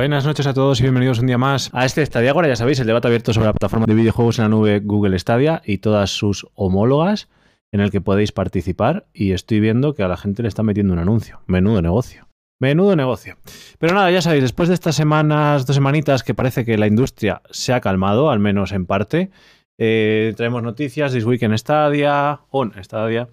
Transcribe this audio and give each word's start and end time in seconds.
Buenas 0.00 0.24
noches 0.24 0.46
a 0.46 0.54
todos 0.54 0.80
y 0.80 0.84
bienvenidos 0.84 1.18
un 1.18 1.26
día 1.26 1.36
más 1.36 1.68
a 1.74 1.84
este 1.84 2.06
Stadia. 2.06 2.30
Ahora 2.30 2.48
ya 2.48 2.56
sabéis, 2.56 2.80
el 2.80 2.86
debate 2.86 3.08
abierto 3.08 3.34
sobre 3.34 3.48
la 3.48 3.52
plataforma 3.52 3.84
de 3.84 3.92
videojuegos 3.92 4.38
en 4.38 4.44
la 4.44 4.48
nube 4.48 4.80
Google 4.82 5.18
Stadia 5.18 5.60
y 5.62 5.76
todas 5.76 6.08
sus 6.08 6.46
homólogas 6.54 7.28
en 7.70 7.80
el 7.80 7.90
que 7.90 8.00
podéis 8.00 8.32
participar. 8.32 9.04
Y 9.12 9.32
estoy 9.32 9.60
viendo 9.60 9.94
que 9.94 10.02
a 10.02 10.08
la 10.08 10.16
gente 10.16 10.40
le 10.40 10.48
está 10.48 10.62
metiendo 10.62 10.94
un 10.94 11.00
anuncio. 11.00 11.42
Menudo 11.46 11.82
negocio. 11.82 12.28
Menudo 12.58 12.96
negocio. 12.96 13.36
Pero 13.78 13.92
nada, 13.94 14.10
ya 14.10 14.22
sabéis, 14.22 14.40
después 14.42 14.70
de 14.70 14.74
estas 14.74 14.96
semanas, 14.96 15.66
dos 15.66 15.76
semanitas 15.76 16.22
que 16.22 16.32
parece 16.32 16.64
que 16.64 16.78
la 16.78 16.86
industria 16.86 17.42
se 17.50 17.74
ha 17.74 17.82
calmado, 17.82 18.30
al 18.30 18.38
menos 18.38 18.72
en 18.72 18.86
parte, 18.86 19.30
eh, 19.78 20.32
traemos 20.34 20.62
noticias, 20.62 21.12
This 21.12 21.26
Week 21.26 21.42
en 21.42 21.58
Stadia, 21.58 22.40
on 22.48 22.72
Stadia, 22.82 23.28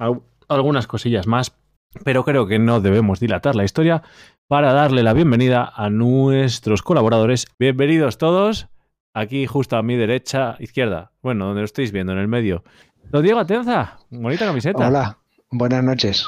al- 0.00 0.22
algunas 0.48 0.88
cosillas 0.88 1.28
más, 1.28 1.54
pero 2.02 2.24
creo 2.24 2.48
que 2.48 2.58
no 2.58 2.80
debemos 2.80 3.20
dilatar 3.20 3.54
la 3.54 3.62
historia 3.62 4.02
para 4.48 4.72
darle 4.72 5.02
la 5.02 5.12
bienvenida 5.12 5.70
a 5.74 5.90
nuestros 5.90 6.82
colaboradores. 6.82 7.46
Bienvenidos 7.58 8.16
todos. 8.18 8.68
Aquí 9.12 9.46
justo 9.46 9.76
a 9.76 9.82
mi 9.82 9.96
derecha, 9.96 10.56
izquierda, 10.58 11.12
bueno, 11.22 11.46
donde 11.46 11.60
lo 11.60 11.64
estáis 11.66 11.92
viendo, 11.92 12.12
en 12.12 12.18
el 12.18 12.28
medio. 12.28 12.64
Don 13.10 13.22
Diego 13.22 13.40
Atenza, 13.40 13.98
bonita 14.10 14.46
camiseta. 14.46 14.88
Hola, 14.88 15.18
buenas 15.50 15.82
noches. 15.84 16.26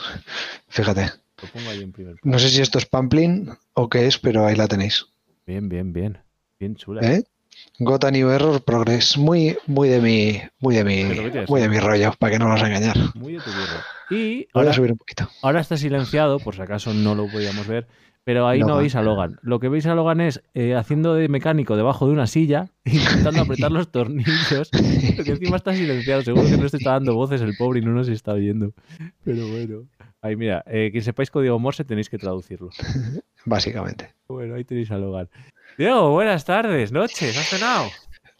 Fíjate, 0.69 1.11
Lo 1.43 1.49
pongo 1.49 1.71
ahí 1.71 1.83
en 1.83 1.93
primer 1.93 2.17
plano. 2.17 2.33
no 2.35 2.39
sé 2.39 2.49
si 2.51 2.61
esto 2.61 2.79
es 2.79 2.87
Pamplin 2.87 3.51
o 3.75 3.89
qué 3.89 4.07
es, 4.07 4.19
pero 4.19 4.45
ahí 4.47 4.57
la 4.57 4.69
tenéis. 4.69 5.07
Bien, 5.47 5.69
bien, 5.69 5.93
bien. 5.93 6.19
Bien 6.59 6.75
chula. 6.77 7.01
¿Eh? 7.03 7.25
Gota 7.79 8.11
New 8.11 8.29
Error 8.31 8.63
Progress, 8.63 9.17
muy, 9.19 9.57
muy 9.67 9.89
de 9.89 10.01
mi, 10.01 10.41
muy 10.61 10.75
de 10.77 10.85
mi, 10.85 11.05
muy 11.49 11.61
de 11.61 11.69
mi 11.69 11.79
rollo, 11.79 12.13
para 12.19 12.33
que 12.33 12.39
no 12.39 12.49
nos 12.49 12.61
engañar. 12.63 12.97
Muy 13.15 13.35
de 13.35 13.39
tu 13.41 13.51
burro. 13.51 13.81
Y 14.11 14.37
Voy 14.37 14.49
ahora, 14.55 14.71
a 14.71 14.75
subir 14.75 14.93
un 14.93 14.99
poquito. 14.99 15.29
ahora 15.43 15.61
está 15.61 15.77
silenciado, 15.77 16.39
por 16.39 16.55
si 16.55 16.63
acaso 16.63 16.93
no 16.95 17.15
lo 17.15 17.29
podíamos 17.29 17.67
ver, 17.67 17.87
pero 18.25 18.47
ahí 18.47 18.61
no 18.61 18.77
veis 18.77 18.95
a 18.95 19.03
Logan. 19.03 19.39
Lo 19.43 19.61
que 19.61 19.69
veis 19.69 19.87
a 19.87 19.95
Logan 19.95 20.21
es 20.21 20.43
eh, 20.55 20.75
haciendo 20.75 21.15
de 21.15 21.29
mecánico 21.29 21.77
debajo 21.77 22.07
de 22.07 22.13
una 22.13 22.27
silla, 22.27 22.71
intentando 22.85 23.43
apretar 23.43 23.73
los 23.73 23.91
tornillos, 23.91 24.71
porque 25.17 25.33
encima 25.33 25.57
está 25.57 25.75
silenciado. 25.75 26.23
Seguro 26.23 26.49
que 26.49 26.57
no 26.57 26.69
se 26.69 26.77
está 26.77 26.93
dando 26.93 27.15
voces 27.15 27.41
el 27.41 27.57
pobre 27.57 27.81
y 27.81 27.83
no 27.83 27.93
nos 27.93 28.09
está 28.09 28.33
oyendo. 28.33 28.73
Pero 29.25 29.49
bueno. 29.49 29.85
Ahí 30.23 30.37
mira, 30.37 30.63
eh, 30.67 30.91
que 30.93 31.01
sepáis 31.01 31.31
código 31.31 31.59
Morse 31.59 31.85
tenéis 31.85 32.11
que 32.11 32.19
traducirlo. 32.19 32.71
Básicamente. 33.47 34.15
Bueno, 34.29 34.55
ahí 34.55 34.65
tenéis 34.65 34.91
a 34.91 34.99
Logan. 34.99 35.29
Diego, 35.79 36.11
buenas 36.11 36.45
tardes, 36.45 36.93
noches, 36.93 37.39
¿has 37.39 37.47
cenado? 37.47 37.87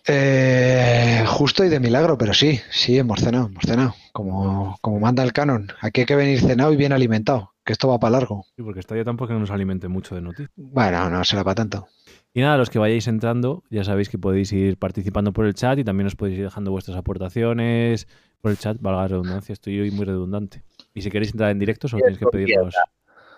Eh, 0.07 1.25
justo 1.27 1.65
y 1.65 1.69
de 1.69 1.81
milagro, 1.81 2.19
pero 2.19 2.35
sí, 2.35 2.61
sí, 2.71 2.99
hemos 2.99 3.21
cenado, 3.21 3.47
hemos 3.47 3.65
cenado. 3.65 3.95
Como, 4.13 4.77
como 4.81 5.01
manda 5.01 5.23
el 5.23 5.33
canon. 5.33 5.73
Aquí 5.81 6.01
hay 6.01 6.07
que 6.07 6.17
venir 6.17 6.41
cenado 6.41 6.73
y 6.73 6.77
bien 6.77 6.93
alimentado, 6.93 7.50
que 7.65 7.73
esto 7.73 7.89
va 7.89 7.99
para 7.99 8.13
largo. 8.13 8.45
Sí, 8.57 8.63
porque 8.63 8.81
está 8.81 8.97
ya 8.97 9.05
tampoco 9.05 9.29
que 9.29 9.35
no 9.35 9.41
nos 9.41 9.51
alimente 9.51 9.89
mucho 9.89 10.15
de 10.15 10.23
noticias. 10.23 10.51
Bueno, 10.57 11.09
no 11.11 11.25
será 11.25 11.45
para 11.45 11.57
tanto. 11.57 11.87
Y 12.33 12.41
nada, 12.41 12.57
los 12.57 12.71
que 12.71 12.79
vayáis 12.79 13.09
entrando, 13.09 13.65
ya 13.71 13.83
sabéis 13.85 14.09
que 14.09 14.19
podéis 14.19 14.53
ir 14.53 14.77
participando 14.77 15.33
por 15.33 15.47
el 15.47 15.55
chat 15.55 15.79
y 15.79 15.85
también 15.85 16.07
os 16.07 16.15
podéis 16.15 16.39
ir 16.39 16.45
dejando 16.45 16.71
vuestras 16.71 16.97
aportaciones 16.97 18.07
por 18.41 18.53
el 18.53 18.59
chat, 18.59 18.79
valga 18.81 19.03
la 19.03 19.09
redundancia, 19.09 19.53
estoy 19.53 19.81
hoy 19.81 19.91
muy 19.91 20.05
redundante. 20.05 20.63
Y 20.95 21.03
si 21.03 21.11
queréis 21.11 21.33
entrar 21.33 21.51
en 21.51 21.59
directo, 21.59 21.89
solo 21.89 22.03
tenéis 22.03 22.19
que 22.19 22.27
pedirnos 22.27 22.75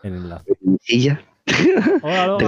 el 0.02 0.14
enlace. 0.14 0.52
en 0.60 0.72
mi 0.72 0.78
silla, 0.80 1.24
Hola, 2.02 2.38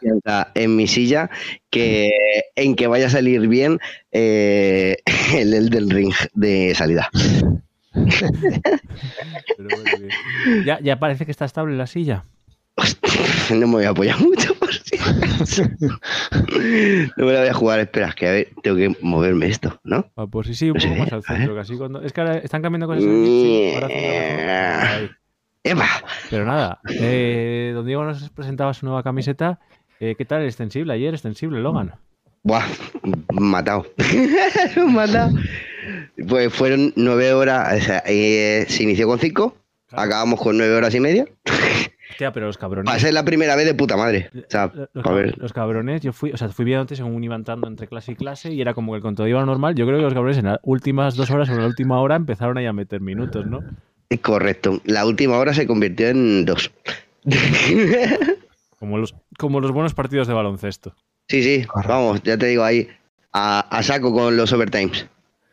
piensa 0.00 0.52
en 0.54 0.76
mi 0.76 0.86
silla, 0.86 1.30
que 1.70 2.10
en 2.56 2.76
que 2.76 2.86
vaya 2.86 3.06
a 3.06 3.10
salir 3.10 3.48
bien 3.48 3.78
eh, 4.12 4.96
el 5.34 5.54
Elden 5.54 5.90
Ring 5.90 6.12
de 6.34 6.74
salida. 6.74 7.10
Pero 9.56 9.68
bueno, 9.68 9.84
bien. 9.98 10.64
ya, 10.64 10.80
ya 10.80 10.98
parece 10.98 11.24
que 11.24 11.30
está 11.30 11.44
estable 11.44 11.76
la 11.76 11.86
silla. 11.86 12.24
No 13.50 13.66
me 13.66 13.74
voy 13.74 13.84
a 13.84 13.90
apoyar 13.90 14.18
mucho 14.20 14.54
por 14.54 14.72
si. 14.72 14.96
No 17.16 17.26
me 17.26 17.32
la 17.32 17.40
voy 17.40 17.48
a 17.48 17.54
jugar, 17.54 17.78
espera, 17.80 18.08
es 18.08 18.14
que 18.14 18.26
a 18.26 18.32
ver, 18.32 18.48
tengo 18.62 18.76
que 18.76 18.96
moverme 19.02 19.46
esto, 19.46 19.78
¿no? 19.84 20.10
Ah, 20.16 20.26
pues 20.26 20.46
sí, 20.46 20.54
sí, 20.54 20.70
un 20.70 20.78
poco 20.78 20.94
más 20.94 21.12
al 21.12 21.22
centro, 21.22 21.54
que 21.54 21.60
así 21.60 21.76
cuando... 21.76 22.00
Es 22.02 22.12
que 22.12 22.22
ahora 22.22 22.38
están 22.38 22.62
cambiando 22.62 22.86
cosas 22.86 23.02
sí, 23.04 23.72
ahora. 23.74 24.96
Ahí. 24.96 25.10
¡Epa! 25.62 25.88
Pero 26.30 26.44
nada, 26.44 26.80
eh, 27.00 27.72
don 27.74 27.86
Diego 27.86 28.04
nos 28.04 28.28
presentaba 28.30 28.74
su 28.74 28.86
nueva 28.86 29.02
camiseta. 29.02 29.60
Eh, 30.00 30.14
¿Qué 30.16 30.24
tal 30.24 30.42
el 30.42 30.46
extensible? 30.46 30.92
Ayer 30.92 31.14
extensible, 31.14 31.60
Logan. 31.60 31.94
Buah, 32.42 32.64
matado. 33.32 33.86
matado. 34.88 35.34
Pues 36.28 36.52
fueron 36.52 36.92
nueve 36.96 37.32
horas, 37.32 37.80
o 37.82 37.84
sea, 37.84 38.02
eh, 38.06 38.64
se 38.68 38.82
inició 38.82 39.06
con 39.06 39.18
cinco, 39.18 39.56
acabamos 39.92 40.40
con 40.40 40.56
nueve 40.56 40.74
horas 40.74 40.94
y 40.94 41.00
media. 41.00 41.26
Hostia, 42.10 42.32
pero 42.32 42.46
los 42.46 42.58
cabrones. 42.58 42.88
Va 42.88 42.94
a 42.96 43.00
ser 43.00 43.12
la 43.12 43.24
primera 43.24 43.56
vez 43.56 43.66
de 43.66 43.74
puta 43.74 43.96
madre. 43.96 44.30
O 44.34 44.40
sea, 44.48 44.70
Los, 44.92 45.04
a 45.04 45.10
ver. 45.12 45.36
los 45.38 45.52
cabrones, 45.52 46.00
yo 46.00 46.12
fui, 46.12 46.30
o 46.30 46.36
sea, 46.36 46.48
fui 46.50 46.64
viendo 46.64 46.94
según 46.94 47.24
iba 47.24 47.34
entrando 47.34 47.66
entre 47.66 47.88
clase 47.88 48.12
y 48.12 48.14
clase 48.14 48.52
y 48.52 48.60
era 48.60 48.72
como 48.72 48.92
que 48.92 48.96
el 48.98 49.02
contenido 49.02 49.36
iba 49.38 49.44
normal. 49.44 49.74
Yo 49.74 49.84
creo 49.84 49.98
que 49.98 50.04
los 50.04 50.14
cabrones 50.14 50.38
en 50.38 50.44
las 50.44 50.60
últimas 50.62 51.16
dos 51.16 51.30
horas 51.30 51.48
o 51.48 51.52
en 51.52 51.58
la 51.60 51.66
última 51.66 52.00
hora 52.00 52.14
empezaron 52.14 52.56
ahí 52.58 52.66
a 52.66 52.72
meter 52.72 53.00
minutos, 53.00 53.46
¿no? 53.46 53.64
Correcto. 54.22 54.80
La 54.84 55.06
última 55.06 55.38
hora 55.38 55.54
se 55.54 55.66
convirtió 55.66 56.08
en 56.08 56.44
dos. 56.44 56.70
Como 58.78 58.98
los, 58.98 59.14
como 59.38 59.60
los 59.60 59.72
buenos 59.72 59.94
partidos 59.94 60.28
de 60.28 60.34
baloncesto. 60.34 60.94
Sí, 61.28 61.42
sí, 61.42 61.66
vamos, 61.88 62.22
ya 62.22 62.36
te 62.36 62.46
digo 62.46 62.62
ahí, 62.62 62.86
a, 63.32 63.60
a 63.60 63.82
saco 63.82 64.12
con 64.12 64.36
los 64.36 64.52
overtimes. 64.52 65.06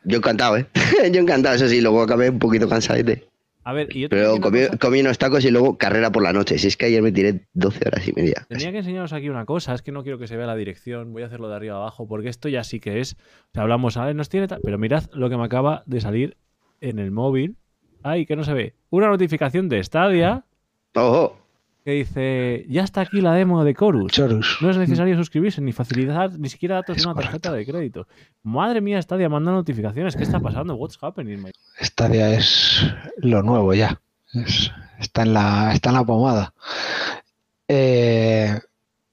Yo 0.03 0.17
encantado, 0.17 0.57
¿eh? 0.57 0.67
Yo 1.11 1.21
encantado, 1.21 1.55
eso 1.55 1.67
sí, 1.67 1.81
luego 1.81 2.01
acabé 2.01 2.29
un 2.29 2.39
poquito 2.39 2.67
cansadete. 2.67 3.27
A 3.63 3.73
ver, 3.73 3.95
y 3.95 4.01
yo 4.01 4.09
Pero 4.09 4.39
comí, 4.39 5.01
unos 5.01 5.19
tacos 5.19 5.45
y 5.45 5.51
luego 5.51 5.77
carrera 5.77 6.11
por 6.11 6.23
la 6.23 6.33
noche. 6.33 6.57
Si 6.57 6.67
es 6.67 6.77
que 6.77 6.87
ayer 6.87 7.03
me 7.03 7.11
tiré 7.11 7.41
12 7.53 7.87
horas 7.87 8.07
y 8.07 8.13
media. 8.13 8.45
tenía 8.49 8.71
que 8.71 8.79
enseñaros 8.79 9.13
aquí 9.13 9.29
una 9.29 9.45
cosa, 9.45 9.75
es 9.75 9.83
que 9.83 9.91
no 9.91 10.01
quiero 10.01 10.17
que 10.17 10.25
se 10.25 10.35
vea 10.35 10.47
la 10.47 10.55
dirección, 10.55 11.13
voy 11.13 11.21
a 11.21 11.27
hacerlo 11.27 11.47
de 11.47 11.57
arriba 11.57 11.75
abajo, 11.75 12.07
porque 12.07 12.29
esto 12.29 12.49
ya 12.49 12.63
sí 12.63 12.79
que 12.79 12.99
es. 13.01 13.13
O 13.13 13.53
sea, 13.53 13.61
hablamos, 13.61 13.95
¿vale? 13.95 14.15
Nos 14.15 14.29
tiene. 14.29 14.47
Pero 14.47 14.77
mirad 14.79 15.03
lo 15.13 15.29
que 15.29 15.37
me 15.37 15.43
acaba 15.43 15.83
de 15.85 16.01
salir 16.01 16.37
en 16.79 16.97
el 16.97 17.11
móvil. 17.11 17.57
Ay, 18.01 18.25
que 18.25 18.35
no 18.35 18.43
se 18.43 18.53
ve. 18.53 18.73
Una 18.89 19.09
notificación 19.09 19.69
de 19.69 19.83
Stadia 19.83 20.43
¡Ojo! 20.95 21.40
Que 21.83 21.91
dice: 21.91 22.65
Ya 22.69 22.83
está 22.83 23.01
aquí 23.01 23.21
la 23.21 23.33
demo 23.33 23.63
de 23.63 23.73
Chorus. 23.73 24.11
Chorus. 24.11 24.57
No 24.61 24.69
es 24.69 24.77
necesario 24.77 25.15
suscribirse 25.15 25.61
ni 25.61 25.71
facilitar 25.71 26.37
ni 26.39 26.49
siquiera 26.49 26.75
datos 26.75 26.97
Es 26.97 27.03
de 27.03 27.09
una 27.09 27.19
tarjeta 27.21 27.51
de 27.51 27.65
crédito. 27.65 28.07
Madre 28.43 28.81
mía, 28.81 29.01
Stadia 29.01 29.29
manda 29.29 29.51
notificaciones. 29.51 30.15
¿Qué 30.15 30.23
está 30.23 30.39
pasando? 30.39 30.75
What's 30.75 30.97
happening? 31.01 31.37
my- 31.41 31.51
Stadia 31.81 32.33
es 32.33 32.85
lo 33.17 33.41
nuevo 33.43 33.73
ya. 33.73 33.99
Es- 34.33 34.71
está, 34.99 35.23
en 35.23 35.33
la, 35.33 35.71
está 35.73 35.89
en 35.89 35.95
la 35.95 36.03
pomada. 36.05 36.53
Eh, 37.67 38.59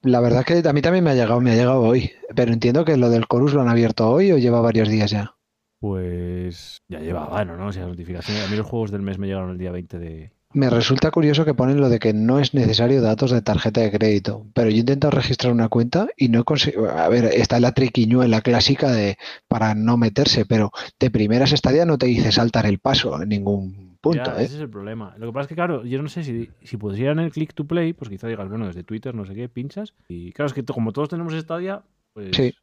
la 0.02 0.20
verdad 0.20 0.44
que 0.44 0.62
a 0.66 0.72
mí 0.72 0.82
también 0.82 1.04
me 1.04 1.10
ha 1.10 1.14
llegado, 1.14 1.40
me 1.40 1.52
ha 1.52 1.54
llegado 1.56 1.80
hoy. 1.80 2.10
Pero 2.34 2.52
entiendo 2.52 2.84
que 2.84 2.96
lo 2.96 3.10
del 3.10 3.26
Chorus 3.26 3.54
lo 3.54 3.62
han 3.62 3.68
abierto 3.68 4.08
hoy 4.10 4.32
o 4.32 4.38
lleva 4.38 4.60
varios 4.60 4.88
días 4.88 5.10
ya. 5.10 5.34
Pues 5.80 6.82
ya 6.88 6.98
lleva, 7.00 7.26
bueno, 7.26 7.56
¿no? 7.56 7.68
O 7.68 7.72
sea, 7.72 7.86
notificaciones. 7.86 8.44
A 8.46 8.50
mí 8.50 8.56
los 8.56 8.66
juegos 8.66 8.90
del 8.90 9.02
mes 9.02 9.18
me 9.18 9.26
llegaron 9.28 9.50
el 9.50 9.58
día 9.58 9.70
20 9.70 9.98
de. 9.98 10.32
Me 10.54 10.70
resulta 10.70 11.10
curioso 11.10 11.44
que 11.44 11.53
ponen 11.53 11.78
lo 11.78 11.91
de 11.91 11.98
que 11.98 12.14
no 12.14 12.38
es 12.38 12.54
necesario 12.54 13.03
datos 13.03 13.31
de 13.31 13.42
tarjeta 13.42 13.82
de 13.82 13.91
crédito, 13.91 14.47
pero 14.54 14.70
yo 14.70 14.76
he 14.76 14.81
intentado 14.81 15.10
registrar 15.10 15.53
una 15.53 15.69
cuenta 15.69 16.09
y 16.16 16.28
no 16.28 16.41
he 16.41 16.44
conseguido. 16.44 16.91
A 16.91 17.06
ver, 17.09 17.26
está 17.26 17.60
la 17.60 17.72
triquiñuela 17.72 18.41
clásica 18.41 18.91
de 18.91 19.19
para 19.47 19.75
no 19.75 19.98
meterse, 19.98 20.47
pero 20.47 20.70
de 20.98 21.10
primeras 21.10 21.53
estadía 21.53 21.84
no 21.84 21.98
te 21.98 22.06
dice 22.06 22.32
saltar 22.32 22.64
el 22.64 22.78
paso 22.78 23.22
en 23.22 23.28
ningún 23.28 23.98
punto, 24.00 24.25
Ya, 24.25 24.41
¿eh? 24.41 24.44
Ese 24.44 24.54
es 24.54 24.62
el 24.62 24.70
problema. 24.70 25.14
Lo 25.19 25.26
que 25.26 25.32
pasa 25.32 25.42
es 25.42 25.48
que, 25.48 25.54
claro, 25.54 25.84
yo 25.84 26.00
no 26.00 26.09
sé 26.09 26.25
si, 26.25 26.48
si 26.62 26.76
pusieran 26.78 27.19
el 27.19 27.30
click 27.30 27.53
to 27.53 27.66
play, 27.66 27.92
pues 27.92 28.09
quizá 28.09 28.26
digas, 28.26 28.48
bueno, 28.48 28.66
desde 28.66 28.84
Twitter, 28.84 29.15
no 29.15 29.26
sé 29.26 29.34
qué, 29.34 29.50
pinchas. 29.50 29.92
Y 30.09 30.32
claro, 30.32 30.47
es 30.47 30.54
que 30.54 30.65
como 30.65 30.92
todos 30.92 31.10
tenemos 31.10 31.34
Stadia, 31.34 31.82
pues. 32.15 32.34
Sí. 32.34 32.54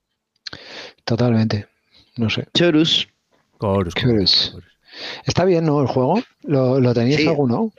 Totalmente. 1.03 1.67
No 2.17 2.31
sé. 2.31 2.47
Chorus. 2.56 3.07
Chorus, 3.59 3.94
Chorus. 3.94 4.52
chorus. 4.52 4.75
Está 5.26 5.46
bien, 5.46 5.66
¿no? 5.66 5.82
El 5.82 5.88
juego. 5.88 6.22
¿Lo, 6.44 6.80
lo 6.80 6.94
tenías 6.94 7.22
Sí. 7.22 7.28
alguno? 7.28 7.72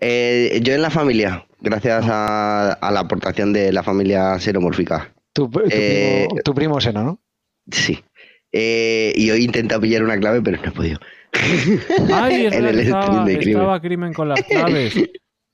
Eh, 0.00 0.60
yo 0.62 0.74
en 0.74 0.82
la 0.82 0.90
familia, 0.90 1.44
gracias 1.60 2.04
a, 2.08 2.72
a 2.72 2.90
la 2.90 3.00
aportación 3.00 3.52
de 3.52 3.72
la 3.72 3.82
familia 3.82 4.38
seromórfica. 4.38 5.12
Tu, 5.32 5.48
tu 5.50 5.60
Eh, 5.70 6.26
primo, 6.28 6.42
tu 6.42 6.54
primo 6.54 6.80
Seno, 6.80 7.04
¿no? 7.04 7.20
Sí. 7.70 7.98
Eh, 8.52 9.12
y 9.14 9.30
hoy 9.30 9.40
he 9.40 9.44
intentado 9.44 9.80
pillar 9.80 10.02
una 10.02 10.18
clave, 10.18 10.40
pero 10.42 10.56
no 10.62 10.68
he 10.68 10.72
podido. 10.72 10.98
Ay, 12.12 12.46
es 12.46 12.54
En 12.54 12.66
el 12.66 12.80
estaba, 12.80 13.24
de 13.24 13.36
crimen. 13.38 13.56
estaba 13.60 13.80
crimen 13.80 14.12
con 14.12 14.28
las 14.28 14.42
claves. 14.42 14.94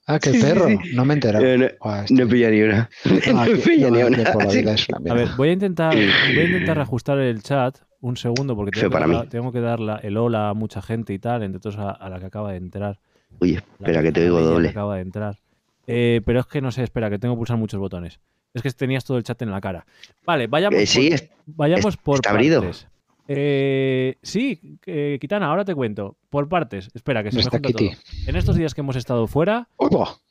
Ah, 0.08 0.20
qué 0.20 0.30
sí, 0.30 0.36
sí, 0.40 0.42
perro. 0.46 0.68
sí. 0.68 0.78
No 0.94 1.04
me 1.04 1.14
he 1.14 1.16
enterado. 1.16 1.44
Eh, 1.44 1.58
no, 1.58 1.66
no 1.84 1.96
he 1.96 2.04
este- 2.04 2.26
pillado 2.26 2.52
ni 2.52 2.62
una. 2.62 2.88
no, 3.04 3.32
No 3.44 3.60
pillado 3.60 3.90
no, 3.90 3.96
ni 3.98 4.02
una. 4.04 4.30
A 5.10 5.14
ver, 5.14 5.28
voy 5.36 5.48
a 5.48 5.52
intentar, 5.52 5.96
voy 5.96 6.38
a 6.38 6.44
intentar 6.44 6.78
ajustar 6.78 7.18
el 7.18 7.42
chat 7.42 7.76
un 8.00 8.16
segundo 8.16 8.54
porque 8.56 8.70
tengo, 8.72 8.88
que 8.88 8.92
para 8.92 9.06
dar, 9.06 9.24
mí. 9.24 9.28
tengo 9.30 9.52
que 9.52 9.60
dar 9.60 9.80
la- 9.80 9.96
el 9.96 10.16
hola 10.16 10.50
a 10.50 10.54
mucha 10.54 10.82
gente 10.82 11.12
y 11.12 11.18
tal, 11.18 11.42
entre 11.42 11.60
todos 11.60 11.76
a, 11.78 11.90
a 11.90 12.08
la 12.08 12.18
que 12.20 12.26
acaba 12.26 12.50
de 12.52 12.58
entrar. 12.58 12.98
Uy, 13.40 13.54
espera 13.54 14.02
que 14.02 14.12
te 14.12 14.22
oigo 14.24 14.40
doble. 14.40 14.68
acaba 14.68 14.96
de 14.96 15.02
entrar. 15.02 15.38
Eh, 15.86 16.20
pero 16.24 16.40
es 16.40 16.46
que 16.46 16.60
no 16.60 16.70
sé, 16.72 16.82
espera, 16.82 17.08
que 17.10 17.18
tengo 17.18 17.34
que 17.34 17.38
pulsar 17.38 17.56
muchos 17.56 17.78
botones. 17.80 18.18
Es 18.54 18.62
que 18.62 18.70
tenías 18.70 19.04
todo 19.04 19.18
el 19.18 19.22
chat 19.24 19.40
en 19.42 19.50
la 19.50 19.60
cara. 19.60 19.84
Vale, 20.24 20.46
vayamos 20.46 20.78
Eh, 20.80 20.86
sí, 20.86 21.08
por, 21.10 21.14
es- 21.14 21.30
vayamos 21.46 21.96
por 21.96 22.14
está 22.16 22.30
abrido. 22.30 22.60
partes. 22.62 22.88
Eh, 23.28 24.16
sí, 24.22 24.78
Kitana, 25.20 25.46
ahora 25.48 25.64
te 25.64 25.74
cuento. 25.74 26.16
Por 26.30 26.48
partes. 26.48 26.88
Espera, 26.94 27.22
que 27.22 27.30
se 27.30 27.36
me 27.36 27.42
Nuestra 27.42 27.58
junta 27.58 27.78
todo. 27.78 27.88
En 28.28 28.36
estos 28.36 28.56
días 28.56 28.72
que 28.74 28.80
hemos 28.82 28.96
estado 28.96 29.26
fuera, 29.26 29.68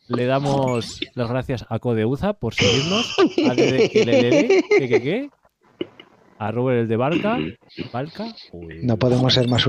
le 0.08 0.26
damos 0.26 1.02
las 1.14 1.30
gracias 1.30 1.66
a 1.70 1.80
Codeuza 1.80 2.34
por 2.34 2.54
seguirnos. 2.54 3.16
A 3.50 3.56
Kelelele, 3.56 4.64
que, 4.70 4.88
que, 4.90 5.02
que, 5.02 5.30
a 6.38 6.52
Robert 6.52 6.82
el 6.82 6.88
de 6.88 6.96
Barca. 6.98 7.38
Barca. 7.94 8.26
Uy. 8.52 8.80
No 8.84 8.98
podemos 8.98 9.34
ser 9.34 9.48
más 9.48 9.66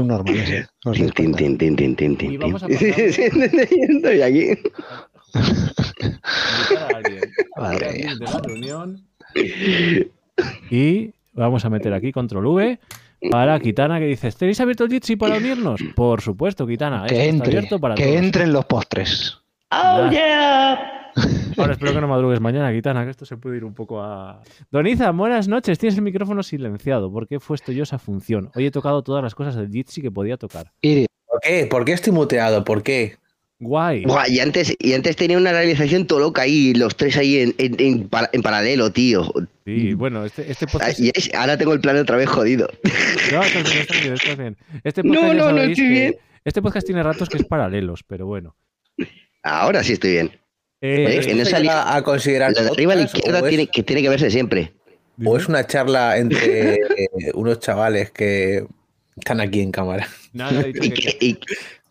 ¿eh? 0.51 0.67
Tin, 1.15 1.33
tin, 1.97 2.33
Y 2.33 2.37
vamos 2.37 2.63
a 2.63 2.67
Estoy 2.71 4.23
aquí. 4.23 4.49
Invitar 5.35 6.93
a 6.93 6.97
alguien. 6.97 7.21
Madre 7.57 7.87
Alguien 7.89 8.07
mía. 8.07 8.15
de 8.19 8.25
la 8.25 8.39
reunión. 8.41 9.07
Y 10.71 11.11
vamos 11.35 11.65
a 11.65 11.71
meter 11.71 11.93
aquí 11.95 12.13
control 12.13 12.47
V 12.47 12.79
para 13.31 13.59
Kitana 13.61 13.99
que 13.99 14.07
dice, 14.07 14.31
¿tenéis 14.33 14.61
abierto 14.61 14.85
el 14.85 14.91
Jitsi 14.91 15.17
para 15.17 15.37
unirnos? 15.39 15.81
Por 15.95 16.21
supuesto, 16.21 16.67
Kitana. 16.67 17.05
esto 17.05 17.09
Que 17.09 17.15
está 17.23 17.25
entre, 17.25 17.49
abierto 17.59 17.79
para 17.81 17.95
que 17.95 18.05
todos. 18.05 18.17
entren 18.17 18.53
los 18.53 18.65
postres. 18.67 19.39
Oh, 19.71 20.09
Ya. 20.11 20.93
Ahora 21.57 21.73
espero 21.73 21.95
que 21.95 22.01
no 22.03 22.09
madrugues 22.09 22.41
mañana, 22.41 22.71
Kitana, 22.73 23.05
que 23.05 23.11
esto 23.11 23.25
se 23.25 23.39
puede 23.39 23.57
ir 23.57 23.65
un 23.65 23.73
poco 23.73 24.03
a... 24.03 24.43
Doniza, 24.71 25.11
buenas 25.13 25.49
noches. 25.49 25.79
Tienes 25.79 25.97
el 25.97 26.03
micrófono 26.03 26.43
silenciado. 26.43 27.11
¿Por 27.11 27.27
qué 27.27 27.37
he 27.37 27.41
puesto 27.41 27.73
yo 27.73 27.85
esa 27.85 27.99
función? 27.99 28.51
Hoy 28.55 28.67
he 28.67 28.71
tocado 28.71 29.03
todas 29.03 29.23
las 29.25 29.35
cosas 29.35 29.57
del 29.57 29.71
Jitsi 29.71 30.03
que 30.03 30.11
podía 30.11 30.37
tocar. 30.37 30.73
¿Por 30.83 31.41
qué? 31.41 31.67
¿Por 31.71 31.85
qué 31.87 31.93
estoy 31.95 32.13
muteado? 32.13 32.63
¿Por 32.65 32.83
qué? 32.83 33.17
Guay. 33.59 34.05
Buah, 34.05 34.29
y 34.29 34.41
antes, 34.41 34.77
y 34.79 34.93
antes 34.93 35.17
tenía 35.17 35.39
una 35.39 35.51
realización 35.53 36.07
todo 36.07 36.19
loca 36.19 36.43
ahí, 36.43 36.75
los 36.75 36.95
tres 36.95 37.17
ahí 37.17 37.39
en, 37.39 37.55
en- 37.57 37.77
en 37.79 38.09
para- 38.11 38.29
en 38.35 38.43
paralelo, 38.43 38.93
tío. 38.93 39.33
Sí, 39.65 39.95
bueno, 39.95 40.27
este, 40.27 40.51
este 40.51 40.67
podcast... 40.67 41.01
y 41.01 41.11
es- 41.15 41.33
ahora 41.35 41.57
tengo 41.57 41.73
el 41.73 41.81
plan 41.81 41.97
otra 41.97 42.19
vez 42.19 42.29
jodido. 42.29 42.69
No, 43.33 43.43
estás 43.43 43.65
bien, 43.65 43.79
estás 43.81 44.01
bien, 44.03 44.13
estás 44.13 44.37
bien. 44.37 44.57
Este 44.85 45.03
No, 45.05 45.15
podcast 45.15 45.35
no, 45.39 45.53
no 45.53 45.59
estoy 45.63 45.75
que- 45.75 45.89
bien. 45.91 46.17
Este 46.45 46.61
podcast 46.61 46.87
tiene 46.87 47.03
ratos 47.03 47.31
que 47.31 47.39
es 47.39 47.45
paralelos, 47.47 48.03
pero 48.07 48.27
bueno. 48.27 48.55
Ahora 49.46 49.82
sí 49.84 49.93
estoy 49.94 50.12
bien. 50.12 50.40
Eh, 50.81 51.06
Oye, 51.06 51.19
¿Esto 51.20 51.32
que 51.37 51.44
se 51.44 51.50
salía- 51.50 51.70
llega 51.72 51.94
a 51.96 52.02
considerar 52.02 52.52
Lo 52.54 52.62
de 52.62 52.69
arriba 52.70 52.93
a 52.93 52.96
la 52.96 53.02
izquierda 53.02 53.38
es- 53.40 53.48
tiene, 53.48 53.66
que 53.69 53.82
tiene 53.82 54.02
que 54.02 54.08
verse 54.08 54.31
siempre. 54.31 54.72
o 55.25 55.37
es 55.37 55.48
una 55.48 55.66
charla 55.66 56.19
entre 56.19 56.75
eh, 56.75 56.78
unos 57.34 57.60
chavales 57.60 58.10
que 58.10 58.66
están 59.16 59.40
aquí 59.40 59.60
en 59.60 59.72
cámara? 59.72 60.06
Nada, 60.32 60.60
he 60.60 60.72
dicho 60.72 60.84
¿Y 60.84 60.90
que- 60.90 61.02
qué, 61.19 61.26
y, 61.26 61.38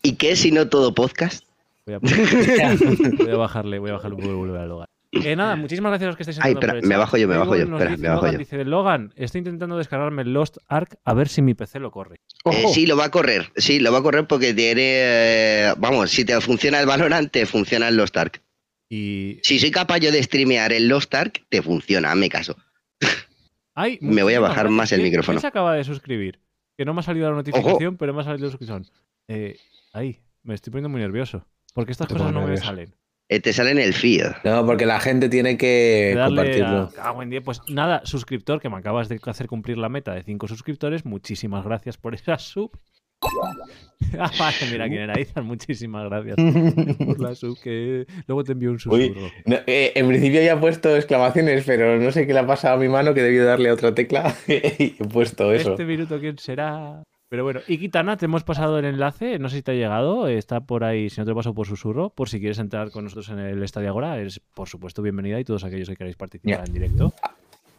y 0.04 0.16
qué 0.16 0.36
si 0.36 0.52
no 0.52 0.68
todo 0.70 0.94
podcast? 0.94 1.44
Voy 1.88 1.96
a, 1.96 2.00
voy 3.18 3.30
a 3.32 3.36
bajarle, 3.38 3.80
voy 3.80 3.90
a 3.90 3.94
bajarle 3.94 4.16
un 4.16 4.22
poco 4.22 4.34
y 4.34 4.38
volver 4.38 4.62
a 4.62 4.66
Logan. 4.66 4.88
Eh, 5.24 5.36
nada, 5.36 5.56
muchísimas 5.56 5.92
gracias 5.92 6.06
a 6.06 6.10
los 6.10 6.16
que 6.18 6.24
estáis 6.24 6.40
Ay, 6.42 6.54
espera, 6.54 6.74
me 6.82 6.98
bajo 6.98 7.18
yo, 7.18 7.28
me 7.28 7.38
bajo 7.38 7.56
yo, 7.56 7.64
espera, 7.64 7.92
dice 7.92 8.02
me 8.02 8.08
bajo 8.10 8.22
Logan, 8.22 8.32
yo. 8.34 8.38
Dice, 8.40 8.66
Logan, 8.66 9.14
estoy 9.16 9.40
intentando 9.40 9.78
descargarme 9.78 10.24
el 10.24 10.34
Lost 10.34 10.58
Ark 10.68 10.98
a 11.04 11.14
ver 11.14 11.28
si 11.30 11.42
mi 11.42 11.54
PC 11.54 11.80
lo 11.80 11.92
corre. 11.92 12.18
Eh, 12.46 12.66
sí, 12.74 12.86
lo 12.86 12.98
va 12.98 13.06
a 13.06 13.12
correr. 13.12 13.52
Sí, 13.56 13.80
lo 13.80 13.92
va 13.92 14.00
a 14.00 14.02
correr 14.04 14.28
porque 14.28 14.54
tiene. 14.54 14.82
eh, 14.84 15.74
vamos, 15.78 16.10
si 16.12 16.26
te 16.26 16.40
funciona 16.42 16.80
el 16.80 16.86
Valorant, 16.86 17.32
te 17.32 17.46
funciona 17.46 17.88
el 17.88 17.96
Lost 17.98 18.18
Ark. 18.18 18.42
Y... 18.90 19.40
Si 19.44 19.58
soy 19.58 19.72
capaz 19.72 19.98
yo 20.00 20.12
de 20.12 20.22
streamear 20.22 20.72
el 20.74 20.88
Lost 20.88 21.14
Ark, 21.16 21.44
te 21.50 21.62
funciona, 21.62 22.12
hazme 22.12 22.30
caso. 22.30 22.56
Ay, 23.74 23.98
Me 24.02 24.24
voy 24.24 24.34
a 24.36 24.40
bajar 24.40 24.66
gracias. 24.66 24.74
más 24.78 24.92
el 24.92 25.00
¿Quién- 25.00 25.10
micrófono. 25.12 25.36
¿Quién 25.38 25.42
se 25.42 25.48
acaba 25.48 25.74
de 25.74 25.84
suscribir? 25.84 26.40
Que 26.78 26.86
no 26.86 26.94
me 26.94 27.00
ha 27.00 27.04
salido 27.04 27.30
la 27.30 27.36
notificación, 27.36 27.98
pero 27.98 28.14
me 28.14 28.22
ha 28.22 28.24
salido 28.26 28.46
la 28.48 28.52
suscripción. 28.52 28.86
Eh, 29.28 29.58
ahí, 29.94 30.20
me 30.44 30.54
estoy 30.54 30.72
poniendo 30.72 30.90
muy 30.90 31.02
nervioso. 31.02 31.46
Porque 31.74 31.92
estas 31.94 32.08
Te 32.08 32.14
cosas 32.16 32.32
no 32.34 32.46
me 32.48 32.58
salen. 32.58 32.94
Eh, 33.28 33.40
te 33.40 33.54
sale 33.54 33.72
en 33.72 33.80
el 33.80 33.94
feed. 33.94 34.24
No, 34.44 34.66
porque 34.66 34.86
la 34.86 35.00
gente 35.00 35.30
tiene 35.30 35.58
que 35.58 36.14
darle 36.16 36.36
compartirlo. 36.36 36.82
a... 36.82 36.92
Cago 36.92 37.24
en 37.24 37.30
diez. 37.32 37.44
Pues 37.44 37.62
nada, 37.70 38.02
suscriptor, 38.06 38.62
que 38.62 38.70
me 38.70 38.78
acabas 38.78 39.10
de 39.10 39.20
hacer 39.26 39.48
cumplir 39.48 39.78
la 39.78 39.90
meta 39.90 40.14
de 40.14 40.24
5 40.24 40.48
suscriptores. 40.48 41.06
Muchísimas 41.06 41.66
gracias 41.66 41.98
por 41.98 42.14
esa 42.14 42.38
sub. 42.38 42.78
ah, 44.20 44.32
vale, 44.38 44.58
mira 44.72 44.88
quién 44.88 45.02
era 45.02 45.20
Izan. 45.20 45.46
Muchísimas 45.46 46.08
gracias 46.08 46.36
por 46.36 47.20
la 47.20 47.34
sub. 47.34 47.60
Que 47.60 48.06
luego 48.28 48.44
te 48.44 48.52
envío 48.52 48.70
un 48.70 48.76
Uy, 48.76 49.08
susurro. 49.08 49.32
no, 49.46 49.56
eh, 49.66 49.94
en 49.96 50.08
principio 50.08 50.44
ya 50.44 50.54
he 50.54 50.58
puesto 50.58 50.96
exclamaciones, 50.96 51.64
pero 51.66 51.98
no 52.00 52.12
sé 52.12 52.28
qué 52.28 52.34
le 52.34 52.40
ha 52.40 52.48
pasado 52.48 52.76
a 52.76 52.78
mi 52.80 52.90
mano 52.90 53.16
que 53.16 53.24
debió 53.24 53.44
darle 53.46 53.70
a 53.70 53.74
otra 53.74 53.96
tecla 53.96 54.36
y 54.48 54.96
he 55.00 55.08
puesto 55.12 55.52
eso. 55.52 55.72
Este 55.72 55.86
minuto, 55.86 56.20
¿quién 56.20 56.38
será? 56.38 57.02
Pero 57.28 57.44
bueno, 57.44 57.60
y 57.68 57.78
Kitana, 57.80 58.18
te 58.18 58.26
hemos 58.26 58.44
pasado 58.44 58.78
el 58.78 58.86
enlace. 58.86 59.40
No 59.40 59.50
sé 59.50 59.58
si 59.58 59.62
te 59.64 59.72
ha 59.72 59.74
llegado. 59.74 60.28
Está 60.28 60.62
por 60.62 60.84
ahí, 60.84 61.10
si 61.10 61.20
no 61.20 61.26
te 61.26 61.32
lo 61.32 61.36
paso 61.36 61.54
por 61.56 61.66
susurro. 61.68 62.10
Por 62.12 62.30
si 62.30 62.40
quieres 62.40 62.60
entrar 62.60 62.92
con 62.92 63.04
nosotros 63.06 63.30
en 63.30 63.40
el 63.40 63.64
Estadio 63.64 63.90
Agora, 63.90 64.20
es 64.20 64.40
por 64.54 64.70
supuesto 64.70 65.02
bienvenida. 65.02 65.40
Y 65.40 65.44
todos 65.44 65.64
aquellos 65.64 65.90
que 65.90 65.96
queráis 65.96 66.16
participar 66.16 66.66
en 66.68 66.74
directo. 66.74 67.14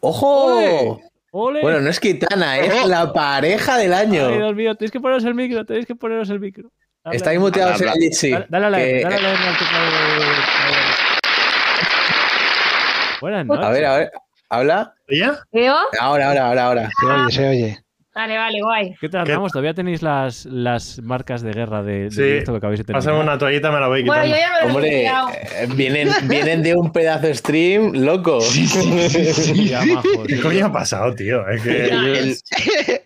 ¡Ojo! 0.01 1.01
¡Ole! 1.31 1.61
Bueno, 1.63 1.81
no 1.81 1.91
es 1.91 2.01
Kitana, 2.01 2.59
es 2.59 2.87
la 2.87 3.13
pareja 3.13 3.77
del 3.79 3.93
Ay, 3.93 4.07
año. 4.07 4.29
Dios 4.29 4.55
mío, 4.55 4.75
tenéis 4.75 4.91
que 4.91 5.01
poneros 5.01 5.25
el 5.25 5.35
micro, 5.35 5.65
tenéis 5.65 5.87
que 5.87 5.95
poneros 5.95 6.29
el 6.31 6.41
micro. 6.41 6.71
Dale, 7.05 7.17
Está 7.17 7.31
ahí 7.31 7.39
muteado 7.39 7.73
Habla, 7.75 7.93
el 7.95 8.13
sí. 8.15 8.31
Dale, 8.31 8.47
dale 8.49 8.67
a 8.67 8.71
la 8.71 8.79
que- 8.79 9.01
dale 9.03 9.15
a 9.17 9.21
la 9.21 9.29
M 9.35 9.45
al 9.47 9.59
teclado 9.59 9.85
de- 9.85 9.91
Buenas 13.21 13.47
noches. 13.47 13.65
A 13.65 13.71
ver, 13.71 13.85
a 13.85 13.97
ver. 13.99 14.11
¿Habla? 14.49 14.95
¿Ya? 15.09 15.39
¿Yo? 15.53 15.77
Ahora, 16.01 16.29
ahora, 16.29 16.47
ahora, 16.49 16.67
ahora. 16.67 16.91
se 17.01 17.07
oye, 17.07 17.33
se 17.33 17.49
oye. 17.49 17.79
Vale, 18.17 18.39
vale, 18.39 18.63
guay. 18.63 18.95
¿Qué 18.99 19.11
tal, 19.11 19.27
¿Qué- 19.27 19.33
Ramos? 19.35 19.53
¿Todavía 19.53 19.75
tenéis 19.75 20.01
las, 20.03 20.47
las 20.47 21.03
marcas 21.03 21.43
de 21.43 21.53
guerra 21.53 21.83
de, 21.83 22.05
de 22.05 22.11
Sí. 22.11 22.23
directo 22.23 22.53
que 22.53 22.57
acabáis 22.57 22.79
de 22.81 22.85
tener? 22.85 22.97
Pásame 22.99 23.21
una 23.21 23.37
toallita, 23.37 23.71
me 23.71 23.79
la 23.79 23.89
voy 23.89 24.05
Bueno, 24.05 24.25
quitando. 24.25 24.37
yo 24.37 24.41
ya 24.41 24.49
me 24.55 24.61
lo 24.61 24.67
he 24.69 24.73
Hombre, 24.75 25.01
quitado. 25.03 25.29
eh, 25.29 25.69
vienen, 25.77 26.09
vienen 26.29 26.63
de 26.63 26.75
un 26.75 26.93
pedazo 26.93 27.27
de 27.27 27.35
stream 27.35 27.93
loco. 27.93 28.39
¿Qué 30.27 30.41
coño 30.41 30.67
ha 30.67 30.73
pasado, 30.73 31.15
tío? 31.15 31.47
Es 31.47 31.63
que 31.63 31.89
Yo- 31.91 32.05
El, 32.15 32.37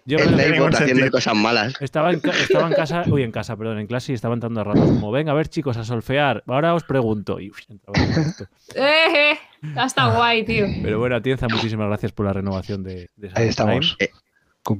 yo 0.07 0.19
el 0.19 0.37
me- 0.37 0.77
haciendo 0.77 1.11
cosas 1.11 1.35
malas. 1.35 1.75
estaba, 1.81 2.13
en, 2.13 2.21
estaba 2.25 2.69
en 2.69 2.75
casa, 2.75 3.03
uy, 3.09 3.23
en 3.25 3.33
casa, 3.33 3.57
perdón, 3.57 3.79
en 3.81 3.87
clase 3.89 4.13
y 4.13 4.15
estaba 4.15 4.35
entrando 4.35 4.61
a 4.61 4.65
ratos 4.65 4.85
como, 4.85 5.11
venga, 5.11 5.33
a 5.33 5.35
ver, 5.35 5.49
chicos, 5.49 5.77
a 5.77 5.83
solfear. 5.85 6.45
Ahora 6.47 6.73
os 6.75 6.85
pregunto. 6.85 7.41
Y 7.41 7.51
uy, 7.51 7.57
entraba 7.69 7.99
en 7.99 8.09
directo. 8.15 8.45
Eh, 8.77 9.33
eh, 9.33 9.39
está 9.85 10.07
guay, 10.15 10.45
tío. 10.45 10.67
Pero 10.83 11.01
bueno, 11.01 11.17
Atienza, 11.17 11.49
muchísimas 11.49 11.89
gracias 11.89 12.13
por 12.13 12.27
la 12.27 12.33
renovación 12.33 12.85
de, 12.85 13.09
de 13.17 13.31
Ahí 13.35 13.51
Prime. 13.53 13.81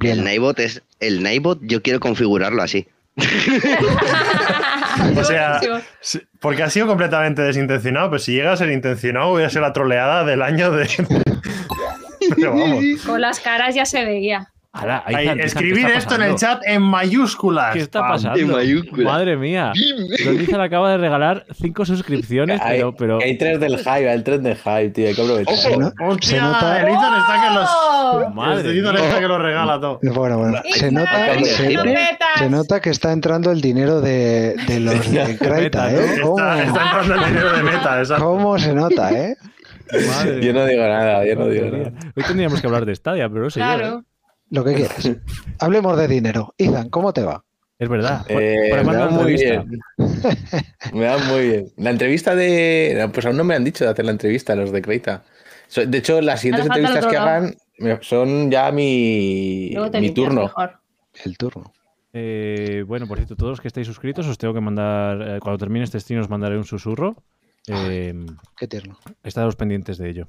El. 0.03 0.25
Nightbot 0.25 0.59
es. 0.61 0.83
El 1.01 1.23
Nightbot, 1.23 1.61
yo 1.63 1.83
quiero 1.83 2.01
configurarlo 2.01 2.63
así. 2.63 2.87
O 5.17 5.25
sea, 5.25 5.61
porque 6.41 6.63
ha 6.63 6.71
sido 6.71 6.87
completamente 6.87 7.43
desintencionado, 7.43 8.11
pero 8.11 8.19
si 8.19 8.33
llega 8.33 8.53
a 8.53 8.57
ser 8.57 8.71
intencionado, 8.71 9.31
voy 9.31 9.45
a 9.45 9.51
ser 9.51 9.63
la 9.63 9.73
troleada 9.73 10.25
del 10.25 10.43
año 10.43 10.71
de. 10.73 10.89
Pero 12.37 12.55
vamos. 12.55 12.85
Con 13.07 13.21
las 13.21 13.41
caras 13.41 13.75
ya 13.75 13.85
se 13.85 14.05
veía. 14.05 14.53
Ala, 14.73 15.03
Ahí, 15.05 15.29
¿qué 15.35 15.43
escribir 15.43 15.87
está 15.87 15.99
esto 15.99 16.15
en 16.15 16.23
el 16.23 16.37
chat 16.37 16.63
en 16.65 16.81
mayúsculas. 16.83 17.73
¿Qué 17.75 17.81
está 17.81 18.03
pasando? 18.03 18.39
En 18.39 18.53
mayúscula. 18.53 19.03
Madre 19.11 19.37
mía. 19.37 19.73
Donizan 20.25 20.61
acaba 20.61 20.93
de 20.93 20.99
regalar 20.99 21.45
cinco 21.61 21.85
suscripciones, 21.85 22.61
Hay, 22.61 22.79
pero, 22.79 22.95
pero 22.95 23.19
hay 23.21 23.37
tres 23.37 23.59
del 23.59 23.79
hype, 23.79 24.09
hay 24.09 24.23
tres 24.23 24.41
del 24.45 24.55
hype, 24.57 24.91
tío, 24.91 25.09
hay 25.09 25.15
que 25.17 25.23
aprovechar. 25.23 25.57
Se, 25.57 25.77
no- 25.77 25.91
se 25.91 26.05
Hostia, 26.05 26.43
nota. 26.43 26.81
el 26.83 26.89
Ethan 26.89 27.21
está 27.21 27.49
que 27.49 27.55
los. 27.55 27.69
¡Oh! 27.73 28.31
madre 28.33 28.71
el 28.71 28.87
está 28.87 29.19
que 29.19 29.27
lo 29.29 29.39
regala 29.39 29.81
todo. 29.81 29.99
Bueno, 30.03 30.39
bueno. 30.39 30.63
Se 30.73 30.93
nota, 30.93 31.35
se, 31.43 31.77
se 32.39 32.51
nota 32.51 32.81
que 32.81 32.91
está 32.91 33.11
entrando 33.11 33.51
el 33.51 33.61
dinero 33.61 34.01
de, 34.01 34.55
de 34.69 34.79
los 34.79 34.95
de 35.13 35.37
Kraita, 35.37 35.93
¿eh? 35.93 36.05
Está, 36.15 36.23
¿Cómo, 36.23 36.39
está 36.39 36.83
entrando 36.85 37.15
el 37.17 37.25
dinero 37.25 37.53
de 37.57 37.63
meta, 37.65 37.99
exacto. 37.99 38.25
cómo 38.25 38.57
se 38.57 38.73
nota, 38.73 39.11
eh? 39.11 39.37
Madre 40.07 40.41
Yo 40.47 40.53
no 40.53 40.65
digo 40.65 40.83
nada, 40.87 41.27
yo 41.27 41.35
no 41.35 41.49
digo 41.49 41.67
nada. 41.77 41.91
Hoy 42.15 42.23
tendríamos 42.25 42.61
que 42.61 42.67
hablar 42.69 42.87
de 42.87 42.95
Stadia, 42.95 43.29
pero 43.29 43.43
no 43.43 43.51
sé 43.51 43.59
yo, 43.59 43.67
¿eh? 43.67 44.01
Lo 44.51 44.65
que 44.65 44.75
quieras. 44.75 45.11
Hablemos 45.59 45.97
de 45.97 46.09
dinero. 46.09 46.55
Izan, 46.59 46.89
¿cómo 46.91 47.13
te 47.13 47.23
va? 47.23 47.45
Es 47.79 47.89
verdad. 47.89 48.27
¿Por, 48.27 48.43
Eh, 48.43 48.69
por 48.71 48.85
me 48.85 48.97
va 48.97 49.09
muy 49.09 49.33
bien. 49.35 49.81
Me 50.93 51.07
va 51.07 51.19
muy 51.19 51.41
bien. 51.49 51.73
La 51.79 51.91
entrevista 51.91 52.35
de. 52.35 53.09
Pues 53.13 53.25
aún 53.27 53.37
no 53.37 53.45
me 53.45 53.55
han 53.55 53.65
dicho 53.65 53.85
de 53.85 53.91
hacer 53.91 54.05
la 54.05 54.11
entrevista 54.11 54.55
los 54.55 54.71
de 54.71 54.83
Creita. 54.83 55.23
De 55.87 55.99
hecho, 55.99 56.21
las 56.21 56.41
siguientes 56.41 56.69
Ahora 56.69 56.77
entrevistas 56.81 57.11
que 57.11 57.17
hagan 57.17 57.57
me- 57.79 57.99
son 58.03 58.51
ya 58.51 58.71
mi, 58.71 59.73
mi 60.01 60.11
turno. 60.11 60.43
mejor. 60.43 60.73
El 61.25 61.39
turno. 61.39 61.73
Eh, 62.13 62.85
bueno, 62.87 63.07
por 63.07 63.17
cierto, 63.19 63.37
todos 63.37 63.51
los 63.53 63.61
que 63.61 63.69
estáis 63.69 63.87
suscritos 63.87 64.27
os 64.27 64.37
tengo 64.37 64.53
que 64.53 64.61
mandar, 64.61 65.23
eh, 65.23 65.39
cuando 65.41 65.59
termine 65.59 65.85
este 65.85 66.01
stream 66.01 66.21
os 66.21 66.29
mandaré 66.29 66.59
un 66.59 66.65
susurro. 66.65 67.17
Eh, 67.69 68.13
Qué 68.59 68.67
tierno. 68.67 68.99
estaros 69.23 69.55
pendientes 69.55 69.97
de 69.97 70.11
ello. 70.11 70.29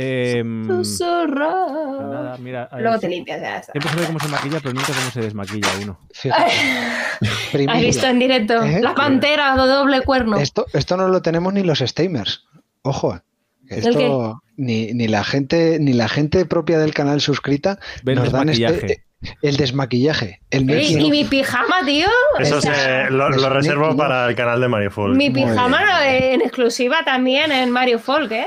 Eh, 0.00 0.44
nada, 0.44 2.36
mira, 2.38 2.68
eh, 2.70 2.76
Luego 2.82 3.00
te 3.00 3.08
limpias, 3.08 3.40
ya 3.40 3.56
está. 3.58 3.72
siempre 3.72 3.90
se 3.90 3.96
ve 3.98 4.06
cómo 4.06 4.20
se 4.20 4.28
maquilla, 4.28 4.60
pero 4.62 4.72
nunca 4.74 4.92
cómo 4.92 5.10
se 5.10 5.20
desmaquilla 5.22 5.68
uno. 5.82 5.98
¿Has 7.68 7.80
visto 7.80 8.06
en 8.06 8.18
directo? 8.20 8.62
¿Eh? 8.62 8.80
La 8.80 8.94
pantera 8.94 9.56
de 9.56 9.66
doble 9.66 10.02
cuerno. 10.02 10.36
Esto, 10.38 10.66
esto 10.72 10.96
no 10.96 11.08
lo 11.08 11.20
tenemos 11.20 11.52
ni 11.52 11.64
los 11.64 11.80
stamers. 11.80 12.44
Ojo. 12.82 13.20
¿El 13.68 13.78
Esto 13.88 14.40
ni, 14.56 14.92
ni 14.94 15.08
la 15.08 15.24
gente 15.24 15.78
ni 15.80 15.92
la 15.92 16.08
gente 16.08 16.46
propia 16.46 16.78
del 16.78 16.94
canal 16.94 17.20
suscrita 17.20 17.78
Ven 18.04 18.14
nos 18.16 18.30
dan 18.30 18.46
desmaquillaje. 18.46 18.86
este, 18.86 19.04
el 19.42 19.56
desmaquillaje, 19.56 20.40
el 20.50 20.70
Ey, 20.70 20.76
making 20.76 21.00
y 21.00 21.10
mi 21.10 21.24
pijama, 21.24 21.84
tío. 21.84 22.06
Eso 22.38 22.58
O 22.58 22.60
sea, 22.60 23.06
se, 23.06 23.10
lo, 23.10 23.28
lo 23.30 23.48
reservo 23.50 23.96
para 23.96 24.28
el 24.28 24.36
canal 24.36 24.60
de 24.60 24.68
Mario 24.68 24.92
Full. 24.92 25.16
Mi 25.16 25.28
pijama 25.28 26.06
en 26.06 26.40
exclusiva 26.40 27.04
también 27.04 27.50
en 27.50 27.70
Mario 27.70 27.98
Folk, 27.98 28.30
¿eh? 28.30 28.46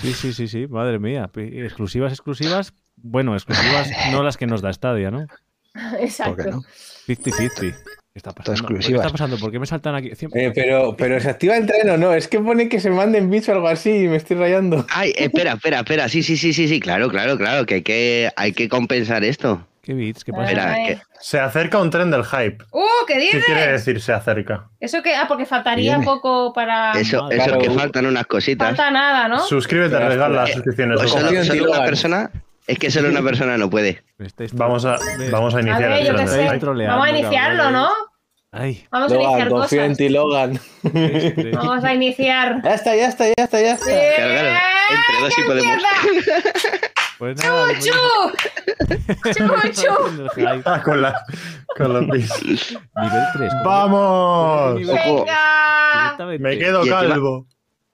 Sí, 0.00 0.12
sí, 0.12 0.32
sí, 0.32 0.48
sí, 0.48 0.66
madre 0.68 0.98
mía. 0.98 1.30
Exclusivas, 1.34 2.12
exclusivas. 2.12 2.72
Bueno, 2.96 3.34
exclusivas 3.34 3.88
no 4.12 4.22
las 4.22 4.36
que 4.36 4.46
nos 4.46 4.60
da 4.62 4.72
Stadia, 4.72 5.10
¿no? 5.10 5.26
¿Por 5.72 5.98
qué 5.98 6.04
Exacto. 6.04 6.50
no? 6.50 6.62
50-50. 7.06 7.74
¿Qué 8.12 8.18
está 8.18 8.32
pasando? 8.32 8.66
¿Qué 8.68 8.78
está 8.94 9.10
pasando? 9.10 9.38
¿Por 9.38 9.52
qué 9.52 9.58
me 9.60 9.66
saltan 9.66 9.94
aquí? 9.94 10.10
Eh, 10.34 10.50
pero, 10.54 10.96
pero 10.96 11.20
¿se 11.20 11.30
activa 11.30 11.56
el 11.56 11.66
tren 11.66 11.88
o 11.90 11.96
no? 11.96 12.12
Es 12.14 12.26
que 12.26 12.40
pone 12.40 12.68
que 12.68 12.80
se 12.80 12.90
manden 12.90 13.30
bits 13.30 13.48
o 13.50 13.52
algo 13.52 13.68
así 13.68 13.90
y 13.90 14.08
me 14.08 14.16
estoy 14.16 14.36
rayando. 14.36 14.84
Ay, 14.90 15.12
espera, 15.16 15.52
espera, 15.52 15.78
espera. 15.80 16.08
Sí, 16.08 16.22
sí, 16.24 16.36
sí, 16.36 16.52
sí, 16.52 16.66
sí, 16.66 16.80
claro, 16.80 17.08
claro, 17.10 17.36
claro, 17.38 17.64
que 17.64 17.74
hay 17.76 17.82
que, 17.82 18.30
hay 18.34 18.52
que 18.52 18.68
compensar 18.68 19.22
esto. 19.22 19.64
¿Qué 19.82 19.94
bits? 19.94 20.24
¿Qué 20.24 20.32
pasa? 20.32 20.44
Espera, 20.50 20.72
Ay. 20.72 20.86
que- 20.86 21.00
Se 21.20 21.38
acerca 21.38 21.78
un 21.80 21.90
tren 21.90 22.10
del 22.10 22.24
hype. 22.24 22.58
¡Uh! 22.72 22.80
¿Qué 23.06 23.14
¿Qué 23.14 23.20
dices? 23.20 23.44
quiere 23.44 23.72
decir 23.72 24.00
se 24.00 24.12
acerca? 24.12 24.68
Eso 24.80 25.02
que. 25.02 25.14
Ah, 25.14 25.26
porque 25.28 25.46
faltaría 25.46 25.92
Viene. 25.98 26.04
poco 26.04 26.52
para. 26.52 26.92
eso, 26.92 27.22
madre. 27.22 27.36
eso 27.36 27.44
Claro, 27.46 27.60
es 27.62 27.68
que 27.68 27.74
faltan 27.74 28.06
unas 28.06 28.26
cositas. 28.26 28.68
Falta 28.68 28.90
nada, 28.90 29.28
¿no? 29.28 29.40
Suscríbete, 29.40 29.94
Espera, 29.94 30.08
regala 30.08 30.34
las 30.34 30.50
espera. 30.50 30.54
suscripciones. 30.64 30.98
Pues 31.00 31.10
solo, 31.10 31.44
solo 31.44 31.70
una 31.72 31.84
persona. 31.84 32.30
Es 32.66 32.78
que 32.78 32.90
solo 32.90 33.08
una 33.08 33.22
persona 33.28 33.56
no 33.56 33.70
puede. 33.70 34.02
Vamos 34.52 34.84
a, 34.84 34.96
vamos 35.30 35.54
a 35.54 35.58
A 35.58 35.60
iniciar 35.62 35.88
ver, 35.90 36.00
el 36.00 36.06
yo 36.06 36.14
qué 36.16 36.26
sé. 36.26 36.58
Vamos 36.86 37.06
a 37.06 37.10
iniciarlo. 37.10 37.70
¿no? 37.70 37.88
Ay, 38.50 38.86
Vamos 38.90 39.12
a 39.12 39.14
Logan, 39.14 39.30
iniciar 39.30 39.48
confío 39.50 39.82
en 39.84 39.96
ti, 39.96 40.08
Logan. 40.08 40.60
Vamos 41.52 41.84
a 41.84 41.92
iniciar. 41.94 42.62
Ya 42.62 42.74
está, 42.74 42.96
ya 42.96 43.08
está, 43.08 43.26
ya 43.26 43.34
está, 43.44 43.60
ya 43.60 43.72
está. 43.74 43.90
¡Eh! 43.90 44.12
Claro, 44.16 44.32
claro. 44.32 44.56
Entre 44.90 45.20
dos 45.20 45.34
¡Qué 45.36 45.42
podemos. 45.44 45.82
Pues 47.18 47.36
nada. 47.38 47.66
Ah, 50.64 50.82
con, 50.82 51.02
la, 51.02 51.20
con 51.76 51.92
los 51.92 52.06
bits. 52.08 52.76
Nivel 52.96 53.22
3. 53.34 53.52
¡Vamos! 53.64 54.74
¡Venga! 54.76 56.16
Me 56.38 56.58
quedo 56.58 56.86
calvo. 56.86 57.46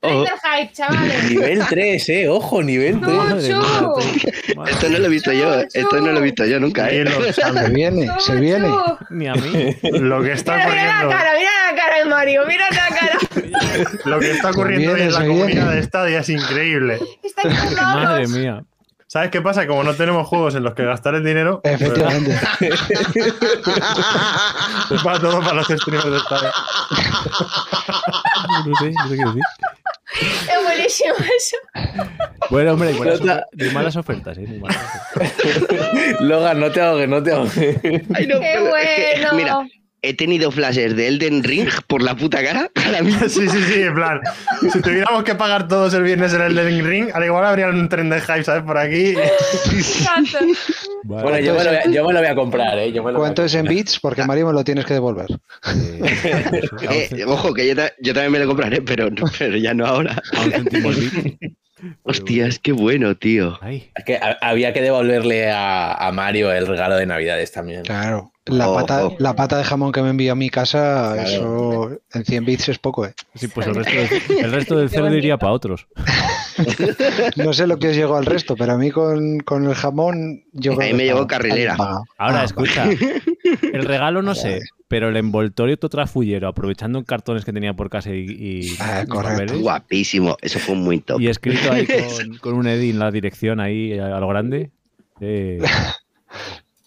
Del 0.02 0.26
hype, 0.26 0.73
chavales. 0.73 1.31
Nivel 1.31 1.62
3, 1.69 2.09
eh. 2.11 2.28
Ojo, 2.28 2.62
nivel 2.62 3.00
3. 3.00 3.49
Chu, 3.49 3.62
chu. 3.62 4.64
Esto 4.66 4.88
no 4.90 4.99
lo 4.99 5.07
he 5.07 5.09
visto 5.09 5.33
yo, 5.33 5.54
esto 5.73 6.00
no 6.00 6.12
lo 6.12 6.19
he 6.19 6.23
visto 6.23 6.45
yo 6.45 6.61
nunca, 6.61 6.90
¿eh? 6.90 7.04
Se 7.33 7.71
viene, 7.71 8.09
se 8.19 8.37
viene. 8.37 8.69
Ni 9.11 9.26
a 9.28 9.35
mí. 9.35 9.75
Lo 9.83 10.23
que 10.23 10.33
está 10.33 10.57
Mira, 10.57 10.69
mira 10.69 10.85
la 10.85 11.00
ocurriendo, 11.00 11.09
cara, 11.11 11.31
mira 11.38 11.50
la 11.71 11.76
cara 11.76 11.99
de 11.99 12.04
Mario, 12.04 12.43
mira 12.47 12.66
la 12.71 12.88
cara. 12.97 13.19
lo 14.04 14.19
que 14.21 14.31
está 14.33 14.50
ocurriendo 14.50 14.95
viene, 14.95 15.09
en 15.09 15.12
la 15.14 15.21
se 15.21 15.26
comunidad 15.26 15.47
viene. 15.64 15.75
de 15.76 15.83
Stadia 15.83 16.19
es 16.21 16.28
increíble. 16.28 16.99
Está. 17.23 17.49
Madre 17.95 18.28
mía. 18.28 18.62
¿Sabes 19.14 19.30
qué 19.30 19.40
pasa? 19.40 19.64
Como 19.68 19.85
no 19.85 19.94
tenemos 19.94 20.26
juegos 20.26 20.56
en 20.56 20.64
los 20.64 20.75
que 20.75 20.85
gastar 20.85 21.14
el 21.14 21.23
dinero, 21.25 21.61
pues, 21.62 21.80
Efectivamente. 21.80 22.37
va 25.06 25.21
todo 25.21 25.38
para 25.40 25.54
los 25.54 25.66
streamers 25.68 26.04
de 26.11 26.18
Stadia. 26.18 26.52
No 28.66 28.75
sé, 28.76 28.90
no 28.92 29.09
sé 29.09 29.16
qué 29.16 29.25
decir. 29.25 29.42
Es 30.52 30.62
buenísimo 30.64 31.14
eso. 31.37 31.56
Bueno, 32.50 32.73
hombre, 32.73 32.88
hay 32.90 32.94
ofer- 32.97 33.44
hay 33.61 33.71
malas 33.71 33.97
ofertas, 33.97 34.37
¿eh? 34.38 34.44
Muy 34.49 34.59
malas 34.59 34.78
ofertas. 35.14 36.21
Logan, 36.21 36.61
no 36.61 36.71
te 36.73 36.80
ahogues, 36.80 37.09
no 37.09 37.23
te 37.23 37.33
ahogues. 37.33 37.78
Ay, 38.14 38.26
no, 38.26 38.40
¡Qué 38.40 38.52
pero 38.54 38.76
es 38.76 38.94
que, 38.94 39.21
bueno! 39.21 39.33
mira, 39.35 39.59
he 40.08 40.14
tenido 40.14 40.50
flashes 40.50 40.94
de 40.96 41.08
Elden 41.08 41.42
Ring 41.42 41.68
por 41.87 42.02
la 42.02 42.14
puta 42.16 42.42
cara. 42.42 42.70
Sí, 43.28 43.49
sí, 43.49 43.62
sí, 43.73 43.82
en 43.82 43.94
plan, 43.94 44.20
si 44.73 44.80
tuviéramos 44.80 45.25
que 45.25 45.34
pagar 45.34 45.66
todos 45.68 45.92
el 45.94 46.02
viernes 46.02 46.32
en 46.34 46.42
el 46.42 46.58
Elden 46.58 46.87
Ring, 46.87 47.08
al 47.14 47.25
igual 47.25 47.44
habría 47.44 47.68
un 47.68 47.88
tren 47.88 48.08
de 48.11 48.20
hype, 48.20 48.44
¿sabes? 48.44 48.62
Por 48.62 48.76
aquí. 48.78 49.14
Bueno, 51.04 51.38
yo 51.38 51.54
me, 51.54 51.64
lo 51.64 51.70
voy 51.70 51.78
a, 51.78 51.84
yo 51.90 52.06
me 52.06 52.12
lo 52.12 52.18
voy 52.20 52.28
a 52.28 52.34
comprar, 52.34 52.78
eh. 52.78 52.92
Yo 52.92 53.02
me 53.02 53.12
lo 53.12 53.18
voy 53.18 53.25
a 53.26 53.28
¿Cuánto 53.28 53.44
es 53.44 53.54
en 53.54 53.66
bits? 53.66 53.99
Porque 54.00 54.25
Mario 54.25 54.46
me 54.46 54.52
lo 54.52 54.64
tienes 54.64 54.84
que 54.87 54.94
devolver. 54.94 55.26
Eh, 56.84 57.08
Eh, 57.11 57.25
ojo, 57.26 57.52
que 57.54 57.66
yo, 57.68 57.76
ta- 57.76 57.92
yo 58.00 58.12
también 58.14 58.32
me 58.32 58.38
lo 58.38 58.46
compraré, 58.46 58.80
pero, 58.82 59.11
no- 59.11 59.25
pero 59.38 59.56
ya 59.56 59.75
no 59.75 59.87
ahora. 59.87 60.20
Hostias, 62.02 62.58
qué 62.58 62.73
bueno, 62.73 63.16
tío. 63.16 63.58
Es 63.94 64.04
que 64.04 64.16
ha- 64.16 64.38
había 64.40 64.73
que 64.73 64.80
devolverle 64.80 65.50
a, 65.50 65.92
a 65.94 66.12
Mario 66.12 66.52
el 66.52 66.66
regalo 66.66 66.96
de 66.96 67.06
Navidades 67.06 67.52
también. 67.52 67.82
Claro. 67.82 68.32
La 68.47 68.69
Ojo. 68.69 68.81
pata, 68.81 69.09
la 69.19 69.35
pata 69.35 69.57
de 69.57 69.65
jamón 69.65 69.91
que 69.91 70.03
me 70.03 70.11
envió 70.11 70.33
a 70.33 70.35
mi 70.35 70.51
casa, 70.51 71.13
Claro. 71.15 71.25
eso 71.25 72.01
en 72.13 72.25
100 72.27 72.45
bits 72.45 72.69
es 72.69 72.79
poco, 72.79 73.07
¿eh? 73.07 73.15
sí, 73.35 73.49
pues 73.49 73.67
el 73.67 73.75
resto, 73.75 73.93
del- 73.97 74.45
el 74.45 74.53
resto 74.53 74.77
del 74.77 74.91
cerdo 74.91 75.15
iría 75.17 75.39
para 75.39 75.53
otros. 75.53 75.87
No 77.37 77.53
sé 77.53 77.67
lo 77.67 77.79
que 77.79 77.89
os 77.89 77.97
llegó 77.97 78.17
al 78.17 78.27
resto, 78.27 78.55
pero 78.55 78.75
a 78.75 78.77
mí 78.79 78.91
con, 78.93 79.41
con 79.41 79.67
el 79.67 79.75
jamón 79.75 80.45
yo 80.53 80.73
A 80.73 80.77
creo 80.77 80.87
mí 80.87 80.91
que 80.93 80.97
me 80.99 81.05
llegó 81.05 81.27
carrilera. 81.27 81.75
Ahora, 81.77 82.41
Ah, 82.41 82.45
escucha. 82.45 82.87
El 83.73 83.85
regalo 83.85 84.23
no 84.23 84.35
sé, 84.37 84.61
pero 84.87 85.09
el 85.09 85.17
envoltorio 85.17 85.77
totrafullero, 85.79 86.47
aprovechando 86.47 87.03
cartones 87.05 87.45
que 87.45 87.53
tenía 87.53 87.75
por 87.75 87.91
casa 87.91 88.11
y, 88.15 88.27
y- 88.29 88.77
Ah, 88.79 89.05
correcto. 89.09 89.59
Guapísimo, 89.59 90.37
eso 90.43 90.59
fue 90.61 90.75
muy 90.77 91.01
top. 91.01 91.21
y 91.21 91.29
escrito 91.29 91.73
ahí 91.73 91.87
con, 91.87 92.37
con 92.39 92.55
un 92.55 92.67
Eddie 92.69 92.91
en 92.91 92.99
la 93.01 93.11
dirección 93.11 93.59
ahí 93.59 93.99
a 93.99 94.21
lo 94.21 94.29
grande. 94.29 94.71
eh, 95.21 95.59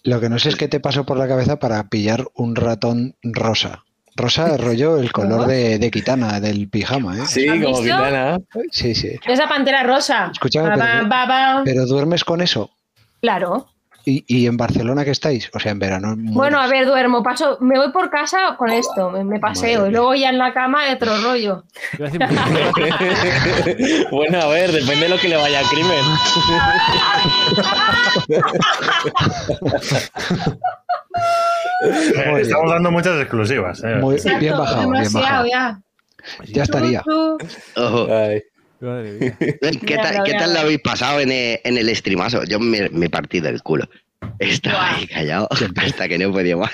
Lo 0.08 0.20
que 0.20 0.28
no 0.28 0.38
sé 0.38 0.48
es 0.48 0.56
qué 0.56 0.68
te 0.68 0.80
pasó 0.80 1.04
por 1.04 1.16
la 1.18 1.28
cabeza 1.28 1.58
para 1.58 1.84
pillar 1.88 2.26
un 2.34 2.56
ratón 2.56 3.16
rosa. 3.22 3.84
Rosa 4.16 4.56
rollo 4.58 4.96
el 4.98 5.12
color 5.12 5.46
de, 5.46 5.78
de 5.78 5.90
Kitana, 5.90 6.40
del 6.40 6.68
pijama, 6.68 7.16
¿eh? 7.18 7.26
Sí, 7.26 7.48
¿Has 7.48 7.62
como? 7.62 7.80
Kitana. 7.82 8.38
Sí, 8.70 8.94
sí. 8.94 9.10
Esa 9.26 9.48
pantera 9.48 9.82
rosa. 9.82 10.30
Escúchame, 10.32 10.68
Ba, 10.70 10.74
pero- 10.76 11.08
ba, 11.08 11.26
ba. 11.26 11.62
Pero 11.64 11.86
duermes 11.86 12.24
con 12.24 12.40
eso. 12.40 12.70
Claro. 13.20 13.68
¿Y, 14.10 14.24
y 14.26 14.46
en 14.46 14.56
Barcelona 14.56 15.04
que 15.04 15.10
estáis? 15.10 15.50
O 15.52 15.60
sea, 15.60 15.70
en 15.72 15.78
verano. 15.78 16.14
Bueno, 16.16 16.58
a 16.58 16.66
ver, 16.66 16.86
duermo. 16.86 17.22
Paso, 17.22 17.58
me 17.60 17.76
voy 17.78 17.92
por 17.92 18.08
casa 18.08 18.54
con 18.56 18.70
esto, 18.70 19.10
me, 19.10 19.22
me 19.22 19.38
paseo. 19.38 19.80
Madre 19.80 19.90
Y 19.90 19.92
luego 19.92 20.14
ya 20.14 20.30
en 20.30 20.38
la 20.38 20.54
cama 20.54 20.90
otro 20.94 21.20
rollo. 21.20 21.64
bueno, 24.10 24.40
a 24.40 24.46
ver, 24.48 24.72
depende 24.72 25.02
de 25.04 25.08
lo 25.10 25.18
que 25.18 25.28
le 25.28 25.36
vaya 25.36 25.58
al 25.58 25.66
crimen. 25.66 26.04
Estamos 32.40 32.70
dando 32.70 32.90
muchas 32.90 33.20
exclusivas. 33.20 33.82
eh. 33.84 33.96
Muy 34.00 34.14
Exacto, 34.16 34.38
bien 34.40 34.56
bajado, 34.56 34.90
bien 34.90 35.12
bajado. 35.12 35.46
ya. 35.46 35.80
Ya 36.46 36.62
estaría. 36.64 37.02
Ay. 37.76 38.42
Madre 38.80 39.12
mía. 39.12 39.36
¿Qué 39.86 39.96
tal, 39.96 40.18
lo 40.18 40.24
¿qué 40.24 40.36
a 40.36 40.38
tal 40.38 40.54
lo 40.54 40.60
habéis 40.60 40.80
pasado 40.80 41.20
en 41.20 41.30
el, 41.32 41.60
en 41.64 41.78
el 41.78 41.94
streamazo? 41.96 42.44
Yo 42.44 42.58
me, 42.60 42.88
me 42.90 43.06
he 43.06 43.10
partido 43.10 43.48
el 43.48 43.62
culo. 43.62 43.88
Estaba 44.38 44.94
ahí 44.94 45.06
callado 45.06 45.48
hasta 45.76 46.08
que 46.08 46.18
no 46.18 46.32
podía 46.32 46.56
más. 46.56 46.72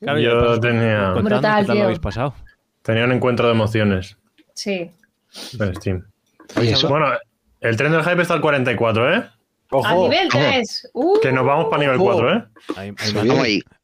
Claro, 0.00 0.18
Yo 0.18 0.60
tenía- 0.60 1.10
Brutal, 1.12 1.60
qué 1.62 1.66
tal 1.66 1.78
lo 1.78 1.84
habéis 1.84 1.98
pasado. 1.98 2.34
Tenía 2.82 3.04
un 3.04 3.12
encuentro 3.12 3.46
de 3.46 3.52
emociones 3.52 4.16
Sí. 4.54 4.90
en 5.58 5.74
Steam. 5.76 6.04
Oye, 6.56 6.72
eso, 6.72 6.88
Bueno, 6.88 7.06
el 7.60 7.76
tren 7.76 7.92
del 7.92 8.02
hype 8.02 8.22
está 8.22 8.34
al 8.34 8.40
44, 8.40 9.14
¿eh? 9.14 9.16
A 9.18 9.76
Ojo, 9.76 10.08
nivel 10.08 10.28
3. 10.28 10.90
Uh, 10.94 11.20
Que 11.20 11.30
nos 11.32 11.46
vamos 11.46 11.66
para 11.70 11.82
nivel 11.82 11.96
Ojo. 11.96 12.12
4, 12.14 12.34
¿eh? 12.36 12.44
Hay, 12.76 12.92
más, 12.92 13.14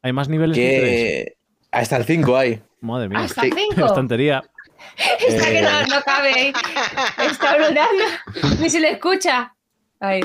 hay 0.01 0.13
niveles 0.27 0.57
que 0.57 1.37
hasta 1.71 1.97
el 1.97 2.03
5 2.05 2.35
hay. 2.35 2.59
Madre 2.81 3.07
mía. 3.09 3.19
hasta 3.19 3.41
sí. 3.43 3.51
5. 3.73 3.85
Estantería. 3.85 4.43
Está 5.27 5.45
que 5.45 5.59
Eh. 5.59 5.61
no, 5.61 5.95
no 5.95 6.01
cabe 6.03 6.33
ahí. 6.33 6.53
Está 7.29 7.51
hablando. 7.51 7.81
Ni 8.61 8.69
se 8.69 8.79
le 8.79 8.91
escucha. 8.91 9.53
Ahí, 9.99 10.21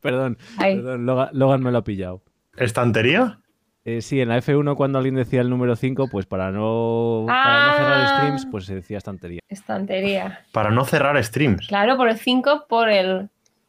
perdón, 0.00 0.38
ahí. 0.56 0.76
perdón 0.76 1.04
Logan, 1.04 1.28
Logan 1.32 1.62
me 1.62 1.70
lo 1.70 1.78
ha 1.78 1.84
pillado. 1.84 2.22
¿Estantería? 2.56 3.40
Eh, 3.84 4.00
sí, 4.02 4.20
en 4.20 4.28
la 4.28 4.38
F1 4.38 4.76
cuando 4.76 4.98
alguien 4.98 5.14
decía 5.14 5.40
el 5.40 5.48
número 5.50 5.76
5, 5.76 6.08
pues 6.10 6.26
para 6.26 6.50
no, 6.50 7.24
para 7.26 7.66
no 7.66 7.72
cerrar 7.76 8.00
Ah. 8.02 8.16
streams, 8.18 8.46
pues 8.50 8.64
se 8.66 8.74
decía 8.74 8.98
estantería. 8.98 9.40
Estantería. 9.48 10.40
Para 10.52 10.70
no 10.70 10.84
cerrar 10.84 11.22
streams. 11.22 11.66
Claro, 11.68 11.96
por 11.96 12.08
el 12.08 12.18
5, 12.18 12.66
por 12.68 12.88
el. 12.90 13.28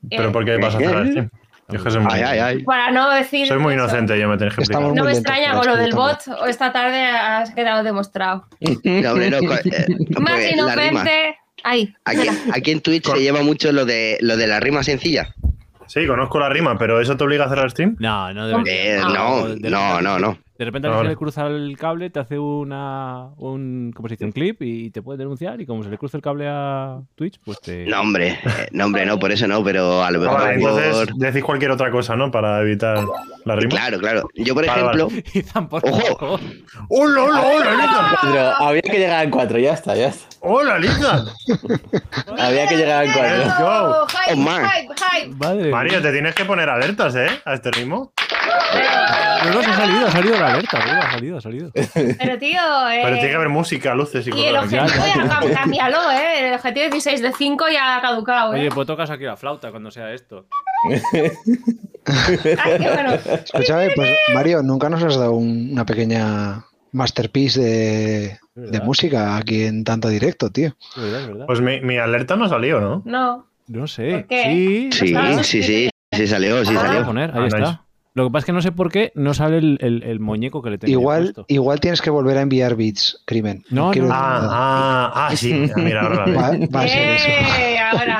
¿Pero 0.09 0.31
por 0.31 0.45
qué 0.45 0.57
vas 0.57 0.75
a 0.75 0.79
cerrar 0.79 1.07
stream? 1.07 1.29
Yo 1.71 1.77
es 1.77 1.83
que 1.83 1.91
soy 1.91 2.01
muy, 2.01 2.11
Ay, 2.13 2.21
ay, 2.23 2.39
ay. 2.39 2.63
Para 2.63 2.91
no 2.91 3.09
decir. 3.11 3.47
soy 3.47 3.59
muy 3.59 3.73
eso. 3.75 3.83
inocente, 3.83 4.19
yo 4.19 4.27
me 4.27 4.37
tenéis 4.37 4.55
que 4.55 4.61
explicar. 4.61 4.93
No 4.93 5.03
me 5.03 5.11
extraña 5.11 5.53
con 5.53 5.67
lo 5.67 5.75
del 5.77 5.93
bot. 5.93 6.19
o 6.41 6.45
Esta 6.45 6.71
tarde 6.71 7.03
has 7.05 7.51
quedado 7.51 7.83
demostrado. 7.83 8.45
No, 8.59 9.13
co- 9.47 9.53
eh, 9.53 9.85
Más 10.19 10.35
rima. 10.37 10.49
inocente. 10.51 11.37
Ahí. 11.63 11.93
Aquí, 12.05 12.27
aquí 12.53 12.71
en 12.71 12.81
Twitch 12.81 13.05
se 13.05 13.19
lleva 13.19 13.41
mucho 13.43 13.71
lo 13.71 13.85
de, 13.85 14.17
lo 14.21 14.37
de 14.37 14.47
la 14.47 14.59
rima 14.59 14.81
sencilla. 14.83 15.33
Sí, 15.87 16.05
conozco 16.07 16.39
la 16.39 16.49
rima, 16.49 16.77
pero 16.77 17.01
¿eso 17.01 17.17
te 17.17 17.23
obliga 17.23 17.45
a 17.45 17.49
cerrar 17.49 17.69
stream? 17.71 17.95
No, 17.99 18.33
no 18.33 18.47
debería. 18.47 18.97
Eh, 18.97 19.01
Ah. 19.03 19.09
no, 19.13 19.47
no, 19.69 20.01
no, 20.01 20.19
no. 20.19 20.37
De 20.59 20.65
repente 20.65 20.89
a 20.89 20.99
se 20.99 21.07
le 21.07 21.15
cruza 21.15 21.47
el 21.47 21.77
cable, 21.77 22.09
te 22.09 22.19
hace 22.19 22.37
una 22.37 23.29
un, 23.37 23.93
¿cómo 23.95 24.09
se 24.09 24.15
dice? 24.15 24.25
un 24.25 24.33
clip 24.33 24.61
y 24.61 24.89
te 24.89 25.01
puede 25.01 25.19
denunciar 25.19 25.61
y 25.61 25.65
como 25.65 25.83
se 25.83 25.89
le 25.89 25.97
cruza 25.97 26.17
el 26.17 26.21
cable 26.21 26.49
a 26.49 26.99
Twitch, 27.15 27.39
pues 27.45 27.61
te... 27.61 27.85
No, 27.85 28.01
hombre, 28.01 28.37
eh, 28.43 28.67
no, 28.71 28.87
hombre, 28.87 29.05
no, 29.05 29.17
por 29.17 29.31
eso 29.31 29.47
no, 29.47 29.63
pero 29.63 30.03
a 30.03 30.11
lo 30.11 30.19
mejor 30.19 30.37
vale, 30.41 30.55
entonces 30.55 30.93
por... 30.93 31.15
decís 31.15 31.45
cualquier 31.45 31.71
otra 31.71 31.89
cosa, 31.91 32.17
¿no? 32.17 32.29
Para 32.29 32.59
evitar 32.59 32.99
la 33.45 33.55
rima. 33.55 33.69
Claro, 33.69 33.99
claro. 33.99 34.29
Yo, 34.35 34.53
por 34.53 34.65
Vale, 34.67 34.81
ejemplo, 34.81 35.07
por 35.69 35.81
Ojo. 35.87 36.39
¡Hola, 36.89 37.23
hola, 37.23 37.41
hola! 37.41 38.17
Pero 38.21 38.67
había 38.67 38.81
que 38.81 38.97
llegar 38.99 39.19
al 39.19 39.29
4, 39.29 39.59
ya 39.59 39.73
está, 39.75 39.95
ya 39.95 40.09
está. 40.09 40.27
¡Hola, 40.41 40.77
Liza! 40.77 41.23
Había 42.37 42.67
que 42.67 42.75
llegar 42.75 43.05
al 43.07 43.13
4. 43.13 43.37
Let's 43.37 43.59
go. 43.59 44.07
Hype, 44.07 44.41
Oh, 44.41 44.67
hype, 44.67 44.93
hype. 45.23 45.35
Madre 45.37 45.71
Mario, 45.71 45.93
mía. 45.93 46.01
te 46.01 46.11
tienes 46.11 46.35
que 46.35 46.43
poner 46.43 46.69
alertas, 46.69 47.15
¿eh? 47.15 47.27
A 47.45 47.53
este 47.53 47.71
ritmo. 47.71 48.11
No, 49.45 49.53
no, 49.53 49.63
se 49.63 49.69
ha 49.71 49.75
salido, 49.77 50.07
ha 50.07 50.11
salido 50.11 50.37
la 50.39 50.47
alerta, 50.53 50.79
tío, 50.83 50.93
ha 51.01 51.11
salido, 51.11 51.37
ha 51.37 51.41
salido. 51.41 51.71
Pero 51.73 52.37
tío. 52.37 52.59
Eh, 52.89 52.99
Pero 53.03 53.15
tiene 53.15 53.29
que 53.29 53.35
haber 53.35 53.49
música, 53.49 53.95
luces 53.95 54.27
y 54.27 54.31
Y 54.35 54.45
el 54.45 54.57
objetivo 54.57 54.85
Ya, 54.87 55.15
ya, 55.15 55.41
ya. 55.41 55.53
cámbialo, 55.53 56.11
¿eh? 56.11 56.49
El 56.49 56.53
objetivo 56.55 56.85
16 56.89 57.21
de 57.21 57.31
5 57.33 57.65
ya 57.71 57.97
ha 57.97 58.01
caducado, 58.01 58.53
¿eh? 58.53 58.59
Oye, 58.59 58.69
pues 58.69 58.85
tocas 58.85 59.09
aquí 59.09 59.23
la 59.23 59.37
flauta 59.37 59.71
cuando 59.71 59.91
sea 59.91 60.11
esto. 60.13 60.45
Ay, 62.05 62.77
qué 62.79 62.89
bueno. 62.93 63.13
Escúchame, 63.13 63.89
pues 63.95 64.09
Mario, 64.33 64.61
nunca 64.63 64.89
nos 64.89 65.03
has 65.03 65.17
dado 65.17 65.33
un- 65.33 65.69
una 65.71 65.85
pequeña 65.85 66.65
masterpiece 66.91 67.61
de, 67.61 68.39
de 68.55 68.81
música 68.81 69.37
aquí 69.37 69.63
en 69.63 69.83
tanto 69.83 70.09
directo, 70.09 70.49
tío. 70.51 70.69
Es 70.95 71.01
verdad, 71.03 71.21
es 71.21 71.27
verdad. 71.27 71.45
Pues 71.45 71.61
mi, 71.61 71.79
mi 71.81 71.97
alerta 71.97 72.35
no 72.35 72.49
salió, 72.49 72.79
¿no? 72.81 73.01
No. 73.05 73.47
No 73.67 73.87
sé. 73.87 74.11
¿Por 74.11 74.27
qué? 74.27 74.43
Sí, 74.43 74.89
Sí, 74.91 75.15
sí, 75.43 75.63
sí. 75.63 75.89
Sí 76.11 76.27
salió, 76.27 76.65
sí 76.65 76.73
Ah. 76.75 76.81
Salió. 76.81 77.05
poner, 77.05 77.31
ahí 77.31 77.43
Ah, 77.43 77.47
está. 77.47 77.59
nice. 77.59 77.79
Lo 78.19 78.25
que 78.27 78.31
pasa 78.33 78.39
es 78.41 78.45
que 78.47 78.51
no 78.53 78.61
sé 78.61 78.71
por 78.73 78.91
qué 78.91 79.11
no 79.15 79.33
sale 79.33 79.57
el, 79.59 79.77
el- 79.81 80.03
el 80.03 80.19
muñeco 80.19 80.61
que 80.61 80.69
le 80.71 80.77
tengo 80.77 80.91
Igual, 80.91 81.23
puesto. 81.23 81.45
igual 81.47 81.79
tienes 81.79 82.01
que 82.01 82.09
volver 82.09 82.37
a 82.37 82.41
enviar 82.41 82.75
bits, 82.75 83.21
crimen. 83.25 83.63
No, 83.69 83.93
no. 83.93 84.09
Ah, 84.11 85.11
ah, 85.13 85.27
ah, 85.29 85.35
sí. 85.35 85.53
Mira, 85.77 86.01
ahora 86.01 86.27
la 86.27 86.41
Va, 86.41 86.49
veo. 86.51 86.69
va 86.69 86.81
a 86.81 86.87
ser 86.87 87.09
eso. 87.11 87.27
¡Eh! 87.29 87.77
Ahora. 87.79 88.17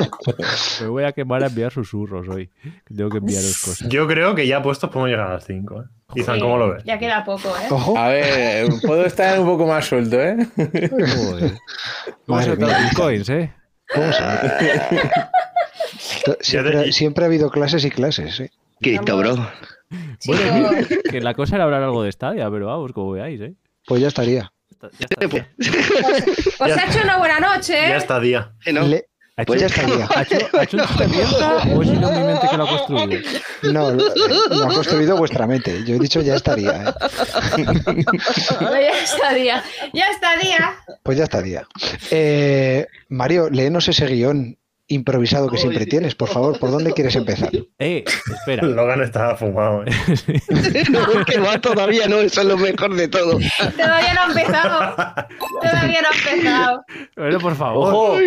Me 0.81 0.87
voy 0.87 1.03
a 1.03 1.11
quemar 1.11 1.43
a 1.43 1.47
enviar 1.47 1.71
susurros 1.71 2.27
hoy. 2.29 2.49
Tengo 2.95 3.09
que 3.09 3.17
enviaros 3.17 3.61
cosas. 3.63 3.87
Yo 3.89 4.07
creo 4.07 4.33
que 4.33 4.47
ya 4.47 4.61
puestos 4.63 4.89
podemos 4.89 5.09
llegar 5.09 5.27
a 5.27 5.33
las 5.33 5.45
5. 5.45 5.81
¿eh? 5.81 5.85
Izan, 6.15 6.39
¿cómo 6.39 6.57
lo 6.57 6.71
ves? 6.71 6.83
Ya 6.85 6.97
queda 6.97 7.23
poco, 7.23 7.49
¿eh? 7.49 7.67
Ojo, 7.69 7.97
A 7.97 8.07
ver, 8.07 8.67
puedo 8.85 9.05
estar 9.05 9.39
un 9.39 9.45
poco 9.45 9.67
más 9.67 9.85
suelto, 9.85 10.19
¿eh? 10.19 10.37
Joder. 10.55 11.51
¿Cómo 12.25 12.41
se 12.41 12.55
bitcoins, 12.55 13.29
eh? 13.29 13.53
¿cómo 13.93 14.11
se 14.11 14.23
To- 16.25 16.37
siempre, 16.41 16.91
siempre 16.91 17.25
ha 17.25 17.27
habido 17.27 17.49
clases 17.49 17.85
y 17.85 17.89
clases, 17.91 18.39
¿eh? 18.39 18.51
Cristo, 18.81 19.17
bro. 19.17 19.35
Bueno, 20.25 20.69
que 21.11 21.21
la 21.21 21.33
cosa 21.33 21.55
era 21.55 21.63
hablar 21.65 21.83
algo 21.83 22.03
de 22.03 22.11
Stadia, 22.11 22.49
pero 22.51 22.67
vamos, 22.67 22.91
como 22.93 23.11
veáis, 23.11 23.39
eh. 23.41 23.53
Pues 23.85 24.01
ya 24.01 24.07
estaría. 24.09 24.51
Ya 24.81 25.07
está. 25.09 25.27
Pues, 25.27 25.45
Os 26.59 26.71
ha 26.77 26.85
hecho 26.85 26.99
una 27.03 27.17
buena 27.17 27.39
noche, 27.39 27.73
Ya 27.73 27.95
¿eh? 27.95 27.97
está 27.97 28.19
día. 28.19 28.51
¿no? 28.71 28.81
Le- 28.87 29.05
¿Ha 29.35 29.45
Pues 29.45 29.61
hecho- 29.61 29.73
ya 29.73 29.81
estaría. 29.85 30.07
¿Ha 30.13 30.21
hecho, 30.23 30.57
ha 30.57 30.63
hecho 30.63 30.77
o 30.77 31.83
sido 31.83 32.11
mi 32.11 32.23
mente 32.23 32.47
que 32.51 32.57
lo 32.57 32.63
ha 32.63 32.67
construido? 32.77 33.21
No, 33.71 33.91
lo, 33.91 34.03
lo 34.49 34.65
ha 34.65 34.73
construido 34.73 35.15
vuestra 35.15 35.47
mente. 35.47 35.81
Yo 35.85 35.95
he 35.95 35.99
dicho 35.99 36.19
ya 36.21 36.35
estaría, 36.35 36.71
¿eh? 36.83 36.93
Ya 38.59 39.01
estaría. 39.01 39.63
Ya 39.93 40.09
estaría. 40.11 40.75
Pues 41.03 41.17
ya 41.17 41.23
estaría. 41.23 41.65
Eh, 42.11 42.85
Mario, 43.07 43.49
léenos 43.49 43.87
ese 43.87 44.07
guion 44.07 44.57
improvisado 44.89 45.49
que 45.49 45.57
siempre 45.57 45.85
tienes, 45.85 46.15
por 46.15 46.27
favor. 46.27 46.59
¿Por 46.59 46.71
dónde 46.71 46.91
quieres 46.93 47.15
empezar? 47.15 47.49
Eh, 47.81 48.03
espera. 48.05 48.63
Logan 48.67 49.01
está 49.01 49.37
fumado. 49.37 49.85
¿eh? 49.85 49.91
que 51.25 51.39
va 51.39 51.57
todavía, 51.61 52.09
no, 52.09 52.17
eso 52.17 52.41
es 52.41 52.47
lo 52.47 52.57
mejor 52.57 52.93
de 52.93 53.07
todo. 53.07 53.39
Todavía 53.77 54.13
no 54.13 54.21
ha 54.21 54.25
empezado. 54.25 54.95
Todavía 55.61 56.01
no 56.01 56.07
ha 56.09 56.29
empezado. 56.31 56.85
Bueno, 57.15 57.39
por 57.39 57.55
favor. 57.55 57.93
¡Ojo! 57.93 58.17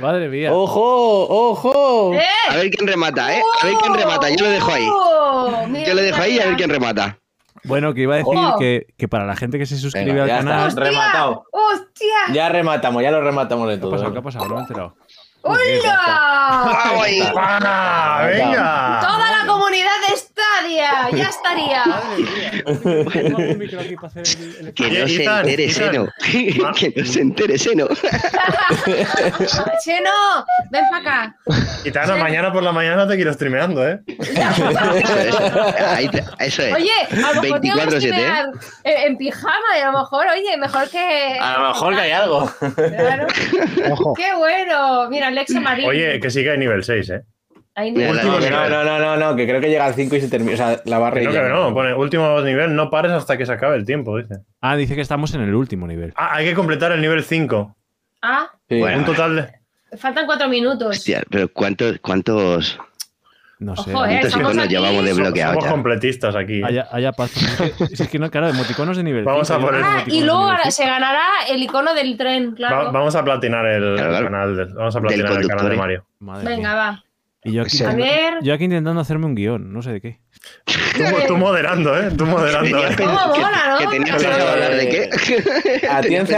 Madre 0.00 0.28
mía. 0.30 0.50
¡Ojo! 0.50 1.26
¡Ojo! 1.50 2.14
¡Eh! 2.14 2.22
A 2.48 2.56
ver 2.56 2.70
quién 2.70 2.88
remata, 2.88 3.36
¿eh? 3.36 3.42
A 3.60 3.66
ver 3.66 3.74
quién 3.82 3.94
remata. 3.94 4.30
Yo 4.30 4.46
lo 4.46 4.50
dejo 4.50 4.72
ahí. 4.72 4.88
Oh, 4.90 5.66
mira, 5.68 5.86
Yo 5.88 5.94
lo 5.94 6.02
dejo 6.02 6.22
ahí 6.22 6.38
a 6.40 6.46
ver 6.46 6.56
quién 6.56 6.70
remata. 6.70 7.18
Bueno, 7.64 7.94
que 7.94 8.00
iba 8.02 8.14
a 8.14 8.18
decir 8.18 8.38
que, 8.58 8.86
que 8.96 9.06
para 9.08 9.24
la 9.24 9.36
gente 9.36 9.56
que 9.58 9.66
se 9.66 9.76
suscribe 9.76 10.06
Venga, 10.12 10.22
al 10.22 10.28
ya 10.28 10.36
canal. 10.38 10.68
está. 10.68 10.80
Rematado. 10.80 11.44
¡Hostia! 11.52 12.34
Ya 12.34 12.48
rematamos, 12.48 13.02
ya 13.02 13.10
lo 13.12 13.20
rematamos 13.20 13.68
de 13.68 13.74
¿Qué 13.74 13.78
ha 13.78 13.80
todo. 13.82 13.90
pasado? 13.92 14.12
¿Qué 14.12 14.18
ha 14.18 14.22
pasado? 14.22 14.44
No 14.46 14.54
me 14.54 14.60
he 14.60 14.62
enterado. 14.62 14.96
¡Hola! 15.44 15.98
¡Ah, 17.36 18.26
venga! 18.30 19.00
Toda 19.00 19.30
la 19.38 19.46
comunidad 19.46 19.90
de 20.08 20.16
Stadia. 20.16 21.10
Ya 21.10 21.28
estaría. 21.28 21.82
Que 24.74 24.90
no 24.90 25.08
se 25.08 25.24
entere. 25.24 25.70
Seno. 25.70 26.06
Que 26.22 26.92
no 26.96 27.04
se 27.04 27.20
entere 27.20 27.58
Seno. 27.58 27.86
Cheno, 29.84 30.10
ven 30.70 30.84
para 30.90 30.98
acá. 30.98 31.36
Y 31.84 31.90
Tana, 31.90 32.16
mañana 32.16 32.52
por 32.52 32.62
la 32.62 32.70
mañana 32.72 33.06
te 33.08 33.16
quiero 33.16 33.32
streameando, 33.32 33.86
¿eh? 33.88 34.00
Eso. 34.06 34.68
Ahí 35.86 36.08
es. 36.38 36.58
Oye, 36.58 36.90
a 37.10 37.32
lo 37.34 37.42
mejor 37.42 37.60
tengo 37.60 37.76
que 37.76 37.82
24/7, 37.82 37.96
streamear 37.98 38.46
en, 38.84 39.16
pijama 39.16 39.76
y 39.76 39.80
a 39.80 39.86
lo 39.90 39.98
mejor, 39.98 40.26
oye, 40.28 40.56
mejor 40.56 40.88
que. 40.88 41.38
A 41.40 41.58
lo 41.58 41.68
mejor 41.68 41.94
que 41.94 42.00
hay 42.00 42.10
algo. 42.12 42.50
Claro. 42.76 43.26
¡Qué 44.16 44.34
bueno! 44.36 45.08
Mira, 45.10 45.30
Alexa 45.32 45.60
Marín. 45.60 45.86
Oye, 45.88 46.20
que 46.20 46.30
sí 46.30 46.42
que 46.42 46.50
hay 46.50 46.58
nivel 46.58 46.84
6, 46.84 47.10
¿eh? 47.10 47.22
Ahí 47.74 47.90
Mira, 47.90 48.12
no- 48.12 48.38
No, 48.38 48.68
no, 48.68 48.84
no, 48.84 48.98
no, 48.98 49.16
no, 49.16 49.34
que 49.36 49.46
creo 49.46 49.58
que 49.60 49.70
llega 49.70 49.86
al 49.86 49.94
5 49.94 50.14
y 50.16 50.20
se 50.20 50.28
termina. 50.28 50.52
O 50.54 50.56
sea, 50.58 50.80
la 50.84 50.98
barra 50.98 51.22
ya. 51.22 51.30
que 51.30 51.48
no. 51.48 51.72
Pone 51.72 51.94
último 51.94 52.40
nivel, 52.42 52.74
no 52.76 52.90
pares 52.90 53.12
hasta 53.12 53.38
que 53.38 53.46
se 53.46 53.52
acabe 53.52 53.76
el 53.76 53.86
tiempo, 53.86 54.18
dice. 54.18 54.34
Ah, 54.60 54.76
dice 54.76 54.94
que 54.94 55.00
estamos 55.00 55.34
en 55.34 55.40
el 55.40 55.54
último 55.54 55.86
nivel. 55.86 56.12
Ah, 56.16 56.34
hay 56.36 56.44
que 56.44 56.54
completar 56.54 56.92
el 56.92 57.00
nivel 57.00 57.24
5. 57.24 57.74
Ah, 58.22 58.50
Sí. 58.68 58.78
Bueno. 58.78 58.98
Un 58.98 59.04
total 59.06 59.36
de. 59.36 59.96
faltan 59.98 60.26
cuatro 60.26 60.48
minutos. 60.48 60.96
Hostia, 60.98 61.22
pero 61.30 61.48
¿cuántos, 61.52 61.98
cuántos, 62.00 62.78
No 63.64 63.76
sé. 63.76 63.94
Ojo, 63.94 64.04
eh, 64.06 64.20
estamos 64.22 64.36
iconos 64.48 64.64
aquí. 64.64 64.74
llevamos 64.74 65.04
desbloqueados 65.04 65.54
Somos 65.54 65.64
ya? 65.64 65.70
completistas 65.70 66.36
aquí. 66.36 66.60
¿eh? 66.60 66.64
Haya, 66.64 66.88
haya 66.90 67.12
paz. 67.12 67.32
Es 67.92 68.08
que, 68.08 68.18
no, 68.18 68.30
claro, 68.30 68.48
emoticonos 68.48 68.96
de 68.96 69.02
nivel. 69.04 69.24
Vamos 69.24 69.46
cinco, 69.48 69.58
a 69.58 69.62
yo 69.62 69.66
poner- 69.68 69.82
Ah, 69.84 70.04
y 70.06 70.20
luego 70.24 70.48
se 70.70 70.84
ganará 70.86 71.22
el 71.48 71.62
icono 71.62 71.94
del 71.94 72.16
tren, 72.16 72.50
Va- 72.52 72.54
claro. 72.56 72.92
vamos 72.92 73.14
a 73.14 73.24
platinar 73.24 73.64
el 73.66 73.94
Claro, 73.94 74.10
claro. 74.10 74.24
canal. 74.26 74.56
de- 74.56 74.64
vamos 74.74 74.96
a 74.96 75.00
platinar 75.00 75.32
el 75.40 75.48
canal 75.48 75.68
de 75.68 75.74
¿eh? 75.74 75.78
Mario. 75.78 76.06
Madre 76.18 76.48
Venga, 76.48 76.68
mía. 76.70 76.74
va. 76.76 77.04
Y 77.44 77.52
yo 77.52 77.62
aquí, 77.62 77.76
Sí. 77.76 77.84
A 77.84 77.94
ver. 77.94 78.34
yo 78.42 78.54
aquí 78.54 78.64
intentando 78.64 79.00
hacerme 79.00 79.26
un 79.26 79.34
guion, 79.34 79.72
no 79.72 79.82
sé 79.82 79.92
de 79.92 80.00
qué. 80.00 80.20
Tú, 80.64 80.72
tú 81.28 81.36
moderando, 81.36 81.98
¿eh? 82.00 82.10
Tú 82.16 82.24
moderando. 82.26 82.70
Tenías 82.70 82.92
¿eh? 82.92 82.96
¿Cómo 83.04 83.12
mola, 83.28 83.62
no? 83.68 83.78
Que 83.78 83.86
tenías 83.98 84.24
hablar 84.24 84.74
de 84.76 84.88
qué. 84.88 85.10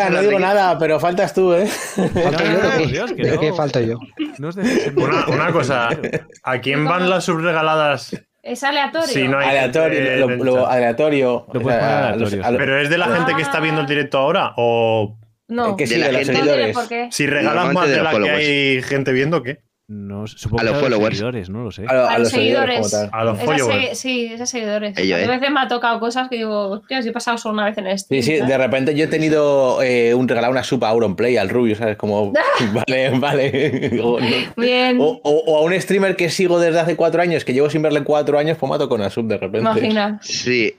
No 0.11 0.21
digo 0.23 0.39
nada, 0.39 0.79
pero 0.79 0.99
faltas 1.01 1.35
tú, 1.35 1.53
¿eh? 1.55 1.67
¿Falta 1.67 2.45
No, 2.45 2.53
yo 2.53 2.63
no, 2.63 2.71
de 2.71 2.79
qué? 2.79 2.87
Dios, 2.87 3.13
que 3.13 3.23
¿De 3.23 3.35
no. 3.35 3.41
qué 3.41 3.53
falta 3.53 3.81
yo? 3.81 3.99
No 4.39 4.49
os 4.49 4.57
Una, 4.57 5.53
cosa, 5.53 5.89
¿a 6.43 6.59
quién 6.61 6.85
van 6.85 7.09
las 7.11 7.25
subregaladas? 7.25 8.17
Es 8.43 8.63
aleatorio. 8.63 9.09
Si 9.09 9.27
no 9.27 9.39
hay 9.39 9.49
Aleatorio, 9.49 9.99
gente 10.27 10.45
lo, 10.45 10.67
aleatorio. 10.67 11.47
Lo 11.53 11.61
a 11.71 12.13
los- 12.17 12.33
a 12.35 12.51
los- 12.51 12.59
¿Pero 12.59 12.79
es 12.81 12.91
de 12.91 12.99
la 12.99 13.07
gente 13.07 13.35
que 13.35 13.43
está 13.43 13.59
viendo 13.61 13.81
el 13.81 13.87
directo 13.87 14.19
ahora? 14.19 14.53
¿O 14.59 15.17
No. 15.49 15.77
que 15.77 15.87
sí, 15.87 15.95
de 15.95 16.01
la 16.01 16.07
de 16.09 16.13
los 16.13 16.19
gente- 16.27 16.33
tiene 16.33 16.49
seguidores. 16.51 16.75
por 16.75 16.89
qué. 16.89 17.09
si 17.11 17.27
regalas 17.27 17.73
más 17.73 17.87
de 17.87 17.93
de 17.93 18.03
los 18.03 18.13
la 18.13 18.19
que 18.21 18.31
hay 18.31 18.83
gente 18.83 19.13
viendo, 19.13 19.43
qué? 19.43 19.61
No, 19.87 20.27
sé, 20.27 20.39
supongo 20.39 20.63
A 20.63 20.65
los 20.65 20.75
que 20.75 20.81
followers. 20.81 21.17
seguidores, 21.17 21.51
no 21.51 21.63
lo 21.65 21.71
sé. 21.71 21.85
A, 21.87 21.93
lo- 21.93 22.05
a 22.07 22.13
A 22.15 22.19
los 22.19 22.31
seguidores. 22.31 22.91
tal. 22.91 23.11
A 23.13 23.25
los 23.25 23.39
followers. 23.39 23.89
se- 23.91 23.95
sí, 23.97 24.31
esos 24.33 24.49
seguidores. 24.49 24.97
Ello, 24.97 25.17
a 25.17 25.21
¿eh? 25.21 25.27
veces 25.29 25.51
me 25.51 25.61
ha 25.61 25.69
tocado 25.69 26.01
cosas 26.01 26.31
que 26.31 26.37
digo, 26.37 26.71
hostia, 26.71 27.03
si 27.03 27.11
he 27.11 27.13
pasado 27.13 27.37
solo 27.37 27.53
una 27.55 27.67
vez 27.67 27.77
en 27.77 27.89
este. 27.89 28.23
Sí, 28.23 28.39
sí, 28.41 28.47
de 28.47 28.57
repente 28.59 28.95
yo 28.95 29.05
he 29.05 29.09
tenido 29.09 29.83
eh, 29.83 30.15
un 30.15 30.27
regalado 30.27 30.53
una 30.53 30.65
supa 30.65 30.87
a 30.87 30.91
Auronplay 30.93 31.37
al 31.37 31.51
Rubio, 31.51 31.77
¿sabes? 31.77 31.97
Como, 31.99 32.33
vale, 32.73 33.11
vale. 33.19 33.91
O, 34.03 34.19
no. 34.21 34.27
Bien. 34.57 34.97
O- 35.01 35.21
o- 35.23 35.45
o 35.53 35.59
a 35.59 35.63
un 35.63 35.79
streamer 35.79 36.17
que 36.17 36.31
sigo 36.31 36.59
desde 36.59 36.81
hace 36.81 36.97
cuatro 36.97 37.21
años, 37.21 37.45
que 37.45 37.53
llevo 37.53 37.69
sin 37.69 37.83
verle 37.83 38.03
cuatro 38.05 38.39
años, 38.39 38.57
pues 38.59 38.71
me 38.71 38.77
ha 38.77 38.79
tocado 38.79 38.97
una 38.97 39.11
sub 39.11 39.27
de 39.27 39.37
repente. 39.37 39.59
Imagina. 39.59 40.19
Sí. 40.23 40.75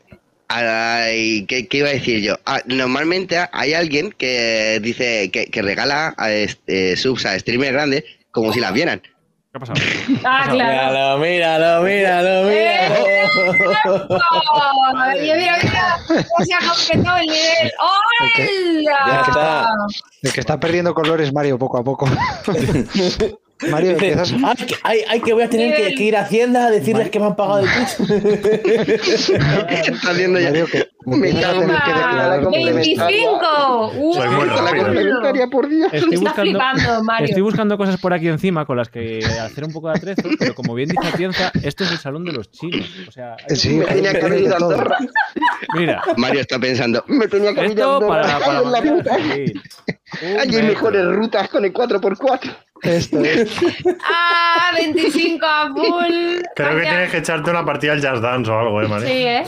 Ay, 0.47 1.45
¿qué, 1.47 1.67
qué 1.67 1.77
iba 1.77 1.89
a 1.89 1.93
decir 1.93 2.21
yo? 2.21 2.35
Ah, 2.45 2.61
normalmente 2.65 3.37
hay 3.51 3.73
alguien 3.73 4.11
que 4.17 4.79
dice 4.81 5.29
que, 5.31 5.47
que 5.47 5.61
regala 5.61 6.13
a 6.17 6.31
este, 6.31 6.95
subs 6.95 7.25
a 7.25 7.37
streamers 7.37 7.73
grandes 7.73 8.03
como 8.35 8.53
si 8.53 8.59
las 8.59 8.71
vieran. 8.73 9.01
¿Qué 9.01 9.09
ha 9.55 9.59
pasado? 9.59 9.79
Ah, 10.25 10.47
claro. 10.51 11.17
Míralo, 11.19 11.81
míralo, 11.83 11.87
Eh, 11.87 11.97
míralo, 11.97 12.49
míralo. 12.49 14.07
Oh, 14.53 14.93
mira, 15.13 15.35
mira, 15.35 15.57
mira. 15.63 15.97
¿Cómo 16.07 16.45
se 16.45 16.53
ha 16.53 16.59
completado 16.59 17.17
el 17.17 17.25
nivel? 17.27 17.71
Ya 18.83 18.91
¡Hola! 18.91 19.23
está. 19.27 19.67
El 20.23 20.33
que 20.33 20.39
está 20.41 20.59
perdiendo 20.59 20.93
colores, 20.93 21.31
Mario, 21.33 21.57
poco 21.57 21.77
a 21.77 21.83
poco. 21.83 22.07
Mario, 23.71 23.91
empiezas. 23.91 24.33
ay, 24.43 24.65
que, 24.65 24.75
ay, 24.83 24.99
ay, 25.07 25.21
que 25.21 25.31
voy 25.33 25.43
a 25.43 25.49
tener 25.49 25.73
que, 25.75 25.95
que 25.95 26.03
ir 26.03 26.17
a 26.17 26.21
Hacienda 26.21 26.65
a 26.67 26.71
decirles 26.71 27.09
que 27.09 27.19
me 27.21 27.27
han 27.27 27.35
pagado 27.37 27.59
el 27.59 27.67
Twitch. 27.97 29.29
Está 29.29 30.11
haciendo 30.11 30.39
ya. 30.39 30.49
Mario, 30.49 30.67
que 30.67 30.89
Me 31.05 31.15
empiezas 31.29 31.43
a 31.43 31.47
cago 31.51 31.61
en 31.61 31.67
tener 31.67 31.83
que 31.83 31.91
la- 31.91 31.97
declarar 31.97 32.37
la 32.37 32.43
complementaria. 32.43 33.05
25. 33.05 33.91
Uh, 33.97 34.13
Soy 34.15 34.27
muy 34.29 34.45
La 34.47 34.55
rápido. 34.55 34.83
complementaria, 34.85 35.47
por 35.47 35.69
Dios. 35.69 35.93
Estoy 35.93 36.17
buscando, 36.17 36.41
flipando, 36.41 37.03
Mario. 37.03 37.25
estoy 37.27 37.41
buscando 37.43 37.77
cosas 37.77 37.97
por 37.99 38.13
aquí 38.13 38.27
encima 38.27 38.65
con 38.65 38.77
las 38.77 38.89
que 38.89 39.19
hacer 39.41 39.63
un 39.63 39.73
poco 39.73 39.89
de 39.89 39.95
atrezo, 39.97 40.23
pero 40.39 40.55
como 40.55 40.73
bien 40.73 40.89
dice 40.89 41.07
Atienza, 41.07 41.51
esto 41.63 41.83
es 41.83 41.91
el 41.91 41.97
salón 41.97 42.25
de 42.25 42.31
los 42.33 42.49
chinos. 42.51 42.89
O 43.07 43.11
sea, 43.11 43.35
hay 43.49 43.55
Sí, 43.55 43.69
Me 43.75 43.85
tenía 43.85 44.13
que 44.19 44.25
haber 44.25 44.41
ido 44.41 44.53
a. 44.53 44.57
Andorra. 44.57 44.97
mira, 45.75 46.01
Mario 46.17 46.41
está 46.41 46.59
pensando, 46.59 47.03
me 47.07 47.27
tenía 47.27 47.53
que 47.53 47.59
haber 47.59 47.71
ido 47.71 47.91
a 47.91 47.95
Andorra. 47.95 48.21
para, 48.21 48.39
para 48.39 48.59
en 48.61 48.71
la 48.71 48.81
puta. 48.81 49.15
Hay 49.15 50.47
metro. 50.49 50.67
mejores 50.67 51.05
rutas 51.05 51.49
con 51.49 51.65
el 51.65 51.73
4x4. 51.73 52.55
Esto 52.83 53.19
es. 53.19 53.49
Ah, 54.07 54.71
25 54.75 55.45
a 55.45 55.69
full. 55.73 56.41
Creo 56.55 56.75
que 56.75 56.81
tienes 56.81 57.09
que 57.11 57.17
echarte 57.17 57.49
una 57.49 57.65
partida 57.65 57.93
al 57.93 58.01
Jazz 58.01 58.21
Dance 58.21 58.51
o 58.51 58.59
algo, 58.59 58.81
¿eh, 58.81 58.87
Mario? 58.87 59.07
Sí, 59.07 59.13
¿eh? 59.13 59.43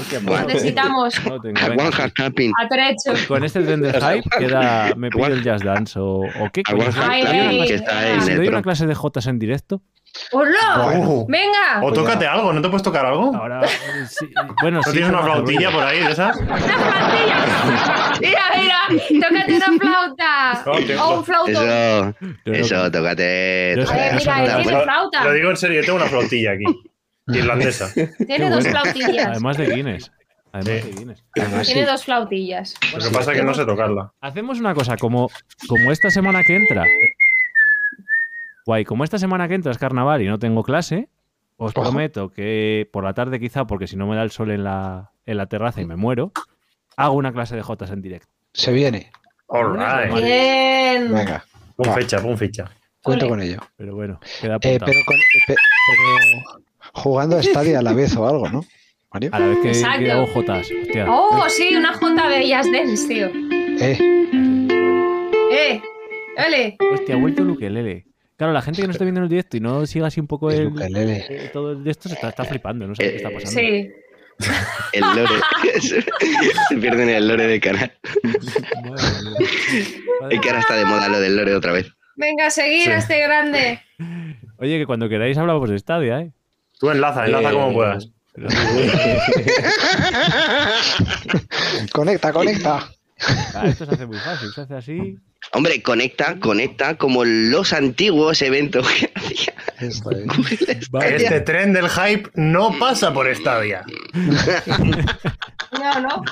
Necesitamos 0.47 1.13
no 1.25 1.39
tengo, 1.53 1.59
A 1.59 1.69
venga. 1.69 2.09
Tapping. 2.15 2.53
atrecho. 2.59 3.27
Con 3.27 3.43
este 3.43 3.61
tren 3.61 3.81
del 3.81 3.93
hype 3.93 4.29
queda, 4.37 4.93
me 4.95 5.09
pido 5.09 5.27
el 5.27 5.43
jazz 5.43 5.63
dance 5.63 5.99
o, 5.99 6.19
o 6.19 6.49
qué 6.53 6.61
A 6.67 6.71
coño. 6.71 6.89
Ay, 7.01 7.23
ay, 7.23 7.67
que 7.67 7.75
está 7.75 8.07
en 8.13 8.35
doy 8.37 8.47
una 8.47 8.61
clase 8.61 8.85
de 8.87 8.95
Jotas 8.95 9.27
en 9.27 9.39
directo, 9.39 9.81
¡Hola! 10.31 10.81
Bueno. 10.83 11.25
¡Venga! 11.27 11.81
O 11.83 11.91
tócate 11.93 12.25
algo, 12.25 12.51
¿no 12.51 12.61
te 12.61 12.69
puedes 12.69 12.81
tocar 12.83 13.05
algo? 13.05 13.31
¿No 13.31 13.37
ahora 13.39 13.61
eh, 13.63 13.69
sí, 14.09 14.27
bueno, 14.61 14.81
sí, 14.83 14.91
tienes 14.91 15.09
una 15.09 15.21
flautilla 15.21 15.69
por 15.71 15.83
ahí 15.83 15.99
de 15.99 16.11
esas? 16.11 16.37
¡Una 16.37 16.57
flauta! 16.57 18.13
Mira, 18.19 18.41
mira, 18.57 19.27
tócate 19.27 19.55
una 19.55 19.79
flauta. 19.79 20.63
No, 20.65 20.75
tío, 20.77 21.03
O 21.03 21.17
un 21.19 21.25
flauto. 21.25 21.51
Eso, 21.51 21.65
no- 21.65 22.53
eso, 22.53 22.91
tócate. 22.91 23.23
Ver, 23.75 23.85
tócate 23.85 24.07
eso 24.07 24.15
mira, 24.17 24.37
no 24.37 24.57
él 24.57 24.63
tiene 24.63 24.81
flauta. 24.83 25.23
Lo 25.23 25.33
digo 25.33 25.49
en 25.51 25.57
serio, 25.57 25.81
yo 25.81 25.85
tengo 25.85 25.97
una 25.99 26.07
flautilla 26.07 26.51
aquí. 26.51 26.63
Irlandesa. 27.27 27.91
Tiene 28.25 28.49
dos 28.49 28.67
flautillas. 28.67 29.27
Además 29.27 29.57
de 29.57 29.65
Guinness. 29.67 30.11
Además 30.59 30.83
Sí. 30.83 30.89
de 30.91 30.95
Guinness. 30.99 31.23
Además, 31.39 31.67
Tiene 31.67 31.81
sí. 31.85 31.87
dos 31.91 32.03
flautillas. 32.05 32.73
Lo 32.93 32.99
que 32.99 33.09
pasa 33.15 33.31
es 33.31 33.37
que 33.39 33.43
no 33.43 33.53
sé 33.53 33.65
tocarla. 33.65 34.13
Hacemos 34.21 34.59
una 34.59 34.73
cosa, 34.73 34.97
como, 34.97 35.29
como 35.67 35.91
esta 35.91 36.09
semana 36.09 36.43
que 36.43 36.55
entra. 36.55 36.85
Guay, 38.65 38.83
como 38.85 39.03
esta 39.03 39.17
semana 39.17 39.47
que 39.47 39.55
entra 39.55 39.71
es 39.71 39.77
carnaval 39.77 40.21
y 40.21 40.27
no 40.27 40.39
tengo 40.39 40.63
clase, 40.63 41.09
os 41.55 41.71
Ojo. 41.75 41.83
prometo 41.83 42.29
que 42.29 42.89
por 42.91 43.03
la 43.03 43.13
tarde 43.13 43.39
quizá, 43.39 43.65
porque 43.65 43.87
si 43.87 43.95
no 43.95 44.07
me 44.07 44.15
da 44.15 44.23
el 44.23 44.31
sol 44.31 44.51
en 44.51 44.63
la, 44.63 45.11
en 45.25 45.37
la 45.37 45.45
terraza 45.47 45.81
y 45.81 45.85
me 45.85 45.95
muero, 45.95 46.31
hago 46.97 47.15
una 47.15 47.31
clase 47.31 47.55
de 47.55 47.61
Jotas 47.61 47.91
en 47.91 48.01
directo. 48.01 48.27
Se 48.53 48.71
viene. 48.73 49.11
All 49.47 49.73
right. 49.77 50.13
Bien. 50.13 51.13
Venga, 51.13 51.45
Pon 51.77 51.93
fecha, 51.93 52.19
pon 52.21 52.37
fecha. 52.37 52.69
cuento 53.01 53.25
Ole. 53.25 53.29
con 53.29 53.41
ello. 53.41 53.59
Pero 53.77 53.95
bueno, 53.95 54.19
queda 54.41 54.53
Eh, 54.53 54.55
apuntado. 54.55 54.91
pero, 54.91 54.99
con- 55.05 55.15
eh, 55.15 55.21
pe- 55.47 55.55
pero 55.87 56.61
jugando 56.93 57.37
a 57.37 57.43
Stadia 57.43 57.79
a 57.79 57.81
la 57.81 57.93
vez 57.93 58.15
o 58.17 58.27
algo, 58.27 58.49
¿no? 58.49 58.65
Mario. 59.19 59.29
A 59.33 59.39
la 59.39 59.47
vez 59.47 59.57
que, 59.61 59.67
Exacto. 59.69 59.99
que 59.99 60.11
hago 60.11 60.27
Jotas. 60.27 60.69
Hostia. 60.81 61.05
Oh, 61.11 61.49
sí, 61.49 61.75
una 61.75 61.93
J 61.93 62.29
de 62.29 62.47
Jazz 62.47 62.67
Dance, 62.71 63.07
tío. 63.07 63.27
Eh, 63.79 63.97
Eh, 65.51 65.81
dale. 66.35 66.77
Hostia, 66.93 67.15
ha 67.15 67.17
vuelto 67.17 67.41
el 67.43 67.49
ukelele. 67.51 68.05
Claro, 68.35 68.53
la 68.53 68.61
gente 68.61 68.81
que 68.81 68.87
no 68.87 68.91
esté 68.91 69.03
viendo 69.05 69.21
el 69.21 69.29
directo 69.29 69.57
y 69.57 69.59
no 69.59 69.85
siga 69.87 70.07
así 70.07 70.19
un 70.19 70.27
poco 70.27 70.51
el 70.51 70.71
el, 70.81 70.95
eh, 71.09 71.49
todo 71.51 71.71
el 71.71 71.83
de 71.83 71.89
esto 71.91 72.07
se 72.09 72.15
está, 72.15 72.29
está 72.29 72.45
flipando, 72.45 72.85
no 72.87 72.93
sabe 72.95 73.09
qué 73.11 73.15
está 73.17 73.29
pasando. 73.31 73.59
Sí. 73.59 73.89
El 74.93 75.01
lore. 75.01 75.33
Se 76.69 76.75
pierden 76.77 77.09
el 77.09 77.27
lore 77.27 77.47
del 77.47 77.59
canal. 77.59 77.91
Es 80.29 80.39
que 80.39 80.49
ahora 80.49 80.59
está 80.59 80.75
de 80.75 80.85
moda 80.85 81.07
lo 81.09 81.19
del 81.19 81.35
lore 81.35 81.55
otra 81.55 81.71
vez. 81.71 81.91
Venga, 82.15 82.47
a 82.47 82.49
seguir 82.51 82.83
Sí. 82.83 82.89
a 82.91 82.97
este 82.97 83.19
grande. 83.21 83.79
Oye, 84.57 84.77
que 84.79 84.85
cuando 84.85 85.09
queráis 85.09 85.37
hablamos 85.37 85.69
de 85.69 85.79
Stadia, 85.79 86.21
¿eh? 86.21 86.31
Tú 86.79 86.91
enlaza, 86.91 87.25
enlaza 87.25 87.49
Eh, 87.49 87.53
como 87.53 87.73
puedas. 87.73 88.11
Conecta, 91.91 92.31
conecta. 92.31 92.87
Ah, 93.55 93.67
esto 93.67 93.85
se 93.85 93.93
hace 93.93 94.05
muy 94.05 94.17
fácil, 94.19 94.51
se 94.53 94.61
hace 94.61 94.75
así. 94.75 95.17
Hombre, 95.53 95.81
conecta, 95.81 96.37
conecta 96.39 96.97
como 96.97 97.23
los 97.25 97.73
antiguos 97.73 98.41
eventos 98.41 98.87
que 98.89 99.11
hacía. 99.15 99.53
Este 101.03 101.41
tren 101.41 101.73
del 101.73 101.89
hype 101.89 102.29
no 102.35 102.77
pasa 102.77 103.13
por 103.13 103.33
Stadia. 103.35 103.83
No, 105.71 105.99
no. 105.99 106.23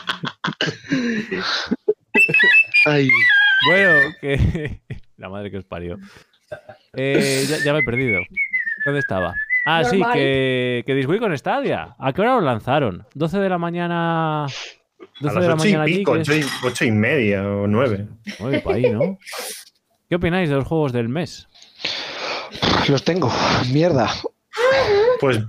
Ay, 2.85 3.09
Bueno, 3.69 4.13
que. 4.21 4.81
La 5.17 5.29
madre 5.29 5.49
que 5.49 5.57
os 5.57 5.65
parió. 5.65 5.97
Eh, 6.93 7.45
ya, 7.47 7.57
ya 7.63 7.73
me 7.73 7.79
he 7.79 7.83
perdido. 7.83 8.21
¿Dónde 8.85 8.99
estaba? 8.99 9.33
Ah, 9.65 9.83
sí, 9.83 9.99
que, 10.13 10.83
que 10.85 10.93
Disney 10.93 11.19
con 11.19 11.35
Stadia. 11.37 11.95
¿A 11.97 12.13
qué 12.13 12.21
hora 12.21 12.35
lo 12.35 12.41
lanzaron? 12.41 13.05
12 13.15 13.39
de 13.39 13.49
la 13.49 13.57
mañana. 13.57 14.45
A 14.45 14.47
12 14.47 14.55
las 15.21 15.33
de 15.35 15.47
la 15.49 15.53
ocho 15.55 15.63
y 15.65 15.67
mañana 15.69 15.83
allí. 15.83 15.97
pico, 15.97 16.13
que 16.13 16.21
es- 16.21 16.29
ocho 16.29 16.35
y, 16.37 16.45
ocho 16.67 16.85
y 16.85 16.91
media 16.91 17.43
o 17.47 17.67
nueve. 17.67 18.07
Nueve 18.39 18.59
pa' 18.59 18.73
ahí, 18.73 18.89
¿no? 18.89 19.17
¿Qué 20.09 20.15
opináis 20.15 20.49
de 20.49 20.55
los 20.55 20.67
juegos 20.67 20.93
del 20.93 21.09
mes? 21.09 21.47
Los 22.87 23.03
tengo. 23.03 23.31
Mierda. 23.73 24.09
Pues 25.19 25.39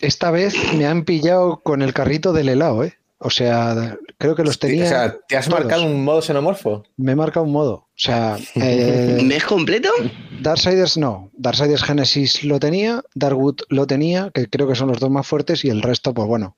Esta 0.00 0.30
vez 0.30 0.54
me 0.74 0.86
han 0.86 1.04
pillado 1.04 1.60
con 1.62 1.80
el 1.80 1.94
carrito 1.94 2.32
del 2.34 2.50
helado, 2.50 2.84
¿eh? 2.84 2.98
O 3.18 3.30
sea, 3.30 3.96
creo 4.18 4.34
que 4.34 4.42
los 4.44 4.58
tenía. 4.58 4.84
O 4.84 4.88
sea, 4.88 5.16
¿te 5.28 5.36
has 5.36 5.48
todos. 5.48 5.60
marcado 5.60 5.84
un 5.84 6.04
modo 6.04 6.20
xenomorfo? 6.20 6.84
Me 6.96 7.12
he 7.12 7.16
marcado 7.16 7.46
un 7.46 7.52
modo. 7.52 7.72
O 7.74 7.88
sea, 7.94 8.36
eh, 8.56 9.20
¿mes 9.24 9.44
completo? 9.44 9.88
Darksiders 10.40 10.96
no. 10.98 11.30
Darksiders 11.34 11.82
Genesis 11.84 12.44
lo 12.44 12.58
tenía, 12.60 13.02
Darkwood 13.14 13.60
lo 13.68 13.86
tenía, 13.86 14.30
que 14.34 14.48
creo 14.50 14.68
que 14.68 14.74
son 14.74 14.88
los 14.88 14.98
dos 15.00 15.10
más 15.10 15.26
fuertes, 15.26 15.64
y 15.64 15.70
el 15.70 15.80
resto, 15.80 16.12
pues 16.12 16.26
bueno, 16.28 16.56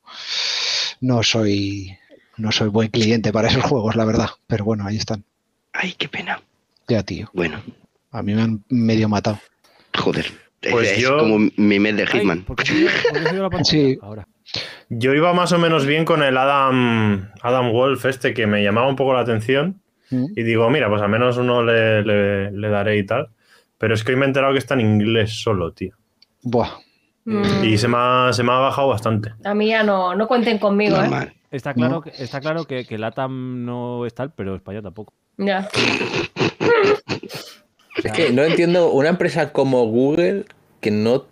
no 1.00 1.22
soy, 1.22 1.96
no 2.36 2.50
soy 2.52 2.68
buen 2.68 2.88
cliente 2.88 3.32
para 3.32 3.48
esos 3.48 3.62
juegos, 3.64 3.94
la 3.94 4.04
verdad. 4.04 4.30
Pero 4.46 4.64
bueno, 4.64 4.86
ahí 4.86 4.96
están. 4.96 5.24
Ay, 5.72 5.94
qué 5.96 6.08
pena. 6.08 6.42
Ya, 6.88 7.02
tío. 7.02 7.28
Bueno, 7.34 7.62
A 8.12 8.22
mí 8.22 8.34
me 8.34 8.42
han 8.42 8.64
medio 8.70 9.08
matado. 9.08 9.38
joder. 9.96 10.26
Es- 10.62 10.72
Pues 10.72 10.90
es 10.92 10.98
yo- 10.98 11.18
como 11.18 11.38
mi 11.56 11.78
mes 11.78 11.96
de 11.96 12.04
Ay, 12.04 12.08
Hitman. 12.20 12.42
¿por 12.44 12.56
qué 12.56 12.88
por? 13.50 13.64
Sí. 13.64 13.98
Ahora. 14.00 14.26
Yo 14.88 15.14
iba 15.14 15.32
más 15.34 15.52
o 15.52 15.58
menos 15.58 15.86
bien 15.86 16.04
con 16.04 16.22
el 16.22 16.36
Adam, 16.36 17.30
Adam 17.42 17.72
Wolf 17.72 18.04
este 18.06 18.32
que 18.34 18.46
me 18.46 18.62
llamaba 18.62 18.88
un 18.88 18.96
poco 18.96 19.12
la 19.14 19.20
atención. 19.20 19.80
Mm. 20.10 20.26
Y 20.36 20.42
digo, 20.44 20.70
mira, 20.70 20.88
pues 20.88 21.02
al 21.02 21.08
menos 21.08 21.36
uno 21.36 21.62
le, 21.64 22.02
le- 22.02 22.50
le 22.52 22.68
daré 22.68 22.96
y 22.98 23.04
tal. 23.06 23.28
Pero 23.78 23.94
es 23.94 24.04
que 24.04 24.12
hoy 24.12 24.18
me 24.18 24.24
he 24.24 24.28
enterado 24.28 24.52
que 24.52 24.58
está 24.58 24.74
en 24.74 24.80
inglés 24.80 25.42
solo, 25.42 25.72
tío. 25.72 25.94
Buah. 26.42 26.70
Mm, 27.24 27.64
Y 27.64 27.76
se 27.76 27.88
me 27.88 27.96
ha, 27.98 28.30
se 28.32 28.42
me 28.44 28.52
ha 28.52 28.58
bajado 28.58 28.88
bastante. 28.88 29.32
A 29.44 29.52
mí 29.54 29.66
ya 29.68 29.82
no, 29.82 30.14
no 30.14 30.28
cuenten 30.28 30.58
conmigo, 30.58 30.96
¿eh? 31.02 31.32
Está 31.50 31.74
claro, 31.74 31.94
No. 31.94 32.00
que, 32.02 32.10
está 32.10 32.40
claro 32.40 32.64
que, 32.66 32.84
que 32.86 32.98
LATAM 32.98 33.64
no 33.64 34.06
es 34.06 34.14
tal, 34.14 34.32
pero 34.32 34.54
España 34.54 34.80
tampoco. 34.80 35.12
Ya. 35.36 35.68
Es 38.02 38.12
que 38.12 38.32
no 38.32 38.42
entiendo 38.42 38.90
una 38.90 39.08
empresa 39.08 39.52
como 39.52 39.86
Google 39.86 40.44
que 40.80 40.90
no, 40.90 41.26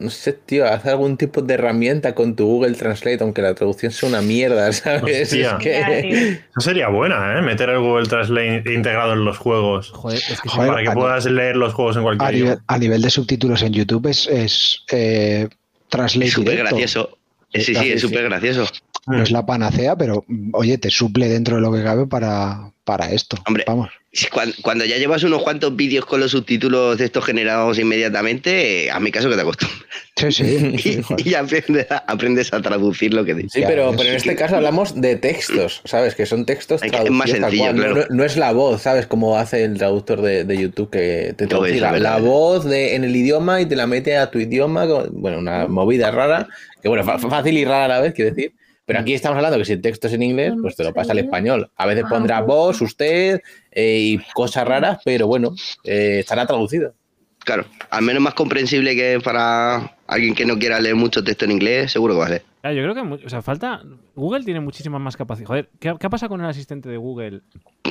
no 0.00 0.10
sé, 0.10 0.32
tío, 0.32 0.66
hace 0.66 0.90
algún 0.90 1.16
tipo 1.16 1.42
de 1.42 1.54
herramienta 1.54 2.14
con 2.14 2.34
tu 2.34 2.46
Google 2.46 2.72
Translate, 2.74 3.18
aunque 3.22 3.42
la 3.42 3.54
traducción 3.54 3.92
sea 3.92 4.08
una 4.08 4.20
mierda, 4.22 4.72
¿sabes? 4.72 5.22
Hostia. 5.30 5.50
Es 5.52 5.62
que-. 5.62 6.30
Eso 6.50 6.60
sería 6.60 6.88
buena, 6.88 7.38
¿eh? 7.38 7.42
Meter 7.42 7.70
el 7.70 7.78
Google 7.80 8.06
Translate 8.08 8.64
integrado 8.74 9.12
en 9.12 9.24
los 9.24 9.38
juegos. 9.38 9.90
Joder, 9.90 10.18
es 10.18 10.40
que 10.40 10.48
Joder, 10.48 10.68
para 10.70 10.82
que 10.82 10.88
a 10.88 10.94
puedas 10.94 11.24
leer 11.26 11.56
los 11.56 11.74
juegos 11.74 11.96
en 11.96 12.00
A 12.00 12.04
cualquier 12.04 12.30
nivel, 12.32 12.46
idioma. 12.48 12.64
a 12.66 12.78
nivel 12.78 13.02
de 13.02 13.10
subtítulos 13.10 13.62
en 13.62 13.72
YouTube 13.72 14.06
es, 14.08 14.26
es 14.26 14.80
eh, 14.90 15.48
translate 15.88 16.26
Es 16.28 16.32
súper 16.34 16.56
gracioso. 16.58 17.10
Eh, 17.52 17.60
Sí, 17.60 17.74
sí, 17.74 17.80
Sí, 17.80 17.92
es 17.92 18.00
sí. 18.00 18.06
súper 18.08 18.24
gracioso. 18.24 18.64
No 19.06 19.22
es 19.22 19.30
la 19.32 19.44
panacea, 19.44 19.96
pero 19.96 20.24
mm, 20.28 20.50
oye, 20.54 20.78
te 20.78 20.88
suple 20.90 21.28
dentro 21.28 21.56
de 21.56 21.62
lo 21.62 21.72
que 21.72 21.82
cabe 21.82 22.06
para, 22.06 22.70
para 22.90 23.12
esto. 23.12 23.36
Hombre. 23.46 23.62
Vamos. 23.68 23.88
Cuando, 24.32 24.56
cuando 24.62 24.84
ya 24.84 24.96
llevas 24.96 25.22
unos 25.22 25.40
cuantos 25.42 25.76
vídeos 25.76 26.04
con 26.04 26.18
los 26.18 26.32
subtítulos 26.32 26.98
de 26.98 27.04
estos 27.04 27.24
generados 27.24 27.78
inmediatamente, 27.78 28.86
eh, 28.86 28.90
a 28.90 28.98
mi 28.98 29.12
caso 29.12 29.28
que 29.30 29.36
te 29.36 29.42
acostumbras. 29.42 29.80
Sí, 30.16 30.32
sí. 30.32 30.76
sí, 30.78 31.00
Y, 31.24 31.34
aprendes, 31.34 31.88
a, 31.92 31.98
aprendes 32.08 32.52
a 32.52 32.60
traducir 32.60 33.14
lo 33.14 33.24
que 33.24 33.34
dices. 33.34 33.52
Sí, 33.52 33.62
pero, 33.64 33.92
pero 33.96 34.08
en 34.08 34.16
este 34.16 34.34
caso 34.34 34.56
hablamos 34.56 35.00
de 35.00 35.14
textos, 35.14 35.80
¿sabes? 35.84 36.16
Que 36.16 36.26
son 36.26 36.44
textos 36.44 36.80
que- 36.80 36.88
es 36.88 36.92
traducidos 36.92 37.16
más 37.18 37.30
sencillo, 37.30 37.72
claro. 37.72 37.94
No, 37.94 38.04
no 38.10 38.24
es 38.24 38.36
la 38.36 38.50
voz, 38.52 38.82
¿sabes? 38.82 39.06
Como 39.06 39.38
hace 39.38 39.62
el 39.62 39.78
traductor 39.78 40.20
de, 40.22 40.42
de 40.42 40.56
YouTube 40.58 40.90
que 40.90 41.32
te 41.36 41.46
traduce 41.46 41.78
la, 41.80 41.96
la 42.00 42.18
voz 42.18 42.64
de, 42.64 42.96
en 42.96 43.04
el 43.04 43.14
idioma 43.14 43.60
y 43.60 43.66
te 43.66 43.76
la 43.76 43.86
mete 43.86 44.16
a 44.16 44.28
tu 44.32 44.40
idioma. 44.40 44.88
con- 44.88 45.08
Bueno, 45.12 45.38
una 45.38 45.68
movida 45.68 46.10
rara, 46.10 46.48
que 46.82 46.88
bueno, 46.88 47.04
fácil 47.04 47.56
y 47.56 47.64
rara 47.64 47.84
a 47.84 47.88
la 47.88 48.00
vez, 48.00 48.12
quiero 48.14 48.34
decir. 48.34 48.52
Pero 48.90 49.02
aquí 49.02 49.14
estamos 49.14 49.36
hablando 49.36 49.56
que 49.56 49.64
si 49.64 49.74
el 49.74 49.80
texto 49.80 50.08
es 50.08 50.14
en 50.14 50.22
inglés, 50.24 50.52
pues 50.60 50.74
te 50.74 50.82
lo 50.82 50.92
pasa 50.92 51.12
al 51.12 51.20
español. 51.20 51.70
A 51.76 51.86
veces 51.86 52.06
pondrá 52.10 52.40
vos, 52.40 52.80
usted 52.80 53.40
eh, 53.70 53.98
y 54.00 54.18
cosas 54.34 54.66
raras, 54.66 54.98
pero 55.04 55.28
bueno, 55.28 55.54
eh, 55.84 56.16
estará 56.18 56.44
traducido. 56.44 56.92
Claro, 57.38 57.66
al 57.88 58.02
menos 58.02 58.20
más 58.20 58.34
comprensible 58.34 58.96
que 58.96 59.20
para 59.22 59.96
alguien 60.08 60.34
que 60.34 60.44
no 60.44 60.58
quiera 60.58 60.80
leer 60.80 60.96
mucho 60.96 61.22
texto 61.22 61.44
en 61.44 61.52
inglés, 61.52 61.92
seguro 61.92 62.14
que 62.14 62.18
va 62.18 62.26
a 62.26 62.30
ser. 62.30 62.42
Claro, 62.62 62.76
yo 62.76 62.82
creo 62.82 63.18
que 63.18 63.26
o 63.26 63.28
sea, 63.28 63.42
falta. 63.42 63.80
Google 64.16 64.42
tiene 64.42 64.58
muchísima 64.58 64.98
más 64.98 65.16
capacidad. 65.16 65.46
Joder, 65.46 65.68
¿qué, 65.78 65.94
qué 65.96 66.06
ha 66.08 66.10
pasado 66.10 66.30
con 66.30 66.40
el 66.40 66.48
asistente 66.48 66.88
de 66.88 66.96
Google? 66.96 67.42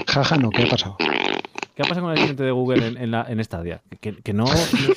Jaja, 0.06 0.36
no, 0.36 0.50
¿qué 0.50 0.64
ha 0.64 0.70
pasado? 0.70 0.98
¿Qué 1.80 1.84
ha 1.84 1.88
pasado 1.88 2.08
con 2.08 2.12
el 2.12 2.18
asistente 2.18 2.44
de 2.44 2.52
Google 2.52 2.88
en, 2.88 2.98
en, 2.98 3.12
la, 3.12 3.26
en 3.30 3.42
Stadia? 3.42 3.82
Que, 4.02 4.14
que 4.22 4.34
no, 4.34 4.44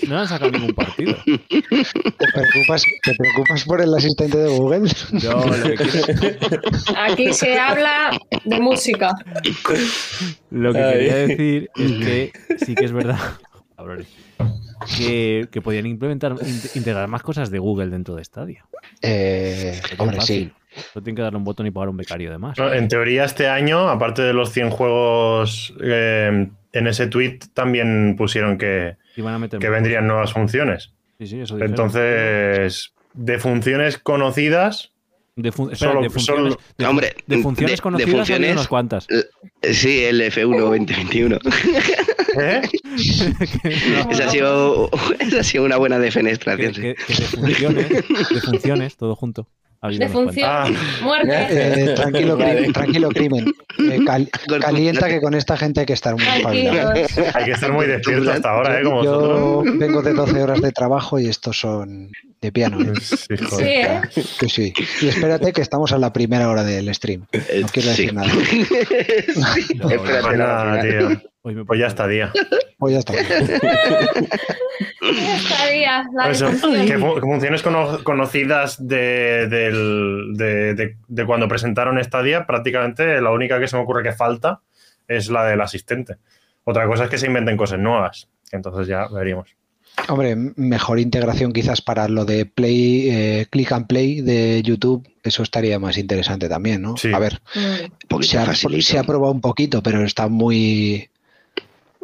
no, 0.09 0.19
han 0.19 0.27
sacado 0.27 0.51
ningún 0.51 0.75
partido. 0.75 1.15
¿Te 1.25 2.27
preocupas, 2.35 2.83
¿Te 3.05 3.15
preocupas 3.15 3.65
por 3.67 3.81
el 3.81 3.95
asistente 3.95 4.37
de 4.37 4.49
Google? 4.59 4.91
Yo 5.13 5.33
lo 5.47 5.63
que 5.63 5.75
quiero- 5.77 6.61
Aquí 6.99 7.33
se 7.35 7.57
habla 7.57 8.19
de 8.45 8.59
música. 8.59 9.13
Lo 10.51 10.73
que 10.73 10.79
Ay. 10.83 10.93
quería 10.95 11.15
decir 11.19 11.71
es 11.77 11.93
que 11.93 12.33
sí 12.65 12.75
que 12.75 12.85
es 12.87 12.93
verdad 12.93 13.17
que, 14.99 15.47
que 15.53 15.63
podían 15.63 15.87
implementar, 15.87 16.33
in- 16.45 16.61
integrar 16.75 17.07
más 17.07 17.23
cosas 17.23 17.49
de 17.53 17.61
Google 17.61 17.91
dentro 17.91 18.17
de 18.17 18.25
Stadia. 18.25 18.65
Eh, 19.03 19.81
hombre, 19.99 20.17
fácil. 20.17 20.53
sí. 20.75 20.83
No 20.97 21.03
tienen 21.03 21.15
que 21.15 21.23
darle 21.23 21.39
un 21.39 21.45
botón 21.45 21.65
y 21.69 21.71
pagar 21.71 21.91
un 21.91 21.97
becario 21.97 22.29
de 22.33 22.39
más. 22.39 22.59
No, 22.59 22.73
En 22.73 22.89
teoría, 22.89 23.23
este 23.25 23.47
año, 23.49 23.89
aparte 23.89 24.23
de 24.23 24.33
los 24.33 24.51
100 24.51 24.71
juegos, 24.71 25.73
eh, 25.81 26.49
en 26.73 26.87
ese 26.87 27.07
tweet 27.07 27.39
también 27.55 28.15
pusieron 28.17 28.59
que, 28.59 28.97
a 29.25 29.39
meter 29.39 29.59
que 29.61 29.69
vendrían 29.69 30.07
nuevas 30.07 30.33
funciones. 30.33 30.93
Sí, 31.19 31.27
sí, 31.27 31.41
eso 31.41 31.55
dijeron. 31.57 31.71
Entonces, 31.71 32.93
de 33.15 33.39
funciones 33.39 33.99
conocidas, 33.99 34.91
de, 35.37 35.53
fun- 35.53 35.73
espera, 35.73 35.93
solo- 35.93 36.03
de 36.03 36.11
funciones, 36.11 36.53
solo- 36.55 36.59
de, 36.79 36.87
Hombre, 36.87 37.15
de 37.27 37.39
funciones 37.43 37.71
de- 37.71 37.77
de 37.77 37.83
conocidas 37.83 38.11
funciones- 38.11 38.53
unas 38.53 38.69
cuantas. 38.69 39.07
Sí, 39.63 40.05
el 40.05 40.21
F1 40.21 40.59
2021. 40.61 41.39
¿eh? 42.41 42.63
Esa 44.11 44.25
ha 44.27 44.29
sido, 44.31 44.91
esa 45.19 45.41
ha 45.41 45.45
sido 45.45 45.65
una 45.65 45.77
buena 45.77 45.99
defenestración. 45.99 46.73
que 46.75 46.95
de 46.95 46.95
funciones, 47.55 47.89
de 47.89 48.41
funciones, 48.41 48.97
todo 48.97 49.15
junto. 49.17 49.49
Ha 49.83 49.87
habido 49.89 49.99
De 49.99 50.05
unas 50.07 50.13
función, 50.13 50.49
Ah. 50.51 50.71
muerte. 51.03 51.47
Eh, 51.51 51.95
tranquilo, 51.95 52.37
crimen, 52.39 52.73
tranquilo, 52.73 53.09
crimen. 53.11 53.45
Eh, 53.79 53.99
cal- 54.07 54.31
calienta 54.61 55.09
que 55.09 55.21
con 55.21 55.35
esta 55.35 55.57
gente 55.57 55.81
hay 55.81 55.87
que 55.87 55.93
estar 55.93 56.15
muy 56.15 56.25
espabilado. 56.25 56.93
Tranquilos. 56.95 57.35
Hay 57.37 57.45
que 57.45 57.51
estar 57.51 57.73
muy 57.73 57.87
despierto 57.87 58.31
hasta 58.33 58.51
ahora, 58.51 58.81
¿eh? 58.81 58.85
Como 58.85 58.97
vosotros. 58.97 59.65
Yo 59.67 59.79
vengo 59.79 60.01
de 60.03 60.13
12 60.15 60.43
horas 60.43 60.61
de 60.63 60.73
trabajo 60.73 61.19
y 61.19 61.27
estos 61.29 61.59
son 61.59 62.11
de 62.43 62.53
piano. 62.53 62.79
¿eh? 62.83 62.93
Sí, 63.01 63.17
Sí. 63.37 63.63
¿eh? 63.65 64.01
Que 64.39 64.49
sí. 64.49 64.75
Y 65.01 65.09
espérate 65.09 65.53
que 65.53 65.63
estamos 65.63 65.93
a 65.93 65.99
la 65.99 66.13
primera 66.13 66.51
hora 66.51 66.63
del 66.65 66.93
stream. 66.95 67.23
No 67.33 67.69
quiero 67.69 67.93
Sí. 67.93 68.07
decir 68.07 68.13
nada. 68.15 68.29
Sí, 69.55 69.75
No, 69.77 69.89
espérate, 69.89 70.23
Pues 70.27 70.39
no, 70.39 70.47
nada, 70.47 70.83
tío. 70.83 71.09
Me 71.45 71.65
Pues 71.65 71.81
ya 71.81 71.87
está, 71.87 72.07
día. 72.07 72.31
Pues 72.79 72.93
ya 72.95 72.99
está. 73.01 73.15
Estaría 75.01 76.05
la 76.15 76.31
Eso, 76.31 76.47
decepción. 76.47 76.87
que 76.87 76.99
fu- 76.99 77.15
que 77.15 77.21
funciones 77.21 77.63
cono- 77.63 78.03
conocidas 78.05 78.77
de, 78.87 79.49
del- 79.49 80.35
de- 80.35 80.75
de- 80.75 80.97
de 81.09 81.27
cuando 81.27 81.49
presentaron 81.49 82.03
Stadia, 82.03 82.47
prácticamente 82.47 83.21
la 83.21 83.31
única 83.31 83.59
que 83.61 83.69
se 83.69 83.77
me 83.77 83.83
ocurre 83.83 84.03
que 84.03 84.13
falta 84.13 84.61
es 85.09 85.29
la 85.31 85.45
del 85.45 85.61
asistente. 85.61 86.17
Otra 86.65 86.87
cosa 86.87 87.05
es 87.05 87.11
que 87.11 87.19
se 87.19 87.27
inventen 87.27 87.57
cosas 87.57 87.79
nuevas. 87.81 88.29
Entonces 88.53 88.87
ya 88.87 89.09
veríamos. 89.09 89.57
Hombre, 90.09 90.35
mejor 90.57 90.99
integración 90.99 91.53
quizás 91.53 91.81
para 91.81 92.09
lo 92.09 92.25
de 92.25 92.47
play, 92.47 93.09
eh, 93.11 93.47
click 93.51 93.73
and 93.73 93.87
play 93.87 94.21
de 94.21 94.63
YouTube. 94.63 95.07
Eso 95.23 95.43
estaría 95.43 95.79
más 95.79 95.97
interesante 95.99 96.49
también, 96.49 96.83
¿no? 96.83 96.97
Sí. 96.97 97.13
A 97.13 97.19
ver, 97.19 97.41
Mm. 97.55 98.23
Se 98.23 98.39
ha, 98.39 98.55
se 98.55 98.99
ha 98.99 99.05
probado 99.05 99.33
un 99.33 99.41
poquito, 99.41 99.83
pero 99.83 100.03
está 100.05 100.29
muy 100.29 101.09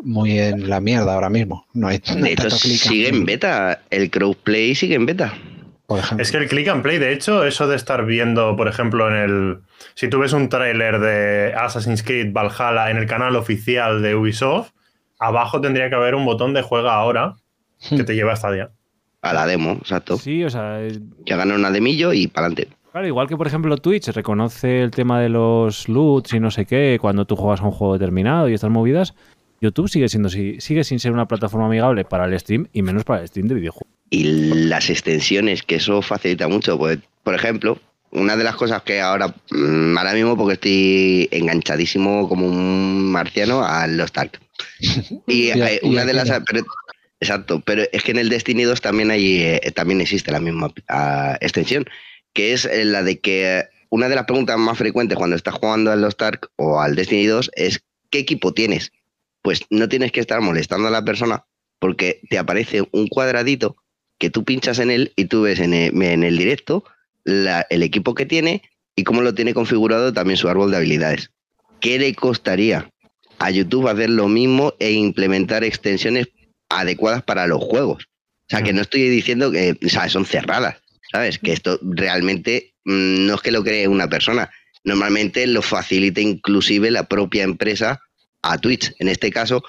muy 0.02 0.38
en 0.38 0.68
la 0.68 0.80
mierda 0.80 1.14
ahora 1.14 1.28
mismo. 1.30 1.66
No 1.74 1.88
hay, 1.88 1.98
De 1.98 2.32
hecho, 2.32 2.42
tanto 2.48 2.56
click 2.58 2.80
and 2.82 2.90
sigue 2.90 3.08
en 3.08 3.14
play, 3.24 3.24
beta. 3.24 3.82
El 3.90 4.10
crossplay 4.10 4.74
sigue 4.74 4.94
en 4.94 5.06
beta. 5.06 5.34
por 5.86 5.98
ejemplo. 5.98 6.22
Es 6.22 6.30
que 6.30 6.36
el 6.38 6.48
click 6.48 6.68
and 6.68 6.82
play, 6.82 6.98
de 6.98 7.12
hecho, 7.12 7.44
eso 7.44 7.66
de 7.66 7.76
estar 7.76 8.04
viendo, 8.06 8.56
por 8.56 8.68
ejemplo, 8.68 9.08
en 9.08 9.14
el. 9.16 9.58
Si 9.94 10.08
tú 10.08 10.20
ves 10.20 10.32
un 10.32 10.48
tráiler 10.48 11.00
de 11.00 11.52
Assassin's 11.54 12.02
Creed 12.02 12.32
Valhalla 12.32 12.90
en 12.90 12.96
el 12.96 13.06
canal 13.06 13.34
oficial 13.36 14.02
de 14.02 14.14
Ubisoft, 14.14 14.70
abajo 15.18 15.60
tendría 15.60 15.88
que 15.88 15.96
haber 15.96 16.14
un 16.14 16.24
botón 16.24 16.54
de 16.54 16.62
juega 16.62 16.94
ahora 16.94 17.34
que 17.88 18.04
te 18.04 18.14
lleva 18.14 18.32
a 18.32 18.36
Stadia. 18.36 18.70
A 19.22 19.32
la 19.32 19.46
demo, 19.46 19.72
exacto. 19.72 20.16
Sí, 20.16 20.44
o 20.44 20.50
sea, 20.50 20.80
eh, 20.80 20.98
Ya 21.26 21.36
ganó 21.36 21.54
una 21.56 21.70
demillo 21.70 22.12
y 22.12 22.28
para 22.28 22.46
adelante. 22.46 22.76
claro, 22.92 23.06
igual 23.06 23.26
que 23.28 23.36
por 23.36 23.46
ejemplo 23.48 23.76
Twitch 23.76 24.08
reconoce 24.08 24.82
el 24.82 24.90
tema 24.92 25.20
de 25.20 25.28
los 25.28 25.88
loots 25.88 26.34
y 26.34 26.40
no 26.40 26.50
sé 26.50 26.66
qué 26.66 26.98
cuando 27.00 27.24
tú 27.24 27.34
juegas 27.36 27.60
a 27.60 27.64
un 27.64 27.72
juego 27.72 27.94
determinado 27.94 28.48
y 28.48 28.54
estas 28.54 28.70
movidas, 28.70 29.14
YouTube 29.60 29.88
sigue 29.88 30.08
siendo 30.08 30.28
si- 30.28 30.60
sigue 30.60 30.84
sin 30.84 31.00
ser 31.00 31.10
una 31.12 31.26
plataforma 31.26 31.66
amigable 31.66 32.04
para 32.04 32.26
el 32.26 32.38
stream 32.38 32.68
y 32.72 32.82
menos 32.82 33.02
para 33.04 33.22
el 33.22 33.28
stream 33.28 33.48
de 33.48 33.54
videojuegos. 33.56 33.88
Y 34.10 34.22
las 34.68 34.88
extensiones, 34.88 35.62
que 35.64 35.74
eso 35.76 36.00
facilita 36.00 36.46
mucho. 36.46 36.78
Pues, 36.78 36.98
por 37.24 37.34
ejemplo, 37.34 37.76
una 38.12 38.36
de 38.36 38.44
las 38.44 38.54
cosas 38.54 38.82
que 38.82 39.00
ahora, 39.00 39.34
mm, 39.50 39.98
ahora 39.98 40.12
mismo, 40.14 40.36
porque 40.36 40.54
estoy 40.54 41.28
enganchadísimo 41.32 42.28
como 42.28 42.46
un 42.46 43.10
marciano 43.10 43.64
a 43.64 43.86
los 43.88 44.12
Tark. 44.12 44.40
Y, 45.26 45.48
eh, 45.50 45.80
una 45.82 46.04
de 46.04 46.14
las. 46.14 46.30
Pero- 46.46 46.64
exacto, 47.20 47.60
pero 47.64 47.82
es 47.92 48.02
que 48.02 48.10
en 48.12 48.18
el 48.18 48.28
Destiny 48.28 48.64
2 48.64 48.80
también, 48.80 49.10
hay, 49.10 49.40
eh, 49.42 49.72
también 49.74 50.00
existe 50.00 50.30
la 50.32 50.40
misma 50.40 50.72
ah, 50.88 51.36
extensión, 51.40 51.84
que 52.32 52.52
es 52.52 52.64
eh, 52.64 52.84
la 52.84 53.02
de 53.02 53.20
que 53.20 53.64
una 53.90 54.08
de 54.08 54.14
las 54.14 54.24
preguntas 54.26 54.58
más 54.58 54.76
frecuentes 54.78 55.16
cuando 55.18 55.36
estás 55.36 55.54
jugando 55.54 55.90
a 55.90 55.96
los 55.96 56.16
Tark 56.16 56.50
o 56.56 56.80
al 56.80 56.94
Destiny 56.94 57.26
2 57.26 57.50
es: 57.54 57.82
¿qué 58.10 58.18
equipo 58.18 58.52
tienes? 58.52 58.92
Pues 59.42 59.62
no 59.70 59.88
tienes 59.88 60.12
que 60.12 60.20
estar 60.20 60.40
molestando 60.40 60.88
a 60.88 60.90
la 60.90 61.04
persona 61.04 61.44
porque 61.78 62.20
te 62.28 62.38
aparece 62.38 62.82
un 62.92 63.06
cuadradito 63.08 63.76
que 64.18 64.30
tú 64.30 64.44
pinchas 64.44 64.78
en 64.78 64.90
él 64.90 65.12
y 65.16 65.26
tú 65.26 65.42
ves 65.42 65.60
en 65.60 65.72
el, 65.72 66.02
en 66.02 66.24
el 66.24 66.36
directo 66.36 66.84
la- 67.24 67.66
el 67.70 67.82
equipo 67.82 68.14
que 68.14 68.26
tiene 68.26 68.62
y 68.96 69.04
cómo 69.04 69.22
lo 69.22 69.32
tiene 69.34 69.54
configurado 69.54 70.12
también 70.12 70.36
su 70.36 70.48
árbol 70.48 70.70
de 70.72 70.78
habilidades. 70.78 71.30
¿Qué 71.80 71.98
le 72.00 72.12
costaría 72.14 72.90
a 73.38 73.50
YouTube 73.52 73.86
hacer 73.88 74.10
lo 74.10 74.26
mismo 74.28 74.74
e 74.80 74.90
implementar 74.90 75.62
extensiones 75.62 76.28
adecuadas 76.68 77.22
para 77.22 77.46
los 77.46 77.62
juegos? 77.62 78.04
O 78.04 78.50
sea, 78.50 78.62
que 78.62 78.72
no 78.72 78.80
estoy 78.82 79.08
diciendo 79.08 79.50
que 79.52 79.78
o 79.84 79.88
sea, 79.88 80.08
son 80.08 80.24
cerradas, 80.24 80.76
¿sabes? 81.12 81.38
Que 81.38 81.52
esto 81.52 81.78
realmente 81.82 82.74
mm, 82.84 83.26
no 83.26 83.34
es 83.34 83.40
que 83.42 83.50
lo 83.52 83.62
cree 83.62 83.88
una 83.88 84.08
persona. 84.08 84.50
Normalmente 84.84 85.46
lo 85.46 85.60
facilita 85.60 86.20
inclusive 86.20 86.90
la 86.90 87.08
propia 87.08 87.42
empresa 87.42 88.00
a 88.42 88.56
Twitch. 88.58 88.94
En 89.00 89.08
este 89.08 89.30
caso, 89.30 89.62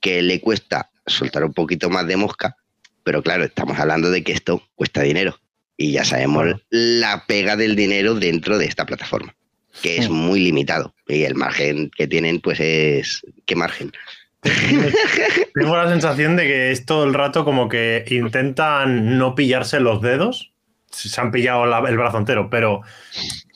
que 0.00 0.22
le 0.22 0.40
cuesta 0.40 0.90
soltar 1.06 1.44
un 1.44 1.52
poquito 1.52 1.90
más 1.90 2.06
de 2.06 2.16
mosca, 2.16 2.56
pero 3.04 3.22
claro, 3.22 3.44
estamos 3.44 3.78
hablando 3.78 4.10
de 4.10 4.22
que 4.22 4.32
esto 4.32 4.62
cuesta 4.74 5.02
dinero. 5.02 5.38
Y 5.76 5.92
ya 5.92 6.04
sabemos 6.04 6.62
la 6.70 7.26
pega 7.26 7.56
del 7.56 7.74
dinero 7.76 8.14
dentro 8.14 8.56
de 8.56 8.66
esta 8.66 8.86
plataforma, 8.86 9.34
que 9.82 9.98
es 9.98 10.08
Mm. 10.08 10.12
muy 10.12 10.40
limitado. 10.40 10.94
Y 11.08 11.24
el 11.24 11.34
margen 11.34 11.90
que 11.90 12.06
tienen, 12.06 12.40
pues 12.40 12.60
es... 12.60 13.22
¿Qué 13.46 13.56
margen? 13.56 13.92
Tengo 15.54 15.76
la 15.76 15.88
sensación 15.88 16.36
de 16.36 16.44
que 16.44 16.70
es 16.72 16.84
todo 16.84 17.04
el 17.04 17.14
rato 17.14 17.44
como 17.44 17.68
que 17.68 18.04
intentan 18.10 19.18
no 19.18 19.34
pillarse 19.34 19.80
los 19.80 20.00
dedos. 20.02 20.52
Se 20.90 21.20
han 21.20 21.30
pillado 21.30 21.64
la- 21.66 21.78
el 21.88 21.96
brazo 21.96 22.18
entero, 22.18 22.50
pero 22.50 22.82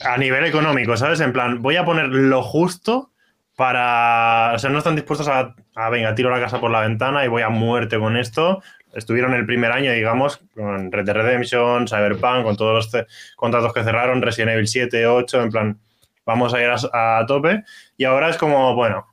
a 0.01 0.17
nivel 0.17 0.45
económico, 0.45 0.97
¿sabes? 0.97 1.21
En 1.21 1.33
plan, 1.33 1.61
voy 1.61 1.77
a 1.77 1.85
poner 1.85 2.07
lo 2.09 2.43
justo 2.43 3.11
para. 3.57 4.53
O 4.55 4.59
sea, 4.59 4.71
no 4.71 4.79
están 4.79 4.95
dispuestos 4.97 5.29
a, 5.29 5.55
a, 5.75 5.91
venga, 5.91 6.15
tiro 6.15 6.31
la 6.31 6.41
casa 6.41 6.61
por 6.61 6.71
la 6.71 6.81
ventana 6.81 7.25
y 7.25 7.29
voy 7.29 7.43
a 7.43 7.49
muerte 7.51 7.99
con 7.99 8.17
esto. 8.17 8.63
Estuvieron 8.95 9.35
el 9.35 9.45
primer 9.45 9.73
año, 9.73 9.93
digamos, 9.93 10.41
con 10.55 10.91
Red 10.91 11.05
Dead 11.05 11.15
Redemption, 11.17 11.87
Cyberpunk, 11.87 12.45
con 12.45 12.57
todos 12.57 12.73
los 12.95 13.05
contratos 13.37 13.75
que 13.75 13.85
cerraron, 13.85 14.23
Resident 14.23 14.53
Evil 14.53 14.69
7, 14.69 15.07
8, 15.07 15.43
en 15.43 15.51
plan, 15.51 15.79
vamos 16.25 16.55
a 16.55 16.63
ir 16.63 16.71
a, 16.71 17.19
a 17.19 17.27
tope. 17.27 17.65
Y 17.99 18.05
ahora 18.05 18.31
es 18.31 18.39
como, 18.39 18.75
bueno, 18.75 19.07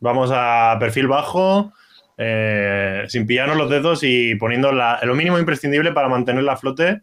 vamos 0.00 0.30
a 0.32 0.76
perfil 0.80 1.06
bajo, 1.06 1.72
eh, 2.18 3.04
sin 3.08 3.26
pillarnos 3.26 3.56
los 3.56 3.70
dedos 3.70 4.00
y 4.02 4.34
poniendo 4.34 4.72
la- 4.72 4.98
lo 5.02 5.14
mínimo 5.14 5.38
imprescindible 5.38 5.92
para 5.92 6.08
mantener 6.08 6.42
la 6.44 6.56
flote. 6.56 7.00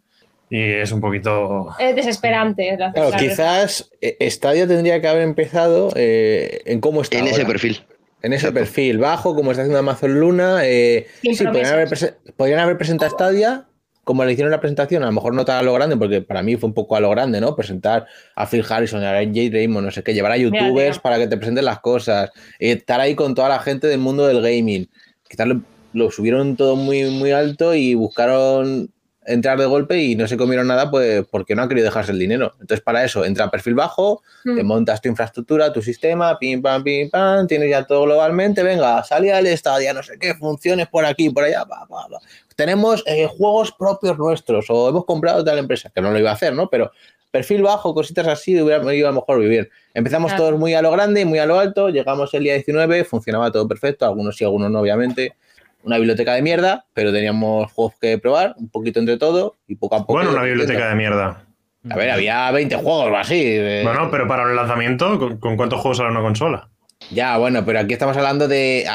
Y 0.50 0.62
es 0.64 0.92
un 0.94 1.02
poquito. 1.02 1.76
Es 1.78 1.96
desesperante. 1.96 2.78
la- 2.78 2.94
Claro, 2.94 3.10
la- 3.10 3.18
quizás 3.18 3.92
eh, 4.02 4.30
Stadia 4.30 4.66
tendría 4.68 5.02
que 5.02 5.08
haber 5.08 5.24
empezado 5.24 5.90
eh, 5.96 6.62
en 6.66 6.80
cómo 6.80 7.02
está 7.02 7.18
En 7.18 7.28
ese 7.28 7.46
perfil. 7.46 7.84
En 8.22 8.34
ese 8.34 8.48
Exacto. 8.48 8.60
perfil 8.62 8.98
bajo, 8.98 9.36
como 9.36 9.52
está 9.52 9.64
haciendo 9.64 9.80
Amazon 9.80 10.20
Luna. 10.20 10.60
eh, 10.64 11.08
sí, 11.22 11.36
podrían 11.46 11.74
haber, 11.74 11.90
podrían 12.38 12.60
haber 12.60 12.78
presentado 12.78 13.12
Stadia 13.12 13.66
como 14.08 14.24
le 14.24 14.32
hicieron 14.32 14.52
la 14.52 14.62
presentación, 14.62 15.04
a 15.04 15.08
lo 15.08 15.12
mejor 15.12 15.34
no 15.34 15.44
tan 15.44 15.58
a 15.58 15.62
lo 15.62 15.74
grande, 15.74 15.98
porque 15.98 16.22
para 16.22 16.42
mí 16.42 16.56
fue 16.56 16.70
un 16.70 16.74
poco 16.74 16.96
a 16.96 17.02
lo 17.02 17.10
grande, 17.10 17.42
¿no? 17.42 17.58
Presentar 17.58 18.06
a 18.36 18.48
Phil 18.48 18.64
Harrison, 18.68 19.04
a 19.04 19.12
Jay 19.12 19.50
Raymond, 19.50 19.86
no 19.86 19.92
sé 19.92 20.02
qué, 20.02 20.14
llevar 20.14 20.32
a 20.32 20.38
youtubers 20.38 20.98
para 21.00 21.18
que 21.18 21.28
te 21.28 21.36
presenten 21.36 21.66
las 21.66 21.82
cosas, 21.82 22.30
eh, 22.58 22.72
estar 22.72 23.02
ahí 23.02 23.16
con 23.16 23.36
toda 23.36 23.50
la 23.50 23.60
gente 23.60 23.88
del 23.88 24.00
mundo 24.00 24.26
del 24.26 24.42
gaming. 24.42 24.90
Quizás 25.28 25.46
lo, 25.46 25.62
lo 25.92 26.10
subieron 26.10 26.56
todo 26.56 26.78
muy, 26.78 27.04
muy 27.10 27.32
alto 27.32 27.76
y 27.76 27.96
buscaron 27.96 28.94
entrar 29.26 29.60
de 29.60 29.66
golpe 29.66 30.02
y 30.02 30.16
no 30.16 30.26
se 30.26 30.38
comieron 30.38 30.68
nada, 30.68 30.90
pues 30.90 31.26
porque 31.30 31.54
no 31.54 31.62
han 31.62 31.68
querido 31.68 31.84
dejarse 31.84 32.14
el 32.14 32.20
dinero. 32.20 32.54
Entonces, 32.62 32.82
para 32.82 33.04
eso, 33.04 33.26
entra 33.26 33.44
a 33.44 33.52
perfil 33.52 33.74
bajo, 33.74 34.24
te 34.46 34.64
Mm. 34.64 34.66
montas 34.66 35.02
tu 35.02 35.10
infraestructura, 35.10 35.74
tu 35.74 35.82
sistema, 35.82 36.40
pim, 36.40 36.62
pam, 36.62 36.82
pim, 36.82 37.10
pam, 37.10 37.46
tienes 37.46 37.70
ya 37.70 37.86
todo 37.86 38.04
globalmente, 38.04 38.64
venga, 38.64 39.04
salí 39.04 39.30
al 39.30 39.46
estadio, 39.48 39.94
no 39.94 40.02
sé 40.02 40.18
qué, 40.18 40.34
funciones 40.36 40.88
por 40.88 41.04
aquí, 41.04 41.30
por 41.30 41.44
allá, 41.44 41.66
pa, 41.66 41.86
pa, 41.90 42.08
pa. 42.10 42.20
Tenemos 42.58 43.04
eh, 43.06 43.28
juegos 43.28 43.72
propios 43.72 44.18
nuestros 44.18 44.66
o 44.70 44.90
hemos 44.90 45.06
comprado 45.06 45.44
tal 45.46 45.60
empresa, 45.60 45.92
que 45.94 46.02
no 46.02 46.12
lo 46.12 46.18
iba 46.18 46.32
a 46.32 46.34
hacer, 46.34 46.54
¿no? 46.54 46.70
Pero 46.70 46.92
perfil 47.30 47.62
bajo, 47.62 47.94
cositas 47.94 48.26
así, 48.28 48.60
hubiera 48.60 48.82
ido 48.96 49.08
a 49.08 49.12
lo 49.12 49.18
mejor 49.22 49.40
bien. 49.40 49.70
Empezamos 49.94 50.32
Claro. 50.32 50.46
todos 50.48 50.60
muy 50.60 50.74
a 50.74 50.82
lo 50.82 50.90
grande, 50.90 51.24
muy 51.24 51.38
a 51.38 51.46
lo 51.46 51.60
alto, 51.60 51.90
llegamos 51.90 52.34
el 52.34 52.44
día 52.44 52.56
19, 52.56 53.04
funcionaba 53.04 53.52
todo 53.52 53.68
perfecto, 53.68 54.06
algunos 54.06 54.36
sí, 54.36 54.44
algunos 54.44 54.72
no, 54.72 54.80
obviamente. 54.80 55.36
Una 55.84 55.98
biblioteca 55.98 56.34
de 56.34 56.42
mierda, 56.42 56.86
pero 56.96 57.14
teníamos 57.14 57.72
juegos 57.72 57.94
que 58.02 58.18
probar, 58.18 58.56
un 58.58 58.70
poquito 58.70 59.00
entre 59.00 59.18
todo 59.18 59.56
y 59.68 59.76
poco 59.76 59.96
a 59.96 60.00
poco. 60.00 60.14
Bueno, 60.14 60.32
una 60.32 60.42
biblioteca 60.42 60.90
de 60.90 60.96
mierda. 60.96 61.46
A 61.90 61.96
ver, 61.96 62.10
había 62.10 62.50
20 62.52 62.76
juegos 62.78 63.12
o 63.12 63.16
así. 63.16 63.40
eh, 63.46 63.82
Bueno, 63.84 64.10
pero 64.10 64.28
para 64.28 64.50
el 64.50 64.56
lanzamiento, 64.56 65.20
¿con, 65.20 65.38
con 65.38 65.56
cuántos 65.56 65.80
juegos 65.80 65.98
sale 65.98 66.10
una 66.10 66.22
consola? 66.22 66.68
Ya, 67.10 67.38
bueno, 67.38 67.64
pero 67.66 67.80
aquí 67.80 67.94
estamos 67.94 68.18
hablando 68.18 68.48
de. 68.48 68.86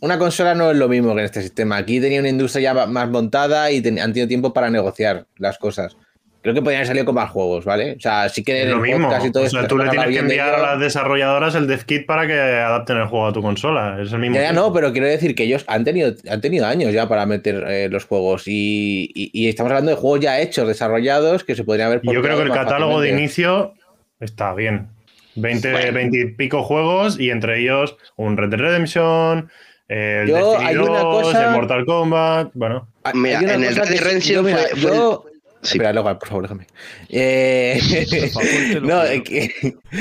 Una 0.00 0.18
consola 0.18 0.54
no 0.54 0.70
es 0.72 0.76
lo 0.76 0.88
mismo 0.88 1.14
que 1.14 1.20
en 1.20 1.24
este 1.26 1.42
sistema. 1.42 1.76
Aquí 1.76 2.00
tenía 2.00 2.20
una 2.20 2.28
industria 2.28 2.72
ya 2.74 2.86
más 2.86 3.08
montada 3.08 3.70
y 3.70 3.80
ten- 3.80 3.98
han 4.00 4.12
tenido 4.12 4.26
tiempo 4.28 4.52
para 4.52 4.70
negociar 4.70 5.26
las 5.38 5.56
cosas. 5.58 5.96
Creo 6.42 6.54
que 6.54 6.62
podrían 6.62 6.78
haber 6.78 6.86
salido 6.88 7.04
con 7.04 7.14
más 7.16 7.30
juegos, 7.30 7.66
¿vale? 7.66 7.96
O 7.98 8.00
sea, 8.00 8.28
sí 8.30 8.42
que 8.42 8.64
lo 8.64 8.76
el 8.76 8.80
mismo. 8.80 9.08
y 9.24 9.30
todo 9.30 9.44
O 9.44 9.48
sea, 9.50 9.60
esto 9.60 9.68
tú 9.68 9.76
le 9.78 9.90
tienes 9.90 10.08
que 10.08 10.18
enviar 10.20 10.54
a 10.54 10.58
las 10.62 10.80
desarrolladoras 10.80 11.54
el 11.54 11.66
dev 11.66 11.84
kit 11.84 12.06
para 12.06 12.26
que 12.26 12.32
adapten 12.32 12.96
el 12.96 13.06
juego 13.08 13.26
a 13.26 13.32
tu 13.34 13.42
consola. 13.42 13.98
Es 14.00 14.10
el 14.14 14.20
mismo. 14.20 14.36
Ya, 14.36 14.50
no, 14.52 14.72
pero 14.72 14.90
quiero 14.92 15.06
decir 15.06 15.34
que 15.34 15.42
ellos 15.44 15.64
han 15.68 15.84
tenido, 15.84 16.14
han 16.30 16.40
tenido 16.40 16.64
años 16.66 16.94
ya 16.94 17.06
para 17.08 17.26
meter 17.26 17.62
eh, 17.68 17.88
los 17.90 18.06
juegos 18.06 18.44
y, 18.48 19.10
y- 19.14 19.30
y 19.34 19.48
estamos 19.48 19.70
hablando 19.70 19.90
de 19.90 19.98
juegos 19.98 20.20
ya 20.20 20.40
hechos, 20.40 20.66
desarrollados, 20.66 21.44
que 21.44 21.54
se 21.54 21.62
podrían 21.62 21.88
haber 21.88 22.00
Yo 22.02 22.22
creo 22.22 22.36
que 22.38 22.44
el 22.44 22.50
catálogo 22.52 23.00
de 23.02 23.10
inicio 23.10 23.74
está 24.18 24.54
bien. 24.54 24.88
20, 25.36 25.72
Bueno. 25.72 25.92
20 25.92 26.18
y 26.20 26.24
pico 26.34 26.62
juegos 26.62 27.18
y 27.18 27.30
entre 27.30 27.60
ellos 27.60 27.96
un 28.16 28.36
Red 28.36 28.50
Dead 28.50 28.60
Redemption, 28.60 29.50
el 29.88 30.28
Yo, 30.28 30.36
Destiny 30.52 30.68
hay 30.68 30.76
una 30.76 30.98
2, 31.00 31.22
cosa- 31.24 31.44
el 31.48 31.50
Mortal 31.52 31.84
Kombat. 31.86 32.50
Bueno, 32.54 32.88
Ah, 33.02 33.12
Mira, 33.14 33.38
hay 33.38 33.44
una 33.44 33.54
en 33.54 33.64
el 33.64 33.76
Red 33.76 33.88
Dead 33.88 34.00
Redemption 34.02 34.34
yo, 34.36 34.42
mira, 34.42 34.58
fue- 34.58 34.68
fue 34.80 34.80
yo- 34.96 35.24
Sí. 35.62 35.72
Espera, 35.76 35.92
Logan, 35.92 36.18
por 36.18 36.26
favor, 36.28 36.42
déjame. 36.44 36.66
Eh, 37.10 37.78
no, 38.82 39.02
es 39.02 39.22
que, 39.22 39.50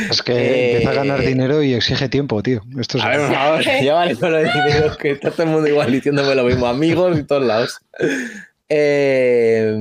Es 0.10 0.22
que 0.22 0.32
Eh, 0.32 0.72
empieza 0.72 0.92
a 0.92 0.94
ganar 0.94 1.20
dinero 1.20 1.62
y 1.62 1.74
exige 1.74 2.08
tiempo, 2.08 2.42
tío. 2.42 2.62
Esto 2.80 2.98
es 2.98 3.04
A 3.04 3.10
ver, 3.10 3.20
por 3.20 3.34
favor, 3.36 3.62
ya 3.84 3.94
vale 3.94 4.16
con 4.16 4.32
lo 4.32 4.38
de 4.38 4.44
dinero, 4.46 4.96
que 4.98 5.12
está 5.12 5.32
todo 5.32 5.44
el 5.44 5.50
mundo 5.50 5.68
igual 5.68 5.92
diciéndome 5.92 6.34
lo 6.34 6.46
mismo, 6.46 6.66
amigos 6.66 7.20
y 7.20 7.24
todos 7.24 7.44
lados. 7.44 7.82
Eh. 8.70 9.76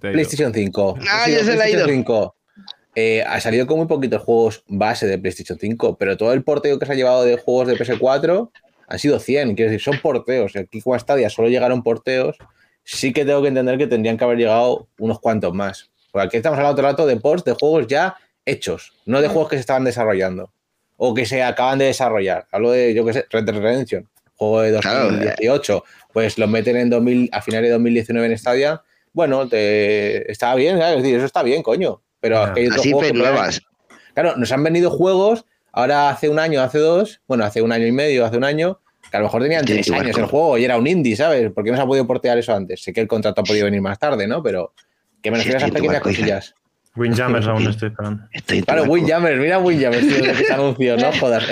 PlayStation 0.00 0.52
5. 0.54 0.98
Ah, 1.10 1.28
ya 1.28 1.40
se 1.44 1.54
le 1.56 1.62
ha 1.62 1.68
ido. 1.68 1.84
PlayStation 1.84 1.90
5. 1.90 2.34
Eh, 2.98 3.22
ha 3.26 3.38
salido 3.42 3.66
con 3.66 3.76
muy 3.76 3.86
poquitos 3.86 4.22
juegos 4.22 4.64
base 4.68 5.06
de 5.06 5.18
PlayStation 5.18 5.58
5, 5.58 5.98
pero 5.98 6.16
todo 6.16 6.32
el 6.32 6.42
porteo 6.42 6.78
que 6.78 6.86
se 6.86 6.92
ha 6.92 6.94
llevado 6.94 7.24
de 7.24 7.36
juegos 7.36 7.68
de 7.68 7.76
PS4 7.76 8.50
han 8.88 8.98
sido 8.98 9.18
100. 9.20 9.54
Quiero 9.54 9.70
decir, 9.70 9.84
son 9.84 10.00
porteos. 10.00 10.56
Aquí 10.56 10.80
con 10.80 10.98
Stadia 10.98 11.28
solo 11.28 11.48
llegaron 11.48 11.82
porteos. 11.82 12.38
Sí 12.84 13.12
que 13.12 13.26
tengo 13.26 13.42
que 13.42 13.48
entender 13.48 13.76
que 13.76 13.86
tendrían 13.86 14.16
que 14.16 14.24
haber 14.24 14.38
llegado 14.38 14.88
unos 14.98 15.20
cuantos 15.20 15.52
más. 15.52 15.90
Porque 16.10 16.28
aquí 16.28 16.36
estamos 16.38 16.58
hablando 16.58 16.76
todo 16.76 16.86
el 16.86 16.92
rato 16.92 17.06
de 17.06 17.16
ports 17.16 17.44
de 17.44 17.52
juegos 17.52 17.86
ya 17.86 18.16
hechos, 18.46 18.94
no 19.04 19.20
de 19.20 19.28
juegos 19.28 19.50
que 19.50 19.56
se 19.56 19.60
estaban 19.60 19.84
desarrollando 19.84 20.50
o 20.96 21.12
que 21.12 21.26
se 21.26 21.42
acaban 21.42 21.78
de 21.78 21.86
desarrollar. 21.86 22.46
Hablo 22.50 22.70
de, 22.70 22.94
yo 22.94 23.04
qué 23.04 23.12
sé, 23.12 23.26
Red 23.28 23.44
Dead 23.44 23.60
Redemption, 23.60 24.08
juego 24.36 24.62
de 24.62 24.80
Claro, 24.80 25.10
2018. 25.10 25.84
Pues 26.14 26.38
lo 26.38 26.48
meten 26.48 26.76
en 26.76 26.88
2000, 26.88 27.28
a 27.32 27.42
finales 27.42 27.68
de 27.68 27.72
2019 27.72 28.26
en 28.26 28.38
Stadia. 28.38 28.82
Bueno, 29.12 29.46
te, 29.46 30.30
está 30.30 30.54
bien, 30.54 30.78
¿sabes? 30.78 30.96
Es 30.96 31.02
decir, 31.02 31.16
eso 31.16 31.26
está 31.26 31.42
bien, 31.42 31.62
coño. 31.62 32.00
Pero 32.26 32.44
es 32.46 32.50
que 32.52 32.60
hay 32.60 32.66
otros 32.66 32.80
Así 32.80 32.92
juegos. 32.92 33.62
Claro, 34.14 34.36
nos 34.36 34.50
han 34.50 34.62
venido 34.64 34.90
juegos, 34.90 35.44
ahora 35.72 36.08
hace 36.10 36.28
un 36.28 36.38
año, 36.38 36.60
hace 36.62 36.78
dos, 36.78 37.20
bueno, 37.28 37.44
hace 37.44 37.62
un 37.62 37.70
año 37.70 37.86
y 37.86 37.92
medio, 37.92 38.24
hace 38.24 38.36
un 38.36 38.44
año, 38.44 38.80
que 39.10 39.16
a 39.16 39.20
lo 39.20 39.26
mejor 39.26 39.42
tenían 39.42 39.66
Sí, 39.66 39.74
tres 39.74 39.90
años 39.92 40.18
el 40.18 40.24
juego 40.26 40.58
y 40.58 40.64
era 40.64 40.76
un 40.76 40.86
indie, 40.86 41.14
¿sabes? 41.14 41.52
¿Por 41.52 41.62
qué 41.62 41.70
no 41.70 41.76
se 41.76 41.82
ha 41.82 41.86
podido 41.86 42.06
portear 42.06 42.36
eso 42.38 42.54
antes? 42.54 42.82
Sé 42.82 42.92
que 42.92 43.00
el 43.00 43.06
contrato 43.06 43.42
ha 43.42 43.44
podido 43.44 43.66
venir 43.66 43.80
más 43.80 43.98
tarde, 43.98 44.26
¿no? 44.26 44.42
Pero 44.42 44.72
que 45.22 45.30
me 45.30 45.36
Sí, 45.36 45.44
refiero 45.44 45.58
a 45.58 45.66
esas 45.66 45.70
pequeñas 45.70 46.02
cosillas. 46.02 46.54
Windjammers 46.96 47.46
aún 47.48 47.68
estoy 47.68 47.90
esperando. 47.90 48.24
Estoy 48.32 48.62
Claro. 48.62 48.84
Windjammers, 48.84 49.38
mira 49.38 49.58
Windjammers, 49.58 50.08
tío, 50.08 50.18
lo 50.26 50.32
que 50.32 50.44
se 50.44 50.52
anunció, 50.52 50.96
¿no? 50.96 51.12
Jodas. 51.20 51.44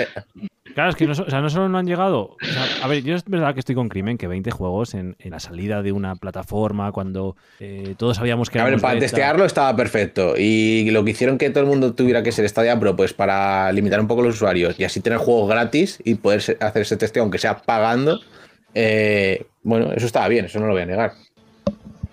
Claro, 0.75 0.89
es 0.91 0.95
que 0.97 1.07
no, 1.07 1.13
o 1.13 1.15
sea, 1.29 1.41
no 1.41 1.49
solo 1.49 1.69
no 1.69 1.77
han 1.79 1.87
llegado. 1.87 2.35
o 2.39 2.45
sea, 2.45 2.83
a 2.83 2.87
ver, 2.87 3.01
yo 3.01 3.15
es 3.15 3.23
verdad 3.25 3.53
que 3.53 3.61
estoy 3.61 3.73
con 3.75 3.89
crimen 3.89 4.17
que 4.17 4.27
20 4.27 4.51
juegos 4.51 4.93
en, 4.93 5.15
en 5.19 5.31
la 5.31 5.39
salida 5.39 5.81
de 5.81 5.91
una 5.93 6.15
plataforma 6.17 6.91
cuando 6.91 7.35
eh, 7.59 7.95
todos 7.97 8.17
sabíamos 8.17 8.49
que 8.49 8.59
A 8.59 8.65
ver, 8.65 8.79
para 8.81 8.93
esta- 8.95 9.05
testearlo 9.05 9.45
estaba 9.45 9.75
perfecto. 9.75 10.35
Y 10.37 10.91
lo 10.91 11.03
que 11.05 11.11
hicieron 11.11 11.37
que 11.37 11.49
todo 11.49 11.63
el 11.63 11.69
mundo 11.69 11.93
tuviera 11.95 12.21
que 12.21 12.31
ser 12.31 12.47
Stadia 12.47 12.79
Pro, 12.79 12.95
pues 12.95 13.13
para 13.13 13.71
limitar 13.71 13.99
un 13.99 14.07
poco 14.07 14.21
los 14.21 14.35
usuarios 14.35 14.79
y 14.79 14.83
así 14.83 14.99
tener 14.99 15.17
juegos 15.17 15.49
gratis 15.49 15.99
y 16.03 16.15
poder 16.15 16.39
hacer 16.59 16.81
ese 16.81 16.97
testeo, 16.97 17.23
aunque 17.23 17.37
sea 17.39 17.57
pagando. 17.57 18.19
eh, 18.73 19.45
bueno, 19.63 19.91
eso 19.93 20.05
estaba 20.05 20.27
bien, 20.27 20.45
eso 20.45 20.59
no 20.59 20.67
lo 20.67 20.73
voy 20.73 20.81
a 20.81 20.85
negar. 20.85 21.13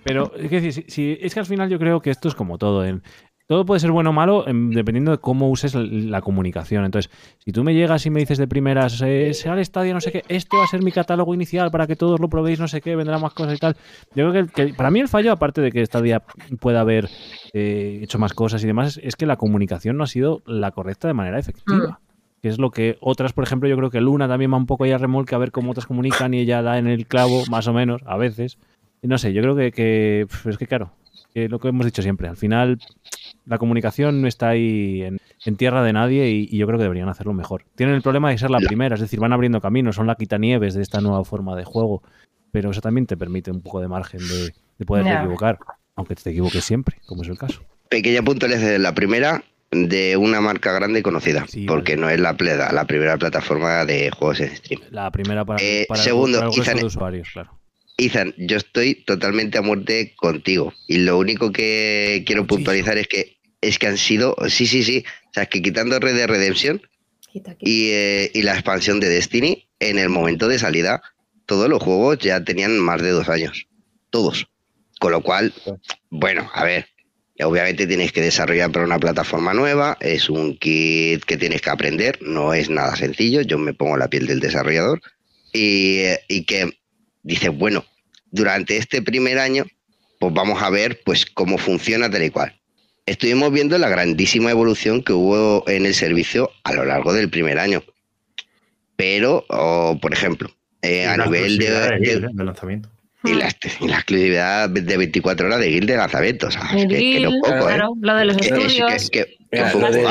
Pero 0.05 0.33
es 0.37 0.48
que, 0.48 0.72
si- 0.72 1.18
es 1.20 1.35
que 1.35 1.40
al 1.40 1.46
final 1.46 1.68
yo 1.68 1.79
creo 1.79 2.01
que 2.01 2.11
esto 2.11 2.29
es 2.29 2.35
como 2.35 2.59
todo. 2.59 2.85
en- 2.85 3.03
todo 3.46 3.66
puede 3.66 3.81
ser 3.81 3.90
bueno 3.90 4.11
o 4.11 4.12
malo 4.12 4.46
em, 4.46 4.70
dependiendo 4.70 5.11
de 5.11 5.18
cómo 5.18 5.50
uses 5.50 5.74
la, 5.74 6.22
comunicación. 6.22 6.85
Entonces, 6.85 7.11
si 7.38 7.52
tú 7.52 7.64
me 7.64 7.74
llegas 7.74 8.07
y 8.07 8.11
me 8.11 8.20
dices 8.20 8.38
de 8.38 8.46
primeras, 8.46 9.00
eh, 9.02 9.35
será 9.35 9.55
el 9.55 9.61
estadio, 9.61 9.92
no 9.94 10.00
sé 10.00 10.12
qué, 10.12 10.22
este 10.28 10.57
va 10.57 10.64
a 10.64 10.66
ser 10.66 10.83
mi 10.83 10.92
catálogo 10.92 11.35
inicial 11.35 11.70
para 11.70 11.87
que 11.87 11.96
todos 11.96 12.20
lo 12.20 12.28
probéis, 12.28 12.61
no 12.61 12.68
sé 12.68 12.81
qué, 12.81 12.96
vendrá 12.96 13.18
más 13.18 13.35
cosas 13.35 13.55
y 13.55 13.59
tal. 13.59 13.76
Yo 14.14 14.31
creo 14.31 14.46
que, 14.46 14.52
que 14.52 14.74
para 14.74 14.90
mí 14.90 15.00
el 15.00 15.09
fallo, 15.09 15.33
aparte 15.33 15.61
de 15.61 15.72
que 15.72 15.85
Stadia 15.85 16.22
pueda 16.61 16.81
haber 16.81 17.09
eh, 17.52 18.00
hecho 18.02 18.18
más 18.18 18.33
cosas 18.33 18.62
y 18.62 18.66
demás, 18.66 18.96
es, 18.96 19.05
es 19.05 19.16
que 19.16 19.26
la 19.26 19.37
comunicación 19.37 19.96
no 19.96 20.05
ha 20.05 20.07
sido 20.09 20.42
la 20.46 20.70
correcta 20.70 21.09
de 21.09 21.14
manera 21.14 21.38
efectiva. 21.38 22.00
Que 22.40 22.48
es 22.48 22.59
lo 22.59 22.70
que 22.70 22.96
otras, 23.00 23.33
por 23.33 23.44
ejemplo, 23.44 23.68
yo 23.68 23.76
creo 23.76 23.90
que 23.90 24.00
Luna 24.00 24.26
también 24.26 24.52
va 24.52 24.57
un 24.57 24.66
poco 24.66 24.85
ahí 24.85 24.90
a 24.90 24.98
remolque 24.98 25.35
a 25.35 25.38
ver 25.38 25.52
cómo 25.52 25.70
otras 25.70 25.87
comunican 25.87 26.35
y 26.35 26.40
ella 26.40 26.61
da 26.61 26.78
en 26.78 26.88
el 26.88 27.07
clavo, 27.07 27.44
más 27.50 27.68
o 27.68 27.72
menos, 27.72 28.02
a 28.05 28.16
veces. 28.16 28.59
Y 29.00 29.07
No 29.07 29.18
sé, 29.18 29.33
yo 29.33 29.42
creo 29.42 29.55
que, 29.55 29.70
que, 29.70 30.26
es 30.48 30.59
que 30.59 30.66
claro, 30.66 30.92
que 31.33 31.48
lo 31.48 31.59
que 31.59 31.68
hemos 31.68 31.87
dicho 31.87 32.02
siempre, 32.02 32.28
al 32.28 32.37
final 32.37 32.78
la 33.46 33.59
comunicación 33.59 34.22
no 34.22 34.28
está 34.28 34.50
ahí 34.50 35.02
en, 35.02 35.18
en 35.44 35.57
tierra 35.57 35.83
de 35.83 35.92
nadie 35.92 36.31
y, 36.31 36.48
y 36.50 36.59
yo 36.59 36.66
creo 36.66 36.78
que 36.78 36.85
deberían 36.85 37.09
hacerlo 37.09 37.33
mejor. 37.33 37.64
Tienen 37.74 37.94
el 37.96 38.02
problema 38.02 38.31
de 38.31 38.38
ser 38.38 38.50
la 38.50 38.59
primera, 38.61 38.94
es 38.94 39.00
decir, 39.00 39.18
van 39.20 39.33
abriendo 39.33 39.61
caminos, 39.61 39.96
son 39.96 40.07
la 40.07 40.14
quitanieves 40.14 40.74
de 40.74 40.83
esta 40.83 41.00
nueva 41.00 41.24
forma 41.24 41.57
de 41.57 41.64
juego, 41.64 42.02
pero 42.52 42.70
eso 42.70 42.81
también 42.81 43.07
te 43.07 43.16
permite 43.16 43.50
un 43.50 43.61
poco 43.62 43.81
de 43.81 43.88
margen 43.88 44.20
de, 44.20 44.52
de 44.78 44.87
poderte 44.87 45.11
Ya. 45.11 45.20
equivocar, 45.20 45.59
aunque 45.96 46.14
te 46.14 46.31
equivoques 46.31 46.64
siempre, 46.64 46.98
como 47.07 47.22
es 47.22 47.28
el 47.28 47.38
caso. 47.38 47.62
Pequeña 47.88 48.22
puntualización, 48.22 48.83
la 48.83 48.94
primera 48.94 49.42
de 49.70 50.16
una 50.18 50.40
marca 50.42 50.70
grande 50.72 51.00
y 51.00 51.02
conocida, 51.02 51.46
Sí, 51.48 51.64
porque 51.66 51.96
no 51.96 52.11
es 52.11 52.20
la, 52.20 52.37
pleda, 52.37 52.70
la 52.72 52.85
primera 52.87 53.16
plataforma 53.16 53.85
de 53.87 54.11
juegos 54.11 54.40
en 54.40 54.55
stream. 54.57 54.83
La 54.90 55.11
primera 55.11 55.44
para, 55.46 55.62
Eh, 55.62 55.87
para 55.88 56.00
el- 56.00 56.05
segundo, 56.05 56.38
para 56.38 56.50
el 56.50 56.57
resto 56.57 56.70
Ethan- 56.70 56.81
de 56.81 56.87
usuarios, 56.87 57.28
claro. 57.33 57.59
Ethan, 57.96 58.35
yo 58.37 58.57
estoy 58.57 58.94
totalmente 58.94 59.59
a 59.59 59.62
muerte 59.62 60.14
contigo. 60.16 60.72
Y 60.88 60.98
lo 60.98 61.18
único 61.18 61.52
que 61.52 62.22
quiero 62.26 62.46
puntualizar 62.46 62.98
es 62.98 63.09
que 63.09 63.37
es 63.61 63.78
que 63.78 63.87
han 63.87 63.96
sido, 63.96 64.37
sí, 64.48 64.66
sí, 64.66 64.83
sí, 64.83 65.05
o 65.31 65.35
sea, 65.35 65.46
que 65.46 65.62
quitando 65.62 65.98
Red 65.98 66.16
Dead 66.16 66.26
Redemption 66.26 66.83
Quita, 67.31 67.55
quita. 67.55 67.70
y, 67.70 67.90
eh, 67.90 68.31
y 68.35 68.42
la 68.42 68.55
expansión 68.55 68.98
de 68.98 69.09
Destiny, 69.09 69.68
en 69.78 69.98
el 69.98 70.09
momento 70.09 70.48
de 70.48 70.59
salida, 70.59 71.00
todos 71.46 71.68
los 71.68 71.83
juegos 71.83 72.18
ya 72.18 72.44
tenían 72.44 72.78
más 72.78 73.00
de 73.00 73.11
dos 73.11 73.28
años. 73.28 73.68
Todos. 74.11 74.48
Con 74.98 75.12
lo 75.12 75.22
cual, 75.22 75.55
bueno, 76.11 76.50
a 76.55 76.64
ver, 76.64 76.87
obviamente 77.40 77.87
tienes 77.87 78.12
que 78.12 78.20
desarrollar 78.20 78.70
para 78.70 78.85
una 78.85 78.98
plataforma 78.98 79.55
nueva, 79.55 79.96
es 80.00 80.28
un 80.28 80.57
kit 80.59 81.24
que 81.24 81.37
tienes 81.37 81.62
que 81.62 81.70
aprender, 81.70 82.18
no 82.22 82.55
es 82.55 82.68
nada 82.68 82.94
sencillo, 82.96 83.42
yo 83.42 83.59
me 83.59 83.74
pongo 83.74 83.96
la 83.96 84.09
piel 84.09 84.26
del 84.26 84.40
desarrollador 84.40 85.00
y, 85.52 85.98
eh, 85.98 86.20
y 86.28 86.44
que 86.44 86.70
dices, 87.22 87.50
bueno, 87.56 87.85
durante 88.30 88.76
este 88.76 89.02
primer 89.02 89.38
año, 89.38 89.64
pues 90.18 90.32
vamos 90.32 90.62
a 90.62 90.70
ver 90.70 91.00
pues 91.04 91.26
cómo 91.26 91.58
funciona 91.58 92.11
tal 92.11 92.22
y 92.24 92.30
cual. 92.30 92.58
Estuvimos 93.06 93.52
viendo 93.52 93.76
la 93.78 93.88
grandísima 93.88 94.50
evolución 94.52 95.02
que 95.02 95.12
hubo 95.12 95.64
en 95.68 95.87
el 95.87 95.94
servicio 95.94 96.50
a 96.64 96.72
lo 96.72 96.85
largo 96.85 97.12
del 97.12 97.28
primer 97.28 97.58
año. 97.58 97.82
Pero, 98.96 99.44
por 100.00 100.12
ejemplo, 100.12 100.50
eh, 100.82 101.06
a 101.06 101.16
nivel 101.16 101.58
de, 101.58 101.70
de 101.70 101.80
de- 101.80 101.98
Guild, 101.98 102.30
de 102.32 102.44
lanzamiento. 102.44 102.88
y 103.24 103.35
la, 103.35 103.48
y 103.80 103.88
la 103.88 103.96
exclusividad 103.96 104.68
de 104.70 104.96
24 104.96 105.46
horas 105.46 105.58
de 105.61 105.68
Guild 105.68 105.88
de 105.88 105.96
lanzamiento. 105.96 106.46
O 106.46 106.50
sea, 106.50 106.62
es 106.76 106.87
que, 106.87 106.96
que 106.96 107.20
no 107.20 107.30
¿eh? 107.30 107.40
claro, 107.42 107.94
lo 108.00 108.14
de 108.16 108.24
los 108.26 108.37
estudios. 108.38 109.11
que- 109.11 109.24
que- 109.24 109.37
Mira, 109.52 109.70
que 109.72 109.78
lo 109.78 109.90
de. 109.90 110.02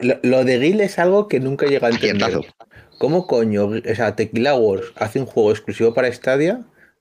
Lo, 0.00 0.20
lo 0.22 0.44
Guild 0.44 0.80
es 0.82 0.98
algo 0.98 1.26
que 1.28 1.40
nunca 1.40 1.66
llega 1.66 1.88
a 1.88 1.90
entender. 1.90 2.22
Aciertazo. 2.22 2.54
¿Cómo 3.00 3.26
coño? 3.26 3.64
O 3.64 3.94
sea, 3.94 4.14
Tequila 4.14 4.54
Wars 4.56 4.92
hace 4.96 5.20
un 5.20 5.24
juego 5.24 5.52
exclusivo 5.52 5.94
para 5.94 6.12
Stadia, 6.12 6.60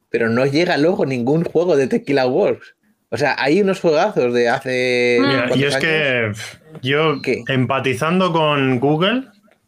pero 0.10 0.30
no 0.30 0.46
llega 0.46 0.78
luego 0.78 1.06
ningún 1.06 1.44
juego 1.44 1.76
de 1.76 1.88
Tequila 1.88 2.26
Wars. 2.26 2.78
O 3.10 3.18
sea, 3.18 3.36
hay 3.38 3.60
unos 3.60 3.82
juegazos 3.82 4.34
de 4.34 4.48
hace. 4.48 5.18
Mira, 5.20 5.40
¿cuántos 5.50 5.58
y 5.58 5.64
es 5.66 5.76
años? 5.76 5.84
que 5.84 6.32
yo 6.88 7.22
¿Qué? 7.22 7.44
empatizando 7.50 8.32
con 8.32 8.80
Google, 8.80 9.26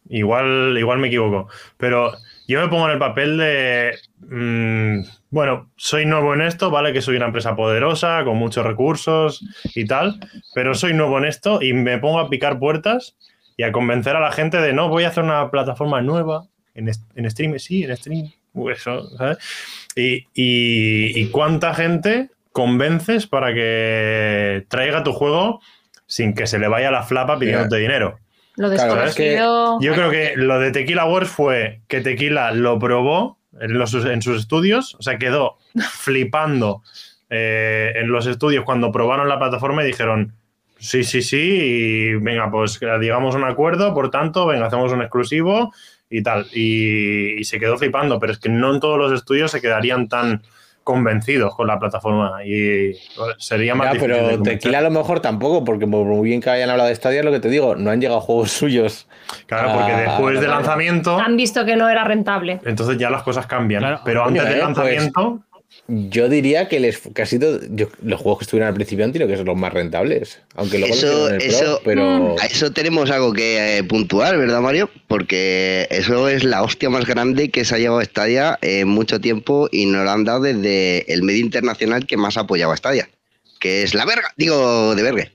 igual, 0.08 0.74
igual 0.78 1.00
me 1.00 1.08
equivoco, 1.08 1.48
pero 1.76 2.14
yo 2.48 2.62
me 2.62 2.68
pongo 2.68 2.86
en 2.86 2.92
el 2.92 2.98
papel 2.98 3.36
de, 3.36 3.98
mm, 4.20 5.04
bueno, 5.28 5.70
soy 5.76 6.06
nuevo 6.06 6.32
en 6.32 6.40
esto, 6.40 6.70
vale 6.70 6.94
que 6.94 7.02
soy 7.02 7.16
una 7.16 7.26
empresa 7.26 7.54
poderosa, 7.54 8.24
con 8.24 8.38
muchos 8.38 8.64
recursos 8.64 9.44
y 9.74 9.84
tal, 9.84 10.18
pero 10.54 10.74
soy 10.74 10.94
nuevo 10.94 11.18
en 11.18 11.26
esto 11.26 11.60
y 11.60 11.74
me 11.74 11.98
pongo 11.98 12.20
a 12.20 12.30
picar 12.30 12.58
puertas 12.58 13.18
y 13.62 13.64
a 13.64 13.70
convencer 13.70 14.16
a 14.16 14.20
la 14.20 14.32
gente 14.32 14.56
de, 14.60 14.72
no, 14.72 14.88
voy 14.88 15.04
a 15.04 15.08
hacer 15.08 15.22
una 15.22 15.48
plataforma 15.52 16.00
nueva 16.02 16.46
en, 16.74 16.90
en 17.14 17.30
stream, 17.30 17.56
sí, 17.60 17.84
en 17.84 17.96
stream, 17.96 18.32
eso, 18.72 19.08
¿sabes? 19.16 19.38
Y, 19.94 20.26
y- 20.34 21.20
y 21.20 21.26
cuánta 21.30 21.72
gente 21.74 22.30
convences 22.50 23.28
para 23.28 23.54
que 23.54 24.64
traiga 24.68 25.04
tu 25.04 25.12
juego 25.12 25.60
sin 26.06 26.34
que 26.34 26.46
se 26.48 26.58
le 26.58 26.66
vaya 26.66 26.90
la 26.90 27.04
flapa 27.04 27.38
pidiéndote 27.38 27.76
dinero. 27.76 28.18
Lo 28.56 28.68
Claro, 28.68 29.04
es 29.04 29.14
que 29.14 29.30
desconocido. 29.30 29.78
Yo 29.80 29.94
creo 29.94 30.10
que 30.10 30.32
lo 30.36 30.58
de 30.58 30.72
Tequila 30.72 31.04
Wars 31.06 31.28
fue 31.30 31.80
que 31.88 32.00
Tequila 32.00 32.50
lo 32.50 32.78
probó 32.80 33.38
en, 33.60 33.78
los- 33.78 33.94
en 33.94 34.20
sus 34.22 34.40
estudios, 34.40 34.94
o 34.96 35.02
sea, 35.02 35.18
quedó 35.18 35.56
flipando 35.90 36.82
eh, 37.30 37.92
en 37.96 38.08
los 38.10 38.26
estudios 38.26 38.64
cuando 38.64 38.90
probaron 38.92 39.28
la 39.28 39.38
plataforma 39.38 39.82
y 39.82 39.86
dijeron, 39.86 40.34
sí, 40.82 41.04
sí, 41.04 41.22
sí, 41.22 41.38
y 41.40 42.14
venga, 42.16 42.50
pues 42.50 42.78
digamos 43.00 43.34
un 43.34 43.44
acuerdo, 43.44 43.94
por 43.94 44.10
tanto, 44.10 44.46
venga, 44.46 44.66
hacemos 44.66 44.92
un 44.92 45.00
exclusivo 45.02 45.72
y 46.10 46.22
tal. 46.22 46.46
Y, 46.52 47.40
y 47.40 47.44
se 47.44 47.58
quedó 47.58 47.78
flipando, 47.78 48.18
pero 48.20 48.32
es 48.32 48.38
que 48.38 48.48
no 48.48 48.74
en 48.74 48.80
todos 48.80 48.98
los 48.98 49.12
estudios 49.12 49.50
se 49.50 49.60
quedarían 49.60 50.08
tan 50.08 50.42
convencidos 50.84 51.54
con 51.54 51.68
la 51.68 51.78
plataforma 51.78 52.44
y 52.44 52.92
sería 53.38 53.74
más 53.76 53.86
Ya, 53.86 53.92
difícil 53.92 54.14
pero. 54.30 54.42
Tequila 54.42 54.78
a 54.78 54.82
lo 54.82 54.90
mejor 54.90 55.20
tampoco, 55.20 55.64
porque 55.64 55.86
por 55.86 56.04
muy 56.04 56.28
bien 56.28 56.40
que 56.40 56.50
hayan 56.50 56.70
hablado 56.70 56.88
de 56.88 56.94
Stadia, 56.96 57.22
lo 57.22 57.30
que 57.30 57.38
te 57.38 57.48
digo, 57.48 57.76
no 57.76 57.90
han 57.90 58.00
llegado 58.00 58.20
juegos 58.20 58.50
suyos. 58.50 59.06
Claro, 59.46 59.72
porque 59.78 59.92
Ah, 59.92 60.00
después 60.00 60.40
del 60.40 60.50
lanzamiento... 60.50 61.16
Han 61.18 61.36
visto 61.36 61.64
que 61.64 61.76
no 61.76 61.88
era 61.88 62.02
rentable. 62.04 62.60
Entonces 62.64 62.98
ya 62.98 63.10
las 63.10 63.22
cosas 63.22 63.46
cambian. 63.46 63.80
Claro. 63.80 64.00
Pero 64.04 64.24
antes 64.24 64.42
del 64.42 64.52
eh, 64.52 64.56
pues- 64.56 64.64
lanzamiento, 64.64 65.40
Yo 65.88 66.28
diría 66.28 66.68
que, 66.68 66.78
les, 66.78 66.98
que 66.98 67.22
ha 67.22 67.26
sido. 67.26 67.60
yo- 67.70 67.88
los 68.02 68.20
juegos 68.20 68.38
que 68.38 68.44
estuvieron 68.44 68.68
al 68.68 68.74
principio 68.74 69.04
han 69.04 69.12
tenido 69.12 69.28
que 69.28 69.36
ser 69.36 69.46
los 69.46 69.56
más 69.56 69.72
rentables. 69.72 70.38
Aunque 70.54 70.78
luego 70.78 70.94
Eso- 70.94 71.06
lo 71.06 71.12
hicieron 71.12 71.34
en 71.34 71.40
el 71.42 71.48
Pro, 71.48 71.56
eso- 71.66 71.80
pero. 71.84 72.36
A 72.40 72.46
eso 72.46 72.72
tenemos 72.72 73.10
algo 73.10 73.32
que 73.32 73.78
eh, 73.78 73.84
puntuar, 73.84 74.38
¿verdad, 74.38 74.60
Mario? 74.60 74.88
Porque 75.08 75.88
eso 75.90 76.28
es 76.28 76.44
la 76.44 76.62
hostia 76.62 76.88
más 76.88 77.04
grande 77.04 77.50
que 77.50 77.64
se 77.64 77.74
ha 77.74 77.78
llevado 77.78 78.00
Stadia 78.02 78.58
en 78.62 78.88
mucho 78.88 79.20
tiempo 79.20 79.68
y 79.72 79.86
nos 79.86 80.04
lo 80.04 80.10
han 80.10 80.24
dado 80.24 80.42
desde 80.42 81.12
el 81.12 81.22
medio 81.24 81.40
internacional 81.40 82.06
que 82.06 82.16
más 82.16 82.36
ha 82.36 82.40
apoyado 82.42 82.70
a 82.72 82.76
Stadia, 82.76 83.08
que 83.58 83.82
es 83.82 83.94
la 83.94 84.04
verga, 84.04 84.32
digo, 84.36 84.94
de 84.94 85.02
verga. 85.02 85.32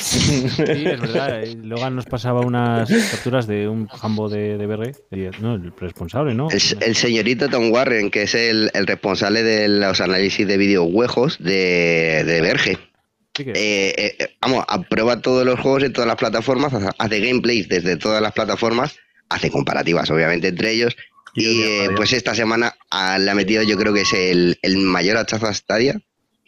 Sí, 0.00 0.44
es 0.44 0.56
verdad. 1.00 1.42
eh, 1.42 1.56
Logan 1.62 1.94
nos 1.96 2.06
pasaba 2.06 2.40
unas 2.40 2.88
capturas 3.10 3.46
de 3.46 3.68
un 3.68 3.86
jambo 3.88 4.28
de, 4.28 4.56
de 4.58 4.66
BR, 4.66 4.92
no, 5.40 5.54
el 5.54 5.72
responsable, 5.78 6.34
¿no? 6.34 6.48
El, 6.50 6.60
el 6.80 6.96
señorito 6.96 7.48
Tom 7.48 7.70
Warren, 7.70 8.10
que 8.10 8.22
es 8.22 8.34
el, 8.34 8.70
el 8.74 8.86
responsable 8.86 9.42
de 9.42 9.68
los 9.68 10.00
análisis 10.00 10.46
de 10.46 10.56
videojuegos 10.56 11.38
de, 11.42 12.22
de 12.26 12.40
Verge. 12.40 12.78
Sí 13.36 13.44
que- 13.44 13.50
Eh, 13.52 13.94
eh, 13.96 14.16
eh, 14.18 14.28
vamos, 14.40 14.64
aprueba 14.68 15.20
todos 15.20 15.44
los 15.44 15.58
juegos 15.60 15.82
en 15.84 15.92
todas 15.92 16.06
las 16.08 16.16
plataformas, 16.16 16.72
hace- 16.98 17.20
gameplays 17.20 17.68
desde 17.68 17.96
todas 17.96 18.20
las 18.22 18.32
plataformas, 18.32 18.96
hace 19.28 19.50
comparativas, 19.50 20.10
obviamente, 20.10 20.48
entre 20.48 20.72
ellos. 20.72 20.96
Y 21.36 21.62
eh, 21.62 21.88
pues 21.96 22.12
esta 22.12 22.32
semana 22.34 22.74
ah, 22.90 23.18
le 23.18 23.28
ha 23.28 23.34
metido, 23.34 23.62
yo 23.64 23.76
creo 23.76 23.92
que 23.92 24.02
es 24.02 24.12
el, 24.12 24.56
el 24.62 24.76
mayor 24.76 25.16
hachazo 25.16 25.46
a 25.48 25.54
Stadia 25.54 26.00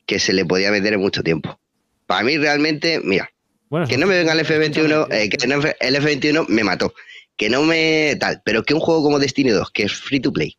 que 0.07 0.21
se 0.21 0.33
le 0.33 0.45
podía 0.45 0.71
meter 0.71 0.93
en 0.93 1.01
mucho 1.01 1.25
tiempo. 1.25 1.59
Para 2.07 2.23
mí, 2.23 2.37
realmente, 2.39 3.01
mira, 3.03 3.29
Bueno, 3.69 3.87
que 3.87 3.97
no 3.99 4.07
me 4.07 4.17
venga 4.17 4.33
el 4.33 4.41
F21, 4.41 5.09
eh, 5.11 5.29
que 5.29 5.47
no- 5.47 5.61
el 5.81 5.97
F21 5.97 6.47
me 6.49 6.65
mató. 6.65 6.95
Que 7.37 7.51
no 7.51 7.63
me 7.65 8.17
tal, 8.19 8.41
pero 8.45 8.63
que 8.63 8.73
un 8.75 8.81
juego 8.81 9.03
como 9.03 9.19
Destiny 9.19 9.51
2, 9.51 9.71
que 9.71 9.83
es 9.85 9.93
free 9.93 10.21
to 10.21 10.33
play, 10.33 10.57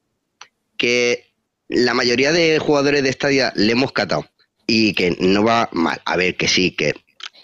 que 0.77 1.25
la 1.69 1.93
mayoría 1.93 2.31
de 2.31 2.59
jugadores 2.59 3.03
de 3.03 3.11
Stadia 3.11 3.51
le 3.55 3.71
hemos 3.71 3.91
catado 3.91 4.29
y 4.67 4.93
que 4.93 5.15
no 5.19 5.43
va 5.43 5.69
mal. 5.71 6.01
A 6.05 6.15
ver, 6.17 6.35
que 6.35 6.47
sí, 6.47 6.71
que 6.71 6.93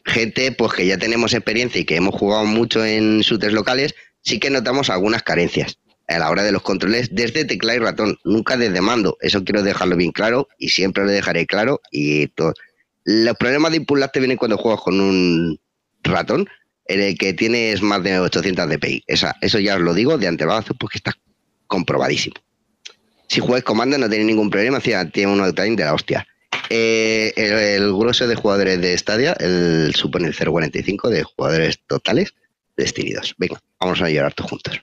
gente 0.05 0.51
pues 0.51 0.73
que 0.73 0.85
ya 0.85 0.97
tenemos 0.97 1.33
experiencia 1.33 1.81
y 1.81 1.85
que 1.85 1.95
hemos 1.95 2.13
jugado 2.15 2.45
mucho 2.45 2.85
en 2.85 3.21
shooters 3.21 3.53
locales, 3.53 3.95
sí 4.21 4.39
que 4.39 4.49
notamos 4.49 4.89
algunas 4.89 5.23
carencias 5.23 5.79
a 6.07 6.19
la 6.19 6.29
hora 6.29 6.43
de 6.43 6.51
los 6.51 6.61
controles 6.61 7.09
desde 7.15 7.45
teclado 7.45 7.77
y 7.79 7.81
ratón, 7.81 8.19
nunca 8.25 8.57
desde 8.57 8.81
mando. 8.81 9.17
Eso 9.21 9.43
quiero 9.43 9.63
dejarlo 9.63 9.95
bien 9.95 10.11
claro 10.11 10.47
y 10.59 10.69
siempre 10.69 11.05
lo 11.05 11.09
dejaré 11.11 11.47
claro 11.47 11.81
y 11.91 12.27
todo. 12.27 12.53
Los 13.05 13.35
problemas 13.37 13.71
de 13.71 13.77
input 13.77 13.97
lag 13.99 14.11
te 14.11 14.19
vienen 14.19 14.37
cuando 14.37 14.57
juegas 14.57 14.81
con 14.81 14.99
un 14.99 15.59
ratón 16.03 16.47
en 16.85 17.01
el 17.01 17.17
que 17.17 17.33
tienes 17.33 17.81
más 17.81 18.03
de 18.03 18.19
800 18.19 18.69
dpi. 18.69 19.03
Esa, 19.07 19.35
eso 19.41 19.59
ya 19.59 19.75
os 19.75 19.81
lo 19.81 19.93
digo 19.93 20.17
de 20.17 20.27
antebrazo 20.27 20.73
porque 20.75 20.97
está 20.97 21.13
comprobadísimo. 21.67 22.35
Si 23.27 23.39
juegas 23.39 23.63
comando 23.63 23.97
no 23.97 24.09
tiene 24.09 24.25
ningún 24.25 24.49
problema, 24.49 24.79
tiene 24.79 25.31
un 25.31 25.53
time 25.55 25.75
de 25.75 25.85
la 25.85 25.93
hostia. 25.93 26.27
Eh, 26.69 27.33
el, 27.35 27.53
el 27.53 27.93
grueso 27.93 28.27
de 28.27 28.35
jugadores 28.35 28.79
de 28.81 28.97
Stadia 28.97 29.33
el, 29.39 29.93
supone 29.95 30.27
el 30.27 30.35
0,45 30.35 31.09
de 31.09 31.23
jugadores 31.23 31.79
totales 31.87 32.33
de 32.77 32.83
Destiny 32.83 33.11
2. 33.11 33.35
Venga, 33.37 33.61
vamos 33.79 34.01
a 34.01 34.09
llorar 34.09 34.33
todos 34.33 34.49
juntos. 34.51 34.81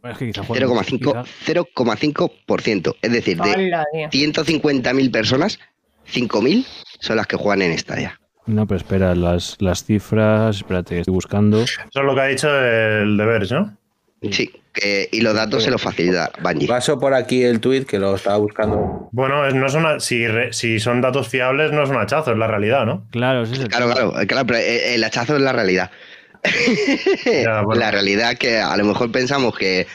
Bueno, 0.00 0.12
es 0.14 0.18
que 0.18 0.26
quizá 0.26 0.42
juegue- 0.44 0.66
0,5%. 0.66 0.98
quizá- 0.98 1.24
0,5%. 1.46 2.96
Es 3.02 3.12
decir, 3.12 3.40
de 3.40 3.50
Hola, 3.50 3.84
tío. 3.92 4.08
150.000 4.10 5.10
personas, 5.10 5.58
5.000 6.10 6.64
son 7.00 7.16
las 7.16 7.26
que 7.26 7.36
juegan 7.36 7.62
en 7.62 7.78
Stadia. 7.78 8.18
No, 8.46 8.66
pero 8.66 8.78
espera, 8.78 9.14
las, 9.14 9.56
las 9.60 9.84
cifras, 9.84 10.56
espérate, 10.56 10.94
que 10.96 11.00
estoy 11.00 11.14
buscando. 11.14 11.62
Eso 11.62 11.80
es 11.94 12.02
lo 12.04 12.14
que 12.14 12.20
ha 12.20 12.26
dicho 12.26 12.48
el 12.48 13.16
de 13.16 13.24
Verge, 13.24 13.54
¿no? 13.54 13.76
Sí, 14.30 14.52
que- 14.72 15.08
y 15.12 15.20
los 15.20 15.34
datos 15.34 15.64
se 15.64 15.70
los 15.70 15.82
facilita 15.82 16.30
Bungie. 16.42 16.68
Paso 16.68 16.98
por 16.98 17.12
aquí 17.14 17.42
el 17.42 17.60
tweet 17.60 17.84
que 17.84 17.98
lo 17.98 18.14
estaba 18.14 18.36
buscando. 18.38 19.08
Bueno, 19.12 19.48
no 19.50 19.66
es 19.66 19.74
una, 19.74 19.98
si, 20.00 20.26
re- 20.26 20.52
si 20.52 20.78
son 20.80 21.00
datos 21.00 21.28
fiables, 21.28 21.72
no 21.72 21.82
es 21.82 21.90
un 21.90 21.96
hachazo, 21.96 22.32
es 22.32 22.38
la 22.38 22.46
realidad, 22.46 22.84
¿no? 22.86 23.04
Claro, 23.10 23.42
es 23.42 23.52
el 23.52 23.68
Claro, 23.68 23.86
tema. 23.92 24.10
claro, 24.12 24.26
claro, 24.28 24.46
pero 24.46 24.58
eh, 24.60 24.94
el 24.94 25.04
hachazo 25.04 25.36
es 25.36 25.42
la 25.42 25.52
realidad. 25.52 25.90
Ya, 27.24 27.62
bueno. 27.62 27.80
La 27.80 27.90
realidad 27.90 28.36
que 28.36 28.58
a 28.58 28.76
lo 28.76 28.84
mejor 28.84 29.10
pensamos 29.12 29.56
que 29.56 29.86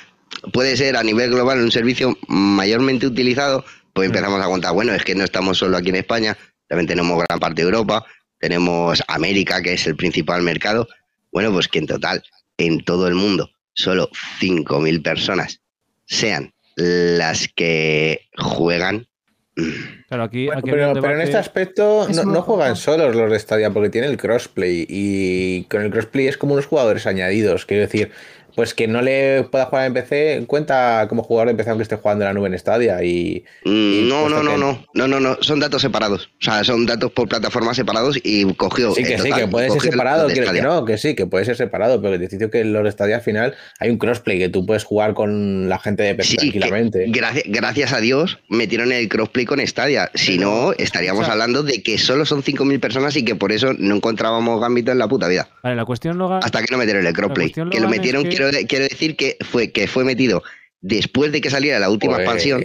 puede 0.54 0.76
ser 0.78 0.96
a 0.98 1.04
nivel 1.04 1.32
global 1.32 1.60
un 1.60 1.72
servicio 1.72 2.18
mayormente 2.28 3.08
utilizado, 3.08 3.64
pues 3.98 4.10
empezamos 4.10 4.40
a 4.40 4.46
contar, 4.46 4.74
bueno, 4.74 4.94
es 4.94 5.04
que 5.04 5.16
no 5.16 5.24
estamos 5.24 5.58
solo 5.58 5.76
aquí 5.76 5.90
en 5.90 5.96
España, 5.96 6.38
también 6.68 6.86
tenemos 6.86 7.18
gran 7.28 7.40
parte 7.40 7.64
de 7.64 7.66
Europa, 7.66 8.06
tenemos 8.40 9.02
América, 9.08 9.60
que 9.64 9.74
es 9.74 9.88
el 9.88 9.96
principal 9.96 10.44
mercado. 10.44 10.88
Bueno, 11.32 11.52
pues 11.52 11.68
que 11.68 11.80
en 11.80 11.88
total, 11.88 12.22
en 12.60 12.84
todo 12.86 13.08
el 13.08 13.16
mundo, 13.16 13.50
solo 13.74 14.12
5.000 14.40 15.02
personas 15.02 15.62
sean 16.06 16.54
las 16.76 17.48
que 17.48 18.30
juegan. 18.38 19.08
mm, 19.56 20.06
Claro, 20.10 20.24
aquí, 20.26 20.46
Bueno, 20.46 20.60
aquí 20.60 20.70
pero, 20.70 21.16
en 21.16 21.22
este 21.22 21.38
aspecto 21.38 22.08
Es 22.08 22.18
no, 22.18 22.26
no 22.32 22.44
juegan 22.44 22.76
solos 22.76 23.16
los 23.16 23.32
de 23.32 23.40
Stadia 23.40 23.72
porque 23.72 23.90
tiene 23.90 24.06
el 24.06 24.18
crossplay 24.18 24.86
y 24.88 25.64
con 25.64 25.82
el 25.82 25.90
crossplay 25.90 26.28
es 26.28 26.38
como 26.38 26.54
unos 26.54 26.68
jugadores 26.68 27.08
añadidos. 27.08 27.66
Quiero 27.66 27.82
decir, 27.82 28.12
pues 28.58 28.74
que 28.74 28.88
no 28.88 29.02
le 29.04 29.44
pueda 29.44 29.66
jugar 29.68 29.86
en 29.86 29.94
PC 29.94 30.44
cuenta 30.48 31.06
como 31.08 31.22
jugador 31.22 31.50
de 31.50 31.56
PC 31.56 31.70
aunque 31.70 31.84
esté 31.84 31.96
jugando 31.96 32.26
en 32.26 32.30
la 32.30 32.34
nube 32.34 32.48
en 32.50 32.58
Stadia 32.60 33.02
y, 33.04 33.46
Mm, 33.64 33.70
Y 33.70 34.02
No, 34.10 34.28
no, 34.30 34.42
no, 34.42 34.52
que- 34.52 34.58
no, 34.58 34.86
no, 34.96 35.08
no, 35.08 35.20
no, 35.20 35.38
son 35.42 35.60
datos 35.60 35.82
separados. 35.82 36.30
O 36.42 36.44
sea, 36.44 36.64
son 36.64 36.86
datos 36.88 37.12
por 37.12 37.30
plataformas 37.30 37.76
separados 37.78 38.20
y 38.24 38.52
cogió. 38.56 38.94
Sí, 38.96 39.04
que 39.04 39.18
sí, 39.20 39.26
total, 39.30 39.42
que 39.42 39.48
puede 39.48 39.70
ser 39.70 39.82
separado, 39.82 40.28
que, 40.28 40.62
no, 40.64 40.86
que 40.86 40.98
sí, 40.98 41.14
que 41.16 41.28
puede 41.28 41.46
ser 41.46 41.56
separado, 41.56 42.02
pero 42.02 42.18
que 42.18 42.28
te 42.28 42.38
digo 42.38 42.50
que 42.50 42.62
en 42.62 42.74
los 42.74 42.84
de 42.84 42.92
Stadia 42.92 43.18
al 43.18 43.22
final 43.22 43.54
hay 43.80 43.92
un 43.92 43.98
crossplay 44.00 44.40
que 44.40 44.50
tú 44.50 44.66
puedes 44.66 44.84
jugar 44.84 45.14
con 45.14 45.70
la 45.70 45.78
gente 45.78 46.02
de 46.04 46.16
PC 46.16 46.30
Sí, 46.32 46.38
tranquilamente. 46.38 47.06
gracias, 47.10 47.44
gracias 47.48 47.94
a 47.94 48.00
Dios 48.00 48.40
metieron 48.50 48.92
el 48.92 49.08
crossplay 49.08 49.46
con 49.46 49.60
Stadia. 49.68 50.10
Si 50.16 50.40
no, 50.40 50.74
estaríamos 50.74 51.22
o 51.22 51.26
sea- 51.26 51.34
hablando 51.34 51.62
de 51.62 51.84
que 51.84 51.98
solo 52.00 52.26
son 52.26 52.42
5.000 52.42 52.80
personas 52.80 53.16
y 53.18 53.24
que 53.24 53.36
por 53.36 53.52
eso 53.52 53.74
no 53.78 53.96
encontrábamos 53.98 54.60
Gambito 54.60 54.92
en 54.92 54.98
la 54.98 55.08
puta 55.08 55.28
vida. 55.28 55.48
Vale, 55.62 55.76
la 55.76 55.86
cuestión, 55.86 56.18
Logan, 56.18 56.40
Hasta 56.44 56.62
que 56.64 56.68
no 56.72 56.78
metieron 56.80 57.06
el 57.06 57.14
crossplay. 57.14 57.52
Que 57.52 57.80
lo 57.80 57.88
metieron, 57.90 58.24
que- 58.24 58.47
quiero, 58.50 58.68
quiero 58.68 58.86
decir 58.88 59.16
que 59.16 59.38
fue, 59.42 59.72
que 59.72 59.88
fue 59.88 60.04
metido 60.04 60.44
después 60.82 61.32
de 61.32 61.42
que 61.42 61.50
saliera 61.50 61.80
la 61.80 61.90
última 61.90 62.14
Pues, 62.16 62.24
expansión. 62.26 62.64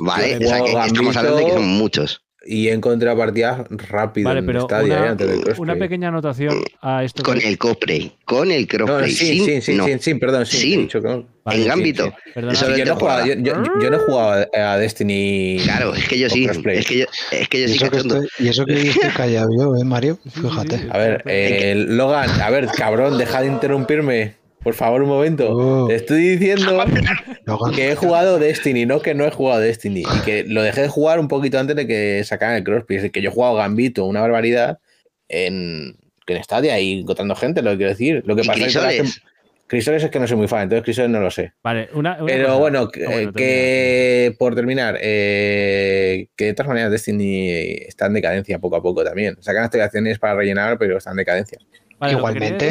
Vale, 0.00 0.36
o 0.36 0.48
sea 0.48 0.62
que 0.62 0.70
estamos 0.86 1.16
hablando 1.16 1.38
de 1.38 1.46
que 1.46 1.52
son 1.52 1.64
muchos. 1.66 2.22
Y 2.48 2.68
he 2.68 2.72
encontrado 2.72 3.18
partidas 3.18 3.66
rápido 3.70 4.28
Vale, 4.28 4.38
en 4.38 4.46
pero 4.46 4.60
Stadia 4.66 4.84
una, 4.98 5.04
eh, 5.06 5.08
antes 5.08 5.26
del 5.26 5.54
una 5.58 5.74
pequeña 5.74 6.08
anotación 6.08 6.62
a 6.80 7.02
esto. 7.02 7.24
Con 7.24 7.40
que- 7.40 7.48
el 7.48 7.58
crossplay. 7.58 8.12
Con 8.24 8.52
el 8.52 8.62
No, 8.62 8.68
crossplay. 8.86 9.10
sí, 9.10 9.26
sin- 9.38 9.44
sí, 9.46 9.60
sí, 9.62 9.74
no. 9.74 9.84
sí, 9.86 9.96
sí, 9.98 10.14
perdón, 10.14 10.46
sí, 10.46 10.56
Sin. 10.58 10.88
no. 11.02 11.26
Vale, 11.44 11.62
en 11.64 11.82
de 11.82 12.78
yo, 12.78 12.84
no 12.84 12.92
he 12.92 12.94
jugado, 12.94 13.26
yo, 13.26 13.34
temporada. 13.34 13.64
yo- 13.74 13.80
yo 13.82 13.90
no 13.90 13.96
he 13.96 13.98
jugado 13.98 14.46
a 14.54 14.76
Destiny. 14.78 15.58
Claro, 15.64 15.94
es 15.94 16.06
que 16.06 16.18
yo 16.20 16.28
sí. 16.30 16.44
crossplay. 16.46 16.78
Es 16.78 16.86
que 16.86 16.98
yo, 16.98 17.06
es 17.32 17.48
que 17.48 17.60
yo 17.62 17.64
Y 17.66 17.68
sí 17.70 17.74
eso, 17.76 17.90
que 17.90 17.96
estoy, 17.96 18.28
y 18.38 18.48
eso 18.48 18.64
que 18.64 18.72
estoy 18.90 19.10
callado 19.10 19.48
yo, 19.58 19.74
¿eh, 19.76 19.84
Mario? 19.84 20.16
Sí, 20.22 20.30
sí, 20.34 20.40
Fíjate. 20.42 20.78
sí. 20.78 20.86
A 20.88 20.98
ver, 20.98 21.22
eh, 21.26 21.74
Logan, 21.88 22.30
a 22.40 22.50
ver, 22.50 22.66
cabrón, 22.68 23.18
deja 23.18 23.40
de 23.40 23.48
interrumpirme. 23.48 24.34
Por 24.66 24.74
favor, 24.74 25.00
un 25.00 25.08
momento. 25.08 25.48
Oh. 25.48 25.86
Te 25.86 25.94
estoy 25.94 26.22
diciendo 26.36 26.84
que 27.76 27.92
he 27.92 27.94
jugado 27.94 28.40
Destiny, 28.40 28.84
no 28.84 29.00
que 29.00 29.14
no 29.14 29.24
he 29.24 29.30
jugado 29.30 29.60
Destiny. 29.60 30.00
Y 30.00 30.24
que 30.24 30.42
lo 30.42 30.60
dejé 30.60 30.82
de 30.82 30.88
jugar 30.88 31.20
un 31.20 31.28
poquito 31.28 31.60
antes 31.60 31.76
de 31.76 31.86
que 31.86 32.24
sacaran 32.24 32.56
el 32.56 32.64
crossplay. 32.64 32.96
Es 32.96 33.02
decir, 33.04 33.12
que 33.12 33.22
yo 33.22 33.30
he 33.30 33.32
jugado 33.32 33.54
Gambito, 33.54 34.04
una 34.06 34.22
barbaridad, 34.22 34.80
en, 35.28 35.96
en 36.26 36.42
Stadia 36.42 36.80
y 36.80 37.02
encontrando 37.02 37.36
gente, 37.36 37.62
lo 37.62 37.70
que 37.70 37.76
quiero 37.76 37.90
decir. 37.90 38.24
Lo 38.26 38.34
que 38.34 38.42
¿Y 38.42 38.44
pasa 38.44 38.58
es 38.58 38.74
que 38.74 39.20
Crisoles? 39.68 40.02
es 40.02 40.10
que 40.10 40.18
no 40.18 40.26
soy 40.26 40.36
muy 40.36 40.48
fan, 40.48 40.62
entonces 40.64 40.82
Crisoles 40.82 41.12
no 41.12 41.20
lo 41.20 41.30
sé. 41.30 41.52
Vale, 41.62 41.88
una, 41.94 42.16
una 42.16 42.26
Pero 42.26 42.46
cosa. 42.48 42.58
bueno, 42.58 42.88
que, 42.88 43.04
Ah, 43.04 43.10
bueno, 43.12 43.32
que 43.34 44.34
por 44.36 44.56
terminar, 44.56 44.98
eh, 45.00 46.26
que 46.34 46.46
de 46.46 46.54
todas 46.54 46.66
maneras 46.66 46.90
Destiny 46.90 47.50
está 47.86 48.06
en 48.06 48.14
decadencia 48.14 48.58
poco 48.58 48.74
a 48.74 48.82
poco 48.82 49.04
también. 49.04 49.36
Sacan 49.42 49.62
actualizaciones 49.62 50.18
para 50.18 50.34
rellenar, 50.34 50.76
pero 50.76 50.98
está 50.98 51.12
en 51.12 51.18
decadencia. 51.18 51.58
Vale, 51.98 52.12
lo 52.12 52.18
que 52.18 52.20
Igualmente, 52.32 52.70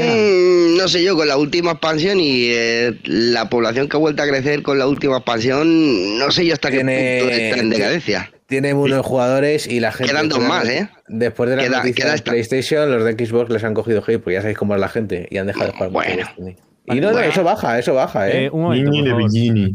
Mm, 0.74 0.78
no 0.78 0.88
sé 0.88 1.04
yo, 1.04 1.16
con 1.16 1.28
la 1.28 1.38
última 1.38 1.72
expansión 1.72 2.20
y 2.20 2.50
eh, 2.52 3.00
la 3.06 3.50
población 3.50 3.88
que 3.90 3.98
ha 3.98 4.00
vuelto 4.00 4.22
a 4.24 4.28
crecer 4.28 4.62
con 4.62 4.78
la 4.78 4.88
última 4.88 5.18
expansión, 5.18 6.18
no 6.20 6.30
sé 6.32 6.46
yo 6.46 6.54
hasta 6.54 6.70
qué 6.70 6.78
Tiene- 6.78 7.18
punto 7.22 7.34
está 7.36 7.58
en 7.58 7.70
decadencia. 7.70 8.32
Tiene 8.48 8.74
buenos 8.74 9.04
jugadores 9.04 9.66
y 9.66 9.80
la 9.80 9.92
gente. 9.92 10.12
Quedan 10.12 10.30
dos 10.30 10.40
después 10.40 10.64
de- 10.68 10.80
más, 10.82 10.84
¿eh? 10.84 10.90
Después 11.08 11.50
de 11.50 11.56
la 11.56 11.64
Queda- 11.64 11.78
noticia 11.78 12.06
queda 12.06 12.16
de. 12.16 12.22
PlayStation, 12.22 12.92
los 12.92 13.04
de 13.04 13.26
Xbox 13.26 13.50
les 13.50 13.64
han 13.64 13.74
cogido 13.74 14.04
hate, 14.06 14.20
porque 14.20 14.34
ya 14.34 14.42
sabéis 14.42 14.58
cómo 14.60 14.76
es 14.76 14.82
la 14.82 14.90
gente 14.90 15.28
y 15.32 15.38
han 15.38 15.48
dejado 15.48 15.72
de 15.72 15.72
jugar. 15.72 15.92
mucho 15.92 16.56
Y 16.88 17.00
no, 17.00 17.10
eso 17.20 17.44
baja, 17.44 17.80
eso 17.80 17.94
baja, 17.96 18.30
¿eh? 18.30 18.46
Eh, 18.46 18.50
un 18.52 18.62
momento, 18.64 18.92
por 18.92 19.06
favor. 19.10 19.32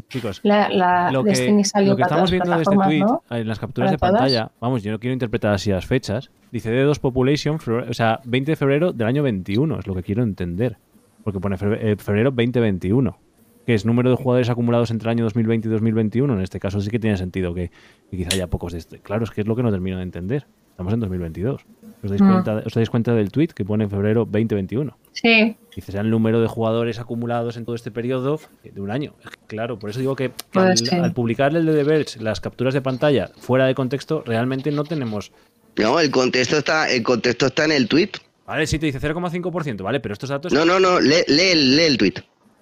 Chicos, 0.09 0.41
La, 0.45 0.69
la 0.69 1.11
lo 1.11 1.25
que, 1.25 1.31
Destiny 1.31 1.65
salió 1.65 1.91
lo 1.91 1.97
que 1.97 2.03
para 2.03 2.15
estamos 2.15 2.31
viendo 2.31 2.51
de 2.57 2.63
este 2.63 2.77
tweet 2.77 3.01
¿no? 3.01 3.23
en 3.31 3.49
las 3.49 3.59
capturas 3.59 3.91
de 3.91 3.99
pantalla, 3.99 4.51
vamos, 4.61 4.83
yo 4.83 4.93
no 4.93 5.01
quiero 5.01 5.13
interpretar 5.15 5.53
así 5.53 5.71
las 5.71 5.87
fechas. 5.87 6.31
Dice 6.53 6.71
D2 6.73 6.99
Population, 7.01 7.59
febrero- 7.59 7.91
o 7.91 7.95
sea, 7.95 8.21
20 8.25 8.53
de 8.53 8.57
febrero 8.57 8.93
del 8.93 9.07
año 9.09 9.23
21, 9.25 9.79
es 9.81 9.87
lo 9.87 9.95
que 9.95 10.03
quiero 10.03 10.23
entender. 10.23 10.77
Porque 11.25 11.41
pone 11.41 11.57
febrero, 11.59 11.87
eh, 11.87 11.97
febrero 11.97 12.31
2021, 12.31 13.19
que 13.67 13.75
es 13.75 13.85
número 13.85 14.09
de 14.11 14.17
jugadores 14.17 14.49
acumulados 14.49 14.91
entre 14.91 15.09
el 15.09 15.11
año 15.11 15.25
2020 15.25 15.69
y 15.69 15.71
2021. 15.71 16.33
En 16.35 16.41
este 16.41 16.59
caso 16.61 16.81
sí 16.81 16.91
que 16.91 16.99
tiene 16.99 17.17
sentido 17.17 17.53
que, 17.55 17.71
que 18.11 18.17
quizá 18.17 18.31
haya 18.35 18.47
pocos 18.47 18.73
de 18.73 18.79
este. 18.79 19.01
Claro, 19.01 19.25
es 19.25 19.31
que 19.31 19.41
es 19.43 19.47
lo 19.47 19.55
que 19.57 19.63
no 19.63 19.71
termino 19.71 19.97
de 19.99 20.03
entender. 20.05 20.47
Estamos 20.71 20.93
en 20.95 21.01
2022. 21.01 21.61
¿Os 22.03 22.09
dais, 22.11 22.22
Mm. 22.22 22.32
cuenta, 22.32 22.62
¿Os 22.66 22.72
dais 22.72 22.88
cuenta 22.90 23.14
del 23.14 23.30
tweet 23.30 23.48
que 23.48 23.64
pone 23.64 23.86
febrero 23.88 24.24
2021? 24.24 24.96
Sí, 25.12 25.57
Dice, 25.76 25.92
sea 25.92 26.01
el 26.01 26.11
número 26.11 26.40
de 26.40 26.46
jugadores 26.48 26.98
acumulados 26.98 27.57
en 27.57 27.64
todo 27.64 27.74
este 27.74 27.90
periodo 27.90 28.40
de 28.64 28.80
un 28.80 28.90
año. 28.90 29.14
Claro, 29.46 29.78
por 29.78 29.90
eso 29.90 30.01
digo 30.01 30.16
que, 30.16 30.32
al, 30.55 30.74
al 31.03 31.12
publicar 31.12 31.55
el 31.55 31.66
de 31.66 31.74
The 31.74 31.84
Verge, 31.84 32.20
las 32.22 32.40
capturas 32.40 32.72
de 32.74 32.80
pantalla 32.80 33.30
fuera 33.38 33.66
de 33.66 33.74
contexto, 33.74 34.22
realmente 34.24 34.70
no 34.72 34.84
tenemos... 34.84 35.30
No, 35.76 36.01
el 36.01 36.11
contexto 36.11 36.57
está, 36.59 36.90
el 36.90 37.03
contexto 37.03 37.46
está 37.46 37.64
en 37.66 37.72
el 37.72 37.86
tweet. 37.88 38.11
Vale, 38.46 38.66
sí 38.66 38.78
te 38.78 38.86
dice 38.86 38.98
0,5%, 39.01 39.82
¿vale? 39.82 40.01
Pero 40.01 40.12
estos 40.14 40.28
datos... 40.30 40.53
No, 40.53 40.64
no, 40.64 40.80
no, 40.80 40.98
lee, 41.01 41.22
lee, 41.28 41.51
el- 41.53 41.76
lee 41.76 41.82
el 41.84 41.98
tweet. 41.98 42.14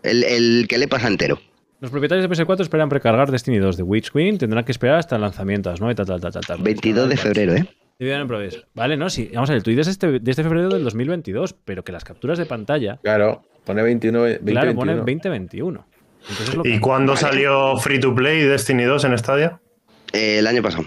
El, 0.02 0.22
el 0.24 0.66
que 0.68 0.78
le 0.78 0.86
pasa 0.88 1.08
entero. 1.08 1.38
Los 1.80 1.90
propietarios 1.90 2.28
de 2.28 2.34
PS4 2.36 2.60
esperan 2.62 2.88
precargar 2.88 3.30
Destiny 3.30 3.58
2 3.58 3.76
de 3.76 3.82
Witch 3.84 4.10
Queen, 4.10 4.36
tendrán 4.36 4.64
que 4.64 4.72
esperar 4.72 4.96
hasta 4.98 5.14
el 5.16 5.22
lanzamiento, 5.22 5.72
¿no? 5.80 5.90
Y 5.90 5.94
tal, 5.94 6.06
tal, 6.06 6.20
tal, 6.20 6.32
tal, 6.32 6.44
tal. 6.44 6.62
22 6.62 7.08
de 7.08 7.16
febrero, 7.16 7.54
¿eh? 7.54 7.68
En. 8.00 8.28
Vale, 8.74 8.96
no, 8.96 9.10
sí. 9.10 9.28
Vamos 9.34 9.50
a 9.50 9.54
ver, 9.54 9.58
el 9.58 9.62
tweet 9.64 9.80
es 9.80 9.88
este, 9.88 10.20
de 10.20 10.30
este 10.30 10.44
febrero 10.44 10.68
del 10.68 10.84
2022, 10.84 11.52
pero 11.64 11.82
que 11.82 11.90
las 11.90 12.04
capturas 12.04 12.38
de 12.38 12.46
pantalla, 12.46 12.98
Claro, 13.02 13.42
pone 13.64 13.82
21, 13.82 14.22
20, 14.22 14.52
claro, 14.52 14.74
pone 14.76 14.94
21. 14.94 15.04
2021. 15.04 15.86
Entonces, 16.30 16.54
lo 16.54 16.62
que- 16.62 16.68
¿Y 16.68 16.78
cuándo 16.78 17.16
salió 17.16 17.76
Free 17.78 17.98
to 17.98 18.14
Play 18.14 18.42
Destiny 18.42 18.84
2 18.84 19.02
en 19.04 19.18
Stadia? 19.18 19.58
Eh, 20.12 20.38
el 20.38 20.46
año 20.46 20.62
pasado. 20.62 20.84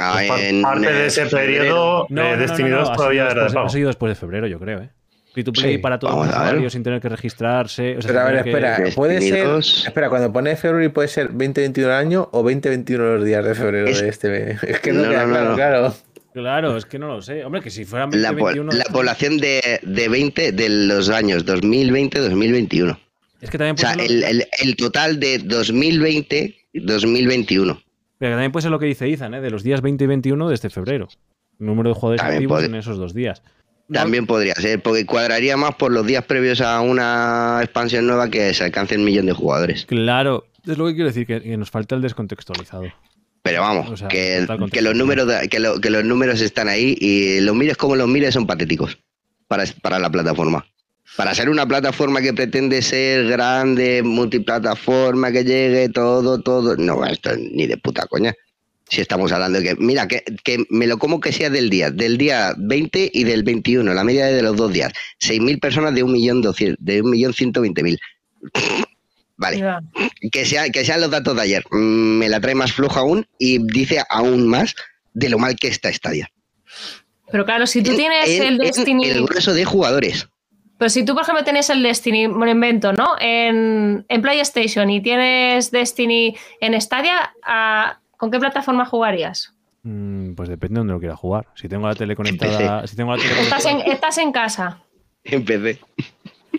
Ah, 0.00 0.20
Pues 0.26 0.42
en, 0.42 0.62
parte 0.62 0.92
de 0.92 1.06
ese 1.06 1.26
febrero. 1.26 1.46
periodo, 1.60 2.06
No, 2.08 2.22
eh, 2.22 2.32
no, 2.36 2.40
Destiny 2.42 2.68
no, 2.70 2.74
no, 2.76 2.80
2 2.82 2.90
ha 2.90 2.94
todavía 2.96 3.22
sido 3.22 3.30
era 3.30 3.34
de 3.34 3.44
después- 3.44 3.54
pago. 3.54 3.66
Ha 3.66 3.70
sido 3.70 3.86
después 3.86 4.10
de 4.10 4.14
febrero, 4.16 4.46
yo 4.48 4.58
creo, 4.58 4.80
¿eh? 4.80 4.90
Free 5.32 5.44
to 5.44 5.52
play 5.52 5.72
Sí, 5.74 5.78
para 5.78 6.00
todos 6.00 6.16
los 6.16 6.26
usuarios 6.34 6.72
sin 6.72 6.82
tener 6.82 7.00
que 7.00 7.08
registrarse. 7.08 7.96
o 7.96 8.02
sea, 8.02 8.08
Pero 8.08 8.20
a 8.20 8.24
ver, 8.24 8.42
que- 8.42 8.50
espera, 8.50 8.78
puede 8.96 9.20
ser. 9.20 9.46
2. 9.46 9.86
Espera, 9.86 10.08
cuando 10.08 10.32
pone 10.32 10.56
febrero 10.56 10.92
puede 10.92 11.06
ser 11.06 11.28
2021 11.28 11.86
el 11.90 11.94
año 11.94 12.28
o 12.32 12.42
2021 12.42 13.04
los 13.14 13.24
días 13.24 13.44
de 13.44 13.54
febrero 13.54 13.86
Es- 13.86 14.00
de 14.02 14.08
este 14.08 14.28
mes. 14.28 14.60
Es 14.64 14.80
que 14.80 14.92
no, 14.92 15.02
No, 15.04 15.08
queda 15.10 15.24
claro, 15.26 15.48
no. 15.50 15.54
claro. 15.54 15.94
Claro, 16.32 16.76
es 16.76 16.84
que 16.86 16.98
no 16.98 17.08
lo 17.08 17.22
sé. 17.22 17.44
Hombre, 17.44 17.60
que 17.60 17.70
si 17.70 17.84
fuera 17.84 18.06
La, 18.12 18.30
po- 18.30 18.46
2021... 18.50 18.72
la 18.72 18.84
población 18.84 19.38
de, 19.38 19.80
de 19.82 20.08
20 20.08 20.52
de 20.52 20.68
los 20.68 21.08
años 21.10 21.44
2020-2021. 21.46 22.98
Es 23.40 23.50
que 23.50 23.58
también 23.58 23.74
O 23.74 23.76
puede 23.80 23.94
sea, 23.94 24.02
ser 24.06 24.10
lo- 24.20 24.26
el, 24.26 24.40
el- 24.40 24.46
el 24.62 24.76
total 24.76 25.18
de 25.18 25.40
2020-2021. 26.74 27.82
pero 28.18 28.32
también 28.32 28.52
puede 28.52 28.62
ser 28.62 28.70
lo 28.70 28.78
que 28.78 28.86
dice 28.86 29.08
Izan, 29.08 29.34
¿eh? 29.34 29.40
De 29.40 29.50
los 29.50 29.62
días 29.62 29.80
20 29.80 30.04
y 30.04 30.06
21 30.06 30.48
desde 30.48 30.70
febrero. 30.70 31.08
Número 31.58 31.90
de 31.90 31.94
jugadores 31.94 32.20
También 32.22 32.38
activos 32.42 32.62
en 32.64 32.74
esos 32.74 32.96
dos 32.98 33.12
días. 33.14 33.42
También 33.92 34.26
podría 34.26 34.54
ser, 34.54 34.80
porque 34.80 35.04
cuadraría 35.04 35.56
más 35.56 35.74
por 35.74 35.90
los 35.90 36.06
días 36.06 36.24
previos 36.24 36.60
a 36.60 36.80
una 36.80 37.58
expansión 37.62 38.06
nueva 38.06 38.30
que 38.30 38.54
se 38.54 38.62
alcance 38.64 38.94
el 38.94 39.00
millón 39.00 39.26
de 39.26 39.32
jugadores. 39.32 39.84
Claro, 39.86 40.46
es 40.64 40.78
lo 40.78 40.86
que 40.86 40.94
quiero 40.94 41.08
decir, 41.08 41.26
que, 41.26 41.42
que 41.42 41.56
nos 41.56 41.70
falta 41.70 41.96
el 41.96 42.02
descontextualizado. 42.02 42.84
Pero 43.42 43.62
vamos, 43.62 43.88
O 43.90 43.96
sea, 43.96 44.08
que, 44.08 44.46
los 44.82 44.94
números 44.94 45.26
que, 45.50 45.58
lo- 45.60 45.80
que 45.80 45.90
los 45.90 46.04
números 46.04 46.40
están 46.40 46.68
ahí 46.68 46.96
y 47.00 47.40
los 47.40 47.56
mires 47.56 47.76
como 47.76 47.96
los 47.96 48.06
mires 48.08 48.34
son 48.34 48.46
patéticos 48.46 48.98
para, 49.48 49.64
para 49.82 49.98
la 49.98 50.10
plataforma. 50.10 50.66
Para 51.16 51.34
ser 51.34 51.48
una 51.48 51.66
plataforma 51.66 52.20
que 52.20 52.32
pretende 52.34 52.82
ser 52.82 53.26
grande, 53.26 54.02
multiplataforma, 54.04 55.32
que 55.32 55.44
llegue 55.44 55.88
todo, 55.88 56.40
todo. 56.40 56.76
No, 56.76 57.04
esto 57.04 57.30
ni 57.36 57.66
de 57.66 57.76
puta 57.78 58.06
coña. 58.06 58.32
Si 58.88 59.00
estamos 59.00 59.32
hablando 59.32 59.60
de 59.60 59.64
que, 59.68 59.76
mira, 59.76 60.06
que, 60.06 60.22
que 60.44 60.64
me 60.68 60.86
lo 60.86 60.98
como 60.98 61.18
que 61.20 61.32
sea 61.32 61.48
del 61.50 61.70
día, 61.70 61.90
del 61.90 62.18
día 62.18 62.54
20 62.58 63.10
y 63.12 63.24
del 63.24 63.42
21, 63.42 63.92
la 63.94 64.04
media 64.04 64.26
de 64.26 64.42
los 64.42 64.56
dos 64.56 64.72
días. 64.72 64.92
6.000 65.20 65.58
personas 65.60 65.94
de 65.94 66.04
1.200.000, 66.04 66.76
de 66.78 67.02
1.120.000. 67.02 67.98
Vale 69.40 69.64
que, 70.30 70.44
sea, 70.44 70.68
que 70.68 70.84
sean 70.84 71.00
los 71.00 71.10
datos 71.10 71.34
de 71.34 71.42
ayer. 71.42 71.64
Mm, 71.70 72.18
Me 72.18 72.28
la 72.28 72.40
trae 72.40 72.54
más 72.54 72.72
floja 72.72 73.00
aún 73.00 73.26
y 73.38 73.58
dice 73.72 74.02
aún 74.10 74.46
más 74.48 74.74
de 75.14 75.28
lo 75.30 75.38
mal 75.38 75.56
que 75.56 75.68
está 75.68 75.90
Stadia. 75.92 76.28
Pero 77.32 77.44
claro, 77.44 77.66
si 77.66 77.82
tú 77.82 77.90
En- 77.92 77.96
tienes 77.96 78.28
en- 78.28 78.42
el 78.42 78.58
Destiny. 78.58 79.08
El 79.08 79.24
grueso 79.24 79.54
de 79.54 79.64
jugadores. 79.64 80.28
Pero 80.78 80.88
si 80.88 81.04
tú, 81.04 81.14
por 81.14 81.22
ejemplo, 81.22 81.44
tienes 81.44 81.68
el 81.70 81.82
Destiny, 81.82 82.26
me 82.28 82.46
lo 82.46 82.50
invento, 82.52 82.92
¿no? 82.92 83.14
En, 83.20 84.04
en 84.08 84.22
PlayStation 84.22 84.88
y 84.90 85.00
tienes 85.02 85.70
Destiny 85.70 86.36
en 86.60 86.80
Stadia, 86.80 87.34
¿a- 87.44 87.98
¿con 88.16 88.30
qué 88.30 88.38
plataforma 88.38 88.84
jugarías? 88.86 89.54
Mm, 89.82 90.34
pues 90.34 90.48
depende 90.48 90.74
de 90.74 90.78
donde 90.80 90.92
lo 90.94 90.98
quiera 91.00 91.16
jugar. 91.16 91.46
Si 91.54 91.68
tengo 91.68 91.86
la 91.88 91.94
tele 91.94 92.14
conectada... 92.16 92.86
Si 92.86 92.96
tengo 92.96 93.14
la 93.14 93.22
tele 93.22 93.40
Estás 93.40 93.64
en, 93.64 93.72
conectada 93.72 93.94
estás 93.94 94.18
en 94.18 94.32
casa. 94.32 94.82
En 95.24 95.44
PC. 95.44 95.78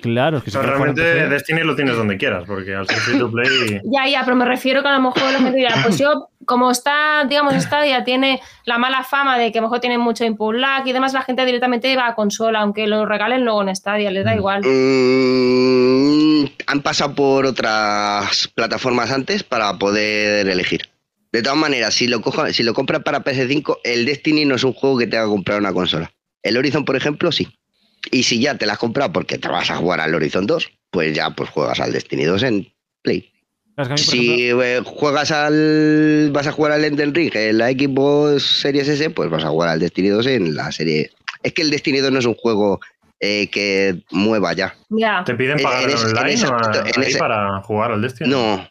Claro, 0.02 0.38
es 0.38 0.44
que 0.44 0.52
si 0.52 0.58
O 0.58 0.62
sea, 0.62 0.70
quiero 0.70 0.78
jugar 0.78 0.90
en 0.90 0.96
realmente 0.96 1.34
Destiny 1.36 1.62
lo 1.64 1.76
tienes 1.76 1.96
donde 1.96 2.18
quieras, 2.18 2.44
porque 2.46 2.76
al 2.76 2.88
ser 2.88 2.98
free 2.98 3.20
to 3.20 3.32
play. 3.32 3.80
Ya, 3.84 4.08
ya, 4.08 4.24
pero 4.24 4.36
me 4.36 4.46
refiero 4.46 4.82
que 4.82 4.90
a 4.90 4.94
lo 4.94 5.02
mejor 5.02 5.32
la 5.32 5.40
gente 5.40 5.58
dirá, 5.58 5.76
pues 5.84 5.98
yo, 5.98 6.30
como 6.46 6.72
está, 6.72 7.26
digamos, 7.28 7.54
Stadia 7.54 8.04
tiene 8.04 8.42
la 8.66 8.78
mala 8.78 9.04
fama 9.04 9.38
de 9.38 9.52
que 9.52 9.60
a 9.60 9.62
lo 9.62 9.68
mejor 9.68 9.80
tiene 9.80 9.98
mucho 9.98 10.26
input 10.26 10.56
lag 10.56 10.86
y 10.86 10.94
demás, 10.94 11.14
la 11.14 11.22
gente 11.22 11.46
directamente 11.46 11.96
va 11.96 12.08
a 12.08 12.16
consola, 12.16 12.60
aunque 12.62 12.88
lo 12.88 13.06
regalen 13.06 13.44
luego 13.44 13.62
en 13.62 13.76
Stadia, 13.76 14.12
les 14.12 14.26
da 14.26 14.36
igual. 14.36 14.62
Mm, 14.64 16.46
han 16.68 16.82
pasado 16.82 17.16
por 17.16 17.46
otras 17.46 18.48
plataformas 18.56 19.12
antes 19.12 19.44
para 19.44 19.78
poder 19.78 20.48
elegir. 20.48 20.90
De 21.32 21.42
todas 21.42 21.58
maneras, 21.58 21.94
si 21.94 22.08
lo, 22.08 22.22
cojo, 22.22 22.52
si 22.52 22.64
lo 22.64 22.74
compras 22.74 23.04
para 23.04 23.24
PS5, 23.24 23.78
el 23.84 24.06
Destiny 24.06 24.44
no 24.46 24.56
es 24.56 24.64
un 24.64 24.74
juego 24.74 24.98
que 24.98 25.08
te 25.08 25.18
haga 25.18 25.28
comprar 25.28 25.60
una 25.60 25.72
consola. 25.72 26.12
El 26.44 26.58
Horizon, 26.58 26.84
por 26.84 26.96
ejemplo, 26.96 27.32
sí. 27.32 27.48
Y 28.10 28.24
si 28.24 28.40
ya 28.40 28.56
te 28.58 28.66
la 28.66 28.74
has 28.74 28.80
comprado 28.80 29.12
porque 29.14 29.38
te 29.38 29.48
vas 29.48 29.70
a 29.70 29.76
jugar 29.76 30.00
al 30.00 30.16
Horizon 30.16 30.48
2, 30.48 30.70
pues 30.90 31.14
ya 31.16 31.30
pues 31.32 31.50
juegas 31.50 31.80
al 31.80 31.92
Destiny 31.94 32.24
2 32.24 32.44
en 32.44 32.68
Play. 33.02 33.32
Mí, 33.66 33.74
por 33.76 33.86
ejemplo, 33.86 34.04
Si 34.06 34.50
eh, 34.50 34.82
juegas 34.86 35.32
al. 35.32 36.30
vas 36.34 36.48
a 36.48 36.52
jugar 36.52 36.72
al 36.74 36.84
Elden 36.84 37.14
Ring 37.14 37.32
en 37.36 37.58
la 37.58 37.70
Xbox 37.70 38.44
Series 38.44 38.88
S, 38.88 39.10
pues 39.12 39.30
vas 39.30 39.44
a 39.44 39.50
jugar 39.50 39.70
al 39.70 39.80
Destiny 39.80 40.10
2 40.10 40.26
en 40.28 40.56
la 40.56 40.72
serie. 40.72 41.12
Es 41.44 41.54
que 41.54 41.62
el 41.62 41.70
Destiny 41.70 42.00
2 42.00 42.12
no 42.12 42.20
es 42.20 42.26
un 42.26 42.36
juego 42.36 42.80
eh, 43.20 43.48
que 43.52 44.02
mueva 44.12 44.54
ya. 44.54 44.74
Ya. 44.90 45.24
¿Te 45.24 45.36
piden 45.36 45.58
En- 45.60 45.64
pagar 45.64 45.84
en 45.84 45.90
ese- 45.92 46.06
en 46.10 46.18
online 46.18 46.34
ese 46.34 46.48
o 46.48 46.56
aspecto, 46.56 47.00
en 47.00 47.04
ese- 47.08 47.20
para 47.20 47.62
jugar 47.62 47.92
al 47.92 48.02
Destiny? 48.02 48.30
No, 48.32 48.68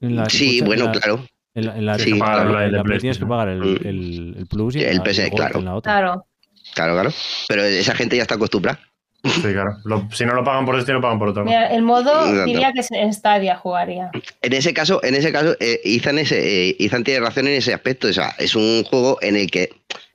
en 0.00 0.16
la- 0.16 0.28
sí, 0.28 0.60
bueno, 0.60 0.84
en 0.84 0.92
la- 0.92 1.00
claro. 1.00 1.26
En 1.54 1.66
la, 1.66 1.76
en 1.78 1.86
la- 1.86 1.98
Sí, 1.98 2.10
en 2.10 2.18
la- 2.18 2.24
claro, 2.26 2.42
en 2.50 2.72
la 2.72 2.78
la 2.78 2.82
Play 2.84 2.98
tienes 2.98 3.18
que 3.18 3.24
PlayStation. 3.24 3.28
pagar 3.28 3.48
el, 3.48 3.86
el, 3.86 4.34
el 4.38 4.46
Plus 4.46 4.76
y 4.76 4.82
El 4.84 4.98
Gold 4.98 5.34
claro. 5.34 5.58
en 5.58 5.64
la 5.64 5.74
otra. 5.74 5.92
Claro. 5.92 6.26
Claro, 6.74 6.92
claro. 6.94 7.10
Pero 7.48 7.64
esa 7.64 7.94
gente 7.94 8.16
ya 8.16 8.22
está 8.22 8.34
acostumbrada. 8.34 8.80
Sí, 9.24 9.40
claro. 9.40 9.70
Lo- 9.84 10.06
si 10.12 10.26
no 10.26 10.34
lo 10.34 10.44
pagan 10.44 10.66
por 10.66 10.76
Destiny, 10.76 10.96
lo 10.96 11.00
pagan 11.00 11.18
por. 11.18 11.44
Mira, 11.44 11.68
el 11.74 11.82
modo 11.82 12.10
Exacto. 12.26 12.44
diría 12.44 12.72
que 12.74 12.80
es 12.80 12.90
en 12.90 13.12
Stadia 13.14 13.56
jugaría. 13.56 14.10
En 14.42 14.52
ese 14.52 14.74
caso, 14.74 15.02
en 15.02 15.14
ese 15.14 15.32
caso, 15.32 15.56
eh, 15.60 15.80
Ethan, 15.82 16.18
ese, 16.18 16.68
eh, 16.70 16.76
Ethan 16.78 17.04
tiene 17.04 17.20
razón 17.20 17.46
en 17.48 17.54
ese 17.54 17.72
aspecto. 17.72 18.08
O 18.08 18.12
sea, 18.12 18.34
es 18.38 18.54
un 18.54 18.84
juego 18.84 19.16
en 19.22 19.36
el 19.36 19.50
que 19.50 19.70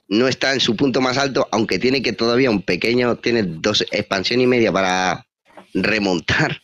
no 0.09 0.27
está 0.27 0.53
en 0.53 0.59
su 0.59 0.75
punto 0.75 1.01
más 1.01 1.17
alto, 1.17 1.47
aunque 1.51 1.79
tiene 1.79 2.01
que 2.03 2.13
todavía 2.13 2.51
un 2.51 2.61
pequeño, 2.61 3.15
tiene 3.15 3.43
dos 3.43 3.81
expansión 3.91 4.41
y 4.41 4.47
media 4.47 4.71
para 4.71 5.25
remontar 5.73 6.61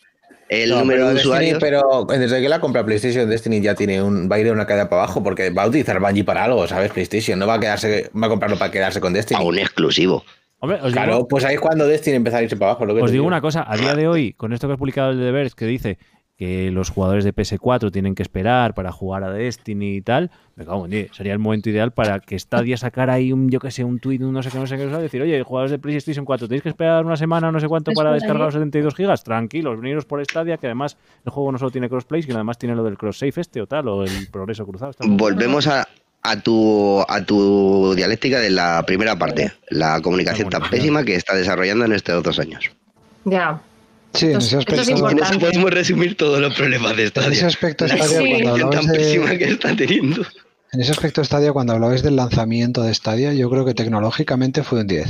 el 0.48 0.70
No, 0.70 0.78
número 0.80 0.98
pero 0.98 1.08
de 1.08 1.14
Destiny, 1.14 1.30
usuarios. 1.52 1.58
pero 1.60 2.06
desde 2.08 2.40
que 2.40 2.48
la 2.48 2.60
compra 2.60 2.84
PlayStation, 2.84 3.28
Destiny 3.28 3.60
ya 3.60 3.74
tiene 3.74 4.02
un, 4.02 4.28
va 4.30 4.36
a 4.36 4.38
ir 4.38 4.46
de 4.46 4.52
una 4.52 4.66
caída 4.66 4.88
para 4.88 5.02
abajo 5.02 5.22
porque 5.22 5.50
va 5.50 5.64
a 5.64 5.66
utilizar 5.68 5.98
Bungie 6.00 6.24
para 6.24 6.44
algo, 6.44 6.66
¿sabes? 6.68 6.92
PlayStation 6.92 7.38
no 7.38 7.46
va 7.46 7.54
a 7.54 7.60
quedarse, 7.60 8.10
va 8.20 8.26
a 8.26 8.30
comprarlo 8.30 8.56
para 8.58 8.70
quedarse 8.70 9.00
con 9.00 9.12
Destiny. 9.12 9.40
a 9.40 9.44
un 9.44 9.58
exclusivo. 9.58 10.24
Hombre, 10.58 10.78
os 10.82 10.92
Claro, 10.92 11.12
digo, 11.16 11.28
pues 11.28 11.44
ahí 11.44 11.56
es 11.56 11.60
cuando 11.60 11.86
Destiny 11.86 12.16
empieza 12.16 12.38
a 12.38 12.42
irse 12.42 12.56
para 12.56 12.70
abajo. 12.70 12.86
Lo 12.86 12.94
que 12.94 13.02
os 13.02 13.10
digo 13.10 13.26
una 13.26 13.40
cosa, 13.42 13.64
a 13.68 13.76
día 13.76 13.94
de 13.94 14.08
hoy, 14.08 14.32
con 14.32 14.52
esto 14.52 14.66
que 14.66 14.72
has 14.72 14.78
publicado 14.78 15.10
el 15.10 15.18
de 15.20 15.30
Verge, 15.30 15.54
que 15.56 15.66
dice 15.66 15.98
que 16.36 16.70
los 16.70 16.90
jugadores 16.90 17.24
de 17.24 17.34
PS4 17.34 17.90
tienen 17.90 18.14
que 18.14 18.22
esperar 18.22 18.74
para 18.74 18.92
jugar 18.92 19.24
a 19.24 19.30
Destiny 19.30 19.96
y 19.96 20.02
tal, 20.02 20.30
me 20.54 20.66
cago 20.66 20.84
en 20.84 20.90
diez, 20.90 21.10
sería 21.14 21.32
el 21.32 21.38
momento 21.38 21.70
ideal 21.70 21.92
para 21.92 22.20
que 22.20 22.38
Stadia 22.38 22.76
sacara 22.76 23.14
ahí 23.14 23.32
un, 23.32 23.48
yo 23.48 23.58
que 23.58 23.70
sé, 23.70 23.84
un 23.84 23.98
tweet, 23.98 24.18
un 24.18 24.34
no 24.34 24.42
sé 24.42 24.50
qué, 24.50 24.58
no 24.58 24.66
sé 24.66 24.76
qué, 24.76 24.84
no 24.84 24.96
sé, 24.96 25.02
decir, 25.02 25.22
oye, 25.22 25.42
jugadores 25.42 25.70
de 25.70 25.78
PlayStation 25.78 26.26
4, 26.26 26.46
tenéis 26.46 26.62
que 26.62 26.68
esperar 26.68 27.06
una 27.06 27.16
semana 27.16 27.48
o 27.48 27.52
no 27.52 27.60
sé 27.60 27.68
cuánto 27.68 27.92
para 27.92 28.12
descargar 28.12 28.44
los 28.44 28.54
72 28.54 28.94
gigas, 28.94 29.24
tranquilos, 29.24 29.80
veniros 29.80 30.04
por 30.04 30.22
Stadia, 30.24 30.58
que 30.58 30.66
además 30.66 30.98
el 31.24 31.32
juego 31.32 31.52
no 31.52 31.58
solo 31.58 31.70
tiene 31.70 31.88
crossplay, 31.88 32.22
sino 32.22 32.34
además 32.34 32.58
tiene 32.58 32.74
lo 32.74 32.84
del 32.84 32.98
cross-save 32.98 33.32
este 33.36 33.62
o 33.62 33.66
tal, 33.66 33.88
o 33.88 34.04
el 34.04 34.28
progreso 34.30 34.66
cruzado. 34.66 34.92
Volvemos 35.00 35.66
a, 35.68 35.88
a 36.22 36.40
tu 36.40 37.00
a 37.08 37.24
tu 37.24 37.94
dialéctica 37.94 38.40
de 38.40 38.50
la 38.50 38.82
primera 38.86 39.18
parte, 39.18 39.52
la 39.70 40.02
comunicación 40.02 40.50
tan 40.50 40.68
pésima 40.68 41.02
que 41.02 41.14
está 41.14 41.34
desarrollando 41.34 41.86
en 41.86 41.92
estos 41.92 42.22
dos 42.22 42.38
años. 42.38 42.70
Ya. 43.24 43.60
Sí, 44.14 44.26
en 44.26 44.36
ese 44.38 44.46
es 44.48 44.54
aspecto. 44.54 44.82
En 45.10 45.18
eso 45.18 45.38
podemos 45.38 45.70
resumir 45.70 46.16
todos 46.16 46.40
los 46.40 46.54
problemas 46.54 46.96
de 46.96 47.02
en 47.02 47.08
ese 47.08 47.20
Stadia. 47.20 47.46
aspecto 47.46 47.86
La 47.86 47.96
Stadia, 47.96 48.18
Sí. 48.36 48.42
cuando 48.42 48.70
tan 48.70 48.86
de, 48.86 48.98
pésima 48.98 49.36
que 49.36 49.44
está 49.44 49.76
teniendo. 49.76 50.22
en 50.72 50.80
ese 50.80 50.90
aspecto 50.92 51.22
Stadia, 51.24 51.52
cuando 51.52 51.72
hablabais 51.74 52.02
del 52.02 52.16
lanzamiento 52.16 52.82
de 52.82 52.94
Stadia, 52.94 53.32
yo 53.34 53.50
creo 53.50 53.64
que 53.64 53.74
tecnológicamente 53.74 54.62
fue 54.62 54.80
un 54.80 54.86
10. 54.86 55.08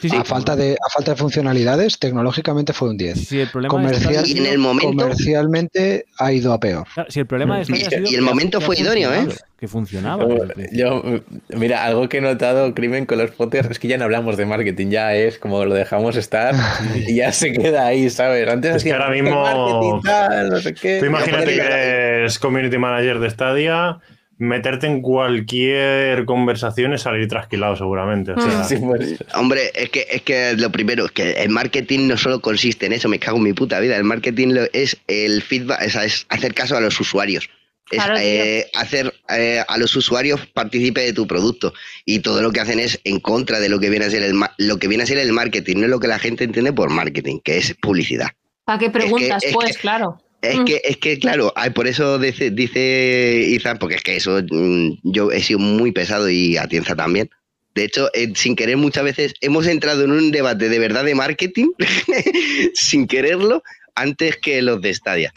Sí, 0.00 0.08
sí, 0.08 0.16
a, 0.16 0.24
falta 0.24 0.56
de, 0.56 0.72
a 0.74 0.90
falta 0.90 1.10
de 1.12 1.16
funcionalidades, 1.16 1.98
tecnológicamente 1.98 2.72
fue 2.72 2.88
un 2.90 2.96
10. 2.96 3.18
Sí, 3.28 3.40
el 3.40 3.48
problema 3.48 3.70
Comercial, 3.70 4.24
Stadia- 4.24 4.34
Y 4.34 4.38
en 4.38 4.46
el 4.46 4.58
momento- 4.58 4.88
comercialmente 4.96 6.06
ha 6.18 6.32
ido 6.32 6.52
a 6.52 6.60
peor. 6.60 6.86
Claro, 6.94 7.10
si 7.10 7.20
el 7.20 7.26
problema 7.26 7.56
ha 7.56 7.60
Y- 7.62 7.64
sido 7.66 7.76
y 8.10 8.14
el 8.14 8.22
momento 8.22 8.60
fue 8.60 8.78
idóneo, 8.78 9.12
¿eh? 9.14 9.28
Que 9.58 9.68
funcionaba. 9.68 10.26
Yo, 10.72 11.02
mira, 11.50 11.84
algo 11.84 12.08
que 12.08 12.16
he 12.18 12.20
notado, 12.22 12.74
Crimen, 12.74 13.04
con 13.04 13.18
los 13.18 13.30
Potters, 13.32 13.68
es 13.70 13.78
que 13.78 13.88
ya 13.88 13.98
no 13.98 14.04
hablamos 14.04 14.38
de 14.38 14.46
marketing, 14.46 14.88
ya 14.88 15.14
es 15.14 15.38
como 15.38 15.64
lo 15.66 15.74
dejamos 15.74 16.16
estar 16.16 16.54
y 17.06 17.16
ya 17.16 17.30
se 17.32 17.52
queda 17.52 17.86
ahí, 17.86 18.08
¿sabes? 18.08 18.48
Antes 18.48 18.76
Es 18.76 18.84
que 18.84 18.92
ahora 18.94 19.10
mismo- 19.10 20.00
tal, 20.02 20.48
no 20.48 20.60
sé 20.60 20.72
qué. 20.74 20.98
Tú 21.00 21.04
imagínate 21.06 21.54
que 21.54 21.60
eres 21.60 22.38
community 22.38 22.78
manager 22.78 23.18
de 23.18 23.28
Stadia, 23.30 23.98
meterte 24.40 24.86
en 24.86 25.02
cualquier 25.02 26.24
conversación 26.24 26.94
es 26.94 27.02
salir 27.02 27.28
trasquilado 27.28 27.76
seguramente. 27.76 28.32
O 28.32 28.40
sea, 28.40 28.64
Sí, 28.64 28.76
pues, 28.76 29.16
Hombre, 29.34 29.70
es 29.74 29.90
que, 29.90 30.06
es 30.10 30.22
que 30.22 30.54
lo 30.56 30.70
primero, 30.72 31.04
es 31.04 31.12
que 31.12 31.32
el 31.32 31.50
marketing 31.50 32.08
no 32.08 32.16
solo 32.16 32.40
consiste 32.40 32.86
en 32.86 32.94
eso, 32.94 33.08
me 33.08 33.18
cago 33.18 33.36
en 33.36 33.42
mi 33.44 33.52
puta 33.52 33.78
vida. 33.80 33.96
El 33.96 34.04
marketing 34.04 34.48
lo- 34.54 34.66
es 34.72 34.96
el 35.06 35.42
feedback, 35.42 35.82
o 35.86 35.90
sea, 35.90 36.04
es 36.04 36.24
hacer 36.30 36.54
caso 36.54 36.76
a 36.76 36.80
los 36.80 36.98
usuarios. 36.98 37.48
Es 37.90 37.98
Claro, 38.02 38.14
eh, 38.18 38.66
hacer 38.74 39.12
eh, 39.36 39.62
a 39.66 39.76
los 39.76 39.94
usuarios 39.96 40.46
partícipe 40.54 41.00
de 41.02 41.12
tu 41.12 41.26
producto. 41.26 41.74
Y 42.06 42.20
todo 42.20 42.40
lo 42.40 42.50
que 42.52 42.60
hacen 42.60 42.78
es 42.80 42.98
en 43.04 43.20
contra 43.20 43.60
de 43.60 43.68
lo 43.68 43.78
que 43.78 43.90
viene 43.90 44.06
a 44.06 44.10
ser 44.10 44.22
el 44.22 44.40
lo 44.58 44.78
que 44.78 44.88
viene 44.88 45.02
a 45.02 45.06
ser 45.06 45.18
el 45.18 45.32
marketing, 45.32 45.76
no 45.78 45.84
es 45.84 45.90
lo 45.90 46.00
que 46.00 46.06
la 46.08 46.18
gente 46.20 46.44
entiende 46.44 46.72
por 46.72 46.88
marketing, 46.90 47.40
que 47.44 47.58
es 47.58 47.74
publicidad. 47.82 48.28
¿Para 48.64 48.78
qué 48.78 48.90
preguntas? 48.90 49.42
es 49.44 49.52
pues 49.52 49.72
que- 49.76 49.80
claro. 49.82 50.18
Es 50.42 50.58
Mm. 50.58 50.64
que, 50.64 50.80
es 50.84 50.96
que, 50.96 51.18
claro, 51.18 51.52
ay, 51.54 51.70
por 51.70 51.86
eso 51.86 52.18
dice, 52.18 52.50
dice 52.50 53.44
Izan, 53.48 53.78
porque 53.78 53.96
es 53.96 54.02
que 54.02 54.16
eso 54.16 54.40
mm, 54.50 55.00
yo 55.02 55.30
he 55.32 55.42
sido 55.42 55.58
muy 55.58 55.92
pesado 55.92 56.30
y 56.30 56.56
Atienza 56.56 56.96
también. 56.96 57.30
De 57.74 57.84
hecho, 57.84 58.10
eh, 58.14 58.32
sin 58.34 58.56
querer 58.56 58.76
muchas 58.76 59.04
veces 59.04 59.34
hemos 59.42 59.66
entrado 59.66 60.02
en 60.04 60.12
un 60.12 60.30
debate 60.32 60.68
de 60.68 60.78
verdad 60.78 61.04
de 61.04 61.14
marketing, 61.14 61.68
sin 62.74 63.06
quererlo, 63.06 63.62
antes 63.94 64.36
que 64.36 64.62
los 64.62 64.80
de 64.80 64.94
Stadia. 64.94 65.32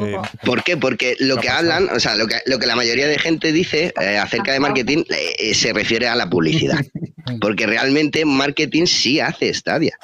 Eh, 0.00 0.16
¿Por 0.44 0.62
qué? 0.64 0.76
Porque 0.76 1.16
lo 1.20 1.36
¿Qué 1.36 1.42
que 1.42 1.48
hablan, 1.48 1.88
o 1.88 2.00
sea, 2.00 2.14
lo 2.16 2.26
que, 2.26 2.36
lo 2.46 2.58
que 2.58 2.66
la 2.66 2.76
mayoría 2.76 3.06
de 3.06 3.18
gente 3.18 3.52
dice 3.52 3.92
eh, 4.00 4.18
acerca 4.18 4.52
de 4.52 4.60
marketing 4.60 5.04
eh, 5.08 5.54
se 5.54 5.72
refiere 5.72 6.08
a 6.08 6.16
la 6.16 6.28
publicidad. 6.28 6.84
Porque 7.40 7.66
realmente 7.66 8.24
marketing 8.24 8.86
sí 8.86 9.18
hace 9.20 9.52
Stadia. 9.54 9.96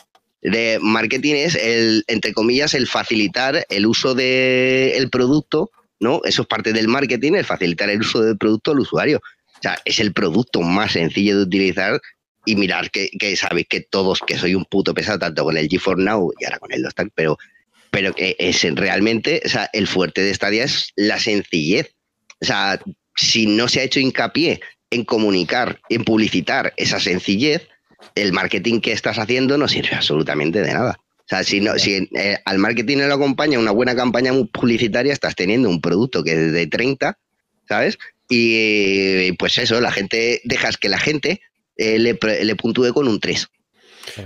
De 0.42 0.78
marketing 0.80 1.34
es 1.34 1.54
el, 1.54 2.04
entre 2.06 2.32
comillas, 2.32 2.74
el 2.74 2.86
facilitar 2.86 3.66
el 3.68 3.86
uso 3.86 4.14
del 4.14 5.10
producto, 5.10 5.70
¿no? 5.98 6.20
Eso 6.24 6.42
es 6.42 6.48
parte 6.48 6.72
del 6.72 6.88
marketing, 6.88 7.34
el 7.34 7.44
facilitar 7.44 7.90
el 7.90 8.00
uso 8.00 8.22
del 8.22 8.38
producto 8.38 8.72
al 8.72 8.80
usuario. 8.80 9.18
O 9.18 9.62
sea, 9.62 9.78
es 9.84 10.00
el 10.00 10.12
producto 10.12 10.62
más 10.62 10.92
sencillo 10.92 11.36
de 11.36 11.42
utilizar 11.42 12.00
y 12.46 12.56
mirar 12.56 12.90
que, 12.90 13.10
que 13.18 13.36
sabéis 13.36 13.66
que 13.68 13.80
todos, 13.82 14.20
que 14.26 14.38
soy 14.38 14.54
un 14.54 14.64
puto 14.64 14.94
pesado, 14.94 15.18
tanto 15.18 15.44
con 15.44 15.58
el 15.58 15.68
GeForce 15.68 16.02
Now 16.02 16.32
y 16.40 16.44
ahora 16.46 16.58
con 16.58 16.72
el 16.72 16.82
Dostal, 16.82 17.10
pero 17.14 17.36
pero 17.90 18.14
que 18.14 18.36
es 18.38 18.62
realmente, 18.74 19.42
o 19.44 19.48
sea, 19.48 19.68
el 19.72 19.86
fuerte 19.86 20.22
de 20.22 20.34
Stadia 20.34 20.64
es 20.64 20.92
la 20.96 21.18
sencillez. 21.18 21.94
O 22.40 22.44
sea, 22.46 22.80
si 23.16 23.46
no 23.46 23.68
se 23.68 23.80
ha 23.80 23.84
hecho 23.84 24.00
hincapié 24.00 24.60
en 24.90 25.04
comunicar, 25.04 25.80
en 25.88 26.04
publicitar 26.04 26.72
esa 26.76 27.00
sencillez, 27.00 27.68
el 28.14 28.32
marketing 28.32 28.80
que 28.80 28.92
estás 28.92 29.18
haciendo 29.18 29.58
no 29.58 29.68
sirve 29.68 29.94
absolutamente 29.94 30.60
de 30.62 30.72
nada. 30.72 30.98
O 31.00 31.28
sea, 31.30 31.44
si, 31.44 31.60
no, 31.60 31.78
si 31.78 32.08
eh, 32.16 32.38
al 32.44 32.58
marketing 32.58 32.98
no 32.98 33.06
lo 33.06 33.14
acompaña 33.14 33.58
una 33.58 33.70
buena 33.70 33.94
campaña 33.94 34.32
publicitaria, 34.52 35.12
estás 35.12 35.36
teniendo 35.36 35.68
un 35.68 35.80
producto 35.80 36.24
que 36.24 36.32
es 36.32 36.52
de 36.52 36.66
30, 36.66 37.18
¿sabes? 37.68 37.98
Y 38.28 39.32
pues 39.32 39.58
eso, 39.58 39.80
la 39.80 39.92
gente, 39.92 40.40
dejas 40.44 40.76
que 40.76 40.88
la 40.88 40.98
gente 40.98 41.40
eh, 41.76 41.98
le, 41.98 42.18
le 42.44 42.56
puntúe 42.56 42.92
con 42.92 43.08
un 43.08 43.20
3. 43.20 43.48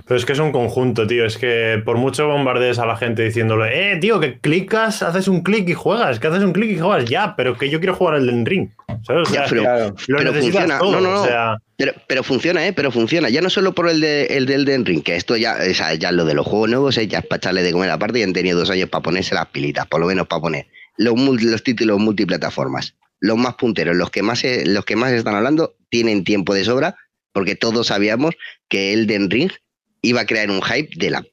Pero 0.07 0.17
es 0.17 0.25
que 0.25 0.33
es 0.33 0.39
un 0.39 0.53
conjunto, 0.53 1.07
tío. 1.07 1.25
Es 1.25 1.39
que 1.39 1.81
por 1.85 1.97
mucho 1.99 2.27
bombardees 2.27 2.79
a 2.79 2.87
la 2.87 2.97
gente 2.97 3.23
diciéndole, 3.25 3.93
eh, 3.93 3.97
tío, 3.97 4.21
que 4.21 4.39
clicas, 4.39 5.03
haces 5.03 5.29
un 5.29 5.43
clic 5.43 5.69
y 5.69 5.75
juegas, 5.75 6.19
que 6.21 6.27
haces 6.29 6.43
un 6.43 6.53
clic 6.53 6.71
y 6.71 6.79
juegas, 6.79 7.05
ya, 7.05 7.35
pero 7.37 7.57
que 7.57 7.69
yo 7.71 7.79
quiero 7.81 7.95
jugar 7.95 8.15
al 8.15 8.27
Den 8.27 8.45
Ring. 8.47 8.71
¿Sabes? 9.07 9.29
O 9.29 9.33
sea, 9.33 9.43
Ya, 9.45 9.49
pero- 9.51 9.63
Claro. 9.63 9.95
lo 10.09 10.17
pero 10.19 10.33
necesitas 10.33 10.61
funciona. 10.63 10.79
todo. 10.79 10.93
No, 10.93 11.01
no, 11.01 11.15
no. 11.15 11.23
O 11.23 11.27
sea, 11.27 11.57
Pero, 11.77 11.93
pero 12.07 12.23
funciona, 12.23 12.67
¿eh? 12.67 12.73
Pero 12.73 12.91
funciona. 12.93 13.29
Ya 13.29 13.41
no 13.43 13.51
solo 13.51 13.75
por 13.75 13.89
el, 13.89 14.01
de, 14.01 14.27
el 14.27 14.47
del 14.47 14.65
Den 14.65 14.85
Ring, 14.87 15.03
que 15.03 15.17
esto 15.17 15.37
ya, 15.37 15.57
o 15.69 15.75
sea, 15.75 15.93
ya 15.95 16.13
lo 16.13 16.25
de 16.25 16.35
los 16.35 16.47
juegos 16.47 16.71
nuevos, 16.71 16.97
¿eh? 16.99 17.07
ya 17.09 17.19
es 17.19 17.27
para 17.27 17.39
echarle 17.39 17.63
de 17.63 17.73
comer 17.73 17.91
aparte 17.91 18.21
y 18.21 18.23
han 18.23 18.33
tenido 18.33 18.59
dos 18.59 18.71
años 18.71 18.89
para 18.89 19.03
ponerse 19.03 19.35
las 19.35 19.47
pilitas, 19.47 19.87
por 19.89 20.01
lo 20.01 20.07
menos 20.07 20.27
para 20.29 20.41
poner 20.43 20.67
los, 20.97 21.15
los 21.43 21.63
títulos 21.65 21.99
multiplataformas. 21.99 22.95
Los 23.21 23.37
más 23.39 23.55
punteros, 23.55 23.97
los 23.97 24.11
que 24.11 24.23
más, 24.23 24.39
se- 24.41 24.67
los 24.67 24.85
que 24.85 24.97
más 24.97 25.13
están 25.13 25.35
hablando, 25.35 25.75
tienen 25.89 26.25
tiempo 26.25 26.55
de 26.55 26.65
sobra, 26.65 26.97
porque 27.33 27.57
todos 27.57 27.89
sabíamos 27.89 28.35
que 28.69 28.93
el 28.93 29.07
Den 29.07 29.29
Ring 29.31 29.51
iba 30.05 30.21
a 30.23 30.27
crear 30.27 30.51
un 30.51 30.63
hype 30.63 30.91
de 30.97 31.11
la 31.11 31.25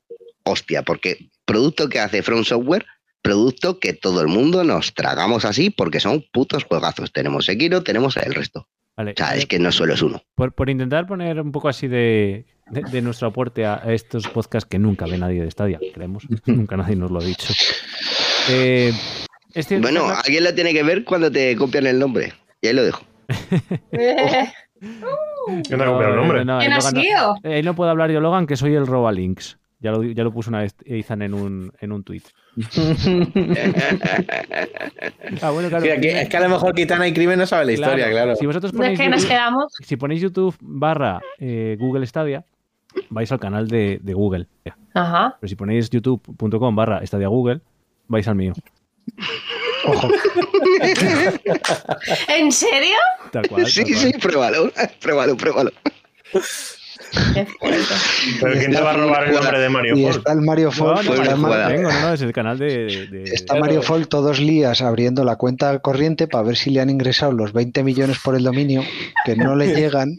hostia, 0.43 0.81
porque 0.83 1.29
producto 1.45 1.87
que 1.89 1.99
hace 1.99 2.23
From 2.23 2.43
Software, 2.43 2.85
producto 3.21 3.79
que 3.79 3.93
todo 3.93 4.21
el 4.21 4.27
mundo 4.27 4.63
nos 4.63 4.93
tragamos 4.93 5.45
así, 5.45 5.69
porque 5.69 5.99
son 5.99 6.25
putos 6.33 6.63
juegazos. 6.63 7.11
Tenemos 7.13 7.45
Sekiro, 7.45 7.83
tenemos 7.83 8.17
el 8.17 8.33
resto. 8.33 8.67
vale. 8.97 9.11
O 9.11 9.13
sea, 9.17 9.35
es 9.35 9.45
que 9.45 9.59
no 9.59 9.71
solo 9.71 9.93
es 9.93 10.01
uno. 10.01 10.23
Por, 10.35 10.53
por 10.53 10.69
intentar 10.69 11.05
poner 11.05 11.39
un 11.39 11.51
poco 11.51 11.69
así 11.69 11.87
de, 11.87 12.45
de, 12.71 12.81
de 12.91 13.01
nuestro 13.01 13.27
aporte 13.27 13.65
a 13.65 13.75
a 13.75 13.93
estos 13.93 14.27
podcasts 14.27 14.67
que 14.67 14.79
nunca 14.79 15.05
ve 15.05 15.17
nadie 15.17 15.41
de 15.43 15.51
Stadia, 15.51 15.79
creemos. 15.93 16.25
nunca 16.47 16.75
nadie 16.77 16.95
nos 16.95 17.11
lo 17.11 17.19
ha 17.19 17.23
dicho. 17.23 17.53
Eh, 18.49 18.91
es 19.53 19.67
cierto- 19.67 19.83
Bueno, 19.87 20.07
alguien 20.09 20.43
lo 20.43 20.53
tiene 20.55 20.73
que 20.73 20.81
ver 20.83 21.03
cuando 21.03 21.31
te 21.31 21.55
copian 21.55 21.85
el 21.85 21.99
nombre. 21.99 22.33
Y 22.61 22.67
ahí 22.67 22.73
lo 22.73 22.83
dejo. 22.83 23.03
¿Quién 25.45 25.63
te 25.63 25.73
ha 25.75 25.77
copiado 25.85 26.09
el 26.09 26.15
nombre? 26.15 26.45
no, 26.45 26.59
¿Quién 26.59 26.71
ahí 26.73 26.79
ha 26.79 26.91
no- 26.91 27.01
sido? 27.01 27.35
eh, 27.43 27.61
no 27.63 27.75
puedo 27.75 27.89
hablar 27.89 28.11
yo, 28.11 28.19
Logan, 28.19 28.45
que 28.47 28.55
soy 28.55 28.75
el 28.75 28.87
roba 28.87 29.11
links. 29.11 29.57
Ya 29.79 29.91
lo, 29.91 30.03
ya 30.03 30.23
lo 30.23 30.31
puso 30.31 30.51
una 30.51 30.59
vez 30.59 30.75
Ethan 30.85 31.23
en 31.23 31.33
un, 31.33 31.71
en 31.79 31.91
un 31.91 32.03
tweet. 32.03 32.21
Ah, 35.41 35.49
bueno, 35.51 35.69
claro. 35.69 35.83
Sí, 35.85 35.89
aquí- 35.91 36.07
es 36.09 36.29
que 36.29 36.37
a 36.37 36.41
lo 36.41 36.49
mejor 36.49 36.73
Kitana 36.75 37.07
y 37.07 37.13
Crimen 37.13 37.39
no 37.39 37.45
sabe 37.45 37.65
la 37.65 37.71
historia, 37.73 38.09
claro. 38.09 38.35
Si 38.35 38.45
vosotros 38.45 38.71
¿De 38.71 38.77
ponéis 38.77 38.99
qué 38.99 39.09
nos 39.09 39.21
YouTube, 39.21 39.29
quedamos? 39.29 39.73
si 39.79 39.95
ponéis 39.97 40.21
YouTube 40.21 40.55
barra 40.61 41.21
eh, 41.39 41.77
Google 41.79 42.05
Stadia, 42.05 42.43
vais 43.09 43.31
al 43.31 43.39
canal 43.39 43.67
de, 43.67 43.99
de 44.01 44.13
Google. 44.13 44.47
Ajá. 44.93 45.37
Pero 45.39 45.49
si 45.49 45.55
ponéis 45.55 45.89
youtube.com 45.89 46.75
barra 46.75 47.05
Stadia 47.05 47.27
Google, 47.27 47.61
vais 48.07 48.27
al 48.27 48.35
mío. 48.35 48.53
Ojo, 49.85 50.09
¿En 52.27 52.51
serio? 52.51 52.97
Tal 53.31 53.47
cual. 53.47 53.67
sí, 53.67 53.83
tal 53.83 53.93
cual. 53.93 53.99
sí, 53.99 54.13
pruébalo. 54.19 54.71
Pruébalo, 54.99 55.37
pruébalo. 55.37 55.71
Qué 57.33 57.45
fuerte. 57.45 57.93
Pero 58.39 58.53
¿quién 58.59 58.71
te 58.71 58.81
va 58.81 58.91
a 58.91 58.93
robar 58.97 59.27
el 59.27 59.33
nombre 59.35 59.59
de 59.59 59.69
Mario 59.69 59.97
y 59.97 60.03
Fall? 60.03 60.11
está 60.17 60.31
el 60.33 60.41
Mario 60.41 60.71
Fall. 60.71 60.87
No, 60.87 60.95
no, 60.95 61.01
Fue 61.03 61.15
está, 61.15 61.21
una 61.21 61.31
no, 61.31 61.37
jugada. 61.47 61.69
Ma- 61.69 61.75
tengo, 61.75 61.91
no, 61.91 62.13
es 62.13 62.21
el 62.21 62.31
canal 62.33 62.57
de. 62.57 63.07
de- 63.07 63.23
está 63.25 63.55
Mario 63.55 63.81
Fall 63.81 64.07
todos 64.07 64.37
días 64.39 64.81
abriendo 64.81 65.23
la 65.23 65.35
cuenta 65.35 65.79
corriente 65.79 66.27
para 66.27 66.43
ver 66.43 66.55
si 66.57 66.69
le 66.69 66.79
han 66.81 66.89
ingresado 66.89 67.31
los 67.33 67.51
20 67.53 67.83
millones 67.83 68.17
por 68.23 68.35
el 68.35 68.43
dominio, 68.43 68.83
que 69.25 69.35
no 69.35 69.55
le 69.55 69.75
llegan. 69.75 70.15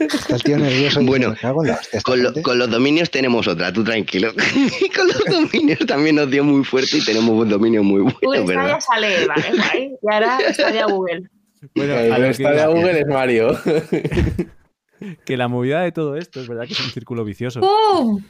Está 0.00 0.36
el 0.36 0.42
tío 0.42 0.56
nervioso. 0.58 1.00
diciendo, 1.00 1.10
Bueno, 1.10 1.30
"Me 1.30 1.36
cago 1.36 1.62
en 1.62 1.68
la 1.70 1.74
hostia, 1.74 1.98
esta 1.98 2.10
Con, 2.10 2.20
lo- 2.22 2.28
gente". 2.30 2.42
con 2.42 2.58
los 2.58 2.70
dominios 2.70 3.10
tenemos 3.10 3.46
otra, 3.48 3.72
tú 3.72 3.84
tranquilo. 3.84 4.32
con 4.96 5.06
los 5.08 5.24
dominios 5.24 5.78
también 5.86 6.16
nos 6.16 6.30
dio 6.30 6.42
muy 6.44 6.64
fuerte 6.64 6.98
y 6.98 7.04
tenemos 7.04 7.30
un 7.30 7.48
dominio 7.48 7.82
muy 7.82 8.00
bueno, 8.02 8.18
Uy, 8.22 8.36
esta 8.38 8.46
¿verdad? 8.48 8.68
ya 8.74 8.80
sale, 8.80 9.26
vale, 9.26 9.44
guay. 9.56 9.90
Y 10.02 10.12
ahora 10.14 10.38
está 10.48 10.70
ya 10.72 10.86
Google. 10.86 11.28
Bueno, 11.74 11.94
El 11.94 12.12
a 12.12 12.18
lo 12.18 12.26
que 12.28 12.34
Stadia 12.34 12.64
iba, 12.64 12.74
Google 12.74 13.00
es 13.00 13.06
Mario. 13.06 13.58
que 15.24 15.36
la 15.36 15.48
movida 15.48 15.82
de 15.82 15.92
todo 15.92 16.16
esto 16.16 16.40
es 16.40 16.48
verdad 16.48 16.66
que 16.66 16.72
es 16.72 16.80
un 16.80 16.90
círculo 16.90 17.24
vicioso. 17.24 17.60
¡Pum! 17.60 18.22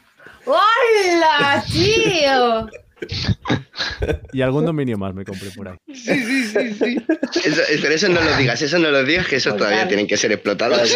¡Hola, 0.47 1.65
tío! 1.71 2.69
Y 4.33 4.43
algún 4.43 4.65
dominio 4.65 4.97
más 4.97 5.15
me 5.15 5.25
compré 5.25 5.51
por 5.51 5.69
ahí. 5.69 5.77
Sí, 5.93 6.15
sí, 6.23 6.45
sí, 6.45 6.75
sí. 6.75 7.05
Eso, 7.45 7.63
pero 7.83 7.95
eso 7.95 8.09
no 8.09 8.21
lo 8.21 8.37
digas, 8.37 8.63
eso 8.63 8.79
no 8.79 8.91
lo 8.91 9.05
digas, 9.05 9.27
que 9.27 9.39
Total. 9.39 9.59
todavía 9.59 9.89
tienen 9.89 10.07
que 10.07 10.17
ser 10.17 10.33
explotados. 10.33 10.91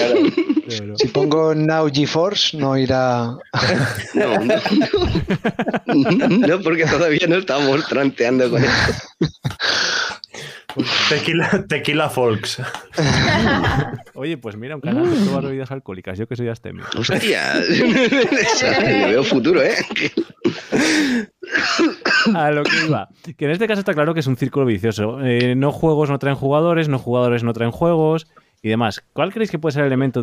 Bueno. 0.66 0.96
Si 0.96 1.08
pongo 1.08 1.54
Now 1.54 1.90
GeForce, 1.92 2.56
no 2.56 2.76
irá. 2.76 3.36
No, 4.14 4.38
no, 4.38 4.54
no. 5.86 6.28
No, 6.28 6.60
porque 6.60 6.84
todavía 6.86 7.26
no 7.28 7.36
estamos 7.36 7.86
tranteando 7.88 8.50
con 8.50 8.64
esto. 8.64 8.92
Tequila, 11.08 11.64
tequila 11.68 12.08
Folks. 12.10 12.62
Oye, 14.14 14.36
pues 14.36 14.56
mira, 14.56 14.74
un 14.76 14.80
canal 14.80 15.08
de 15.10 15.24
probar 15.24 15.44
bebidas 15.44 15.70
alcohólicas. 15.70 16.18
Yo 16.18 16.26
que 16.26 16.36
soy 16.36 16.48
astemio. 16.48 16.84
Hostia, 16.96 17.54
veo 19.06 19.24
futuro, 19.24 19.62
¿eh? 19.62 19.76
A 22.34 22.50
lo 22.50 22.62
que 22.64 22.86
iba. 22.86 23.08
Que 23.36 23.44
en 23.44 23.50
este 23.52 23.66
caso 23.66 23.80
está 23.80 23.94
claro 23.94 24.14
que 24.14 24.20
es 24.20 24.26
un 24.26 24.36
círculo 24.36 24.66
vicioso. 24.66 25.20
Eh, 25.24 25.54
no 25.54 25.72
juegos 25.72 26.10
no 26.10 26.18
traen 26.18 26.36
jugadores, 26.36 26.88
no 26.88 26.98
jugadores 26.98 27.44
no 27.44 27.52
traen 27.52 27.70
juegos 27.70 28.26
y 28.62 28.68
demás. 28.68 29.04
¿Cuál 29.12 29.32
creéis 29.32 29.50
que 29.50 29.58
puede 29.58 29.72
ser 29.72 29.82
el 29.82 29.88
elemento 29.88 30.22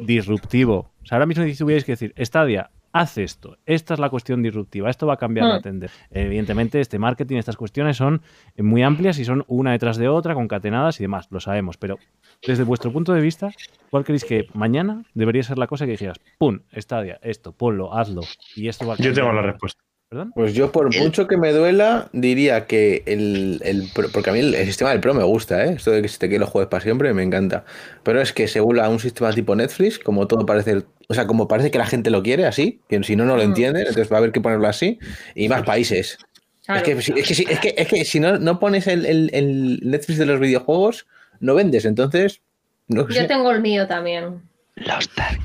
disruptivo? 0.00 0.90
O 1.02 1.06
sea, 1.06 1.16
ahora 1.16 1.26
mismo 1.26 1.44
si 1.44 1.56
tuvierais 1.56 1.84
que 1.84 1.92
decir, 1.92 2.14
Stadia, 2.18 2.70
haz 2.92 3.18
esto. 3.18 3.56
Esta 3.66 3.94
es 3.94 4.00
la 4.00 4.10
cuestión 4.10 4.42
disruptiva. 4.42 4.90
Esto 4.90 5.06
va 5.06 5.14
a 5.14 5.16
cambiar 5.16 5.46
la 5.48 5.58
Hmm. 5.58 5.62
tendencia. 5.62 6.06
Evidentemente, 6.10 6.80
este 6.80 6.98
marketing, 6.98 7.36
estas 7.36 7.56
cuestiones 7.56 7.96
son 7.96 8.22
muy 8.58 8.82
amplias 8.82 9.18
y 9.18 9.24
son 9.24 9.44
una 9.48 9.72
detrás 9.72 9.96
de 9.96 10.08
otra, 10.08 10.34
concatenadas 10.34 11.00
y 11.00 11.04
demás. 11.04 11.28
Lo 11.30 11.40
sabemos. 11.40 11.76
Pero 11.76 11.98
desde 12.46 12.64
vuestro 12.64 12.92
punto 12.92 13.12
de 13.12 13.20
vista, 13.20 13.50
¿cuál 13.90 14.04
creéis 14.04 14.24
que 14.24 14.46
mañana 14.54 15.04
debería 15.14 15.42
ser 15.42 15.58
la 15.58 15.66
cosa 15.66 15.84
que 15.86 15.92
dijeras, 15.92 16.18
pum, 16.38 16.60
Stadia, 16.76 17.18
esto, 17.22 17.52
ponlo, 17.52 17.94
hazlo? 17.94 18.22
Y 18.56 18.68
esto 18.68 18.86
va 18.86 18.94
a 18.94 18.96
Yo 18.96 19.04
cambiar 19.04 19.14
tengo 19.14 19.32
la 19.32 19.40
todo"? 19.42 19.50
respuesta. 19.52 19.82
¿Perdón? 20.08 20.32
Pues 20.34 20.52
yo, 20.52 20.70
por 20.70 20.94
mucho 20.98 21.26
que 21.26 21.38
me 21.38 21.52
duela, 21.52 22.10
diría 22.12 22.66
que 22.66 23.02
el, 23.06 23.62
el 23.64 23.88
Pro- 23.94 24.10
porque 24.12 24.28
a 24.28 24.34
mí 24.34 24.40
el, 24.40 24.54
el 24.54 24.66
sistema 24.66 24.90
del 24.90 25.00
Pro 25.00 25.14
me 25.14 25.22
gusta, 25.22 25.64
¿eh? 25.64 25.72
Esto 25.72 25.90
de 25.90 26.02
que 26.02 26.08
se 26.08 26.18
te 26.18 26.28
queden 26.28 26.42
los 26.42 26.50
juegos 26.50 26.68
para 26.68 26.82
siempre 26.82 27.14
me 27.14 27.22
encanta. 27.22 27.64
Pero 28.02 28.20
es 28.20 28.34
que 28.34 28.46
se 28.46 28.58
a 28.58 28.88
un 28.90 28.98
sistema 28.98 29.32
tipo 29.32 29.56
Netflix, 29.56 29.98
como 29.98 30.26
todo 30.26 30.44
parece, 30.44 30.82
o 31.12 31.14
sea, 31.14 31.26
como 31.26 31.46
parece 31.48 31.70
que 31.70 31.78
la 31.78 31.86
gente 31.86 32.10
lo 32.10 32.22
quiere 32.22 32.46
así, 32.46 32.80
que 32.88 33.02
si 33.04 33.14
no, 33.16 33.24
no 33.24 33.36
lo 33.36 33.42
Mm. 33.42 33.46
entienden, 33.46 33.82
entonces 33.86 34.10
va 34.10 34.16
a 34.16 34.18
haber 34.18 34.32
que 34.32 34.40
ponerlo 34.40 34.66
así, 34.66 34.98
y 35.34 35.48
más 35.48 35.62
países. 35.62 36.18
Claro. 36.64 36.80
Es, 36.80 36.84
que, 36.84 37.02
si- 37.02 37.12
es, 37.12 37.26
que, 37.26 37.52
es, 37.52 37.60
que, 37.60 37.74
es 37.76 37.88
que 37.88 38.04
si 38.04 38.18
no, 38.20 38.38
no 38.38 38.58
pones 38.58 38.86
el, 38.86 39.04
el- 39.06 39.30
el 39.32 39.80
Netflix 39.82 40.18
de 40.18 40.26
los 40.26 40.40
videojuegos, 40.40 41.06
no 41.40 41.54
vendes, 41.54 41.84
entonces... 41.84 42.40
No 42.88 43.06
Yo 43.08 43.14
sé. 43.22 43.24
tengo 43.24 43.50
el 43.50 43.60
mío 43.62 43.86
también. 43.86 44.42
Los 44.76 45.08
Dark. 45.16 45.40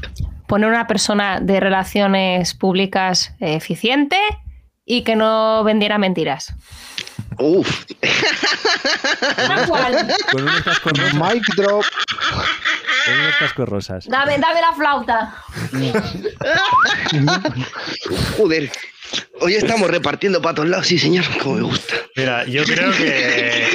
Poner 0.47 0.69
una 0.69 0.87
persona 0.87 1.39
de 1.41 1.59
relaciones 1.59 2.53
públicas 2.53 3.33
eficiente 3.39 4.17
y 4.85 5.01
que 5.03 5.15
no 5.15 5.63
vendiera 5.63 5.97
mentiras. 5.97 6.53
Uf, 7.39 7.85
cual. 9.67 10.07
Con 10.31 10.43
unos 10.43 10.61
cascos 10.63 10.93
rosas. 10.93 11.13
Mic 11.13 11.43
drop. 11.55 11.83
Con 13.05 13.19
unos 13.19 13.35
cascos 13.39 13.69
rosas. 13.69 14.05
Dame, 14.07 14.37
dame 14.37 14.61
la 14.61 14.73
flauta. 14.73 15.35
joder. 18.37 18.71
Hoy 19.39 19.53
estamos 19.53 19.89
repartiendo 19.89 20.41
para 20.41 20.55
todos 20.55 20.69
lados, 20.69 20.87
sí, 20.87 20.97
señor, 20.99 21.25
como 21.41 21.55
me 21.55 21.61
gusta. 21.61 21.93
Mira, 22.15 22.45
yo 22.45 22.63
creo 22.63 22.91
que. 22.91 23.67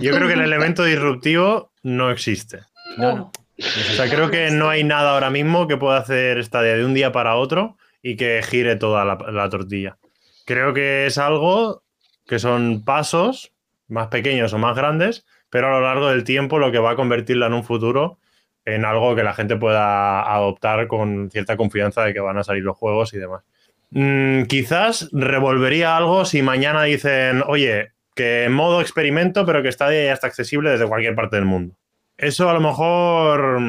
Yo 0.00 0.14
creo 0.14 0.28
que 0.28 0.34
el 0.34 0.40
elemento 0.40 0.84
disruptivo 0.84 1.72
no 1.82 2.10
existe. 2.10 2.60
No, 2.96 3.16
no. 3.16 3.32
O 3.58 3.92
sea, 3.96 4.08
creo 4.08 4.30
que 4.30 4.50
no 4.50 4.68
hay 4.68 4.84
nada 4.84 5.12
ahora 5.12 5.30
mismo 5.30 5.68
que 5.68 5.76
pueda 5.76 5.98
hacer 5.98 6.42
Stadia 6.44 6.76
de 6.76 6.84
un 6.84 6.94
día 6.94 7.12
para 7.12 7.36
otro 7.36 7.76
y 8.02 8.16
que 8.16 8.40
gire 8.42 8.76
toda 8.76 9.04
la, 9.04 9.16
la 9.32 9.48
tortilla. 9.48 9.96
Creo 10.44 10.74
que 10.74 11.06
es 11.06 11.18
algo 11.18 11.83
que 12.26 12.38
son 12.38 12.84
pasos 12.84 13.52
más 13.88 14.08
pequeños 14.08 14.52
o 14.52 14.58
más 14.58 14.76
grandes, 14.76 15.26
pero 15.50 15.68
a 15.68 15.78
lo 15.78 15.80
largo 15.80 16.08
del 16.08 16.24
tiempo 16.24 16.58
lo 16.58 16.72
que 16.72 16.78
va 16.78 16.92
a 16.92 16.96
convertirla 16.96 17.46
en 17.46 17.54
un 17.54 17.64
futuro 17.64 18.18
en 18.64 18.84
algo 18.84 19.14
que 19.14 19.22
la 19.22 19.34
gente 19.34 19.56
pueda 19.56 20.22
adoptar 20.34 20.86
con 20.88 21.30
cierta 21.30 21.56
confianza 21.56 22.02
de 22.02 22.14
que 22.14 22.20
van 22.20 22.38
a 22.38 22.44
salir 22.44 22.62
los 22.62 22.76
juegos 22.76 23.12
y 23.12 23.18
demás. 23.18 23.42
Mm, 23.90 24.44
quizás 24.44 25.08
revolvería 25.12 25.96
algo 25.96 26.24
si 26.24 26.42
mañana 26.42 26.82
dicen, 26.84 27.42
oye, 27.46 27.92
que 28.14 28.48
modo 28.48 28.80
experimento, 28.80 29.44
pero 29.44 29.62
que 29.62 29.68
está 29.68 29.92
ya 29.92 30.12
está 30.12 30.26
accesible 30.26 30.70
desde 30.70 30.88
cualquier 30.88 31.14
parte 31.14 31.36
del 31.36 31.44
mundo. 31.44 31.76
Eso 32.16 32.48
a 32.48 32.54
lo 32.54 32.60
mejor 32.60 33.60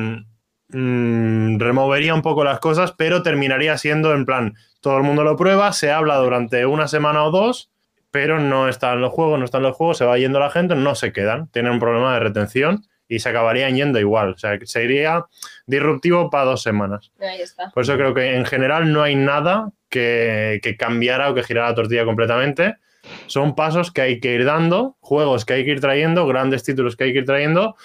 mm, 0.70 1.60
removería 1.60 2.14
un 2.14 2.22
poco 2.22 2.44
las 2.44 2.60
cosas, 2.60 2.94
pero 2.94 3.22
terminaría 3.22 3.78
siendo 3.78 4.14
en 4.14 4.26
plan, 4.26 4.56
todo 4.82 4.98
el 4.98 5.04
mundo 5.04 5.24
lo 5.24 5.36
prueba, 5.36 5.74
se 5.74 5.92
habla 5.92 6.18
durante 6.18 6.66
una 6.66 6.88
semana 6.88 7.24
o 7.24 7.32
dos, 7.32 7.72
pero 8.16 8.40
no 8.40 8.70
están 8.70 9.02
los 9.02 9.12
juegos, 9.12 9.38
no 9.40 9.44
están 9.44 9.62
los 9.62 9.76
juegos, 9.76 9.98
se 9.98 10.06
va 10.06 10.18
yendo 10.18 10.40
la 10.40 10.50
gente, 10.50 10.74
no 10.74 10.96
se 10.96 11.12
quedan, 11.12 11.50
tienen 11.50 11.74
un 11.74 11.80
problema 11.80 12.14
de 12.14 12.22
retención 12.22 12.86
y 13.10 13.20
se 13.20 13.28
acabarían 13.28 13.76
yendo 13.76 14.00
igual. 14.00 14.30
O 14.30 14.38
sea, 14.38 14.58
sería 14.64 15.26
disruptivo 15.68 16.30
para 16.30 16.46
dos 16.46 16.62
semanas. 16.62 17.12
Ahí 17.20 17.42
está. 17.42 17.72
Por 17.72 17.84
eso 17.84 17.98
creo 17.98 18.14
que 18.14 18.38
en 18.38 18.46
general 18.46 18.94
no 18.94 19.04
hay 19.04 19.18
nada 19.18 19.74
que, 19.90 20.62
que 20.64 20.78
cambiara 20.78 21.30
o 21.30 21.36
que 21.36 21.44
girara 21.44 21.68
la 21.68 21.76
tortilla 21.76 22.06
completamente. 22.06 22.78
Son 23.26 23.54
pasos 23.54 23.92
que 23.92 24.00
hay 24.00 24.22
que 24.22 24.34
ir 24.34 24.46
dando, 24.46 24.96
juegos 25.02 25.44
que 25.44 25.56
hay 25.56 25.66
que 25.66 25.72
ir 25.72 25.82
trayendo, 25.82 26.26
grandes 26.26 26.64
títulos 26.64 26.96
que 26.96 27.04
hay 27.04 27.12
que 27.12 27.20
ir 27.20 27.26
trayendo, 27.26 27.76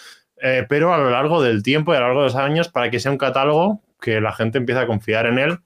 eh, 0.41 0.65
pero 0.69 0.95
a 0.95 0.99
lo 0.99 1.11
largo 1.11 1.43
del 1.43 1.65
tiempo 1.65 1.93
y 1.93 1.97
a 1.97 1.99
lo 1.99 2.07
largo 2.07 2.21
de 2.21 2.27
los 2.27 2.37
años 2.37 2.69
para 2.69 2.89
que 2.89 3.01
sea 3.01 3.11
un 3.11 3.19
catálogo 3.19 3.83
que 4.01 4.21
la 4.21 4.33
gente 4.33 4.59
empiece 4.59 4.81
a 4.81 4.87
confiar 4.87 5.27
en 5.27 5.41
él, 5.41 5.59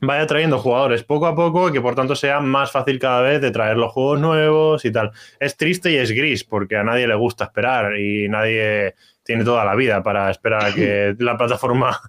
vaya 0.00 0.26
trayendo 0.26 0.58
jugadores 0.58 1.02
poco 1.02 1.26
a 1.26 1.34
poco 1.34 1.68
y 1.68 1.72
que 1.72 1.80
por 1.80 1.94
tanto 1.94 2.14
sea 2.14 2.40
más 2.40 2.70
fácil 2.70 2.98
cada 2.98 3.20
vez 3.22 3.40
de 3.40 3.50
traer 3.50 3.76
los 3.76 3.92
juegos 3.92 4.20
nuevos 4.20 4.84
y 4.84 4.92
tal. 4.92 5.12
Es 5.40 5.56
triste 5.56 5.90
y 5.90 5.96
es 5.96 6.12
gris 6.12 6.44
porque 6.44 6.76
a 6.76 6.84
nadie 6.84 7.06
le 7.06 7.14
gusta 7.14 7.44
esperar 7.44 7.98
y 7.98 8.28
nadie 8.28 8.94
tiene 9.24 9.44
toda 9.44 9.64
la 9.64 9.74
vida 9.74 10.02
para 10.02 10.30
esperar 10.30 10.64
a 10.66 10.74
que 10.74 11.14
la 11.18 11.36
plataforma 11.36 12.00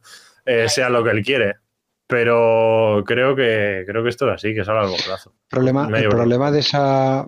eh, 0.45 0.69
sea 0.69 0.89
lo 0.89 1.03
que 1.03 1.11
él 1.11 1.23
quiere. 1.23 1.55
Pero 2.07 3.03
creo 3.05 3.35
que 3.35 3.83
creo 3.85 4.01
que 4.01 4.09
esto 4.09 4.27
es 4.29 4.35
así, 4.35 4.55
que 4.55 4.61
es 4.61 4.69
a 4.69 4.73
largo 4.73 4.95
plazo. 5.05 5.33
Problema, 5.47 5.87
el 5.95 6.09
problema 6.09 6.49
de 6.49 6.61
esa, 6.61 7.27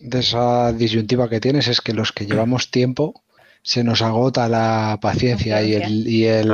de 0.00 0.18
esa 0.18 0.72
disyuntiva 0.72 1.28
que 1.28 1.38
tienes 1.38 1.68
es 1.68 1.80
que 1.80 1.92
los 1.92 2.10
que 2.10 2.26
llevamos 2.26 2.72
tiempo 2.72 3.22
se 3.62 3.84
nos 3.84 4.02
agota 4.02 4.48
la 4.48 4.98
paciencia 5.00 5.62
y 5.62 5.74
el, 5.74 6.08
y 6.08 6.24
el. 6.24 6.48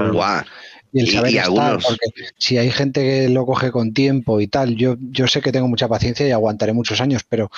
Y 0.92 1.00
el 1.00 1.08
Y- 1.08 1.10
saber 1.12 1.32
y 1.32 1.38
estar, 1.38 1.46
algunos- 1.50 1.84
porque 1.84 2.06
si 2.38 2.58
hay 2.58 2.70
gente 2.70 3.00
que 3.02 3.28
lo 3.28 3.44
coge 3.46 3.70
con 3.70 3.92
tiempo 3.92 4.40
y 4.40 4.46
tal, 4.46 4.76
yo, 4.76 4.96
yo 5.10 5.26
sé 5.26 5.40
que 5.40 5.52
tengo 5.52 5.68
mucha 5.68 5.88
paciencia 5.88 6.26
y 6.26 6.30
aguantaré 6.30 6.72
muchos 6.72 7.00
años, 7.00 7.22
pero 7.28 7.50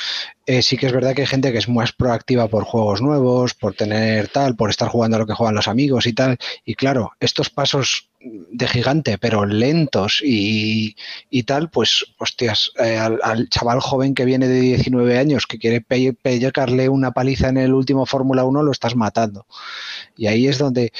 eh, 0.46 0.62
sí 0.62 0.76
que 0.76 0.86
es 0.86 0.92
verdad 0.92 1.14
que 1.14 1.22
hay 1.22 1.26
gente 1.26 1.52
que 1.52 1.58
es 1.58 1.68
más 1.68 1.92
proactiva 1.92 2.48
por 2.48 2.64
juegos 2.64 3.00
nuevos, 3.02 3.54
por 3.54 3.74
tener 3.74 4.28
tal, 4.28 4.56
por 4.56 4.70
estar 4.70 4.88
jugando 4.88 5.16
a 5.16 5.20
lo 5.20 5.26
que 5.26 5.34
juegan 5.34 5.54
los 5.54 5.68
amigos 5.68 6.06
y 6.06 6.12
tal. 6.12 6.38
Y 6.64 6.74
claro, 6.74 7.12
estos 7.20 7.50
pasos 7.50 8.08
de 8.20 8.66
gigante, 8.66 9.16
pero 9.16 9.46
lentos 9.46 10.20
y, 10.24 10.96
y 11.30 11.44
tal, 11.44 11.70
pues, 11.70 12.04
hostias, 12.18 12.72
eh, 12.82 12.96
al, 12.98 13.20
al 13.22 13.48
chaval 13.48 13.78
joven 13.80 14.12
que 14.14 14.24
viene 14.24 14.48
de 14.48 14.60
19 14.60 15.16
años 15.18 15.46
que 15.46 15.58
quiere 15.58 15.80
pe- 15.80 16.14
pellecarle 16.20 16.88
una 16.88 17.12
paliza 17.12 17.48
en 17.48 17.58
el 17.58 17.72
último 17.72 18.06
Fórmula 18.06 18.44
1, 18.44 18.64
lo 18.64 18.72
estás 18.72 18.96
matando. 18.96 19.46
Y 20.16 20.26
ahí 20.26 20.48
es 20.48 20.58
donde 20.58 20.92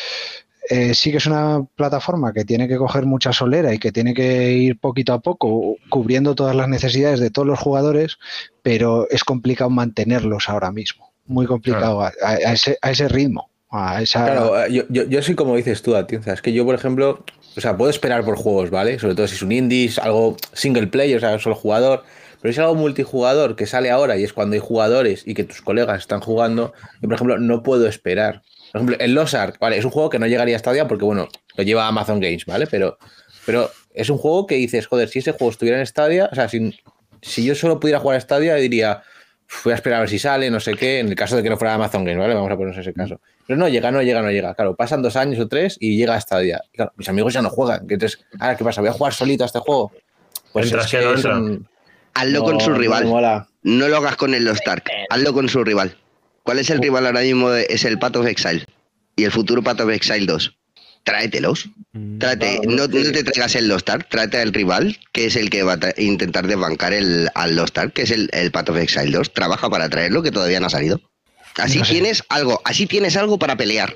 eh, 0.70 0.94
sí 0.94 1.10
que 1.10 1.16
es 1.18 1.26
una 1.26 1.64
plataforma 1.76 2.32
que 2.32 2.44
tiene 2.44 2.68
que 2.68 2.76
coger 2.76 3.06
mucha 3.06 3.32
solera 3.32 3.72
y 3.74 3.78
que 3.78 3.92
tiene 3.92 4.14
que 4.14 4.52
ir 4.52 4.78
poquito 4.78 5.12
a 5.12 5.20
poco 5.20 5.76
cubriendo 5.88 6.34
todas 6.34 6.54
las 6.56 6.68
necesidades 6.68 7.20
de 7.20 7.30
todos 7.30 7.46
los 7.48 7.58
jugadores, 7.58 8.18
pero 8.62 9.08
es 9.10 9.24
complicado 9.24 9.70
mantenerlos 9.70 10.48
ahora 10.48 10.70
mismo. 10.72 11.12
Muy 11.26 11.46
complicado 11.46 12.02
a, 12.02 12.08
a- 12.22 12.30
a 12.30 12.52
ese, 12.52 12.78
a 12.82 12.90
ese 12.90 13.08
ritmo. 13.08 13.50
A 13.70 14.00
esa, 14.02 14.24
Claro, 14.24 14.64
eh, 14.64 14.72
yo, 14.72 14.82
yo, 14.88 15.04
yo 15.04 15.20
soy 15.22 15.34
como 15.34 15.54
dices 15.54 15.82
tú, 15.82 15.94
Atienza. 15.94 16.32
Es 16.32 16.40
que 16.40 16.54
yo, 16.54 16.64
por 16.64 16.74
ejemplo, 16.74 17.22
o 17.56 17.60
sea, 17.60 17.76
puedo 17.76 17.90
esperar 17.90 18.24
por 18.24 18.36
juegos, 18.36 18.70
¿vale? 18.70 18.98
Sobre 18.98 19.14
todo 19.14 19.28
si 19.28 19.34
es 19.34 19.42
un 19.42 19.52
indie, 19.52 19.84
es 19.84 19.98
algo 19.98 20.36
single 20.54 20.86
player, 20.86 21.18
o 21.18 21.20
sea, 21.20 21.38
solo 21.38 21.54
jugador. 21.54 22.02
Pero 22.40 22.52
si 22.54 22.60
es 22.60 22.64
algo 22.64 22.76
multijugador 22.76 23.56
que 23.56 23.66
sale 23.66 23.90
ahora 23.90 24.16
y 24.16 24.24
es 24.24 24.32
cuando 24.32 24.54
hay 24.54 24.60
jugadores 24.60 25.22
y 25.26 25.34
que 25.34 25.44
tus 25.44 25.60
colegas 25.60 25.98
están 25.98 26.20
jugando, 26.20 26.72
yo, 27.02 27.08
por 27.08 27.14
ejemplo, 27.14 27.38
no 27.38 27.62
puedo 27.62 27.86
esperar. 27.88 28.42
Por 28.72 28.80
ejemplo, 28.80 28.96
el 28.98 29.14
Lost 29.14 29.34
Ark, 29.34 29.56
¿vale? 29.60 29.78
Es 29.78 29.84
un 29.84 29.90
juego 29.90 30.10
que 30.10 30.18
no 30.18 30.26
llegaría 30.26 30.56
a 30.56 30.58
Stadia 30.58 30.86
porque, 30.88 31.04
bueno, 31.04 31.28
lo 31.56 31.64
lleva 31.64 31.86
Amazon 31.88 32.20
Games, 32.20 32.44
¿vale? 32.46 32.66
Pero, 32.66 32.98
pero 33.46 33.70
es 33.94 34.10
un 34.10 34.18
juego 34.18 34.46
que 34.46 34.56
dices, 34.56 34.86
joder, 34.86 35.08
si 35.08 35.20
ese 35.20 35.32
juego 35.32 35.50
estuviera 35.50 35.78
en 35.78 35.86
Stadia, 35.86 36.28
o 36.30 36.34
sea, 36.34 36.48
si, 36.48 36.78
si 37.22 37.44
yo 37.44 37.54
solo 37.54 37.80
pudiera 37.80 37.98
jugar 38.00 38.16
a 38.18 38.20
Stadia, 38.20 38.54
diría, 38.56 39.02
"Uf, 39.50 39.64
voy 39.64 39.72
a 39.72 39.76
esperar 39.76 39.98
a 39.98 40.00
ver 40.00 40.10
si 40.10 40.18
sale, 40.18 40.50
no 40.50 40.60
sé 40.60 40.74
qué, 40.74 40.98
en 41.00 41.08
el 41.08 41.14
caso 41.14 41.36
de 41.36 41.42
que 41.42 41.50
no 41.50 41.56
fuera 41.56 41.74
Amazon 41.74 42.04
Games, 42.04 42.18
¿vale? 42.20 42.34
Vamos 42.34 42.50
a 42.50 42.56
ponernos 42.56 42.78
ese 42.78 42.92
caso. 42.92 43.20
Pero 43.46 43.58
no 43.58 43.66
llega, 43.68 43.90
no 43.90 44.02
llega, 44.02 44.20
no 44.20 44.30
llega. 44.30 44.54
Claro, 44.54 44.76
pasan 44.76 45.00
dos 45.00 45.16
años 45.16 45.38
o 45.40 45.48
tres 45.48 45.78
y 45.80 45.96
llega 45.96 46.14
a 46.14 46.20
Stadia. 46.20 46.60
Y 46.72 46.76
claro, 46.76 46.92
mis 46.96 47.08
amigos 47.08 47.32
ya 47.32 47.40
no 47.40 47.48
juegan. 47.48 47.86
que 47.86 47.94
Entonces, 47.94 48.20
ahora, 48.38 48.56
¿qué 48.56 48.64
pasa? 48.64 48.82
¿Voy 48.82 48.90
a 48.90 48.92
jugar 48.92 49.14
solito 49.14 49.42
a 49.44 49.46
este 49.46 49.58
juego? 49.60 49.90
Entras 50.54 50.84
es 50.84 50.90
que 50.90 51.04
no 51.04 51.14
entra. 51.14 51.40
Hazlo 52.14 52.38
no- 52.40 52.44
con 52.44 52.60
su 52.60 52.72
rival. 52.74 53.04
No 53.62 53.88
lo 53.88 53.96
hagas 53.96 54.16
con 54.16 54.34
el 54.34 54.44
Lost 54.44 54.66
Ark, 54.68 54.90
hazlo 55.08 55.32
con 55.32 55.48
su 55.48 55.64
rival. 55.64 55.96
¿Cuál 56.48 56.60
es 56.60 56.70
el 56.70 56.78
rival 56.78 57.04
ahora 57.04 57.20
mismo? 57.20 57.52
Es 57.52 57.84
el 57.84 57.98
Path 57.98 58.16
of 58.16 58.26
Exile. 58.26 58.64
Y 59.16 59.24
el 59.24 59.30
futuro 59.30 59.62
Path 59.62 59.80
of 59.82 59.90
Exile 59.90 60.24
2. 60.24 60.56
Tráetelos. 61.04 61.68
Mm, 61.92 62.18
Tráete, 62.18 62.60
no, 62.64 62.86
no 62.86 62.88
te 62.88 63.22
traigas 63.22 63.54
el 63.54 63.68
Lost 63.68 63.90
Ark, 63.90 64.06
tráete 64.08 64.38
al 64.40 64.54
rival, 64.54 64.98
que 65.12 65.26
es 65.26 65.36
el 65.36 65.50
que 65.50 65.62
va 65.62 65.74
a 65.74 66.00
intentar 66.00 66.46
desbancar 66.46 66.94
el, 66.94 67.28
al 67.34 67.54
Lost 67.54 67.76
Ark, 67.76 67.92
que 67.92 68.00
es 68.00 68.10
el, 68.12 68.30
el 68.32 68.50
Path 68.50 68.70
of 68.70 68.78
Exile 68.78 69.10
2. 69.10 69.34
Trabaja 69.34 69.68
para 69.68 69.90
traerlo, 69.90 70.22
que 70.22 70.30
todavía 70.30 70.58
no 70.58 70.68
ha 70.68 70.70
salido. 70.70 71.02
Así 71.56 71.82
tienes 71.82 72.24
algo, 72.30 72.62
así 72.64 72.86
tienes 72.86 73.18
algo 73.18 73.38
para 73.38 73.54
pelear. 73.58 73.94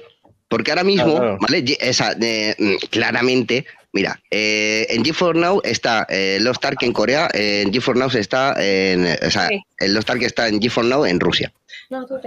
Porque 0.49 0.73
ahora 0.73 0.85
mismo, 0.85 1.17
Claro. 1.17 1.39
¿vale? 1.41 1.65
Esa, 1.81 2.15
eh, 2.21 2.55
mm, 2.59 2.75
claramente, 2.91 3.65
mira, 3.95 4.21
eh, 4.31 4.87
en 4.91 5.03
G4 5.03 5.37
Now 5.37 5.63
está 5.65 6.07
eh, 6.11 6.37
Lost 6.43 6.63
Ark 6.67 6.83
en 6.83 6.93
Corea, 6.93 7.31
eh, 7.33 7.63
en 7.65 7.73
G4 7.73 7.95
Now 7.97 8.11
está 8.13 8.55
en. 8.59 9.07
O 9.27 9.31
sea, 9.31 9.49
Sí. 9.49 9.59
el 9.79 9.95
Lost 9.95 10.11
Ark 10.11 10.21
está 10.23 10.49
en 10.49 10.61
G4 10.61 10.85
Now 10.85 11.07
en 11.07 11.19
Rusia. 11.19 11.51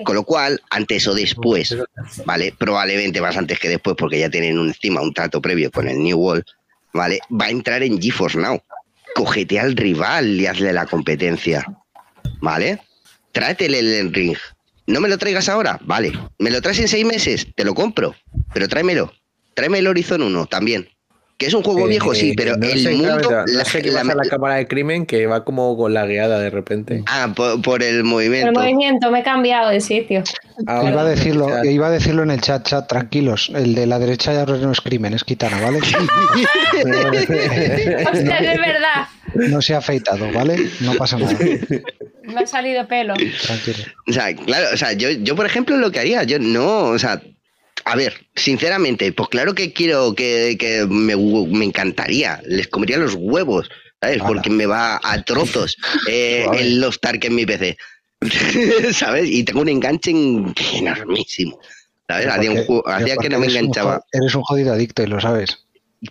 Con 0.03 0.16
lo 0.16 0.24
cual, 0.24 0.61
antes 0.70 1.07
o 1.07 1.13
después, 1.13 1.76
¿vale? 2.26 2.53
Probablemente 2.57 3.22
más 3.22 3.36
antes 3.38 3.59
que 3.59 3.70
después, 3.70 3.95
porque 3.97 4.20
ya 4.20 4.30
tienen 4.30 4.59
un- 4.59 4.68
encima 4.68 5.01
un 5.01 5.13
trato 5.13 5.41
previo 5.41 5.72
con 5.72 5.88
el 5.88 6.01
New 6.01 6.18
World, 6.18 6.43
¿vale? 6.93 7.20
Va 7.32 7.45
a 7.45 7.49
entrar 7.49 7.82
en 7.84 8.01
GeForce 8.01 8.38
Now. 8.38 8.61
Cógete 9.16 9.59
al 9.59 9.76
rival 9.76 10.39
y 10.41 10.45
hazle 10.45 10.74
la 10.74 10.86
competencia, 10.86 11.66
¿vale? 12.41 12.82
Tráete 13.32 13.66
el 13.68 13.76
Elden 13.76 14.13
Ring. 14.13 14.38
No 14.88 15.01
me 15.01 15.09
lo 15.09 15.18
traigas 15.18 15.49
ahora, 15.49 15.80
vale. 15.84 16.11
¿Me 16.38 16.51
lo 16.51 16.61
traes 16.61 16.80
en 16.80 16.88
seis 16.88 17.05
meses? 17.05 17.47
Te 17.55 17.63
lo 17.66 17.74
compro, 17.74 18.16
pero 18.53 18.68
tráemelo. 18.68 19.11
Tráeme 19.53 19.80
el 19.80 19.88
Horizon 19.88 20.22
1 20.22 20.45
también. 20.47 20.88
Que 21.38 21.48
es 21.48 21.54
un 21.54 21.64
juego 21.64 21.84
Que- 21.84 21.90
viejo, 21.90 22.16
sí, 22.16 22.30
que 22.30 22.36
pero 22.44 22.56
no 22.56 22.66
el 22.66 22.80
sé, 22.82 22.92
mundo... 22.92 23.18
no 23.20 23.46
la- 23.46 23.66
sé 23.66 23.82
qué 23.82 23.92
la- 23.92 24.04
la 24.06 24.24
cámara 24.30 24.56
de 24.56 24.68
crimen 24.68 25.06
que 25.06 25.28
va 25.28 25.44
como 25.44 25.76
con 25.76 25.94
la 25.94 26.06
guiada 26.06 26.40
de 26.40 26.50
repente. 26.50 27.04
ah, 27.08 27.34
por, 27.36 27.62
por 27.62 27.84
el 27.84 27.96
El 27.98 28.04
movimiento. 28.06 28.58
movimiento, 28.58 29.12
me 29.12 29.20
he 29.20 29.24
cambiado 29.24 29.70
de 29.70 29.82
sitio. 29.82 30.24
Ahora, 30.66 30.90
iba 30.92 31.02
a 31.02 31.06
decirlo, 31.06 31.66
iba 31.66 31.88
a 31.88 31.92
decirlo 31.92 32.24
en 32.24 32.32
el 32.32 32.40
chat, 32.40 32.66
chat, 32.66 32.88
tranquilos. 32.88 33.52
El 33.54 33.76
de 33.76 33.86
la 33.86 34.00
derecha 34.00 34.32
ya 34.34 34.46
no 34.46 34.72
es 34.72 34.80
crimen, 34.80 35.14
es 35.14 35.26
gitana, 35.26 35.60
¿vale? 35.60 35.80
Ostras, 36.86 38.42
es 38.42 38.60
verdad. 38.60 39.08
No 39.50 39.62
se 39.62 39.74
ha 39.76 39.80
afeitado, 39.80 40.32
¿vale? 40.32 40.58
No 40.80 40.94
pasa 40.94 41.18
nada. 41.18 41.38
Me 42.24 42.40
ha 42.42 42.48
salido 42.48 42.88
pelo. 42.88 43.14
Tranquilo. 43.16 43.78
O 44.08 44.14
sea, 44.14 44.34
claro, 44.36 44.68
o 44.74 44.78
sea, 44.78 44.94
yo, 44.94 45.10
yo 45.12 45.36
por 45.36 45.46
ejemplo 45.46 45.76
lo 45.78 45.92
que 45.92 46.00
haría, 46.00 46.24
yo 46.24 46.40
no, 46.40 46.86
o 46.86 47.00
sea, 47.00 47.22
a 47.86 47.96
ver, 47.96 48.28
sinceramente, 48.36 49.12
pues 49.14 49.30
claro 49.30 49.54
que 49.56 49.72
quiero 49.74 50.14
que, 50.16 50.58
que 50.60 50.86
me, 50.88 51.16
me 51.16 51.66
encantaría, 51.66 52.42
les 52.46 52.68
comería 52.68 52.98
los 52.98 53.14
huevos, 53.16 53.70
¿sabes? 54.02 54.18
Ala. 54.20 54.28
Porque 54.28 54.50
me 54.50 54.66
va 54.66 55.00
a 55.04 55.24
trozos 55.24 55.78
eh, 56.10 56.46
el 56.58 56.80
Lost 56.82 57.06
Ark 57.06 57.24
en 57.26 57.36
mi 57.36 57.46
PC, 57.46 57.78
¿sabes? 58.94 59.30
Y 59.30 59.44
tengo 59.44 59.62
un 59.62 59.70
enganche 59.70 60.12
en- 60.12 60.54
enormísimo, 60.74 61.60
¿sabes? 62.08 62.28
Hacía, 62.28 62.52
un 62.52 62.82
hacía 62.86 63.18
que 63.18 63.30
no 63.30 63.40
me 63.40 63.48
un 63.48 63.52
enganchaba, 63.56 64.02
Eres 64.12 64.36
un 64.36 64.42
jodido 64.44 64.74
adicto 64.74 65.04
y 65.04 65.08
lo 65.08 65.20
sabes. 65.22 65.60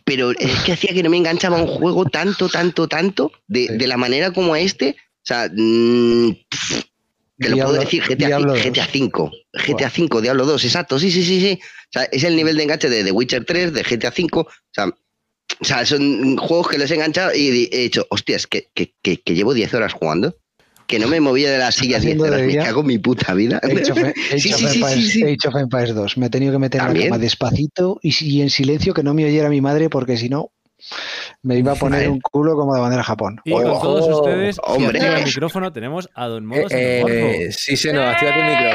pero 0.04 0.30
es 0.32 0.60
que 0.64 0.72
hacía 0.72 0.92
que 0.94 1.02
no 1.02 1.10
me 1.10 1.16
enganchaba 1.16 1.60
un 1.60 1.66
juego 1.68 2.04
tanto, 2.06 2.48
tanto, 2.48 2.88
tanto, 2.88 3.32
de, 3.48 3.66
Sí. 3.66 3.76
de 3.76 3.86
la 3.86 3.96
manera 3.96 4.32
como 4.32 4.54
este, 4.56 4.96
o 4.98 5.26
sea, 5.26 5.48
mm, 5.52 6.30
pff, 6.48 6.82
te 7.38 7.48
lo 7.50 7.56
puedo 7.56 7.72
decir, 7.72 8.02
GTA, 8.02 8.14
Diablo 8.26 8.52
V, 8.52 8.58
2. 8.58 8.66
GTA 8.70 8.86
5, 8.86 9.32
GTA 9.66 9.90
5, 9.90 10.20
Diablo 10.20 10.46
2, 10.46 10.64
exacto, 10.64 10.98
sí, 10.98 11.10
sí, 11.10 11.24
sí, 11.24 11.40
sí. 11.40 11.58
O 11.62 11.92
sea, 11.92 12.04
es 12.04 12.24
el 12.24 12.36
nivel 12.36 12.56
de 12.56 12.62
enganche 12.62 12.88
de 12.88 13.04
The 13.04 13.12
Witcher 13.12 13.44
3, 13.44 13.72
de 13.72 13.82
GTA 13.82 14.10
5, 14.10 14.40
o 14.40 14.48
sea, 14.72 14.86
o 15.60 15.64
sea, 15.64 15.86
son 15.86 16.36
juegos 16.36 16.68
que 16.68 16.78
los 16.78 16.90
he 16.90 16.94
enganchado 16.94 17.34
y 17.34 17.68
he 17.70 17.78
dicho, 17.78 18.06
hostias, 18.10 18.46
que, 18.46 18.68
que, 18.74 18.94
que, 19.02 19.20
que 19.20 19.34
llevo 19.34 19.54
10 19.54 19.74
horas 19.74 19.92
jugando, 19.92 20.36
que 20.86 20.98
no 20.98 21.08
me 21.08 21.20
movía 21.20 21.50
de 21.50 21.58
la 21.58 21.72
silla 21.72 21.98
10 21.98 22.00
haciendo 22.00 22.24
de 22.24 22.30
horas, 22.30 22.46
me 22.46 22.56
cago 22.56 22.80
en 22.80 22.86
mi 22.86 22.98
puta 22.98 23.34
vida. 23.34 23.60
Age 23.62 23.92
of, 23.92 23.98
Age 24.32 24.38
Sí, 24.38 24.52
of 24.52 24.58
sí, 24.58 24.68
sí, 24.68 24.78
Empires, 24.78 24.94
sí, 24.94 25.10
sí. 25.10 25.22
Age 25.24 25.48
of 25.48 25.56
Empires 25.56 25.94
2. 25.94 26.18
Me 26.18 26.26
he 26.26 26.30
tenido 26.30 26.52
que 26.52 26.58
meter 26.58 26.80
en 26.80 26.94
la 26.94 27.04
cama 27.04 27.18
despacito 27.18 27.98
y, 28.02 28.14
y 28.24 28.42
en 28.42 28.50
silencio 28.50 28.94
que 28.94 29.02
no 29.02 29.14
me 29.14 29.24
oyera 29.24 29.48
mi 29.48 29.60
madre 29.60 29.88
porque 29.88 30.16
si 30.16 30.28
no... 30.28 30.50
Me 31.42 31.56
iba 31.58 31.72
a 31.72 31.74
poner 31.74 32.08
un 32.08 32.20
culo 32.20 32.54
como 32.56 32.74
de 32.74 32.80
bandera 32.80 33.02
Japón. 33.02 33.40
Y 33.44 33.52
con 33.52 33.66
Ojo, 33.66 33.82
todos 33.82 34.18
ustedes, 34.20 34.56
si 34.56 34.60
hombre. 34.64 34.98
el 34.98 35.24
micrófono, 35.24 35.72
tenemos 35.72 36.08
a 36.14 36.26
Don 36.26 36.46
Modo 36.46 36.66
Eh, 36.70 37.04
eh, 37.08 37.52
sí, 37.52 37.76
Seno, 37.76 38.02
activa 38.02 38.32
tu 38.32 38.40
micro. 38.40 38.70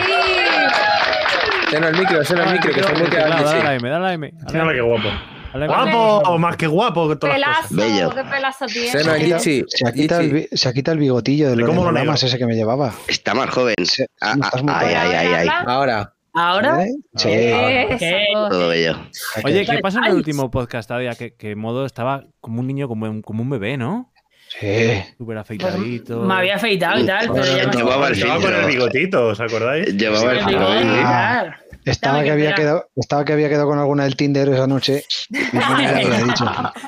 Seno 1.70 1.88
el 1.88 1.98
micro, 1.98 2.24
Seno 2.26 2.44
el 2.44 2.52
micro, 2.54 2.74
que 2.74 2.84
se 2.84 2.92
Dale 2.94 3.64
la. 3.64 3.76
M, 3.76 3.90
dale 3.90 4.04
la 4.06 4.14
M. 4.14 4.32
dale 4.34 4.44
la 4.44 4.52
Mira 4.52 4.64
M, 4.64 4.74
qué 4.74 4.82
guapo. 4.82 5.10
Guapo, 5.52 6.38
más 6.38 6.58
que 6.58 6.68
guapo 6.68 7.10
que 7.10 7.16
todas 7.16 7.40
las 7.40 7.68
Pelazo, 7.68 7.76
cosas. 7.76 7.92
Bello. 7.92 8.10
qué 8.14 8.24
pelazo 8.30 8.66
tiene. 8.68 8.92
El. 8.92 9.66
Se 9.68 9.88
ha 9.88 9.92
quitado 9.92 10.22
el, 10.22 10.48
se 10.52 10.70
ha 10.70 10.74
quitado 10.74 10.94
el 10.94 11.00
bigotillo 11.00 11.50
de 11.50 11.56
los 11.56 12.24
ese 12.24 12.38
que 12.38 12.46
me 12.46 12.54
llevaba. 12.56 12.94
Está 13.08 13.34
más 13.34 13.50
joven. 13.50 13.74
Se- 13.84 14.06
Ah, 14.22 14.36
ah, 14.42 14.50
ay, 14.80 14.94
ay, 14.94 15.16
ay, 15.16 15.34
ay. 15.34 15.50
Ahora. 15.66 16.14
¿Ahora? 16.34 16.86
¿Eh? 16.86 16.96
Sí. 17.16 17.30
Eso. 17.30 17.98
¿Qué? 17.98 18.26
Todo 18.34 18.70
bello. 18.70 18.98
Oye, 19.44 19.66
¿qué 19.66 19.80
pasó 19.80 20.00
en 20.00 20.06
el 20.06 20.16
último 20.16 20.52
podcast, 20.52 20.90
Adia? 20.92 21.16
Que, 21.16 21.34
que 21.34 21.56
Modo 21.56 21.86
estaba 21.86 22.26
como 22.40 22.60
un 22.62 22.68
niño, 22.68 22.88
como 22.88 23.10
un, 23.10 23.22
como 23.22 23.44
un 23.44 23.50
bebé, 23.50 23.78
¿no? 23.78 24.12
Sí. 24.60 25.02
Súper 25.18 25.38
afeitadito. 25.38 26.22
Me 26.24 26.34
había 26.34 26.56
afeitado 26.56 27.00
y 27.00 27.06
tal, 27.06 27.30
pero 27.32 27.46
ya 27.46 27.66
no 27.66 27.72
Llevaba 27.72 28.08
el 28.08 28.14
Estaba 28.14 28.42
con 28.42 28.54
el 28.54 28.66
bigotito, 28.66 29.28
¿os 29.28 29.40
acordáis? 29.40 29.96
Llevaba 29.96 30.34
el 30.34 30.40
tal. 30.46 31.56
Estaba 31.86 32.22
que, 32.24 32.32
había 32.32 32.54
quedado, 32.54 32.90
estaba 32.98 33.24
que 33.26 33.34
había 33.34 33.48
quedado 33.48 33.66
con 33.68 33.80
alguna 33.80 34.04
del 34.04 34.16
Tinder 34.18 34.50
esa 34.50 34.68
noche. 34.68 35.06
Y 35.30 35.38
no 35.56 35.76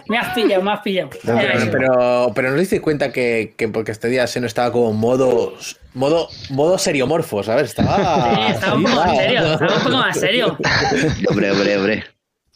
me 0.09 0.17
has 0.19 0.33
pillado, 0.35 0.61
me 0.61 0.71
has 0.71 0.79
pillado. 0.81 1.09
No, 1.23 1.37
pero-. 1.39 1.71
Pero, 1.71 2.31
pero 2.35 2.47
no 2.49 2.53
os 2.55 2.59
disteis 2.59 2.81
cuenta 2.81 3.11
que, 3.11 3.53
que 3.57 3.67
porque 3.69 3.91
este 3.93 4.09
día 4.09 4.27
Seno 4.27 4.47
estaba 4.47 4.71
como 4.71 4.91
modo, 4.91 5.53
modo, 5.93 6.27
modo 6.49 6.77
seriomorfo, 6.77 7.41
¿sabes? 7.41 7.69
Estaba. 7.69 8.35
Sí, 8.35 8.51
estaba 8.51 8.75
un 8.75 8.83
poco 8.83 8.95
más 8.97 9.17
serio, 9.17 9.39
estaba 9.53 9.75
un 9.77 9.83
poco 9.83 9.97
más 9.97 10.19
serio. 10.19 10.57
Hombre, 11.29 11.51
hombre, 11.51 11.77
hombre. 11.77 12.03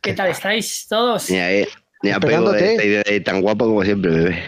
¿Qué 0.01 0.13
tal 0.13 0.28
estáis 0.30 0.86
todos? 0.88 1.30
Ni 1.32 1.39
a, 1.39 1.66
ni 2.03 2.11
a 2.11 2.20
pego 2.20 2.51
de, 2.51 2.78
de- 2.78 3.03
de 3.03 3.20
tan 3.22 3.41
guapo 3.41 3.66
como 3.66 3.84
siempre, 3.84 4.11
bebé. 4.11 4.43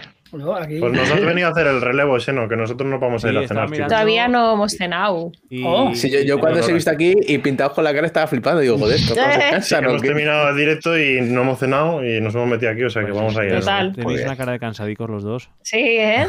Aquí. 0.61 0.79
Pues 0.79 0.91
nos 0.93 1.09
has 1.09 1.21
venido 1.21 1.47
a 1.47 1.51
hacer 1.51 1.67
el 1.67 1.79
relevo, 1.81 2.19
Seno, 2.19 2.47
que 2.49 2.55
nosotros 2.55 2.89
no 2.89 2.99
vamos 2.99 3.23
a 3.23 3.29
ir 3.29 3.37
Sí, 3.37 3.45
a 3.45 3.47
cenar. 3.47 3.69
mirando. 3.69 3.93
Todavía 3.93 4.27
no 4.27 4.53
hemos 4.53 4.71
cenado. 4.73 5.31
Y- 5.49 5.63
Oh. 5.65 5.91
Sí, 5.95 6.09
yo, 6.11 6.19
yo 6.21 6.39
cuando 6.39 6.59
os 6.59 6.67
he 6.69 6.73
visto 6.73 6.91
aquí 6.91 7.15
y 7.27 7.37
pintados 7.37 7.73
con 7.73 7.83
la 7.83 7.93
cara 7.93 8.07
estaba 8.07 8.27
flipando. 8.27 8.59
Digo, 8.61 8.77
joder, 8.77 8.95
esto 8.97 9.15
casa, 9.15 9.81
¿no? 9.81 9.89
Hemos 9.89 10.01
terminado 10.01 10.49
el 10.49 10.57
directo 10.57 10.97
y 10.97 11.21
no 11.21 11.41
hemos 11.41 11.59
cenado 11.59 12.03
y 12.03 12.19
nos 12.21 12.35
hemos 12.35 12.47
metido 12.47 12.71
aquí, 12.71 12.83
o 12.83 12.89
sea 12.89 13.01
que 13.03 13.09
Pues 13.11 13.17
vamos 13.17 13.37
a 13.37 13.45
ir. 13.45 13.53
a 13.55 13.59
Total. 13.59 13.91
cenar. 13.93 14.05
Tenéis 14.07 14.25
una 14.25 14.35
cara 14.37 14.51
de 14.51 14.59
cansadicos 14.59 15.09
los 15.09 15.23
dos. 15.23 15.49
Sí, 15.63 15.77
¿eh? 15.79 16.27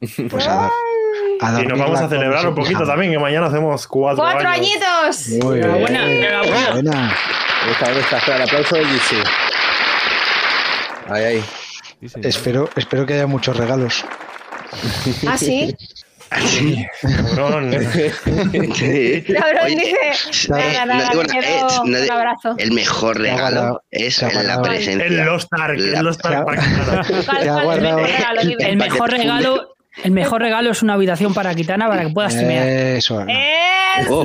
Pues 0.30 0.46
a, 0.46 0.54
dar- 0.54 0.70
a 1.58 1.62
Y 1.62 1.66
nos 1.66 1.78
vamos 1.78 2.00
a 2.00 2.08
celebrar 2.08 2.46
un 2.48 2.54
poquito 2.54 2.84
también, 2.84 3.12
que 3.12 3.18
mañana 3.18 3.46
hacemos 3.46 3.86
cuatro, 3.86 4.22
¡Cuatro 4.22 4.48
años. 4.48 4.68
añitos! 4.68 5.28
Muy 5.44 5.56
bien. 5.58 5.66
Enhorabuena, 5.70 6.10
enhorabuena. 6.12 6.70
Buena. 6.72 7.16
Esta 7.70 7.88
vez 7.90 8.12
está 8.12 8.36
el 8.36 8.42
aplauso 8.42 8.76
de. 8.76 8.82
Ahí, 11.08 11.24
ahí. 11.24 11.44
Sí, 12.00 12.08
sí. 12.08 12.20
Espero, 12.22 12.68
espero 12.76 13.06
que 13.06 13.14
haya 13.14 13.26
muchos 13.26 13.56
regalos. 13.56 14.04
¿Ah, 15.28 15.36
sí? 15.36 15.76
Cabrón. 17.34 17.72
Sí. 18.74 19.24
Oye, 19.64 19.76
dice. 19.76 19.96
digo 20.48 21.22
eh, 21.22 21.60
no 21.84 21.98
un 21.98 22.10
abrazo. 22.10 22.54
El 22.56 22.72
mejor 22.72 23.18
regalo 23.18 23.60
guardado- 23.60 23.82
es 23.90 24.22
la 24.22 24.62
presencia. 24.62 25.06
El 28.60 28.76
mejor 28.76 29.10
regalo, 29.10 29.74
el 30.04 30.10
mejor 30.12 30.40
regalo 30.40 30.70
es 30.70 30.82
una 30.82 30.94
habitación 30.94 31.34
para 31.34 31.54
Kitana 31.54 31.88
para 31.88 32.02
que 32.06 32.10
puedas 32.12 32.32
streamear. 32.32 32.66
Eso. 32.66 33.24
Se 33.26 33.32
ha, 33.32 34.06
¿Cómo 34.06 34.22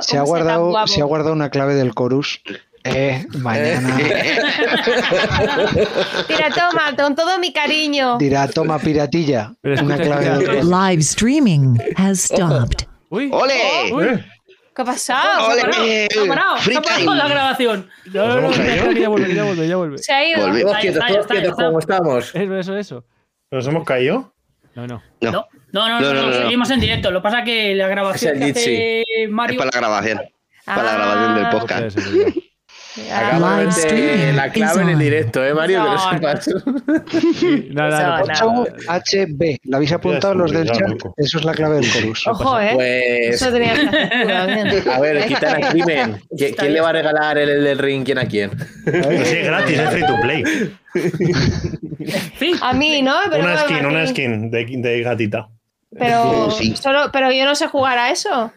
está 0.00 0.16
tan 0.16 0.24
guardado, 0.24 0.86
se 0.86 1.00
ha 1.00 1.04
guardado 1.04 1.32
una 1.32 1.50
clave 1.50 1.74
del 1.74 1.92
chorus. 1.94 2.40
Eh, 2.86 3.24
mañana 3.38 3.96
Mira, 6.28 6.50
toma, 6.50 6.94
con 6.96 7.14
todo 7.14 7.38
mi 7.38 7.52
cariño. 7.52 8.18
dirá, 8.18 8.46
toma 8.48 8.78
piratilla. 8.78 9.54
Una 9.62 9.96
clave 9.96 10.44
chorus. 10.44 10.64
Live 10.64 11.00
streaming 11.00 11.78
has 11.96 12.22
stopped. 12.24 12.86
¡Uy! 13.08 13.30
¡Ole! 13.32 13.90
¡Uy! 13.92 14.24
¿Qué 14.76 14.82
ha 14.82 14.84
pasado? 14.84 15.48
¡Ole! 15.48 15.60
¿Se 15.60 15.66
ha 15.66 15.70
parado? 15.70 16.08
¿Se 16.10 16.20
ha 16.20 16.26
parado? 16.28 16.56
Free 16.58 16.74
¿Qué 16.76 16.82
pasa 16.82 16.94
time. 16.96 17.06
con 17.06 17.18
la 17.18 17.28
grabación? 17.28 17.88
No, 18.12 18.26
no, 18.28 18.40
no, 18.40 18.50
ya 18.92 19.08
vuelve, 19.08 19.34
ya 19.34 19.44
vuelve, 19.44 19.68
ya 19.68 19.76
vuelve. 19.76 19.98
Se 19.98 20.12
ha 20.12 20.28
ido. 20.28 20.50
Quietos, 20.80 21.06
todos 21.06 21.26
quietos 21.26 21.50
está. 21.52 21.64
como 21.66 21.78
estamos. 21.78 22.34
Eso, 22.34 22.58
eso, 22.58 22.76
eso. 22.76 23.04
¿Nos 23.50 23.66
hemos 23.66 23.84
caído? 23.84 24.34
No, 24.74 24.86
no. 24.86 25.02
No, 25.20 25.30
No, 25.72 26.00
no, 26.00 26.12
no, 26.12 26.32
seguimos 26.32 26.68
en 26.70 26.80
directo. 26.80 27.10
Lo 27.12 27.20
que 27.20 27.22
pasa 27.22 27.38
es 27.40 27.44
que 27.44 27.74
la 27.76 27.86
grabación 27.88 28.36
Es 28.36 28.42
el 28.42 28.52
que 28.52 28.60
hace 28.60 29.02
es 29.24 29.30
Mario. 29.30 29.58
para 29.58 29.70
la 29.72 29.78
grabación. 29.78 30.20
Para 30.66 30.82
la 30.82 30.94
grabación 30.94 31.34
del 31.36 31.44
Ah, 31.46 31.50
podcast. 31.50 31.98
Acabo 33.12 33.50
de 33.56 33.68
streaming 33.70 34.36
la 34.36 34.50
clave 34.50 34.82
en 34.82 34.88
el 34.90 34.98
directo, 34.98 35.44
¿eh, 35.44 35.52
Mario? 35.54 35.82
Que 35.84 35.90
No, 35.90 35.98
sepas. 36.10 36.44
Sí, 37.40 37.68
no, 37.72 37.88
no, 37.90 38.18
no. 38.18 38.64
8HB. 38.86 39.58
¿Lo 39.64 39.76
habéis 39.76 39.92
apuntado 39.92 40.34
los 40.34 40.52
del 40.52 40.70
chat? 40.70 40.92
Eso 41.16 41.38
es 41.38 41.44
la 41.44 41.52
clave 41.54 41.76
del 41.76 41.90
chorus. 41.92 42.26
Ojo, 42.28 42.60
¿eh? 42.60 42.70
Pues, 42.74 43.42
Eso 43.42 43.52
tenía 43.52 43.74
que 43.74 44.90
a 44.90 45.00
ver, 45.00 45.26
Kitana 45.26 45.68
Crimen. 45.70 46.20
¿Qui- 46.30 46.54
¿Quién 46.56 46.72
le 46.72 46.80
va 46.80 46.90
a 46.90 46.92
regalar 46.92 47.38
el 47.38 47.64
del 47.64 47.78
ring? 47.78 48.04
¿Quién 48.04 48.18
a 48.18 48.26
quién? 48.26 48.50
Sí, 48.84 49.36
gratis, 49.38 49.78
es 49.78 49.90
free 49.90 50.06
to 50.06 50.20
play. 50.20 50.44
Sí. 52.38 52.52
A 52.62 52.72
mí, 52.72 53.02
¿no? 53.02 53.14
Pero 53.30 53.42
Una 53.42 53.56
skin, 53.58 53.84
a 53.84 53.88
una 53.88 54.06
skin 54.06 54.50
de, 54.50 54.64
de 54.66 55.02
gatita. 55.02 55.48
Pero, 55.98 56.50
Sí. 56.50 56.74
solo, 56.76 57.10
pero 57.12 57.30
yo 57.32 57.44
no 57.44 57.54
sé 57.54 57.66
jugar 57.68 57.98
a 57.98 58.10
eso. 58.10 58.52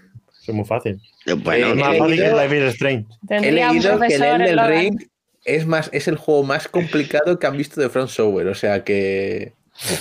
Es 0.47 0.53
muy 0.53 0.65
fácil. 0.65 0.99
Bueno, 1.43 1.67
Eh, 1.67 1.71
Es 1.71 1.75
más 1.77 1.95
he 1.95 1.97
fácil 1.99 2.15
que 2.15 2.21
leído- 2.21 2.41
Life 2.43 2.57
is 2.57 2.73
Strange. 2.73 3.05
He 3.23 3.27
Tendría 3.27 3.69
un 3.71 3.77
leído 3.77 3.99
que 3.99 4.15
el 4.15 4.23
Elden. 4.23 4.67
Ring 4.67 5.07
es, 5.45 5.65
más, 5.65 5.89
es 5.93 6.07
el 6.07 6.15
juego 6.17 6.43
más 6.43 6.67
complicado 6.67 7.37
que 7.39 7.47
han 7.47 7.57
visto 7.57 7.79
de 7.81 7.89
Front 7.89 8.09
Software. 8.09 8.47
O 8.47 8.55
sea 8.55 8.83
que. 8.83 9.53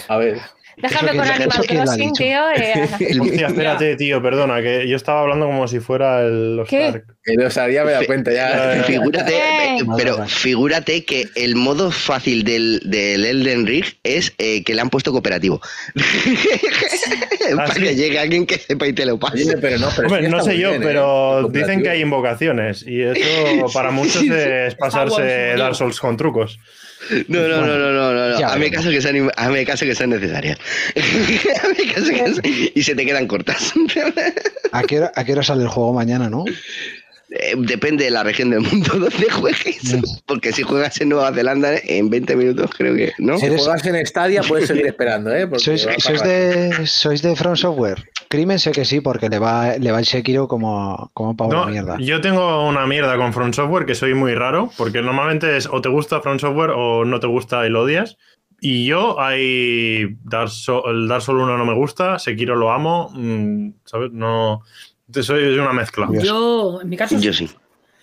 A 0.08 0.16
ver. 0.16 0.38
Déjame 0.78 1.16
con 1.16 1.24
que- 1.24 1.32
Animal 1.32 1.66
Crossing, 1.66 2.12
tío. 2.12 2.50
eh, 2.54 2.88
el- 3.00 3.20
Hostia, 3.22 3.46
espérate, 3.46 3.96
tío, 3.96 4.20
perdona, 4.22 4.60
que 4.60 4.86
yo 4.86 4.96
estaba 4.96 5.20
hablando 5.22 5.46
como 5.46 5.66
si 5.68 5.80
fuera 5.80 6.20
el 6.20 6.56
Lost 6.56 6.68
¿Qué? 6.70 6.84
Ark. 6.84 7.04
eh, 7.24 7.44
O 7.46 7.50
sea, 7.50 7.68
ya 7.70 7.82
me 7.84 7.92
da 7.92 8.04
cuenta 8.04 8.30
ya. 8.32 8.82
Figúrate, 8.84 9.34
Eh. 9.34 9.78
eh, 9.78 9.84
pero 9.96 10.26
figúrate 10.26 11.04
que 11.06 11.28
el 11.34 11.56
modo 11.56 11.90
fácil 11.90 12.44
del, 12.44 12.80
del 12.84 13.24
Elden 13.24 13.66
Ring 13.66 13.84
es 14.02 14.34
eh, 14.38 14.62
que 14.64 14.74
le 14.74 14.82
han 14.82 14.90
puesto 14.90 15.12
cooperativo. 15.12 15.60
Para 17.56 17.74
sí? 17.74 17.80
que 17.82 17.94
llegue 17.94 18.18
alguien 18.18 18.46
que 18.46 18.58
sepa 18.58 18.86
y 18.86 18.92
te 18.92 19.06
lo 19.06 19.18
pase. 19.18 19.56
pero 19.58 19.78
no, 19.78 19.88
pero 19.94 20.08
Hombre, 20.08 20.28
no 20.28 20.42
sé 20.42 20.58
yo, 20.58 20.70
bien, 20.70 20.82
¿eh? 20.82 20.84
pero 20.86 21.46
El 21.46 21.52
dicen 21.52 21.82
que 21.82 21.90
hay 21.90 22.00
invocaciones 22.02 22.84
y 22.86 23.02
eso 23.02 23.66
para 23.72 23.90
muchos 23.92 24.22
es 24.24 24.74
pasarse 24.74 25.54
Dark 25.56 25.74
Souls 25.74 25.98
con 26.00 26.16
trucos. 26.16 26.58
No, 27.28 27.46
no, 27.48 27.60
no, 27.60 27.66
no, 27.78 27.92
no, 27.92 28.12
no, 28.12 28.28
no. 28.30 28.38
Ya 28.40 28.48
Hazme 28.48 28.70
caso 28.70 28.90
que 28.90 29.00
sean, 29.00 29.30
hazme 29.36 29.64
caso 29.64 29.84
que 29.84 29.94
sean 29.94 30.10
necesarias. 30.10 30.58
Hazme 30.96 31.92
caso 31.94 32.08
que 32.10 32.16
sean- 32.16 32.40
y 32.74 32.82
se 32.82 32.94
te 32.94 33.04
quedan 33.06 33.26
cortas. 33.26 33.72
¿A 34.72 34.82
qué, 34.82 34.98
hora, 34.98 35.12
¿A 35.14 35.24
qué 35.24 35.32
hora 35.32 35.42
sale 35.42 35.62
el 35.62 35.68
juego 35.68 35.92
mañana, 35.92 36.28
no? 36.30 36.44
Eh, 37.30 37.54
Depende 37.56 38.04
de 38.04 38.10
la 38.10 38.22
región 38.22 38.50
del 38.50 38.60
mundo 38.60 38.88
donde 38.98 39.30
juegues. 39.30 39.96
Porque 40.26 40.52
si 40.52 40.62
juegas 40.62 41.00
en 41.00 41.08
Nueva 41.08 41.32
Zelanda 41.32 41.70
en 41.84 42.08
20 42.08 42.36
minutos, 42.36 42.70
creo 42.76 42.94
que 42.94 43.12
no. 43.18 43.36
Si 43.38 43.46
Eres- 43.46 43.62
juegas 43.62 43.84
en 43.86 44.06
Stadia, 44.06 44.42
puedes 44.42 44.68
seguir 44.68 44.86
esperando, 44.86 45.34
¿eh? 45.34 45.48
¿Sois, 45.56 45.84
de, 46.22 46.86
¿Sois 46.86 47.22
de 47.22 47.34
From 47.34 47.56
Software? 47.56 48.04
Crimen 48.28 48.58
sé 48.58 48.72
que 48.72 48.84
sí, 48.84 49.00
porque 49.00 49.28
le 49.28 49.38
va, 49.38 49.76
le 49.78 49.92
va 49.92 49.98
el 50.00 50.04
Sekiro 50.06 50.48
como, 50.48 51.10
como 51.14 51.36
para 51.36 51.50
No, 51.50 51.62
una 51.62 51.70
mierda. 51.72 51.96
yo 52.00 52.20
tengo 52.20 52.66
una 52.68 52.86
mierda 52.86 53.16
con 53.16 53.32
Front 53.32 53.54
Software 53.54 53.86
que 53.86 53.94
soy 53.94 54.14
muy 54.14 54.34
raro, 54.34 54.70
porque 54.76 55.00
normalmente 55.02 55.56
es 55.56 55.66
o 55.70 55.80
te 55.80 55.88
gusta 55.88 56.20
Front 56.20 56.40
Software 56.40 56.70
o 56.70 57.04
no 57.04 57.20
te 57.20 57.26
gusta 57.28 57.66
y 57.66 57.70
lo 57.70 57.82
odias. 57.82 58.16
Y 58.60 58.86
yo, 58.86 59.20
hay 59.20 60.16
Dark 60.24 60.48
Soul, 60.48 60.82
el 61.02 61.08
Dark 61.08 61.22
Souls 61.22 61.42
1 61.42 61.58
no 61.58 61.66
me 61.66 61.74
gusta, 61.74 62.18
Sekiro 62.18 62.56
lo 62.56 62.72
amo, 62.72 63.10
mm, 63.14 63.70
¿sabes? 63.84 64.10
No. 64.12 64.62
Soy 65.22 65.58
una 65.58 65.72
mezcla. 65.72 66.08
Yo, 66.22 66.80
en 66.82 66.88
mi 66.88 66.96
caso, 66.96 67.16
Yo 67.18 67.32
sí. 67.32 67.48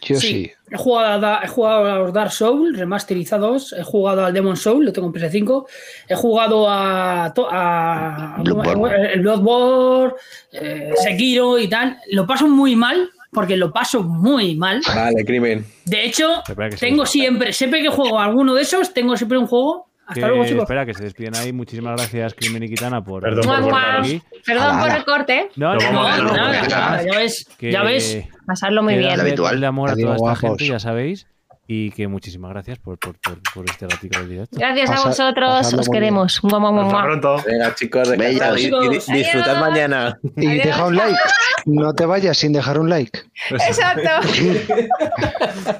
Yo 0.05 0.15
sí. 0.19 0.51
He 0.69 0.75
jugado, 0.77 1.25
a, 1.27 1.41
he 1.43 1.47
jugado 1.47 1.85
a 1.91 1.97
los 1.99 2.11
Dark 2.11 2.31
Souls 2.31 2.77
remasterizados, 2.77 3.71
he 3.73 3.83
jugado 3.83 4.25
al 4.25 4.33
Demon 4.33 4.57
Soul, 4.57 4.85
lo 4.85 4.91
tengo 4.91 5.07
en 5.07 5.13
PS5, 5.13 5.65
he 6.09 6.15
jugado 6.15 6.65
a, 6.69 7.31
to- 7.33 7.47
a 7.49 8.35
Bloodborne. 8.43 9.13
el 9.13 9.21
Bloodborne, 9.21 10.13
eh, 10.51 10.91
Sekiro 11.01 11.57
y 11.57 11.69
tal. 11.69 11.97
Lo 12.11 12.27
paso 12.27 12.49
muy 12.49 12.75
mal, 12.75 13.09
porque 13.31 13.55
lo 13.55 13.71
paso 13.71 14.03
muy 14.03 14.55
mal. 14.55 14.81
Vale, 14.93 15.23
crimen. 15.23 15.65
De 15.85 16.05
hecho, 16.05 16.43
tengo 16.79 17.05
siempre, 17.05 17.53
siempre 17.53 17.81
que 17.81 17.87
juego 17.89 18.19
a 18.19 18.25
alguno 18.25 18.55
de 18.55 18.63
esos, 18.63 18.93
tengo 18.93 19.15
siempre 19.15 19.37
un 19.37 19.47
juego. 19.47 19.87
Hasta 20.05 20.13
Que- 20.15 20.27
luego, 20.27 20.45
chicos. 20.45 20.63
espera, 20.63 20.85
que 20.85 20.93
se 20.93 21.03
despiden 21.03 21.35
ahí. 21.35 21.53
Muchísimas 21.53 21.95
gracias, 21.95 22.33
Crimen 22.33 22.63
y 22.63 22.69
Kitana, 22.69 23.03
por. 23.03 23.23
Perdón 23.23 23.63
por 23.69 23.73
aquí. 23.99 24.21
Perdón 24.45 24.79
por 24.81 24.89
el 24.91 25.05
corte. 25.05 25.49
No, 25.55 25.75
no, 25.75 25.79
vamos 25.79 25.93
No, 26.23 26.29
a 26.29 26.33
a 26.33 26.37
nada, 26.37 26.97
ver. 26.97 27.11
ya 27.11 27.17
ves, 27.19 27.47
que- 27.57 27.71
ya 27.71 27.83
ves. 27.83 28.17
Pasarlo 28.45 28.83
muy 28.83 28.95
bien. 28.97 29.19
Habitual. 29.19 29.55
el 29.55 29.63
amor 29.63 29.89
a 29.89 29.93
Adiós, 29.93 30.17
toda 30.17 30.33
esta 30.33 30.47
gente, 30.47 30.67
ya 30.67 30.79
sabéis. 30.79 31.27
Y 31.65 31.91
que 31.91 32.09
muchísimas 32.09 32.51
gracias 32.51 32.77
por, 32.77 32.99
por, 32.99 33.15
por, 33.21 33.41
por 33.53 33.63
este 33.65 33.87
ratico 33.87 34.19
del 34.19 34.27
directo. 34.29 34.57
Gracias 34.59 34.89
a 34.89 34.93
Pasa- 34.95 35.07
vosotros, 35.07 35.49
pasadlo 35.49 35.79
os 35.79 35.89
queremos. 35.89 36.41
Hasta 36.43 37.03
pronto. 37.03 37.41
Venga, 37.47 37.73
chicos, 37.75 38.09
Bellos. 38.17 38.39
descansad 38.55 38.57
y- 38.57 39.13
y, 39.13 39.17
disfrutad 39.23 39.49
adiós. 39.51 39.69
mañana. 39.69 40.19
Y 40.35 40.47
deja 40.57 40.85
un 40.85 40.95
like. 40.97 41.17
No 41.65 41.93
te 41.95 42.05
vayas 42.05 42.37
sin 42.37 42.51
dejar 42.51 42.77
un 42.77 42.89
like. 42.89 43.17
Exacto. 43.49 44.09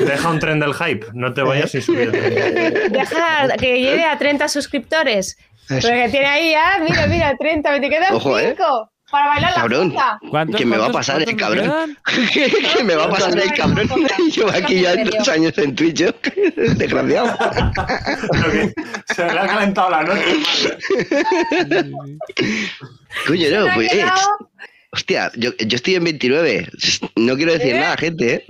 Deja 0.00 0.28
un 0.30 0.38
tren 0.38 0.60
del 0.60 0.74
hype, 0.74 1.06
no 1.14 1.32
te 1.32 1.42
vayas 1.42 1.70
sin 1.70 1.82
subir 1.82 2.00
el 2.00 2.12
tren. 2.12 2.92
Deja 2.92 3.48
que 3.58 3.80
llegue 3.80 4.04
a 4.04 4.18
30 4.18 4.48
suscriptores. 4.48 5.36
Porque 5.68 6.08
tiene 6.10 6.26
ahí 6.26 6.50
ya, 6.50 6.78
mira, 6.82 7.06
mira, 7.06 7.36
30, 7.38 7.70
me 7.70 7.80
te 7.80 7.88
quedan 7.88 8.14
Ojo, 8.14 8.38
¿eh? 8.38 8.54
5 8.56 8.90
para 9.10 9.26
bailar 9.28 9.50
la 9.50 9.56
Cabrón. 9.56 9.90
puta. 9.90 10.18
¿Cuántos- 10.30 10.56
Que 10.60 10.64
me 10.66 10.76
va 10.78 10.86
a 10.86 10.92
pasar 10.92 11.20
el 11.22 11.36
cabrón. 11.36 11.98
que 12.76 12.84
me 12.84 12.94
va 12.94 13.04
a 13.04 13.10
pasar 13.10 13.36
el 13.38 13.52
cabrón. 13.54 13.88
Llevo 14.34 14.50
aquí 14.50 14.82
ya 14.82 14.94
dos 15.04 15.28
años 15.28 15.56
en 15.58 15.74
Twitch, 15.74 15.96
yo. 15.96 16.10
Desgraciado. 16.76 17.36
Se 19.14 19.24
le 19.24 19.38
ha 19.40 19.46
calentado 19.48 19.90
la 19.90 20.02
noche. 20.02 20.78
Coño, 23.26 23.50
no, 23.66 23.74
pues, 23.74 23.92
eh, 23.92 24.04
hostia, 24.92 25.30
yo, 25.36 25.50
yo 25.56 25.76
estoy 25.76 25.94
en 25.96 26.04
29. 26.04 26.68
No 27.16 27.36
quiero 27.36 27.52
decir 27.52 27.74
¿Eh? 27.74 27.80
nada, 27.80 27.96
gente, 27.96 28.34
¿eh? 28.34 28.44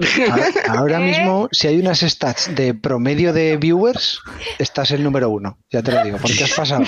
Ahora, 0.68 1.01
¿Eh? 1.01 1.05
mismo, 1.11 1.49
si 1.53 1.66
hay 1.68 1.78
unas 1.78 2.01
stats 2.01 2.55
de 2.55 2.74
promedio 2.74 3.32
de 3.32 3.57
viewers, 3.57 4.20
estás 4.59 4.91
el 4.91 5.03
número 5.03 5.28
uno, 5.30 5.59
ya 5.70 5.82
te 5.82 5.93
lo 5.93 6.03
digo, 6.05 6.18
porque 6.20 6.45
has 6.45 6.53
pasado 6.53 6.84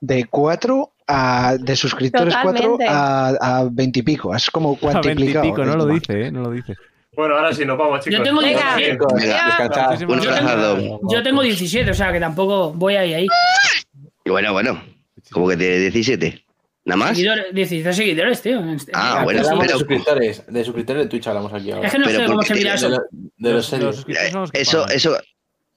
de 0.00 0.24
4 0.24 0.90
a 1.06 1.56
de 1.60 1.76
suscriptores 1.76 2.34
4 2.42 2.52
Totalmente. 2.62 2.86
a, 2.88 3.28
a 3.58 3.68
20 3.70 3.98
y 3.98 4.02
pico, 4.02 4.32
has 4.32 4.50
como 4.50 4.72
A 4.72 4.76
cuantificado. 4.78 5.42
veintipico, 5.42 5.64
no 5.64 5.72
el 5.72 5.78
lo 5.78 5.86
dice, 5.86 6.26
¿eh? 6.26 6.32
No 6.32 6.40
lo 6.42 6.50
dice. 6.50 6.74
Bueno, 7.16 7.36
ahora 7.36 7.52
sí, 7.52 7.64
nos 7.64 7.78
vamos, 7.78 8.00
chicos. 8.02 8.18
Yo 8.18 8.24
tengo 8.24 8.40
Venga. 8.40 8.76
17. 8.76 8.90
Chicos, 8.92 9.22
Ya. 9.22 9.46
descansad. 9.46 9.86
Muchísimas 9.90 10.18
Un 10.18 10.24
gracias. 10.26 10.50
abrazo. 10.50 11.00
Yo 11.12 11.22
tengo 11.22 11.42
17, 11.42 11.90
o 11.90 11.94
sea 11.94 12.12
que 12.12 12.18
tampoco 12.20 12.72
voy 12.72 12.96
ahí 12.96 13.14
ahí. 13.14 13.26
Y 14.24 14.30
Bueno, 14.30 14.52
bueno. 14.52 14.82
Como 15.30 15.48
que 15.48 15.56
tiene 15.56 15.76
17. 15.78 16.43
¿Nada 16.86 16.96
más? 16.98 17.10
Seguidores, 17.16 17.46
17 17.54 17.92
seguidores, 17.94 18.42
tío. 18.42 18.58
Ah, 18.92 19.14
Aquí 19.16 19.24
bueno, 19.24 19.40
hablamos 19.40 19.60
pero- 19.64 19.72
de 19.72 19.78
suscriptores, 19.78 20.42
de 20.46 20.64
suscriptores 20.64 21.02
de 21.04 21.08
Twitch 21.08 21.26
hablamos 21.26 21.52
aquí 21.52 21.70
ahora. 21.70 21.86
Es 21.86 21.92
que 21.92 21.98
no 21.98 22.04
Pero 22.06 22.18
sé 22.20 22.26
cómo 22.26 22.42
se 22.42 22.54
mira 22.54 22.70
De, 22.72 22.76
eso. 22.76 22.88
lo- 22.90 22.98
de 23.10 23.52
los 23.52 23.66
serios. 23.66 23.96
suscriptores 23.96 24.32
son 24.32 24.40
los 24.42 24.52
que 24.52 24.60
Eso, 24.60 24.82
pagan. 24.82 24.96
eso, 24.96 25.18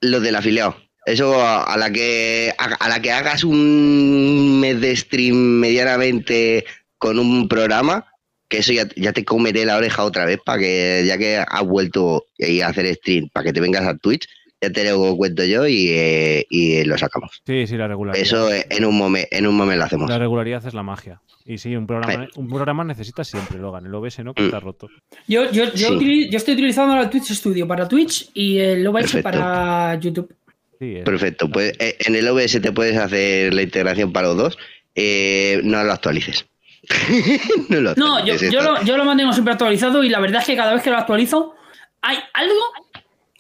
lo 0.02 0.20
del 0.20 0.36
afiliado. 0.36 0.76
Eso 1.06 1.42
a, 1.42 1.64
a 1.64 1.78
la 1.78 1.90
que 1.90 2.54
a, 2.58 2.66
a 2.66 2.90
la 2.90 3.02
que 3.02 3.12
hagas 3.14 3.46
un 3.46 4.60
mes 4.60 4.82
de 4.82 4.94
stream 4.98 5.36
medianamente 5.36 6.66
con 6.98 7.18
un 7.20 7.48
programa, 7.48 8.06
que 8.50 8.58
eso 8.58 8.74
ya, 8.74 8.88
ya 8.98 9.14
te 9.14 9.24
comeré 9.24 9.66
la 9.66 9.78
oreja 9.78 10.04
otra 10.04 10.26
vez 10.26 10.40
para 10.46 10.60
que 10.60 11.04
ya 11.08 11.18
que 11.18 11.38
has 11.38 11.64
vuelto 11.64 12.26
a 12.62 12.68
hacer 12.68 12.94
stream, 12.96 13.30
para 13.32 13.46
que 13.46 13.54
te 13.54 13.62
vengas 13.62 13.86
a 13.88 13.96
Twitch, 13.98 14.28
ya 14.62 14.72
te 14.72 14.90
lo 14.90 15.16
cuento 15.16 15.44
yo 15.46 15.68
y, 15.68 15.90
eh, 15.90 16.46
y 16.50 16.84
lo 16.86 16.98
sacamos. 16.98 17.42
Sí, 17.46 17.68
sí, 17.68 17.78
la 17.78 17.88
regularidad. 17.88 18.22
Eso 18.24 18.50
en 18.52 18.86
un 18.86 18.98
momento, 18.98 19.28
en 19.32 19.48
un 19.48 19.56
momento 19.56 19.78
lo 19.80 19.84
hacemos. 19.86 20.10
La 20.10 20.18
regularidad 20.20 20.66
es 20.66 20.74
la 20.74 20.84
magia. 20.84 21.22
Y 21.46 21.60
sí, 21.60 21.76
un 21.76 21.88
programa, 21.88 22.28
un 22.36 22.50
programa 22.50 22.84
necesita 22.84 23.24
siempre, 23.24 23.58
Logan. 23.58 23.86
El 23.86 23.96
OBS 23.96 24.20
no, 24.24 24.34
que 24.34 24.42
Mm. 24.42 24.46
está 24.46 24.60
roto. 24.60 24.90
Yo, 25.28 25.50
yo, 25.52 25.66
yo, 25.74 25.98
Sí. 26.00 26.30
estoy 26.34 26.56
utilizando 26.56 27.00
el 27.00 27.10
Twitch 27.10 27.32
Studio 27.32 27.66
para 27.68 27.88
Twitch 27.88 28.30
y 28.34 28.58
el 28.60 28.86
OBS 28.86 29.14
Perfecto. 29.14 29.24
para 29.30 29.96
YouTube. 30.00 30.36
Sí, 30.80 30.96
es- 30.98 31.06
Perfecto, 31.06 31.50
pues 31.50 31.74
eh, 31.80 31.96
en 32.00 32.16
el 32.16 32.28
OBS 32.28 32.60
te 32.60 32.72
puedes 32.72 32.98
hacer 32.98 33.54
la 33.54 33.62
integración 33.62 34.12
para 34.12 34.28
los 34.28 34.38
dos. 34.38 34.58
Eh, 34.96 35.62
no 35.64 35.82
lo 35.84 35.92
actualices. 35.94 36.46
no 37.70 37.82
lo 37.82 37.96
No, 37.96 38.06
yo, 38.26 38.34
actualices 38.34 38.52
yo, 38.52 38.62
lo, 38.62 38.82
yo 38.84 38.98
lo 38.98 39.06
mantengo 39.06 39.32
siempre 39.34 39.54
actualizado 39.54 40.04
y 40.04 40.10
la 40.10 40.20
verdad 40.20 40.42
es 40.42 40.48
que 40.48 40.56
cada 40.56 40.74
vez 40.74 40.84
que 40.84 40.90
lo 40.90 40.98
actualizo 40.98 41.56
hay 42.02 42.18
algo, 42.34 42.56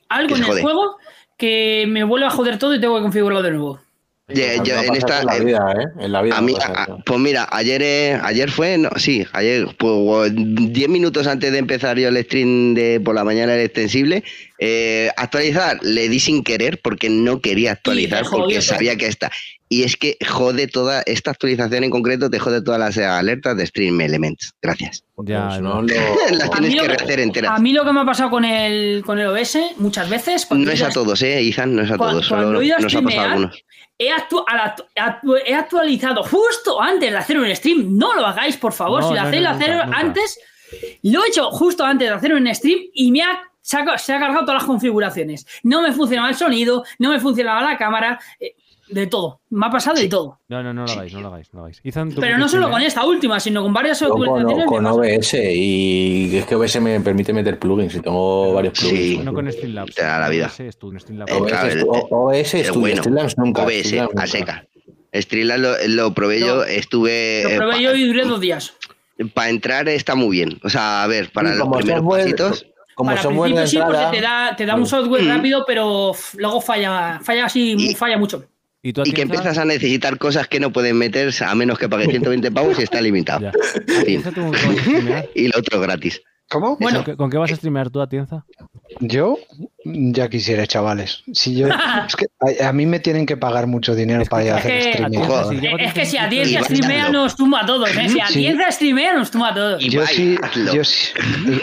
algo 0.10 0.36
en 0.36 0.44
el 0.44 0.62
juego 0.62 0.98
que 1.38 1.86
me 1.88 2.04
vuelve 2.04 2.26
a 2.28 2.32
joder 2.32 2.58
todo 2.60 2.76
y 2.76 2.82
tengo 2.82 2.96
que 2.98 3.04
configurarlo 3.04 3.44
de 3.44 3.52
nuevo. 3.52 3.80
Yo 4.30 4.44
en 4.44 4.94
esta- 4.96 5.22
en 5.22 5.26
la 5.26 5.38
en- 5.38 5.46
vida, 5.46 5.74
¿eh? 5.80 6.04
En 6.04 6.12
la 6.12 6.22
vida. 6.22 6.38
A 6.38 6.42
mí, 6.42 6.54
a- 6.62 6.98
pues 7.06 7.18
mira, 7.18 7.48
ayer, 7.50 7.82
eh, 7.82 8.20
ayer 8.22 8.52
fue, 8.52 8.78
no, 8.78 8.90
sí, 8.98 9.26
ayer, 9.32 9.68
pues 9.78 10.34
10 10.36 10.90
minutos 10.90 11.28
antes 11.28 11.50
de 11.54 11.60
empezar 11.60 11.98
yo 11.98 12.10
el 12.10 12.18
stream 12.26 12.74
de 12.74 13.00
por 13.00 13.16
la 13.16 13.24
mañana 13.24 13.56
el 13.56 13.62
extensible, 13.62 14.26
eh, 14.60 15.10
actualizar, 15.16 15.80
le 15.82 16.10
di 16.10 16.20
sin 16.20 16.44
querer 16.44 16.82
porque 16.82 17.10
no 17.10 17.40
quería 17.40 17.72
actualizar 17.72 18.26
porque 18.30 18.62
sabía 18.62 18.98
que 18.98 19.08
está. 19.08 19.32
Y 19.70 19.84
es 19.84 19.98
que 19.98 20.18
jode 20.26 20.68
toda, 20.68 21.02
esta 21.06 21.32
actualización 21.32 21.84
en 21.84 21.90
concreto 21.90 22.30
te 22.30 22.40
jode 22.40 22.62
todas 22.62 22.80
las 22.80 22.98
alertas 22.98 23.58
de 23.58 23.66
Stream 23.68 24.00
Elements. 24.00 24.54
Gracias. 24.62 25.04
ya, 25.26 25.48
Pues 25.50 25.62
no. 25.62 25.82
lo- 25.82 25.88
Las 26.32 26.48
A 26.48 26.52
tienes 26.52 26.70
mí, 26.72 26.76
lo 26.78 26.84
que 26.84 26.90
que, 26.90 26.96
rehacer 26.98 27.20
enteras. 27.20 27.52
a 27.54 27.60
mí 27.60 27.74
lo 27.74 27.84
que 27.84 27.92
me 27.92 28.00
ha 28.02 28.06
pasado 28.06 28.30
con 28.30 28.46
el, 28.46 29.04
con 29.06 29.20
el 29.20 29.28
OBS 29.28 29.58
muchas 29.78 30.10
veces. 30.10 30.46
cuando 30.46 30.66
No 30.68 30.72
es 30.72 30.82
a 30.82 30.90
todos, 30.90 31.22
¿eh, 31.22 31.42
Izan? 31.42 31.76
No 31.76 31.82
es 31.82 31.92
a 31.92 31.98
Cuando- 31.98 32.18
todos, 32.20 32.30
cuando 32.30 32.48
solo 32.48 32.62
he 32.62 32.66
ido 32.66 32.78
a 32.78 32.80
nos 32.80 32.96
ha 32.96 33.02
pasado 33.02 33.08
a 33.08 33.12
streamear, 33.12 33.32
algunos. 33.32 33.64
He, 34.00 34.10
actu- 34.12 35.42
he 35.46 35.54
actualizado 35.56 36.24
justo 36.24 36.82
antes 36.82 37.12
de 37.12 37.18
hacer 37.18 37.38
un 37.40 37.54
stream. 37.56 37.98
No 37.98 38.14
lo 38.16 38.26
hagáis, 38.26 38.56
por 38.58 38.72
favor. 38.74 39.02
No, 39.02 39.10
si 39.10 39.16
lo 39.16 39.22
no, 39.22 39.28
hacéis, 39.28 39.42
no, 39.44 39.50
lo 39.50 39.56
hacéis 39.56 39.82
antes. 39.94 40.40
Lo 41.04 41.24
he 41.24 41.28
hecho 41.30 41.50
justo 41.52 41.84
antes 41.84 42.08
de 42.08 42.14
hacer 42.14 42.34
un 42.34 42.54
stream 42.54 42.80
y 42.94 43.12
me 43.12 43.24
ha, 43.24 43.40
se, 43.62 43.78
ha, 43.78 43.98
se 43.98 44.14
ha 44.14 44.20
cargado 44.20 44.42
todas 44.46 44.62
las 44.62 44.66
configuraciones. 44.66 45.46
No 45.64 45.82
me 45.82 45.92
funcionaba 45.94 46.30
el 46.30 46.36
sonido, 46.36 46.84
no 47.00 47.10
me 47.12 47.20
funcionaba 47.20 47.62
la 47.64 47.78
cámara, 47.78 48.20
eh, 48.40 48.54
de 48.90 49.08
todo. 49.08 49.42
Me 49.50 49.66
ha 49.66 49.70
pasado 49.70 49.98
de 50.00 50.08
todo. 50.08 50.40
No, 50.48 50.64
no, 50.64 50.74
no 50.74 50.86
lo 50.86 50.92
hagáis, 50.92 51.14
no 51.14 51.22
lo 51.22 51.28
hagáis. 51.28 51.54
No 51.54 51.60
lo 51.60 51.66
hagáis. 51.66 51.82
¿tú 51.82 52.22
Pero 52.22 52.38
no 52.38 52.48
solo 52.48 52.70
con 52.70 52.82
esta 52.82 53.06
última, 53.06 53.40
sino 53.40 53.62
con 53.64 53.74
varias 53.74 54.00
Yo 54.00 54.10
con, 54.10 54.26
con. 54.66 54.86
OBS 54.86 55.34
y 55.34 56.38
es 56.38 56.46
que 56.46 56.56
OBS 56.56 56.80
me 56.82 57.00
permite 57.02 57.34
meter 57.34 57.60
plugins 57.60 57.96
y 57.96 58.00
tengo 58.00 58.54
varios 58.54 58.78
Sí. 58.78 58.88
plugins. 58.88 59.26
No 59.26 59.34
con 59.34 59.52
Streamlabs. 59.52 59.96
Te 59.96 60.04
da 60.04 60.20
la 60.20 60.30
vida. 60.30 60.46
OBS 60.48 60.60
es 60.62 60.76
Streamlabs. 60.76 61.32
Eh, 61.32 61.42
claro, 61.48 61.72
el- 61.72 61.80
tu- 61.82 61.90
OBS 61.92 62.40
es 62.40 62.54
el 62.54 62.68
tuyo, 62.68 62.80
bueno. 62.80 62.98
Streamlabs 62.98 63.38
nunca. 63.38 63.64
OBS, 63.64 63.84
Streamlabs 63.88 64.16
a 64.22 64.28
seca. 64.28 64.66
Streamlabs 65.14 65.62
lo, 65.62 65.88
lo 66.06 66.14
probé 66.14 66.40
yo, 66.40 66.64
estuve... 66.64 67.42
Lo 67.44 67.50
eh, 67.50 67.56
probé 67.58 67.72
pa- 67.74 67.80
yo 67.82 67.96
y 67.96 68.08
duré 68.08 68.24
dos 68.26 68.40
días. 68.40 68.74
Para 69.34 69.50
entrar 69.50 69.90
está 69.90 70.16
muy 70.16 70.30
bien. 70.38 70.60
O 70.64 70.70
sea, 70.70 71.04
a 71.04 71.08
ver, 71.08 71.32
para 71.32 71.52
Sí, 71.54 71.58
los 71.58 71.68
primeros 71.70 72.00
software- 72.02 72.24
pasitos... 72.24 72.66
Como 72.94 73.12
Para 73.12 73.22
software 73.22 73.50
de 73.52 73.56
principio 73.58 73.68
sí, 73.84 73.86
entrada, 73.86 74.06
porque 74.08 74.18
te 74.18 74.24
da, 74.24 74.56
te 74.56 74.66
da 74.66 74.76
un 74.76 74.86
software 74.88 75.22
Mm. 75.22 75.28
rápido, 75.28 75.64
pero 75.68 76.14
luego 76.38 76.62
falla, 76.62 77.20
falla 77.24 77.46
así, 77.46 77.76
Y- 77.78 77.94
falla 77.94 78.18
mucho. 78.18 78.44
¿Y 78.88 78.94
tú, 78.94 79.02
Y 79.04 79.12
que 79.12 79.24
empiezas 79.24 79.58
a 79.58 79.66
necesitar 79.66 80.18
cosas 80.18 80.48
que 80.48 80.62
no 80.62 80.72
pueden 80.72 80.98
meter 80.98 81.34
a 81.46 81.56
menos 81.56 81.78
que 81.78 81.90
pagues 81.90 82.08
120 82.12 82.52
pavos 82.52 82.80
y 82.80 82.84
está 82.84 83.02
limitado. 83.02 83.52
Y 85.36 85.48
lo 85.50 85.60
otro 85.60 85.82
gratis. 85.82 86.22
¿Cómo? 86.50 86.78
Bueno, 86.80 87.00
¿Con 87.00 87.06
qué- 87.06 87.18
¿Con 87.18 87.30
qué 87.30 87.38
vas 87.38 87.52
a 87.52 87.56
streamear 87.58 87.90
tú, 87.90 88.00
Atienza? 88.00 88.46
Yo 89.02 89.38
ya 89.84 90.30
quisiera, 90.30 90.66
chavales. 90.66 91.24
Si 91.34 91.56
yo, 91.56 91.68
es 92.08 92.16
que 92.16 92.28
a, 92.64 92.70
a 92.70 92.74
mí 92.74 92.86
me 92.86 93.00
tienen 93.02 93.26
que 93.26 93.36
pagar 93.36 93.68
mucho 93.68 93.94
dinero 93.96 94.24
para 94.30 94.46
ir 94.46 94.52
a 94.52 94.56
hacer 94.58 94.72
que- 94.82 94.90
streaming. 94.92 95.20
Si 95.50 95.56
llego 95.60 95.78
es 95.78 95.94
que 95.94 96.06
si 96.06 96.18
15 96.18 96.20
a 96.20 96.30
minutos- 96.30 96.30
Diez 96.30 96.50
Y 96.52 96.64
streamea 96.64 97.10
nos 97.10 97.36
tumba 97.36 97.62
a 97.62 97.66
todos, 97.66 97.90
¿eh? 97.98 98.08
Si 98.10 98.20
a 98.22 98.28
Sí. 98.28 98.50
Streamea 98.72 99.14
nos 99.14 99.30
tumba 99.30 99.50
a 99.50 99.54
todos. 99.56 99.84
Yo 99.84 100.06
sí, 100.08 100.38
hazlo. 100.42 100.74
yo 100.74 100.84
sí. 100.86 101.10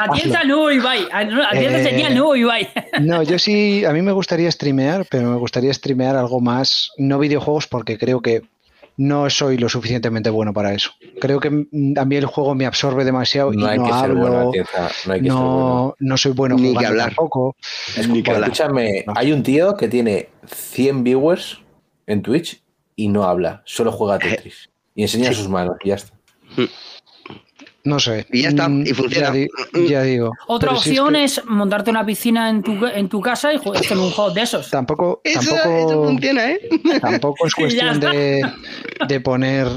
A 0.01 0.13
Diez 0.15 0.35
hazlo. 0.37 0.57
no 0.57 0.71
Ibai. 0.71 1.09
A 1.11 1.19
a 1.21 1.25
Diez 1.59 1.73
Eh, 1.73 1.83
sería 1.85 2.09
el 2.09 2.15
nuevo 2.15 2.37
Ibai. 2.37 2.69
No, 3.01 3.23
yo 3.23 3.39
sí, 3.39 3.85
a 3.87 3.93
mí 3.93 4.03
me 4.03 4.13
gustaría 4.13 4.51
streamear, 4.51 5.07
pero 5.11 5.31
me 5.31 5.37
gustaría 5.37 5.73
streamear 5.73 6.15
algo 6.17 6.41
más, 6.41 6.91
no 6.99 7.19
videojuegos, 7.19 7.67
porque 7.67 7.97
creo 7.99 8.21
que 8.21 8.43
no 8.97 9.29
soy 9.31 9.59
lo 9.59 9.69
suficientemente 9.69 10.31
bueno 10.31 10.53
para 10.53 10.73
eso. 10.73 10.91
Creo 11.21 11.41
que 11.41 11.51
mm, 11.51 11.99
a 11.99 12.05
mí 12.05 12.17
el 12.17 12.27
juego 12.27 12.55
me 12.55 12.67
absorbe 12.67 13.05
demasiado 13.05 13.53
y 13.53 13.57
no 13.57 13.67
hay 13.67 13.79
no 13.79 13.85
que 13.87 13.93
ser 13.93 14.01
hablo, 14.05 14.21
bueno, 14.21 14.49
Atienza, 14.49 14.91
no 15.07 15.13
hay 15.13 15.21
que 15.21 15.27
ser 15.27 15.35
bueno. 15.35 15.49
no, 15.51 15.97
no 15.99 16.17
soy 16.17 16.33
bueno 16.33 16.57
Ni 16.57 16.77
que 16.77 16.87
hablar. 16.87 17.09
tampoco. 17.09 17.57
Es 17.97 18.09
Ni 18.09 18.23
que 18.23 18.25
como, 18.31 18.37
hablar. 18.37 18.51
escúchame, 18.51 19.05
hay 19.15 19.33
un 19.33 19.43
tío 19.43 19.77
que 19.77 19.89
tiene 19.89 20.29
100 20.47 21.05
viewers 21.05 21.61
en 22.07 22.23
Twitch 22.23 22.63
y 22.97 23.09
no 23.09 23.25
habla, 23.25 23.63
solo 23.65 23.91
juega 23.91 24.15
a 24.15 24.19
Tetris. 24.19 24.71
Y 24.95 25.03
enseña 25.03 25.33
sus 25.33 25.49
manos 25.49 25.77
y 25.83 25.89
ya 25.89 25.97
está. 25.97 26.15
No 27.85 28.01
sé. 28.01 28.27
Y 28.33 28.43
ya 28.43 28.49
está, 28.49 28.69
Mm, 28.69 28.83
y 28.87 28.93
funciona. 28.95 29.27
Ya, 29.29 29.33
di- 29.33 29.49
ya 29.89 30.03
digo. 30.03 30.33
Otra 30.47 30.71
Pero 30.71 30.81
si 30.81 30.93
es 30.95 30.99
opción 31.01 31.15
que 31.15 31.25
es, 31.25 31.45
montarte 31.45 31.91
una 31.91 32.05
piscina 32.07 32.49
en 32.49 32.63
tu, 32.63 32.87
en 32.87 33.09
tu 33.09 33.21
casa 33.21 33.53
y 33.53 33.59
juegas 33.59 33.87
con 33.87 33.99
un 33.99 34.11
juego 34.11 34.31
de 34.31 34.41
esos. 34.43 34.71
Tampoco, 34.71 35.21
Eso, 35.23 35.55
tampoco, 35.55 35.79
eso 35.91 36.05
funciona, 36.05 36.51
¿eh? 36.53 36.61
tampoco 37.03 37.47
es 37.47 37.55
cuestión 37.55 38.01
de, 38.01 38.43
de 39.07 39.21
poner 39.21 39.69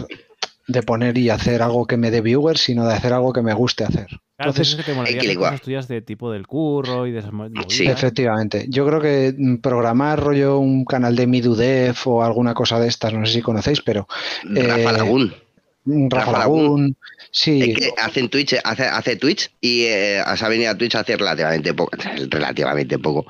de 0.70 0.84
poner 0.84 1.18
y 1.18 1.30
hacer 1.30 1.62
algo 1.62 1.86
que 1.86 1.96
me 1.96 2.12
dé 2.12 2.20
viewers, 2.20 2.60
sino 2.60 2.86
de 2.86 2.94
hacer 2.94 3.14
algo 3.14 3.32
que 3.32 3.42
me 3.42 3.54
guste 3.54 3.86
hacer. 3.86 4.08
Claro, 4.08 4.52
Entonces, 4.52 4.74
entonces 4.74 4.80
es 4.80 4.86
que 4.86 4.92
te 4.92 4.98
molaría 5.38 5.58
tuyas 5.60 5.88
de 5.88 6.02
tipo 6.02 6.30
del 6.30 6.46
curro 6.46 7.08
y 7.08 7.14
de 7.14 7.20
esas. 7.20 7.32
Sí. 7.70 7.88
Efectivamente. 7.88 8.66
Yo 8.68 8.86
creo 8.86 9.00
que 9.00 9.34
mm, 9.38 9.58
programar 9.58 10.20
rollo 10.22 10.60
un 10.60 10.84
canal 10.84 11.16
de 11.16 11.26
Midudev 11.26 11.96
o 12.06 12.22
alguna 12.22 12.54
cosa 12.54 12.82
de 12.82 12.88
estas, 12.90 13.14
no 13.14 13.26
sé 13.26 13.32
si 13.32 13.42
conocéis, 13.42 13.82
pero 13.82 14.08
Rafa 14.44 14.78
Eh, 14.80 14.84
Lagún. 14.92 15.34
Rafa 15.86 16.32
Lagún, 16.34 16.98
sí, 17.32 17.62
Es 17.72 17.78
que 17.80 17.92
hacen 18.02 18.30
Twitch, 18.30 18.56
hace, 18.64 18.84
hace 18.86 19.16
Twitch 19.16 19.52
y 19.62 19.84
eh, 19.84 20.22
se 20.36 20.46
ha 20.46 20.50
venido 20.50 20.72
a 20.72 20.78
Twitch 20.78 20.96
hace 20.96 21.16
relativamente 21.18 21.74
poco, 21.74 21.92
relativamente 22.30 23.00
poco, 23.00 23.26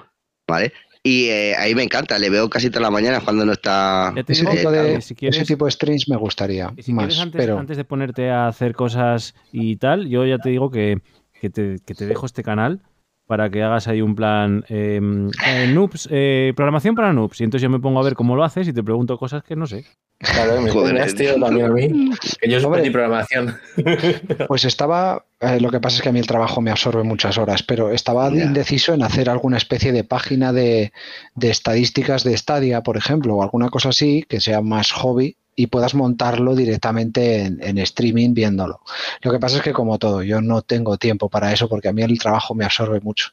¿vale? 0.48 0.74
Y 1.04 1.28
eh, 1.28 1.56
ahí 1.56 1.74
me 1.74 1.84
encanta, 1.84 2.20
le 2.20 2.30
veo 2.30 2.50
casi 2.50 2.70
todas 2.70 2.82
las 2.82 2.92
mañanas 2.92 3.24
cuando 3.24 3.46
no 3.46 3.54
está... 3.54 4.14
Ese 4.28 4.46
tipo 4.46 4.72
de, 4.72 5.00
si 5.02 5.16
quieres- 5.16 5.38
ese 5.38 5.46
tipo 5.54 5.64
de 5.66 5.72
streams 5.72 6.10
me 6.10 6.18
gustaría 6.18 6.74
Y 6.76 6.84
si 6.84 6.92
más, 6.92 7.06
quieres, 7.06 7.20
antes, 7.22 7.40
pero 7.42 7.58
antes 7.58 7.78
de 7.78 7.86
ponerte 7.86 8.30
a 8.30 8.48
hacer 8.48 8.74
cosas 8.74 9.34
y 9.54 9.78
tal, 9.78 10.10
yo 10.10 10.26
ya 10.26 10.38
te 10.40 10.50
digo 10.50 10.70
que, 10.70 11.00
que 11.40 11.50
te, 11.50 11.78
que 11.86 11.94
te 11.94 12.08
dejo 12.08 12.26
este 12.26 12.44
canal 12.44 12.82
para 13.28 13.50
que 13.50 13.62
hagas 13.62 13.88
ahí 13.88 14.02
un 14.02 14.16
plan 14.16 14.64
eh, 14.70 15.00
eh, 15.46 15.72
noobs, 15.74 16.08
eh, 16.10 16.54
programación 16.56 16.96
para 16.96 17.14
noobs. 17.14 17.42
Y 17.42 17.44
entonces 17.44 17.62
yo 17.62 17.70
me 17.70 17.80
pongo 17.80 18.00
a 18.00 18.04
ver 18.04 18.16
cómo 18.16 18.36
lo 18.36 18.44
haces 18.44 18.68
y 18.68 18.74
te 18.74 18.82
pregunto 18.82 19.18
cosas 19.18 19.44
que 19.44 19.56
no 19.56 19.68
sé. 19.68 19.86
Claro, 20.20 20.62
me 20.62 20.72
Joder, 20.72 20.98
Joder, 20.98 21.14
tío, 21.14 21.40
también 21.40 21.66
a 21.68 21.70
mí. 21.70 22.10
Que 22.42 22.50
yo 22.50 22.60
soy 22.60 22.90
programación. 22.90 23.56
Pues 24.48 24.66
estaba, 24.66 25.26
eh, 25.42 25.60
lo 25.60 25.70
que 25.70 25.80
pasa 25.80 25.98
es 25.98 26.02
que 26.02 26.10
a 26.10 26.12
mí 26.12 26.20
el 26.20 26.28
trabajo 26.28 26.62
me 26.62 26.72
absorbe 26.72 27.04
muchas 27.04 27.38
horas, 27.38 27.64
pero 27.64 27.92
estaba 27.92 28.30
indeciso 28.30 28.94
en 28.94 29.04
hacer 29.04 29.30
alguna 29.30 29.58
especie 29.58 29.92
de 29.92 30.04
página 30.04 30.54
de, 30.54 30.94
de 31.36 31.50
estadísticas 31.50 32.24
de 32.24 32.38
Stadia, 32.38 32.82
por 32.82 32.98
ejemplo, 32.98 33.36
o 33.36 33.44
alguna 33.44 33.70
cosa 33.70 33.90
así 33.90 34.26
que 34.28 34.40
sea 34.40 34.62
más 34.62 34.92
hobby 34.92 35.36
y 35.58 35.68
puedas 35.68 35.96
montarlo 35.96 36.56
directamente 36.56 37.42
en, 37.42 37.62
en 37.62 37.80
streaming 37.80 38.34
viéndolo. 38.34 38.80
Lo 39.22 39.32
que 39.32 39.40
pasa 39.40 39.58
es 39.58 39.64
que 39.64 39.74
como 39.74 39.98
todo, 39.98 40.22
yo 40.22 40.40
no 40.40 40.62
tengo 40.62 40.98
tiempo 40.98 41.28
para 41.30 41.52
eso 41.52 41.68
porque 41.68 41.90
a 41.90 41.94
mí 41.94 42.04
el 42.04 42.20
trabajo 42.20 42.54
me 42.54 42.64
absorbe 42.64 43.02
mucho. 43.02 43.32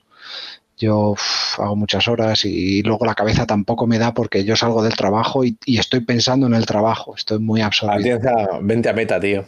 Yo 0.78 1.10
uf, 1.10 1.60
hago 1.60 1.76
muchas 1.76 2.08
horas 2.08 2.44
y 2.46 2.82
luego 2.82 3.04
la 3.04 3.14
cabeza 3.14 3.46
tampoco 3.46 3.86
me 3.86 3.98
da 3.98 4.14
porque 4.14 4.42
yo 4.42 4.56
salgo 4.56 4.82
del 4.82 4.96
trabajo 4.96 5.44
y, 5.44 5.56
y 5.66 5.78
estoy 5.78 6.00
pensando 6.00 6.46
en 6.46 6.54
el 6.54 6.66
trabajo, 6.66 7.14
estoy 7.14 7.38
muy 7.38 7.60
absorbido. 7.60 8.18
Vente 8.62 8.88
a 8.88 8.92
meta, 8.94 9.20
tío. 9.20 9.44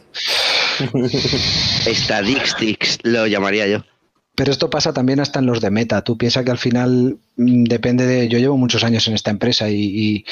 Statistics 1.87 2.99
lo 3.03 3.27
llamaría 3.27 3.67
yo. 3.67 3.96
Pero 4.37 4.53
esto 4.53 4.69
pasa 4.71 4.93
también 4.93 5.19
hasta 5.19 5.39
en 5.41 5.47
los 5.47 5.61
de 5.61 5.71
meta. 5.71 6.03
Tú 6.05 6.19
piensas 6.19 6.45
que 6.45 6.51
al 6.51 6.59
final 6.59 7.17
mm, 7.37 7.65
depende 7.65 8.07
de. 8.07 8.29
Yo 8.29 8.39
llevo 8.39 8.57
muchos 8.59 8.85
años 8.85 9.09
en 9.09 9.15
esta 9.15 9.31
empresa 9.31 9.69
y, 9.71 9.75
y- 9.83 10.25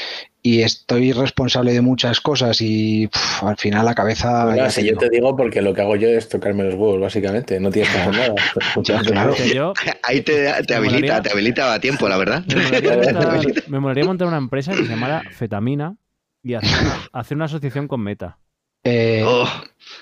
y 0.47 0.61
estoy 0.61 1.13
responsable 1.13 1.73
de 1.73 1.81
muchas 1.81 2.21
cosas 2.21 2.61
y 2.61 3.09
al 3.41 3.57
final 3.57 3.87
la 3.87 3.95
cabeza. 3.95 4.45
Bueno, 4.45 4.69
si 4.69 4.85
yo 4.87 4.97
te 4.99 5.09
digo 5.09 5.35
porque 5.35 5.63
lo 5.63 5.73
que 5.73 5.81
hago 5.81 5.97
yo 5.97 6.09
es 6.09 6.29
tocarme 6.29 6.65
los 6.65 6.75
huevos, 6.75 7.01
básicamente. 7.01 7.59
No 7.59 7.71
tienes 7.71 7.91
que 7.91 7.99
hacer 7.99 8.13
nada. 8.15 8.35
Ya, 8.85 9.01
claro. 9.01 9.35
Que 9.35 9.55
yo 9.55 9.73
Ahí 10.03 10.21
te, 10.21 10.49
habilita, 10.51 10.81
molaría- 10.81 11.23
te 11.23 11.31
habilita 11.33 11.73
a 11.73 11.81
tiempo, 11.81 12.07
la 12.09 12.19
verdad. 12.19 12.45
me 12.47 12.63
molaría, 12.63 12.93
montar, 13.13 13.69
me 13.69 13.81
molaría 13.81 14.05
montar 14.05 14.29
una 14.29 14.37
empresa 14.37 14.73
que 14.73 14.83
se 14.85 14.89
llamara 14.91 15.23
Fetamina 15.31 15.97
y 16.43 16.53
hacer 16.53 16.79
una, 16.85 16.99
hacer 17.15 17.37
una 17.37 17.45
asociación 17.47 17.89
con 17.89 18.03
Meta. 18.03 18.37
Eh, 18.85 19.23
Oh, 19.27 19.49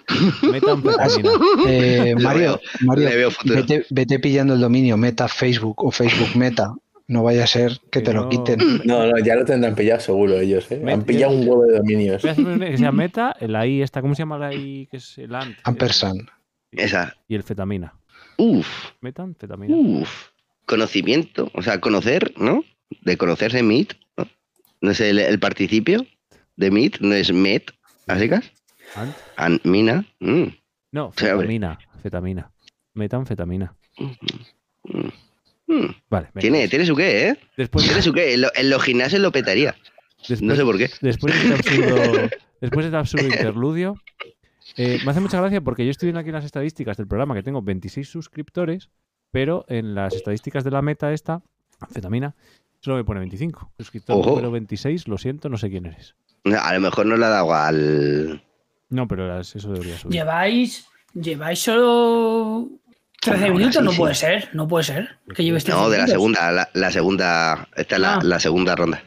eh, 1.67 2.15
Mario, 2.21 2.61
Mario 2.81 3.31
vete, 3.45 3.87
vete 3.91 4.19
pillando 4.19 4.55
el 4.55 4.61
dominio 4.61 4.97
Meta 4.97 5.29
Facebook 5.29 5.85
o 5.85 5.91
Facebook 5.91 6.37
Meta. 6.37 6.75
No 7.09 7.23
vaya 7.23 7.45
a 7.45 7.47
ser 7.47 7.79
que 7.91 8.01
te 8.01 8.13
lo 8.13 8.29
quiten. 8.29 8.59
No, 8.85 9.07
no, 9.07 9.19
ya 9.19 9.35
lo 9.37 9.45
tendrán 9.45 9.75
pillado 9.75 10.01
seguro 10.01 10.39
ellos, 10.39 10.71
¿eh? 10.71 10.83
Han 10.87 11.03
pillado 11.03 11.33
un 11.35 11.47
huevo 11.49 11.65
de 11.65 11.79
dominios. 11.79 12.23
Voy 12.23 12.31
a 12.31 12.33
hacer 12.33 12.47
una 12.47 12.67
que 12.71 12.79
sea 12.79 12.93
Meta, 12.93 13.37
la 13.41 13.67
I 13.67 13.83
esta, 13.83 14.01
¿cómo 14.01 14.15
se 14.15 14.23
llama 14.23 14.39
la 14.39 14.55
I? 14.55 14.89
Que 14.91 14.97
es 14.97 15.19
el 15.19 15.35
ANT. 15.35 15.59
Ampersand. 15.65 16.29
esa. 16.71 17.15
Y 17.29 17.35
el 17.35 17.43
fetamina. 17.43 17.95
Uf, 18.39 18.67
Metanfetamina. 19.01 19.75
uf. 19.77 20.29
Conocimiento, 20.67 21.51
o 21.55 21.63
sea, 21.63 21.81
conocer, 21.81 22.33
¿no? 22.37 22.65
De 23.03 23.17
conocerse 23.17 23.63
meet, 23.63 23.95
¿no? 24.17 24.27
No 24.81 24.91
es 24.93 25.01
el, 25.01 25.19
el 25.19 25.39
participio 25.39 26.07
de 26.57 26.71
meet, 26.71 27.01
no 27.01 27.15
es 27.15 27.33
met, 27.33 27.71
así 28.07 28.29
que 28.29 28.41
Ant. 28.95 29.17
An- 29.37 29.61
mina. 29.65 30.05
mm, 30.21 30.45
No, 30.93 31.13
fetamina. 31.13 31.79
Fetamina. 32.03 32.51
Metanfetamina. 32.95 33.75
mm, 33.99 35.09
mm. 35.69 35.95
Vale. 36.11 36.27
venga. 36.35 36.41
Tiene, 36.41 36.69
tiene 36.69 36.85
su 36.87 36.95
qué, 36.97 37.29
¿eh? 37.29 37.39
Después, 37.57 37.85
Tiene 37.87 38.03
su 38.03 38.13
qué. 38.13 38.35
En, 38.35 38.43
lo- 38.43 38.51
en 38.55 38.69
los 38.71 38.83
gimnasios 38.83 39.21
lo 39.23 39.33
petaría. 39.33 39.75
después, 40.29 40.43
No 40.43 40.55
sé 40.57 40.65
por 40.65 40.77
qué. 40.79 40.91
después 41.01 41.33
de 41.35 41.41
este 41.41 41.55
absurdo, 41.55 42.29
después 42.61 42.85
de 42.85 42.89
este 42.89 42.97
absurdo 42.97 43.27
interludio, 43.27 43.95
eh, 44.77 44.99
me 45.05 45.11
hace 45.11 45.21
mucha 45.21 45.41
gracia 45.41 45.61
porque 45.61 45.85
yo 45.85 45.91
estoy 45.91 46.09
viendo 46.09 46.21
aquí 46.21 46.29
en 46.29 46.35
las 46.35 46.45
estadísticas 46.45 46.97
del 46.97 47.07
programa 47.07 47.35
que 47.35 47.43
tengo 47.43 47.63
26 47.63 48.09
suscriptores, 48.09 48.91
pero 49.31 49.65
en 49.69 49.95
las 49.95 50.15
estadísticas 50.15 50.65
de 50.65 50.71
la 50.71 50.83
meta 50.83 51.13
esta, 51.13 51.43
fetamina, 51.91 52.35
solo 52.81 52.97
me 52.97 53.05
pone 53.05 53.21
25. 53.21 53.73
Suscriptor 53.79 54.17
Ojo. 54.19 54.31
número 54.31 54.51
26, 54.51 55.09
lo 55.09 55.17
siento, 55.17 55.49
no 55.49 55.57
sé 55.57 55.71
quién 55.71 55.87
eres. 55.87 56.15
A 56.61 56.75
lo 56.75 56.81
mejor 56.81 57.07
no 57.07 57.17
le 57.17 57.25
ha 57.25 57.29
dado 57.31 57.55
al. 57.55 58.43
No, 58.93 59.09
pero 59.09 59.27
las- 59.27 59.57
eso 59.57 59.73
debería 59.73 59.99
subir. 59.99 60.15
Lleváis, 60.19 60.87
lleváis 61.15 61.59
solo 61.59 62.69
13 63.21 63.39
Ahora 63.45 63.53
minutos, 63.55 63.77
sí, 63.77 63.83
no 63.85 63.91
sí. 63.93 63.99
puede 63.99 64.15
ser, 64.15 64.49
no 64.53 64.69
puede 64.69 64.85
ser. 64.85 65.09
Que 65.35 65.43
lleves 65.45 65.65
13 65.65 65.79
No, 65.79 65.89
de 65.91 65.99
la 65.99 66.07
segunda. 66.07 66.53
La, 66.53 66.69
la 66.75 66.91
segunda. 66.93 67.69
Esta 67.77 67.95
es 67.97 68.01
la, 68.01 68.15
Ah. 68.15 68.21
la 68.23 68.39
segunda 68.41 68.75
ronda. 68.77 69.03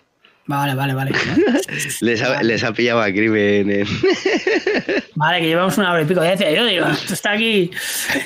Vale, 0.48 0.76
vale, 0.76 0.94
vale. 0.94 1.12
Les 2.02 2.22
ha, 2.22 2.44
les 2.44 2.64
ha 2.64 2.72
pillado 2.72 3.02
a 3.02 3.08
crimen. 3.12 3.70
en- 3.72 3.88
Vale, 5.16 5.40
que 5.40 5.48
llevamos 5.48 5.78
una 5.78 5.92
hora 5.94 6.02
y 6.02 6.06
pico. 6.06 6.22
Ya 6.24 6.32
decía 6.32 6.52
yo, 6.52 6.66
digo, 6.66 6.86
esto 6.88 7.14
está 7.14 7.32
aquí. 7.32 7.72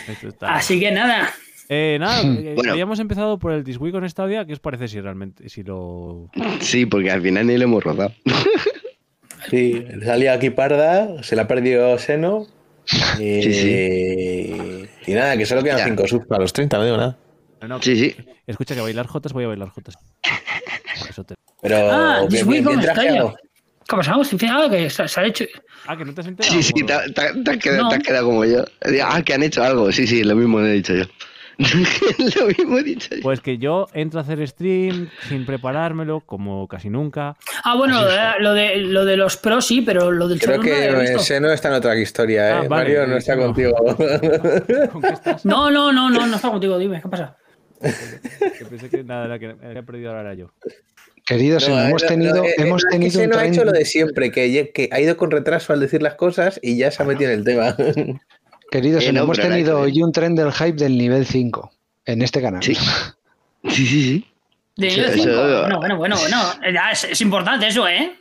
Esto 0.07 0.27
está- 0.29 0.55
Así 0.55 0.79
que 0.79 0.91
nada. 0.91 1.29
Eh, 1.69 1.97
nada, 1.99 2.21
eh, 2.23 2.53
Bueno. 2.55 2.71
habíamos 2.71 2.99
empezado 2.99 3.37
por 3.37 3.51
el 3.51 3.63
Diswee 3.63 3.91
con 3.91 4.07
Stadia. 4.09 4.43
¿Qué 4.45 4.53
os 4.53 4.59
parece 4.59 4.87
si 4.87 4.99
realmente, 4.99 5.47
si 5.49 5.61
lo... 5.63 6.29
Sí, 6.61 6.87
porque 6.87 7.11
al 7.11 7.21
final 7.21 7.45
ni 7.45 7.57
lo 7.57 7.63
hemos 7.65 7.83
rodado. 7.83 8.11
Sí, 9.49 9.85
salía 10.03 10.33
aquí 10.33 10.49
parda, 10.49 11.23
se 11.23 11.35
la 11.35 11.43
ha 11.43 11.47
perdido 11.47 11.97
Seno. 11.97 12.47
Y, 13.19 13.41
Sí, 13.43 14.85
y 15.07 15.13
nada, 15.13 15.37
que 15.37 15.45
solo 15.45 15.63
quedan 15.63 15.77
Ya. 15.77 15.85
5 15.85 16.07
subs 16.07 16.25
para 16.27 16.41
los 16.41 16.53
30, 16.53 16.77
no 16.77 16.85
digo 16.85 16.97
nada. 16.97 17.17
No, 17.61 17.67
no, 17.67 17.81
Sí, 17.81 17.95
sí. 17.95 18.15
Escucha 18.47 18.73
que 18.75 18.81
bailar 18.81 19.05
jotas, 19.05 19.31
voy 19.33 19.43
a 19.43 19.47
bailar 19.47 19.69
jotas. 19.69 19.95
Eso 21.09 21.23
te- 21.23 21.35
Pero, 21.61 21.77
Ah, 21.91 22.21
¿qué- 22.29 22.37
This 22.37 22.45
Week 22.45 22.63
qué 22.63 22.69
on 22.73 22.81
traje 22.81 23.01
Stadia. 23.01 23.19
hago? 23.21 23.35
¿Qué 23.87 23.95
ha 23.95 23.97
pasado? 23.97 24.23
Sí, 24.23 24.37
Fíjate 24.37 24.77
que 24.77 24.89
se, 24.89 25.07
se 25.07 25.19
ha 25.19 25.25
hecho. 25.25 25.45
Ah, 25.87 25.97
que 25.97 26.05
no 26.05 26.13
te 26.13 26.21
has 26.21 26.27
enterado. 26.27 26.55
Sí, 26.55 26.63
sí, 26.63 26.73
te, 26.85 26.93
te 27.13 27.43
te 27.43 27.51
has 27.51 27.57
quedado, 27.57 27.83
No. 27.83 27.89
te 27.89 27.95
has 27.95 28.03
quedado 28.03 28.25
como 28.25 28.45
yo. 28.45 28.65
Ah, 29.03 29.21
que 29.23 29.33
han 29.33 29.43
hecho 29.43 29.63
algo. 29.63 29.91
Sí, 29.91 30.07
sí, 30.07 30.23
lo 30.23 30.35
mismo 30.35 30.59
he 30.61 30.71
dicho 30.73 30.93
yo. 30.95 31.03
Lo 31.59 32.47
mismo 32.47 32.77
he 32.77 32.83
dicho 32.83 33.15
yo. 33.15 33.21
Pues 33.21 33.41
que 33.41 33.57
yo 33.57 33.87
entro 33.93 34.19
a 34.19 34.23
hacer 34.23 34.45
stream 34.47 35.09
sin 35.27 35.45
preparármelo, 35.45 36.21
como 36.21 36.67
casi 36.67 36.89
nunca. 36.89 37.35
Ah, 37.65 37.75
bueno, 37.75 38.01
lo 38.01 38.07
de, 38.07 38.19
lo 38.39 38.53
de, 38.53 38.75
lo 38.77 39.05
de 39.05 39.17
los 39.17 39.35
pros 39.37 39.67
sí, 39.67 39.81
pero 39.81 40.09
lo 40.11 40.27
del 40.29 40.39
Creo 40.39 40.57
no 40.57 40.63
que 40.63 40.73
había 40.73 40.99
visto. 40.99 41.19
Seno 41.19 41.51
está 41.51 41.67
en 41.67 41.73
otra 41.75 41.97
historia, 41.99 42.49
¿eh? 42.49 42.51
Ah, 42.53 42.55
vale, 42.59 42.69
Mario 42.69 43.07
no 43.07 43.17
está 43.17 43.33
Seno. 43.33 43.45
contigo. 43.47 43.75
¿Con 44.91 45.01
qué 45.01 45.09
estás? 45.09 45.45
No, 45.45 45.69
no, 45.69 45.91
no, 45.91 46.09
no, 46.09 46.25
no 46.25 46.35
está 46.35 46.49
contigo, 46.49 46.77
dime, 46.77 47.01
¿qué 47.01 47.09
pasa? 47.09 47.35
Que 47.81 48.65
pensé 48.65 48.89
que 48.89 49.03
nada, 49.03 49.27
la 49.27 49.37
que 49.39 49.55
había 49.61 49.83
perdido 49.83 50.09
ahora 50.09 50.21
era 50.21 50.33
yo. 50.35 50.51
Queridos, 51.25 51.67
No, 51.69 51.79
hemos 51.79 52.03
eh, 52.03 52.07
tenido, 52.07 52.35
no, 52.37 52.43
eh, 52.43 52.55
hemos 52.57 52.83
es 52.83 52.85
que 52.85 52.91
tenido 52.91 53.19
un 53.19 53.25
Seno 53.25 53.37
ha 53.37 53.45
hecho 53.45 53.63
lo 53.63 53.71
de 53.71 53.85
siempre, 53.85 54.31
que, 54.31 54.71
que 54.73 54.89
ha 54.91 54.99
ido 54.99 55.15
con 55.15 55.29
retraso 55.29 55.73
al 55.73 55.79
decir 55.79 56.01
las 56.01 56.15
cosas 56.15 56.59
y 56.63 56.77
ya 56.77 56.89
se 56.89 57.03
ha 57.03 57.05
metido 57.05 57.29
en 57.31 57.39
el 57.39 57.45
tema. 57.45 57.75
Queridos, 58.71 59.03
Eh, 59.03 59.11
no, 59.13 59.23
hemos 59.23 59.37
tenido 59.39 59.79
hoy 59.81 60.01
un 60.01 60.11
tren 60.11 60.35
del 60.35 60.51
hype 60.51 60.73
del 60.73 60.97
nivel 60.97 61.25
5 61.25 61.71
en 62.05 62.21
este 62.21 62.41
canal. 62.41 62.61
Sí. 62.63 62.75
Sí, 62.75 63.85
sí, 63.85 63.85
sí. 63.87 64.25
De 64.77 64.87
nivel 64.89 65.05
eso- 65.05 65.13
5. 65.23 65.59
Bueno, 65.61 65.77
bueno, 65.79 65.97
bueno, 65.97 66.15
bueno. 66.17 66.37
Ya 66.73 66.91
Es, 66.91 67.03
es 67.05 67.21
importante 67.21 67.67
eso, 67.67 67.87
¿eh? 67.87 68.13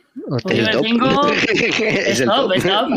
El 0.49 0.57
nivel 0.57 0.71
top. 0.71 0.85
5 0.85 1.27
es 1.27 1.79
es 2.07 2.19
el 2.21 2.27
top, 2.27 2.35
top. 2.35 2.53
es 2.55 2.63
top. 2.63 2.89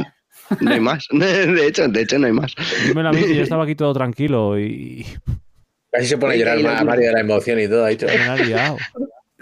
No 0.60 0.70
hay 0.72 0.80
más. 0.80 1.06
De 1.12 1.66
hecho, 1.66 1.88
de 1.88 2.02
hecho, 2.02 2.18
no 2.18 2.26
hay 2.26 2.32
más. 2.32 2.52
Dímelo 2.86 3.08
a 3.10 3.12
mí, 3.12 3.20
yo 3.34 3.42
estaba 3.42 3.64
aquí 3.64 3.74
todo 3.74 3.92
tranquilo 3.94 4.58
y 4.58 5.06
Casi 5.90 6.06
se 6.06 6.16
pone 6.18 6.34
a 6.34 6.36
llorar 6.36 6.84
Mario 6.84 7.06
de 7.08 7.12
la 7.12 7.20
emoción 7.20 7.60
y 7.60 7.68
todo, 7.68 7.84
ha 7.84 7.88
dicho. 7.88 8.06
me 8.06 8.12
ha 8.14 8.36
liado. 8.36 8.76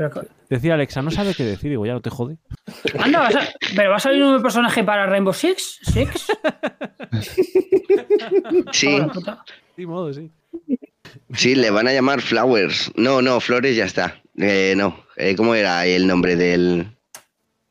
Pero, 0.08 0.22
Decía 0.48 0.74
Alexa, 0.74 1.02
no 1.02 1.10
sabe 1.10 1.34
qué 1.34 1.44
decir. 1.44 1.68
Digo, 1.70 1.84
ya 1.84 1.92
no 1.92 2.00
te 2.00 2.08
jode. 2.08 2.38
anda, 2.98 3.18
vas 3.20 3.36
a- 3.36 3.48
pero 3.76 3.90
va 3.90 3.96
a 3.96 4.00
salir 4.00 4.22
un 4.22 4.28
nuevo 4.30 4.42
personaje 4.42 4.82
para 4.82 5.04
Rainbow 5.06 5.34
Six. 5.34 5.80
¿Six? 5.82 6.26
Sí, 8.72 8.86
Joder, 8.92 9.08
puta. 9.12 9.44
Sí, 9.76 9.86
modo, 9.86 10.12
sí. 10.12 10.30
sí, 11.34 11.54
le 11.54 11.70
van 11.70 11.88
a 11.88 11.92
llamar 11.92 12.20
Flowers. 12.20 12.92
No, 12.96 13.20
no, 13.22 13.40
Flores 13.40 13.76
ya 13.76 13.84
está. 13.84 14.20
Eh, 14.38 14.74
no, 14.76 15.04
eh, 15.16 15.34
¿cómo 15.36 15.54
era 15.54 15.84
el 15.86 16.06
nombre 16.06 16.36
del 16.36 16.96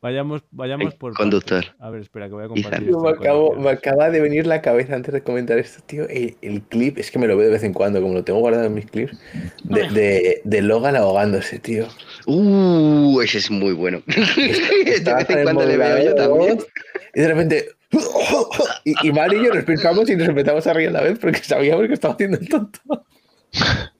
Vayamos, 0.02 0.42
vayamos 0.50 0.94
por. 0.94 1.12
conductor? 1.12 1.62
A 1.78 1.90
ver, 1.90 2.00
espera, 2.00 2.26
que 2.28 2.32
voy 2.34 2.44
a 2.44 2.48
compartir. 2.48 2.88
Esto 2.88 3.00
me, 3.00 3.10
acabo- 3.10 3.54
me 3.54 3.68
acaba 3.70 4.08
de 4.08 4.20
venir 4.22 4.46
la 4.46 4.62
cabeza 4.62 4.94
antes 4.94 5.12
de 5.12 5.22
comentar 5.22 5.58
esto, 5.58 5.82
tío. 5.84 6.08
El, 6.08 6.36
el 6.40 6.62
clip, 6.62 6.96
es 6.98 7.10
que 7.10 7.18
me 7.18 7.26
lo 7.26 7.36
veo 7.36 7.46
de 7.48 7.52
vez 7.52 7.62
en 7.64 7.74
cuando, 7.74 8.00
como 8.00 8.14
lo 8.14 8.24
tengo 8.24 8.38
guardado 8.40 8.64
en 8.64 8.74
mis 8.74 8.86
clips, 8.86 9.18
de, 9.64 9.88
de, 9.90 10.40
de 10.42 10.62
Logan 10.62 10.96
ahogándose, 10.96 11.58
tío. 11.58 11.86
Uh, 12.26 13.20
ese 13.20 13.38
es 13.38 13.50
muy 13.50 13.74
bueno. 13.74 14.02
de 14.06 15.14
vez 15.14 15.28
en 15.30 15.42
cuando 15.44 15.66
le 15.66 15.76
veo 15.76 16.02
yo 16.04 16.14
también. 16.14 16.58
Y 17.14 17.20
de 17.20 17.28
repente. 17.28 17.68
Y, 18.84 19.08
y 19.08 19.12
Mario 19.12 19.42
y 19.42 19.46
yo 19.46 19.52
nos 19.54 19.64
pensamos 19.64 20.08
y 20.08 20.16
nos 20.16 20.28
empezamos 20.28 20.66
a 20.66 20.72
reír 20.72 20.88
a 20.88 20.92
la 20.92 21.02
vez 21.02 21.18
porque 21.18 21.40
sabíamos 21.42 21.86
que 21.88 21.92
estaba 21.94 22.14
haciendo 22.14 22.38
el 22.38 22.48
tonto. 22.48 22.80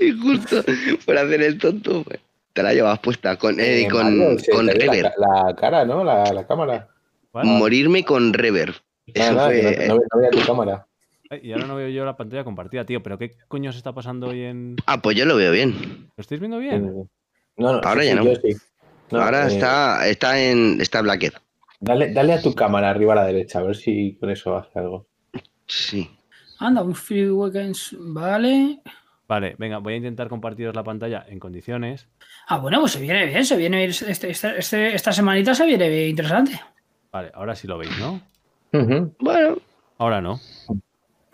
Y 0.00 0.10
justo 0.12 0.64
por 1.04 1.16
hacer 1.18 1.42
el 1.42 1.58
tonto, 1.58 2.02
pues, 2.04 2.18
te 2.58 2.62
la 2.64 2.74
llevas 2.74 2.98
puesta 2.98 3.36
con, 3.36 3.60
eh, 3.60 3.82
Eh, 3.82 3.88
con, 3.88 4.36
con 4.52 4.66
la, 4.66 4.72
reverb. 4.72 5.12
la 5.16 5.54
cara, 5.54 5.84
¿no? 5.84 6.02
La, 6.02 6.24
la 6.32 6.44
cámara. 6.44 6.88
Morirme 7.32 8.04
con 8.04 8.32
reverb. 8.32 8.74
Eso 9.06 9.32
Nada, 9.32 9.48
nada, 9.52 9.74
fue. 9.76 9.86
no, 9.86 9.94
no, 9.94 10.00
no 10.12 10.18
veía 10.18 10.30
tu 10.30 10.44
cámara. 10.44 10.86
Y 11.40 11.52
ahora 11.52 11.66
no 11.68 11.76
veo 11.76 11.88
yo 11.88 12.04
la 12.04 12.16
pantalla 12.16 12.42
compartida, 12.42 12.84
tío. 12.84 13.00
¿Pero 13.00 13.16
qué 13.16 13.36
coño 13.46 13.70
se 13.70 13.78
está 13.78 13.92
pasando 13.92 14.28
hoy 14.28 14.42
en. 14.42 14.74
Ah, 14.86 15.00
pues 15.00 15.16
yo 15.16 15.24
lo 15.24 15.36
veo 15.36 15.52
bien. 15.52 16.08
¿Lo 16.16 16.20
estáis 16.20 16.40
viendo 16.40 16.58
bien? 16.58 17.08
No, 17.56 17.72
no, 17.74 17.80
Ahora 17.84 18.00
sí, 18.02 18.06
ya 18.08 18.12
sí, 18.12 18.18
no. 18.18 18.24
yo 18.24 18.34
sí. 18.40 18.56
No, 19.12 19.20
Ahora 19.22 19.44
eh, 19.44 19.52
está, 19.54 20.08
está 20.08 20.42
en. 20.42 20.80
Está 20.80 21.00
Blackhead. 21.02 21.34
Dale, 21.78 22.12
dale 22.12 22.32
a 22.32 22.42
tu 22.42 22.54
cámara 22.56 22.90
arriba 22.90 23.12
a 23.12 23.16
la 23.16 23.24
derecha, 23.26 23.60
a 23.60 23.62
ver 23.62 23.76
si 23.76 24.16
con 24.18 24.30
eso 24.30 24.56
hace 24.56 24.76
algo. 24.80 25.06
Sí. 25.68 26.10
Anda, 26.58 26.82
un 26.82 26.94
free 26.96 27.30
weekends. 27.30 27.94
Vale. 28.00 28.80
Vale, 29.28 29.54
venga, 29.58 29.76
voy 29.78 29.92
a 29.92 29.96
intentar 29.98 30.28
compartiros 30.30 30.74
la 30.74 30.82
pantalla 30.82 31.24
en 31.28 31.38
condiciones. 31.38 32.08
Ah, 32.48 32.58
bueno, 32.58 32.80
pues 32.80 32.92
se 32.92 33.00
viene 33.00 33.26
bien, 33.26 33.44
se 33.44 33.56
viene 33.56 33.84
este, 33.84 34.10
este- 34.10 34.58
este- 34.58 34.94
esta 34.94 35.12
semanita 35.12 35.54
se 35.54 35.66
viene 35.66 35.88
bien 35.88 36.08
interesante. 36.10 36.58
Vale, 37.12 37.30
ahora 37.34 37.54
sí 37.54 37.66
lo 37.66 37.78
veis, 37.78 37.92
¿no? 37.98 38.20
Bueno, 39.20 39.56
Ahora 39.98 40.20
no. 40.20 40.38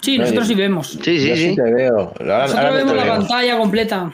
Sí, 0.01 0.19
nosotros 0.19 0.47
sí 0.49 0.55
vemos. 0.55 0.89
sí, 1.03 1.19
sí, 1.20 1.28
Yo 1.28 1.36
sí. 1.36 1.55
te 1.57 1.62
veo. 1.73 1.99
Ahora, 2.19 2.39
Nosotros 2.43 2.55
ahora 2.65 2.70
vemos 2.73 2.93
te 2.93 2.99
la 2.99 3.07
pantalla 3.16 3.59
completa. 3.59 4.12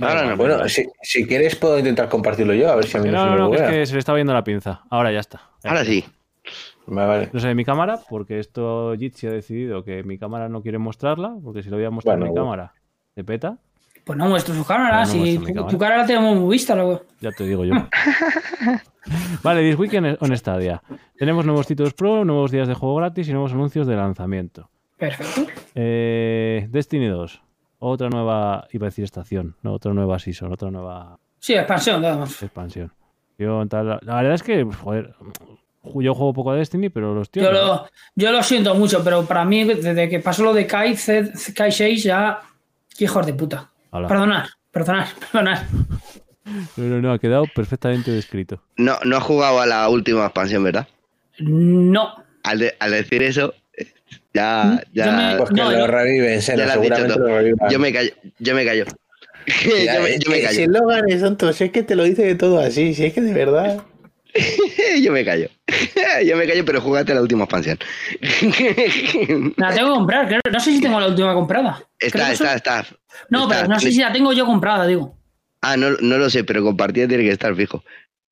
Ahora 0.00 0.24
no. 0.26 0.36
Bueno, 0.36 0.68
si, 0.68 0.84
si 1.02 1.26
quieres 1.26 1.56
puedo 1.56 1.78
intentar 1.78 2.08
compartirlo 2.08 2.54
yo, 2.54 2.70
a 2.70 2.76
ver 2.76 2.86
si 2.86 2.96
a 2.96 3.00
mí 3.00 3.10
no, 3.10 3.12
No, 3.12 3.22
se 3.24 3.26
no, 3.28 3.50
me 3.50 3.56
no, 3.58 3.64
es 3.64 3.70
que 3.70 3.86
se 3.86 3.92
le 3.94 3.98
está 3.98 4.14
viendo 4.14 4.32
la 4.34 4.44
pinza. 4.44 4.82
Ahora 4.90 5.10
ya 5.12 5.20
está. 5.20 5.40
Ahora 5.64 5.84
sí. 5.84 6.04
Vale, 6.86 7.08
vale. 7.08 7.28
No 7.32 7.40
sé 7.40 7.48
de 7.48 7.54
mi 7.54 7.64
cámara, 7.64 7.98
porque 8.08 8.38
esto 8.38 8.94
Jitsi 8.98 9.26
ha 9.26 9.30
decidido 9.30 9.82
que 9.84 10.02
mi 10.04 10.18
cámara 10.18 10.48
no 10.48 10.62
quiere 10.62 10.78
mostrarla, 10.78 11.34
porque 11.42 11.62
si 11.62 11.70
lo 11.70 11.76
voy 11.76 11.84
a 11.86 11.90
mostrar 11.90 12.16
Bueno, 12.16 12.26
mi 12.26 12.30
bueno. 12.32 12.44
cámara, 12.44 12.74
se 13.14 13.24
peta. 13.24 13.58
Pues 14.06 14.16
no 14.16 14.28
muestro 14.28 14.54
su 14.54 14.64
cámara, 14.64 15.00
no 15.00 15.06
si 15.06 15.36
tu, 15.36 15.44
cámara. 15.46 15.66
tu 15.66 15.78
cara 15.78 15.96
la 15.96 16.06
tenemos 16.06 16.36
muy 16.38 16.52
vista. 16.52 16.76
luego. 16.76 17.02
Ya 17.20 17.32
te 17.32 17.42
digo 17.44 17.64
yo. 17.64 17.74
vale, 19.42 19.68
This 19.68 19.76
Week 19.76 19.92
on 20.20 20.36
Stadia. 20.36 20.80
Tenemos 21.18 21.44
nuevos 21.44 21.66
títulos 21.66 21.92
pro, 21.92 22.24
nuevos 22.24 22.52
días 22.52 22.68
de 22.68 22.74
juego 22.74 22.94
gratis 22.94 23.28
y 23.28 23.32
nuevos 23.32 23.50
anuncios 23.50 23.84
de 23.88 23.96
lanzamiento. 23.96 24.70
Perfecto. 24.96 25.50
Eh, 25.74 26.68
Destiny 26.70 27.08
2. 27.08 27.42
Otra 27.80 28.08
nueva, 28.08 28.68
iba 28.70 28.86
a 28.86 28.90
decir 28.90 29.02
estación, 29.02 29.56
no, 29.62 29.72
otra 29.72 29.92
nueva 29.92 30.20
season, 30.20 30.52
otra 30.52 30.70
nueva 30.70 31.18
Sí, 31.40 31.54
expansión, 31.54 32.00
más. 32.00 32.40
expansión. 32.44 32.92
Yo, 33.38 33.66
tal, 33.66 33.98
la 34.02 34.14
verdad 34.16 34.34
es 34.34 34.42
que, 34.44 34.64
joder, 34.64 35.16
yo 35.82 36.14
juego 36.14 36.32
poco 36.32 36.52
a 36.52 36.54
Destiny, 36.54 36.90
pero 36.90 37.12
los 37.12 37.28
tíos... 37.28 37.44
Yo 37.44 37.50
lo, 37.52 37.86
yo 38.14 38.30
lo 38.30 38.40
siento 38.44 38.72
mucho, 38.76 39.02
pero 39.02 39.26
para 39.26 39.44
mí, 39.44 39.64
desde 39.64 40.08
que 40.08 40.20
pasó 40.20 40.44
lo 40.44 40.54
de 40.54 40.64
Kai, 40.64 40.96
Kai 41.56 41.72
6, 41.72 42.04
ya. 42.04 42.38
qué 42.96 43.04
Hijos 43.04 43.26
de 43.26 43.34
puta. 43.34 43.72
Hala. 43.96 44.08
Perdonad, 44.08 44.44
perdonad, 44.70 45.06
perdonad. 45.32 45.62
No, 46.76 46.84
no, 46.84 47.00
no, 47.02 47.12
ha 47.12 47.18
quedado 47.18 47.44
perfectamente 47.54 48.10
descrito. 48.10 48.62
No, 48.76 48.98
no 49.04 49.16
has 49.16 49.22
jugado 49.24 49.60
a 49.60 49.66
la 49.66 49.88
última 49.88 50.24
expansión, 50.24 50.62
¿verdad? 50.62 50.86
No. 51.38 52.14
Al, 52.44 52.58
de- 52.60 52.74
al 52.78 52.92
decir 52.92 53.22
eso, 53.22 53.54
ya, 54.34 54.82
ya, 54.92 55.12
me- 55.12 55.36
Pues 55.38 55.50
que 55.50 55.56
No, 55.56 55.70
lo 55.72 56.40
Seno, 56.40 56.58
ya 56.58 56.66
lo 56.66 56.72
seguramente 56.72 57.18
lo 57.18 57.68
yo 57.70 57.78
me 57.78 57.92
callo, 57.92 58.10
yo 58.38 58.54
me 58.54 58.64
callo. 58.64 58.84
yo, 59.64 60.02
me, 60.02 60.18
yo 60.18 60.30
me 60.30 60.40
callo. 60.42 60.56
Si 60.56 60.62
el 60.62 60.72
Logan 60.72 61.08
es 61.08 61.20
tonto, 61.20 61.52
si 61.52 61.64
es 61.64 61.70
que 61.72 61.82
te 61.82 61.94
lo 61.96 62.04
dice 62.04 62.22
de 62.24 62.34
todo 62.34 62.60
así, 62.60 62.94
si 62.94 63.06
es 63.06 63.12
que 63.12 63.20
de 63.20 63.32
verdad. 63.32 63.82
yo 65.02 65.12
me 65.12 65.24
callo. 65.24 65.48
yo 66.26 66.36
me 66.36 66.46
callo, 66.46 66.64
pero 66.64 66.80
jugate 66.80 67.14
la 67.14 67.20
última 67.22 67.44
expansión. 67.44 67.78
La 69.56 69.72
tengo 69.74 69.88
que 69.88 69.94
comprar, 69.94 70.26
creo. 70.28 70.40
No 70.52 70.60
sé 70.60 70.72
si 70.72 70.80
tengo 70.80 71.00
la 71.00 71.08
última 71.08 71.34
comprada. 71.34 71.82
Está, 71.98 72.32
está, 72.32 72.54
está. 72.54 72.84
No, 73.30 73.44
está. 73.44 73.56
pero 73.56 73.68
no 73.68 73.80
sé 73.80 73.92
si 73.92 74.00
la 74.00 74.12
tengo 74.12 74.32
yo 74.32 74.46
comprada, 74.46 74.86
digo. 74.86 75.16
Ah, 75.62 75.76
no, 75.76 75.90
no 76.00 76.18
lo 76.18 76.28
sé, 76.30 76.44
pero 76.44 76.62
compartida 76.62 77.08
tiene 77.08 77.24
que 77.24 77.30
estar 77.30 77.54
fijo. 77.54 77.82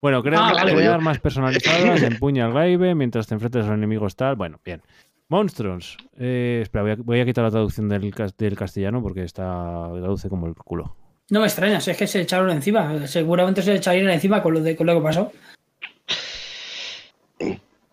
Bueno, 0.00 0.22
creo 0.22 0.38
Ah, 0.38 0.48
que 0.50 0.54
vale, 0.54 0.70
te 0.70 0.74
voy 0.74 0.82
a 0.82 0.86
yo. 0.86 0.90
dar 0.92 1.00
más 1.00 1.18
personalizadas, 1.18 2.02
empuña 2.02 2.46
el 2.46 2.52
gaibe 2.52 2.94
mientras 2.94 3.26
te 3.26 3.34
enfrentas 3.34 3.64
a 3.64 3.68
los 3.68 3.76
enemigos 3.78 4.14
tal. 4.16 4.36
Bueno, 4.36 4.60
bien. 4.64 4.82
Monstrons. 5.28 5.96
Eh, 6.18 6.60
espera, 6.62 6.82
voy 6.82 6.90
a, 6.92 6.96
voy 6.96 7.20
a 7.20 7.24
quitar 7.24 7.44
la 7.44 7.50
traducción 7.50 7.88
del, 7.88 8.12
del 8.38 8.56
castellano 8.56 9.02
porque 9.02 9.22
está 9.24 9.88
traduce 9.98 10.28
como 10.28 10.46
el 10.46 10.54
culo. 10.54 10.96
No 11.30 11.40
me 11.40 11.46
extraña, 11.46 11.80
si 11.80 11.90
es 11.90 11.96
que 11.96 12.06
se 12.06 12.20
echaron 12.20 12.50
encima. 12.50 13.06
Seguramente 13.06 13.62
se 13.62 13.74
echarían 13.74 14.10
encima 14.10 14.42
con 14.42 14.52
lo, 14.52 14.60
de, 14.60 14.76
con 14.76 14.86
lo 14.86 14.94
que 14.94 15.00
pasó. 15.00 15.32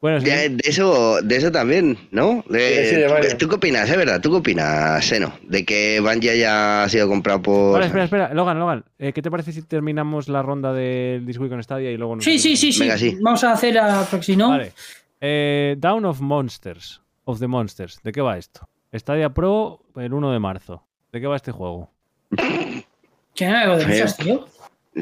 Bueno, 0.01 0.19
sí, 0.19 0.25
De, 0.25 0.49
de 0.49 0.63
eso, 0.65 1.21
de 1.21 1.35
eso 1.35 1.51
también, 1.51 1.95
¿no? 2.09 2.43
De- 2.49 2.85
Sí, 2.85 2.89
sí, 2.89 2.95
de 2.95 3.05
¿tú, 3.07 3.13
Mario. 3.13 3.37
¿Tú 3.37 3.47
qué 3.49 3.55
opinas, 3.55 3.87
es 3.87 3.95
verdad? 3.97 4.19
¿Tú 4.19 4.31
qué 4.31 4.37
opinas, 4.37 5.05
Seno? 5.05 5.31
De 5.43 5.63
que 5.63 5.99
Bungie 5.99 6.31
haya 6.31 6.89
sido 6.89 7.07
comprado 7.07 7.41
por... 7.43 7.73
Vale, 7.73 7.85
espera, 7.85 8.05
espera. 8.05 8.33
Logan, 8.33 8.57
Logan, 8.57 8.83
eh, 8.97 9.13
¿qué 9.13 9.21
te 9.21 9.29
parece 9.29 9.51
si 9.51 9.61
terminamos 9.61 10.27
la 10.27 10.41
ronda 10.41 10.73
del 10.73 11.23
Discord 11.27 11.49
con 11.49 11.61
Stadia 11.61 11.91
y 11.91 11.97
luego 11.97 12.15
nos 12.15 12.25
Sí, 12.25 12.39
sí, 12.39 12.57
sí, 12.57 12.71
sí. 12.73 12.79
Venga, 12.79 12.97
sí. 12.97 13.15
Vamos 13.21 13.43
a 13.43 13.51
hacer 13.53 13.77
a 13.77 14.03
si 14.23 14.35
no. 14.35 14.49
Vale. 14.49 14.73
Eh, 15.19 15.75
Down 15.77 16.05
of 16.05 16.19
Monsters. 16.19 16.99
Of 17.25 17.39
the 17.39 17.45
Monsters. 17.47 18.01
¿De 18.03 18.11
qué 18.11 18.21
va 18.21 18.39
esto? 18.39 18.67
Stadia 18.91 19.29
Pro 19.29 19.83
el 19.97 20.11
1 20.13 20.31
de 20.31 20.39
marzo. 20.39 20.83
¿De 21.11 21.21
qué 21.21 21.27
va 21.27 21.35
este 21.35 21.51
juego? 21.51 21.91
¿Qué 23.35 23.45
navegador 23.47 23.77
de 23.77 23.85
Feo. 23.85 24.05
usas, 24.05 24.17
tío? 24.17 24.45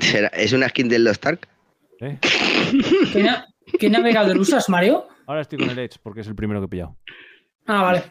¿Será- 0.01 0.27
¿Es 0.29 0.51
una 0.51 0.67
skin 0.67 0.89
del 0.89 1.05
Lost 1.05 1.25
Ark? 1.25 1.47
¿Eh? 2.01 2.17
¿Qué, 3.13 3.29
qué 3.79 3.89
navegador 3.89 4.37
usas, 4.37 4.69
Mario? 4.69 5.07
Ahora 5.27 5.41
estoy 5.41 5.59
con 5.59 5.69
el 5.69 5.77
Edge 5.79 5.97
porque 6.01 6.21
es 6.21 6.27
el 6.27 6.35
primero 6.35 6.59
que 6.61 6.65
he 6.65 6.69
pillado. 6.69 6.95
Ah, 7.67 7.83
vale. 7.83 8.03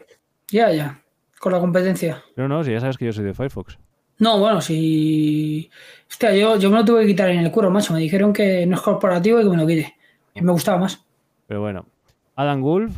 Ya, 0.51 0.71
ya. 0.73 1.03
Con 1.41 1.53
la 1.53 1.61
competencia. 1.61 2.23
Pero 2.35 2.49
no, 2.49 2.63
si 2.65 2.73
ya 2.73 2.81
sabes 2.81 2.97
que 2.97 3.05
yo 3.07 3.13
soy 3.13 3.25
de 3.25 3.35
Firefox. 3.35 3.79
No, 4.19 4.39
bueno, 4.39 4.61
si. 4.61 5.71
Hostia, 6.11 6.35
yo, 6.35 6.57
yo 6.59 6.71
me 6.71 6.79
lo 6.79 6.85
tuve 6.85 7.03
que 7.03 7.09
quitar 7.09 7.31
en 7.31 7.41
el 7.41 7.51
curro, 7.53 7.71
macho. 7.71 7.93
Me 7.93 8.01
dijeron 8.01 8.33
que 8.33 8.67
no 8.67 8.75
es 8.77 8.81
corporativo 8.83 9.41
y 9.41 9.45
que 9.45 9.51
me 9.51 9.57
lo 9.57 9.67
quite. 9.67 9.95
Y 10.35 10.43
me 10.43 10.53
gustaba 10.53 10.79
más. 10.79 11.05
Pero 11.47 11.61
bueno. 11.61 11.87
Adam 12.35 12.61
Wolf. 12.63 12.97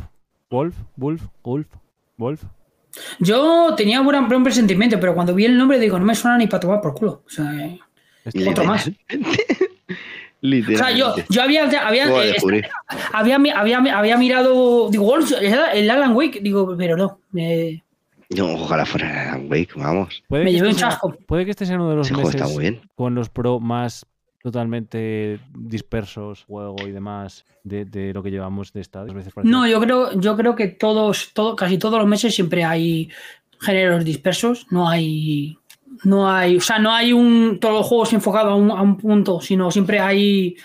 Wolf. 0.49 0.75
Wolf. 0.95 1.21
Wolf. 1.43 1.67
Wolf. 2.17 2.43
Yo 3.19 3.73
tenía 3.75 4.01
buen, 4.01 4.27
buen 4.27 4.43
presentimiento, 4.43 4.99
pero 4.99 5.13
cuando 5.15 5.33
vi 5.33 5.45
el 5.45 5.57
nombre 5.57 5.79
digo, 5.79 5.97
no 5.99 6.05
me 6.05 6.15
suena 6.15 6.37
ni 6.37 6.47
para 6.47 6.59
tomar 6.59 6.81
por 6.81 6.93
culo. 6.93 7.23
O 7.25 7.29
sea, 7.29 7.77
Este- 8.25 8.49
otro 8.49 8.65
más. 8.65 8.89
O 10.41 10.77
sea, 10.77 10.91
yo, 10.91 11.13
yo 11.29 11.43
había, 11.43 11.63
había, 11.85 12.07
eh, 12.25 12.33
había, 13.13 13.35
había, 13.55 13.77
había 13.97 14.17
mirado, 14.17 14.89
digo, 14.89 15.07
"Oh, 15.07 15.19
el 15.73 15.89
Alan 15.89 16.15
Wake, 16.15 16.39
digo, 16.41 16.75
pero 16.77 16.97
no. 16.97 17.19
Me, 17.31 17.83
No, 18.29 18.53
ojalá 18.53 18.85
fuera 18.85 19.33
Alan 19.33 19.47
Wake, 19.51 19.69
vamos. 19.75 20.23
Puede 20.27 20.43
Me 20.45 20.49
que 20.51 20.55
llevé 20.57 20.69
este 20.69 20.75
un 20.75 20.79
sea- 20.79 20.89
chasco. 20.89 21.15
Puede 21.27 21.45
que 21.45 21.51
este 21.51 21.65
sea 21.65 21.75
uno 21.75 21.89
de 21.89 21.95
los 21.97 22.07
Ese 22.07 22.17
meses 22.17 22.35
está 22.35 22.47
muy 22.47 22.61
bien. 22.61 22.81
con 22.95 23.13
los 23.13 23.29
pro 23.29 23.59
más 23.59 24.05
totalmente 24.41 25.39
dispersos, 25.55 26.45
juego 26.45 26.75
y 26.87 26.91
demás, 26.91 27.45
de, 27.63 27.85
de 27.85 28.11
lo 28.13 28.23
que 28.23 28.31
llevamos 28.31 28.73
de 28.73 28.81
esta. 28.81 29.03
veces 29.03 29.31
No, 29.43 29.67
yo 29.67 29.79
creo, 29.79 30.19
yo 30.19 30.35
creo 30.35 30.55
que 30.55 30.67
todos, 30.67 31.31
todo, 31.33 31.55
casi 31.55 31.77
todos 31.77 31.99
los 31.99 32.07
meses 32.07 32.33
siempre 32.33 32.63
hay 32.63 33.09
géneros 33.59 34.03
dispersos. 34.03 34.65
No 34.71 34.89
hay. 34.89 35.57
No 36.03 36.29
hay. 36.29 36.57
O 36.57 36.61
sea, 36.61 36.79
no 36.79 36.91
hay 36.91 37.13
un. 37.13 37.59
Todos 37.59 37.75
los 37.75 37.85
juegos 37.87 38.13
enfocados 38.13 38.51
a 38.51 38.55
un, 38.55 38.71
a 38.71 38.81
un 38.81 38.97
punto, 38.97 39.39
sino 39.41 39.69
siempre 39.71 39.99
hay. 39.99 40.55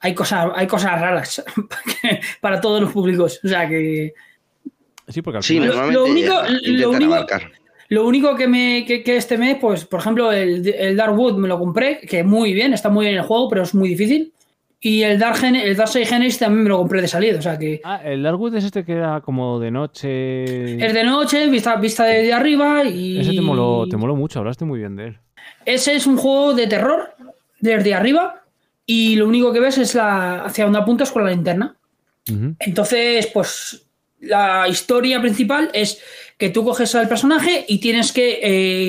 Hay 0.00 0.14
cosas, 0.14 0.48
hay 0.54 0.66
cosas 0.66 1.00
raras 1.00 1.42
para 2.40 2.60
todos 2.60 2.80
los 2.80 2.92
públicos. 2.92 3.40
O 3.44 3.48
sea 3.48 3.68
que. 3.68 4.12
Sí, 5.08 5.22
porque 5.22 5.38
al 5.38 5.42
Sí, 5.42 5.54
final- 5.54 5.68
Lo- 5.68 5.74
normalmente 5.76 6.28
lo 6.28 6.40
único- 6.40 6.42
lo 6.82 6.90
único-. 6.90 7.26
Lo 7.88 8.04
único 8.04 8.34
que 8.34 8.48
me 8.48 8.84
que, 8.84 9.04
que 9.04 9.16
este 9.16 9.38
mes, 9.38 9.58
pues, 9.60 9.84
por 9.84 10.00
ejemplo, 10.00 10.32
el, 10.32 10.66
el 10.68 10.96
Darkwood 10.96 11.36
me 11.38 11.46
lo 11.46 11.56
compré, 11.58 12.00
que 12.00 12.24
muy 12.24 12.52
bien, 12.52 12.72
está 12.72 12.88
muy 12.88 13.06
bien 13.06 13.16
el 13.16 13.22
juego, 13.22 13.48
pero 13.48 13.62
es 13.62 13.74
muy 13.76 13.90
difícil. 13.90 14.32
Y 14.88 15.02
el 15.02 15.18
Dark, 15.18 15.42
el 15.42 15.74
Dark 15.76 15.88
Side 15.88 16.06
Genesis 16.06 16.38
también 16.38 16.62
me 16.62 16.68
lo 16.68 16.78
compré 16.78 17.00
de 17.00 17.08
salida. 17.08 17.38
O 17.38 17.42
sea 17.42 17.58
que 17.58 17.80
Ah, 17.82 18.00
el 18.04 18.22
Darkwood 18.22 18.54
es 18.54 18.62
este 18.64 18.84
que 18.84 18.92
era 18.92 19.20
como 19.20 19.58
de 19.58 19.72
noche. 19.72 20.74
es 20.86 20.94
de 20.94 21.02
noche, 21.02 21.48
vista, 21.48 21.74
vista 21.74 22.04
de, 22.04 22.22
de 22.22 22.32
arriba 22.32 22.84
y. 22.84 23.18
Ese 23.18 23.32
te 23.32 23.40
moló, 23.40 23.88
te 23.88 23.96
moló 23.96 24.14
mucho, 24.14 24.38
hablaste 24.38 24.64
muy 24.64 24.78
bien 24.78 24.94
de 24.94 25.06
él. 25.08 25.18
Ese 25.64 25.96
es 25.96 26.06
un 26.06 26.16
juego 26.16 26.54
de 26.54 26.68
terror 26.68 27.14
desde 27.58 27.94
arriba 27.94 28.44
y 28.84 29.16
lo 29.16 29.26
único 29.26 29.52
que 29.52 29.58
ves 29.58 29.76
es 29.78 29.96
la 29.96 30.44
hacia 30.44 30.64
donde 30.64 30.78
apuntas 30.78 31.10
con 31.10 31.24
la 31.24 31.30
linterna. 31.30 31.74
Entonces, 32.60 33.26
pues 33.32 33.85
la 34.26 34.66
historia 34.68 35.20
principal 35.20 35.70
es 35.72 36.00
que 36.38 36.50
tú 36.50 36.64
coges 36.64 36.94
al 36.94 37.08
personaje 37.08 37.64
y 37.68 37.78
tienes 37.78 38.12
que 38.12 38.40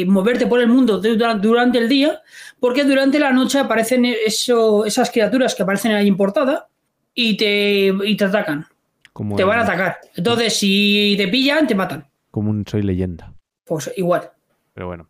eh, 0.01 0.05
moverte 0.05 0.47
por 0.47 0.59
el 0.59 0.67
mundo 0.67 0.99
de- 0.99 1.15
durante 1.15 1.77
el 1.77 1.87
día, 1.87 2.21
porque 2.59 2.83
durante 2.83 3.19
la 3.19 3.31
noche 3.31 3.59
aparecen 3.59 4.03
eso, 4.05 4.85
esas 4.85 5.09
criaturas 5.11 5.55
que 5.55 5.63
aparecen 5.63 5.93
ahí 5.93 6.07
en 6.07 6.17
portada 6.17 6.67
y 7.13 7.37
te, 7.37 7.93
y 8.05 8.17
te 8.17 8.25
atacan, 8.25 8.65
Como 9.13 9.35
te 9.35 9.43
van 9.43 9.59
a 9.59 9.63
atacar. 9.63 9.97
Entonces, 10.15 10.55
si 10.57 11.15
te 11.17 11.27
pillan, 11.29 11.65
te 11.67 11.75
matan. 11.75 12.05
Como 12.31 12.49
un 12.51 12.65
Soy 12.67 12.81
Leyenda. 12.83 13.33
Pues 13.65 13.91
igual. 13.95 14.29
Pero 14.73 14.87
bueno. 14.87 15.07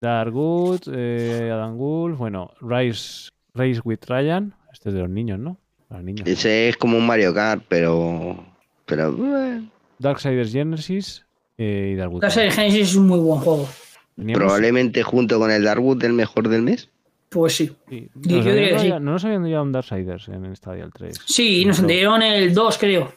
Darkwood, 0.00 0.82
eh, 0.92 1.50
Adam 1.52 1.76
Wolf, 1.76 2.18
bueno, 2.18 2.52
Rise, 2.60 3.30
Race 3.54 3.80
with 3.84 4.00
Ryan. 4.06 4.54
Este 4.72 4.90
es 4.90 4.94
de 4.94 5.00
los 5.00 5.10
niños, 5.10 5.38
¿no? 5.38 5.58
Los 5.90 6.02
niños. 6.02 6.26
Ese 6.28 6.68
es 6.68 6.76
como 6.76 6.98
un 6.98 7.06
Mario 7.06 7.32
Kart, 7.32 7.64
pero. 7.68 8.44
Pero. 8.86 9.14
eh, 9.46 9.60
Darksiders 9.98 10.52
Genesis 10.52 11.24
eh, 11.58 11.90
y 11.92 11.96
Darkwood. 11.96 12.24
Serie 12.28 12.50
Genesis 12.50 12.90
es 12.90 12.94
un 12.96 13.06
muy 13.06 13.18
buen 13.18 13.40
juego. 13.40 13.68
Teníamos- 14.16 14.38
probablemente 14.44 15.02
junto 15.02 15.38
con 15.38 15.50
el 15.50 15.62
Darkwood 15.64 16.02
el 16.04 16.12
mejor 16.12 16.48
del 16.48 16.62
mes. 16.62 16.88
Pues 17.28 17.56
sí. 17.56 17.72
sí, 17.88 18.08
yo 18.14 18.36
nos 18.36 18.44
diría 18.44 18.50
habían 18.52 18.64
que 18.64 18.68
sí. 18.68 18.74
dado 18.74 18.88
ya- 18.88 19.00
No 19.00 19.12
nos 19.12 19.24
habían 19.24 19.42
dado 19.50 19.62
un 19.62 19.72
Darksiders 19.72 20.28
en 20.28 20.56
Stadia 20.56 20.84
el 20.84 20.92
3. 20.92 21.18
Sí, 21.26 21.64
nos 21.64 21.80
No, 21.82 21.88
dieron 21.88 22.22
el 22.22 22.54
2, 22.54 22.78
creo. 22.78 23.12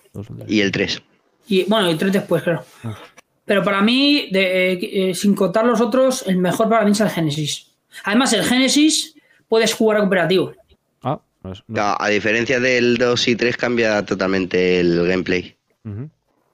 Y 0.47 0.61
el 0.61 0.71
3. 0.71 1.01
Y 1.47 1.63
bueno, 1.65 1.87
el 1.89 1.97
3 1.97 2.11
después, 2.13 2.43
creo. 2.43 2.63
Ah. 2.83 2.97
Pero 3.45 3.63
para 3.63 3.81
mí, 3.81 4.29
de- 4.31 4.73
eh, 4.73 5.09
eh, 5.09 5.15
sin 5.15 5.35
contar 5.35 5.65
los 5.65 5.79
otros, 5.81 6.23
el 6.27 6.37
mejor 6.37 6.69
para 6.69 6.85
mí 6.85 6.91
es 6.91 6.99
el 7.01 7.09
Genesis. 7.09 7.71
Además, 8.03 8.33
el 8.33 8.43
Genesis 8.43 9.15
puedes 9.47 9.73
jugar 9.73 9.97
a 9.97 9.99
cooperativo. 10.01 10.53
Ah, 11.01 11.19
no 11.43 11.51
es- 11.53 11.63
no. 11.67 11.81
A, 11.81 12.03
a 12.03 12.09
diferencia 12.09 12.59
del 12.59 12.97
2 12.97 13.27
y 13.27 13.35
3 13.35 13.57
cambia 13.57 14.03
totalmente 14.05 14.79
el 14.79 15.07
gameplay. 15.07 15.55
Ujú. 15.85 16.09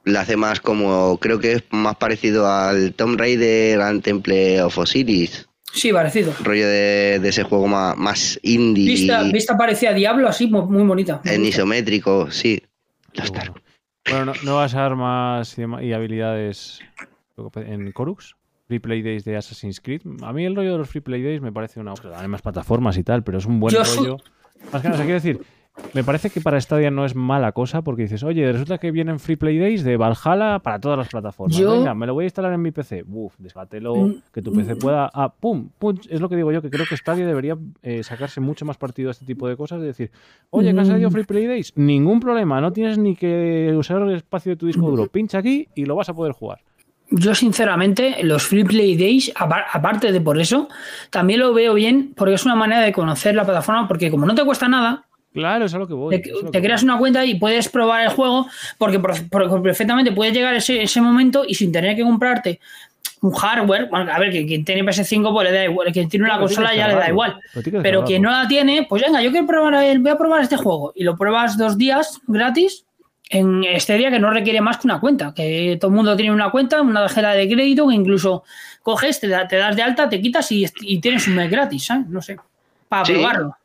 la 0.06 0.22
hace 0.22 0.38
más 0.38 0.60
como, 0.62 1.18
creo 1.18 1.40
que 1.40 1.54
es 1.54 1.64
más 1.72 1.96
parecido 1.96 2.48
al 2.48 2.94
Tomb 2.94 3.20
Raider, 3.20 3.82
al 3.82 4.02
Temple 4.02 4.62
of 4.62 4.78
Osiris, 4.78 5.48
Sí, 5.74 5.92
parecido. 5.92 6.34
rollo 6.44 6.68
de, 6.68 7.20
de 7.22 7.30
ese 7.30 7.44
juego 7.44 7.68
más, 7.68 7.98
más 7.98 8.40
indie, 8.44 8.86
Vista, 8.86 9.24
vista 9.24 9.58
parecía 9.58 9.94
Diablo, 9.94 10.28
así, 10.28 10.48
mu- 10.48 10.66
muy 10.70 10.84
bonita. 10.84 11.22
en 11.26 11.44
isométrico, 11.46 12.30
sí. 12.32 12.62
Los 13.14 13.32
bueno. 14.10 14.26
No- 14.26 14.34
nuevas 14.44 14.76
armas 14.76 15.56
y, 15.58 15.92
habilidades 15.94 16.80
en 17.56 17.92
Corux. 17.92 18.36
Free 18.68 18.80
Play 18.80 19.02
Days 19.04 19.24
de 19.26 19.38
Assassin's 19.38 19.80
Creed. 19.80 20.02
A 20.24 20.34
mí 20.34 20.44
el 20.46 20.56
rollo 20.56 20.72
de 20.74 20.78
los 20.80 20.90
Free 20.90 21.02
Play 21.02 21.22
Days 21.24 21.40
me 21.42 21.52
parece 21.52 21.80
una. 21.80 21.94
Hay 22.16 22.28
más 22.28 22.42
plataformas 22.42 22.98
y 22.98 23.04
tal, 23.04 23.24
pero 23.24 23.38
es 23.40 23.46
un 23.46 23.60
buen 23.60 23.74
Yo 23.74 23.84
rollo. 23.84 24.18
Más 24.72 24.82
que 24.82 24.90
nada, 24.90 24.96
o 24.96 24.98
sea, 24.98 25.06
quiero 25.06 25.14
decir, 25.22 25.42
me 25.94 26.04
parece 26.04 26.30
que 26.30 26.42
para 26.42 26.60
Stadia 26.60 26.90
no 26.92 27.06
es 27.06 27.16
mala 27.16 27.52
cosa 27.52 27.82
porque 27.82 28.04
dices, 28.04 28.24
oye, 28.24 28.50
resulta 28.52 28.78
que 28.78 28.92
vienen 28.92 29.20
Free 29.20 29.36
Play 29.36 29.58
Days 29.60 29.84
de 29.84 29.98
Valhalla 29.98 30.60
para 30.60 30.80
todas 30.80 30.98
las 30.98 31.10
plataformas. 31.10 31.58
Yo- 31.58 31.72
Venga, 31.72 31.94
me 31.94 32.06
lo 32.06 32.14
voy 32.14 32.24
a 32.24 32.28
instalar 32.28 32.54
en 32.54 32.62
mi 32.62 32.72
PC. 32.72 33.04
Buf, 33.04 33.34
desbátelo, 33.40 33.96
Mm, 33.96 34.14
que 34.34 34.42
tu 34.42 34.52
PC 34.54 34.76
pueda. 34.78 35.10
Ah, 35.14 35.34
pum, 35.34 35.70
pum. 35.78 35.98
Es 36.10 36.22
lo 36.22 36.30
que 36.30 36.36
digo 36.38 36.52
yo, 36.52 36.62
que 36.62 36.70
creo 36.70 36.86
que 36.86 36.96
Stadia 36.98 37.26
debería 37.28 37.58
eh, 37.82 38.04
sacarse 38.04 38.40
mucho 38.42 38.66
más 38.66 38.78
partido 38.78 39.10
a 39.10 39.12
este 39.12 39.26
tipo 39.26 39.48
de 39.48 39.56
cosas. 39.58 39.80
De 39.82 39.88
decir, 39.88 40.12
oye, 40.50 40.74
que 40.74 40.80
han 40.80 40.86
salido 40.86 41.10
Mm. 41.10 41.14
Free 41.14 41.24
Play 41.24 41.46
Days. 41.48 41.74
Ningún 41.76 42.20
problema, 42.20 42.60
no 42.62 42.72
tienes 42.74 42.98
ni 42.98 43.16
que 43.16 43.74
usar 43.78 44.02
el 44.02 44.16
espacio 44.16 44.52
de 44.52 44.56
tu 44.58 44.68
disco 44.68 44.90
duro. 44.90 45.08
Pincha 45.08 45.40
aquí 45.40 45.68
y 45.76 45.86
lo 45.86 45.96
vas 45.96 46.10
a 46.10 46.14
poder 46.14 46.34
jugar. 46.34 46.60
Yo, 47.12 47.36
sinceramente, 47.36 48.24
los 48.24 48.44
Free 48.48 48.64
Play 48.64 48.98
Days, 48.98 49.32
apar- 49.36 49.66
aparte 49.72 50.12
de 50.12 50.22
por 50.22 50.40
eso, 50.40 50.68
también 51.12 51.40
lo 51.40 51.54
veo 51.54 51.74
bien 51.76 52.14
porque 52.16 52.34
es 52.34 52.46
una 52.46 52.56
manera 52.56 52.82
de 52.82 52.92
conocer 52.92 53.36
la 53.36 53.44
plataforma, 53.46 53.88
porque 53.88 54.10
como 54.10 54.26
no 54.26 54.34
te 54.34 54.44
cuesta 54.44 54.68
nada, 54.68 55.06
Claro, 55.36 55.66
es 55.66 55.74
a 55.74 55.78
lo 55.78 55.88
que 55.88 55.94
voy. 55.94 56.16
te, 56.20 56.22
que 56.24 56.62
creas 56.62 56.82
voy. 56.82 56.90
una 56.90 56.98
cuenta 56.98 57.24
y 57.26 57.36
puedes 57.36 57.70
probar 57.70 58.02
el 58.04 58.10
juego, 58.10 58.48
porque, 58.78 59.00
por- 59.00 59.30
por- 59.30 59.62
perfectamente 59.62 60.12
puede 60.12 60.32
llegar 60.32 60.56
ese, 60.56 60.82
ese 60.82 61.00
momento 61.02 61.44
y 61.48 61.54
sin 61.54 61.72
tener 61.72 61.96
que 61.96 62.02
comprarte 62.04 62.60
un 63.22 63.32
hardware, 63.32 63.88
bueno, 63.90 64.12
a 64.12 64.20
ver, 64.20 64.32
que 64.32 64.46
quien 64.46 64.64
tiene 64.66 64.84
PS5 64.84 65.32
pues 65.34 65.50
le 65.50 65.56
da 65.58 65.64
igual, 65.66 65.92
quien 65.92 66.08
tiene 66.10 66.26
una 66.26 66.38
consola 66.40 66.76
ya 66.76 66.88
le 66.88 66.96
da 66.96 67.10
igual. 67.10 67.40
Pero 67.82 68.04
quien 68.04 68.22
no 68.22 68.30
la 68.30 68.48
tiene, 68.48 68.86
pues 68.88 69.02
venga, 69.02 69.22
yo 69.22 69.32
quiero 69.32 69.48
probar, 69.48 69.74
el- 69.84 70.00
voy 70.00 70.12
a 70.12 70.18
probar 70.18 70.42
este 70.42 70.58
juego. 70.58 70.92
Y 70.96 71.04
lo 71.04 71.16
pruebas 71.16 71.58
dos 71.58 71.78
días 71.78 72.20
gratis 72.28 72.86
en 73.32 73.64
este 73.64 73.98
día 73.98 74.12
que 74.12 74.20
no 74.20 74.30
requiere 74.30 74.62
más 74.62 74.78
que 74.78 74.86
una 74.88 75.00
cuenta. 75.00 75.34
Que 75.34 75.78
todo 75.82 75.90
el 75.90 75.96
mundo 75.96 76.16
tiene 76.16 76.32
una 76.32 76.52
cuenta, 76.52 76.82
una 76.82 77.02
tarjeta 77.08 77.32
de 77.32 77.50
crédito, 77.50 77.88
que 77.88 77.96
incluso 77.96 78.44
coges, 78.84 79.20
te, 79.20 79.28
da- 79.28 79.48
te 79.48 79.56
das 79.56 79.76
de 79.76 79.82
alta, 79.82 80.08
te 80.08 80.22
quitas 80.22 80.52
y, 80.52 80.66
y 80.82 81.00
tienes 81.00 81.28
un 81.28 81.36
mes 81.36 81.50
gratis, 81.50 81.84
¿sabes? 81.86 82.08
No 82.08 82.22
sé. 82.22 82.38
Para 82.88 83.06
Sí. 83.06 83.14
probarlo. 83.14 83.56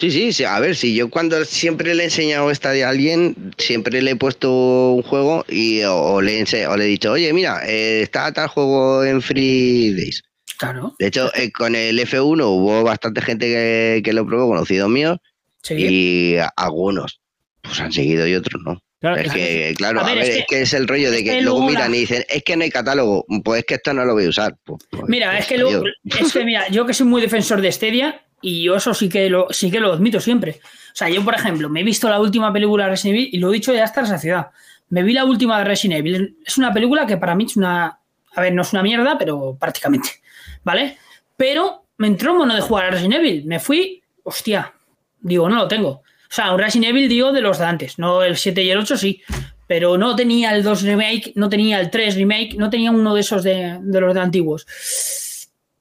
Sí, 0.00 0.10
sí, 0.12 0.32
sí, 0.32 0.44
a 0.44 0.60
ver, 0.60 0.76
si 0.76 0.94
yo 0.94 1.10
cuando 1.10 1.44
siempre 1.44 1.92
le 1.94 2.02
he 2.02 2.06
enseñado 2.06 2.50
esta 2.52 2.70
a 2.70 2.88
alguien, 2.88 3.52
siempre 3.58 4.00
le 4.00 4.12
he 4.12 4.16
puesto 4.16 4.92
un 4.92 5.02
juego 5.02 5.44
y 5.48 5.82
o, 5.82 5.96
o 5.96 6.20
le, 6.20 6.44
o 6.68 6.76
le 6.76 6.84
he 6.84 6.86
dicho, 6.88 7.10
oye, 7.12 7.32
mira, 7.32 7.62
eh, 7.66 8.02
está 8.02 8.32
tal 8.32 8.46
juego 8.46 9.04
en 9.04 9.20
Free 9.20 9.92
Days. 9.94 10.22
Claro. 10.56 10.94
De 11.00 11.06
hecho, 11.08 11.32
eh, 11.34 11.50
con 11.50 11.74
el 11.74 11.98
F1 11.98 12.44
hubo 12.46 12.84
bastante 12.84 13.20
gente 13.22 13.46
que, 13.46 14.00
que 14.04 14.12
lo 14.12 14.24
probó, 14.26 14.46
conocidos 14.48 14.88
míos, 14.88 15.18
Sí. 15.62 15.74
y 15.76 16.36
a- 16.36 16.52
algunos 16.56 17.20
pues 17.60 17.80
han 17.80 17.92
seguido 17.92 18.26
y 18.26 18.34
otros 18.36 18.62
no. 18.64 18.80
Claro, 19.00 19.16
Es 19.20 19.32
que, 19.32 19.74
claro, 19.76 20.00
A 20.00 20.04
a 20.04 20.14
ver, 20.14 20.18
es 20.18 20.28
es, 20.38 20.44
que- 20.48 20.62
es 20.62 20.72
el 20.74 20.86
rollo 20.88 21.10
de 21.10 21.18
es 21.18 21.22
que 21.24 21.30
que 21.30 21.42
luego 21.42 21.58
luego 21.58 21.70
miran 21.70 21.90
la- 21.90 21.96
y 21.96 22.00
dicen, 22.00 22.24
es 22.28 22.42
que 22.44 22.56
no 22.56 22.62
hay 22.62 22.70
catálogo, 22.70 23.26
pues 23.44 23.60
es 23.60 23.66
que 23.66 23.74
esto 23.74 23.92
no 23.92 24.04
lo 24.04 24.14
voy 24.14 24.26
a 24.26 24.28
usar. 24.28 24.56
Pues, 24.64 24.80
pues, 24.90 25.02
Mira, 25.08 25.30
pues, 25.32 25.40
es 25.42 25.46
que, 25.48 25.54
adiós. 25.56 25.84
es 26.04 26.32
que 26.32 26.44
mira, 26.44 26.68
yo 26.68 26.86
que 26.86 26.94
soy 26.94 27.06
muy 27.06 27.20
defensor 27.20 27.60
de 27.60 27.70
Stadia 27.72 28.24
y 28.40 28.64
yo 28.64 28.76
eso 28.76 28.94
sí 28.94 29.08
que 29.08 29.28
lo 29.28 29.48
sí 29.50 29.70
que 29.70 29.80
lo 29.80 29.92
admito 29.92 30.20
siempre. 30.20 30.60
O 30.92 30.96
sea, 30.98 31.08
yo 31.08 31.24
por 31.24 31.34
ejemplo, 31.34 31.68
me 31.68 31.80
he 31.80 31.84
visto 31.84 32.08
la 32.08 32.20
última 32.20 32.52
película 32.52 32.84
de 32.84 32.90
Resident 32.90 33.18
Evil 33.18 33.30
y 33.32 33.38
lo 33.38 33.50
he 33.50 33.54
dicho 33.54 33.72
ya 33.72 33.84
hasta 33.84 34.02
la 34.02 34.08
saciedad. 34.08 34.48
Me 34.90 35.02
vi 35.02 35.12
la 35.12 35.24
última 35.24 35.58
de 35.58 35.64
Resident 35.64 36.00
Evil. 36.00 36.38
Es 36.44 36.58
una 36.58 36.72
película 36.72 37.06
que 37.06 37.16
para 37.16 37.34
mí 37.34 37.44
es 37.44 37.56
una 37.56 37.98
a 38.38 38.40
ver, 38.40 38.52
no 38.52 38.62
es 38.62 38.72
una 38.72 38.82
mierda, 38.82 39.18
pero 39.18 39.56
prácticamente, 39.58 40.10
¿vale? 40.62 40.96
Pero 41.36 41.84
me 41.96 42.06
entró 42.06 42.34
mono 42.34 42.54
de 42.54 42.60
jugar 42.60 42.86
a 42.86 42.90
Resident 42.90 43.14
Evil. 43.14 43.44
Me 43.46 43.58
fui, 43.58 44.02
hostia, 44.22 44.72
digo, 45.20 45.48
no 45.48 45.56
lo 45.56 45.68
tengo. 45.68 45.88
O 45.88 46.30
sea, 46.30 46.52
un 46.52 46.60
Resident 46.60 46.90
Evil 46.90 47.08
digo 47.08 47.32
de 47.32 47.40
los 47.40 47.58
de 47.58 47.64
antes, 47.64 47.98
no 47.98 48.22
el 48.22 48.36
7 48.36 48.62
y 48.62 48.70
el 48.70 48.78
8 48.78 48.96
sí, 48.96 49.22
pero 49.66 49.98
no 49.98 50.14
tenía 50.14 50.54
el 50.54 50.62
2 50.62 50.82
remake, 50.82 51.32
no 51.34 51.48
tenía 51.48 51.80
el 51.80 51.90
3 51.90 52.14
remake, 52.14 52.54
no 52.56 52.70
tenía 52.70 52.90
uno 52.90 53.14
de 53.14 53.20
esos 53.22 53.42
de, 53.42 53.78
de 53.80 54.00
los 54.00 54.14
de 54.14 54.20
antiguos. 54.20 54.66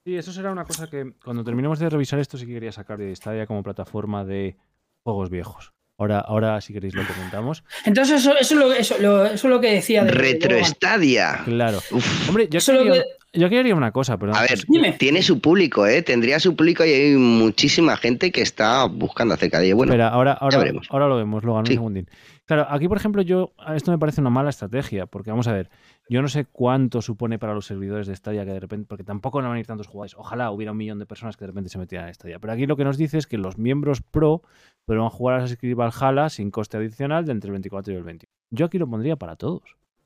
Sí, 0.08 0.16
eso 0.16 0.32
será 0.32 0.54
una 0.54 0.64
cosa 0.64 0.88
que 0.90 1.12
cuando 1.22 1.44
terminemos 1.44 1.80
de 1.80 1.90
revisar 1.90 2.18
esto 2.20 2.38
sí 2.38 2.46
que 2.46 2.54
quería 2.54 2.72
sacar 2.72 2.98
de 2.98 3.14
Stadia 3.14 3.46
como 3.46 3.62
plataforma 3.62 4.24
de 4.24 4.56
juegos 5.04 5.30
viejos. 5.30 5.74
Ahora, 5.98 6.20
ahora 6.22 6.62
si 6.62 6.72
queréis 6.72 6.94
lo 6.96 7.06
comentamos. 7.06 7.66
Entonces, 7.84 8.22
eso, 8.22 8.32
eso, 8.38 8.54
es 8.54 8.58
lo, 8.62 8.72
eso, 8.72 8.96
lo- 9.02 9.26
eso 9.26 9.34
es 9.48 9.54
lo 9.54 9.60
que 9.60 9.74
decía 9.74 10.06
de. 10.06 10.12
Retroestadia. 10.12 11.42
Claro. 11.44 11.80
Uf. 11.92 12.30
Hombre, 12.30 12.48
yo 12.50 12.60
Eso 12.60 12.72
quería, 12.72 13.04
yo 13.38 13.50
quería 13.50 13.76
una 13.76 13.92
cosa, 13.92 14.18
pero 14.18 14.36
A 14.36 14.42
ver, 14.42 14.60
Dime. 14.68 14.94
tiene 14.94 15.22
su 15.22 15.40
público, 15.40 15.86
¿eh? 15.88 16.02
Tendría 16.02 16.40
su 16.40 16.56
público 16.56 16.84
y 16.86 16.90
hay 16.92 17.16
muchísima 17.16 17.96
gente 17.98 18.32
que 18.32 18.42
está 18.42 18.86
buscando 18.86 19.34
acerca 19.34 19.60
de 19.60 19.68
ello. 19.68 19.76
Bueno, 19.78 19.92
Espera, 19.94 20.10
ahora, 20.10 20.34
ahora, 20.34 20.58
veremos. 20.58 20.88
ahora 20.90 21.08
lo 21.08 21.16
vemos, 21.18 21.44
Logan, 21.44 21.62
un 21.62 21.66
Sí. 21.68 21.74
segundín. 21.74 22.10
Claro, 22.46 22.66
aquí, 22.70 22.88
por 22.88 22.98
ejemplo, 22.98 23.22
yo 23.22 23.52
esto 23.76 23.92
me 23.92 23.98
parece 23.98 24.22
una 24.22 24.30
mala 24.30 24.50
estrategia, 24.50 25.06
porque 25.06 25.30
vamos 25.32 25.48
a 25.48 25.54
ver, 25.54 25.70
yo 26.10 26.22
no 26.22 26.30
sé 26.30 26.46
cuánto 26.46 27.02
supone 27.02 27.38
para 27.40 27.54
los 27.54 27.66
servidores 27.66 28.08
de 28.08 28.16
Stadia 28.16 28.46
que 28.46 28.52
de 28.54 28.60
repente, 28.62 28.86
porque 28.88 29.04
tampoco 29.04 29.42
no 29.42 29.50
van 29.50 29.58
a 29.58 29.60
ir 29.60 29.68
tantos 29.68 29.88
jugadores. 29.88 30.16
Ojalá 30.18 30.50
hubiera 30.52 30.72
un 30.72 30.78
millón 30.78 30.98
de 31.00 31.06
personas 31.06 31.36
que 31.36 31.44
de 31.44 31.48
repente 31.48 31.70
se 31.70 31.78
metieran 31.78 32.08
a 32.08 32.14
Stadia. 32.14 32.40
Pero 32.40 32.54
aquí 32.54 32.66
lo 32.66 32.78
que 32.78 32.86
nos 32.86 32.98
dice 32.98 33.18
es 33.18 33.28
que 33.28 33.38
los 33.38 33.58
miembros 33.58 34.02
pro 34.02 34.44
podrán 34.86 35.10
jugar 35.10 35.36
a 35.36 35.38
Assassin's 35.40 35.60
Creed 35.60 35.76
Valhalla 35.76 36.30
sin 36.30 36.50
coste 36.50 36.78
adicional 36.78 37.26
de 37.26 37.34
entre 37.34 37.50
el 37.50 37.52
24 37.54 37.94
y 37.94 37.98
el 37.98 38.04
20. 38.04 38.28
Yo 38.52 38.66
aquí 38.68 38.78
lo 38.78 38.88
pondría 38.88 39.18
para 39.18 39.36
todos. 39.36 39.64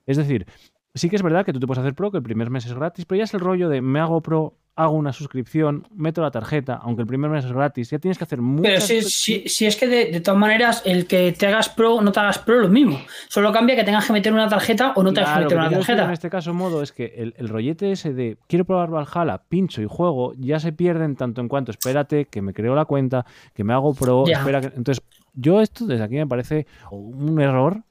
Es 0.07 0.17
decir, 0.17 0.47
sí 0.93 1.09
que 1.09 1.15
es 1.15 1.21
verdad 1.21 1.45
que 1.45 1.53
tú 1.53 1.59
te 1.59 1.67
puedes 1.67 1.79
hacer 1.79 1.93
pro, 1.93 2.11
que 2.11 2.17
el 2.17 2.23
primer 2.23 2.49
mes 2.49 2.65
es 2.65 2.73
gratis, 2.73 3.05
pero 3.05 3.17
ya 3.19 3.23
es 3.23 3.33
el 3.33 3.39
rollo 3.39 3.69
de 3.69 3.81
me 3.81 3.99
hago 3.99 4.21
pro, 4.21 4.55
hago 4.75 4.93
una 4.93 5.13
suscripción, 5.13 5.87
meto 5.93 6.21
la 6.21 6.31
tarjeta, 6.31 6.79
aunque 6.81 7.01
el 7.01 7.07
primer 7.07 7.29
mes 7.29 7.45
es 7.45 7.51
gratis, 7.51 7.89
ya 7.89 7.99
tienes 7.99 8.17
que 8.17 8.23
hacer 8.23 8.39
Pero 8.39 8.49
muchas 8.49 8.83
si, 8.83 9.01
si, 9.01 9.49
si 9.49 9.65
es 9.65 9.75
que 9.75 9.87
de, 9.87 10.05
de 10.11 10.21
todas 10.21 10.39
maneras, 10.39 10.81
el 10.85 11.07
que 11.07 11.33
te 11.33 11.47
hagas 11.47 11.69
pro 11.69 12.01
no 12.01 12.11
te 12.11 12.19
hagas 12.19 12.39
pro 12.39 12.59
lo 12.59 12.69
mismo. 12.69 12.99
Solo 13.27 13.51
cambia 13.51 13.75
que 13.75 13.83
tengas 13.83 14.05
que 14.05 14.13
meter 14.13 14.33
una 14.33 14.47
tarjeta 14.47 14.93
o 14.95 15.03
no 15.03 15.13
tengas 15.13 15.31
Claro, 15.31 15.49
que 15.49 15.55
meter 15.55 15.69
una 15.69 15.77
tarjeta. 15.77 16.05
En 16.05 16.11
este 16.11 16.29
caso, 16.29 16.53
modo, 16.53 16.81
es 16.81 16.91
que 16.91 17.13
el, 17.17 17.33
el 17.37 17.49
rollete 17.49 17.91
ese 17.91 18.13
de 18.13 18.37
quiero 18.47 18.65
probar 18.65 18.89
Valhalla, 18.89 19.41
pincho 19.47 19.81
y 19.81 19.87
juego, 19.87 20.33
ya 20.37 20.59
se 20.59 20.71
pierden 20.71 21.15
tanto 21.15 21.41
en 21.41 21.47
cuanto 21.47 21.71
espérate, 21.71 22.25
que 22.25 22.41
me 22.41 22.53
creo 22.53 22.75
la 22.75 22.85
cuenta, 22.85 23.25
que 23.53 23.63
me 23.63 23.73
hago 23.73 23.93
pro, 23.93 24.25
espera 24.25 24.61
que. 24.61 24.67
Entonces, 24.67 25.03
yo 25.33 25.61
esto 25.61 25.85
desde 25.85 26.03
aquí 26.03 26.15
me 26.15 26.27
parece 26.27 26.65
un 26.91 27.39
error. 27.39 27.83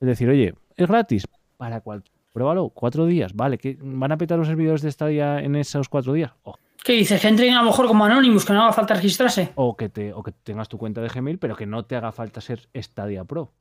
Es 0.00 0.06
decir, 0.06 0.28
oye, 0.28 0.54
es 0.76 0.86
gratis 0.86 1.26
para 1.56 1.80
cual. 1.80 2.04
Pruébalo, 2.32 2.68
cuatro 2.70 3.06
días, 3.06 3.34
vale, 3.34 3.58
que 3.58 3.76
van 3.80 4.12
a 4.12 4.16
petar 4.18 4.38
los 4.38 4.46
servidores 4.46 4.82
de 4.82 4.92
Stadia 4.92 5.40
en 5.40 5.56
esos 5.56 5.88
cuatro 5.88 6.12
días. 6.12 6.32
O, 6.42 6.54
¿Qué 6.84 6.92
dices? 6.92 7.20
Que 7.20 7.28
entren 7.28 7.54
a 7.54 7.60
lo 7.62 7.66
mejor 7.66 7.86
como 7.86 8.04
Anonymous, 8.04 8.44
que 8.44 8.52
no 8.52 8.62
haga 8.62 8.72
falta 8.72 8.94
registrarse. 8.94 9.50
o 9.56 9.76
que 9.76 9.88
te, 9.88 10.12
o 10.12 10.22
que 10.22 10.32
tengas 10.32 10.68
tu 10.68 10.78
cuenta 10.78 11.00
de 11.00 11.08
Gmail, 11.08 11.38
pero 11.38 11.56
que 11.56 11.66
no 11.66 11.84
te 11.84 11.96
haga 11.96 12.12
falta 12.12 12.40
ser 12.40 12.68
Stadia 12.74 13.24
Pro. 13.24 13.52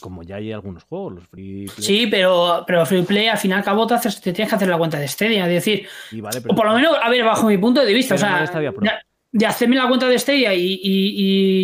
Como 0.00 0.22
ya 0.22 0.36
hay 0.36 0.52
algunos 0.52 0.84
juegos, 0.84 1.14
los 1.14 1.26
free 1.26 1.64
play. 1.74 1.86
Sí, 1.86 2.06
pero, 2.06 2.64
pero 2.66 2.84
Free 2.84 3.00
Play 3.02 3.28
al 3.28 3.38
fin 3.38 3.52
y 3.52 3.54
al 3.54 3.64
cabo 3.64 3.86
te, 3.86 3.94
haces- 3.94 4.20
te 4.20 4.34
tienes 4.34 4.50
que 4.50 4.56
hacer 4.56 4.68
la 4.68 4.76
cuenta 4.76 4.98
de 4.98 5.08
Stadia. 5.08 5.44
Es 5.46 5.50
decir, 5.52 5.86
Y 6.12 6.20
vale, 6.20 6.42
pero- 6.42 6.52
o 6.52 6.56
por 6.56 6.66
lo 6.66 6.74
menos, 6.74 6.94
a 7.02 7.08
ver, 7.08 7.24
bajo 7.24 7.46
mi 7.46 7.56
punto 7.56 7.82
de 7.82 7.94
vista, 7.94 8.14
o 8.14 8.18
sea, 8.18 8.46
de 9.32 9.46
hacerme 9.46 9.76
la 9.76 9.88
cuenta 9.88 10.06
de 10.06 10.18
Stadia 10.18 10.52
y, 10.54 10.60
y- 10.82 11.14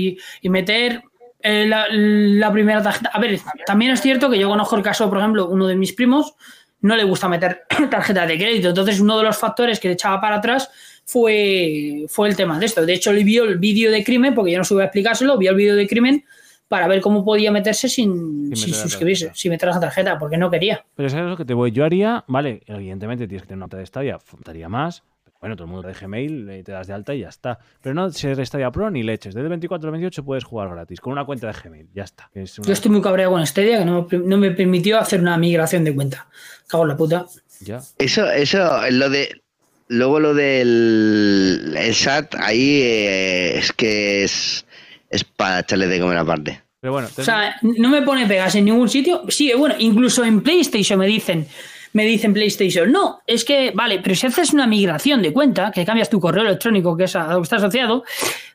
y- 0.09 0.17
y 0.41 0.49
meter 0.49 1.03
eh, 1.43 1.67
la, 1.67 1.87
la 1.91 2.53
primera 2.53 2.83
tarjeta. 2.83 3.11
A 3.13 3.21
ver, 3.21 3.41
también 3.67 3.93
es 3.93 4.01
cierto 4.01 4.31
que 4.31 4.39
yo 4.39 4.49
conozco 4.49 4.77
el 4.77 4.83
caso, 4.83 5.09
por 5.09 5.19
ejemplo, 5.19 5.49
uno 5.49 5.67
de 5.67 5.77
mis 5.77 5.93
primos 5.93 6.35
no 6.83 6.97
le 6.97 7.05
gusta 7.05 7.29
meter 7.29 7.63
tarjeta 7.91 8.27
de 8.27 8.37
crédito. 8.37 8.69
Entonces, 8.69 9.01
uno 9.01 9.19
de 9.19 9.25
los 9.25 9.37
factores 9.39 9.81
que 9.81 9.89
le 9.89 9.95
echaba 9.95 10.21
para 10.21 10.37
atrás 10.37 10.71
fue, 11.05 12.05
fue 12.09 12.29
el 12.29 12.37
tema 12.37 12.59
de 12.59 12.67
esto. 12.67 12.85
De 12.85 12.93
hecho, 12.93 13.13
le 13.13 13.25
vio 13.25 13.45
el 13.45 13.59
vídeo 13.59 13.91
de 13.91 14.05
crimen, 14.05 14.35
porque 14.35 14.53
yo 14.53 14.59
no 14.59 14.65
supe 14.65 14.83
a 14.83 14.87
explicárselo, 14.87 15.39
vio 15.39 15.51
el 15.51 15.57
vídeo 15.57 15.77
de 15.77 15.87
crimen 15.87 16.25
para 16.69 16.89
ver 16.89 17.03
cómo 17.03 17.23
podía 17.23 17.51
meterse 17.53 17.89
sin, 17.89 18.57
suscribirse, 18.57 19.31
sin 19.35 19.51
meter 19.51 19.69
la 19.69 19.79
tarjeta, 19.79 20.19
porque 20.19 20.39
no 20.39 20.51
quería. 20.51 20.83
Pero 20.95 21.07
es 21.07 21.15
lo 21.15 21.37
que 21.37 21.45
te 21.45 21.53
voy. 21.53 21.71
Yo 21.71 21.85
haría, 21.85 22.25
vale, 22.29 22.63
evidentemente 22.67 23.29
tienes 23.29 23.43
que 23.43 23.49
tener 23.49 23.63
una 23.63 23.79
de 23.79 23.85
Stadia, 23.85 24.19
faltaría 24.19 24.71
más. 24.71 25.03
Bueno, 25.43 25.57
todo 25.57 25.65
el 25.67 25.73
mundo 25.73 25.89
de 25.89 25.93
Gmail, 25.95 26.49
eh, 26.51 26.63
te 26.63 26.71
das 26.73 26.87
de 26.87 26.93
alta 26.95 27.13
y 27.15 27.21
ya 27.21 27.29
está. 27.29 27.59
Pero 27.83 27.95
no 27.95 28.09
ser 28.13 28.47
Stadia 28.47 28.71
Pro 28.71 28.89
ni 28.93 29.03
leches. 29.03 29.35
Desde 29.35 29.43
el 29.47 29.49
24 29.51 29.89
al 29.89 29.93
28 29.93 30.25
puedes 30.25 30.45
jugar 30.45 30.71
gratis 30.71 31.01
con 31.01 31.13
una 31.13 31.25
cuenta 31.25 31.49
de 31.49 31.53
Gmail. 31.53 31.89
Ya 31.93 32.05
está. 32.05 32.31
que 32.33 32.43
es 32.43 32.57
una- 32.61 32.69
Yo 32.69 32.73
estoy 32.73 32.93
muy 32.93 33.03
cabreado 33.03 33.33
con 33.33 33.45
Stadia, 33.45 33.81
que 33.81 33.85
no, 33.85 34.07
me- 34.09 34.19
no 34.19 34.39
me 34.39 34.53
permitió 34.53 34.99
hacer 35.01 35.21
una 35.21 35.37
migración 35.37 35.83
de 35.83 35.95
cuenta. 35.95 36.29
Cago 36.69 36.85
en 36.85 36.89
la 36.91 36.97
puta. 36.97 37.27
Ya. 37.61 37.81
Eso, 37.99 38.31
eso, 38.31 38.81
lo 38.93 39.11
de. 39.11 39.43
Luego 39.89 40.21
lo 40.21 40.33
del 40.33 41.75
el 41.77 41.95
SAT, 41.95 42.37
ahí 42.39 42.81
eh, 42.83 43.59
es 43.59 43.73
que 43.73 44.23
es, 44.25 44.65
es 45.11 45.25
para 45.25 45.59
echarle 45.61 45.87
de 45.89 46.01
comer 46.01 46.17
aparte. 46.19 46.63
Pero 46.81 46.93
bueno, 46.95 47.09
O 47.17 47.23
sea, 47.23 47.57
no 47.63 47.91
me 47.91 48.03
pone 48.03 48.27
pegas 48.27 48.55
en 48.55 48.65
ningún 48.65 48.89
sitio. 48.89 49.23
Sí, 49.29 49.53
bueno, 49.57 49.75
incluso 49.79 50.25
en 50.25 50.41
PlayStation 50.43 50.99
me 50.99 51.07
dicen, 51.07 51.47
me 51.93 52.05
dicen 52.05 52.33
PlayStation, 52.33 52.91
no, 52.91 53.21
es 53.27 53.45
que, 53.45 53.71
vale, 53.75 54.01
pero 54.03 54.15
si 54.15 54.27
haces 54.27 54.53
una 54.53 54.67
migración 54.67 55.21
de 55.23 55.33
cuenta, 55.33 55.71
que 55.71 55.85
cambias 55.85 56.09
tu 56.11 56.21
correo 56.21 56.43
electrónico 56.45 56.97
que 56.97 57.05
es 57.05 57.17
a 57.17 57.29
lo 57.33 57.39
que 57.39 57.43
está 57.43 57.57
asociado, 57.57 58.05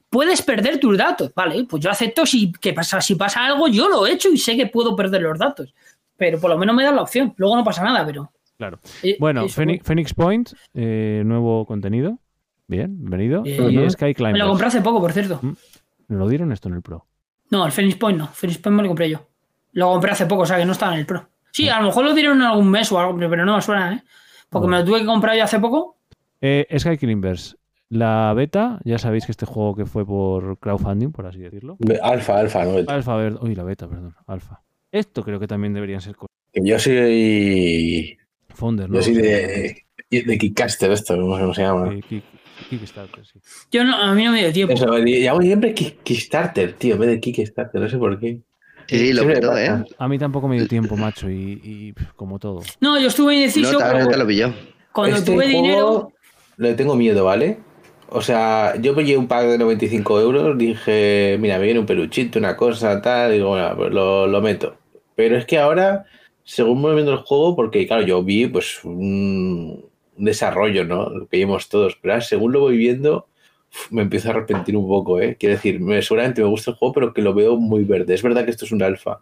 puedes 0.10 0.42
perder 0.42 0.80
tus 0.80 0.98
datos. 0.98 1.32
Vale, 1.36 1.66
pues 1.70 1.84
yo 1.84 1.90
acepto 1.92 2.26
si, 2.26 2.52
que 2.54 2.74
pasa, 2.74 3.00
si 3.02 3.16
pasa 3.16 3.46
algo, 3.46 3.68
yo 3.68 3.90
lo 3.90 4.08
he 4.08 4.14
hecho 4.14 4.30
y 4.30 4.38
sé 4.38 4.56
que 4.56 4.68
puedo 4.68 4.96
perder 4.96 5.22
los 5.22 5.38
datos. 5.38 5.74
pero 6.16 6.40
por 6.40 6.50
lo 6.50 6.58
menos 6.58 6.76
me 6.76 6.84
dan 6.84 6.96
la 6.96 7.04
opción. 7.04 7.34
Luego 7.38 7.56
no 7.56 7.64
pasa 7.64 7.84
nada, 7.84 8.04
pero. 8.06 8.32
Claro. 8.58 8.80
eh, 9.04 9.18
Bueno, 9.20 9.48
Phoenix, 9.50 9.86
Phoenix 9.86 10.14
Point, 10.16 10.50
eh, 10.74 11.22
nuevo 11.24 11.64
contenido. 11.68 12.18
Bien, 12.68 12.98
bienvenido. 12.98 13.44
Bien. 13.44 13.84
Y. 13.84 13.90
Sky 13.92 14.06
Me 14.06 14.14
Climbers. 14.16 14.40
lo 14.44 14.50
compré 14.50 14.68
hace 14.68 14.82
poco, 14.82 15.00
por 15.00 15.14
cierto. 15.14 15.40
¿Me 16.08 16.18
lo 16.18 16.28
dieron 16.28 16.52
esto 16.52 16.68
en 16.70 16.76
el 16.76 16.82
Pro? 16.82 17.06
No, 17.52 17.66
el 17.68 17.72
Phoenix 17.72 17.98
Point 17.98 18.18
no. 18.18 18.28
Phoenix 18.34 18.60
Point 18.60 18.76
me 18.78 18.82
lo 18.84 18.90
compré 18.90 19.10
yo. 19.12 19.28
Lo 19.74 19.90
compré 19.92 20.12
hace 20.12 20.26
poco, 20.26 20.42
o 20.42 20.46
sea 20.48 20.58
que 20.58 20.66
no 20.66 20.72
estaba 20.72 20.94
en 20.94 21.00
el 21.02 21.06
Pro. 21.06 21.30
Sí, 21.58 21.70
a 21.70 21.80
lo 21.80 21.88
mejor 21.88 22.06
lo 22.06 22.14
dieron 22.14 22.38
en 22.38 22.44
algún 22.44 22.70
mes 22.70 22.92
o 22.92 23.00
algo, 23.00 23.18
pero 23.18 23.46
no 23.46 23.56
me 23.56 23.62
suena, 23.62 23.94
¿eh? 23.94 24.04
Porque 24.50 24.68
me 24.68 24.78
lo 24.80 24.86
tuve 24.86 25.00
que 25.00 25.06
comprar 25.06 25.36
yo 25.36 25.44
hace 25.44 25.60
poco. 25.60 25.98
Eh, 26.40 26.68
Sky 26.78 26.98
Climbers. 26.98 27.58
La 27.90 28.34
beta, 28.36 28.80
ya 28.84 28.98
sabéis 28.98 29.26
que 29.26 29.32
este 29.32 29.46
juego 29.46 29.74
que 29.76 29.86
fue 29.86 30.06
por 30.06 30.60
crowdfunding, 30.60 31.12
por 31.12 31.26
así 31.26 31.40
decirlo. 31.40 31.78
Alfa, 32.04 32.38
alfa, 32.40 32.64
no. 32.66 32.78
Alfa, 32.88 33.14
a 33.14 33.18
ver, 33.18 33.38
uy, 33.42 33.56
la 33.56 33.64
beta, 33.64 33.88
perdón, 33.88 34.14
alfa. 34.28 34.62
Esto 34.92 35.24
creo 35.24 35.40
que 35.40 35.48
también 35.48 35.74
deberían 35.74 36.02
ser 36.02 36.16
cosas. 36.16 36.36
Yo 36.54 36.78
soy. 36.78 38.18
Founder, 38.50 38.90
¿no? 38.90 38.96
Yo 38.98 39.02
soy 39.02 39.14
de, 39.16 39.84
de 40.10 40.38
Kickcaster, 40.38 40.92
esto, 40.92 41.16
no 41.16 41.36
sé 41.36 41.42
cómo 41.42 41.54
se 41.54 41.62
llama. 41.62 41.92
Sí, 41.92 42.02
Kick- 42.10 42.70
Kickstarter, 42.70 43.26
sí. 43.26 43.40
Yo 43.72 43.84
no, 43.84 43.96
a 43.96 44.14
mí 44.14 44.24
no 44.24 44.32
me 44.32 44.40
dio 44.40 44.52
tiempo. 44.54 44.74
Eso, 44.74 44.98
llamo 44.98 45.42
siempre 45.42 45.74
Kick- 45.74 45.98
Kickstarter, 46.04 46.74
tío, 46.74 46.96
en 46.96 47.00
vez 47.02 47.10
de 47.10 47.20
Kickstarter, 47.20 47.82
no 47.82 47.88
sé 47.90 47.98
por 47.98 48.20
qué. 48.20 48.42
Sí, 48.88 48.98
sí, 49.00 49.14
lo 49.14 49.28
pasa. 49.28 49.66
¿eh? 49.66 49.86
A 49.98 50.08
mí 50.08 50.18
tampoco 50.18 50.48
me 50.48 50.56
dio 50.58 50.68
tiempo, 50.68 50.96
macho, 50.96 51.30
y, 51.30 51.60
y, 51.64 51.94
como 52.16 52.40
todo. 52.40 52.62
No, 52.80 53.00
yo 53.00 53.08
estuve 53.08 53.36
indeciso, 53.36 53.74
No, 53.74 53.80
pero 53.80 54.08
te 54.08 54.18
lo 54.18 54.28
pilló. 54.28 54.54
cuando 54.94 55.18
Este 55.18 55.32
tuve 55.32 55.46
juego 55.46 55.62
dinero. 55.62 56.12
Le 56.58 56.74
tengo 56.74 56.96
miedo, 56.96 57.26
¿vale? 57.26 57.60
O 58.10 58.22
sea, 58.22 58.76
yo 58.80 58.96
pillé 58.96 59.18
un 59.18 59.28
pack 59.28 59.46
de 59.48 59.58
95 59.58 60.22
euros, 60.22 60.58
dije, 60.58 61.38
mira, 61.40 61.58
me 61.58 61.66
viene 61.66 61.82
un 61.82 61.86
peluchito, 61.86 62.40
una 62.40 62.56
cosa, 62.56 63.02
tal, 63.02 63.34
digo, 63.34 63.50
bueno, 63.50 63.76
pues 63.76 63.92
lo, 63.92 64.28
lo 64.28 64.42
meto. 64.42 64.78
Pero 65.16 65.38
es 65.38 65.46
que 65.46 65.58
ahora, 65.58 66.06
según 66.44 66.82
voy 66.82 66.96
viendo 66.96 67.12
el 67.12 67.20
juego, 67.20 67.56
porque 67.56 67.86
claro, 67.86 68.04
yo 68.04 68.24
vi 68.24 68.48
pues 68.48 68.84
un, 68.86 69.86
desarrollo, 70.16 70.86
¿no? 70.86 71.10
Lo 71.10 71.28
que 71.28 71.38
vimos 71.38 71.68
todos, 71.70 71.98
pero 72.02 72.14
ahora, 72.14 72.26
según 72.26 72.54
lo 72.54 72.62
voy 72.62 72.78
viendo, 72.78 73.28
me 73.92 74.02
empiezo 74.04 74.28
a 74.30 74.32
arrepentir 74.32 74.76
un 74.76 74.88
poco, 74.88 75.20
¿eh? 75.22 75.36
Quiero 75.40 75.56
decir, 75.56 75.80
me, 75.80 76.02
seguramente 76.02 76.42
me 76.42 76.48
gusta 76.50 76.72
el 76.72 76.78
juego, 76.78 76.94
pero 76.94 77.14
que 77.14 77.22
lo 77.22 77.34
veo 77.34 77.56
muy 77.58 77.84
verde. 77.84 78.14
Es 78.14 78.22
verdad 78.24 78.44
que 78.46 78.52
esto 78.52 78.66
es 78.66 78.72
un 78.72 78.82
alfa, 78.84 79.20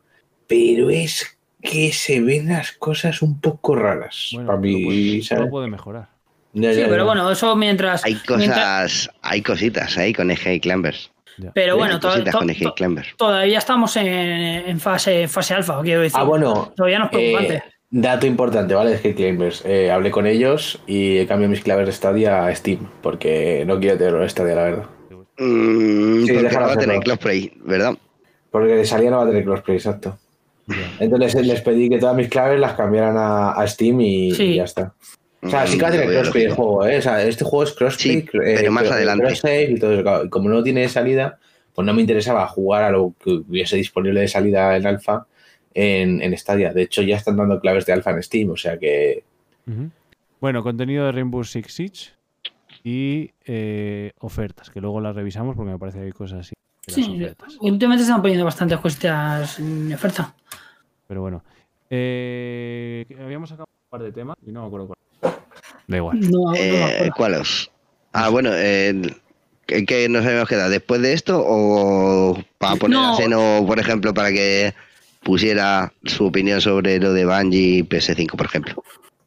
pero 0.47 0.89
es 0.89 1.37
que 1.61 1.91
se 1.91 2.21
ven 2.21 2.49
las 2.49 2.71
cosas 2.73 3.21
un 3.21 3.39
poco 3.41 3.75
raras. 3.75 4.29
Bueno, 4.33 4.47
para 4.47 4.59
mí, 4.59 4.85
puede, 4.85 5.21
¿sabes? 5.23 5.49
puede 5.49 5.67
mejorar. 5.67 6.09
Ya, 6.53 6.73
Sí, 6.73 6.79
ya, 6.79 6.85
pero 6.85 6.99
ya. 6.99 7.03
bueno, 7.03 7.31
eso 7.31 7.55
mientras. 7.55 8.05
Hay 8.05 8.17
mientras- 8.29 8.47
cosas, 9.07 9.09
hay 9.21 9.41
cositas 9.41 9.97
ahí 9.97 10.13
con 10.13 10.33
Sky 10.35 10.59
Climbers. 10.59 11.11
pero 11.53 11.73
Hay 11.73 11.77
bueno, 11.79 11.99
to- 11.99 12.09
to- 12.23 12.75
todavía 13.17 13.57
estamos 13.57 13.95
en, 13.97 14.07
en 14.07 14.79
fase, 14.79 15.27
fase 15.27 15.53
alfa, 15.53 15.81
quiero 15.81 16.01
decir. 16.01 16.17
Ah, 16.19 16.23
bueno. 16.23 16.71
Todavía 16.77 16.99
no 16.99 17.05
es 17.05 17.11
preocupante. 17.11 17.55
eh, 17.55 17.63
dato 18.01 18.27
importante, 18.27 18.73
¿vale? 18.73 18.91
De 18.91 18.97
Skate 18.97 19.15
Climbers. 19.15 19.63
Eh, 19.65 19.89
hablé 19.89 20.11
con 20.11 20.27
ellos 20.27 20.81
y 20.85 21.17
he 21.19 21.27
cambiado 21.27 21.51
mis 21.51 21.61
claves 21.61 21.85
de 21.87 21.91
Stadia 21.93 22.45
a 22.45 22.53
Steam, 22.55 22.79
porque 23.01 23.63
no 23.65 23.79
quiero 23.79 23.97
tenerlo 23.97 24.21
en 24.23 24.29
Stadia, 24.29 24.55
la 24.55 24.63
verdad. 24.63 24.83
Mm, 25.37 26.25
Sí, 26.25 26.33
porque 26.33 26.49
no 26.53 26.59
va 26.61 26.73
a 26.73 26.77
tener 26.77 26.99
crossplay, 26.99 27.53
¿verdad? 27.63 27.93
Porque 28.51 28.73
de 28.75 28.85
salida 28.85 29.11
no 29.11 29.17
va 29.17 29.23
a 29.23 29.27
tener 29.27 29.43
crossplay, 29.45 29.77
exacto. 29.77 30.17
Entonces 30.99 31.45
les 31.45 31.61
pedí 31.61 31.89
que 31.89 31.97
todas 31.99 32.15
mis 32.15 32.27
claves 32.27 32.59
las 32.59 32.73
cambiaran 32.73 33.15
a, 33.17 33.51
a 33.51 33.67
Steam 33.67 34.01
y, 34.01 34.31
Sí. 34.31 34.43
y 34.43 34.55
ya 34.55 34.63
está. 34.63 34.93
O 35.43 35.49
sea, 35.49 35.67
sí 35.67 35.77
que 35.77 35.83
va 35.83 35.89
a 35.89 35.91
Mm, 35.91 35.95
tener 35.97 36.13
crossplay 36.15 36.43
el 36.45 36.51
juego, 36.53 36.85
¿eh? 36.87 36.97
O 36.97 37.01
sea, 37.01 37.21
este 37.23 37.45
juego 37.45 37.63
es 37.63 37.73
crossplay, 37.73 38.21
Sí, 38.21 38.27
pero 38.31 38.71
más 38.71 38.89
adelante. 38.91 39.67
y 39.69 39.79
todo 39.79 39.93
eso. 39.93 40.29
como 40.29 40.49
no 40.49 40.63
tiene 40.63 40.89
salida, 40.89 41.37
pues 41.73 41.85
no 41.85 41.93
me 41.93 42.01
interesaba 42.01 42.47
jugar 42.47 42.83
a 42.83 42.89
lo 42.89 43.13
que 43.23 43.31
hubiese 43.31 43.75
disponible 43.77 44.21
de 44.21 44.27
salida 44.27 44.75
en 44.75 44.87
alfa 44.87 45.27
en, 45.75 46.21
en 46.23 46.35
Stadia. 46.37 46.73
De 46.73 46.81
hecho, 46.83 47.03
ya 47.03 47.17
están 47.17 47.37
dando 47.37 47.59
claves 47.59 47.85
de 47.85 47.93
alfa 47.93 48.09
en 48.11 48.23
Steam, 48.23 48.49
o 48.49 48.57
sea 48.57 48.79
que. 48.79 49.23
Bueno, 50.41 50.63
contenido 50.63 51.05
de 51.05 51.11
Rainbow 51.11 51.43
Six 51.43 51.73
Siege 51.73 52.09
y 52.83 53.31
eh, 53.45 54.11
ofertas, 54.19 54.69
que 54.69 54.79
luego 54.81 55.01
las 55.01 55.15
revisamos 55.15 55.55
porque 55.55 55.71
me 55.71 55.77
parece 55.79 55.99
que 55.99 56.05
hay 56.05 56.11
cosas 56.11 56.39
así. 56.39 56.53
Sí, 56.87 57.15
ofertas. 57.15 57.57
últimamente 57.61 58.03
están 58.03 58.21
poniendo 58.21 58.45
bastantes 58.45 58.77
cositas 58.79 59.59
en 59.59 59.93
oferta. 59.93 60.33
Pero 61.07 61.21
bueno. 61.21 61.43
Eh, 61.89 63.05
habíamos 63.23 63.49
sacado 63.49 63.67
un 63.69 63.89
par 63.89 64.01
de 64.03 64.11
temas 64.11 64.37
y 64.45 64.51
no 64.51 64.61
me 64.61 64.67
acuerdo 64.67 64.87
cuál. 64.87 65.33
Da 65.87 65.97
igual. 65.97 66.19
No, 66.19 66.29
no 66.45 66.51
me 66.51 67.05
Eh. 67.05 67.09
¿Cuáles? 67.15 67.69
Ah, 68.11 68.29
bueno, 68.29 68.49
eh, 68.53 69.01
¿qué, 69.65 69.85
qué 69.85 70.07
nos 70.09 70.25
habíamos 70.25 70.47
quedado? 70.49 70.69
¿Después 70.69 71.01
de 71.01 71.13
esto 71.13 71.43
o 71.45 72.37
para 72.57 72.75
poner 72.75 72.97
No. 72.99 73.13
a 73.13 73.17
Seno, 73.17 73.63
por 73.67 73.79
ejemplo, 73.79 74.13
para 74.13 74.29
que 74.31 74.73
pusiera 75.25 75.91
su 76.03 76.27
opinión 76.27 76.61
sobre 76.61 76.99
lo 76.99 77.11
de 77.11 77.25
Bungie 77.25 77.79
y 77.79 77.83
PS5, 77.83 78.37
por 78.37 78.45
ejemplo? 78.45 78.83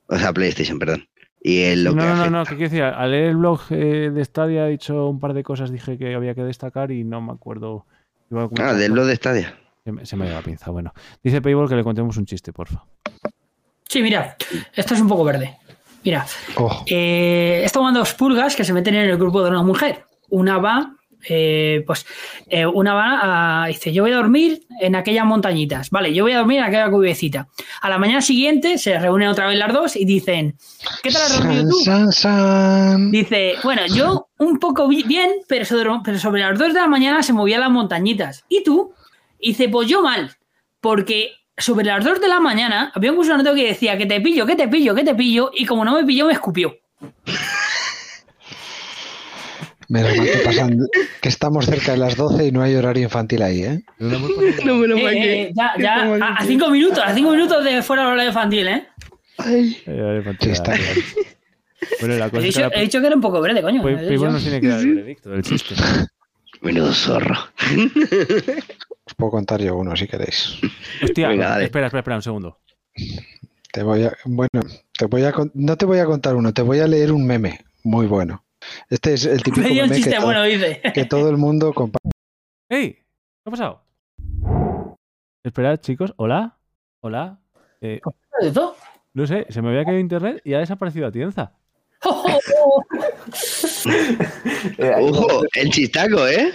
O 0.06 0.16
sea, 0.16 0.32
PlayStation, 0.32 0.78
perdón. 0.78 1.06
Y 1.42 1.62
el, 1.62 1.84
lo 1.84 1.92
no, 1.92 2.02
que 2.02 2.08
no, 2.08 2.14
no, 2.14 2.20
afecta. 2.22 2.30
no, 2.38 2.44
¿qué 2.44 2.56
quiero 2.56 2.70
decir? 2.70 2.82
Al 2.84 3.10
leer 3.10 3.24
el 3.30 3.36
blog 3.36 3.60
eh, 3.70 4.10
de 4.14 4.24
Stadia 4.24 4.66
he 4.66 4.70
dicho 4.70 5.08
un 5.08 5.18
par 5.20 5.34
de 5.34 5.42
cosas, 5.42 5.70
dije 5.72 5.98
que 5.98 6.14
había 6.14 6.34
que 6.34 6.42
destacar 6.44 6.90
y 6.92 7.02
no 7.04 7.20
me 7.20 7.32
acuerdo. 7.32 7.84
Iba 8.30 8.44
a 8.44 8.48
comentar 8.48 8.68
Ah, 8.68 8.74
del 8.74 8.92
blog 8.92 9.06
de 9.06 9.16
Stadia. 9.16 9.54
Se 9.84 9.92
me, 9.92 10.06
se 10.06 10.16
me 10.16 10.30
la 10.30 10.40
pinza. 10.42 10.70
Bueno, 10.70 10.92
dice 11.22 11.42
Payball 11.42 11.68
que 11.68 11.76
le 11.76 11.84
contemos 11.84 12.16
un 12.16 12.26
chiste, 12.26 12.52
porfa. 12.52 12.84
Sí, 13.88 14.02
mira, 14.02 14.36
esto 14.74 14.94
es 14.94 15.00
un 15.00 15.08
poco 15.08 15.24
verde. 15.24 15.56
Mira, 16.04 16.26
Ojo. 16.56 16.84
eh, 16.88 17.66
dos 17.94 18.14
pulgas 18.14 18.54
que 18.54 18.64
se 18.64 18.72
meten 18.72 18.94
en 18.94 19.10
el 19.10 19.16
grupo 19.16 19.42
de 19.42 19.50
una 19.50 19.62
mujer. 19.62 20.04
Una 20.28 20.58
va, 20.58 20.94
eh, 21.28 21.82
pues, 21.86 22.06
eh, 22.48 22.66
una 22.66 22.94
va 22.94 23.62
a, 23.62 23.66
dice, 23.68 23.92
yo 23.92 24.02
voy 24.04 24.12
a 24.12 24.16
dormir 24.16 24.62
en 24.80 24.94
aquellas 24.94 25.24
montañitas. 25.26 25.90
Vale, 25.90 26.12
yo 26.14 26.24
voy 26.24 26.32
a 26.32 26.38
dormir 26.38 26.58
en 26.58 26.64
aquella 26.64 26.90
cubecita. 26.90 27.48
A 27.80 27.88
la 27.88 27.98
mañana 27.98 28.20
siguiente 28.20 28.78
se 28.78 28.98
reúnen 28.98 29.28
otra 29.28 29.46
vez 29.48 29.58
las 29.58 29.72
dos 29.72 29.96
y 29.96 30.04
dicen, 30.04 30.56
¿qué 31.02 31.10
tal 31.10 31.22
has 31.22 31.36
dormido 31.38 31.62
San, 31.62 31.70
tú? 31.70 31.78
san, 31.80 32.12
san. 32.12 33.10
Dice, 33.10 33.54
bueno, 33.64 33.82
yo 33.86 34.28
un 34.38 34.58
poco 34.58 34.86
bi- 34.88 35.02
bien, 35.04 35.30
pero 35.48 35.64
sobre, 35.64 35.90
pero 36.04 36.18
sobre 36.18 36.42
las 36.42 36.58
2 36.58 36.68
de 36.74 36.80
la 36.80 36.86
mañana 36.86 37.22
se 37.22 37.32
movían 37.32 37.60
las 37.60 37.70
montañitas. 37.70 38.44
¿Y 38.48 38.62
tú? 38.62 38.92
Dice, 39.40 39.68
pues 39.68 39.88
yo 39.88 40.02
mal, 40.02 40.30
porque 40.80 41.32
sobre 41.56 41.84
las 41.86 42.04
2 42.04 42.20
de 42.20 42.28
la 42.28 42.38
mañana 42.38 42.92
había 42.94 43.10
un 43.10 43.16
gusanito 43.16 43.52
que 43.54 43.66
decía 43.66 43.98
que 43.98 44.06
te 44.06 44.20
pillo, 44.20 44.46
que 44.46 44.54
te 44.54 44.68
pillo, 44.68 44.94
que 44.94 45.02
te 45.04 45.14
pillo, 45.16 45.50
y 45.52 45.66
como 45.66 45.84
no 45.84 45.94
me 45.94 46.04
pilló, 46.04 46.26
me 46.26 46.32
escupió. 46.34 46.76
Menos 49.88 50.16
mal 50.16 50.26
que, 50.26 50.38
pasan, 50.38 50.78
que 51.22 51.28
estamos 51.28 51.64
cerca 51.66 51.92
de 51.92 51.98
las 51.98 52.14
12 52.16 52.46
y 52.46 52.52
no 52.52 52.62
hay 52.62 52.74
horario 52.74 53.04
infantil 53.04 53.42
ahí, 53.42 53.62
¿eh? 53.62 53.82
No 53.98 54.76
me 54.76 54.86
lo 54.86 54.98
Eh, 54.98 55.42
eh, 55.42 55.52
ya, 55.54 55.72
ya, 55.78 56.12
a, 56.14 56.34
a 56.34 56.44
cinco 56.44 56.68
minutos, 56.70 57.02
a 57.04 57.14
cinco 57.14 57.30
minutos 57.32 57.64
de 57.64 57.82
fuera 57.82 58.02
de 58.02 58.08
la 58.08 58.14
hora 58.14 58.24
infantil, 58.26 58.68
¿eh? 58.68 58.86
Vale, 59.38 59.76
Sí, 60.40 60.50
está. 60.50 60.74
Bueno, 62.00 62.16
la 62.16 62.26
He 62.26 62.30
cosa 62.30 62.42
dicho, 62.42 62.70
que 62.70 62.78
he 62.78 62.82
dicho 62.82 63.00
que 63.00 63.06
era 63.06 63.16
un 63.16 63.22
poco 63.22 63.40
verde, 63.40 63.62
coño. 63.62 63.82
Nos 63.82 64.42
tiene 64.42 64.60
que 64.60 64.68
dar 64.68 64.80
el 64.80 64.94
veredicto 64.96 65.30
del 65.30 65.42
chiste. 65.42 65.74
Menudo 66.60 66.92
zorro. 66.92 67.36
Os 69.06 69.14
puedo 69.16 69.30
contar 69.30 69.62
yo 69.62 69.76
uno 69.76 69.96
si 69.96 70.06
queréis. 70.06 70.58
Hostia, 71.02 71.28
Venga, 71.28 71.50
dale. 71.50 71.64
espera, 71.64 71.86
espera, 71.86 72.00
espera 72.00 72.16
un 72.16 72.22
segundo. 72.22 72.58
Te 73.72 73.82
voy 73.82 74.04
a, 74.04 74.12
bueno, 74.24 74.60
te 74.98 75.06
voy 75.06 75.22
a, 75.22 75.32
no 75.54 75.76
te 75.76 75.86
voy 75.86 75.98
a 76.00 76.04
contar 76.04 76.34
uno, 76.34 76.52
te 76.52 76.62
voy 76.62 76.80
a 76.80 76.88
leer 76.88 77.12
un 77.12 77.26
meme 77.26 77.60
muy 77.84 78.06
bueno. 78.06 78.44
Este 78.88 79.14
es 79.14 79.24
el 79.26 79.42
típico 79.42 79.68
meme 79.68 79.88
que, 79.88 79.94
chiste 79.94 80.16
to- 80.16 80.24
bueno, 80.24 80.42
dice. 80.44 80.80
que 80.94 81.04
todo 81.04 81.28
el 81.30 81.36
mundo 81.36 81.72
comparte. 81.72 82.10
¡Ey! 82.70 82.92
¿Qué 82.94 83.02
ha 83.46 83.50
pasado? 83.50 83.82
Esperad, 85.44 85.76
chicos. 85.78 86.12
¿Hola? 86.16 86.58
¿Hola? 87.00 87.40
Eh, 87.80 88.00
no 89.14 89.26
sé, 89.26 89.46
se 89.48 89.62
me 89.62 89.68
había 89.70 89.84
caído 89.84 90.00
internet 90.00 90.40
y 90.44 90.54
ha 90.54 90.58
desaparecido 90.58 91.06
Atienza. 91.06 91.52
Eh, 94.78 94.92
Ojo, 95.00 95.42
el 95.54 95.70
chistaco, 95.70 96.26
¿eh? 96.26 96.52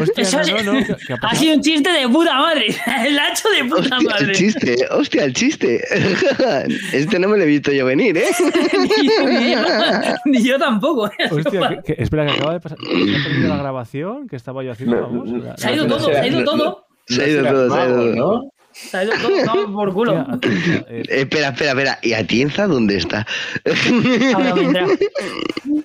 Hostia, 0.00 0.22
Eso 0.22 0.38
no, 0.38 0.42
es- 0.56 0.64
no, 0.64 0.72
no, 0.72 0.86
¿qué- 0.86 0.96
qué 1.06 1.14
ha 1.20 1.34
sido 1.34 1.56
un 1.56 1.60
chiste 1.62 1.90
de 1.90 2.08
puta 2.08 2.34
madre. 2.38 2.66
El 3.06 3.18
hacho 3.18 3.48
de 3.50 3.64
puta 3.68 3.80
Hostia, 3.96 3.96
el 3.98 4.04
madre. 4.06 4.32
chiste, 4.34 4.76
hostia, 4.90 5.24
el 5.24 5.34
chiste. 5.34 5.84
Este 6.92 7.18
no 7.18 7.28
me 7.28 7.36
lo 7.36 7.42
he 7.44 7.46
visto 7.46 7.70
yo 7.72 7.84
venir, 7.86 8.16
¿eh? 8.16 8.24
ni, 8.78 9.52
yo, 9.52 9.60
ni 10.24 10.42
yo 10.44 10.58
tampoco. 10.58 11.06
¿eh? 11.08 11.12
Hostia, 11.30 11.80
que- 11.84 11.94
que- 11.94 12.02
espera, 12.02 12.24
que 12.26 12.32
acaba 12.32 12.54
de 12.54 12.60
pasar. 12.60 12.78
¿Se 12.78 12.86
ha 12.86 13.24
perdido 13.24 13.48
la 13.48 13.56
grabación 13.58 14.26
que 14.28 14.36
estaba 14.36 14.62
yo 14.62 14.72
haciendo? 14.72 14.96
No, 14.96 15.02
Vamos. 15.02 15.28
no, 15.30 15.44
La- 15.44 15.56
Se 15.56 15.68
ha 15.68 15.72
ido 15.72 15.86
todo, 15.86 16.00
se 16.00 16.16
ha 16.16 16.26
ido 16.26 16.44
todo. 16.44 16.86
Se 17.06 17.22
ha 17.24 17.28
ido 17.28 17.42
todo, 17.44 17.70
se 17.74 17.80
ha 17.80 17.86
ido 17.88 18.14
todo. 18.14 18.53
¿No? 18.74 18.90
Se 18.90 18.96
ha 18.96 19.04
ido 19.04 19.12
todo, 19.20 19.72
por 19.72 19.92
culo. 19.92 20.18
Atienza, 20.28 20.84
eh, 20.88 21.02
Espera, 21.08 21.48
espera, 21.48 21.70
espera. 21.70 21.98
¿Y 22.02 22.12
Atienza 22.12 22.66
dónde 22.66 22.96
está? 22.96 23.26
Ahora 24.34 24.54
vendrá. 24.54 24.86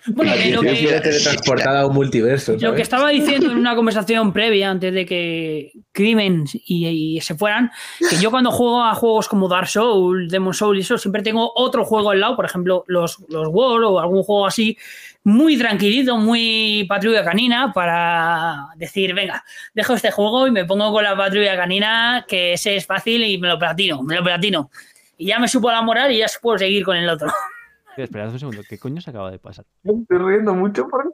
Bueno, 0.07 0.33
eh, 0.33 0.51
lo 0.51 0.61
que, 0.61 0.99
teletransportada 1.01 1.81
a 1.81 1.87
un 1.87 1.93
multiverso. 1.93 2.55
Lo 2.59 2.73
que 2.73 2.81
estaba 2.81 3.09
diciendo 3.09 3.51
en 3.51 3.57
una 3.57 3.75
conversación 3.75 4.33
previa, 4.33 4.69
antes 4.69 4.93
de 4.93 5.05
que 5.05 5.71
Crimen 5.91 6.45
y, 6.53 6.87
y 6.87 7.21
se 7.21 7.35
fueran, 7.35 7.71
que 8.09 8.17
yo 8.17 8.31
cuando 8.31 8.51
juego 8.51 8.83
a 8.83 8.93
juegos 8.95 9.27
como 9.27 9.47
Dark 9.47 9.67
Souls, 9.67 10.31
Demon 10.31 10.53
Souls 10.53 10.77
y 10.77 10.81
eso, 10.81 10.97
siempre 10.97 11.21
tengo 11.21 11.51
otro 11.55 11.85
juego 11.85 12.11
al 12.11 12.19
lado, 12.19 12.35
por 12.35 12.45
ejemplo, 12.45 12.83
los, 12.87 13.17
los 13.29 13.47
War 13.49 13.83
o 13.83 13.99
algún 13.99 14.23
juego 14.23 14.47
así, 14.47 14.77
muy 15.23 15.57
tranquilito, 15.57 16.17
muy 16.17 16.85
patrulla 16.87 17.23
canina, 17.23 17.71
para 17.73 18.67
decir, 18.75 19.13
venga, 19.13 19.43
dejo 19.73 19.93
este 19.93 20.11
juego 20.11 20.47
y 20.47 20.51
me 20.51 20.65
pongo 20.65 20.91
con 20.91 21.03
la 21.03 21.15
patrulla 21.15 21.55
canina, 21.55 22.25
que 22.27 22.53
ese 22.53 22.75
es 22.77 22.85
fácil 22.85 23.23
y 23.23 23.37
me 23.37 23.47
lo 23.47 23.59
platino, 23.59 24.01
me 24.01 24.15
lo 24.15 24.23
platino. 24.23 24.71
Y 25.17 25.27
ya 25.27 25.39
me 25.39 25.47
supo 25.47 25.69
la 25.69 25.81
moral 25.81 26.11
y 26.11 26.19
ya 26.19 26.27
puedo 26.41 26.57
seguir 26.57 26.83
con 26.85 26.95
el 26.97 27.09
otro. 27.09 27.27
Espera, 27.89 28.03
Esperad 28.05 28.31
un 28.31 28.39
segundo, 28.39 28.61
¿qué 28.67 28.77
coño 28.77 29.01
se 29.01 29.09
acaba 29.09 29.29
de 29.29 29.39
pasar? 29.39 29.65
Estoy 29.83 30.17
riendo 30.17 30.53
mucho 30.55 30.87
por 30.87 31.05
O 31.05 31.13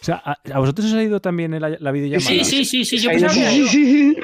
sea, 0.00 0.20
¿a, 0.24 0.36
a 0.52 0.58
vosotros 0.58 0.88
os 0.88 0.94
ha 0.94 1.02
ido 1.02 1.20
también 1.20 1.58
la, 1.60 1.68
la 1.78 1.92
videollamada? 1.92 2.28
Sí, 2.28 2.44
sí, 2.44 2.64
sí, 2.64 2.84
sí, 2.84 2.98
yo 2.98 3.10
pensaba 3.10 3.32
que 3.32 3.50
Sí, 3.50 3.68
sí. 3.68 4.16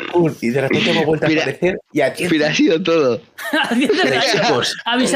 Y 0.42 0.48
de 0.50 0.60
repente 0.60 0.90
hemos 0.90 1.06
vuelto 1.06 1.26
a 1.26 1.28
Mira. 1.28 1.42
aparecer 1.42 1.78
y 1.92 2.00
aquí 2.00 2.26
Pero 2.28 2.46
ha 2.46 2.52
sido 2.52 2.82
todo. 2.82 3.20
Pero, 3.70 4.20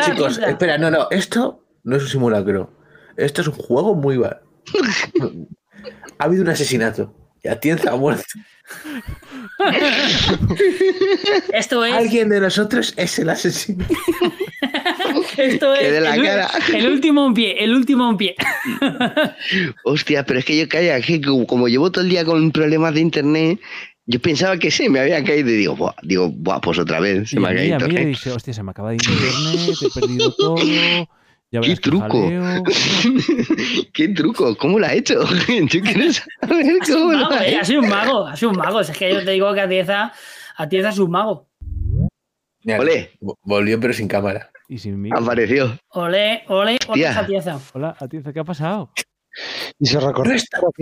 chicos, 0.05 0.39
espera, 0.39 0.79
no, 0.79 0.91
no, 0.91 1.09
esto 1.11 1.65
no 1.83 1.97
es 1.97 2.05
un 2.05 2.09
simulacro. 2.09 2.71
Esto 3.17 3.43
es 3.43 3.49
un 3.49 3.55
juego 3.55 3.95
muy 3.95 4.17
va. 4.17 4.41
ha 6.19 6.25
habido 6.25 6.43
un 6.43 6.49
asesinato 6.49 7.15
y 7.43 7.49
Atienza 7.49 7.93
ha 7.93 7.97
muerto. 7.97 8.25
Esto 11.53 11.85
es, 11.85 11.93
Alguien 11.93 12.31
de 12.31 12.41
nosotros 12.41 12.95
es 12.97 13.19
el 13.19 13.29
asesino. 13.29 13.85
esto 15.37 15.75
es 15.75 15.93
de 15.93 16.01
la 16.01 16.15
el, 16.15 16.23
cara. 16.23 16.51
el 16.75 16.87
último 16.89 17.27
en 17.27 17.35
pie, 17.35 17.63
el 17.63 17.75
último 17.75 18.09
en 18.11 18.17
pie. 18.17 18.35
Hostia, 19.85 20.25
pero 20.25 20.39
es 20.39 20.45
que 20.45 20.59
yo 20.59 20.69
calla, 20.69 21.01
que 21.01 21.21
como, 21.21 21.47
como 21.47 21.69
llevo 21.69 21.93
todo 21.93 22.05
el 22.05 22.11
día 22.11 22.25
con 22.25 22.51
problemas 22.53 22.95
de 22.95 23.01
internet, 23.01 23.61
yo 24.07 24.21
pensaba 24.21 24.57
que 24.59 24.71
sí, 24.71 24.89
me 24.89 25.01
había 25.01 25.23
caído 25.23 25.51
y 25.51 25.57
digo, 25.57 25.77
buah, 25.77 25.95
digo, 26.03 26.31
buah, 26.31 26.61
pues 26.61 26.79
otra 26.79 27.01
vez, 27.01 27.31
se 27.31 27.37
Y 27.37 27.41
me 27.41 27.49
a 27.49 27.51
ha 27.51 27.55
caído 27.55 27.77
a 27.77 27.81
internet. 27.81 28.09
dice, 28.09 28.31
hostia, 28.33 28.55
se 28.55 28.63
me 28.63 28.71
acaba 28.71 28.91
de 28.91 28.97
ir 28.97 29.03
internet, 29.03 29.77
he 29.83 30.01
perdido 30.01 30.35
todo. 30.35 30.57
Ya 31.51 31.61
¿Qué 31.61 31.77
truco? 31.77 32.29
¿Qué 33.93 34.09
truco? 34.09 34.57
¿Cómo 34.57 34.79
lo 34.79 34.87
ha 34.87 34.93
hecho? 34.93 35.23
Yo 35.49 35.81
quiero 35.81 36.13
saber 36.13 36.67
Es 36.83 36.89
un 36.91 36.95
cómo 37.01 37.13
lo 37.13 37.19
mago, 37.21 37.33
ha 37.35 37.47
eh, 37.47 37.55
ha 37.55 37.59
hecho. 37.59 37.65
sido 37.67 37.81
un 37.83 37.89
mago, 37.89 38.27
ha 38.27 38.37
sido 38.37 38.51
un 38.51 38.57
mago. 38.59 38.81
Es 38.81 38.91
que 38.91 39.13
yo 39.13 39.25
te 39.25 39.31
digo 39.31 39.53
que 39.55 39.61
Atienza, 39.61 40.13
Atienza 40.57 40.89
es 40.91 40.99
un 40.99 41.11
mago. 41.11 41.49
Vo- 42.65 43.37
Volvió 43.43 43.79
pero 43.79 43.93
sin 43.93 44.09
cámara. 44.09 44.51
Y 44.69 44.79
sin 44.79 45.01
mí. 45.01 45.11
Apareció. 45.15 45.79
Ole, 45.91 46.43
ole, 46.49 46.79
ole, 46.89 46.95
Tía. 46.95 47.19
Atienza. 47.19 47.61
Hola, 47.75 47.95
Atienza, 48.01 48.33
¿qué 48.33 48.41
ha 48.41 48.45
pasado? 48.45 48.91
Y 49.79 49.87
se 49.87 50.01
recordó 50.01 50.33
No 50.33 50.37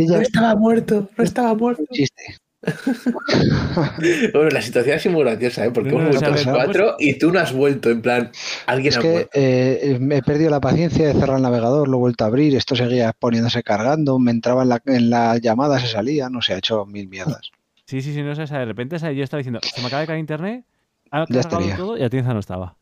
No 0.07 0.21
estaba 0.21 0.55
muerto, 0.55 1.09
no 1.17 1.25
estaba 1.25 1.55
muerto. 1.55 1.83
chiste. 1.93 2.37
Bueno, 4.33 4.51
la 4.51 4.63
situación 4.63 4.97
ha 4.97 4.99
sido 4.99 5.15
muy 5.15 5.25
graciosa, 5.25 5.65
¿eh? 5.67 5.71
Porque 5.71 5.91
No, 5.91 5.99
no, 5.99 6.03
hemos 6.11 6.17
vuelto 6.21 6.31
los 6.31 6.45
pues- 6.45 6.55
cuatro 6.55 6.97
y 6.99 7.19
tú 7.19 7.33
no 7.33 7.41
has 7.41 7.53
vuelto. 7.53 7.91
En 7.91 8.03
plan, 8.03 8.31
alguien 8.67 8.93
Es 8.93 8.99
ha 8.99 9.01
que 9.01 9.29
eh, 9.35 9.99
me 10.01 10.19
he 10.19 10.23
perdido 10.23 10.51
la 10.51 10.61
paciencia 10.61 11.07
de 11.09 11.15
cerrar 11.15 11.37
el 11.37 11.43
navegador, 11.43 11.89
lo 11.89 11.97
he 11.97 12.01
vuelto 12.01 12.25
a 12.25 12.29
abrir, 12.29 12.55
esto 12.57 12.77
seguía 12.77 13.13
poniéndose 13.13 13.63
cargando, 13.63 14.19
me 14.19 14.31
entraba 14.31 14.63
en 14.63 14.69
la, 14.69 14.83
en 14.87 15.11
la 15.11 15.39
llamada, 15.39 15.79
se 15.81 15.89
salía, 15.89 16.29
no 16.29 16.43
sé, 16.43 16.55
ha 16.55 16.59
hecho 16.59 16.87
mil 16.87 17.09
mierdas. 17.09 17.51
Sí, 17.87 18.01
sí, 18.01 18.15
sí, 18.15 18.23
no 18.23 18.35
sé, 18.35 18.43
o 18.43 18.47
sea, 18.47 18.61
de 18.61 18.65
repente 18.67 18.97
o 18.97 18.99
sea, 18.99 19.13
yo 19.13 19.25
estaba 19.25 19.39
diciendo, 19.39 19.61
se 19.63 19.81
me 19.81 19.87
acaba 19.89 20.01
de 20.01 20.07
caer 20.07 20.19
internet, 20.19 20.65
ha 21.11 21.27
Ya 21.29 21.41
estaría. 21.41 21.77
todo 21.77 21.99
y 21.99 22.03
Atienza 22.03 22.33
no 22.33 22.41
estaba. 22.41 22.77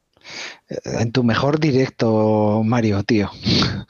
Eh, 0.69 0.77
En 1.01 1.11
tu 1.13 1.25
mejor 1.25 1.59
directo, 1.59 2.63
Mario, 2.65 3.03
tío, 3.03 3.31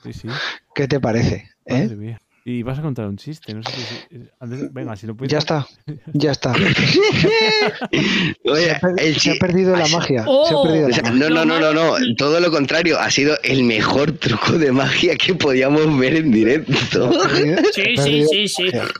Sí, 0.03 0.13
sí. 0.13 0.29
¿qué 0.75 0.87
te 0.89 1.01
parece? 1.01 1.49
¿Eh? 1.67 1.83
Madre 1.83 1.97
mía. 1.97 2.21
Y 2.45 2.63
vas 2.63 2.79
a 2.79 2.83
contar 2.83 3.07
un 3.07 3.17
chiste, 3.19 3.53
no 3.53 3.63
sé 3.63 3.71
si... 3.71 4.19
antes- 4.41 4.73
venga, 4.73 4.97
si 4.97 5.07
lo 5.07 5.15
puedes... 5.15 5.31
Ya 5.31 5.39
está, 5.39 5.67
ya 6.15 6.31
está. 6.33 6.53
Oye, 8.45 8.79
Se 8.81 9.31
ha, 9.31 9.35
se 9.35 9.35
perdido 9.37 9.77
la 9.77 9.87
magia. 9.89 10.25
Oh. 10.27 10.47
Se 10.49 10.55
ha 10.55 10.63
perdido 10.63 10.87
o 10.87 10.89
la 10.89 10.95
sea, 10.95 11.05
magia. 11.05 11.19
no, 11.29 11.31
no, 11.31 11.45
no, 11.45 11.61
no, 11.61 11.73
no. 11.73 12.15
Todo 12.17 12.41
lo 12.41 12.51
contrario. 12.51 12.99
Ha 12.99 13.11
sido 13.11 13.37
el 13.43 13.65
mejor 13.65 14.13
truco 14.13 14.59
de 14.59 14.73
magia 14.73 15.17
que 15.17 15.35
podíamos 15.35 15.99
ver 15.99 16.17
en 16.17 16.31
directo. 16.33 17.13
Sí, 17.75 17.97
sí, 17.97 18.27
sí, 18.49 18.71
la 18.73 18.85
sí. 18.87 18.93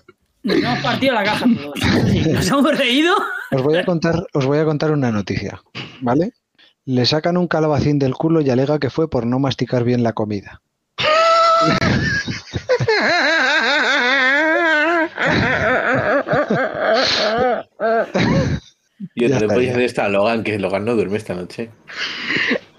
Nos 0.43 0.57
hemos 0.57 0.79
partido 0.81 1.15
la 1.15 1.25
caja 1.25 1.45
Nos 1.47 2.49
hemos 2.49 2.79
reído. 2.79 3.15
Os 3.53 3.63
voy 3.63 3.77
a 3.77 3.85
contar, 3.85 4.27
os 4.33 4.47
voy 4.47 4.59
a 4.59 4.65
contar 4.65 4.91
una 4.91 5.11
noticia, 5.11 5.61
¿vale? 6.01 6.33
Le 6.87 7.05
sacan 7.05 7.37
un 7.37 7.47
calabacín 7.49 7.99
del 7.99 8.15
culo 8.15 8.41
y 8.41 8.49
alega 8.51 8.79
que 8.79 8.91
fue 8.91 9.09
por 9.11 9.27
no 9.27 9.39
masticar 9.39 9.85
bien 9.85 10.03
la 10.03 10.13
comida. 10.13 10.63
Yo 19.17 19.29
ya 19.29 19.35
no 19.35 19.41
le 19.41 19.47
podía 19.47 19.47
estaría. 19.47 19.71
hacer 19.73 19.83
esta 19.83 20.05
a 20.05 20.09
Logan, 20.09 20.45
que 20.45 20.59
Logan 20.59 20.85
no 20.85 20.95
duerme 20.95 21.17
esta 21.17 21.35
noche. 21.35 21.71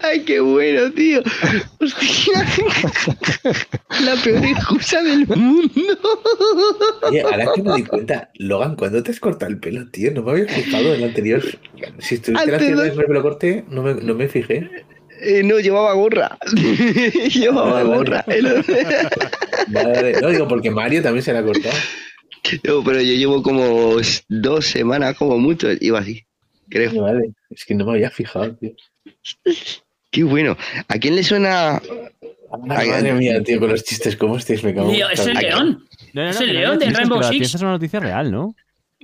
Ay, 0.00 0.24
qué 0.24 0.40
bueno, 0.40 0.90
tío. 0.92 1.20
Hostia. 1.80 2.46
La 4.04 4.14
peor 4.22 4.44
excusa 4.44 5.02
del 5.02 5.26
mundo. 5.26 5.70
Oye, 7.02 7.22
ahora 7.22 7.46
que 7.54 7.62
me 7.62 7.74
di 7.76 7.84
cuenta, 7.84 8.30
Logan, 8.34 8.76
¿cuándo 8.76 9.02
te 9.02 9.10
has 9.10 9.20
cortado 9.20 9.50
el 9.50 9.58
pelo, 9.58 9.88
tío? 9.90 10.12
No 10.12 10.22
me 10.22 10.32
había 10.32 10.46
fijado 10.48 10.94
en 10.94 11.02
el 11.02 11.08
anterior. 11.08 11.42
Si 11.98 12.14
estuviste 12.16 12.42
Antes 12.44 12.54
haciendo 12.56 12.84
no- 12.84 12.92
el 12.92 13.04
pelo 13.06 13.22
corte, 13.22 13.64
no 13.68 13.82
me, 13.82 13.94
no 13.94 14.14
me 14.14 14.28
fijé. 14.28 14.84
Eh, 15.24 15.42
no, 15.44 15.58
llevaba 15.60 15.92
gorra. 15.94 16.36
llevaba 17.32 17.72
Vale, 17.84 17.88
vale. 17.88 17.96
gorra. 17.96 18.24
Madre- 19.68 20.14
No, 20.20 20.28
digo, 20.30 20.48
porque 20.48 20.70
Mario 20.70 21.02
también 21.02 21.22
se 21.22 21.32
la 21.32 21.38
ha 21.40 21.44
cortado. 21.44 21.74
No, 22.64 22.82
pero 22.84 23.00
yo 23.00 23.14
llevo 23.14 23.42
como 23.42 23.96
dos 24.28 24.66
semanas, 24.66 25.16
como 25.16 25.38
mucho, 25.38 25.68
iba 25.80 26.00
así. 26.00 26.24
Creo. 26.68 27.02
Vale, 27.02 27.30
es 27.50 27.64
que 27.64 27.74
no 27.74 27.84
me 27.86 27.92
había 27.92 28.10
fijado, 28.10 28.54
tío. 28.56 28.72
Qué 30.10 30.24
bueno. 30.24 30.56
¿A 30.88 30.98
quién 30.98 31.14
le 31.16 31.22
suena? 31.22 31.80
Ay, 32.68 32.88
madre 32.88 33.12
mía, 33.14 33.42
tío, 33.42 33.60
con 33.60 33.70
los 33.70 33.82
chistes, 33.84 34.16
¿cómo 34.16 34.36
estáis? 34.36 34.62
Me 34.64 34.74
cago 34.74 34.88
en 34.90 34.94
Tío, 34.96 35.08
es 35.08 35.26
el 35.26 35.34
león. 35.38 35.86
No, 36.12 36.24
no, 36.24 36.30
Es 36.30 36.40
el 36.40 36.52
león 36.54 36.78
de 36.78 36.90
Rainbow 36.90 37.18
Six. 37.22 37.28
Atienza 37.28 37.56
es 37.56 37.62
una 37.62 37.70
noticia 37.72 38.00
real, 38.00 38.30
¿no? 38.30 38.54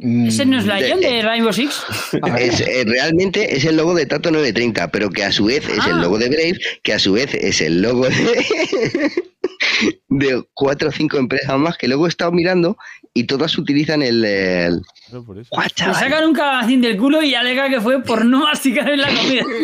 ¿Ese 0.01 0.47
no 0.47 0.59
es 0.59 0.67
la 0.67 0.77
De- 0.77 0.87
Lion 0.87 1.01
de 1.01 1.23
Rainbow 1.23 1.53
Six? 1.53 1.83
Es, 2.39 2.61
eh, 2.61 2.85
realmente 2.87 3.57
es 3.57 3.65
el 3.65 3.77
logo 3.77 3.95
de 3.95 4.07
Tato 4.07 4.31
930, 4.31 4.91
pero 4.91 5.11
que 5.11 5.25
a 5.25 5.33
su 5.33 5.47
vez 5.47 5.69
es 5.69 5.79
Ah. 5.81 5.91
el 5.91 6.01
logo 6.01 6.19
de 6.19 6.29
Brave, 6.29 6.59
que 6.83 6.93
a 6.93 6.99
su 6.99 7.13
vez 7.13 7.35
es 7.35 7.61
el 7.61 7.83
logo 7.83 8.07
de, 8.09 8.15
de 10.09 10.45
cuatro 10.55 10.89
o 10.89 10.93
cinco 10.93 11.19
empresas 11.19 11.59
más 11.59 11.77
que 11.77 11.89
luego 11.89 12.07
he 12.07 12.09
estado 12.09 12.33
mirando 12.33 12.77
y 13.15 13.25
todas 13.25 13.57
utilizan 13.59 14.03
el... 14.03 14.25
el... 14.25 14.81
No, 15.13 15.25
por 15.25 15.39
eso. 15.39 15.49
Sacan 15.75 16.25
un 16.25 16.35
calabacín 16.35 16.81
del 16.81 16.97
culo 16.97 17.23
y 17.23 17.35
alega 17.35 17.69
que 17.69 17.81
fue 17.81 18.03
por 18.03 18.25
no 18.25 18.41
masticar 18.41 18.89
en 18.91 19.01
la 19.01 19.09
comida. 19.09 19.43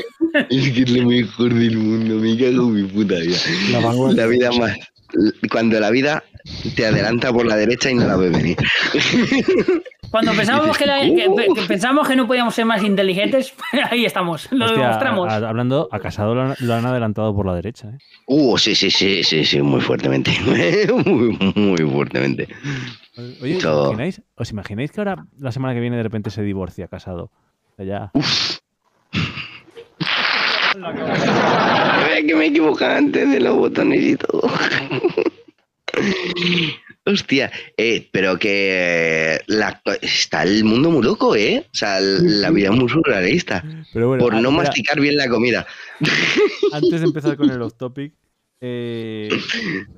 Es 0.51 0.73
que 0.73 0.83
es 0.83 0.91
lo 0.91 1.07
mejor 1.09 1.55
del 1.55 1.77
mundo, 1.77 2.17
me 2.17 2.37
cago 2.37 2.67
en 2.67 2.75
mi 2.75 2.83
puta 2.89 3.21
vida. 3.21 3.37
La. 3.71 4.13
La 4.15 4.27
vida 4.27 4.51
más... 4.51 4.77
Cuando 5.49 5.79
la 5.79 5.91
vida 5.91 6.25
te 6.75 6.87
adelanta 6.87 7.33
por 7.33 7.47
la 7.47 7.55
derecha 7.55 7.89
y 7.89 7.95
no 7.95 8.05
la 8.09 8.17
ves 8.17 8.33
venir. 8.33 8.57
Cuando 10.15 10.31
pensábamos 10.37 10.79
que, 10.79 10.87
la- 10.87 11.01
que- 11.01 11.29
que 11.57 11.63
pensábamos 11.67 12.07
que 12.07 12.15
no 12.15 12.29
podíamos 12.29 12.55
ser 12.55 12.65
más 12.67 12.85
inteligentes, 12.85 13.53
ahí 13.91 14.05
estamos, 14.05 14.47
lo 14.53 14.67
Hostia, 14.67 14.83
demostramos. 14.85 15.29
a- 15.29 15.37
a- 15.39 15.49
hablando, 15.49 15.89
a 15.91 15.99
Casado 15.99 16.37
lo 16.37 16.43
han, 16.43 16.55
lo 16.61 16.75
han 16.75 16.87
adelantado 16.87 17.35
por 17.35 17.47
la 17.47 17.55
derecha, 17.57 17.89
¿eh? 17.89 17.99
Uh, 18.29 18.57
sí, 18.57 18.77
sí, 18.77 18.93
sí, 18.93 19.25
sí, 19.25 19.45
sí, 19.45 19.61
muy 19.61 19.81
fuertemente. 19.81 20.31
muy, 21.05 21.37
muy 21.57 21.79
fuertemente. 21.91 22.47
Oye, 23.43 23.57
¿os 23.57 23.65
imagináis, 23.65 24.23
¿os 24.37 24.51
imagináis 24.53 24.93
que 24.93 25.01
ahora, 25.01 25.27
la 25.37 25.51
semana 25.51 25.75
que 25.75 25.81
viene, 25.81 25.97
de 25.97 26.05
repente 26.05 26.31
se 26.31 26.43
divorcia 26.43 26.87
Casado? 26.87 27.33
Ya... 27.79 28.13
Ve 32.07 32.25
que 32.25 32.35
me 32.37 32.47
equivoqué 32.47 32.85
antes 32.85 33.31
de 33.33 33.41
los 33.41 33.57
botones 33.57 34.01
y 34.01 34.17
todo. 34.17 34.43
Hostia, 37.07 37.51
eh, 37.77 38.09
pero 38.13 38.39
que 38.39 39.39
la- 39.47 39.83
está 40.01 40.43
el 40.43 40.65
mundo 40.65 40.91
muy 40.91 41.03
loco, 41.03 41.37
¿eh? 41.37 41.65
O 41.67 41.75
sea, 41.75 42.01
la 42.01 42.51
vida 42.51 42.71
es 42.71 42.77
muy 42.77 42.89
surrealista. 42.89 43.63
Pero 43.93 44.09
bueno, 44.09 44.25
Por 44.25 44.35
ah, 44.35 44.41
no 44.41 44.49
espera, 44.49 44.65
masticar 44.69 45.01
bien 45.01 45.17
la 45.17 45.29
comida. 45.29 45.67
antes 46.73 47.01
de 47.01 47.07
empezar 47.07 47.37
con 47.37 47.51
el 47.51 47.61
off 47.61 47.75
topic, 47.75 48.15
eh, 48.61 49.29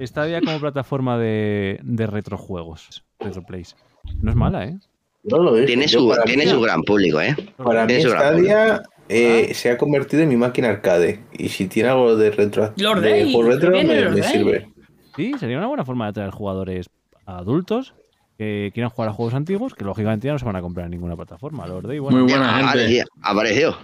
Stadia 0.01 0.41
como 0.41 0.59
plataforma 0.59 1.17
de, 1.19 1.79
de 1.83 2.07
retrojuegos, 2.07 3.05
retroplays. 3.21 3.77
No 4.21 4.31
es 4.31 4.37
mala, 4.37 4.65
¿eh? 4.65 4.77
No 5.23 5.39
lo 5.39 5.57
es. 5.57 5.67
Tiene 5.67 5.87
su, 5.87 6.13
tiene 6.25 6.45
mí- 6.45 6.51
su 6.51 6.61
gran 6.61 6.83
público, 6.83 7.21
¿eh? 7.21 7.37
Para 7.57 7.83
mí 7.87 7.95
tiene 7.95 8.11
Stadia 8.11 8.83
eh, 9.09 9.55
se 9.55 9.71
ha 9.71 9.79
convertido 9.79 10.23
en 10.25 10.29
mi 10.29 10.37
máquina 10.37 10.69
arcade. 10.71 11.21
Y 11.39 11.49
si 11.49 11.67
tiene 11.69 11.91
algo 11.91 12.17
de 12.17 12.31
retro, 12.33 12.73
Lord 12.77 13.01
de 13.01 13.11
Day, 13.11 13.33
juego 13.33 13.51
retro, 13.51 13.71
me, 13.71 14.23
sirve. 14.25 14.69
Sí, 15.17 15.35
sería 15.41 15.59
una 15.59 15.67
buena 15.67 15.85
forma 15.85 16.05
de 16.07 16.11
atraer 16.11 16.31
jugadores 16.31 16.89
adultos 17.25 17.95
que 18.39 18.71
quieran 18.75 18.91
jugar 18.91 19.09
a 19.11 19.13
juegos 19.13 19.35
antiguos, 19.35 19.75
que 19.75 19.85
lógicamente 19.85 20.27
ya 20.27 20.33
no 20.35 20.39
se 20.39 20.45
van 20.45 20.57
a 20.57 20.61
comprar 20.61 20.85
en 20.87 20.91
ninguna 20.93 21.17
plataforma. 21.17 21.67
Day, 21.67 21.99
bueno, 21.99 22.19
Muy 22.19 22.31
buena 22.33 22.53
gente. 22.73 22.89
sí, 22.89 23.01
apareció. 23.23 23.77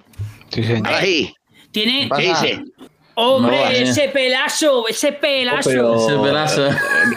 sí, 0.50 0.62
señor. 0.62 0.86
Ahora 0.86 1.00
sí. 1.00 1.34
Tiene, 1.70 2.08
¿Qué 2.14 2.22
dice? 2.22 2.64
Hombre, 3.14 3.56
No, 3.56 3.62
vale. 3.62 3.82
ese 3.82 4.08
pelazo, 4.08 4.88
ese 4.88 5.12
pelazo. 5.12 5.68
Pero 5.70 5.94
Ese 5.96 6.18
pedazo. 6.18 6.68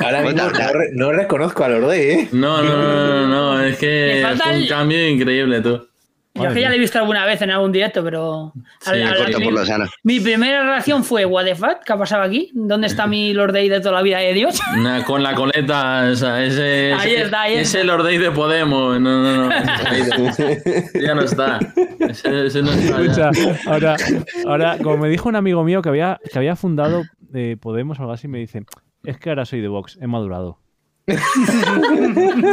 ahora 0.01 0.21
mismo 0.23 0.41
no, 0.43 0.49
re- 0.49 0.89
no 0.93 1.11
reconozco 1.13 1.63
a 1.63 1.69
los 1.69 1.89
de, 1.91 2.13
¿eh? 2.13 2.29
No, 2.33 2.61
no, 2.61 2.77
no, 2.77 3.27
no, 3.27 3.27
no, 3.27 3.61
es 3.63 3.77
que 3.77 4.19
falta 4.23 4.49
un 4.49 4.55
el- 4.55 4.67
cambio 4.69 5.09
increíble, 5.09 5.61
tú. 5.61 5.87
Yo 6.35 6.47
es 6.49 6.53
que 6.53 6.61
ya 6.61 6.69
lo 6.69 6.75
he 6.75 6.79
visto 6.79 6.99
alguna 6.99 7.25
vez 7.25 7.41
en 7.41 7.49
algún 7.51 7.71
directo, 7.71 8.03
pero. 8.03 8.51
al- 8.85 8.95
Sí, 8.95 9.01
al- 9.01 9.39
mi, 9.39 9.45
por 9.45 9.53
lo 9.53 9.65
sano. 9.65 9.85
mi 10.03 10.19
primera 10.19 10.63
reacción 10.63 11.03
fue: 11.03 11.25
¿What 11.25 11.45
the 11.45 11.55
fuck? 11.55 11.83
¿Qué 11.85 11.93
ha 11.93 11.97
pasado 11.97 12.23
aquí? 12.23 12.51
¿Dónde 12.53 12.87
está 12.87 13.07
mi 13.07 13.33
Lord 13.33 13.53
Day 13.53 13.69
de 13.69 13.79
toda 13.79 13.93
la 13.93 14.01
vida 14.01 14.19
de 14.19 14.33
Dios? 14.33 14.59
Una- 14.77 15.03
con 15.05 15.23
la 15.23 15.33
coleta, 15.33 16.09
o 16.11 16.15
sea, 16.15 16.43
ese, 16.43 16.93
Ahí 16.93 17.13
está, 17.15 17.41
ahí 17.43 17.53
ese 17.53 17.79
está. 17.81 17.83
Lord 17.93 18.03
Day 18.03 18.17
de 18.17 18.31
Podemos. 18.31 18.99
No, 18.99 19.23
no, 19.23 19.47
no. 19.47 19.55
ese 19.91 20.91
ya 21.01 21.15
no 21.15 21.21
está. 21.21 21.59
Ese, 21.99 22.47
ese 22.47 22.61
no 22.61 22.71
está. 22.71 23.01
Escucha, 23.01 23.31
ahora, 23.67 23.95
ahora, 24.45 24.77
como 24.83 24.97
me 24.97 25.09
dijo 25.09 25.29
un 25.29 25.35
amigo 25.37 25.63
mío 25.63 25.81
que 25.81 25.89
había, 25.89 26.19
que 26.31 26.37
había 26.37 26.55
fundado 26.55 27.03
eh, 27.33 27.57
Podemos 27.61 27.97
o 27.99 28.01
algo 28.01 28.13
así, 28.13 28.27
me 28.27 28.39
dice, 28.39 28.63
es 29.03 29.17
que 29.17 29.29
ahora 29.29 29.45
soy 29.45 29.61
de 29.61 29.67
Vox, 29.67 29.97
he 30.01 30.07
madurado. 30.07 30.59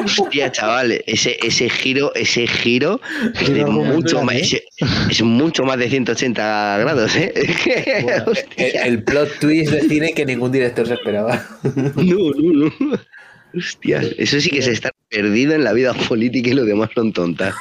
Hostia, 0.05 0.51
chaval, 0.53 1.03
ese, 1.07 1.39
ese 1.43 1.69
giro, 1.71 2.15
ese 2.15 2.47
giro 2.47 3.01
es, 3.35 3.49
de 3.49 3.55
Giro 3.55 3.73
mucho 3.73 4.23
más, 4.23 4.35
¿eh? 4.37 4.41
es, 4.43 4.63
es 5.11 5.23
mucho 5.23 5.65
más 5.65 5.79
de 5.79 5.89
180 5.89 6.79
grados, 6.79 7.17
¿eh? 7.17 7.33
El, 7.87 8.23
Hostia. 8.29 8.83
el 8.85 9.03
plot 9.05 9.39
twist 9.41 9.73
de 9.73 9.81
cine 9.89 10.13
que 10.13 10.27
ningún 10.27 10.53
director 10.53 10.87
se 10.87 10.95
esperaba. 10.95 11.45
No, 11.97 12.31
no, 12.37 12.67
no. 12.67 12.99
Hostia, 13.55 14.03
eso 14.17 14.41
sí 14.41 14.49
que 14.51 14.63
se 14.63 14.73
está 14.73 14.91
perdido 15.11 15.55
en 15.55 15.63
la 15.65 15.73
vida 15.75 15.93
política 15.93 16.49
y 16.51 16.55
lo 16.55 16.65
demás 16.65 16.89
son 16.95 17.13
tontas. 17.13 17.55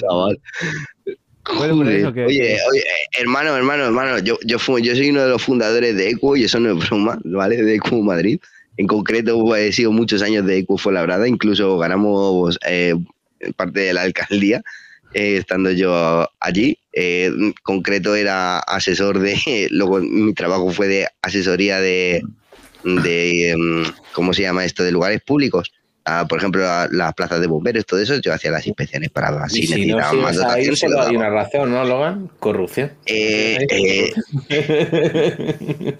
Chaval. 0.00 0.40
Bueno, 1.56 1.88
eso 1.90 2.12
que- 2.12 2.24
Oye, 2.26 2.58
oye, 2.70 2.82
hermano, 3.18 3.54
hermano, 3.56 3.84
hermano, 3.84 4.18
yo, 4.18 4.38
yo, 4.44 4.58
fu- 4.58 4.78
yo 4.78 4.94
soy 4.94 5.10
uno 5.10 5.22
de 5.22 5.28
los 5.30 5.42
fundadores 5.42 5.94
de 5.96 6.10
ECU 6.10 6.36
y 6.36 6.44
eso 6.44 6.58
no 6.60 6.70
es 6.78 6.88
broma, 6.88 7.18
¿vale? 7.24 7.62
De 7.62 7.74
ECU 7.76 8.02
Madrid. 8.02 8.38
En 8.78 8.86
concreto, 8.86 9.54
he 9.56 9.72
sido 9.72 9.92
muchos 9.92 10.22
años 10.22 10.46
de 10.46 10.58
ECU 10.58 10.78
Fuenlabrada, 10.78 11.28
incluso 11.28 11.76
ganamos 11.78 12.58
eh, 12.66 12.94
parte 13.56 13.80
de 13.80 13.92
la 13.92 14.02
alcaldía, 14.02 14.62
eh, 15.14 15.36
estando 15.36 15.70
yo 15.72 16.26
allí. 16.40 16.78
Eh, 16.92 17.26
en 17.26 17.52
concreto 17.62 18.14
era 18.14 18.58
asesor 18.60 19.18
de, 19.18 19.68
luego 19.70 19.98
mi 20.00 20.32
trabajo 20.32 20.70
fue 20.70 20.86
de 20.88 21.06
asesoría 21.22 21.80
de, 21.80 22.22
de 22.84 23.50
em, 23.50 23.84
¿cómo 24.12 24.32
se 24.32 24.42
llama 24.42 24.64
esto? 24.64 24.82
De 24.84 24.92
lugares 24.92 25.20
públicos. 25.22 25.72
Ah, 26.10 26.24
por 26.26 26.38
ejemplo, 26.38 26.62
la- 26.62 26.88
las 26.90 27.12
plazas 27.12 27.38
de 27.40 27.46
bomberos, 27.48 27.84
todo 27.84 28.00
eso, 28.00 28.18
yo 28.20 28.32
hacía 28.32 28.50
las 28.50 28.66
inspecciones 28.66 29.10
para 29.10 29.28
y 29.48 29.50
si 29.50 29.66
si 29.66 29.72
no 29.72 29.76
necesitaban 29.98 30.20
más 30.22 30.36
dotación, 30.36 30.76
solo 30.76 31.02
hay 31.02 31.16
una 31.16 31.28
razón, 31.28 31.70
¿no, 31.70 31.84
Logan? 31.84 32.30
Corrupción. 32.38 32.92
Eh, 33.04 33.58
eh, 33.68 34.12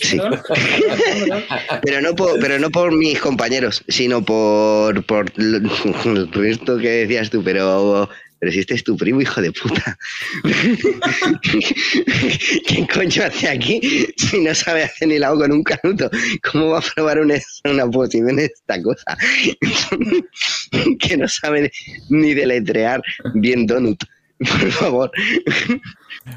sí. 0.00 0.18
pero 1.82 2.00
no 2.00 2.14
por, 2.14 2.38
pero 2.40 2.58
no 2.58 2.70
por 2.70 2.92
mis 2.92 3.20
compañeros, 3.20 3.84
sino 3.88 4.24
por, 4.24 5.04
por 5.04 5.32
resto 5.36 6.78
que 6.78 6.88
decías 6.88 7.30
tú, 7.30 7.42
pero 7.42 8.08
pero 8.40 8.52
si 8.52 8.60
este 8.60 8.74
es 8.74 8.84
tu 8.84 8.96
primo, 8.96 9.20
hijo 9.20 9.42
de 9.42 9.50
puta. 9.52 9.98
¿Qué 12.66 12.86
coño 12.92 13.24
hace 13.24 13.48
aquí 13.48 13.80
si 14.16 14.40
no 14.40 14.54
sabe 14.54 14.84
hacer 14.84 15.08
ni 15.08 15.18
lado 15.18 15.38
con 15.38 15.50
un 15.50 15.64
canuto? 15.64 16.08
¿Cómo 16.50 16.70
va 16.70 16.78
a 16.78 16.82
probar 16.82 17.18
una, 17.18 17.34
una 17.64 17.90
posición 17.90 18.38
esta 18.38 18.80
cosa? 18.80 19.18
que 21.00 21.16
no 21.16 21.26
sabe 21.26 21.72
ni 22.10 22.34
deletrear 22.34 23.02
bien 23.34 23.66
donut. 23.66 24.04
Por 24.60 24.70
favor. 24.70 25.10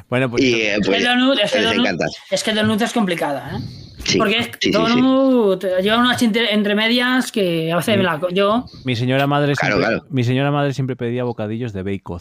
Bueno, 0.10 0.30
pues 0.30 0.44
Y 0.44 0.53
eh, 0.61 0.76
Es 0.76 0.88
pues, 0.88 0.98
que 0.99 1.07
Donut, 1.07 1.40
es 1.40 1.52
que 1.52 1.60
les 1.61 1.72
Donut- 1.78 2.10
es 2.32 2.44
que 2.44 2.53
Donut 2.53 2.82
es 2.82 2.94
complicada, 2.94 3.52
¿eh? 3.57 3.60
Sí, 4.03 4.18
Porque 4.18 4.38
es 4.40 4.45
sí, 4.45 4.52
sí, 4.60 4.60
sí. 4.61 4.72
Donut 4.72 5.64
lleva 5.82 5.98
unas 5.99 6.22
entre, 6.23 6.52
entre 6.53 6.73
medias 6.73 7.32
que 7.32 7.72
a 7.72 7.76
veces 7.78 7.98
me 7.98 8.03
la. 8.03 8.19
Yo. 8.32 8.65
mi 8.84 8.95
señora 8.95 9.28
madre 9.28 9.53
Claro, 9.53 9.76
siempre, 9.76 9.95
claro. 9.98 10.07
mi 10.10 10.23
señora 10.23 10.52
madre 10.52 10.73
siempre 10.73 10.95
pedía 10.95 11.23
bocadillos 11.23 11.72
de 11.73 11.84
bacon 11.84 12.19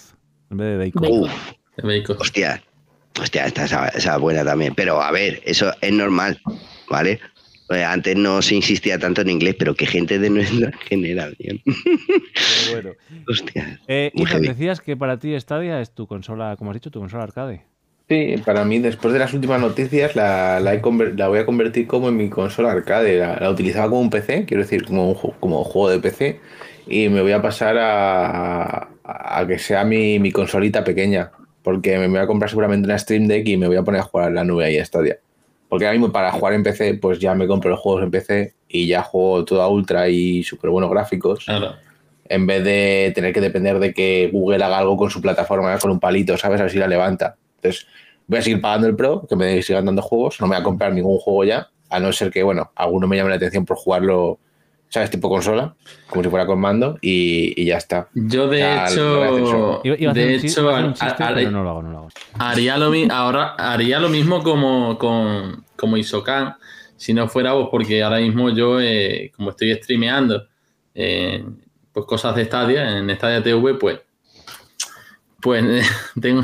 en 0.51 0.57
vez 0.59 0.69
de 0.69 0.77
bacon. 0.85 1.03
Bacon. 1.03 1.21
Uf, 1.23 1.33
De 1.77 1.99
bacon. 2.01 2.17
hostia. 2.21 2.63
Hostia, 3.21 3.47
esta 3.47 3.65
esa, 3.65 3.89
esa 3.89 4.17
buena 4.19 4.45
también. 4.45 4.75
Pero 4.75 5.01
a 5.03 5.11
ver, 5.11 5.41
eso 5.45 5.73
es 5.81 5.93
normal, 5.93 6.41
¿vale? 6.91 7.19
Pues 7.71 7.85
antes 7.87 8.17
no 8.17 8.43
se 8.43 8.57
insistía 8.57 8.99
tanto 8.99 9.21
en 9.21 9.31
inglés, 9.31 9.55
pero 9.57 9.77
que 9.77 9.87
gente 9.87 10.19
de 10.19 10.29
nuestra 10.29 10.73
generación. 10.89 11.61
Pero 11.65 12.73
bueno. 12.73 12.91
Hostia. 13.29 13.79
Eh, 13.87 14.11
decías 14.41 14.81
que 14.81 14.97
para 14.97 15.21
ti 15.21 15.39
Stadia 15.39 15.81
es 15.81 15.93
tu 15.95 16.09
consola, 16.09 16.57
como 16.59 16.73
has 16.73 16.75
dicho, 16.75 16.91
tu 16.91 16.99
consola 16.99 17.23
arcade. 17.23 17.63
Sí, 18.09 18.35
para 18.45 18.65
mí, 18.65 18.81
después 18.81 19.13
de 19.13 19.21
las 19.21 19.33
últimas 19.35 19.61
noticias, 19.61 20.17
la, 20.17 20.59
la, 20.59 20.75
he 20.75 20.83
la 21.15 21.29
voy 21.29 21.39
a 21.39 21.47
convertir 21.47 21.87
como 21.87 22.09
en 22.09 22.17
mi 22.17 22.29
consola 22.29 22.73
arcade. 22.73 23.19
La, 23.19 23.37
la 23.39 23.51
utilizaba 23.51 23.89
como 23.89 24.01
un 24.01 24.11
PC, 24.11 24.47
quiero 24.47 24.65
decir, 24.65 24.85
como 24.85 25.13
un 25.13 25.15
como 25.39 25.63
juego 25.63 25.91
de 25.91 26.01
PC. 26.01 26.41
Y 26.89 27.09
me 27.09 27.23
voy 27.23 27.31
a 27.31 27.41
pasar 27.41 27.79
a, 27.79 28.89
a- 29.05 29.39
a 29.39 29.47
que 29.47 29.61
sea 29.61 29.85
mi, 29.85 30.19
mi 30.19 30.33
consolita 30.33 30.83
pequeña. 30.83 31.31
Porque 31.63 31.97
me 32.01 32.09
voy 32.09 32.19
a 32.19 32.27
comprar 32.27 32.51
seguramente 32.51 32.87
una 32.89 32.99
Stream 32.99 33.29
Deck 33.29 33.47
y 33.47 33.57
me 33.57 33.69
voy 33.69 33.77
a 33.77 33.85
poner 33.85 34.01
a 34.01 34.05
jugar 34.05 34.31
en 34.31 34.35
la 34.35 34.43
nube 34.45 34.65
ahí 34.65 34.77
a 34.77 34.85
Stadia. 34.85 35.19
Porque 35.71 35.87
ahora 35.87 35.97
mismo 35.99 36.13
para 36.13 36.31
jugar 36.33 36.53
en 36.53 36.63
PC, 36.65 36.95
pues 36.95 37.19
ya 37.19 37.35
me 37.35 37.47
compro 37.47 37.71
los 37.71 37.81
juegos 37.81 38.03
en 38.03 38.11
PC 38.11 38.53
y 38.69 38.87
ya 38.89 39.03
juego 39.03 39.45
todo 39.47 39.63
a 39.63 39.69
ultra 39.69 40.09
y 40.09 40.43
súper 40.43 40.69
buenos 40.69 40.91
gráficos 40.91 41.45
Claro. 41.47 41.75
en 42.29 42.47
vez 42.47 42.63
de 42.65 43.13
tener 43.15 43.33
que 43.33 43.41
depender 43.41 43.79
de 43.79 43.95
que 43.95 44.29
Google 44.33 44.63
haga 44.63 44.79
algo 44.79 44.97
con 44.97 45.11
su 45.11 45.23
plataforma, 45.23 45.79
con 45.79 45.93
un 45.93 46.01
palito, 46.01 46.37
¿sabes? 46.37 46.61
A 46.61 46.65
ver 46.65 46.73
si 46.73 46.79
la 46.79 46.87
levanta. 46.89 47.37
Entonces, 47.57 47.87
voy 48.27 48.39
a 48.41 48.43
seguir 48.43 48.61
pagando 48.61 48.87
el 48.89 48.97
Pro, 48.97 49.25
que 49.29 49.37
me 49.37 49.63
sigan 49.63 49.87
dando 49.87 50.03
juegos, 50.03 50.41
no 50.41 50.47
me 50.47 50.57
voy 50.57 50.61
a 50.61 50.65
comprar 50.65 50.93
ningún 50.93 51.19
juego 51.19 51.45
ya, 51.45 51.69
a 51.89 51.99
no 52.01 52.13
ser 52.13 52.31
que, 52.31 52.43
bueno, 52.43 52.71
alguno 52.75 53.07
me 53.07 53.17
llame 53.17 53.31
la 53.31 53.37
atención 53.37 53.65
por 53.65 53.77
jugarlo, 53.77 54.39
¿sabes? 54.91 55.09
Tipo 55.11 55.29
consola, 55.31 55.75
como 56.09 56.23
si 56.23 56.29
fuera 56.29 56.45
con 56.47 56.61
mando, 56.61 56.99
y, 57.01 57.55
y 57.61 57.65
ya 57.65 57.79
está. 57.79 58.09
Yo, 58.15 58.47
de 58.49 58.59
Ya, 58.59 58.87
hecho, 58.89 59.03
de 59.21 59.39
hecho, 59.39 59.83
no 61.51 61.63
lo 61.65 61.71
hago, 61.71 61.83
no 61.83 61.91
lo 61.91 61.99
hago. 61.99 62.09
haría, 62.39 62.77
lo, 62.77 62.93
ahora, 63.11 63.55
haría 63.57 63.99
lo 63.99 64.11
mismo 64.11 64.43
como, 64.43 64.99
con, 64.99 65.65
como 65.77 65.97
Isocan, 65.97 66.57
si 66.97 67.15
no 67.15 67.29
fuera 67.29 67.53
vos, 67.55 67.69
porque 67.71 68.03
ahora 68.03 68.19
mismo 68.19 68.51
yo, 68.51 68.79
eh, 68.81 69.33
como 69.35 69.51
estoy 69.51 69.73
streameando 69.77 70.47
eh, 70.95 71.43
pues 71.93 72.05
cosas 72.07 72.35
de 72.37 72.45
Stadia, 72.45 72.99
en 72.99 73.09
Stadia 73.17 73.43
TV, 73.43 73.75
pues, 73.75 74.01
pues 75.41 75.65
eh, 75.65 75.83
tengo, 76.21 76.43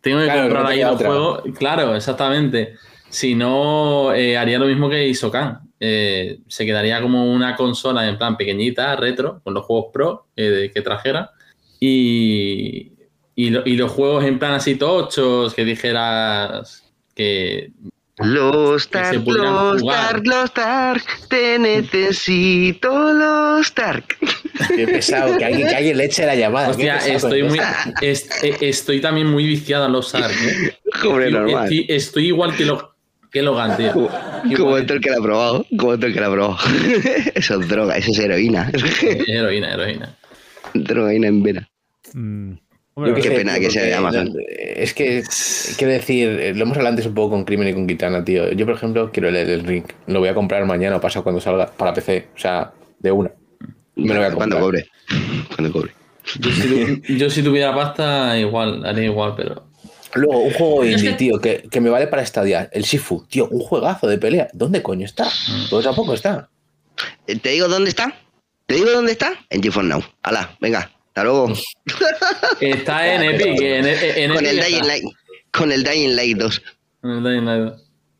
tengo 0.00 0.18
que 0.18 0.24
Claro, 0.24 0.42
comprar 0.42 0.62
no 0.64 0.68
ahí 0.68 0.80
los 0.82 0.96
juegos. 0.96 1.42
Claro, 1.58 1.94
exactamente. 1.94 2.74
Si 3.08 3.34
no, 3.34 4.12
eh, 4.14 4.36
haría 4.38 4.58
lo 4.58 4.66
mismo 4.66 4.88
que 4.88 5.06
Isocan. 5.06 5.60
Eh, 5.84 6.38
se 6.46 6.64
quedaría 6.64 7.02
como 7.02 7.32
una 7.32 7.56
consola 7.56 8.08
en 8.08 8.16
plan 8.16 8.36
pequeñita, 8.36 8.94
retro, 8.94 9.40
con 9.42 9.52
los 9.52 9.64
juegos 9.64 9.86
pro 9.92 10.26
eh, 10.36 10.42
de- 10.48 10.70
que 10.70 10.80
trajera. 10.80 11.32
Y, 11.80 12.92
y, 13.34 13.50
lo- 13.50 13.62
y 13.66 13.74
los 13.76 13.90
juegos 13.90 14.24
en 14.24 14.38
plan 14.38 14.52
así 14.52 14.76
tochos, 14.76 15.52
que 15.54 15.64
dijeras 15.64 16.84
que 17.16 17.72
Los 18.18 18.86
Que 18.86 18.98
se 18.98 19.02
Tark, 19.04 19.24
pudieran 19.24 19.52
los 19.54 19.80
jugar. 19.80 20.06
Tark, 20.12 20.26
los 20.26 20.54
Tark, 20.54 21.04
te 21.28 21.58
necesito, 21.58 23.12
los 23.12 23.72
Tark. 23.74 24.16
Qué 24.76 24.86
pesado, 24.86 25.36
que 25.36 25.44
alguien, 25.44 25.66
que 25.68 25.74
alguien 25.74 25.96
le 25.96 26.04
eche 26.04 26.24
la 26.24 26.36
llamada. 26.36 26.68
Hostia, 26.70 26.98
estoy 26.98 27.42
muy. 27.42 27.58
est- 28.02 28.32
eh, 28.44 28.56
estoy 28.60 29.00
también 29.00 29.26
muy 29.26 29.44
viciado 29.46 29.86
en 29.86 29.92
los 29.92 30.14
ARC. 30.14 30.30
¿eh? 30.32 30.76
Hombre, 31.08 31.26
Estoy- 31.26 31.32
normal. 31.32 31.62
Estoy, 31.64 31.86
estoy 31.88 32.26
igual 32.28 32.54
que, 32.56 32.64
lo, 32.66 32.91
que 33.32 33.42
Logan, 33.42 33.76
tío. 33.76 33.92
Como, 33.92 34.10
como 34.56 34.70
otro 34.72 35.00
que 35.00 35.10
la 35.10 35.16
ha 35.16 35.22
probado, 35.22 35.66
como 35.78 35.92
otro 35.92 36.12
que 36.12 36.20
la 36.20 36.26
ha 36.26 36.30
probado. 36.30 36.56
Eso 37.34 37.60
es 37.60 37.68
droga, 37.68 37.96
eso 37.96 38.10
es 38.10 38.18
heroína. 38.18 38.70
Heroína, 39.26 39.72
heroína. 39.74 40.14
Drogaína 40.74 41.26
en 41.28 41.42
vena. 41.42 41.68
Mm. 42.12 42.52
Qué 43.14 43.22
sé, 43.22 43.30
pena 43.30 43.58
que 43.58 43.70
sea 43.70 43.84
de 43.84 43.94
Amazon. 43.94 44.34
Es 44.48 44.92
que, 44.92 45.22
quiero 45.78 45.94
decir, 45.94 46.52
lo 46.54 46.62
hemos 46.62 46.76
hablado 46.76 46.90
antes 46.92 47.06
un 47.06 47.14
poco 47.14 47.30
con 47.30 47.44
Crimen 47.44 47.68
y 47.68 47.72
con 47.72 47.86
Kitana, 47.86 48.22
tío. 48.22 48.52
Yo, 48.52 48.66
por 48.66 48.74
ejemplo, 48.74 49.10
quiero 49.10 49.30
el 49.30 49.36
el 49.36 49.64
Ring. 49.64 49.84
Lo 50.08 50.20
voy 50.20 50.28
a 50.28 50.34
comprar 50.34 50.64
mañana 50.66 50.96
o 50.96 51.00
pasado 51.00 51.22
cuando 51.22 51.40
salga 51.40 51.66
para 51.72 51.94
PC. 51.94 52.28
O 52.36 52.38
sea, 52.38 52.70
de 52.98 53.10
una. 53.10 53.30
Me 53.96 54.08
lo 54.08 54.16
voy 54.16 54.24
a 54.24 54.32
Cuando 54.34 54.58
comprar. 54.60 54.84
cobre. 54.84 54.86
Cuando 55.56 55.72
cobre. 55.72 55.92
Yo 56.38 56.50
si, 56.50 56.68
tu- 56.68 57.12
yo 57.14 57.30
si 57.30 57.42
tuviera 57.42 57.74
pasta, 57.74 58.38
igual, 58.38 58.84
haría 58.84 59.04
igual, 59.04 59.32
pero. 59.38 59.64
Luego, 60.14 60.38
un 60.40 60.52
juego 60.52 60.84
Es 60.84 60.92
indie, 60.92 61.10
que- 61.10 61.16
tío, 61.16 61.40
que, 61.40 61.68
que 61.70 61.80
me 61.80 61.90
vale 61.90 62.06
para 62.06 62.22
estadiar. 62.22 62.68
El 62.72 62.82
Shifu, 62.82 63.24
tío, 63.28 63.48
un 63.48 63.60
juegazo 63.60 64.06
de 64.06 64.18
pelea. 64.18 64.48
¿Dónde 64.52 64.82
coño 64.82 65.06
está? 65.06 65.28
Pues 65.70 65.84
tampoco 65.84 66.14
está. 66.14 66.48
Eh, 67.26 67.36
¿Te 67.38 67.50
digo 67.50 67.68
dónde 67.68 67.90
está? 67.90 68.14
¿Te 68.66 68.74
digo 68.74 68.90
dónde 68.90 69.12
está? 69.12 69.32
En 69.50 69.62
GeForce 69.62 69.88
Now. 69.88 70.02
Hala, 70.22 70.56
venga, 70.60 70.90
hasta 71.08 71.24
luego. 71.24 71.52
Está 72.60 73.14
en 73.14 73.22
Epic. 73.22 73.60
En, 73.60 73.86
en 73.86 74.34
Con 74.34 74.46
el 74.46 74.58
está. 74.58 74.66
Dying 74.68 74.86
Light. 74.86 75.04
Con 75.50 75.72
el 75.72 75.82
Dying 75.84 76.16
Light 76.16 76.38
2. 76.38 76.62
En 77.04 77.10
el 77.10 77.22
Dying 77.24 77.44
Light. 77.44 77.74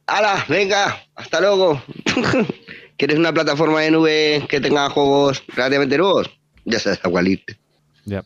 ¡Hala! 0.06 0.44
¡Venga! 0.48 1.06
¡Hasta 1.14 1.40
luego! 1.40 1.82
¿Quieres 2.97 3.16
una 3.19 3.32
plataforma 3.32 3.81
de 3.81 3.90
nube 3.93 4.44
que 4.48 4.60
tenga 4.60 4.90
juegos 4.90 5.43
relativamente 5.48 5.97
nuevos? 5.97 6.28
Ya 6.64 6.78
sabes 6.78 6.98
a 7.02 7.09
cuál 7.09 7.28
irte. 7.28 7.56
ya. 8.05 8.23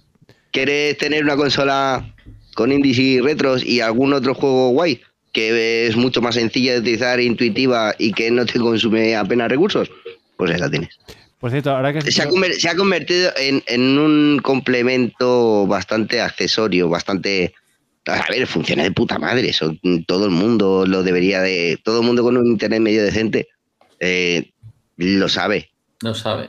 ¿Quieres 0.52 0.96
tener 0.98 1.22
una 1.22 1.36
consola 1.36 2.14
con 2.56 2.72
indies 2.72 2.98
y 2.98 3.20
retros 3.20 3.64
y 3.64 3.80
algún 3.80 4.12
otro 4.12 4.34
juego 4.34 4.70
guay 4.70 5.00
que 5.36 5.86
es 5.86 5.96
mucho 5.96 6.22
más 6.22 6.34
sencilla 6.34 6.72
de 6.72 6.78
utilizar, 6.78 7.20
intuitiva 7.20 7.94
y 7.98 8.10
que 8.12 8.30
no 8.30 8.46
te 8.46 8.58
consume 8.58 9.14
apenas 9.14 9.50
recursos, 9.50 9.90
pues 10.38 10.50
ahí 10.50 10.58
la 10.58 10.70
tienes. 10.70 10.98
Por 11.38 11.50
cierto, 11.50 11.72
ahora 11.72 11.92
que 11.92 12.00
Se 12.10 12.22
ha, 12.22 12.28
se 12.58 12.68
ha 12.70 12.74
convertido 12.74 13.30
en, 13.36 13.62
en 13.66 13.98
un 13.98 14.40
complemento 14.42 15.66
bastante 15.66 16.22
accesorio, 16.22 16.88
bastante... 16.88 17.52
A 18.06 18.24
ver, 18.30 18.46
funciona 18.46 18.84
de 18.84 18.92
puta 18.92 19.18
madre. 19.18 19.50
Eso 19.50 19.76
todo 20.06 20.24
el 20.24 20.30
mundo 20.30 20.86
lo 20.86 21.02
debería 21.02 21.42
de... 21.42 21.78
Todo 21.84 22.00
el 22.00 22.06
mundo 22.06 22.22
con 22.22 22.38
un 22.38 22.46
internet 22.46 22.80
medio 22.80 23.04
decente 23.04 23.48
eh, 24.00 24.52
lo 24.96 25.28
sabe. 25.28 25.68
No 26.02 26.14
sabe. 26.14 26.48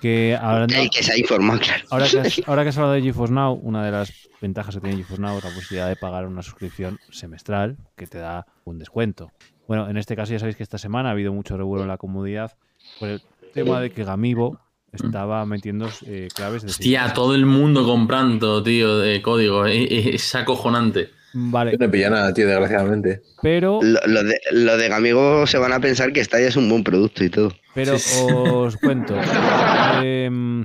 que 0.00 0.38
hablando, 0.40 0.76
que 0.94 1.02
se 1.02 1.12
ha 1.12 1.18
informado, 1.18 1.58
claro. 1.58 1.84
ahora, 1.90 2.08
que 2.08 2.20
has, 2.20 2.40
ahora 2.46 2.62
que 2.62 2.68
has 2.68 2.76
hablado 2.76 2.94
de 2.94 3.02
GeForce 3.02 3.34
Now, 3.34 3.54
una 3.54 3.84
de 3.84 3.90
las 3.90 4.29
ventajas 4.40 4.74
que 4.74 4.80
tiene 4.80 4.96
GeForce 4.96 5.20
Now 5.22 5.38
es 5.38 5.44
la 5.44 5.50
posibilidad 5.50 5.88
de 5.88 5.96
pagar 5.96 6.26
una 6.26 6.42
suscripción 6.42 6.98
semestral 7.10 7.76
que 7.96 8.06
te 8.06 8.18
da 8.18 8.46
un 8.64 8.78
descuento. 8.78 9.30
Bueno, 9.68 9.88
en 9.88 9.96
este 9.96 10.16
caso 10.16 10.32
ya 10.32 10.38
sabéis 10.38 10.56
que 10.56 10.62
esta 10.62 10.78
semana 10.78 11.10
ha 11.10 11.12
habido 11.12 11.32
mucho 11.32 11.56
revuelo 11.56 11.82
en 11.82 11.88
la 11.88 11.98
comunidad 11.98 12.52
por 12.98 13.08
el 13.08 13.22
tema 13.54 13.80
de 13.80 13.90
que 13.90 14.04
Gamibo 14.04 14.58
estaba 14.92 15.46
metiendo 15.46 15.88
eh, 16.06 16.28
claves 16.34 16.62
de 16.62 16.68
Hostia, 16.70 17.12
todo 17.14 17.34
el 17.36 17.46
mundo 17.46 17.84
comprando, 17.84 18.62
tío, 18.62 18.98
de 18.98 19.22
código. 19.22 19.66
eh, 19.66 19.84
eh, 19.84 20.10
Es 20.14 20.34
acojonante. 20.34 21.10
Vale, 21.32 21.70
Yo 21.70 21.78
no 21.78 21.84
he 21.84 21.88
pillado 21.88 22.16
nada, 22.16 22.34
tío, 22.34 22.48
desgraciadamente. 22.48 23.22
pero, 23.40 23.78
Lo, 23.80 24.00
lo 24.08 24.24
de, 24.24 24.40
lo 24.50 24.76
de 24.76 24.88
Gamigo 24.88 25.46
se 25.46 25.58
van 25.58 25.72
a 25.72 25.78
pensar 25.78 26.12
que 26.12 26.24
Stadia 26.24 26.48
es 26.48 26.56
un 26.56 26.68
buen 26.68 26.82
producto 26.82 27.22
y 27.22 27.30
todo. 27.30 27.52
pero 27.72 27.96
Sí, 28.00 28.26
os 28.34 28.76
cuento. 28.78 29.14
Em, 30.02 30.64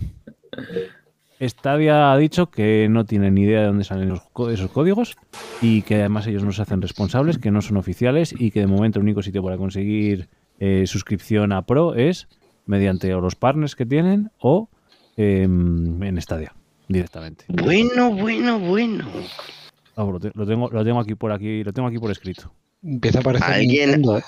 Stadia 1.42 2.12
ha 2.12 2.18
dicho 2.18 2.50
que 2.50 2.88
no 2.90 3.06
tiene 3.06 3.30
ni 3.32 3.42
idea 3.42 3.62
de 3.62 3.68
dónde 3.68 3.84
salen 3.84 4.10
los 4.10 4.22
esos 4.54 4.72
códigos 4.72 5.18
y 5.62 5.82
que 5.82 5.96
además 5.96 6.28
ellos 6.28 6.44
no 6.44 6.52
se 6.52 6.62
hacen 6.62 6.82
responsables, 6.82 7.38
que 7.38 7.52
no 7.52 7.62
son 7.62 7.78
oficiales 7.78 8.34
y 8.38 8.52
que 8.52 8.62
de 8.62 8.68
momento 8.68 9.00
el 9.00 9.04
único 9.04 9.22
sitio 9.22 9.44
para 9.44 9.58
conseguir 9.58 10.30
eh, 10.60 10.84
suscripción 10.88 11.52
a 11.52 11.66
Pro 11.66 11.94
es 11.96 12.28
mediante 12.66 13.14
o 13.14 13.22
los 13.22 13.36
partners 13.36 13.76
que 13.76 13.86
tienen 13.86 14.32
o 14.40 14.70
em, 15.18 16.02
en 16.04 16.22
Stadia 16.22 16.54
directamente. 16.88 17.46
Bueno, 17.50 18.12
bueno, 18.12 18.60
bueno. 18.60 19.06
Vamos, 19.96 20.14
lo, 20.14 20.20
te- 20.20 20.32
lo 20.34 20.46
tengo, 20.46 20.70
lo 20.72 20.84
tengo 20.86 21.00
aquí 21.00 21.16
por 21.16 21.32
aquí, 21.32 21.64
lo 21.64 21.74
tengo 21.74 21.88
aquí 21.88 21.98
por 22.00 22.12
escrito. 22.12 22.54
Empieza 22.84 23.20
a 23.20 23.22
aparecer 23.22 23.50
Alguien- 23.52 24.04
¿eh? 24.06 24.22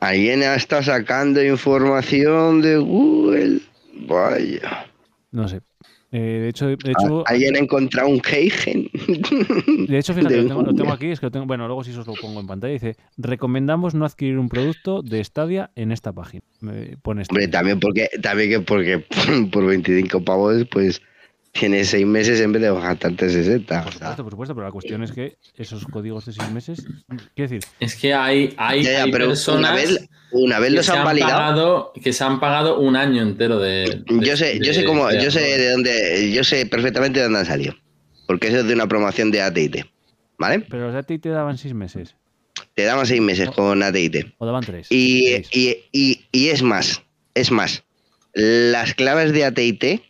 Alguien 0.00 0.42
está 0.42 0.82
sacando 0.82 1.42
información 1.44 2.62
de 2.62 2.76
Google. 2.78 3.60
Vaya. 4.06 4.86
No 5.32 5.48
sé. 5.48 5.60
Eh, 6.10 6.40
de 6.42 6.48
hecho, 6.48 6.68
de 6.68 6.74
hecho, 6.74 7.22
Alguien 7.26 7.56
ha 7.56 7.58
encontrado 7.58 8.08
un 8.08 8.20
Keigen. 8.20 8.90
De 9.86 9.98
hecho, 9.98 10.14
fíjate, 10.14 10.34
de 10.36 10.42
lo 10.42 10.48
tengo, 10.48 10.62
lo 10.62 10.68
tengo 10.68 10.84
Google. 10.84 10.94
aquí, 10.94 11.06
es 11.10 11.20
que 11.20 11.26
lo 11.26 11.30
tengo, 11.30 11.46
bueno, 11.46 11.66
luego 11.66 11.84
si 11.84 11.90
os 11.90 12.06
lo 12.06 12.14
pongo 12.14 12.40
en 12.40 12.46
pantalla, 12.46 12.72
dice, 12.72 12.96
recomendamos 13.18 13.94
no 13.94 14.06
adquirir 14.06 14.38
un 14.38 14.48
producto 14.48 15.02
de 15.02 15.22
Stadia 15.22 15.70
en 15.76 15.92
esta 15.92 16.12
página. 16.12 16.42
Me 16.60 16.96
pone 17.02 17.24
Hombre, 17.28 17.48
también 17.48 17.78
porque, 17.78 18.08
también 18.22 18.50
que 18.50 18.60
porque 18.60 19.04
por 19.52 19.66
25 19.66 20.24
pavos, 20.24 20.64
pues 20.70 21.02
tienes 21.58 21.88
seis 21.88 22.06
meses 22.06 22.40
en 22.40 22.52
vez 22.52 22.62
de 22.62 22.72
gastarte 22.72 23.28
60. 23.28 23.82
Por 23.84 23.88
o 23.88 23.98
sea. 23.98 23.98
supuesto, 23.98 24.22
por 24.24 24.32
supuesto, 24.32 24.54
pero 24.54 24.66
la 24.66 24.72
cuestión 24.72 25.02
es 25.02 25.12
que 25.12 25.36
esos 25.56 25.84
códigos 25.86 26.26
de 26.26 26.32
seis 26.32 26.50
meses, 26.52 26.86
quiero 27.34 27.50
decir, 27.50 27.60
Es 27.80 27.94
que 27.96 28.14
hay, 28.14 28.54
hay, 28.56 28.82
Ya, 28.82 28.92
ya, 28.92 29.02
hay 29.04 29.12
pero 29.12 29.26
personas 29.28 29.60
una 29.70 29.74
vez, 29.74 30.08
una 30.32 30.58
vez 30.58 30.70
que, 30.70 30.76
los 30.76 30.88
han 30.90 30.98
han 30.98 31.04
validado. 31.04 31.32
pagado, 31.32 31.92
que 32.02 32.12
se 32.12 32.24
han 32.24 32.40
pagado 32.40 32.78
un 32.80 32.96
año 32.96 33.22
entero 33.22 33.58
de. 33.58 34.02
de- 34.06 34.26
Yo 34.26 34.36
sé, 34.36 34.58
yo 34.62 34.72
sé 34.74 34.84
cómo, 34.84 35.06
de- 35.08 35.22
yo 35.22 35.30
sé 35.30 35.40
de 35.40 35.70
dónde, 35.72 36.32
yo 36.32 36.44
sé 36.44 36.66
perfectamente 36.66 37.18
de 37.20 37.24
dónde 37.24 37.40
han 37.40 37.46
salido. 37.46 37.74
Porque 38.26 38.48
eso 38.48 38.58
es 38.58 38.66
de 38.66 38.74
una 38.74 38.86
promoción 38.86 39.30
de 39.30 39.40
AT&T, 39.42 39.86
¿vale? 40.38 40.60
pero 40.68 40.84
los 40.84 40.92
de 40.92 40.98
AT&T 40.98 41.18
te 41.18 41.28
daban 41.30 41.56
seis 41.56 41.72
meses, 41.74 42.14
Te 42.74 42.84
daban 42.84 43.06
seis 43.06 43.20
meses 43.22 43.48
con 43.50 43.82
AT&T. 43.82 44.34
o 44.38 44.46
daban 44.46 44.62
tres. 44.64 44.86
Y, 44.90 45.36
y, 45.52 45.76
y, 45.92 46.20
y 46.30 46.48
es 46.48 46.62
más, 46.62 47.02
es 47.34 47.50
más, 47.50 47.82
las 48.34 48.94
claves 48.94 49.32
de 49.32 49.44
AT&T 49.46 50.02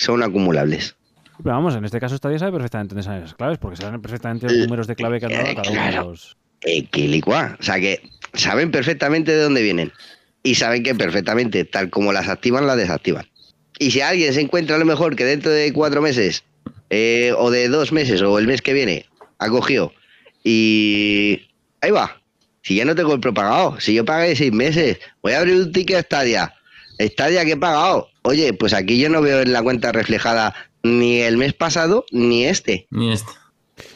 son 0.00 0.22
acumulables. 0.22 0.96
Pero 1.42 1.54
vamos, 1.54 1.74
en 1.74 1.84
este 1.84 2.00
caso 2.00 2.16
Stadia 2.16 2.38
sabe 2.38 2.52
perfectamente 2.52 2.94
dónde 2.94 3.02
salen 3.02 3.22
esas 3.22 3.34
claves, 3.34 3.58
porque 3.58 3.76
saben 3.76 4.00
perfectamente 4.00 4.46
los 4.46 4.54
Eh, 4.54 4.60
números 4.62 4.86
de 4.86 4.96
clave 4.96 5.20
que 5.20 5.26
han 5.26 5.32
dado 5.32 5.44
a 5.50 5.54
cada 5.54 5.70
uno 5.70 5.82
de 5.82 5.90
claro. 5.90 6.10
los... 6.10 6.36
Eh, 6.62 6.86
que 6.86 7.08
licua. 7.08 7.56
O 7.58 7.62
sea 7.62 7.80
que 7.80 8.02
saben 8.34 8.70
perfectamente 8.70 9.32
de 9.32 9.42
dónde 9.42 9.62
vienen. 9.62 9.92
Y 10.42 10.54
saben 10.54 10.82
que 10.82 10.94
perfectamente, 10.94 11.64
tal 11.64 11.90
como 11.90 12.12
las 12.12 12.28
activan, 12.28 12.66
las 12.66 12.76
desactivan. 12.76 13.26
Y 13.78 13.90
si 13.90 14.00
alguien 14.00 14.32
se 14.34 14.40
encuentra 14.42 14.76
a 14.76 14.78
lo 14.78 14.84
mejor 14.84 15.16
que 15.16 15.24
dentro 15.24 15.50
de 15.50 15.72
cuatro 15.72 16.02
meses, 16.02 16.44
eh, 16.90 17.32
o 17.36 17.50
de 17.50 17.68
dos 17.68 17.92
meses, 17.92 18.20
o 18.22 18.38
el 18.38 18.46
mes 18.46 18.60
que 18.62 18.72
viene, 18.74 19.06
ha 19.38 19.48
cogido 19.48 19.92
y 20.44 21.48
ahí 21.80 21.90
va. 21.90 22.20
Si 22.62 22.74
ya 22.76 22.84
no 22.84 22.94
tengo 22.94 23.14
el 23.14 23.20
propagado, 23.20 23.80
si 23.80 23.94
yo 23.94 24.04
pagué 24.04 24.36
seis 24.36 24.52
meses, 24.52 24.98
voy 25.22 25.32
a 25.32 25.38
abrir 25.38 25.56
un 25.56 25.72
ticket 25.72 25.96
a 25.96 26.02
Stadia. 26.02 26.54
Stadia 26.98 27.44
que 27.46 27.52
he 27.52 27.56
pagado. 27.56 28.09
Oye, 28.22 28.52
pues 28.52 28.74
aquí 28.74 28.98
yo 28.98 29.08
no 29.08 29.22
veo 29.22 29.40
en 29.40 29.52
la 29.52 29.62
cuenta 29.62 29.92
reflejada 29.92 30.54
ni 30.82 31.20
el 31.20 31.36
mes 31.36 31.54
pasado 31.54 32.04
ni 32.10 32.44
este. 32.44 32.86
Ni 32.90 33.12
este. 33.12 33.32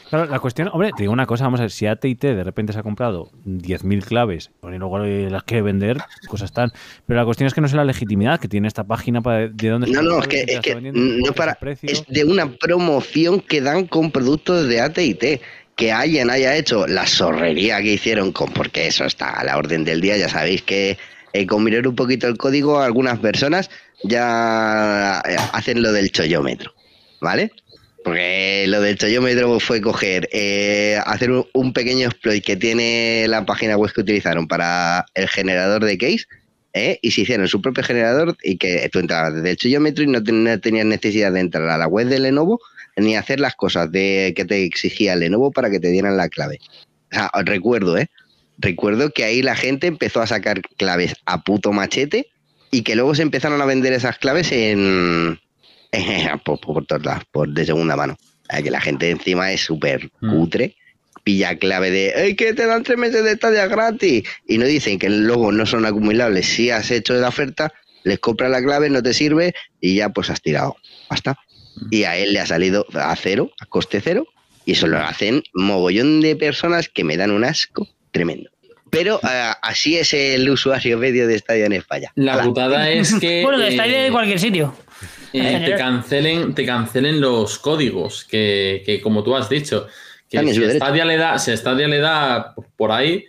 Claro, 0.09 0.31
la 0.31 0.39
cuestión, 0.39 0.69
hombre, 0.73 0.91
te 0.97 1.03
digo 1.03 1.13
una 1.13 1.27
cosa, 1.27 1.45
vamos 1.45 1.61
a 1.61 1.65
ver, 1.65 1.71
si 1.71 1.87
AT&T 1.87 2.35
de 2.35 2.45
repente 2.45 2.73
se 2.73 2.79
ha 2.79 2.83
comprado 2.83 3.31
10.000 3.47 4.05
claves 4.05 4.51
y 4.63 4.77
luego 4.77 4.99
las 4.99 5.43
quiere 5.43 5.63
vender, 5.63 5.99
cosas 6.29 6.51
están. 6.51 6.73
Pero 7.07 7.19
la 7.19 7.25
cuestión 7.25 7.49
es 7.49 7.55
que 7.55 7.61
no 7.61 7.69
sé 7.69 7.77
la 7.77 7.85
legitimidad 7.85 8.39
que 8.39 8.49
tiene 8.49 8.69
esta 8.69 8.85
página 8.85 9.23
para 9.23 9.49
de 9.49 9.69
dónde 9.69 9.89
No, 9.89 9.95
son 9.95 10.05
no, 10.05 10.17
las 10.17 10.23
es 10.23 10.29
que, 10.29 10.41
es 10.41 10.61
que 10.61 10.71
está 10.71 10.81
no 10.83 11.33
para. 11.33 11.59
Es 11.83 12.07
de 12.07 12.25
una 12.25 12.51
promoción 12.53 13.41
que 13.41 13.61
dan 13.61 13.87
con 13.87 14.11
productos 14.11 14.69
de 14.69 14.81
ATT. 14.81 15.43
Que 15.75 15.91
alguien 15.91 16.31
haya 16.31 16.57
hecho 16.57 16.87
la 16.87 17.05
zorrería 17.05 17.83
que 17.83 17.95
hicieron 17.95 18.31
con, 18.31 18.53
porque 18.53 18.87
eso 18.87 19.05
está 19.05 19.31
a 19.31 19.43
la 19.43 19.59
orden 19.59 19.83
del 19.83 20.01
día, 20.01 20.17
ya 20.17 20.29
sabéis 20.29 20.63
que 20.63 20.97
eh, 21.35 21.47
con 21.47 21.65
mirar 21.65 21.87
un 21.89 21.97
poquito 21.97 22.29
el 22.29 22.39
código, 22.39 22.81
algunas 22.81 23.19
personas 23.19 23.69
ya 24.05 25.19
hacen 25.19 25.83
lo 25.83 25.93
del 25.93 26.13
chollómetro, 26.13 26.73
¿vale? 27.21 27.51
Porque 28.05 28.67
lo 28.69 28.81
del 28.81 28.97
chollómetro 28.97 29.59
fue 29.59 29.81
coger, 29.81 30.29
eh, 30.33 30.97
hacer 31.05 31.33
un, 31.33 31.73
pequeño 31.73 32.07
exploit 32.07 32.45
que 32.45 32.55
tiene 32.55 33.27
la 33.29 33.45
página 33.45 33.77
web 33.77 33.93
que 33.93 34.03
utilizaron 34.03 34.47
para 34.47 35.07
el 35.15 35.29
generador 35.29 35.85
de 35.85 35.99
case, 35.99 36.25
¿eh? 36.73 37.01
y 37.03 37.11
se 37.11 37.23
hicieron 37.23 37.49
su 37.49 37.61
propio 37.61 37.83
generador 37.83 38.37
y 38.45 38.57
que 38.57 38.89
tú 38.93 39.01
entrabas 39.01 39.35
desde 39.35 39.51
el 39.51 39.57
chollómetro 39.57 40.05
y 40.05 40.07
no 40.07 40.23
tenías 40.23 40.87
necesidad 40.87 41.33
de 41.33 41.41
entrar 41.41 41.69
a 41.69 41.79
la 41.79 41.89
web 41.89 42.07
de 42.07 42.21
Lenovo 42.21 42.61
ni 42.97 43.17
hacer 43.17 43.41
las 43.41 43.57
cosas 43.57 43.91
de 43.91 44.35
que 44.37 44.45
te 44.45 44.63
exigía 44.63 45.17
Lenovo 45.17 45.51
para 45.51 45.69
que 45.69 45.81
te 45.81 45.89
dieran 45.89 46.17
la 46.17 46.29
clave. 46.29 46.61
O 47.11 47.15
sea, 47.15 47.31
recuerdo, 47.45 47.99
¿eh? 47.99 48.09
Recuerdo 48.59 49.11
que 49.11 49.25
ahí 49.25 49.43
la 49.43 49.57
gente 49.57 49.87
empezó 49.87 50.21
a 50.21 50.27
sacar 50.27 50.63
claves 50.77 51.15
a 51.27 51.43
puto 51.43 51.73
machete 51.73 52.29
y 52.71 52.83
que 52.83 52.95
luego 52.95 53.15
se 53.15 53.23
empezaron 53.23 53.61
a 53.61 53.65
vender 53.67 53.93
esas 53.93 54.19
claves 54.19 54.53
en, 54.53 55.39
por, 56.45 56.61
por 56.61 56.87
todos 56.87 57.05
lados, 57.05 57.25
por 57.31 57.49
de 57.49 57.65
segunda 57.67 57.97
mano. 57.97 58.17
Que 58.63 58.71
la 58.71 58.81
gente 58.81 59.11
encima 59.11 59.53
es 59.53 59.63
súper 59.63 60.11
Mm. 60.21 60.31
cutre, 60.33 60.77
pilla 61.25 61.57
clave 61.59 61.91
de 61.91 62.09
¡Ey, 62.15 62.37
que 62.37 62.53
te 62.55 62.67
dan 62.67 62.83
tres 62.85 62.99
meses 62.99 63.25
de 63.25 63.33
estadia 63.33 63.67
gratis! 63.67 64.23
Y 64.47 64.59
no 64.59 64.67
dicen 64.67 64.99
que 64.99 65.09
luego 65.09 65.51
no 65.51 65.67
son 65.67 65.85
acumulables. 65.87 66.47
Si 66.47 66.71
has 66.71 66.91
hecho 66.91 67.15
la 67.15 67.29
oferta, 67.29 67.73
les 68.05 68.19
compras 68.21 68.51
la 68.51 68.63
clave, 68.63 68.91
no 68.91 69.03
te 69.03 69.15
sirve 69.15 69.55
y 69.81 69.97
ya 69.97 70.11
pues 70.11 70.31
has 70.31 70.41
tirado. 70.43 70.77
Basta. 71.09 71.37
Y 71.91 72.05
a 72.05 72.17
él 72.17 72.33
le 72.33 72.41
ha 72.41 72.47
salido 72.47 72.87
a 72.95 73.17
cero, 73.17 73.51
a 73.61 73.67
coste 73.67 74.01
cero, 74.01 74.27
y 74.65 74.73
eso 74.73 74.87
lo 74.87 74.99
hacen 74.99 75.43
mogollón 75.55 76.21
de 76.21 76.37
personas 76.37 76.89
que 76.89 77.03
me 77.03 77.17
dan 77.17 77.31
un 77.33 77.45
asco 77.45 77.89
tremendo. 78.15 78.49
Pero 78.91 79.19
eh, 79.29 79.53
así 79.61 79.99
es 79.99 80.15
el 80.15 80.49
usuario 80.49 80.97
medio 80.99 81.27
de 81.27 81.37
Stadia 81.39 81.67
en 81.67 81.73
España. 81.73 82.13
La 82.15 82.41
putada 82.43 82.89
es 82.89 83.13
que. 83.19 83.43
Bueno, 83.45 83.59
de 83.59 83.69
eh, 83.69 83.73
Stadia 83.73 84.03
de 84.05 84.11
cualquier 84.13 84.39
sitio. 84.39 84.75
eh, 85.33 85.63
te 85.67 85.75
cancelen, 85.77 86.55
te 86.55 86.65
cancelen 86.65 87.21
los 87.21 87.59
códigos, 87.59 88.25
que, 88.25 88.83
que 88.87 89.01
como 89.01 89.25
tú 89.25 89.35
has 89.37 89.49
dicho, 89.49 89.89
que 90.31 90.39
si. 90.55 90.71
Stadia 90.71 91.05
le 91.05 91.17
da, 91.17 91.39
si 91.39 91.57
Stadia 91.57 91.89
le 91.89 91.99
da 91.99 92.55
por 92.77 92.93
ahí, 92.93 93.25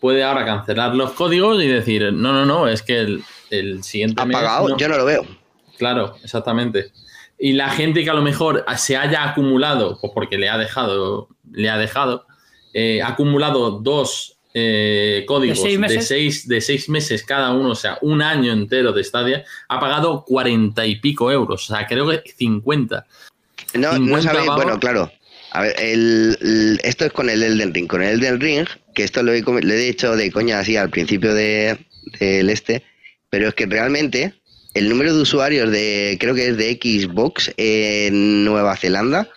puede 0.00 0.24
ahora 0.24 0.46
cancelar 0.46 0.94
los 0.94 1.12
códigos 1.12 1.62
y 1.62 1.68
decir, 1.68 2.12
no, 2.14 2.32
no, 2.32 2.46
no, 2.46 2.66
es 2.66 2.82
que 2.82 3.00
el, 3.00 3.22
el 3.50 3.84
siguiente 3.84 4.22
¿Ha 4.22 4.24
mes 4.24 4.36
pagado? 4.38 4.70
no". 4.70 4.78
Yo 4.78 4.88
no 4.88 4.96
lo 4.96 5.04
veo. 5.04 5.26
Claro, 5.76 6.16
exactamente. 6.24 6.92
Y 7.38 7.52
la 7.52 7.68
gente 7.68 8.04
que 8.04 8.10
a 8.10 8.14
lo 8.14 8.22
mejor 8.22 8.64
se 8.76 8.96
haya 8.96 9.24
acumulado, 9.24 9.98
pues 10.00 10.12
porque 10.14 10.38
le 10.38 10.48
ha 10.48 10.56
dejado, 10.56 11.28
le 11.52 11.68
ha 11.68 11.76
dejado, 11.76 12.26
eh, 12.72 13.00
ha 13.02 13.08
acumulado 13.08 13.70
dos 13.80 14.36
eh, 14.52 15.24
códigos 15.28 15.58
¿De 15.58 15.62
seis 15.62 15.74
de 15.74 15.78
meses? 15.80 16.08
seis, 16.08 16.48
de 16.48 16.60
seis 16.60 16.88
meses 16.88 17.22
cada 17.24 17.52
uno, 17.52 17.70
o 17.70 17.74
sea, 17.76 17.98
un 18.02 18.20
año 18.22 18.52
entero 18.52 18.92
de 18.92 19.04
Stadia, 19.04 19.44
ha 19.68 19.78
pagado 19.78 20.24
cuarenta 20.24 20.84
y 20.86 20.96
pico 20.96 21.30
euros, 21.30 21.70
o 21.70 21.74
sea, 21.76 21.86
creo 21.86 22.08
que 22.08 22.22
50. 22.36 23.06
No, 23.74 23.92
no 23.92 23.96
50 23.96 24.22
sabéis, 24.22 24.46
pavos. 24.46 24.64
bueno, 24.64 24.80
claro. 24.80 25.12
A 25.52 25.62
ver, 25.62 25.74
el, 25.78 26.36
el- 26.40 26.80
esto 26.82 27.04
es 27.04 27.12
con 27.12 27.28
el 27.30 27.42
Elden 27.42 27.72
Ring. 27.74 27.86
Con 27.88 28.02
el 28.02 28.18
Elden 28.18 28.40
Ring, 28.40 28.66
que 28.94 29.04
esto 29.04 29.22
lo 29.22 29.32
he, 29.32 29.40
lo 29.42 29.58
he 29.58 29.76
dicho 29.76 30.14
de 30.16 30.30
coña 30.32 30.58
así 30.60 30.76
al 30.76 30.90
principio 30.90 31.32
de- 31.34 31.78
del 32.18 32.50
este, 32.50 32.82
pero 33.30 33.48
es 33.48 33.54
que 33.54 33.66
realmente 33.66 34.34
el 34.74 34.88
número 34.88 35.14
de 35.14 35.22
usuarios 35.22 35.70
de, 35.70 36.16
creo 36.20 36.34
que 36.34 36.48
es 36.48 36.56
de 36.56 36.72
Xbox 36.80 37.52
en 37.56 38.44
Nueva 38.44 38.76
Zelanda, 38.76 39.28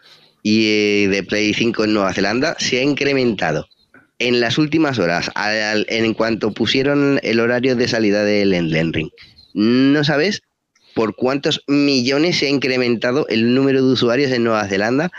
y 0.43 0.65
eh, 0.67 1.07
de 1.09 1.23
Play 1.23 1.53
5 1.53 1.85
en 1.85 1.93
Nueva 1.93 2.13
Zelanda 2.13 2.55
se 2.59 2.79
ha 2.79 2.83
incrementado 2.83 3.67
en 4.19 4.39
las 4.39 4.57
últimas 4.57 4.99
horas, 4.99 5.31
al- 5.35 5.85
en 5.89 6.13
cuanto 6.13 6.53
pusieron 6.53 7.19
el 7.23 7.39
horario 7.39 7.75
de 7.75 7.87
salida 7.87 8.23
del 8.23 8.53
Elden 8.53 8.93
Ring. 8.93 9.09
No 9.53 10.03
sabes 10.03 10.41
por 10.93 11.15
cuántos 11.15 11.63
millones 11.67 12.37
se 12.37 12.45
ha 12.45 12.49
incrementado 12.49 13.25
el 13.27 13.55
número 13.55 13.83
de 13.85 13.91
usuarios 13.93 14.31
en 14.31 14.43
Nueva 14.43 14.67
Zelanda, 14.67 15.11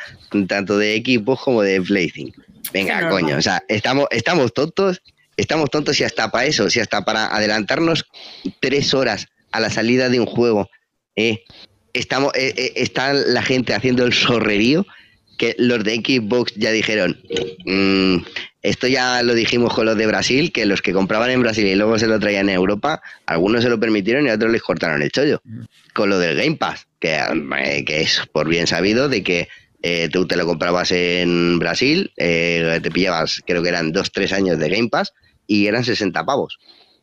tanto 0.46 0.78
de 0.78 0.94
equipos 0.94 1.40
como 1.40 1.62
de 1.62 1.80
Play 1.82 2.10
5. 2.10 2.40
Venga, 2.72 3.08
coño, 3.10 3.36
o 3.36 3.42
sea, 3.42 3.62
estamos, 3.68 4.06
estamos 4.10 4.52
tontos, 4.54 5.02
estamos 5.36 5.70
tontos 5.70 6.00
y 6.00 6.04
hasta 6.04 6.30
para 6.30 6.46
eso, 6.46 6.70
si 6.70 6.80
hasta 6.80 7.04
para 7.04 7.26
adelantarnos 7.26 8.04
tres 8.60 8.94
horas 8.94 9.26
a 9.52 9.60
la 9.60 9.70
salida 9.70 10.08
de 10.08 10.20
un 10.20 10.26
juego, 10.26 10.70
eh, 11.16 11.42
estamos, 11.92 12.32
eh, 12.34 12.54
eh, 12.56 12.72
está 12.76 13.12
la 13.12 13.42
gente 13.42 13.74
haciendo 13.74 14.04
el 14.04 14.12
sorrerío 14.12 14.86
que 15.36 15.54
los 15.58 15.84
de 15.84 15.96
Xbox 15.96 16.54
ya 16.56 16.70
dijeron, 16.70 17.20
"Mm, 17.64 18.18
esto 18.62 18.86
ya 18.86 19.22
lo 19.22 19.34
dijimos 19.34 19.74
con 19.74 19.86
los 19.86 19.96
de 19.96 20.06
Brasil, 20.06 20.50
que 20.50 20.64
los 20.64 20.80
que 20.80 20.92
compraban 20.92 21.30
en 21.30 21.42
Brasil 21.42 21.66
y 21.66 21.74
luego 21.74 21.98
se 21.98 22.06
lo 22.06 22.18
traían 22.18 22.48
en 22.48 22.54
Europa, 22.54 23.02
algunos 23.26 23.62
se 23.62 23.68
lo 23.68 23.78
permitieron 23.78 24.26
y 24.26 24.30
otros 24.30 24.50
les 24.50 24.62
cortaron 24.62 25.02
el 25.02 25.10
chollo. 25.10 25.42
Con 25.92 26.08
lo 26.08 26.18
del 26.18 26.36
Game 26.36 26.56
Pass, 26.56 26.86
que, 26.98 27.20
que 27.86 28.00
es 28.00 28.22
por 28.32 28.48
bien 28.48 28.66
sabido 28.66 29.08
de 29.08 29.22
que 29.22 29.48
eh, 29.82 30.08
tú 30.10 30.26
te 30.26 30.36
lo 30.36 30.46
comprabas 30.46 30.92
en 30.92 31.58
Brasil, 31.58 32.10
eh, 32.16 32.80
te 32.82 32.90
pillabas, 32.90 33.42
creo 33.46 33.62
que 33.62 33.68
eran 33.68 33.92
dos, 33.92 34.10
tres 34.12 34.32
años 34.32 34.58
de 34.58 34.70
Game 34.70 34.88
Pass 34.88 35.12
y 35.46 35.66
eran 35.66 35.84
60 35.84 36.24
pavos, 36.24 36.58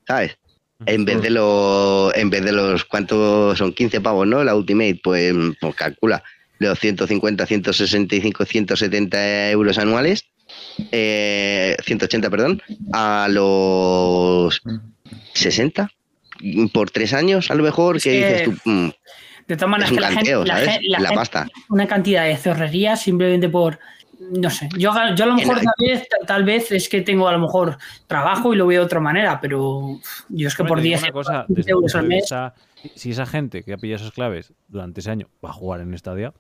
¿sabes? 0.08 0.40
En 0.88 1.06
vez 1.06 1.22
de 1.22 1.30
los, 1.30 2.12
en 2.16 2.32
vez 2.32 2.44
de 2.44 2.53
los, 2.53 2.86
¿cuántos 2.86 3.56
son? 3.56 3.74
15 3.74 4.02
pavos, 4.02 4.26
¿no? 4.26 4.44
La 4.44 4.56
Ultimate, 4.56 4.99
pues, 5.03 5.32
pues 5.60 5.76
calcula, 5.76 6.24
los 6.70 6.80
150, 6.80 7.46
165, 7.46 8.46
170 8.46 9.50
euros 9.52 9.78
anuales, 9.78 10.26
eh, 10.92 11.76
180, 11.84 12.30
perdón, 12.30 12.62
a 12.94 13.28
los 13.30 14.62
60 15.34 15.90
por 16.74 16.90
tres 16.92 17.14
años, 17.14 17.52
a 17.52 17.56
lo 17.56 17.64
mejor, 17.64 17.98
Es 17.98 18.04
que 18.04 18.10
que 18.12 18.18
dices 18.18 18.44
tú, 18.64 18.70
mm, 18.70 18.90
De 19.48 19.56
todas 19.58 19.70
maneras, 19.70 19.88
es 19.88 19.92
un 19.92 19.98
que 19.98 20.02
la 20.02 20.14
canteo, 20.16 20.46
la, 20.46 20.54
¿sabes? 20.56 20.70
gen- 20.72 20.82
la 20.92 21.00
La 21.00 21.08
gente- 21.10 21.16
pasta. 21.16 21.48
una 21.70 21.88
cantidad 21.88 22.26
de 22.26 22.38
zorrerías 22.38 23.02
simplemente 23.02 23.50
por. 23.50 23.80
No 24.34 24.50
sé. 24.52 24.70
Yo, 24.78 24.92
yo 25.16 25.24
a 25.24 25.28
lo 25.28 25.34
mejor 25.36 25.56
tal 25.62 25.74
vez, 25.80 26.08
tal 26.28 26.44
vez 26.44 26.72
es 26.72 26.88
que 26.90 27.02
tengo 27.02 27.28
a 27.28 27.32
lo 27.32 27.40
mejor 27.40 27.78
trabajo 28.08 28.54
y 28.54 28.58
lo 28.58 28.68
veo 28.68 28.82
de 28.82 28.86
otra 28.86 29.00
manera, 29.00 29.42
pero 29.42 30.00
yo 30.30 30.48
es 30.48 30.56
que 30.56 30.62
Hombre, 30.62 30.70
por 30.70 30.78
te 30.78 30.84
digo 30.84 30.98
10 31.00 31.04
una 31.04 31.12
cosa, 31.12 31.46
euros, 31.50 31.86
desde 31.86 31.98
al 32.00 32.08
mes. 32.08 32.26
si 32.96 33.10
esa 33.12 33.26
gente 33.26 33.64
que 33.64 33.74
ha 33.74 33.78
pillado 33.78 34.02
esas 34.04 34.14
claves 34.14 34.54
durante 34.68 35.02
ese 35.02 35.10
año 35.10 35.28
va 35.44 35.50
a 35.50 35.54
jugar 35.54 35.82
en 35.82 35.98
Stadia. 35.98 36.34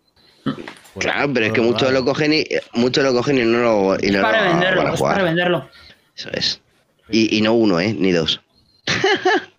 Pues, 0.43 0.55
Claro, 0.99 1.31
pero 1.33 1.45
es 1.45 1.51
que 1.53 1.61
muchos 1.61 1.91
lo 1.91 2.03
cogen 2.03 2.33
y 2.33 2.45
muchos 2.73 3.03
lo 3.03 3.13
cogen 3.13 3.37
y 3.37 3.45
no 3.45 3.59
lo, 3.59 3.97
y 4.01 4.11
no 4.11 4.21
para 4.21 4.45
lo 4.45 4.49
venderlo, 4.51 4.81
van 4.81 4.91
a 4.91 4.93
es 4.93 4.99
jugar. 4.99 5.13
para 5.13 5.25
venderlo. 5.25 5.69
Eso 6.15 6.29
es. 6.33 6.61
Y, 7.09 7.37
y 7.37 7.41
no 7.41 7.53
uno, 7.53 7.79
¿eh? 7.79 7.93
Ni 7.97 8.11
dos. 8.11 8.41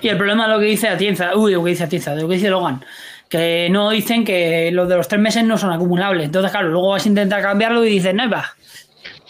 Y 0.00 0.08
el 0.08 0.16
problema 0.16 0.46
es 0.46 0.50
lo 0.50 0.58
que 0.58 0.66
dice 0.66 0.88
Atienza, 0.88 1.36
uy, 1.36 1.52
lo 1.52 1.62
que 1.62 1.70
dice 1.70 1.84
Atienza, 1.84 2.14
lo 2.14 2.28
que 2.28 2.34
dice 2.34 2.50
Logan, 2.50 2.84
que 3.28 3.68
no 3.70 3.90
dicen 3.90 4.24
que 4.24 4.70
los 4.72 4.88
de 4.88 4.96
los 4.96 5.06
tres 5.06 5.20
meses 5.20 5.44
no 5.44 5.56
son 5.56 5.70
acumulables. 5.72 6.26
Entonces, 6.26 6.50
claro, 6.50 6.68
luego 6.68 6.90
vas 6.90 7.04
a 7.04 7.08
intentar 7.08 7.42
cambiarlo 7.42 7.84
y 7.84 7.90
dices, 7.90 8.14
no, 8.14 8.28
va. 8.28 8.56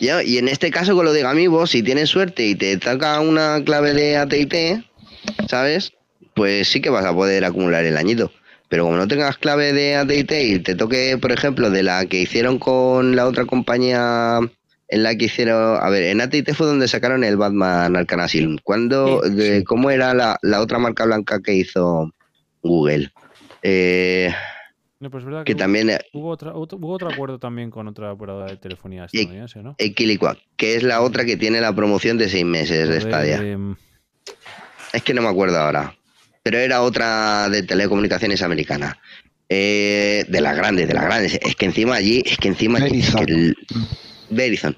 Ya, 0.00 0.22
y 0.22 0.38
en 0.38 0.48
este 0.48 0.70
caso 0.70 0.94
con 0.94 1.04
lo 1.04 1.12
de 1.12 1.22
Gamibo, 1.22 1.66
si 1.66 1.82
tienes 1.82 2.08
suerte 2.08 2.46
y 2.46 2.54
te 2.54 2.76
toca 2.78 3.20
una 3.20 3.62
clave 3.64 3.92
de 3.92 4.16
AT&T, 4.16 4.82
¿sabes? 5.48 5.92
Pues 6.34 6.68
sí 6.68 6.80
que 6.80 6.88
vas 6.88 7.04
a 7.04 7.12
poder 7.12 7.44
acumular 7.44 7.84
el 7.84 7.96
añito. 7.96 8.32
Pero 8.68 8.84
como 8.84 8.96
no 8.96 9.08
tengas 9.08 9.38
clave 9.38 9.72
de 9.72 9.96
AT&T 9.96 10.44
y 10.44 10.58
te 10.58 10.74
toque, 10.74 11.16
por 11.20 11.32
ejemplo, 11.32 11.70
de 11.70 11.82
la 11.82 12.04
que 12.06 12.20
hicieron 12.20 12.58
con 12.58 13.16
la 13.16 13.26
otra 13.26 13.46
compañía 13.46 14.38
en 14.88 15.02
la 15.02 15.16
que 15.16 15.26
hicieron... 15.26 15.78
A 15.82 15.88
ver, 15.90 16.04
en 16.04 16.20
AT&T 16.20 16.52
fue 16.54 16.66
donde 16.66 16.86
sacaron 16.88 17.24
el 17.24 17.36
Batman 17.36 17.96
Arkham 17.96 18.20
Asylum. 18.20 18.58
¿Cuándo, 18.62 19.22
Sí, 19.24 19.30
de, 19.30 19.64
¿Cómo 19.64 19.90
era 19.90 20.12
la, 20.14 20.38
la 20.42 20.60
otra 20.60 20.78
marca 20.78 21.04
blanca 21.06 21.40
que 21.40 21.54
hizo 21.54 22.10
Google? 22.62 23.10
Eh, 23.62 24.32
no, 25.00 25.10
pero 25.10 25.18
es 25.20 25.24
verdad 25.24 25.44
que 25.44 25.52
hubo- 25.54 25.58
también... 25.58 25.90
eh, 25.90 25.98
Hubo, 26.12 26.28
otra- 26.30 26.54
otro, 26.54 26.78
hubo 26.78 26.92
otro 26.92 27.08
acuerdo 27.08 27.38
también 27.38 27.70
con 27.70 27.88
otra 27.88 28.12
operadora 28.12 28.48
de 28.50 28.56
telefonía 28.56 29.04
estadounidense, 29.06 29.62
¿no? 29.62 29.74
Equiliquac, 29.78 30.38
que 30.56 30.74
es 30.76 30.82
la 30.82 31.00
otra 31.00 31.24
que 31.24 31.36
tiene 31.36 31.60
la 31.60 31.74
promoción 31.74 32.18
de 32.18 32.28
seis 32.28 32.44
meses 32.44 32.88
de 32.88 32.94
de- 32.94 33.00
Stadia. 33.00 33.36
em, 33.42 33.76
Es 34.92 35.02
que 35.02 35.12
no 35.14 35.22
me 35.22 35.28
acuerdo 35.28 35.58
ahora. 35.58 35.94
Pero 36.48 36.60
era 36.60 36.80
otra 36.80 37.50
de 37.50 37.62
telecomunicaciones 37.62 38.40
americana. 38.40 38.98
Eh, 39.50 40.24
de 40.28 40.40
las 40.40 40.56
grandes, 40.56 40.88
de 40.88 40.94
las 40.94 41.04
grandes. 41.04 41.38
Es 41.42 41.54
que 41.56 41.66
encima 41.66 41.96
allí, 41.96 42.22
es 42.24 42.38
que 42.38 42.48
encima. 42.48 42.78
es 42.78 43.14
que 43.14 43.22
el- 43.24 43.56
Verizon. 44.30 44.74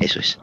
Eso 0.00 0.18
es. 0.18 0.36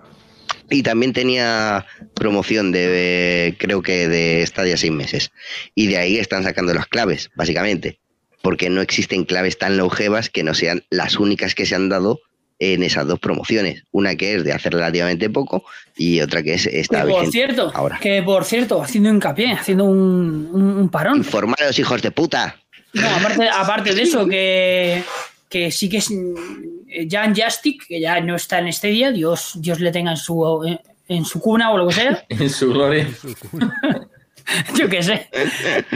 Y 0.69 0.81
también 0.81 1.11
tenía 1.11 1.85
promoción 2.15 2.71
de, 2.71 3.57
creo 3.59 3.81
que 3.81 4.07
de 4.07 4.45
Stadia 4.47 4.77
seis 4.77 4.93
meses. 4.93 5.31
Y 5.75 5.87
de 5.87 5.97
ahí 5.97 6.17
están 6.17 6.43
sacando 6.43 6.73
las 6.73 6.87
claves, 6.87 7.29
básicamente. 7.35 7.99
Porque 8.41 8.69
no 8.69 8.81
existen 8.81 9.25
claves 9.25 9.57
tan 9.57 9.75
longevas 9.75 10.29
que 10.29 10.43
no 10.43 10.53
sean 10.53 10.85
las 10.89 11.17
únicas 11.19 11.55
que 11.55 11.65
se 11.65 11.75
han 11.75 11.89
dado 11.89 12.21
en 12.59 12.83
esas 12.83 13.05
dos 13.05 13.19
promociones. 13.19 13.83
Una 13.91 14.15
que 14.15 14.35
es 14.35 14.45
de 14.45 14.53
hace 14.53 14.69
relativamente 14.69 15.29
poco 15.29 15.65
y 15.95 16.21
otra 16.21 16.41
que 16.41 16.55
es 16.55 16.63
Que 16.67 16.79
está 16.79 17.05
por 17.05 17.27
cierto, 17.27 17.71
ahora. 17.73 17.99
que 17.99 18.21
por 18.23 18.45
cierto, 18.45 18.81
haciendo 18.81 19.09
hincapié, 19.09 19.53
haciendo 19.53 19.85
un, 19.85 20.49
un, 20.51 20.77
un 20.77 20.89
parón. 20.89 21.17
Informaros, 21.17 21.77
hijos 21.77 22.01
de 22.01 22.11
puta. 22.11 22.55
No, 22.93 23.07
aparte, 23.09 23.49
aparte 23.49 23.95
de 23.95 24.01
eso, 24.03 24.27
que, 24.27 25.03
que 25.49 25.71
sí 25.71 25.89
que 25.89 25.97
es 25.97 26.11
mm, 26.11 27.09
Jan 27.09 27.35
Jastic, 27.35 27.87
que 27.87 27.99
ya 27.99 28.19
no 28.21 28.35
está 28.35 28.59
en 28.59 28.67
este 28.67 28.87
día, 28.89 29.11
Dios, 29.11 29.53
Dios 29.55 29.79
le 29.79 29.91
tenga 29.91 30.11
en 30.11 30.17
su, 30.17 30.63
en, 30.65 30.79
en 31.07 31.25
su 31.25 31.39
cuna 31.39 31.71
o 31.71 31.77
lo 31.77 31.87
que 31.87 31.93
sea, 31.93 32.25
En 32.29 32.49
su 32.49 32.69
gloria. 32.71 33.07
yo 34.75 34.89
qué 34.89 35.03
sé. 35.03 35.29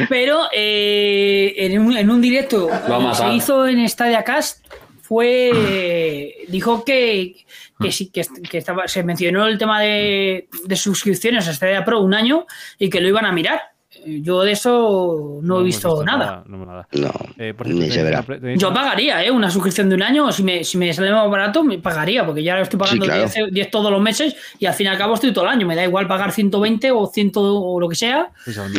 Pero 0.09 0.43
eh, 0.53 1.53
en, 1.57 1.79
un, 1.79 1.97
en 1.97 2.09
un 2.09 2.21
directo 2.21 2.67
que 2.67 3.15
se 3.15 3.33
hizo 3.33 3.67
en 3.67 3.87
Stadia 3.87 4.23
Cast, 4.23 4.65
fue 5.01 6.35
dijo 6.47 6.83
que, 6.83 7.45
que 7.79 7.91
sí 7.91 8.09
que, 8.09 8.25
que 8.49 8.57
estaba, 8.57 8.87
se 8.87 9.03
mencionó 9.03 9.45
el 9.47 9.57
tema 9.57 9.81
de, 9.81 10.47
de 10.65 10.75
suscripciones 10.75 11.47
a 11.47 11.53
Stadia 11.53 11.85
Pro 11.85 12.01
un 12.01 12.13
año 12.13 12.45
y 12.79 12.89
que 12.89 13.01
lo 13.01 13.07
iban 13.07 13.25
a 13.25 13.31
mirar. 13.31 13.61
Yo 14.05 14.43
de 14.43 14.51
eso 14.51 15.39
no, 15.41 15.61
he 15.61 15.63
visto, 15.63 16.03
nada. 16.03 16.43
No, 16.45 16.65
nada. 16.65 16.87
No, 16.91 17.11
Eh, 17.37 17.53
por 17.57 17.67
ni 17.67 17.89
se 17.89 18.03
verá. 18.03 18.23
Yo 18.55 18.71
pagaría, 18.73 19.23
¿eh? 19.23 19.31
Una 19.31 19.49
suscripción 19.49 19.89
de 19.89 19.95
un 19.95 20.03
año. 20.03 20.31
Si 20.31 20.43
me, 20.43 20.63
si 20.63 20.77
me 20.77 20.93
sale 20.93 21.11
más 21.11 21.29
barato, 21.29 21.63
me 21.63 21.79
pagaría, 21.79 22.25
porque 22.25 22.43
ya 22.43 22.57
lo 22.57 22.63
estoy 22.63 22.77
pagando 22.77 23.05
Sí, 23.05 23.09
claro. 23.11 23.23
10, 23.23 23.37
e- 23.37 23.51
10 23.51 23.71
todos 23.71 23.91
los 23.91 24.01
meses 24.01 24.35
y 24.59 24.65
al 24.65 24.73
fin 24.75 24.85
y 24.85 24.89
al 24.89 24.97
cabo 24.97 25.15
estoy 25.15 25.33
todo 25.33 25.45
el 25.45 25.51
año. 25.51 25.65
Me 25.65 25.75
da 25.75 25.83
igual 25.83 26.07
pagar 26.07 26.31
120 26.31 26.91
o 26.91 27.07
100 27.07 27.31
o 27.35 27.79
lo 27.79 27.89
que 27.89 27.95
sea. 27.95 28.29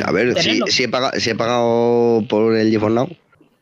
A 0.05 0.13
ver, 0.13 0.39
si 0.41 0.85
he 0.85 0.89
pagado, 0.89 1.19
si 1.19 1.31
he 1.31 1.35
pagado 1.35 2.23
por 2.29 2.55
el 2.57 2.71
GeForce 2.71 2.95
Now 2.95 3.09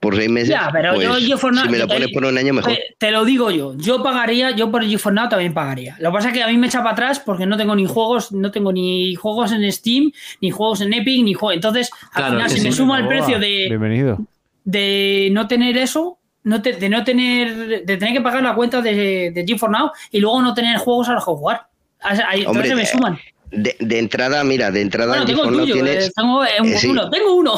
por 0.06 0.16
seis 0.16 0.30
meses, 0.30 0.48
Ya, 0.50 0.68
pero 0.72 0.94
pues, 0.94 1.06
yo 1.06 1.16
el 1.16 1.26
GeForce 1.26 1.56
Now- 1.56 1.64
si 1.66 1.70
me 1.70 1.78
lo 1.78 1.88
pones 1.88 2.08
por 2.12 2.24
un 2.24 2.38
año, 2.38 2.52
mejor. 2.54 2.72
Te, 2.72 2.82
te 2.98 3.10
lo 3.10 3.24
digo 3.24 3.50
yo. 3.50 3.74
Yo 3.76 4.02
pagaría, 4.02 4.50
yo 4.52 4.70
por 4.70 4.82
el 4.82 4.88
GeForce 4.90 5.14
Now 5.14 5.28
también 5.28 5.52
pagaría. 5.54 5.96
Lo 6.00 6.10
que 6.10 6.14
pasa 6.14 6.28
es 6.28 6.34
que 6.34 6.42
a 6.42 6.48
mí 6.48 6.56
me 6.56 6.66
echa 6.68 6.78
para 6.80 6.92
atrás 6.92 7.20
porque 7.20 7.46
no 7.46 7.56
tengo 7.56 7.74
ni 7.74 7.86
juegos, 7.86 8.32
no 8.32 8.50
tengo 8.50 8.72
ni 8.72 9.14
juegos 9.14 9.52
en 9.52 9.70
Steam, 9.72 10.12
ni 10.40 10.50
juegos 10.50 10.80
en 10.80 10.92
Epic, 10.92 11.24
ni 11.24 11.34
juegos. 11.34 11.56
Entonces, 11.56 11.90
al 11.92 12.10
Claro, 12.12 12.30
final, 12.34 12.44
que 12.48 12.54
si 12.54 12.60
sí. 12.60 12.66
me 12.66 12.72
sumo 12.72 12.94
al 12.94 13.02
Boa, 13.02 13.14
precio 13.14 13.38
de, 13.38 13.66
Bienvenido. 13.68 14.18
de 14.64 15.28
no 15.32 15.46
tener 15.48 15.76
eso, 15.76 16.18
no 16.44 16.62
te- 16.62 16.74
de 16.74 16.88
no 16.88 17.02
tener, 17.04 17.84
de 17.84 17.96
tener 17.96 18.14
que 18.14 18.20
pagar 18.20 18.42
la 18.42 18.54
cuenta 18.54 18.80
de, 18.82 19.32
de 19.34 19.44
GeForce 19.46 19.72
Now 19.78 19.90
y 20.12 20.20
luego 20.20 20.40
no 20.42 20.54
tener 20.54 20.76
juegos 20.78 21.08
a 21.08 21.14
los 21.14 21.24
que 21.24 21.30
jugar. 21.32 21.66
Ahí- 22.00 22.40
Entonces 22.40 22.46
Hombre, 22.46 22.68
se 22.68 22.74
me 22.76 22.82
eh, 22.82 22.86
suman. 22.86 23.18
De, 23.50 23.76
de 23.78 23.98
entrada, 23.98 24.42
mira, 24.44 24.70
de 24.72 24.80
entrada 24.80 25.08
Bueno, 25.08 25.22
en 25.22 25.28
tengo 25.28 25.44
el 25.44 25.50
tuyo, 25.56 25.74
tienes. 25.74 26.08
eh, 26.08 26.12
tengo 26.14 26.44
eh, 26.44 26.48
un- 26.60 26.68
sí. 26.78 26.88
uno, 26.88 27.08
tengo 27.10 27.34
uno. 27.34 27.54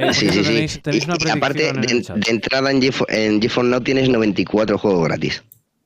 Eh, 0.00 0.12
Sí, 0.14 0.28
sí, 0.30 0.44
sí. 0.44 0.80
tenéis- 0.82 1.06
Y- 1.24 1.26
y 1.26 1.30
aparte, 1.30 1.68
en 1.68 1.80
de, 1.80 2.30
entrada 2.30 2.70
en 2.70 2.80
GeForce, 2.82 3.26
en 3.26 3.40
GeForce 3.42 3.70
Now 3.70 3.80
tienes 3.82 4.08
94 4.08 4.78
juegos 4.78 5.04
gratis. 5.08 5.42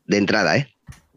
De 0.06 0.18
entrada, 0.18 0.56
¿eh? 0.56 0.68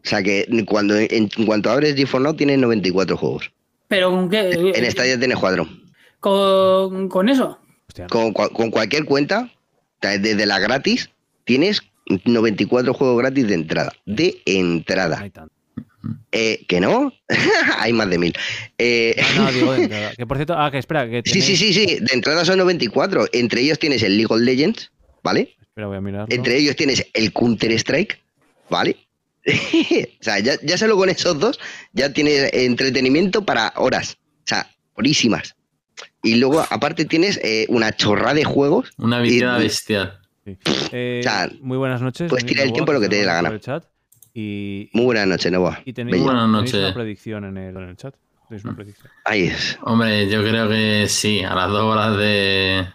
O 0.04 0.08
sea 0.08 0.22
que 0.22 0.46
cuando, 0.66 0.96
en, 0.96 1.28
en 1.36 1.46
cuanto 1.46 1.70
abres 1.70 1.94
GeForce 1.96 2.22
Now 2.24 2.34
tienes 2.34 2.58
94 2.58 3.16
juegos. 3.16 3.50
Pero 3.88 4.10
con 4.10 4.28
qué? 4.30 4.50
En 4.74 4.90
Stadia 4.90 5.18
tienes 5.18 5.38
cuatro. 5.38 5.68
con, 6.20 7.08
con 7.08 7.28
eso. 7.28 7.58
Hostia, 7.88 8.06
Con, 8.08 8.32
con 8.32 8.70
cualquier 8.70 9.04
cuenta, 9.04 9.50
desde 10.00 10.44
la 10.46 10.58
gratis, 10.58 11.10
tienes 11.44 11.82
94 12.24 12.94
juegos 12.94 13.18
gratis 13.18 13.46
de 13.48 13.54
entrada. 13.54 13.92
De 14.06 14.42
no 14.46 14.52
entrada. 14.52 15.20
hay 15.20 15.30
tanto. 15.30 15.54
Eh, 16.32 16.64
¿Que 16.68 16.80
no? 16.80 17.12
Hay 17.78 17.92
más 17.92 18.08
de 18.10 18.18
mil. 18.18 18.34
Eh, 18.78 19.14
Ah, 19.18 19.32
no, 19.36 19.52
digo 19.52 19.72
de 19.72 19.82
entrada. 19.84 20.12
Que 20.16 20.26
por 20.26 20.36
cierto, 20.36 20.54
ah, 20.56 20.70
que 20.70 20.78
espera, 20.78 21.08
que 21.08 21.22
sí, 21.30 21.40
sí, 21.42 21.56
sí, 21.56 21.72
sí. 21.72 21.98
De 22.00 22.12
entrada 22.14 22.44
son 22.44 22.58
94. 22.58 23.26
Entre 23.32 23.60
ellos 23.62 23.78
tienes 23.78 24.02
el 24.02 24.16
League 24.16 24.32
of 24.32 24.40
Legends, 24.40 24.90
¿vale? 25.22 25.56
Espera, 25.60 25.86
voy 25.88 25.96
a 25.96 26.00
mirarlo. 26.00 26.26
Entre 26.34 26.56
ellos 26.56 26.76
tienes 26.76 27.06
el 27.14 27.32
Counter-Strike, 27.32 28.18
¿vale? 28.70 28.96
o 29.46 30.22
sea, 30.24 30.38
ya, 30.40 30.54
ya 30.62 30.76
solo 30.76 30.96
con 30.96 31.08
esos 31.08 31.38
dos 31.38 31.58
ya 31.92 32.12
tienes 32.12 32.52
entretenimiento 32.52 33.44
para 33.44 33.72
horas. 33.76 34.16
O 34.40 34.42
sea, 34.46 34.70
horísimas. 34.94 35.54
Y 36.22 36.34
luego, 36.36 36.64
aparte, 36.68 37.04
tienes 37.04 37.38
eh, 37.42 37.66
una 37.68 37.92
chorrada 37.94 38.34
de 38.34 38.44
juegos. 38.44 38.90
Una 38.98 39.24
Y- 39.24 39.30
vida 39.30 39.56
bestial. 39.58 40.18
Sí. 40.44 40.56
Eh, 40.92 41.20
O 41.20 41.22
sea, 41.22 41.50
muy 41.60 41.76
buenas 41.76 42.00
noches. 42.02 42.28
puedes 42.28 42.44
tirar 42.46 42.66
el 42.66 42.72
tiempo 42.72 42.92
lo 42.92 43.00
que 43.00 43.08
te 43.08 43.16
dé 43.16 43.24
la 43.24 43.34
gana. 43.34 43.48
el 43.50 43.60
chat. 43.60 43.84
Y, 44.38 44.90
Muy 44.92 45.06
buenas 45.06 45.26
noches, 45.26 45.50
Novoa. 45.50 45.80
y 45.86 45.94
tenéis, 45.94 46.22
tenéis 46.22 46.74
una 46.74 46.92
predicción 46.92 47.46
en 47.46 47.56
el, 47.56 47.74
en 47.74 47.84
el 47.84 47.96
chat. 47.96 48.14
Tenéis 48.48 48.66
una 48.66 48.76
predicción. 48.76 49.10
Ahí 49.24 49.44
es. 49.44 49.78
Hombre, 49.80 50.28
yo 50.28 50.42
creo 50.42 50.68
que 50.68 51.06
sí, 51.08 51.42
a 51.42 51.54
las 51.54 51.70
dos 51.70 51.84
horas 51.84 52.18
de. 52.18 52.86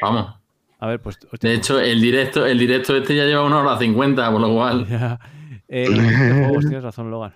Vamos. 0.00 0.34
A 0.78 0.86
ver, 0.86 1.02
pues. 1.02 1.18
hostia, 1.30 1.50
De 1.50 1.56
hecho, 1.56 1.78
el 1.78 2.00
directo, 2.00 2.46
el 2.46 2.58
directo 2.58 2.96
este 2.96 3.14
ya 3.14 3.24
lleva 3.26 3.44
una 3.44 3.58
hora 3.58 3.78
cincuenta, 3.78 4.32
por 4.32 4.40
lo 4.40 4.54
cual. 4.54 4.86
ya. 4.88 5.20
Eh, 5.68 5.88
tienes 6.60 6.82
razón, 6.82 7.10
Logan. 7.10 7.34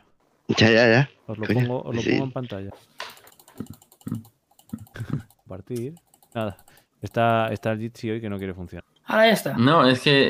Ya, 0.48 0.70
ya, 0.70 0.88
ya. 0.90 1.10
Os 1.26 1.36
lo 1.36 1.46
Coño, 1.46 1.60
pongo, 1.60 1.82
os 1.82 1.96
lo 1.96 2.00
sí. 2.00 2.12
pongo 2.12 2.24
en 2.24 2.32
pantalla. 2.32 2.70
Compartir. 5.36 5.92
Nada. 6.34 6.56
Está, 7.02 7.48
está 7.48 7.72
el 7.72 7.80
Jitsi 7.80 8.12
hoy 8.12 8.20
que 8.22 8.30
no 8.30 8.38
quiere 8.38 8.54
funcionar. 8.54 8.86
Ahora 9.10 9.26
ya 9.26 9.32
está. 9.32 9.54
No, 9.56 9.86
es 9.88 10.00
que 10.00 10.28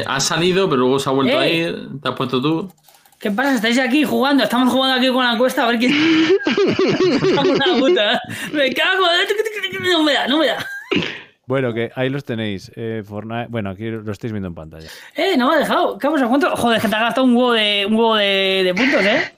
eh, 0.00 0.04
ha 0.06 0.20
salido, 0.20 0.68
pero 0.68 0.80
luego 0.82 0.98
se 0.98 1.08
ha 1.08 1.12
vuelto 1.12 1.38
a 1.38 1.46
¡Eh! 1.46 1.56
ir. 1.56 1.88
Te 2.02 2.08
has 2.08 2.14
puesto 2.14 2.40
tú. 2.42 2.70
¿Qué 3.18 3.30
pasa? 3.32 3.54
¿Estáis 3.54 3.78
aquí 3.78 4.04
jugando? 4.04 4.44
Estamos 4.44 4.72
jugando 4.72 4.96
aquí 4.96 5.08
con 5.12 5.24
la 5.24 5.32
encuesta 5.32 5.64
a 5.64 5.68
ver 5.68 5.78
quién. 5.78 5.92
Cago 7.34 7.48
en 7.50 7.58
la 7.58 7.78
puta. 7.78 8.20
Me 8.52 8.72
cago. 8.72 9.04
No 9.82 10.02
me 10.04 10.12
da, 10.12 10.28
no 10.28 10.38
me 10.38 10.46
da. 10.46 10.64
Bueno, 11.46 11.72
que 11.72 11.90
ahí 11.94 12.10
los 12.10 12.24
tenéis. 12.24 12.70
Eh, 12.76 13.02
Fortnite- 13.04 13.46
bueno, 13.48 13.70
aquí 13.70 13.90
lo 13.90 14.12
estáis 14.12 14.32
viendo 14.32 14.48
en 14.48 14.54
pantalla. 14.54 14.88
Eh, 15.16 15.36
no 15.36 15.48
me 15.48 15.54
ha 15.56 15.58
dejado. 15.58 15.98
¿Qué 15.98 16.08
pasa? 16.08 16.26
¿Cuánto? 16.28 16.54
Joder, 16.54 16.80
que 16.80 16.88
te 16.88 16.94
ha 16.94 17.00
gastado 17.00 17.26
un 17.26 17.34
huevo 17.34 17.52
de, 17.54 17.86
un 17.88 17.94
huevo 17.94 18.16
de, 18.16 18.62
de 18.64 18.74
puntos, 18.74 19.02
¿eh? 19.02 19.32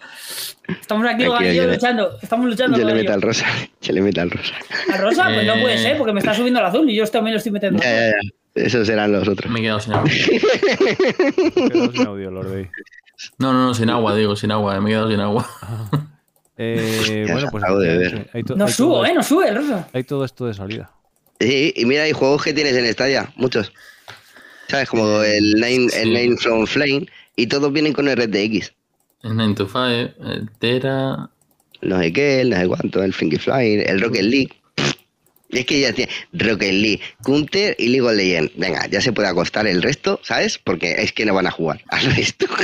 Estamos 0.80 1.06
aquí 1.08 1.22
y 1.22 1.26
yo 1.26 1.40
yo 1.40 1.66
le- 1.66 1.74
luchando. 1.74 2.18
Estamos 2.20 2.46
luchando. 2.46 2.76
Yo 2.78 2.84
le 2.84 2.94
meto 2.94 3.12
al 3.12 3.22
rosa. 3.22 3.46
Yo 3.80 3.92
le 3.94 4.02
meto 4.02 4.20
al 4.20 4.30
rosa. 4.30 4.54
¿A 4.92 4.96
Rosa? 4.98 5.24
Pues 5.32 5.46
no 5.46 5.54
Eh. 5.54 5.60
puede 5.62 5.78
ser, 5.78 5.96
porque 5.96 6.12
me 6.12 6.18
está 6.20 6.34
subiendo 6.34 6.60
el 6.60 6.66
azul 6.66 6.88
y 6.90 6.94
yo 6.96 7.06
también 7.06 7.32
lo 7.34 7.38
estoy 7.38 7.52
metiendo. 7.52 7.82
Ya, 7.82 7.90
ya, 7.90 8.06
ya. 8.08 8.30
Esos 8.66 8.86
serán 8.86 9.12
los 9.12 9.26
otros. 9.28 9.50
Me 9.52 9.60
he 9.60 9.62
quedado 9.62 9.80
sin 9.80 9.92
agua. 9.94 10.10
Quedaos 10.10 11.92
sin 11.92 12.06
audio, 12.06 12.30
Lord. 12.30 12.68
No, 13.38 13.52
no, 13.52 13.66
no, 13.66 13.74
sin 13.74 13.90
agua, 13.90 14.14
digo, 14.16 14.36
sin 14.36 14.50
agua. 14.50 14.80
Me 14.80 14.90
he 14.90 14.92
quedado 14.92 15.10
sin 15.10 15.20
agua. 15.20 15.46
Eh, 16.56 17.24
Ya 17.26 17.32
bueno, 17.32 17.48
pues 17.50 17.64
de 17.64 18.28
hay 18.34 18.42
to- 18.42 18.54
No 18.56 18.66
hay 18.66 18.72
subo, 18.72 18.94
todo- 18.96 19.06
¿eh? 19.06 19.14
No 19.14 19.22
sube 19.22 19.48
el 19.48 19.54
Rosa. 19.56 19.88
Hay 19.92 20.04
todo 20.04 20.24
esto 20.24 20.46
de 20.46 20.54
salida. 20.54 20.92
Sí, 21.40 21.72
y 21.74 21.84
mira, 21.86 22.02
hay 22.02 22.12
juegos 22.12 22.42
que 22.42 22.52
tienes 22.52 22.74
en 22.74 22.90
Stadia, 22.92 23.32
muchos. 23.36 23.72
¿Sabes? 24.68 24.88
Como 24.90 25.22
el 25.22 25.54
Nine, 25.54 25.84
el 25.84 25.90
Sí. 25.90 26.08
Nine 26.10 26.36
from 26.36 26.66
Flame. 26.66 27.06
Y 27.36 27.46
todos 27.46 27.72
vienen 27.72 27.92
con 27.94 28.06
RTX. 28.08 28.72
El 29.22 29.36
9 29.36 29.54
to 29.54 29.66
5, 29.66 29.80
el 30.30 30.50
Tera. 30.58 31.30
No 31.82 31.98
sé 31.98 32.12
qué, 32.12 32.44
no 32.44 32.56
sé 32.56 32.68
cuánto, 32.68 33.02
el 33.02 33.14
Finky 33.14 33.36
Fly, 33.38 33.84
el 33.86 34.00
Rocket 34.02 34.22
League. 34.22 34.59
Y 35.52 35.58
es 35.58 35.66
que 35.66 35.80
ya 35.80 35.92
tiene 35.92 36.10
Rocket 36.32 36.72
League, 36.72 37.00
Counter 37.24 37.74
y 37.78 37.88
League 37.88 38.06
of 38.06 38.14
Legends. 38.14 38.52
Venga, 38.56 38.86
ya 38.86 39.00
se 39.00 39.12
puede 39.12 39.28
acostar 39.28 39.66
el 39.66 39.82
resto, 39.82 40.20
¿sabes? 40.22 40.58
Porque 40.58 40.92
es 40.98 41.12
que 41.12 41.24
no 41.26 41.34
van 41.34 41.46
a 41.46 41.50
jugar 41.50 41.80
al 41.88 42.04
resto. 42.14 42.46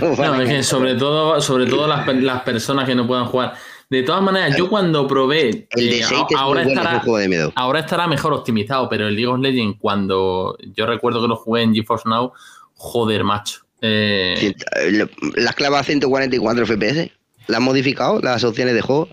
No, 0.00 0.42
es 0.42 0.48
que 0.48 0.62
sobre 0.64 0.96
todo, 0.96 1.40
sobre 1.40 1.64
todo 1.66 1.86
las, 1.86 2.04
las 2.16 2.42
personas 2.42 2.84
que 2.84 2.96
no 2.96 3.06
puedan 3.06 3.26
jugar. 3.26 3.54
De 3.88 4.02
todas 4.02 4.20
maneras, 4.22 4.56
yo 4.56 4.68
cuando 4.68 5.06
probé. 5.06 5.68
El 5.70 5.90
de 5.90 6.00
eh, 6.00 6.04
ahora 6.36 6.64
muy 6.64 6.64
bueno, 6.64 6.70
es 6.72 6.76
estará, 6.76 6.94
un 6.94 7.00
juego 7.00 7.18
de 7.18 7.28
miedo. 7.28 7.52
ahora 7.54 7.80
estará 7.80 8.06
mejor 8.08 8.32
optimizado, 8.34 8.88
pero 8.88 9.06
el 9.06 9.14
League 9.14 9.28
of 9.28 9.38
Legends, 9.38 9.78
cuando 9.80 10.58
yo 10.74 10.84
recuerdo 10.84 11.22
que 11.22 11.28
lo 11.28 11.36
jugué 11.36 11.62
en 11.62 11.74
GeForce 11.74 12.08
Now, 12.08 12.32
joder, 12.74 13.22
macho. 13.22 13.60
Eh, 13.80 14.34
Cien- 14.38 14.56
eh, 14.82 15.06
Las 15.36 15.54
clavas 15.54 15.82
a 15.82 15.84
144 15.84 16.66
FPS. 16.66 17.12
¿Las 17.46 17.58
han 17.58 17.62
modificado 17.64 18.20
las 18.20 18.42
opciones 18.44 18.74
de 18.74 18.80
juego? 18.82 19.08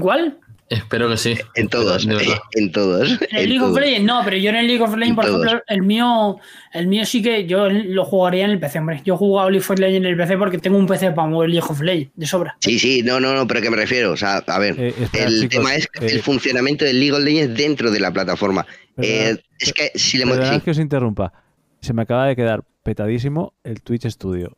¿Cuál? 0.00 0.38
Espero 0.74 1.08
que 1.08 1.16
sí. 1.16 1.36
En 1.54 1.68
todos, 1.68 2.06
verdad. 2.06 2.38
en 2.52 2.72
todos. 2.72 3.10
En 3.30 3.36
el 3.36 3.42
en 3.44 3.48
League 3.50 3.64
of. 3.64 3.78
Legends, 3.78 4.04
no, 4.06 4.20
pero 4.24 4.36
yo 4.36 4.50
en 4.50 4.56
el 4.56 4.66
League 4.66 4.82
of 4.82 4.94
Legends, 4.96 5.16
por 5.16 5.24
todos. 5.26 5.44
ejemplo, 5.46 5.64
el 5.68 5.82
mío, 5.82 6.38
el 6.72 6.86
mío 6.86 7.04
sí 7.04 7.22
que 7.22 7.46
yo 7.46 7.68
lo 7.70 8.04
jugaría 8.04 8.44
en 8.44 8.50
el 8.50 8.60
PC, 8.60 8.78
hombre. 8.78 9.02
Yo 9.04 9.14
he 9.14 9.16
jugado 9.16 9.50
League 9.50 9.64
of 9.68 9.78
Legends 9.78 9.96
en 9.96 10.04
el 10.06 10.16
PC 10.16 10.36
porque 10.38 10.58
tengo 10.58 10.76
un 10.78 10.86
PC 10.86 11.12
para 11.12 11.28
mover 11.28 11.50
League 11.50 11.66
of 11.68 11.80
Legends, 11.80 12.12
de 12.14 12.26
sobra. 12.26 12.56
Sí, 12.60 12.78
sí, 12.78 13.02
no, 13.02 13.20
no, 13.20 13.34
no, 13.34 13.46
pero 13.46 13.60
que 13.60 13.70
me 13.70 13.76
refiero. 13.76 14.12
O 14.12 14.16
sea, 14.16 14.38
a 14.38 14.58
ver, 14.58 14.74
Eh, 14.78 14.94
espera, 15.00 15.24
el 15.26 15.40
chicos, 15.40 15.48
tema 15.56 15.74
es 15.74 15.84
eh, 15.84 16.06
el 16.12 16.22
funcionamiento 16.22 16.84
del 16.84 16.98
League 17.00 17.12
of 17.12 17.22
Legends 17.22 17.56
dentro 17.56 17.90
de 17.90 18.00
la 18.00 18.12
plataforma. 18.12 18.66
Eh, 18.96 19.36
es 19.58 19.72
que 19.72 19.90
si 19.94 20.18
le 20.18 20.24
sí. 20.24 20.60
que 20.60 20.70
os 20.70 20.78
interrumpa. 20.78 21.32
Se 21.80 21.92
me 21.92 22.02
acaba 22.02 22.26
de 22.26 22.36
quedar 22.36 22.64
petadísimo 22.82 23.54
el 23.64 23.82
Twitch 23.82 24.06
Studio. 24.08 24.56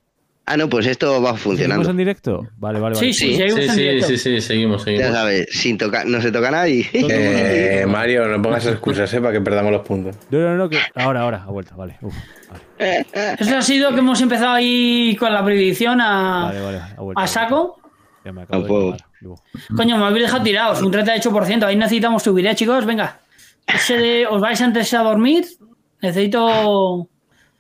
Ah, 0.49 0.57
no, 0.57 0.69
pues 0.69 0.87
esto 0.87 1.11
va 1.21 1.31
¿Seguimos 1.31 1.41
funcionando. 1.41 1.91
en 1.91 1.97
directo? 1.97 2.47
Vale, 2.57 2.79
vale, 2.79 2.95
vale. 2.95 2.95
Sí, 2.95 3.13
sí, 3.13 3.31
Sí, 3.33 3.37
seguimos 3.37 3.61
Sí, 3.65 3.69
sí, 3.69 3.81
directo. 3.81 4.07
sí, 4.07 4.17
sí, 4.19 4.41
seguimos, 4.41 4.81
Ya 4.81 4.85
seguimos. 4.85 5.13
sabes, 5.13 5.47
sin 5.51 5.77
tocar, 5.77 6.07
no 6.07 6.21
se 6.23 6.31
toca 6.31 6.49
a 6.49 6.51
nadie. 6.53 6.89
Eh, 6.93 7.85
Mario, 7.89 8.29
no 8.29 8.41
pongas 8.41 8.65
excusas, 8.67 9.13
¿eh? 9.13 9.21
Para 9.21 9.33
que 9.33 9.41
perdamos 9.41 9.73
los 9.73 9.85
puntos. 9.85 10.15
No, 10.31 10.39
no, 10.39 10.57
no, 10.57 10.69
que 10.69 10.79
ahora, 10.95 11.23
ahora, 11.23 11.43
ha 11.43 11.51
vuelto, 11.51 11.75
vale. 11.77 11.97
Uf, 12.01 12.15
vale, 12.79 13.07
Eso 13.41 13.57
ha 13.57 13.63
sido 13.63 13.93
que 13.93 13.99
hemos 13.99 14.21
empezado 14.21 14.53
ahí 14.53 15.17
con 15.19 15.33
la 15.33 15.45
predicción 15.45 16.01
a, 16.01 16.45
vale, 16.45 16.61
vale, 16.61 16.79
ha 16.97 17.01
vuelto. 17.01 17.21
a 17.21 17.27
saco. 17.27 17.81
Ya 18.25 18.33
me 18.33 18.43
acabo 18.43 18.63
de 18.63 18.69
Tampoco. 18.69 18.85
quemar. 18.97 19.11
Digo, 19.21 19.43
Coño, 19.77 19.99
me 19.99 20.05
habéis 20.05 20.27
dejado 20.27 20.43
tirados, 20.45 20.81
un 20.83 20.93
38%. 20.93 21.65
Ahí 21.65 21.75
necesitamos 21.77 22.23
subir, 22.23 22.47
¿eh, 22.47 22.55
chicos? 22.55 22.85
Venga. 22.87 23.19
Ese 23.67 23.97
de- 23.99 24.27
¿Os 24.29 24.41
vais 24.41 24.61
antes 24.61 24.95
a 24.95 25.03
dormir? 25.03 25.45
Necesito. 26.03 27.09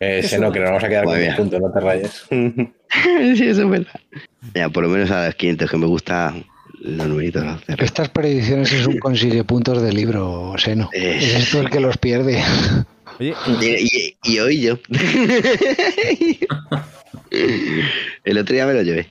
Eh, 0.01 0.20
ese 0.23 0.39
no, 0.39 0.52
que 0.52 0.60
nos 0.60 0.68
vamos 0.68 0.85
a 0.85 0.89
quedar 0.89 1.05
con 1.05 1.18
mía. 1.18 1.35
puntos, 1.36 1.60
no 1.60 1.73
te 1.73 1.81
rayes. 1.81 2.24
sí, 2.31 3.48
eso 3.48 3.62
es 3.62 3.68
verdad. 3.70 4.01
Ya, 4.55 4.68
por 4.68 4.82
lo 4.85 4.89
menos 4.90 5.10
a 5.10 5.27
los 5.27 5.35
500 5.35 5.70
que 5.70 5.77
me 5.78 5.86
gusta 5.86 6.35
los 6.81 7.06
numeritos. 7.09 7.44
los. 7.44 7.60
Estas 7.78 8.09
predicciones 8.10 8.73
es 8.73 8.86
un 8.86 8.98
consigue 8.98 9.43
puntos 9.44 9.82
de 9.82 9.93
libro, 9.93 10.55
Seno. 10.59 10.90
Eh. 10.93 11.16
Es 11.20 11.35
esto 11.35 11.60
el 11.60 11.70
que 11.70 11.81
los 11.81 11.97
pierde. 11.98 12.43
Oye, 13.18 13.35
Y, 13.60 13.64
y- 13.64 14.16
y 14.23 14.39
hoy 14.40 14.60
yo. 14.60 14.78
El 18.24 18.39
otro 18.39 18.55
día 18.55 18.66
me 18.66 18.74
lo 18.74 18.82
llevé. 18.82 19.09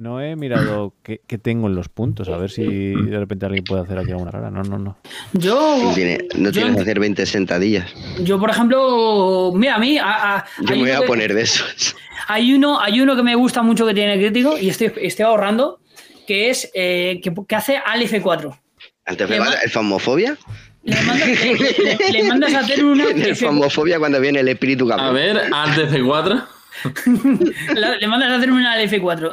No 0.00 0.20
he 0.20 0.34
mirado 0.34 0.94
qué, 1.02 1.20
qué 1.26 1.36
tengo 1.38 1.66
en 1.68 1.74
los 1.74 1.88
puntos, 1.90 2.28
a 2.28 2.36
ver 2.38 2.50
si 2.50 2.64
de 2.64 3.18
repente 3.18 3.44
alguien 3.44 3.64
puede 3.64 3.82
hacer 3.82 3.98
aquí 3.98 4.10
alguna 4.10 4.30
cara. 4.30 4.50
No, 4.50 4.62
no, 4.62 4.78
no. 4.78 4.96
Yo. 5.34 5.78
No, 5.84 5.94
tiene- 5.94 6.26
no 6.36 6.46
yo- 6.50 6.52
tienes 6.52 6.74
que 6.76 6.80
hacer 6.82 6.98
20 6.98 7.26
sentadillas. 7.26 7.92
Yo, 8.22 8.40
por 8.40 8.48
ejemplo, 8.50 9.52
mira, 9.54 9.74
a 9.74 9.78
mí. 9.78 9.98
a- 9.98 10.36
a- 10.38 10.44
Yo 10.62 10.70
me 10.74 10.78
voy 10.78 10.90
a 10.90 11.00
que- 11.00 11.06
poner 11.06 11.34
de 11.34 11.42
esos. 11.42 11.94
Hay 12.28 12.54
uno, 12.54 12.80
hay 12.80 13.00
uno 13.00 13.14
que 13.14 13.22
me 13.22 13.34
gusta 13.34 13.62
mucho 13.62 13.86
que 13.86 13.92
tiene 13.94 14.16
crítico 14.18 14.56
y 14.58 14.70
estoy, 14.70 14.90
estoy 15.02 15.24
ahorrando, 15.26 15.80
que 16.26 16.48
es 16.50 16.70
eh, 16.74 17.20
que, 17.22 17.32
que 17.46 17.54
hace 17.56 17.76
al 17.76 18.00
F4. 18.02 18.58
Antes 19.04 19.28
Le 19.28 19.38
me 19.38 19.44
ma- 19.44 19.52
¿El 19.62 19.70
famofobia? 19.70 20.36
Le 20.82 20.96
mandas, 21.02 21.28
le- 21.28 21.98
le- 21.98 22.12
le 22.12 22.22
mandas 22.24 22.54
a 22.54 22.60
hacer 22.60 22.82
una. 22.84 23.04
El 23.10 23.22
F- 23.32 23.44
famofobia 23.46 23.98
cuando 23.98 24.18
viene 24.20 24.40
el 24.40 24.48
espíritu 24.48 24.90
A 24.92 25.10
ver, 25.10 25.42
Alt 25.52 25.76
F4. 25.90 26.42
le 27.98 28.06
mandas 28.08 28.30
a 28.30 28.36
hacer 28.36 28.50
una 28.50 28.72
al 28.72 28.80
F4. 28.88 29.32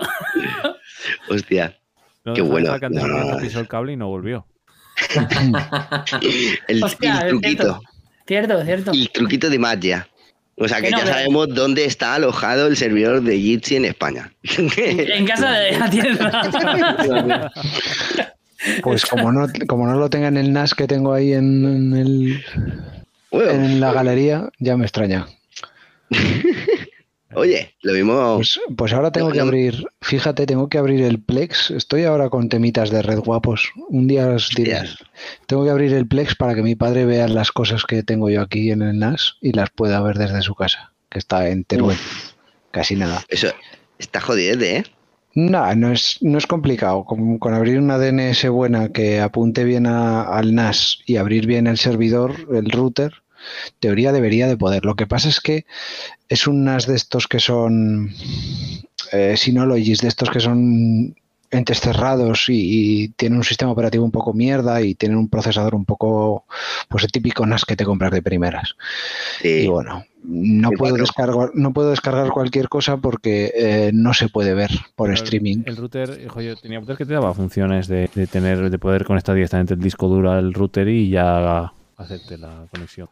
Hostia. 1.29 1.77
No, 2.25 2.33
Qué 2.33 2.41
bueno. 2.41 2.77
No, 2.89 3.07
no, 3.07 3.17
me 3.25 3.31
no. 3.31 3.37
pisó 3.37 3.59
el 3.59 3.67
cable 3.67 3.93
y 3.93 3.97
no 3.97 4.07
volvió. 4.07 4.45
El, 6.67 6.83
Hostia, 6.83 7.19
el 7.21 7.29
truquito. 7.29 7.81
cierto. 8.25 8.63
Cierto. 8.65 8.91
El 8.91 9.09
truquito 9.11 9.49
de 9.49 9.59
magia. 9.59 10.07
O 10.55 10.67
sea 10.67 10.77
que 10.81 10.85
Que 10.85 10.91
no, 10.91 10.97
ya 10.99 11.05
sabemos 11.05 11.49
dónde 11.53 11.85
está 11.85 12.15
alojado 12.15 12.65
el 12.67 12.75
servidor 12.75 13.21
de 13.21 13.37
Jitsi 13.39 13.75
en 13.75 13.85
España. 13.85 14.33
En 14.57 15.25
casa 15.27 15.51
de 15.51 15.77
la 15.77 15.89
tienda. 15.89 17.51
Pues 18.81 19.05
como 19.05 19.31
no, 19.31 19.47
como 19.67 19.85
no 19.85 19.93
lo 19.99 20.09
tenga 20.09 20.29
en 20.29 20.37
el 20.37 20.51
NAS 20.51 20.73
que 20.73 20.87
tengo 20.87 21.13
ahí 21.13 21.33
en, 21.33 21.63
en 21.63 21.95
el- 21.95 22.43
Bueno, 23.31 23.51
en 23.51 23.79
la 23.79 23.93
galería, 23.93 24.49
ya 24.57 24.75
me 24.77 24.85
extraña. 24.85 25.27
Oye, 27.33 27.75
lo 27.81 27.93
mismo. 27.93 28.35
Pues, 28.37 28.59
pues 28.75 28.93
ahora 28.93 29.11
tengo 29.11 29.31
que 29.31 29.39
abrir, 29.39 29.85
fíjate, 30.01 30.45
tengo 30.45 30.69
que 30.69 30.77
abrir 30.77 31.01
el 31.03 31.21
Plex. 31.21 31.71
Estoy 31.71 32.03
ahora 32.03 32.29
con 32.29 32.49
temitas 32.49 32.89
de 32.89 33.01
red 33.01 33.19
guapos. 33.19 33.71
Un 33.89 34.07
día 34.07 34.27
os 34.27 34.49
diré. 34.55 34.71
Tengo 35.45 35.63
que 35.63 35.69
abrir 35.71 35.93
el 35.93 36.07
Plex 36.07 36.35
para 36.35 36.55
que 36.55 36.61
mi 36.63 36.75
padre 36.75 37.05
vea 37.05 37.27
las 37.27 37.51
cosas 37.51 37.83
que 37.85 38.03
tengo 38.03 38.29
yo 38.29 38.41
aquí 38.41 38.71
en 38.71 38.81
el 38.81 38.97
NAS 38.99 39.35
y 39.41 39.51
las 39.51 39.69
pueda 39.69 40.01
ver 40.01 40.17
desde 40.17 40.41
su 40.41 40.55
casa, 40.55 40.93
que 41.09 41.19
está 41.19 41.49
en 41.49 41.63
Teruel. 41.63 41.97
Casi 42.71 42.95
nada. 42.95 43.23
Eso 43.29 43.47
está 43.99 44.21
jodido, 44.21 44.61
¿eh? 44.63 44.83
No, 45.33 45.75
no 45.75 45.91
es, 45.91 46.17
no 46.21 46.37
es 46.39 46.47
complicado. 46.47 47.03
Con, 47.05 47.37
con 47.37 47.53
abrir 47.53 47.77
una 47.77 47.99
DNS 47.99 48.49
buena 48.49 48.89
que 48.89 49.19
apunte 49.19 49.63
bien 49.65 49.85
a- 49.85 50.23
al 50.23 50.55
NAS 50.55 50.99
y 51.05 51.17
abrir 51.17 51.45
bien 51.45 51.67
el 51.67 51.77
servidor, 51.77 52.33
el 52.53 52.71
router, 52.71 53.13
teoría 53.79 54.11
debería 54.11 54.47
de 54.47 54.57
poder. 54.57 54.85
Lo 54.85 54.95
que 54.95 55.07
pasa 55.07 55.29
es 55.29 55.39
que 55.41 55.65
es 56.29 56.47
un 56.47 56.63
NAS 56.65 56.87
de 56.87 56.95
estos 56.95 57.27
que 57.27 57.39
son 57.39 58.11
eh, 59.11 59.35
Synologies, 59.37 59.99
de 60.01 60.07
estos 60.07 60.29
que 60.29 60.39
son 60.39 61.15
entes 61.49 61.79
cerrados 61.79 62.49
y, 62.49 63.03
y 63.03 63.07
tienen 63.09 63.37
un 63.37 63.43
sistema 63.45 63.71
operativo 63.71 64.03
un 64.03 64.11
poco 64.11 64.33
mierda 64.33 64.81
y 64.81 64.95
tienen 64.95 65.17
un 65.17 65.29
procesador 65.29 65.75
un 65.75 65.85
poco, 65.85 66.43
pues 66.89 67.05
el 67.05 67.11
típico 67.11 67.45
NAS 67.45 67.63
que 67.63 67.77
te 67.77 67.85
compras 67.85 68.11
de 68.11 68.21
primeras. 68.21 68.75
Sí. 69.41 69.47
Y 69.63 69.67
bueno, 69.67 70.03
no 70.25 70.71
puedo 70.71 70.95
descargar, 70.97 71.51
no 71.53 71.71
puedo 71.71 71.91
descargar 71.91 72.31
cualquier 72.31 72.67
cosa 72.67 72.97
porque 72.97 73.53
eh, 73.55 73.91
no 73.93 74.13
se 74.13 74.27
puede 74.27 74.53
ver 74.55 74.71
por 74.97 75.07
Pero 75.07 75.17
el- 75.17 75.23
streaming. 75.23 75.63
El, 75.65 75.77
router, 75.77 76.19
hijo, 76.21 76.41
yo 76.41 76.57
tenía 76.57 76.79
router 76.79 76.97
que 76.97 77.05
te 77.05 77.13
daba 77.13 77.33
funciones 77.33 77.87
de, 77.87 78.09
de 78.13 78.27
tener, 78.27 78.69
de 78.69 78.77
poder 78.79 79.05
conectar 79.05 79.33
directamente 79.33 79.73
el 79.73 79.79
disco 79.79 80.09
duro 80.09 80.31
al 80.31 80.53
router 80.53 80.89
y 80.89 81.09
ya 81.09 81.71
hacerte 81.97 82.37
la 82.37 82.67
conexión. 82.71 83.09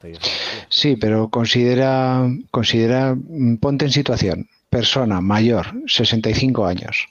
Sí, 0.70 0.96
pero 0.96 1.30
considera, 1.30 2.30
considera, 2.52 3.16
mm, 3.16 3.58
ponte 3.58 3.86
en 3.86 3.92
situación, 3.92 4.48
persona 4.70 5.22
mayor, 5.22 5.66
65 5.88 6.66
años. 6.66 7.08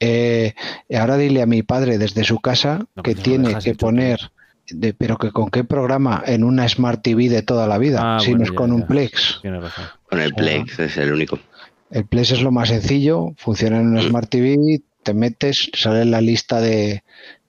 Eh, 0.00 0.54
ahora 0.94 1.16
dile 1.16 1.42
a 1.42 1.46
mi 1.46 1.62
padre 1.62 1.98
desde 1.98 2.24
su 2.24 2.38
casa 2.40 2.86
No, 2.94 3.02
que 3.02 3.12
pues 3.12 3.16
no 3.16 3.22
tiene 3.22 3.54
que 3.62 3.74
poner, 3.74 4.30
de, 4.70 4.94
pero 4.94 5.18
que 5.18 5.30
con 5.30 5.50
qué 5.50 5.64
programa 5.64 6.22
en 6.26 6.44
una 6.44 6.68
Smart 6.68 7.02
TV 7.02 7.28
de 7.28 7.42
toda 7.42 7.66
la 7.66 7.78
vida, 7.78 8.00
Ah, 8.02 8.20
si 8.20 8.30
bueno, 8.30 8.38
no 8.38 8.44
es 8.44 8.50
ya, 8.50 8.56
con 8.56 8.72
un. 8.72 8.86
Plex. 8.86 9.38
Tienes 9.42 9.62
razón. 9.62 9.84
Con 10.08 10.20
el 10.20 10.34
Plex 10.34 10.78
es 10.78 10.96
el 10.96 11.12
único. 11.12 11.38
El 11.90 12.04
Plex 12.04 12.32
es 12.32 12.42
lo 12.42 12.52
más 12.52 12.68
sencillo, 12.68 13.32
funciona 13.36 13.80
en 13.80 13.88
una 13.88 14.02
Smart 14.02 14.28
TV, 14.28 14.82
te 15.02 15.14
metes, 15.14 15.70
sale 15.74 16.04
la 16.04 16.20
lista 16.20 16.60
de, 16.60 17.02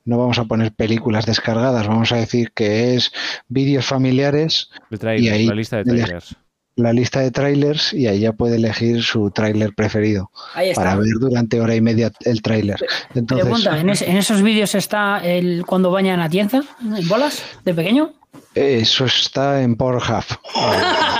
no 0.09 0.17
vamos 0.17 0.39
a 0.39 0.45
poner 0.45 0.73
películas 0.73 1.25
descargadas, 1.25 1.87
vamos 1.87 2.11
a 2.11 2.17
decir 2.17 2.51
que 2.53 2.95
es 2.95 3.11
vídeos 3.47 3.85
familiares, 3.85 4.69
El 4.91 4.99
trailer, 4.99 5.23
Y 5.23 5.29
ahí 5.29 5.45
la 5.47 5.55
lista 5.55 5.77
de 5.77 5.83
le- 5.85 6.01
trailers. 6.03 6.35
la 6.75 6.93
lista 6.93 7.19
de 7.19 7.31
trailers 7.31 7.93
y 7.93 8.07
ahí 8.07 8.21
ya 8.21 8.33
puede 8.33 8.55
elegir 8.55 9.03
su 9.03 9.29
tráiler 9.31 9.73
preferido 9.75 10.31
Ahí 10.55 10.69
está. 10.69 10.81
para 10.81 10.95
ver 10.95 11.13
durante 11.19 11.59
hora 11.61 11.75
y 11.75 11.81
media 11.81 12.11
el 12.21 12.41
tráiler. 12.41 12.77
Entonces, 13.15 13.45
Pregunta, 13.45 13.79
¿en, 13.79 13.89
es- 13.89 14.01
en 14.01 14.17
esos 14.17 14.41
vídeos 14.41 14.73
está 14.75 15.19
el 15.23 15.63
cuando 15.65 15.91
bañan 15.91 16.19
a 16.21 16.29
Tienza 16.29 16.61
en 16.81 17.07
bolas 17.07 17.43
de 17.65 17.73
pequeño? 17.73 18.13
eso 18.55 19.05
está 19.05 19.61
en 19.61 19.75
Pornhub. 19.75 20.23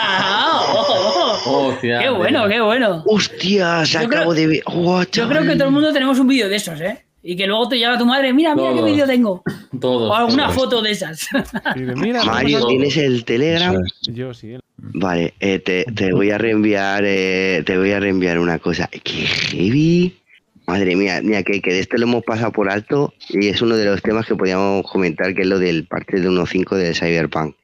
Hostia, 1.45 1.99
qué 1.99 2.10
bueno, 2.10 2.48
qué 2.48 2.61
bueno. 2.61 3.03
¡Hostia! 3.07 3.86
Se 3.86 3.94
Yo 3.94 3.99
acabo 4.07 4.34
de 4.34 4.48
ver. 4.48 4.64
¡Guau, 4.66 5.06
Yo 5.11 5.28
creo 5.28 5.44
que 5.44 5.53
todo 5.56 5.66
el 5.66 5.72
mundo 5.72 5.94
tenemos 5.94 6.20
un 6.20 6.28
vídeo 6.28 6.49
de 6.49 6.56
esos, 6.57 6.80
¿eh? 6.82 7.06
Y 7.21 7.35
que 7.35 7.47
luego 7.47 7.67
te 7.67 7.77
llega 7.77 7.97
tu 7.97 8.05
madre, 8.05 8.33
mira, 8.33 8.55
mira 8.55 8.73
qué 8.73 8.81
vídeo 8.81 9.05
tengo. 9.05 9.43
Todos. 9.79 10.09
O 10.09 10.15
alguna 10.15 10.45
todos. 10.45 10.55
foto 10.55 10.81
de 10.81 10.91
esas. 10.91 11.27
Mira, 11.75 12.23
Mario, 12.23 12.65
¿tienes 12.65 12.97
el 12.97 13.23
Telegram? 13.23 13.75
Es. 13.75 14.13
yo 14.13 14.33
sí. 14.33 14.57
Vale, 14.77 15.33
eh, 15.39 15.59
te, 15.59 15.85
te 15.85 16.11
voy 16.11 16.31
a 16.31 16.37
reenviar, 16.37 17.03
eh, 17.05 17.63
te 17.65 17.77
voy 17.77 17.91
a 17.91 17.99
reenviar 17.99 18.39
una 18.39 18.57
cosa. 18.59 18.89
¡Qué 18.91 19.25
heavy! 19.25 20.17
Madre 20.65 20.95
mía, 20.95 21.21
mira, 21.23 21.43
que, 21.43 21.61
que 21.61 21.73
de 21.73 21.79
este 21.79 21.97
lo 21.97 22.05
hemos 22.05 22.23
pasado 22.23 22.51
por 22.51 22.69
alto 22.69 23.13
y 23.29 23.47
es 23.47 23.61
uno 23.61 23.75
de 23.75 23.85
los 23.85 24.01
temas 24.01 24.25
que 24.25 24.35
podíamos 24.35 24.89
comentar, 24.89 25.33
que 25.33 25.41
es 25.41 25.47
lo 25.47 25.59
del 25.59 25.87
parche 25.87 26.19
de 26.19 26.29
1.5 26.29 26.75
de 26.75 26.93
Cyberpunk. 26.93 27.55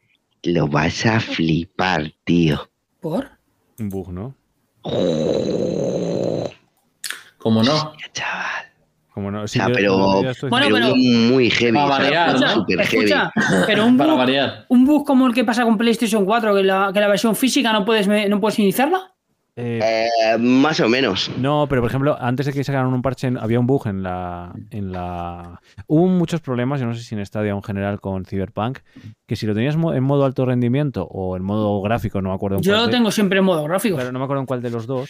Lo 0.44 0.68
vas 0.68 1.06
a 1.06 1.20
flipar, 1.20 2.14
tío. 2.24 2.70
¿Por? 3.02 3.30
Un 3.80 3.90
bug, 3.90 4.12
¿no? 4.12 4.36
¿Cómo 7.38 7.64
no? 7.64 7.94
Chaval. 8.14 8.75
Como 9.16 9.32
no, 9.32 9.48
sea, 9.48 9.70
yo- 9.70 9.74
pero- 9.74 10.30
estoy- 10.30 10.50
Bueno, 10.50 10.68
pero 10.70 10.86
pero- 10.88 10.96
muy 10.96 11.50
heavy, 11.50 11.72
Para 11.74 11.86
o 11.86 11.88
sea, 11.90 11.98
variar, 12.00 12.30
Escucha, 12.30 12.46
¿no? 12.46 12.54
super 12.54 12.86
heavy. 12.86 13.14
pero 13.66 13.86
un 13.86 13.98
Para 13.98 14.10
bug, 14.12 14.20
variar. 14.20 14.66
un 14.70 14.86
bug 14.86 15.06
como 15.08 15.26
el 15.26 15.34
que 15.34 15.44
pasa 15.46 15.64
con 15.64 15.78
PlayStation 15.78 16.26
4, 16.26 16.54
que 16.54 16.64
la, 16.64 16.92
que 16.94 17.00
la 17.00 17.08
versión 17.08 17.34
física 17.36 17.72
no 17.74 17.86
puedes, 17.86 18.08
no 18.30 18.40
puedes 18.42 18.60
iniciarla. 18.60 19.14
Eh, 19.58 19.80
Eh, 19.82 20.38
más 20.38 20.82
o 20.82 20.90
menos. 20.90 21.32
No, 21.38 21.66
pero 21.70 21.82
por 21.82 21.90
ejemplo, 21.90 22.18
antes 22.20 22.46
de 22.46 22.52
que 22.52 22.62
sacaran 22.66 22.88
un 22.94 23.02
parche, 23.02 23.32
había 23.40 23.58
un 23.58 23.66
bug 23.66 23.88
en 23.88 24.04
la, 24.04 24.52
en 24.70 24.92
la. 24.92 25.62
Hubo 25.88 26.08
muchos 26.08 26.42
problemas, 26.42 26.82
yo 26.82 26.86
no 26.86 26.94
sé 26.94 27.02
si 27.02 27.16
en 27.16 27.26
Stadia 27.26 27.54
o 27.56 27.58
en 27.60 27.64
general 27.64 28.02
con 28.02 28.26
Cyberpunk, 28.26 28.80
que 29.26 29.38
si 29.38 29.46
lo 29.48 29.54
tenías 29.54 29.76
en 29.76 30.04
modo 30.04 30.26
alto 30.26 30.46
rendimiento 30.46 31.06
o 31.10 31.38
en 31.38 31.44
modo 31.44 31.82
gráfico, 31.82 32.22
no 32.22 32.32
me 32.32 32.36
acuerdo 32.36 32.58
en 32.58 32.64
Yo 32.64 32.74
cuál 32.74 32.82
lo 32.82 32.88
de- 32.88 32.92
tengo 32.92 33.12
siempre 33.12 33.40
en 33.40 33.46
modo 33.46 33.64
gráfico. 33.64 33.96
Claro, 33.96 34.12
no 34.12 34.20
me 34.20 34.26
acuerdo 34.26 34.42
en 34.42 34.46
cuál 34.48 34.62
de 34.62 34.72
los 34.72 34.88
dos. 34.88 35.10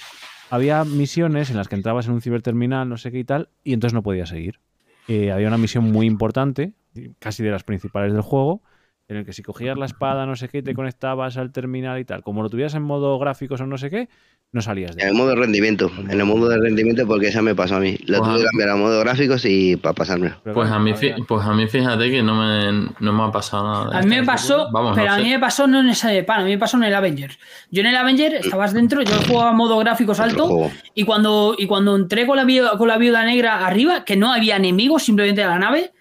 Había 0.49 0.84
misiones 0.84 1.49
en 1.49 1.57
las 1.57 1.67
que 1.67 1.76
entrabas 1.76 2.07
en 2.07 2.13
un 2.13 2.22
ciberterminal, 2.22 2.88
no 2.88 2.97
sé 2.97 3.11
qué 3.11 3.19
y 3.19 3.23
tal, 3.23 3.49
y 3.63 3.73
entonces 3.73 3.93
no 3.93 4.03
podías 4.03 4.30
seguir. 4.30 4.59
Eh, 5.07 5.31
había 5.31 5.47
una 5.47 5.57
misión 5.57 5.91
muy 5.91 6.05
importante, 6.07 6.73
casi 7.19 7.43
de 7.43 7.51
las 7.51 7.63
principales 7.63 8.13
del 8.13 8.22
juego, 8.22 8.61
en 9.07 9.18
el 9.18 9.26
que 9.26 9.34
si 9.34 9.44
cogías 9.44 9.77
la 9.77 9.86
espada, 9.86 10.26
no 10.26 10.36
sé 10.36 10.49
qué, 10.49 10.60
y 10.60 10.64
te 10.64 10.73
conectabas 10.73 11.38
al 11.38 11.52
terminal 11.52 11.99
y 11.99 12.06
tal, 12.06 12.23
como 12.23 12.41
lo 12.41 12.49
tuvieras 12.49 12.73
en 12.73 12.82
modo 12.82 13.18
gráficos 13.19 13.61
o 13.61 13.68
no 13.68 13.77
sé 13.77 13.90
qué, 13.91 14.10
no 14.52 14.61
salías 14.61 14.95
de 14.95 15.03
En 15.03 15.10
el 15.10 15.15
modo 15.15 15.30
de 15.30 15.36
rendimiento. 15.36 15.91
En 16.10 16.19
el 16.19 16.26
modo 16.26 16.48
de 16.48 16.57
rendimiento 16.57 17.06
porque 17.06 17.27
esa 17.27 17.41
me 17.41 17.53
pasó 17.56 17.76
a 17.76 17.80
mí. 17.80 17.98
Lo 18.06 18.18
Ajá. 18.23 18.32
tuve 18.32 18.40
que 18.40 18.45
cambiar 18.45 18.69
a 18.69 18.76
modo 18.77 18.99
gráficos 19.02 19.44
y 19.45 19.76
para. 19.76 19.95
Pero 19.95 20.53
Pues 20.53 20.72
a, 20.72 20.80
mí, 20.80 20.94
pues 21.27 21.45
a 21.45 21.53
mí 21.53 21.68
fíjate 21.68 22.10
que 22.10 22.23
no 22.23 22.36
me, 22.36 22.90
no 22.99 23.14
me 23.14 23.23
ha 23.23 23.32
pasado 23.32 23.64
nada. 23.68 23.98
A 23.99 24.02
mí 24.02 24.07
me 24.10 24.15
esto. 24.18 24.26
pasó, 24.26 24.69
Vamos, 24.72 24.94
pero 24.95 25.07
no 25.07 25.14
a 25.14 25.18
sé. 25.18 25.23
mí 25.23 25.30
me 25.32 25.40
pasó 25.40 25.68
no 25.68 25.82
en 25.82 25.90
esa 25.90 26.10
de 26.10 26.23
pan, 26.23 26.41
a 26.41 26.44
mí 26.45 26.52
me 26.52 26.57
pasó 26.57 26.77
en 26.77 26.84
el 26.86 26.95
Avenger. 26.95 27.38
Yo 27.69 27.82
en 27.82 27.88
el 27.88 27.95
Avenger 27.95 28.36
estabas 28.36 28.73
dentro, 28.73 29.02
yo 29.02 29.14
jugaba 29.27 29.49
a 29.49 29.53
modo 29.53 29.77
gráficos 29.80 30.19
alto 30.19 30.72
y 30.94 31.03
cuando, 31.03 31.56
y 31.57 31.68
cuando 31.68 31.95
entré 31.95 32.26
con 32.26 32.38
la, 32.38 32.45
viuda, 32.45 32.77
con 32.77 32.88
la 32.88 32.98
viuda 32.98 33.26
negra 33.26 33.65
arriba, 33.65 34.06
que 34.06 34.15
no 34.15 34.32
había 34.32 34.56
enemigos, 34.56 35.03
simplemente 35.03 35.44
la 35.44 35.60
nave, 35.60 35.91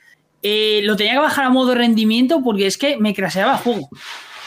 eh, 0.45 0.81
lo 0.85 0.95
tenía 0.95 1.15
que 1.15 1.19
bajar 1.21 1.47
a 1.47 1.51
modo 1.51 1.75
rendimiento 1.75 2.41
porque 2.45 2.67
es 2.67 2.79
que 2.79 2.97
me 2.99 3.13
craseaba 3.15 3.53
el 3.55 3.59
juego. 3.59 3.89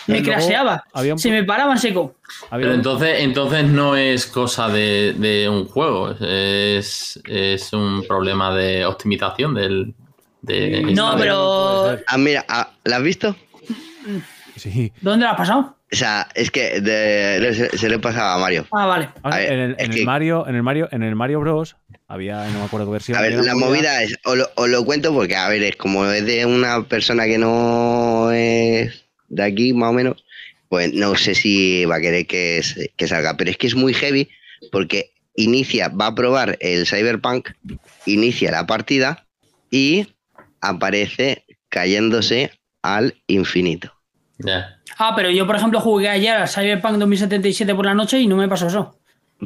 Me 0.05 0.23
craseaba. 0.23 0.85
había 0.93 1.13
un- 1.13 1.19
Se 1.19 1.29
me 1.29 1.43
paraba 1.43 1.73
en 1.73 1.79
seco. 1.79 2.15
Pero 2.49 2.73
entonces, 2.73 3.17
entonces 3.19 3.65
no 3.65 3.97
es 3.97 4.25
cosa 4.25 4.69
de, 4.69 5.13
de 5.17 5.49
un 5.49 5.65
juego, 5.67 6.11
es, 6.21 7.19
es 7.25 7.73
un 7.73 8.05
problema 8.07 8.55
de 8.55 8.85
optimización 8.85 9.53
del... 9.55 9.93
De 10.41 10.81
No, 10.93 11.15
pero. 11.17 11.97
Ah, 12.07 12.17
mira, 12.17 12.45
ah, 12.47 12.69
¿la 12.85 12.97
has 12.97 13.03
visto? 13.03 13.35
Sí. 14.57 14.91
¿Dónde 15.01 15.25
la 15.25 15.31
has 15.31 15.37
pasado? 15.37 15.77
O 15.91 15.95
sea, 15.95 16.27
es 16.35 16.51
que 16.51 16.81
de- 16.81 17.53
se, 17.53 17.77
se 17.77 17.89
le 17.89 17.97
pasaba 17.99 18.33
a 18.35 18.37
Mario. 18.39 18.67
Ah, 18.73 18.85
vale. 18.85 19.09
Ahora, 19.23 19.37
A 19.37 19.39
ver, 19.39 19.51
en, 19.53 19.59
el, 19.59 19.71
es 19.77 19.85
en 19.85 19.91
que- 19.91 19.99
el 19.99 20.05
Mario, 20.05 20.45
en 20.47 20.55
el 20.55 20.63
Mario, 20.63 20.89
en 20.91 21.03
el 21.03 21.15
Mario 21.15 21.39
Bros. 21.39 21.77
había, 22.07 22.45
no 22.49 22.59
me 22.59 22.65
acuerdo 22.65 22.87
qué 22.87 22.91
versión. 22.93 23.17
A 23.17 23.21
ver, 23.21 23.33
la 23.35 23.55
movida 23.55 24.03
es, 24.03 24.17
os 24.25 24.35
lo, 24.37 24.49
os 24.55 24.67
lo 24.69 24.83
cuento 24.83 25.13
porque, 25.13 25.35
a 25.37 25.47
ver, 25.47 25.63
es 25.63 25.75
como 25.77 26.05
es 26.05 26.25
de 26.25 26.45
una 26.45 26.83
persona 26.83 27.25
que 27.25 27.37
no 27.37 28.31
es 28.31 29.05
de 29.29 29.43
aquí, 29.43 29.73
más 29.73 29.89
o 29.91 29.93
menos, 29.93 30.23
pues 30.69 30.93
no 30.93 31.15
sé 31.15 31.35
si 31.35 31.85
va 31.85 31.95
a 31.95 32.01
querer 32.01 32.27
que, 32.27 32.61
que 32.97 33.07
salga, 33.07 33.37
pero 33.37 33.49
es 33.51 33.57
que 33.57 33.67
es 33.67 33.75
muy 33.75 33.93
heavy 33.93 34.29
porque 34.71 35.11
inicia, 35.35 35.87
va 35.89 36.07
a 36.07 36.15
probar 36.15 36.57
el 36.59 36.85
Cyberpunk, 36.85 37.51
inicia 38.05 38.51
la 38.51 38.65
partida 38.67 39.25
y 39.71 40.07
aparece 40.59 41.45
cayéndose 41.69 42.51
al 42.81 43.15
infinito. 43.27 43.93
Ah, 44.97 45.13
pero 45.15 45.29
yo, 45.29 45.45
por 45.47 45.55
ejemplo, 45.55 45.79
jugué 45.79 46.09
ayer 46.09 46.35
al 46.35 46.47
Cyberpunk 46.47 46.97
2077 46.97 47.73
por 47.75 47.85
la 47.85 47.93
noche 47.93 48.19
y 48.19 48.27
no 48.27 48.35
me 48.35 48.47
pasó 48.47 48.67
eso. 48.67 48.97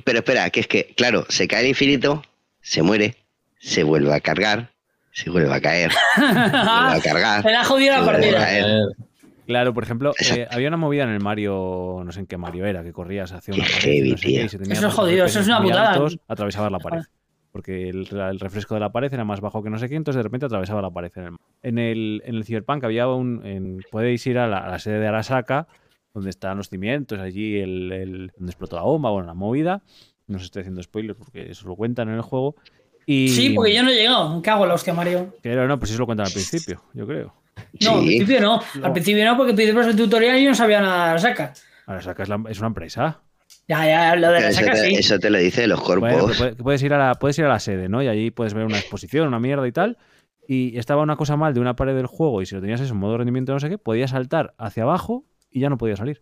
Pero 0.03 0.19
espera, 0.19 0.49
que 0.49 0.61
es 0.61 0.67
que, 0.67 0.93
claro, 0.95 1.25
se 1.29 1.47
cae 1.47 1.59
al 1.61 1.67
infinito, 1.67 2.23
se 2.61 2.81
muere, 2.81 3.17
se 3.59 3.83
vuelve 3.83 4.13
a 4.13 4.19
cargar, 4.21 4.71
se 5.11 5.29
vuelve 5.29 5.53
a 5.53 5.59
caer, 5.61 5.91
se 6.15 6.21
vuelve 6.21 6.97
a 6.97 7.01
cargar. 7.03 7.43
Me 7.45 7.51
la 7.51 7.61
ha 7.61 7.65
jodido 7.65 7.91
la 7.91 7.97
se 7.97 8.03
a 8.03 8.05
partida. 8.05 8.47
Claro, 9.47 9.73
por 9.73 9.83
ejemplo, 9.83 10.13
eh, 10.33 10.47
había 10.49 10.69
una 10.69 10.77
movida 10.77 11.03
en 11.03 11.09
el 11.09 11.19
Mario, 11.19 12.03
no 12.05 12.11
sé 12.13 12.21
en 12.21 12.27
qué 12.27 12.37
Mario 12.37 12.65
era, 12.65 12.83
que 12.83 12.93
corrías 12.93 13.33
hacia 13.33 13.53
una 13.53 13.65
Qué 13.65 13.69
pared, 13.69 13.81
heavy, 13.83 14.11
no 14.11 14.17
sé 14.17 14.27
qué, 14.27 14.63
y 14.69 14.71
Eso 14.71 14.87
es 14.87 14.93
jodido, 14.93 15.25
eso 15.25 15.39
es 15.41 15.47
una 15.47 15.61
putada. 15.61 15.91
altos, 15.91 16.17
atravesabas 16.27 16.71
la 16.71 16.79
pared. 16.79 17.01
Porque 17.51 17.89
el, 17.89 18.07
el 18.17 18.39
refresco 18.39 18.75
de 18.75 18.79
la 18.79 18.91
pared 18.91 19.13
era 19.13 19.25
más 19.25 19.41
bajo 19.41 19.61
que 19.61 19.69
no 19.69 19.77
sé 19.77 19.89
qué, 19.89 19.95
entonces 19.95 20.17
de 20.19 20.23
repente 20.23 20.45
atravesaba 20.45 20.81
la 20.81 20.89
pared. 20.89 21.11
En 21.15 21.23
el, 21.25 21.35
en 21.63 21.77
el, 21.79 22.21
en 22.25 22.35
el 22.35 22.45
Cyberpunk 22.45 22.83
había 22.85 23.07
un... 23.09 23.45
en- 23.45 23.81
podéis 23.91 24.25
ir 24.27 24.37
a 24.37 24.47
la, 24.47 24.59
a 24.59 24.69
la 24.69 24.79
sede 24.79 24.99
de 24.99 25.07
Arasaka, 25.07 25.67
donde 26.13 26.29
están 26.29 26.57
los 26.57 26.69
cimientos, 26.69 27.19
allí 27.19 27.59
el, 27.59 27.91
el- 27.91 28.31
donde 28.37 28.51
explotó 28.51 28.77
la 28.77 28.83
bomba, 28.83 29.09
bueno, 29.11 29.27
la 29.27 29.33
movida. 29.33 29.81
No 30.27 30.37
os 30.37 30.43
estoy 30.43 30.61
haciendo 30.61 30.81
spoilers 30.81 31.17
porque 31.19 31.51
eso 31.51 31.67
lo 31.67 31.75
cuentan 31.75 32.07
en 32.07 32.15
el 32.15 32.21
juego. 32.21 32.55
Y, 33.05 33.27
Sí, 33.29 33.49
porque 33.49 33.75
yo 33.75 33.83
no 33.83 33.89
he 33.89 33.95
llegado. 33.95 34.33
Me 34.35 34.41
cago 34.41 34.63
en 34.63 34.69
la 34.69 34.75
hostia, 34.75 34.93
Mario. 34.93 35.35
Pero 35.41 35.67
no, 35.67 35.77
pues 35.77 35.91
eso 35.91 35.99
lo 35.99 36.05
cuentan 36.05 36.27
al 36.27 36.31
principio, 36.31 36.83
yo 36.93 37.05
creo. 37.05 37.33
No, 37.83 37.95
al 37.97 38.05
principio 38.05 38.39
no. 38.39 38.61
Al 38.81 38.93
principio 38.93 39.25
no, 39.25 39.35
porque 39.35 39.53
pedimos 39.53 39.85
el 39.87 39.95
tutorial 39.97 40.37
y 40.37 40.43
yo 40.43 40.49
no 40.51 40.55
sabía 40.55 40.79
nada 40.79 41.07
de 41.07 41.13
la 41.15 41.19
saca. 41.19 41.53
Arasaka 41.85 42.23
es, 42.23 42.29
la- 42.29 42.43
es 42.47 42.59
una 42.59 42.67
empresa. 42.67 43.19
Ya, 43.71 43.85
ya, 43.85 44.15
lo 44.17 44.27
de 44.27 44.33
Pero 44.33 44.41
la 44.43 44.49
eso, 44.49 44.59
saca 44.59 44.73
te, 44.73 44.79
sí. 44.89 44.95
eso 44.95 45.17
te 45.19 45.29
lo 45.29 45.37
dice 45.37 45.65
los 45.65 45.79
Bueno, 45.79 46.01
pero 46.01 46.17
corpos. 46.19 46.37
puede- 46.37 46.55
puedes, 46.55 46.83
ir 46.83 46.93
a 46.93 46.97
la, 46.97 47.15
puedes 47.15 47.39
ir 47.39 47.45
a 47.45 47.47
la 47.47 47.59
sede, 47.59 47.87
¿no? 47.87 48.03
Y 48.03 48.07
allí 48.09 48.29
puedes 48.29 48.53
ver 48.53 48.65
una 48.65 48.77
exposición, 48.77 49.27
una 49.29 49.39
mierda 49.39 49.65
y 49.65 49.71
tal. 49.71 49.97
Y 50.45 50.77
estaba 50.77 51.01
una 51.03 51.15
cosa 51.15 51.37
mal 51.37 51.53
de 51.53 51.61
una 51.61 51.75
pared 51.77 51.95
del 51.95 52.07
juego 52.07 52.41
y 52.41 52.45
si 52.45 52.53
lo 52.55 52.59
tenías 52.59 52.81
eso 52.81 52.93
en 52.93 52.99
modo 52.99 53.17
rendimiento 53.17 53.53
no 53.53 53.59
sé 53.61 53.69
qué, 53.69 53.77
podías 53.77 54.09
saltar 54.11 54.53
hacia 54.57 54.83
abajo 54.83 55.23
y 55.49 55.61
ya 55.61 55.69
no 55.69 55.77
podías 55.77 55.99
salir. 55.99 56.21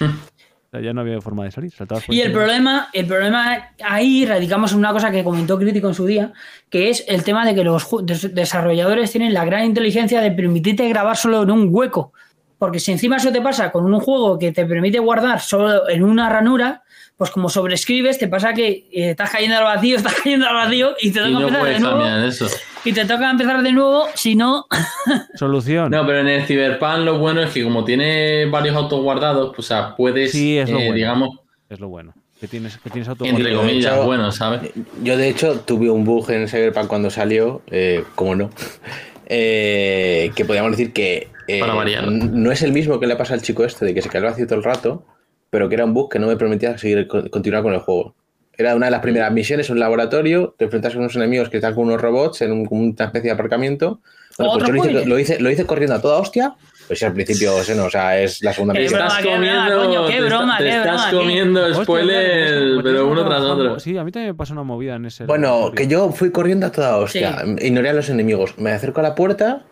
O 0.00 0.70
sea, 0.70 0.80
ya 0.82 0.92
no 0.92 1.00
había 1.00 1.20
forma 1.22 1.44
de 1.44 1.50
salir. 1.52 1.72
saltabas 1.72 2.04
por 2.04 2.14
Y 2.14 2.20
el 2.20 2.32
problema, 2.32 2.88
el 2.92 3.06
problema 3.06 3.70
ahí 3.82 4.26
radicamos 4.26 4.72
en 4.72 4.78
una 4.78 4.92
cosa 4.92 5.10
que 5.10 5.24
comentó 5.24 5.58
Crítico 5.58 5.88
en 5.88 5.94
su 5.94 6.04
día, 6.04 6.32
que 6.68 6.90
es 6.90 7.04
el 7.08 7.24
tema 7.24 7.46
de 7.46 7.54
que 7.54 7.64
los 7.64 7.88
desarrolladores 8.34 9.10
tienen 9.10 9.32
la 9.34 9.44
gran 9.44 9.64
inteligencia 9.64 10.20
de 10.20 10.30
permitirte 10.32 10.86
grabar 10.88 11.16
solo 11.16 11.42
en 11.42 11.50
un 11.50 11.68
hueco. 11.70 12.12
Porque 12.58 12.78
si 12.78 12.92
encima 12.92 13.16
eso 13.16 13.32
te 13.32 13.40
pasa 13.40 13.72
con 13.72 13.86
un 13.86 13.98
juego 14.00 14.38
que 14.38 14.52
te 14.52 14.66
permite 14.66 14.98
guardar 14.98 15.40
solo 15.40 15.88
en 15.88 16.02
una 16.04 16.28
ranura, 16.28 16.82
pues 17.20 17.30
como 17.30 17.50
sobrescribes, 17.50 18.16
te 18.18 18.28
pasa 18.28 18.54
que 18.54 18.86
eh, 18.90 19.10
estás 19.10 19.28
cayendo 19.28 19.58
al 19.58 19.64
vacío, 19.64 19.94
estás 19.98 20.14
cayendo 20.14 20.46
al 20.48 20.54
vacío 20.54 20.94
y 21.02 21.10
te 21.10 21.20
y 21.20 21.22
toca 21.22 21.28
no 21.38 21.48
empezar 21.48 21.66
de 21.74 21.80
nuevo. 21.80 22.06
eso. 22.26 22.46
Y 22.82 22.92
te 22.94 23.04
toca 23.04 23.30
empezar 23.30 23.62
de 23.62 23.72
nuevo, 23.72 24.06
si 24.14 24.34
no. 24.36 24.64
Solución. 25.34 25.90
No, 25.90 26.06
pero 26.06 26.20
en 26.20 26.28
el 26.28 26.46
Cyberpunk 26.46 27.00
lo 27.00 27.18
bueno 27.18 27.42
es 27.42 27.50
que 27.50 27.62
como 27.62 27.84
tiene 27.84 28.46
varios 28.46 28.74
autos 28.74 29.02
guardados, 29.02 29.48
pues, 29.54 29.66
o 29.66 29.68
sea, 29.68 29.94
puedes, 29.96 30.32
Sí, 30.32 30.56
es 30.56 30.70
lo 30.70 30.78
eh, 30.78 30.84
bueno. 30.84 30.94
digamos, 30.94 31.28
Es 31.68 31.78
lo 31.78 31.88
bueno. 31.90 32.14
Que 32.40 32.48
tienes, 32.48 32.78
que 32.78 32.88
tienes 32.88 33.06
auto 33.06 33.26
entre 33.26 33.54
comillas, 33.54 33.92
hecho- 33.92 34.04
bueno, 34.06 34.32
¿sabes? 34.32 34.70
Yo, 35.02 35.18
de 35.18 35.28
hecho, 35.28 35.60
tuve 35.60 35.90
un 35.90 36.04
bug 36.06 36.30
en 36.30 36.48
Cyberpunk 36.48 36.86
cuando 36.86 37.10
salió, 37.10 37.60
eh, 37.70 38.02
como 38.14 38.34
no, 38.34 38.50
eh, 39.26 40.30
que 40.34 40.44
podríamos 40.46 40.70
decir 40.72 40.94
que 40.94 41.28
Para 41.60 41.74
variar. 41.74 42.08
no 42.10 42.50
es 42.50 42.62
el 42.62 42.72
mismo 42.72 42.98
que 42.98 43.06
le 43.06 43.16
pasa 43.16 43.34
al 43.34 43.42
chico 43.42 43.62
este 43.64 43.84
de 43.84 43.92
que 43.92 44.00
se 44.00 44.08
quedó 44.08 44.24
vacío 44.24 44.46
todo 44.46 44.58
el 44.58 44.64
rato, 44.64 45.04
pero 45.50 45.68
que 45.68 45.74
era 45.74 45.84
un 45.84 45.92
bug 45.94 46.10
que 46.10 46.18
no 46.18 46.26
me 46.28 46.36
permitía 46.36 46.78
seguir 46.78 47.06
con- 47.08 47.28
continuar 47.28 47.62
con 47.62 47.74
el 47.74 47.80
juego. 47.80 48.14
Era 48.56 48.74
una 48.76 48.86
de 48.86 48.92
las 48.92 49.00
primeras 49.00 49.32
misiones, 49.32 49.70
un 49.70 49.80
laboratorio, 49.80 50.54
te 50.58 50.66
enfrentas 50.66 50.92
con 50.92 51.00
unos 51.02 51.16
enemigos 51.16 51.48
que 51.48 51.56
están 51.56 51.74
con 51.74 51.84
unos 51.84 52.00
robots 52.00 52.42
en 52.42 52.52
un- 52.52 52.68
una 52.70 53.04
especie 53.06 53.22
de 53.28 53.30
aparcamiento. 53.32 54.00
Bueno, 54.38 54.52
pues 54.54 54.66
yo 54.66 54.72
lo 54.72 54.78
hice, 54.86 55.06
lo, 55.06 55.18
hice, 55.18 55.40
lo 55.40 55.50
hice 55.50 55.66
corriendo 55.66 55.96
a 55.96 56.00
toda 56.00 56.18
hostia, 56.18 56.54
pues 56.86 57.02
al 57.02 57.12
principio, 57.12 57.54
o 57.56 57.62
sea, 57.64 57.74
no, 57.74 57.84
o 57.86 57.90
sea, 57.90 58.20
es 58.20 58.42
la 58.42 58.52
segunda 58.52 58.74
misión. 58.74 59.00
Estás 59.00 59.22
comiendo, 59.24 60.06
qué 60.08 60.20
broma, 60.20 60.58
te 60.58 60.68
estás 60.68 61.06
comiendo 61.06 61.74
spoiler, 61.82 62.80
pero 62.82 63.08
uno 63.08 63.24
tras 63.26 63.40
otro. 63.42 63.80
Sí, 63.80 63.96
a 63.96 64.04
mí 64.04 64.12
también 64.12 64.32
me 64.32 64.34
pasó 64.36 64.52
una 64.52 64.62
movida 64.62 64.96
en 64.96 65.06
ese. 65.06 65.24
Bueno, 65.24 65.72
que 65.74 65.86
yo 65.88 66.10
fui 66.12 66.30
corriendo 66.30 66.66
a 66.66 66.72
toda 66.72 66.96
hostia, 66.98 67.42
ignoré 67.60 67.88
a 67.90 67.92
los 67.94 68.08
enemigos, 68.08 68.56
me 68.58 68.70
acerco 68.72 69.00
a 69.00 69.02
la 69.02 69.14
puerta 69.14 69.62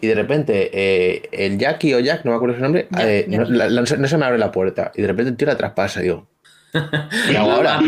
y 0.00 0.06
de 0.06 0.14
repente 0.14 0.70
eh, 0.72 1.28
el 1.32 1.58
Jackie 1.58 1.94
o 1.94 2.00
Jack, 2.00 2.24
no 2.24 2.30
me 2.32 2.36
acuerdo 2.36 2.56
su 2.56 2.62
nombre, 2.62 2.88
eh, 2.98 3.24
no, 3.28 3.44
la- 3.44 3.68
la- 3.68 3.80
no 3.80 3.86
se- 3.86 4.16
me 4.18 4.24
abre 4.26 4.38
la 4.38 4.52
puerta 4.52 4.92
y 4.94 5.02
de 5.02 5.08
repente 5.08 5.30
el 5.30 5.36
tío 5.36 5.46
la 5.46 5.56
traspasa, 5.56 6.00
digo. 6.00 6.26
¿qué 7.30 7.36
hago 7.38 7.50
ahora? 7.52 7.78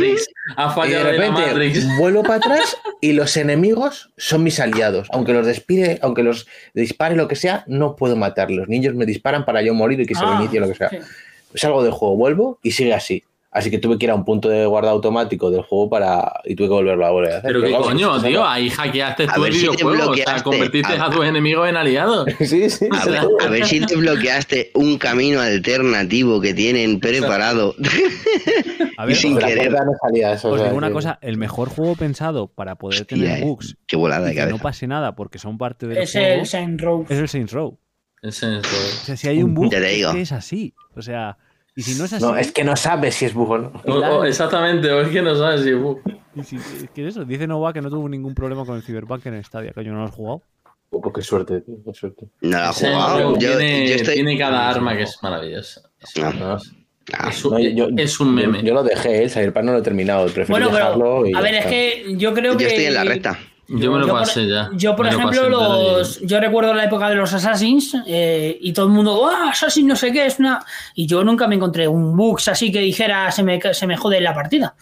Ha 0.56 0.86
Y 0.86 0.90
de 0.90 1.04
la 1.04 1.10
repente 1.10 1.42
vuelvo 1.98 2.22
para 2.22 2.36
atrás 2.36 2.76
y 3.02 3.12
los 3.12 3.36
enemigos 3.36 4.10
son 4.16 4.42
mis 4.42 4.58
aliados. 4.58 5.06
Aunque 5.12 5.34
los 5.34 5.46
despide, 5.46 5.98
aunque 6.02 6.22
los 6.22 6.46
dispare 6.72 7.14
lo 7.14 7.28
que 7.28 7.36
sea, 7.36 7.62
no 7.66 7.94
puedo 7.94 8.16
matarlos. 8.16 8.68
Ni 8.68 8.78
ellos 8.78 8.94
me 8.94 9.04
disparan 9.04 9.44
para 9.44 9.60
yo 9.60 9.74
morir 9.74 10.00
y 10.00 10.06
que 10.06 10.14
se 10.14 10.24
Ah, 10.24 10.30
reinicie 10.36 10.60
lo 10.60 10.68
que 10.68 10.74
sea. 10.74 10.88
sí. 10.88 10.98
Salgo 11.54 11.82
del 11.82 11.92
juego, 11.92 12.16
vuelvo 12.16 12.58
y 12.62 12.70
sigue 12.70 12.94
así. 12.94 13.22
Así 13.52 13.68
que 13.68 13.78
tuve 13.78 13.98
que 13.98 14.06
ir 14.06 14.10
a 14.12 14.14
un 14.14 14.24
punto 14.24 14.48
de 14.48 14.64
guardado 14.64 14.94
automático 14.94 15.50
del 15.50 15.62
juego 15.62 15.90
para 15.90 16.40
y 16.44 16.54
tuve 16.54 16.68
que 16.68 16.72
volverlo 16.74 17.04
a 17.04 17.10
volver 17.10 17.32
a 17.32 17.36
hacer. 17.38 17.52
Pero 17.52 17.62
qué 17.66 17.72
coño, 17.72 18.22
tío, 18.22 18.46
ahí 18.46 18.70
hackeaste 18.70 19.24
A 19.24 19.34
tú 19.34 19.44
el 19.44 19.50
ver 19.50 19.52
si 19.54 19.60
te 19.66 19.70
videojuego, 19.72 19.90
o 19.90 19.96
sea, 19.96 20.06
bloqueaste. 20.06 20.42
convertiste 20.44 20.92
A- 20.92 21.04
a 21.06 21.10
tus 21.10 21.24
enemigos 21.26 21.68
en 21.68 21.76
aliados. 21.76 22.26
Sí, 22.38 22.70
sí. 22.70 22.88
A 22.92 23.04
ver, 23.06 23.20
a 23.44 23.48
ver 23.48 23.66
si 23.66 23.80
te 23.84 23.96
bloqueaste 23.96 24.70
un 24.74 24.98
camino 24.98 25.40
alternativo 25.40 26.40
que 26.40 26.54
tienen 26.54 27.00
preparado. 27.00 27.74
A 28.96 29.06
ver, 29.06 29.16
y 29.16 29.18
sin 29.18 29.38
querer. 29.38 29.72
no 29.72 29.92
salía 30.00 30.32
eso. 30.34 30.48
o 30.48 30.52
os 30.52 30.58
sea, 30.58 30.66
digo 30.68 30.78
una 30.78 30.92
cosa, 30.92 31.18
el 31.22 31.36
mejor 31.38 31.70
juego 31.70 31.96
pensado 31.96 32.48
para 32.48 32.76
poder 32.76 33.00
Hostia, 33.02 33.16
tener 33.16 33.38
eh. 33.42 33.44
bugs 33.46 33.76
Qué 33.86 33.96
volada 33.96 34.30
y 34.30 34.34
de 34.36 34.44
que 34.44 34.50
no 34.50 34.58
pase 34.58 34.86
nada 34.86 35.16
porque 35.16 35.38
son 35.38 35.58
parte 35.58 35.86
del 35.86 35.98
Es 35.98 36.12
juego 36.12 36.40
el 36.42 36.46
Saint 36.46 36.80
Row. 36.80 37.06
es 37.08 37.18
el 37.18 37.28
Saints 37.28 37.52
Row. 37.52 37.78
Es 38.22 38.42
O 38.42 38.62
sea, 39.04 39.16
si 39.16 39.28
hay 39.28 39.42
un 39.42 39.54
bug, 39.54 39.72
es 39.72 40.14
es 40.14 40.32
así. 40.32 40.74
O 40.94 41.00
sea, 41.02 41.38
y 41.80 41.82
si 41.82 41.98
no 41.98 42.04
es 42.04 42.12
así, 42.12 42.24
No, 42.24 42.36
es 42.36 42.52
que 42.52 42.62
no 42.62 42.76
sabes 42.76 43.14
si 43.14 43.24
es 43.24 43.32
bug 43.34 43.50
o 43.50 43.58
no. 43.58 43.72
O- 43.86 43.92
o- 44.18 44.24
exactamente, 44.24 44.90
o 44.90 45.00
es 45.00 45.08
que 45.08 45.22
no 45.22 45.34
sabes 45.34 45.62
si. 45.62 45.72
uh, 45.72 45.98
y 46.36 46.42
si- 46.44 46.56
es 46.56 46.90
que 46.94 47.08
eso, 47.08 47.24
dice 47.24 47.46
Nova 47.46 47.72
que 47.72 47.80
no 47.80 47.88
tuvo 47.90 48.08
ningún 48.08 48.34
problema 48.34 48.64
con 48.66 48.76
el 48.76 48.82
Cyberpunk 48.82 49.24
en 49.26 49.42
Stadia, 49.42 49.72
que 49.72 49.82
yo 49.84 49.92
no 49.92 50.02
lo 50.02 50.08
he 50.08 50.10
jugado. 50.10 50.42
Oh, 50.90 51.00
pues 51.00 51.14
qué 51.14 51.22
suerte, 51.22 51.60
tío, 51.62 51.76
qué 51.84 51.94
suerte. 51.94 52.26
No 52.42 52.58
la 52.58 52.70
he 52.70 52.72
jugado. 52.72 53.32
Yo, 53.32 53.38
tiene, 53.38 53.88
yo 53.88 53.94
estoy. 53.94 54.14
tiene 54.14 54.36
cada 54.36 54.68
arma 54.68 54.96
que 54.96 55.04
es 55.04 55.16
maravillosa. 55.22 55.82
Es, 56.00 56.16
No. 56.16 56.58
No, 57.12 57.28
es 57.28 57.44
un, 57.44 57.52
no, 57.52 57.58
yo- 57.60 57.88
es 57.96 58.20
un 58.20 58.34
meme. 58.34 58.58
Yo, 58.58 58.66
yo 58.66 58.74
lo 58.74 58.82
dejé, 58.84 59.22
el 59.24 59.30
Cyberpunk 59.30 59.64
no 59.64 59.72
lo 59.72 59.78
he 59.78 59.82
terminado, 59.82 60.26
prefiero 60.26 60.48
Bueno, 60.50 60.68
dejarlo 60.68 61.22
pero 61.22 61.26
y 61.26 61.34
a 61.34 61.40
ver, 61.40 61.54
es 61.54 61.66
que 61.66 62.04
yo 62.16 62.32
creo 62.34 62.56
que. 62.56 62.62
Yo 62.64 62.68
estoy 62.68 62.84
en 62.84 62.94
la 62.94 63.04
recta. 63.04 63.38
Yo 63.78 63.92
me 63.92 63.98
lo 64.00 64.08
por- 64.08 64.18
pasé 64.20 64.46
ya. 64.48 64.68
Yo, 64.72 64.96
por 64.96 65.06
Me 65.06 65.12
ejemplo, 65.12 65.48
los, 65.48 66.20
yo 66.22 66.40
recuerdo 66.40 66.74
la 66.74 66.84
época 66.84 67.08
de 67.08 67.14
los 67.14 67.32
Assassins 67.32 67.94
eh, 68.06 68.58
y 68.60 68.72
todo 68.72 68.86
el 68.86 68.92
mundo, 68.92 69.28
¡ah, 69.30 69.50
Assassin 69.50 69.86
no 69.86 69.94
sé 69.96 70.12
qué! 70.12 70.26
es 70.26 70.38
una 70.38 70.64
Y 70.94 71.06
yo 71.06 71.22
nunca 71.24 71.46
me 71.46 71.54
encontré 71.54 71.86
un 71.86 72.16
bugs 72.16 72.48
así 72.48 72.72
que 72.72 72.80
dijera 72.80 73.30
se 73.30 73.42
me, 73.42 73.60
se 73.72 73.86
me 73.86 73.96
jode 73.96 74.20
la 74.20 74.34
partida. 74.34 74.74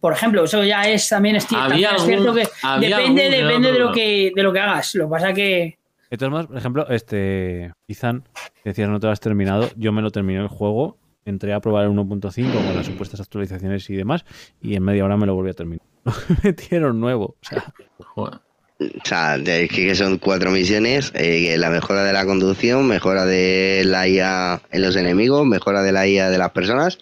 Por 0.00 0.12
ejemplo, 0.12 0.44
eso 0.44 0.62
ya 0.62 0.82
es 0.88 1.08
también 1.08 1.36
es, 1.36 1.46
Había 1.52 1.58
también 1.60 1.84
es 1.84 1.90
algún- 1.92 2.06
cierto 2.06 2.34
que 2.34 2.48
había 2.62 2.96
depende, 2.98 3.24
algún 3.26 3.46
depende 3.46 3.72
de 3.72 3.78
lo 3.78 3.92
que 3.92 4.32
de 4.34 4.42
lo 4.42 4.52
que 4.52 4.60
hagas. 4.60 4.94
Lo 4.94 5.06
que 5.06 5.10
pasa 5.10 5.32
que 5.32 5.78
De 6.10 6.16
todos 6.16 6.30
modos, 6.30 6.46
por 6.46 6.56
ejemplo, 6.58 6.86
este 6.88 7.72
Izan, 7.88 8.22
decías 8.64 8.88
no 8.88 9.00
te 9.00 9.06
lo 9.06 9.12
has 9.12 9.20
terminado, 9.20 9.68
yo 9.76 9.90
me 9.92 10.02
lo 10.02 10.10
terminé 10.10 10.40
el 10.40 10.48
juego, 10.48 10.98
entré 11.26 11.52
a 11.52 11.60
probar 11.60 11.84
el 11.84 11.90
1.5 11.90 12.52
con 12.52 12.76
las 12.76 12.86
supuestas 12.86 13.20
actualizaciones 13.20 13.88
y 13.90 13.94
demás, 13.96 14.24
y 14.62 14.74
en 14.76 14.82
media 14.82 15.04
hora 15.04 15.16
me 15.16 15.26
lo 15.26 15.34
volví 15.34 15.50
a 15.50 15.54
terminar. 15.54 15.84
Lo 16.04 16.12
metieron 16.44 17.00
nuevo. 17.00 17.36
O 17.40 17.44
sea, 17.48 17.72
Joder. 17.98 18.40
O 18.78 19.04
sea, 19.04 19.36
es 19.36 19.70
que 19.70 19.94
son 19.94 20.18
cuatro 20.18 20.50
misiones. 20.50 21.10
eh, 21.14 21.56
la 21.58 21.70
mejora 21.70 22.04
de 22.04 22.12
la 22.12 22.26
conducción, 22.26 22.86
mejora 22.86 23.24
de 23.24 23.82
la 23.84 24.06
IA 24.06 24.60
en 24.70 24.82
los 24.82 24.96
enemigos, 24.96 25.46
mejora 25.46 25.82
de 25.82 25.92
la 25.92 26.06
IA 26.06 26.30
de 26.30 26.38
las 26.38 26.50
personas. 26.50 26.98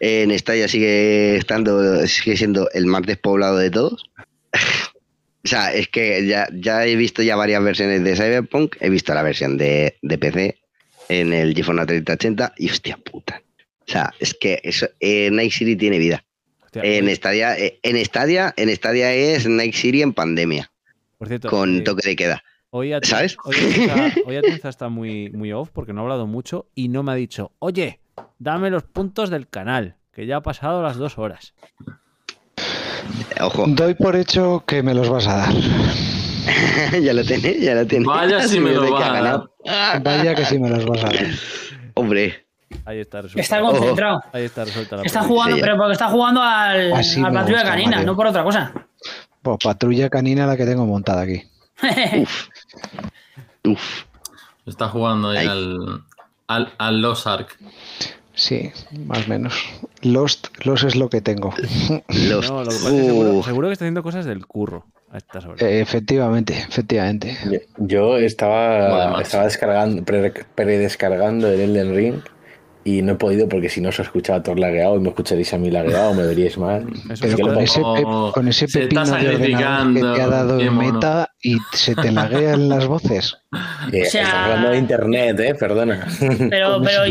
En 0.00 0.38
Stadia 0.38 0.68
sigue 0.68 1.36
estando, 1.36 2.06
sigue 2.06 2.36
siendo 2.36 2.68
el 2.72 2.86
más 2.86 3.02
despoblado 3.02 3.56
de 3.56 3.70
todos. 3.70 4.04
o 4.52 5.48
sea, 5.48 5.72
es 5.72 5.88
que 5.88 6.26
ya, 6.26 6.46
ya 6.52 6.86
he 6.86 6.94
visto 6.94 7.22
ya 7.22 7.36
varias 7.36 7.64
versiones 7.64 8.04
de 8.04 8.16
Cyberpunk. 8.16 8.76
He 8.80 8.90
visto 8.90 9.14
la 9.14 9.22
versión 9.22 9.56
de, 9.56 9.96
de 10.02 10.18
PC 10.18 10.58
en 11.08 11.32
el 11.32 11.54
GeForce 11.54 11.86
3080 11.86 12.52
y 12.58 12.70
hostia 12.70 12.98
puta. 12.98 13.40
O 13.86 13.90
sea, 13.92 14.12
es 14.18 14.34
que 14.34 14.60
eso, 14.64 14.86
eh, 15.00 15.30
Night 15.30 15.52
City 15.52 15.76
tiene 15.76 15.98
vida. 15.98 16.24
hostia, 16.62 16.82
En 16.82 17.06
hoy- 17.06 17.14
Stadia, 17.16 17.58
eh, 17.58 17.78
en 17.82 18.02
Stadia, 18.04 18.52
en 18.56 18.74
Stadia 18.74 19.12
es 19.14 19.46
Night 19.46 19.74
City 19.74 20.02
en 20.02 20.12
pandemia, 20.12 20.70
por 21.18 21.28
cierto, 21.28 21.48
con 21.48 21.78
eh, 21.78 21.80
toque 21.82 22.08
de 22.08 22.16
queda. 22.16 22.44
hoy 22.70 22.92
Atienza- 22.92 23.16
¿sabes? 23.16 23.36
Hoy 24.26 24.36
Atienza 24.36 24.68
está 24.68 24.88
muy, 24.88 25.30
muy 25.30 25.52
off 25.52 25.68
porque 25.72 25.92
no 25.92 26.00
ha 26.00 26.04
hablado 26.04 26.26
mucho 26.26 26.66
y 26.74 26.88
no 26.88 27.02
me 27.02 27.12
ha 27.12 27.14
dicho, 27.14 27.52
oye, 27.60 28.00
dame 28.38 28.70
los 28.70 28.82
puntos 28.84 29.30
del 29.30 29.46
canal, 29.48 29.96
que 30.12 30.26
ya 30.26 30.36
ha 30.38 30.42
pasado 30.42 30.82
las 30.82 30.96
dos 30.96 31.18
horas. 31.18 31.54
Ojo, 33.40 33.64
Doy 33.68 33.94
por 33.94 34.16
hecho 34.16 34.64
que 34.66 34.82
me 34.82 34.94
los 34.94 35.08
vas 35.08 35.26
a 35.28 35.36
dar. 35.36 35.54
ya 37.02 37.12
lo 37.12 37.24
tenés, 37.24 37.60
ya 37.60 37.74
lo 37.74 37.86
tenés. 37.86 38.06
Vaya 38.06 38.40
si 38.48 38.60
me 38.60 38.70
sé 38.70 38.76
lo 38.76 38.84
que 38.86 38.90
vas 38.90 39.02
a 39.08 39.12
ganado. 39.12 39.54
Vaya 40.02 40.34
que 40.34 40.44
sí 40.44 40.58
me 40.58 40.70
los 40.70 40.84
vas 40.86 41.04
a 41.04 41.08
dar. 41.08 41.26
Hombre, 41.94 42.43
Ahí 42.84 42.98
está 43.00 43.22
resuelta. 43.22 43.40
está 43.42 43.60
concentrado. 43.60 44.20
Ahí 44.32 44.44
está 44.44 44.64
resuelta 44.64 44.96
la 44.96 45.02
Está 45.02 45.20
pregunta. 45.20 45.34
jugando, 45.34 45.56
Sí, 45.56 45.62
pero 45.62 45.76
porque 45.76 45.92
está 45.92 46.08
jugando 46.08 46.42
al, 46.42 46.92
Así 46.92 47.20
al 47.22 47.32
patrulla 47.32 47.58
gusta, 47.58 47.70
canina, 47.70 47.90
Mario. 47.90 48.06
no 48.06 48.16
por 48.16 48.26
otra 48.26 48.44
cosa. 48.44 48.72
Pues 49.42 49.58
patrulla 49.62 50.08
canina 50.10 50.46
la 50.46 50.56
que 50.56 50.64
tengo 50.64 50.86
montada 50.86 51.22
aquí. 51.22 51.42
uf, 53.64 54.04
Está 54.66 54.88
jugando 54.88 55.28
ahí 55.30 55.38
Ay. 55.38 55.46
al, 55.48 56.02
al, 56.48 56.72
al 56.78 57.02
Lost 57.02 57.26
Ark. 57.26 57.58
Sí, 58.34 58.72
más 59.06 59.26
o 59.26 59.28
menos. 59.28 59.54
Lost, 60.02 60.48
Lost 60.64 60.84
es 60.84 60.96
lo 60.96 61.08
que 61.08 61.20
tengo. 61.20 61.54
los. 62.08 62.50
No, 62.50 62.64
lo 62.64 62.70
que 62.70 62.76
pasa 62.76 62.88
es 62.88 62.94
que 62.94 63.04
seguro, 63.04 63.30
Uf, 63.34 63.44
seguro 63.46 63.68
que 63.68 63.72
está 63.74 63.84
haciendo 63.84 64.02
cosas 64.02 64.24
del 64.24 64.46
curro 64.46 64.86
a 65.12 65.18
estas 65.18 65.44
horas. 65.44 65.62
Eh, 65.62 65.80
efectivamente, 65.80 66.58
efectivamente. 66.58 67.38
Yo, 67.76 68.18
yo 68.18 68.18
estaba, 68.18 69.04
demás. 69.06 69.22
estaba 69.22 69.44
descargando, 69.44 70.02
pre- 70.02 70.32
predescargando 70.54 71.48
el 71.48 71.60
Elden 71.60 71.94
Ring 71.94 72.14
y 72.84 73.00
no 73.02 73.12
he 73.12 73.14
podido 73.16 73.48
porque 73.48 73.68
si 73.70 73.80
no 73.80 73.90
se 73.92 74.02
escuchaba 74.02 74.42
todo 74.42 74.54
lagueado 74.56 74.96
y 74.96 75.00
me 75.00 75.08
escucharéis 75.08 75.52
a 75.54 75.58
mí 75.58 75.70
lagueado, 75.70 76.12
me 76.14 76.26
veríais 76.26 76.58
mal. 76.58 76.86
Pero 77.20 77.38
con 77.38 77.58
ese, 77.58 77.80
con 78.34 78.48
ese 78.48 78.68
pepino 78.68 79.04
de 79.04 79.28
ordenador 79.34 79.94
que 79.94 80.00
te 80.00 80.20
ha 80.22 80.26
dado 80.28 80.58
meta 80.72 81.30
y 81.42 81.56
se 81.72 81.94
te 81.94 82.12
laguean 82.12 82.68
las 82.68 82.86
voces. 82.86 83.36
Eh, 83.92 84.02
O 84.06 84.10
sea- 84.10 84.22
Estás 84.22 84.34
hablando 84.34 84.70
de 84.70 84.78
internet, 84.78 85.40
eh, 85.40 85.54
perdona. 85.54 86.06
Pero, 86.50 86.80
pero, 86.84 87.02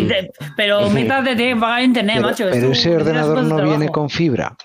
pero 0.55 0.89
mientras 0.89 1.23
te 1.23 1.35
tiene 1.35 1.53
que 1.55 1.59
pagar 1.59 1.83
internet, 1.83 2.15
Pero, 2.17 2.27
macho. 2.27 2.45
pero 2.51 2.71
ese 2.71 2.95
ordenador 2.95 3.43
no 3.43 3.63
viene 3.63 3.89
con 3.89 4.09
fibra. 4.09 4.55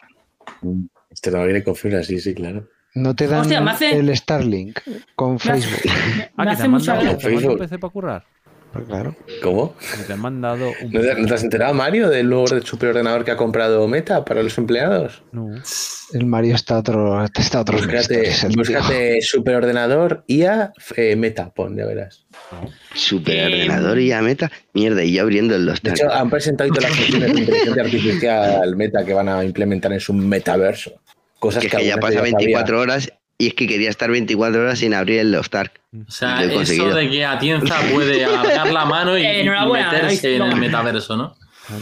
Este 1.10 1.30
no 1.30 1.44
viene 1.44 1.62
con 1.62 1.74
fibra, 1.74 2.02
sí, 2.02 2.20
sí, 2.20 2.34
claro. 2.34 2.68
No 2.94 3.14
te 3.14 3.28
dan 3.28 3.42
Hostia, 3.42 3.60
me 3.60 3.70
hace- 3.70 3.96
el 3.98 4.14
Starlink 4.16 4.78
con 5.14 5.32
Me 5.32 5.36
hace- 5.36 5.62
Facebook. 5.62 5.92
Ah, 6.36 6.44
Me 6.44 6.44
que 6.44 6.48
te 6.48 6.50
hace 6.54 6.62
han 6.64 6.70
mucha 6.70 6.94
gracia. 6.96 7.18
te 7.18 7.46
un. 7.46 7.58
PC 7.58 7.78
para 7.78 7.92
currar. 7.92 8.24
Pues 8.72 8.86
claro. 8.86 9.16
¿Cómo? 9.42 9.74
Te 10.06 10.12
han 10.12 10.20
mandado 10.20 10.72
un 10.82 10.92
¿No 10.92 11.00
te, 11.00 11.14
no 11.14 11.26
te 11.26 11.34
has 11.34 11.42
enterado, 11.42 11.72
Mario, 11.72 12.10
del 12.10 12.28
nuevo 12.28 12.46
superordenador 12.62 13.24
que 13.24 13.30
ha 13.30 13.36
comprado 13.36 13.88
Meta 13.88 14.24
para 14.24 14.42
los 14.42 14.58
empleados? 14.58 15.22
No. 15.32 15.48
El 16.12 16.26
Mario 16.26 16.54
está 16.54 16.78
otro, 16.78 17.24
está 17.24 17.58
a 17.58 17.60
otros 17.62 17.86
Búscate, 18.54 19.22
superordenador 19.22 20.24
IA 20.26 20.72
eh, 20.96 21.16
Meta, 21.16 21.50
pon, 21.50 21.76
ya 21.76 21.86
verás. 21.86 22.26
superordenador 22.94 23.98
y 23.98 24.12
a 24.12 24.20
meta. 24.20 24.50
Mierda, 24.74 25.02
y 25.02 25.14
yo 25.14 25.22
abriendo 25.22 25.56
el 25.56 25.64
los 25.64 25.80
De 25.82 25.90
hecho, 25.90 26.12
han 26.12 26.28
presentado 26.28 26.70
todas 26.70 26.90
las 26.90 26.98
funciones 26.98 27.32
de 27.32 27.40
inteligencia 27.40 27.82
artificial 27.82 28.76
Meta 28.76 29.04
que 29.04 29.14
van 29.14 29.28
a 29.28 29.44
implementar 29.44 29.92
en 29.92 30.00
su 30.00 30.12
metaverso. 30.12 31.00
Cosas 31.38 31.62
que, 31.62 31.70
que, 31.70 31.76
es 31.76 31.82
que 31.82 31.88
ya 31.88 31.96
pasa 31.96 32.14
yo 32.14 32.18
sabía. 32.20 32.36
24 32.36 32.80
horas 32.80 33.12
y 33.38 33.46
es 33.48 33.54
que 33.54 33.66
quería 33.66 33.88
estar 33.88 34.10
24 34.10 34.60
horas 34.60 34.78
sin 34.80 34.92
abrir 34.94 35.20
el 35.20 35.30
Lost 35.32 35.54
Ark. 35.54 35.80
O 36.06 36.10
sea, 36.10 36.42
eso 36.42 36.94
de 36.94 37.08
que 37.08 37.24
Atienza 37.24 37.76
puede 37.92 38.24
alargar 38.24 38.72
la 38.72 38.84
mano 38.84 39.16
y, 39.16 39.22
Eh, 39.24 39.36
y 39.38 39.40
enhorabuena, 39.40 39.92
meterse 39.92 40.34
en 40.34 40.38
no. 40.40 40.46
el 40.50 40.56
metaverso, 40.56 41.16
¿no? 41.16 41.36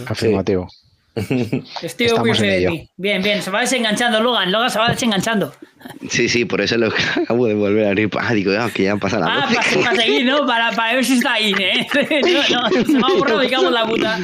Afirmativo. 0.06 0.68
Estoy 1.80 2.08
de 2.08 2.66
ti. 2.68 2.90
Bien, 2.98 3.22
bien. 3.22 3.42
Se 3.42 3.50
va 3.50 3.60
desenganchando 3.60 4.20
Logan. 4.20 4.52
Logan 4.52 4.70
se 4.70 4.78
va 4.78 4.90
desenganchando. 4.90 5.54
Sí, 6.10 6.28
sí, 6.28 6.44
por 6.44 6.60
eso 6.60 6.76
lo 6.76 6.88
acabo 7.22 7.46
de 7.46 7.54
volver 7.54 7.86
a 7.86 7.88
abrir. 7.88 8.10
Ah, 8.20 8.34
digo, 8.34 8.52
ah, 8.58 8.68
que 8.72 8.82
ya 8.84 8.96
pasa 8.96 9.18
la 9.18 9.26
Ah, 9.26 9.48
para, 9.48 9.82
para 9.84 9.96
seguir, 9.96 10.26
¿no? 10.26 10.44
Para, 10.46 10.72
para 10.72 10.94
ver 10.94 11.04
si 11.04 11.14
está 11.14 11.34
ahí, 11.34 11.54
¿eh? 11.58 11.86
No, 12.50 12.68
no, 12.68 12.84
se 12.84 12.92
me 12.92 12.98
ha 12.98 13.18
borrado 13.18 13.42
y 13.42 13.48
cago 13.48 13.68
en 13.68 13.74
la 13.74 13.86
puta. 13.86 14.18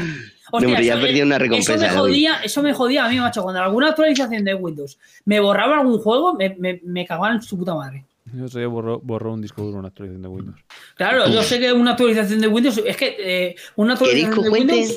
Hostia, 0.54 0.68
hombre, 0.68 0.84
ya 0.84 0.94
eso- 0.94 1.02
perdí 1.02 1.22
una 1.22 1.36
Eso 1.36 1.42
recompensa 1.44 1.72
me, 1.76 1.80
de 1.80 1.88
hoy. 1.88 1.96
jodía, 1.98 2.40
eso 2.44 2.62
me 2.62 2.72
jodía 2.74 3.04
a 3.06 3.08
mí, 3.08 3.18
macho. 3.18 3.42
Cuando 3.42 3.60
alguna 3.62 3.88
actualización 3.88 4.44
de 4.44 4.54
Windows 4.54 4.98
me 5.24 5.40
borraba 5.40 5.80
algún 5.80 5.98
juego, 5.98 6.34
me, 6.34 6.54
me, 6.58 6.80
me 6.84 7.06
cagaba 7.06 7.32
en 7.32 7.42
su 7.42 7.58
puta 7.58 7.74
madre. 7.74 8.04
Otro 8.44 8.58
día 8.60 8.68
borró, 8.68 9.00
borró 9.00 9.32
un 9.32 9.42
disco 9.42 9.62
duro 9.62 9.78
una 9.78 9.88
actualización 9.88 10.22
de 10.22 10.28
Windows. 10.28 10.60
Claro, 10.96 11.26
yo 11.28 11.42
sé 11.42 11.58
que 11.58 11.72
una 11.72 11.92
actualización 11.92 12.40
de 12.40 12.46
Windows 12.48 12.80
es 12.86 12.96
que 12.96 13.16
eh, 13.18 13.56
una 13.76 13.94
actualización 13.94 14.30
disco 14.30 14.42
de? 14.44 14.50
Windows 14.50 14.90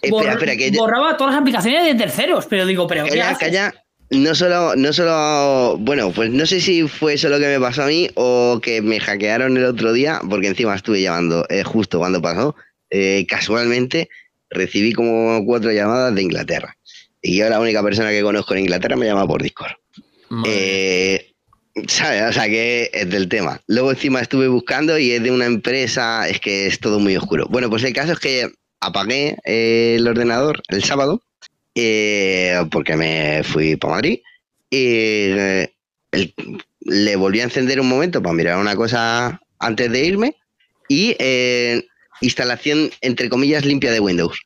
Espera, 0.00 0.10
borra- 0.10 0.32
espera, 0.32 0.56
que- 0.56 0.70
borraba 0.78 1.16
todas 1.16 1.34
las 1.34 1.40
aplicaciones 1.42 1.84
de 1.84 1.94
terceros, 1.94 2.46
pero 2.46 2.64
digo, 2.64 2.86
pero 2.86 3.04
¿qué 3.04 3.10
Calla, 3.10 3.30
haces? 3.30 3.38
calla. 3.48 3.74
No 4.12 4.34
solo, 4.34 4.74
no 4.74 4.92
solo, 4.92 5.76
bueno, 5.78 6.10
pues 6.10 6.30
no 6.30 6.44
sé 6.46 6.60
si 6.60 6.88
fue 6.88 7.14
eso 7.14 7.28
lo 7.28 7.38
que 7.38 7.46
me 7.46 7.60
pasó 7.60 7.82
a 7.84 7.86
mí 7.86 8.08
o 8.16 8.58
que 8.60 8.82
me 8.82 8.98
hackearon 8.98 9.56
el 9.56 9.64
otro 9.66 9.92
día, 9.92 10.20
porque 10.28 10.48
encima 10.48 10.74
estuve 10.74 11.00
llamando 11.02 11.46
eh, 11.48 11.62
justo 11.62 11.98
cuando 11.98 12.20
pasó, 12.20 12.56
eh, 12.90 13.24
casualmente 13.28 14.08
recibí 14.50 14.92
como 14.92 15.44
cuatro 15.44 15.72
llamadas 15.72 16.14
de 16.14 16.22
Inglaterra. 16.22 16.76
Y 17.22 17.36
yo 17.36 17.48
la 17.48 17.60
única 17.60 17.82
persona 17.82 18.10
que 18.10 18.22
conozco 18.22 18.54
en 18.54 18.60
Inglaterra 18.60 18.96
me 18.96 19.06
llama 19.06 19.26
por 19.26 19.42
Discord. 19.42 19.72
Eh, 20.46 21.26
¿Sabes? 21.86 22.22
O 22.30 22.32
sea 22.32 22.46
que 22.48 22.90
es 22.92 23.08
del 23.10 23.28
tema. 23.28 23.60
Luego 23.66 23.90
encima 23.90 24.20
estuve 24.20 24.48
buscando 24.48 24.98
y 24.98 25.12
es 25.12 25.22
de 25.22 25.30
una 25.30 25.46
empresa, 25.46 26.28
es 26.28 26.40
que 26.40 26.66
es 26.66 26.78
todo 26.80 26.98
muy 26.98 27.16
oscuro. 27.16 27.46
Bueno, 27.48 27.70
pues 27.70 27.84
el 27.84 27.92
caso 27.92 28.12
es 28.12 28.18
que 28.18 28.50
apagué 28.80 29.36
eh, 29.44 29.96
el 29.98 30.06
ordenador 30.08 30.62
el 30.68 30.82
sábado 30.82 31.22
eh, 31.74 32.56
porque 32.70 32.96
me 32.96 33.42
fui 33.44 33.76
para 33.76 33.94
Madrid 33.94 34.20
y 34.70 34.86
el- 36.12 36.34
le 36.80 37.16
volví 37.16 37.40
a 37.40 37.44
encender 37.44 37.80
un 37.80 37.88
momento 37.88 38.22
para 38.22 38.34
mirar 38.34 38.58
una 38.58 38.74
cosa 38.74 39.40
antes 39.58 39.92
de 39.92 40.04
irme 40.04 40.36
y 40.88 41.14
eh, 41.18 41.84
instalación 42.20 42.90
entre 43.00 43.28
comillas 43.28 43.64
limpia 43.64 43.92
de 43.92 44.00
Windows. 44.00 44.40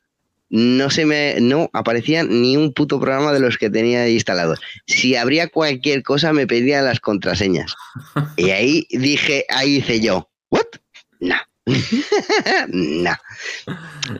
No 0.49 0.89
se 0.89 1.05
me 1.05 1.37
no 1.41 1.69
aparecía 1.73 2.23
ni 2.23 2.55
un 2.55 2.71
puto 2.71 2.99
programa 2.99 3.33
de 3.33 3.39
los 3.39 3.57
que 3.57 3.69
tenía 3.69 4.07
instalados. 4.07 4.59
Si 4.85 5.15
habría 5.15 5.47
cualquier 5.47 6.03
cosa 6.03 6.33
me 6.33 6.47
pedía 6.47 6.81
las 6.81 6.99
contraseñas. 6.99 7.75
Y 8.37 8.51
ahí 8.51 8.87
dije, 8.91 9.45
ahí 9.49 9.77
hice 9.77 9.99
yo, 9.99 10.29
¿what? 10.49 10.65
No. 12.71 13.15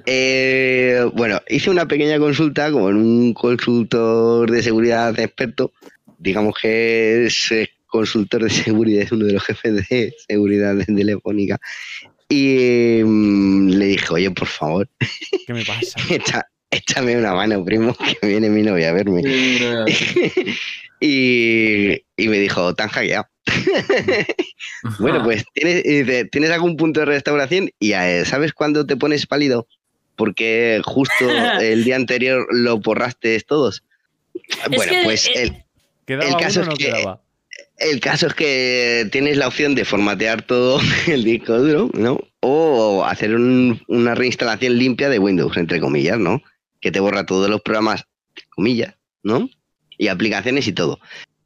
Eh, 0.06 1.06
bueno, 1.14 1.40
hice 1.48 1.70
una 1.70 1.88
pequeña 1.88 2.18
consulta 2.18 2.72
con 2.72 2.96
un 2.96 3.34
consultor 3.34 4.50
de 4.50 4.64
seguridad 4.64 5.18
experto. 5.20 5.72
Digamos 6.18 6.56
que 6.60 7.26
es 7.26 7.52
consultor 7.86 8.44
de 8.44 8.50
seguridad, 8.50 9.04
es 9.04 9.12
uno 9.12 9.26
de 9.26 9.34
los 9.34 9.44
jefes 9.44 9.88
de 9.90 10.14
seguridad 10.28 10.76
de 10.76 10.86
Telefónica. 10.86 11.60
Y 12.30 13.02
mm, 13.04 13.70
le 13.70 13.86
dije, 13.86 14.08
oye, 14.14 14.32
por 14.32 14.48
favor, 14.48 14.90
¿Qué 15.46 15.54
me 15.54 15.64
pasa? 15.66 16.00
echa- 16.10 16.48
échame 16.72 17.18
una 17.18 17.34
mano, 17.34 17.64
primo, 17.64 17.96
que 18.22 18.28
viene 18.28 18.50
mi 18.50 18.62
novia 18.64 18.90
a 18.90 18.94
verme. 18.94 19.22
y, 21.00 21.94
y 22.18 22.28
me 22.28 22.40
dijo, 22.40 22.74
tan 22.76 22.90
hackeado. 22.90 23.28
bueno, 25.00 25.24
pues 25.24 25.44
¿tienes, 25.54 25.86
y 25.86 26.02
dice, 26.04 26.26
¿tienes 26.26 26.52
algún 26.52 26.78
punto 26.78 27.02
de 27.02 27.06
restauración? 27.08 27.70
Y 27.80 27.94
eh, 27.94 28.24
¿sabes 28.26 28.54
cuándo 28.54 28.86
te 28.86 28.98
pones 28.98 29.28
pálido? 29.28 29.68
Porque 30.16 30.82
justo 30.84 31.30
el 31.60 31.84
día 31.84 31.96
anterior 31.98 32.48
lo 32.52 32.80
borraste 32.80 33.40
todos. 33.42 33.84
Bueno, 34.70 34.92
que, 34.92 35.02
pues 35.04 35.30
el, 35.36 35.64
¿Quedaba 36.06 36.30
El 36.30 36.38
caso 36.38 36.62
es 36.62 36.70
que- 36.70 36.86
quedaba? 36.86 37.22
El 37.78 38.00
caso 38.00 38.28
es 38.28 38.34
que 38.34 39.08
tienes 39.12 39.38
la 39.38 39.48
opción 39.48 39.76
de 39.76 39.86
formatear 39.86 40.42
todo 40.44 40.80
el 41.08 41.24
disco 41.24 41.58
duro, 41.58 41.90
¿no? 41.94 42.20
O 42.42 43.04
hacer 43.06 43.36
un- 43.36 43.82
una 43.88 44.16
reinstalación 44.16 44.78
limpia 44.78 45.10
de 45.10 45.20
Windows, 45.20 45.58
entre 45.58 45.80
comillas, 45.80 46.20
¿no? 46.20 46.42
Que 46.82 46.92
te 46.92 47.00
borra 47.00 47.26
todos 47.26 47.50
los 47.50 47.62
programas, 47.62 48.06
comillas, 48.50 48.96
¿no? 49.24 49.50
Y 49.98 50.08
aplicaciones 50.08 50.68
y 50.68 50.74
todo. 50.74 51.00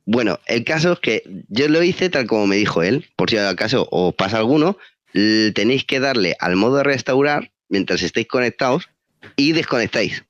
Bueno, 0.06 0.40
el 0.48 0.64
caso 0.64 0.94
es 0.94 1.00
que 1.00 1.24
yo 1.50 1.68
lo 1.68 1.84
hice 1.84 2.10
tal 2.10 2.26
como 2.26 2.48
me 2.48 2.56
dijo 2.56 2.82
él. 2.82 3.06
Por 3.16 3.30
si 3.30 3.38
acaso 3.38 3.88
os 3.92 4.14
pasa 4.16 4.38
alguno, 4.40 4.78
tenéis 5.14 5.86
que 5.86 6.00
darle 6.00 6.36
al 6.40 6.56
modo 6.56 6.78
de 6.78 6.84
restaurar 6.84 7.52
mientras 7.70 8.02
estéis 8.02 8.28
conectados 8.28 8.90
y 9.36 9.52
desconectáis, 9.52 10.24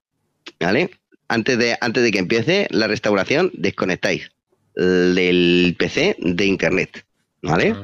¿vale? 0.60 0.90
Antes 1.30 1.58
de, 1.58 1.78
antes 1.80 2.04
de 2.04 2.12
que 2.12 2.20
empiece 2.20 2.68
la 2.72 2.88
restauración, 2.88 3.52
desconectáis 3.54 4.32
del 4.86 5.76
PC 5.78 6.16
de 6.20 6.46
internet, 6.46 7.06
¿vale? 7.42 7.76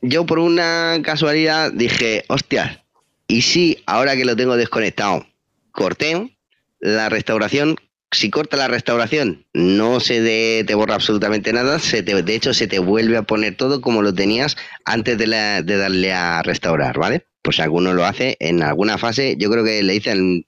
Yo 0.00 0.26
por 0.26 0.38
una 0.38 0.98
casualidad 1.02 1.72
dije, 1.72 2.24
hostias, 2.28 2.80
y 3.28 3.42
si 3.42 3.82
ahora 3.86 4.16
que 4.16 4.24
lo 4.24 4.36
tengo 4.36 4.56
desconectado, 4.56 5.26
corté 5.72 6.36
la 6.80 7.08
restauración, 7.08 7.76
si 8.10 8.30
corta 8.30 8.56
la 8.56 8.68
restauración, 8.68 9.44
no 9.54 10.00
se 10.00 10.20
de- 10.20 10.64
te 10.66 10.74
borra 10.74 10.94
absolutamente 10.94 11.52
nada, 11.52 11.78
se 11.78 12.02
te- 12.02 12.22
de 12.22 12.34
hecho 12.34 12.52
se 12.54 12.66
te 12.66 12.78
vuelve 12.78 13.16
a 13.16 13.22
poner 13.22 13.56
todo 13.56 13.80
como 13.80 14.02
lo 14.02 14.12
tenías 14.14 14.56
antes 14.84 15.16
de, 15.18 15.26
la- 15.26 15.62
de 15.62 15.76
darle 15.76 16.12
a 16.12 16.42
restaurar, 16.42 16.98
¿vale? 16.98 17.24
Pues 17.42 17.60
alguno 17.60 17.92
lo 17.94 18.04
hace 18.04 18.36
en 18.40 18.62
alguna 18.62 18.98
fase, 18.98 19.36
yo 19.38 19.50
creo 19.50 19.64
que 19.64 19.82
le 19.82 19.92
dicen 19.94 20.46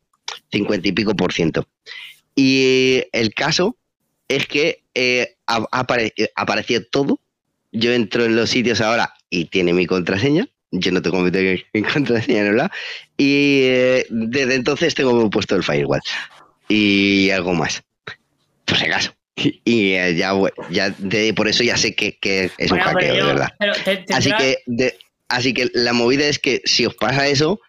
50 0.53 0.89
y 0.89 0.93
pico 0.93 1.15
por 1.17 1.33
ciento. 1.33 1.67
Y 2.35 3.03
el 3.13 3.33
caso 3.35 3.77
es 4.29 4.47
que 4.47 4.83
eh, 4.95 5.37
apare- 5.47 6.13
apareció 6.35 6.85
todo. 6.87 7.21
Yo 7.73 7.93
entro 7.93 8.25
en 8.25 8.37
los 8.37 8.51
sitios 8.51 8.81
ahora 8.81 9.13
y 9.31 9.47
tiene 9.47 9.73
mi 9.73 9.87
contraseña. 9.87 10.49
Yo 10.73 10.91
no 10.93 11.01
tengo 11.03 11.21
mi, 11.21 11.31
contraseña 11.93 12.41
en 12.41 12.47
el 12.47 12.57
lado. 12.57 12.71
Y 13.17 13.61
eh, 13.65 14.07
desde 14.11 14.55
entonces 14.55 14.95
tengo 14.95 15.29
puesto 15.31 15.55
el 15.57 15.63
firewall. 15.63 16.01
Y 16.69 17.31
algo 17.31 17.55
más. 17.55 17.83
Por 18.65 18.77
si 18.79 18.87
acaso. 18.87 19.15
Y 19.37 19.93
eh, 19.93 20.15
ya, 20.17 20.33
ya 20.71 20.91
de- 20.91 21.35
por 21.35 21.47
eso 21.49 21.63
ya 21.63 21.77
sé 21.77 21.95
que, 21.95 22.17
que 22.19 22.51
es 22.57 22.71
un 22.73 22.79
Bueno, 22.79 22.85
hackeo, 22.85 23.15
de 23.15 23.23
verdad. 23.23 23.49
pero 23.59 23.75
te- 23.85 23.99
te 23.99 24.15
Así 24.15 24.33
que, 24.33 24.59
de- 24.67 24.97
así 25.29 25.53
que 25.53 25.71
la 25.75 25.93
movida 25.93 26.27
es 26.27 26.39
que 26.39 26.63
si 26.65 26.87
os 26.87 26.95
pasa 26.95 27.29
eso, 27.29 27.61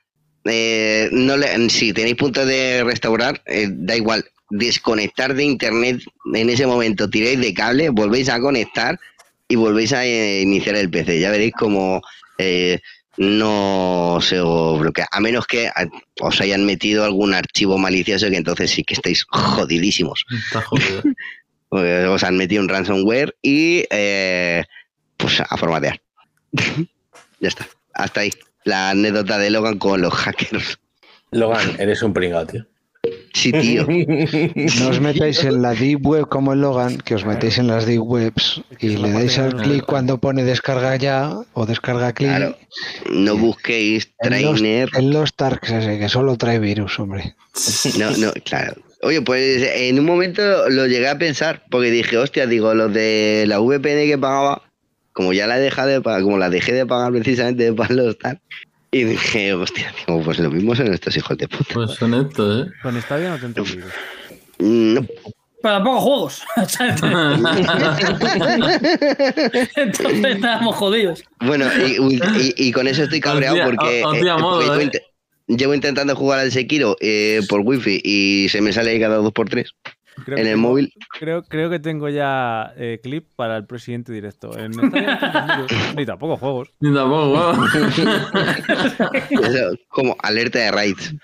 eh, 0.46 1.10
no 1.12 1.36
le- 1.36 1.70
si 1.70 1.92
tenéis 1.92 2.16
punto 2.16 2.46
de 2.46 2.84
restaurar, 2.86 3.44
eh, 3.46 3.68
da 3.70 3.98
igual, 3.98 4.26
desconectar 4.50 5.34
de 5.34 5.44
internet 5.44 6.02
en 6.34 6.50
ese 6.50 6.66
momento, 6.66 7.10
tiráis 7.10 7.40
de 7.40 7.54
cable, 7.54 7.90
volvéis 7.90 8.30
a 8.30 8.40
conectar 8.40 9.00
y 9.48 9.56
volvéis 9.56 9.94
a 9.94 10.06
eh, 10.06 10.42
iniciar 10.42 10.76
el 10.76 10.90
PC. 10.90 11.20
Ya 11.20 11.32
veréis 11.32 11.54
como 11.54 12.02
eh, 12.38 12.80
no 13.18 14.20
se 14.22 14.40
os 14.40 14.80
bloquea, 14.80 15.08
a 15.12 15.20
menos 15.20 15.48
que 15.48 15.68
ah, 15.68 15.86
os 16.22 16.40
hayan 16.40 16.66
metido 16.66 17.04
algún 17.04 17.34
archivo 17.34 17.78
malicioso 17.78 18.30
que 18.30 18.38
entonces 18.38 18.70
sí 18.72 18.84
que 18.84 18.94
estáis 18.94 19.26
jodidísimos. 19.30 20.26
Está 20.46 20.62
jodido. 20.62 21.02
Porque 21.70 22.06
os 22.06 22.24
han 22.24 22.38
metido 22.38 22.62
un 22.62 22.70
ransomware 22.70 23.36
y 23.42 23.84
eh, 23.90 24.64
pues 25.18 25.42
a 25.42 25.58
formatear. 25.58 26.00
ya 27.40 27.48
está. 27.48 27.68
Hasta 27.94 28.22
ahí. 28.22 28.32
La 28.64 28.92
anécdota 28.92 29.38
de 29.38 29.50
Logan 29.50 29.78
con 29.78 30.02
los 30.02 30.14
hackers. 30.14 30.80
Logan, 31.32 31.76
eres 31.78 32.02
un 32.04 32.14
pringado, 32.14 32.48
tío. 32.48 32.68
Sí, 33.38 33.52
tío. 33.52 33.86
No 34.80 34.90
os 34.90 35.00
metáis 35.00 35.44
en 35.44 35.62
la 35.62 35.74
deep 35.74 36.06
web 36.06 36.28
como 36.28 36.54
el 36.54 36.62
Logan, 36.62 36.98
que 36.98 37.14
os 37.14 37.24
metéis 37.24 37.60
en 37.60 37.68
las 37.68 37.86
deep 37.86 38.02
webs 38.02 38.62
y 38.80 38.98
le 38.98 39.12
dais 39.12 39.38
al 39.38 39.56
clic 39.56 39.86
cuando 39.86 40.18
pone 40.18 40.44
descarga 40.44 40.96
ya 40.96 41.38
o 41.54 41.66
descarga 41.68 42.14
clic. 42.14 42.30
Claro. 42.30 42.58
No 43.12 43.38
busquéis 43.38 44.10
En 44.20 44.42
los, 44.42 44.60
trainer. 44.60 44.90
en 44.96 45.12
los 45.12 45.36
Tarks 45.36 45.70
ese, 45.70 46.00
que 46.00 46.10
solo 46.10 46.36
trae 46.36 46.58
virus, 46.58 47.00
hombre. 47.00 47.36
No, 47.98 48.10
no, 48.18 48.32
claro. 48.44 48.74
Oye, 49.04 49.22
pues 49.22 49.70
en 49.76 50.00
un 50.00 50.06
momento 50.06 50.42
lo 50.70 50.88
llegué 50.88 51.08
a 51.08 51.20
pensar, 51.20 51.64
porque 51.70 51.92
dije, 51.92 52.18
hostia, 52.18 52.48
digo, 52.48 52.74
los 52.74 52.92
de 52.92 53.46
la 53.48 53.60
VPN 53.60 54.08
que 54.08 54.18
pagaba, 54.18 54.64
como 55.14 55.34
ya 55.34 55.46
la 55.46 55.58
he 55.58 55.62
dejado 55.62 55.90
de 55.90 56.02
pagar, 56.02 56.24
como 56.24 56.40
la 56.40 56.50
dejé 56.50 56.74
de 56.74 56.86
pagar 56.88 57.12
precisamente 57.12 57.72
para 57.74 57.94
los 57.94 58.18
tal, 58.18 58.42
y 58.92 59.04
dije, 59.04 59.54
hostia, 59.54 59.94
digo, 60.08 60.22
pues 60.24 60.40
lo 60.40 60.50
mismo 60.50 60.76
son 60.76 60.94
estos 60.94 61.16
hijos 61.18 61.38
de 61.38 61.48
puta. 61.48 61.74
Pues 61.74 61.92
son 61.92 62.14
estos, 62.14 62.68
¿eh? 62.68 62.72
Con 62.82 63.02
Stadia 63.02 63.38
no 63.38 63.54
te 63.54 63.62
virus. 63.62 63.92
No, 64.60 65.06
Pero 65.62 65.74
tampoco 65.76 66.02
juegos. 66.02 66.42
Entonces 69.76 70.26
estábamos 70.36 70.76
jodidos. 70.76 71.24
Bueno, 71.40 71.66
y, 71.86 72.16
y- 72.16 72.54
y 72.58 72.72
con 72.72 72.88
eso 72.88 73.04
estoy 73.04 73.20
cabreado 73.20 73.56
Hostia, 73.58 73.76
porque, 73.76 74.04
hostia, 74.04 74.34
eh, 74.36 74.38
modo, 74.42 74.66
porque 74.76 74.98
eh. 74.98 75.02
llevo 75.48 75.74
intentando 75.74 76.16
jugar 76.16 76.40
al 76.40 76.52
Sekiro 76.52 76.96
eh, 77.00 77.42
por 77.50 77.62
wifi 77.62 78.02
y 78.04 78.48
se 78.50 78.62
me 78.62 78.74
sale 78.74 78.92
ahí 78.92 79.00
cada 79.00 79.18
dos 79.18 79.32
por 79.34 79.50
tres 79.50 79.72
Creo 80.26 80.38
en 80.38 80.48
el 80.48 80.54
tengo- 80.54 80.68
móvil. 80.70 80.94
Creo, 81.20 81.44
creo 81.44 81.70
que 81.70 81.80
tengo 81.80 82.10
ya 82.10 82.74
eh, 82.78 83.00
clip 83.02 83.28
para 83.36 83.56
el 83.58 83.66
presidente 83.66 84.12
directo. 84.12 84.58
En 84.58 84.72
ni 85.96 86.06
tampoco 86.06 86.38
juegos. 86.38 86.70
Ni 86.80 86.94
tampoco, 86.94 87.56
como 89.90 90.16
alerta 90.22 90.60
de 90.60 90.72
raids. 90.72 91.16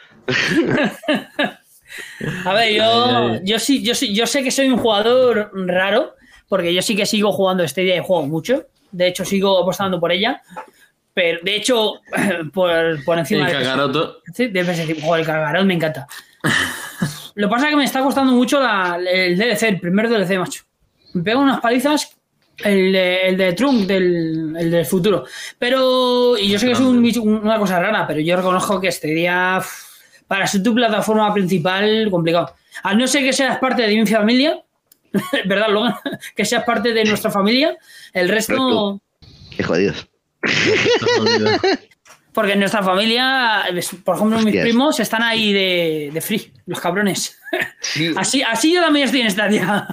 A 2.45 2.53
ver, 2.53 2.73
yo, 2.75 3.39
yo 3.43 3.59
sí, 3.59 3.83
yo 3.83 3.93
sí, 3.95 4.15
yo 4.15 4.25
sé 4.25 4.43
que 4.43 4.51
soy 4.51 4.67
un 4.69 4.77
jugador 4.77 5.51
raro, 5.53 6.15
porque 6.47 6.73
yo 6.73 6.81
sí 6.81 6.95
que 6.95 7.05
sigo 7.05 7.31
jugando 7.31 7.67
Stadia 7.67 7.95
y 7.95 7.99
juego 7.99 8.25
mucho. 8.27 8.65
De 8.91 9.07
hecho, 9.07 9.25
sigo 9.25 9.59
apostando 9.61 9.99
por 9.99 10.11
ella. 10.11 10.41
Pero, 11.13 11.39
de 11.43 11.55
hecho, 11.55 11.93
por, 12.53 13.03
por 13.03 13.19
encima 13.19 13.41
El 13.49 13.57
de 13.57 13.63
cagaroto. 13.63 14.17
Sí, 14.33 14.47
de 14.47 14.65
PS5. 14.65 15.01
Joder, 15.01 15.21
el 15.21 15.25
cargarón 15.27 15.67
me 15.67 15.73
encanta. 15.75 16.07
Lo 17.35 17.47
que 17.47 17.51
pasa 17.51 17.65
es 17.67 17.71
que 17.71 17.77
me 17.77 17.85
está 17.85 18.01
costando 18.03 18.31
mucho 18.33 18.59
la- 18.61 18.97
el 19.05 19.37
DLC, 19.37 19.63
el 19.69 19.79
primer 19.79 20.09
DLC, 20.09 20.37
macho. 20.37 20.63
Me 21.13 21.23
pega 21.23 21.37
unas 21.39 21.59
palizas 21.61 22.15
El 22.63 22.91
de, 22.93 23.29
el 23.29 23.37
de 23.37 23.53
Trunk, 23.53 23.87
del, 23.87 24.55
el 24.57 24.69
del 24.71 24.85
futuro. 24.85 25.25
Pero, 25.57 26.37
y 26.37 26.49
yo 26.49 26.59
sé 26.59 26.67
que 26.67 26.73
es 26.73 26.79
un 26.79 27.03
una 27.43 27.57
cosa 27.57 27.79
rara, 27.79 28.05
pero 28.05 28.19
yo 28.19 28.35
reconozco 28.37 28.79
que 28.79 28.89
este 28.89 29.07
día, 29.07 29.59
para 30.27 30.45
ser 30.45 30.61
tu 30.61 30.73
plataforma 30.75 31.33
principal, 31.33 32.07
complicado. 32.11 32.53
Al 32.83 32.97
no 32.99 33.07
ser 33.07 33.23
que 33.23 33.33
seas 33.33 33.57
parte 33.57 33.81
de 33.87 33.95
mi 33.99 34.05
familia, 34.05 34.61
¿verdad, 35.45 35.69
Logan? 35.69 35.95
Que 36.35 36.45
seas 36.45 36.63
parte 36.63 36.93
de 36.93 37.03
nuestra 37.05 37.31
familia, 37.31 37.75
el 38.13 38.29
resto. 38.29 39.01
Qué 39.55 39.63
jodidos. 39.63 40.07
Porque 42.33 42.53
en 42.53 42.59
nuestra 42.59 42.81
familia, 42.81 43.63
por 44.03 44.15
ejemplo, 44.15 44.39
mis 44.39 44.59
primos 44.59 44.99
están 44.99 45.21
ahí 45.23 45.53
de, 45.53 46.09
de 46.13 46.21
free, 46.21 46.51
los 46.65 46.79
cabrones. 46.79 47.39
Así, 48.15 48.41
así 48.41 48.73
yo 48.73 48.81
también 48.81 49.05
estoy 49.05 49.21
en 49.21 49.27
esta 49.27 49.47
día. 49.47 49.87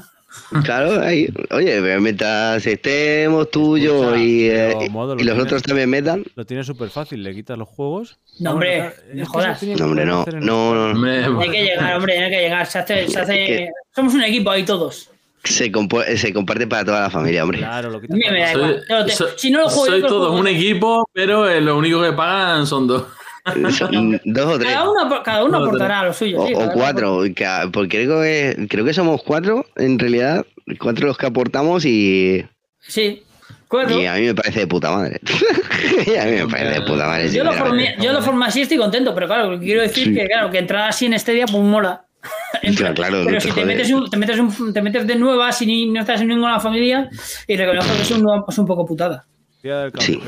Claro, 0.65 1.03
ahí. 1.03 1.29
Oye, 1.51 1.81
mientras 2.01 2.65
estemos 2.65 3.51
tú, 3.51 3.77
yo 3.77 4.15
Escucha, 4.15 4.23
y, 4.23 4.47
eh, 4.47 4.75
pero, 4.79 4.91
Modo, 4.91 5.15
lo 5.15 5.21
y 5.21 5.25
los 5.25 5.39
otros 5.39 5.63
también 5.63 5.91
metan. 5.91 6.25
Lo 6.37 6.47
tienes 6.47 6.67
súper 6.67 6.89
fácil, 6.89 7.23
le 7.23 7.35
quitas 7.35 7.59
los 7.59 7.69
juegos. 7.69 8.19
No, 8.39 8.53
hombre, 8.53 8.93
no 9.13 9.27
jodas. 9.27 9.63
No, 9.63 9.85
hombre, 9.85 10.07
no. 10.07 10.25
No, 10.41 10.75
no, 10.75 10.95
no. 10.95 11.41
Hay 11.41 11.51
que 11.51 11.63
llegar, 11.63 11.97
hombre, 11.97 12.19
hay 12.19 12.31
que 12.31 12.41
llegar. 12.41 12.67
Se 12.67 12.79
hace, 12.79 13.09
se 13.09 13.21
hace... 13.21 13.71
Somos 13.95 14.15
un 14.15 14.23
equipo 14.23 14.51
ahí 14.51 14.65
todos. 14.65 15.11
Se, 15.45 15.73
compo- 15.73 16.05
se 16.17 16.33
comparte 16.35 16.67
para 16.67 16.85
toda 16.85 17.01
la 17.01 17.11
familia, 17.11 17.43
hombre. 17.45 17.59
Claro, 17.59 17.91
lo 17.91 18.01
mí 18.01 18.09
me 18.31 18.41
da 18.41 18.53
soy- 18.53 18.63
igual. 18.63 18.85
Yo 18.89 18.97
lo 18.99 19.07
te- 19.07 19.13
soy- 19.13 19.31
si 19.37 19.51
no 19.51 19.61
lo 19.61 19.69
juego 19.69 19.87
yo, 19.87 19.91
soy 19.93 19.97
que 20.01 20.03
lo 20.03 20.09
todos 20.09 20.27
juego 20.29 20.41
un 20.41 20.49
equipo, 20.49 21.09
pero 21.13 21.49
eh, 21.49 21.61
lo 21.61 21.79
único 21.79 22.03
que 22.03 22.13
pagan 22.13 22.67
son 22.67 22.87
dos. 22.87 23.05
Son 23.73 24.21
Dos 24.27 24.47
o 24.47 24.59
tres. 24.59 24.71
Cada 24.75 24.91
uno, 24.91 25.23
cada 25.25 25.45
uno 25.45 25.59
No, 25.59 25.65
aportará 25.65 26.05
lo 26.05 26.13
suyo. 26.13 26.43
O, 26.43 26.47
sí, 26.47 26.53
cuatro, 26.75 27.23
que 27.35 27.47
porque 27.73 28.05
creo 28.05 28.21
que, 28.21 28.67
creo 28.69 28.85
que 28.85 28.93
somos 28.93 29.23
cuatro, 29.23 29.65
en 29.77 29.99
realidad, 29.99 30.45
cuatro 30.79 31.07
los 31.07 31.17
que 31.17 31.25
aportamos 31.27 31.87
y. 31.87 32.45
Sí, 32.81 33.23
cuatro. 33.67 33.99
y 33.99 34.05
a 34.05 34.15
mí 34.17 34.27
me 34.27 34.35
parece 34.35 34.61
de 34.61 34.67
puta 34.67 34.91
madre. 34.91 35.21
Y 36.07 36.17
a 36.17 36.25
mí 36.27 36.33
me 36.33 36.47
parece 36.49 36.81
de 36.81 36.87
puta 36.87 37.07
madre. 37.07 37.31
Yo 37.31 37.43
lo, 37.43 37.53
formé, 37.55 37.97
yo 37.99 38.13
lo 38.13 38.21
formé 38.23 38.45
así, 38.47 38.61
estoy 38.61 38.77
contento, 38.77 39.15
pero 39.15 39.27
claro, 39.27 39.51
lo 39.51 39.59
que 39.59 39.65
quiero 39.65 39.81
decir 39.81 40.09
Sí. 40.09 40.15
que 40.15 40.27
claro, 40.27 40.51
que 40.51 40.59
entrar 40.59 40.91
así 40.91 41.07
en 41.07 41.15
este 41.15 41.33
día, 41.33 41.47
pues 41.47 41.63
mola. 41.63 42.05
Claro, 42.77 42.95
claro, 42.95 43.19
no 43.21 43.27
pero 43.27 43.41
si 43.41 43.51
te 43.53 43.65
metes, 43.65 43.91
un- 43.91 44.11
te, 44.11 44.17
metes 44.19 44.39
un- 44.39 44.73
te 44.75 44.83
metes 44.83 45.07
de 45.07 45.17
nueva, 45.17 45.51
si 45.53 45.65
ni- 45.67 45.87
no 45.91 46.01
estás 46.01 46.21
en 46.21 46.29
ninguna 46.29 46.61
familia, 46.61 47.09
y 47.47 47.57
reconozco 47.57 47.93
que 47.95 48.03
es 48.03 48.11
un, 48.11 48.27
es 48.49 48.59
un 48.59 48.67
poco 48.67 48.85
putada. 48.87 49.25
Tía 49.63 49.79
del 49.79 49.93
Sí. 49.99 50.21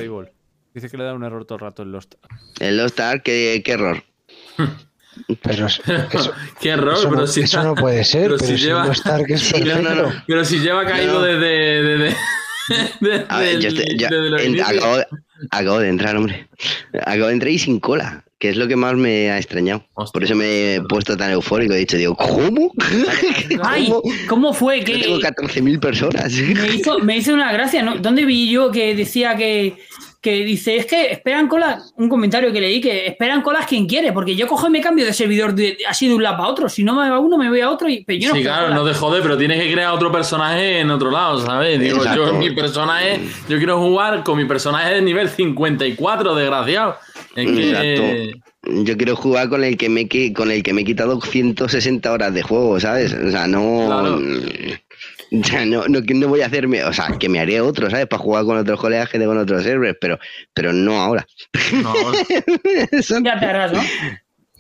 Dice 0.75 0.89
que 0.89 0.97
le 0.97 1.05
da 1.05 1.13
un 1.13 1.23
error 1.25 1.45
todo 1.45 1.57
el 1.57 1.61
rato 1.63 1.83
en 1.83 1.93
Lost. 1.93 2.15
El 2.59 2.79
Lost 2.79 2.99
Ark, 3.01 3.23
qué, 3.25 3.61
qué 3.65 3.73
error. 3.73 4.03
Pero 5.43 5.67
eso, 5.67 5.83
Qué 6.61 6.71
error, 6.71 6.95
eso 6.95 7.09
pero 7.11 7.21
no, 7.21 7.27
si 7.27 7.43
eso 7.43 7.63
no 7.63 7.75
puede 7.75 8.03
ser, 8.03 8.31
pero, 8.31 8.39
si 8.39 8.57
si 8.57 8.65
lleva- 8.65 8.87
no 8.87 8.93
Stark 8.93 9.27
es 9.29 9.43
Sí, 9.43 9.53
no, 9.61 9.65
perfecto. 9.67 9.95
no, 9.95 10.03
no. 10.09 10.13
Pero 10.27 10.45
si 10.47 10.59
lleva 10.61 10.87
caído 10.87 11.15
No. 11.15 11.21
desde, 11.21 11.83
desde, 11.83 12.17
desde, 13.01 14.63
acabo 15.51 15.79
de 15.81 15.89
entrar, 15.89 16.17
hombre. 16.17 16.49
Acabo 17.05 17.27
de 17.27 17.33
entrar 17.35 17.51
y 17.53 17.59
sin 17.59 17.79
cola, 17.81 18.25
que 18.43 18.49
es 18.49 18.57
lo 18.57 18.67
que 18.67 18.75
más 18.75 18.95
me 18.97 19.31
ha 19.31 19.37
extrañado. 19.39 19.85
Hostia, 19.95 20.13
Por 20.13 20.25
eso 20.25 20.35
me 20.35 20.75
he 20.75 20.81
puesto 20.83 21.17
tan 21.17 21.31
eufórico. 21.31 21.75
He 21.75 21.79
dicho, 21.79 21.97
digo, 21.97 22.17
¿cómo? 22.17 22.73
¡Ay! 23.63 23.87
¿Cómo? 23.87 24.03
¿Cómo 24.29 24.53
fue? 24.53 24.81
Yo 24.81 24.85
que 24.87 24.99
tengo 24.99 25.19
14.000 25.21 25.79
personas. 25.79 26.33
me 26.33 26.75
hizo, 26.75 26.99
me 26.99 27.17
hizo 27.19 27.33
una 27.35 27.53
gracia, 27.53 27.85
¿no? 27.85 27.99
¿Dónde 27.99 28.25
vi 28.25 28.51
yo 28.51 28.73
que 28.73 28.97
decía 28.97 29.37
que, 29.37 29.77
que 30.21 30.45
dice, 30.45 30.75
es 30.77 30.87
que 30.87 31.13
esperan 31.13 31.47
colas, 31.47 31.95
un 31.97 32.09
comentario 32.09 32.53
que 32.53 32.61
leí, 32.61 32.81
que 32.81 33.07
esperan 33.07 33.43
colas 33.43 33.65
quien 33.67 33.87
quiere, 33.87 34.13
porque 34.13 34.35
yo 34.35 34.49
cojo 34.49 34.67
y 34.67 34.71
me 34.71 34.81
cambio 34.81 35.05
de 35.07 35.13
servidor 35.13 35.55
de- 35.55 35.79
así 35.89 36.09
de 36.09 36.15
un 36.15 36.25
lado 36.25 36.37
para 36.39 36.49
otro, 36.49 36.69
si 36.69 36.83
no 36.83 36.95
me 37.01 37.09
va 37.09 37.17
a 37.17 37.21
uno, 37.21 37.39
me 37.39 37.49
voy 37.49 37.61
a 37.61 37.71
otro, 37.71 37.89
y, 37.89 38.03
pero 38.05 38.19
yo 38.19 38.29
no 38.31 38.35
sí, 38.35 38.43
claro, 38.43 38.65
cola. 38.65 38.75
no 38.75 38.85
te 38.85 38.95
jode, 38.95 39.23
pero 39.23 39.39
tienes 39.39 39.63
que 39.63 39.73
crear 39.73 39.93
otro 39.93 40.11
personaje 40.11 40.81
en 40.81 40.91
otro 40.91 41.13
lado, 41.13 41.39
¿sabes? 41.47 41.79
Digo, 41.79 41.99
Exacto. 41.99 42.27
yo 42.27 42.33
mi 42.35 42.51
personaje, 42.51 43.21
yo 43.49 43.57
quiero 43.59 43.79
jugar 43.81 44.25
con 44.25 44.37
mi 44.37 44.47
personaje 44.47 44.95
de 44.95 45.03
nivel 45.03 45.29
54, 45.29 46.35
desgraciado. 46.35 46.97
Es 47.37 47.47
que, 47.47 47.71
Exacto. 47.71 48.39
Yo 48.85 48.97
quiero 48.97 49.17
jugar 49.17 49.49
con 49.49 49.65
el 49.65 49.77
que 49.77 49.89
me 49.89 50.09
con 50.33 50.51
el 50.51 50.63
que 50.63 50.73
me 50.73 50.83
he 50.83 50.85
quitado 50.85 51.21
160 51.21 52.13
horas 52.13 52.33
de 52.33 52.43
juego, 52.43 52.79
¿sabes? 52.79 53.13
O 53.13 53.31
sea, 53.31 53.47
no. 53.47 53.87
Claro. 53.87 54.21
O 55.35 55.45
sea, 55.45 55.65
no, 55.65 55.85
no, 55.89 56.29
voy 56.29 56.43
a 56.43 56.47
hacerme. 56.47 56.85
O 56.85 56.93
sea, 56.93 57.17
que 57.19 57.27
me 57.31 57.41
haré 57.41 57.59
otro, 57.63 57.89
¿sabes? 57.89 58.07
Para 58.07 58.23
jugar 58.23 58.45
con 58.45 58.59
otros 58.59 58.79
colegas 58.79 59.09
que 59.09 59.19
tengo 59.19 59.33
en 59.33 59.39
otros 59.39 59.63
servers, 59.63 59.97
pero, 59.99 60.19
pero 60.53 60.75
no 60.75 61.01
ahora. 61.01 61.27
no, 61.73 61.95
Eso- 62.93 63.19
Ya 63.23 63.41
te 63.41 63.47
harás, 63.47 63.73
¿no? 63.73 63.81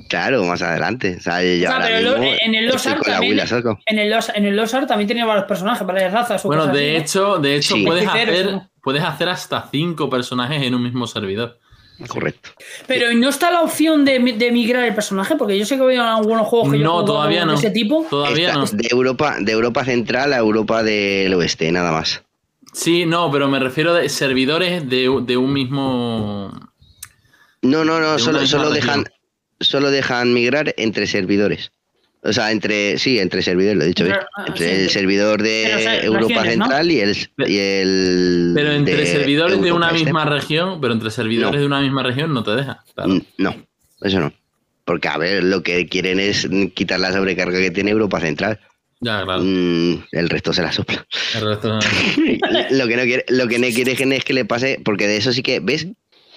claro, 0.08 0.42
más 0.44 0.62
adelante. 0.62 1.16
O 1.18 1.20
sea, 1.20 1.42
yo 1.42 1.54
O 1.54 1.58
sea, 1.58 1.74
ahora 1.74 1.86
pero 1.88 2.18
mismo 2.18 2.36
en 2.40 2.54
el 2.54 2.70
con 2.70 2.80
la 2.84 3.12
también-. 3.12 3.38
En 3.86 3.98
el, 3.98 4.10
Los, 4.10 4.28
en 4.34 4.44
el 4.46 4.56
Lost 4.56 4.74
Ark 4.74 4.86
también 4.88 5.08
tenía 5.08 5.26
varios 5.26 5.46
personajes, 5.46 5.86
varias 5.86 6.10
razas. 6.12 6.42
o 6.44 6.48
Bueno, 6.48 6.66
de 6.68 6.70
así, 6.72 6.92
¿no? 6.92 6.98
hecho, 7.02 7.38
de 7.38 7.56
hecho 7.56 7.74
Sí. 7.74 7.84
puedes 7.84 8.04
Hechiceros, 8.04 8.34
hacer, 8.54 8.60
puedes 8.82 9.02
hacer 9.04 9.28
hasta 9.28 9.68
cinco 9.70 10.08
personajes 10.08 10.62
en 10.62 10.74
un 10.74 10.82
mismo 10.82 11.06
servidor. 11.06 11.58
Correcto. 12.08 12.50
Pero 12.86 13.12
¿y 13.12 13.16
no 13.16 13.28
está 13.28 13.50
la 13.50 13.62
opción 13.62 14.04
de, 14.04 14.18
de 14.18 14.50
migrar 14.50 14.84
el 14.84 14.94
personaje? 14.94 15.36
Porque 15.36 15.58
yo 15.58 15.64
sé 15.66 15.76
que 15.76 15.84
veo 15.84 16.02
algunos 16.02 16.46
juegos 16.46 16.72
que 16.72 16.78
No, 16.78 17.04
todavía 17.04 17.40
de 17.40 17.46
no. 17.46 17.54
ese 17.54 17.70
tipo. 17.70 18.06
Todavía 18.10 18.52
no. 18.54 18.64
De 18.66 18.88
Europa, 18.90 19.36
de 19.40 19.52
Europa 19.52 19.84
Central 19.84 20.32
a 20.32 20.38
Europa 20.38 20.82
del 20.82 21.32
Oeste, 21.34 21.70
nada 21.70 21.92
más. 21.92 22.22
Sí, 22.72 23.04
no, 23.06 23.30
pero 23.30 23.48
me 23.48 23.58
refiero 23.60 23.94
de 23.94 24.08
servidores 24.08 24.88
de, 24.88 25.22
de 25.24 25.36
un 25.36 25.52
mismo. 25.52 26.50
No, 27.60 27.84
no, 27.84 28.00
no, 28.00 28.14
De 28.14 28.18
solo, 28.18 28.46
solo 28.46 28.70
dejan, 28.70 29.04
solo 29.60 29.90
dejan 29.90 30.32
migrar 30.32 30.74
entre 30.78 31.06
servidores. 31.06 31.70
O 32.24 32.32
sea, 32.32 32.52
entre, 32.52 32.98
sí, 32.98 33.18
entre 33.18 33.42
servidores, 33.42 33.76
lo 33.78 33.84
he 33.84 33.88
dicho 33.88 34.04
bien. 34.04 34.16
Pero, 34.16 34.28
ah, 34.36 34.44
Entre 34.46 34.64
sí, 34.68 34.80
el 34.82 34.88
sí. 34.88 34.94
servidor 34.94 35.42
de 35.42 35.62
Pero, 35.66 35.76
o 35.76 35.80
sea, 35.82 36.04
Europa 36.04 36.26
regiones, 36.28 36.56
¿no? 36.58 36.64
Central 36.66 36.90
y 36.92 37.00
el, 37.00 37.16
y 37.48 37.58
el 37.58 38.52
Pero 38.54 38.72
entre 38.72 38.96
de 38.96 39.06
servidores 39.06 39.60
de 39.60 39.72
una 39.72 39.88
Este. 39.90 40.04
misma 40.04 40.24
región, 40.24 40.80
pero 40.80 40.92
entre 40.92 41.10
servidores 41.10 41.52
No. 41.54 41.60
de 41.60 41.66
una 41.66 41.80
misma 41.80 42.02
región 42.04 42.32
no 42.32 42.44
te 42.44 42.52
deja. 42.52 42.84
claro. 42.94 43.18
No, 43.38 43.56
eso 44.02 44.20
no. 44.20 44.32
Porque, 44.84 45.08
a 45.08 45.18
ver, 45.18 45.42
lo 45.42 45.62
que 45.64 45.86
quieren 45.88 46.20
es 46.20 46.48
quitar 46.74 47.00
la 47.00 47.12
sobrecarga 47.12 47.58
que 47.58 47.70
tiene 47.72 47.90
Europa 47.90 48.20
Central. 48.20 48.60
Ya, 49.00 49.24
claro. 49.24 49.42
Mm, 49.42 50.04
el 50.12 50.28
resto 50.28 50.52
se 50.52 50.62
la 50.62 50.70
sopla. 50.70 51.04
El 51.34 51.40
resto 51.44 51.68
no. 51.70 51.80
lo 52.70 52.86
que 52.86 52.96
no 52.96 53.02
quiere, 53.02 53.24
lo 53.28 53.48
que 53.48 53.58
no 53.58 53.66
quiere 53.68 53.92
es 54.16 54.24
que 54.24 54.32
le 54.34 54.44
pase, 54.44 54.80
porque 54.84 55.08
de 55.08 55.16
eso 55.16 55.32
sí 55.32 55.42
que, 55.42 55.58
¿ves? 55.58 55.88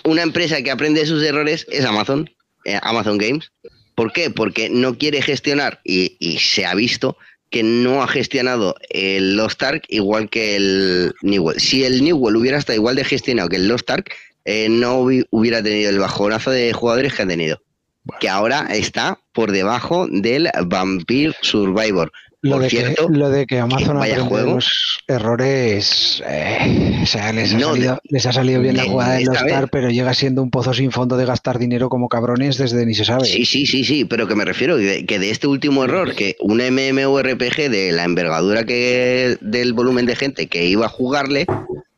Una 0.03 0.23
empresa 0.23 0.61
que 0.63 0.71
aprende 0.71 1.01
de 1.01 1.05
sus 1.05 1.21
errores 1.23 1.67
es 1.69 1.85
Amazon, 1.85 2.27
eh, 2.65 2.79
Amazon 2.81 3.19
Games. 3.19 3.51
¿Por 3.95 4.11
qué? 4.13 4.29
Porque 4.29 4.69
no 4.69 4.97
quiere 4.97 5.21
gestionar, 5.21 5.79
y, 5.83 6.17
se 6.39 6.65
ha 6.65 6.75
visto 6.75 7.17
que 7.49 7.63
no 7.63 8.03
ha 8.03 8.07
gestionado 8.07 8.75
el 8.89 9.37
Lost 9.37 9.63
Ark 9.63 9.83
igual 9.87 10.29
que 10.29 10.55
el 10.57 11.13
Newell. 11.21 11.59
Si 11.59 11.83
el 11.85 12.03
Newell 12.03 12.35
hubiera 12.35 12.57
estado 12.57 12.75
igual 12.75 12.95
de 12.95 13.05
gestionado 13.05 13.47
que 13.49 13.55
el 13.55 13.67
Lost 13.67 13.89
Ark, 13.89 14.11
eh, 14.43 14.67
no 14.69 14.99
hubi- 15.01 15.25
hubiera 15.29 15.63
tenido 15.63 15.89
el 15.89 15.99
bajonazo 15.99 16.51
de 16.51 16.73
jugadores 16.73 17.13
que 17.13 17.21
ha 17.21 17.27
tenido. 17.27 17.61
Que 18.19 18.29
ahora 18.29 18.67
está 18.71 19.19
por 19.33 19.51
debajo 19.51 20.07
del 20.11 20.49
Vampire 20.65 21.33
Survivor. 21.41 22.11
Lo 22.45 22.57
Por 22.57 22.61
de, 22.61 22.67
que, 22.69 22.95
lo 23.09 23.29
de 23.31 23.47
que 23.47 23.59
Amazon 23.59 23.97
vaya 23.97 24.19
juego. 24.19 24.53
los 24.53 24.99
errores, 25.07 26.21
eh, 26.27 26.99
o 27.01 27.05
sea, 27.07 27.33
les 27.33 27.53
ha, 27.55 27.57
No, 27.57 27.69
salido, 27.69 27.99
les 28.03 28.25
ha 28.27 28.33
salido 28.33 28.61
bien 28.61 28.77
la 28.77 28.83
jugada 28.83 29.13
de 29.15 29.21
esta 29.21 29.33
los 29.33 29.43
vez. 29.43 29.53
Star, 29.53 29.69
pero 29.71 29.89
llega 29.89 30.13
siendo 30.13 30.43
un 30.43 30.51
pozo 30.51 30.71
sin 30.73 30.91
fondo 30.91 31.17
de 31.17 31.25
gastar 31.25 31.57
dinero 31.57 31.89
como 31.89 32.07
cabrones 32.07 32.59
desde 32.59 32.85
ni 32.85 32.93
se 32.93 33.03
sabe. 33.03 33.25
Sí, 33.25 33.45
sí, 33.45 33.65
sí, 33.65 33.83
sí, 33.83 34.05
pero 34.05 34.27
que 34.27 34.35
me 34.35 34.45
refiero 34.45 34.77
que, 34.77 35.07
que 35.07 35.17
de 35.17 35.31
este 35.31 35.47
último 35.47 35.83
error, 35.85 36.13
que 36.13 36.35
un 36.39 36.57
MMORPG 36.57 37.69
de 37.71 37.91
la 37.91 38.03
envergadura 38.03 38.63
que 38.63 39.37
del 39.41 39.73
volumen 39.73 40.05
de 40.05 40.15
gente 40.15 40.45
que 40.45 40.65
iba 40.65 40.85
a 40.85 40.89
jugarle, 40.89 41.47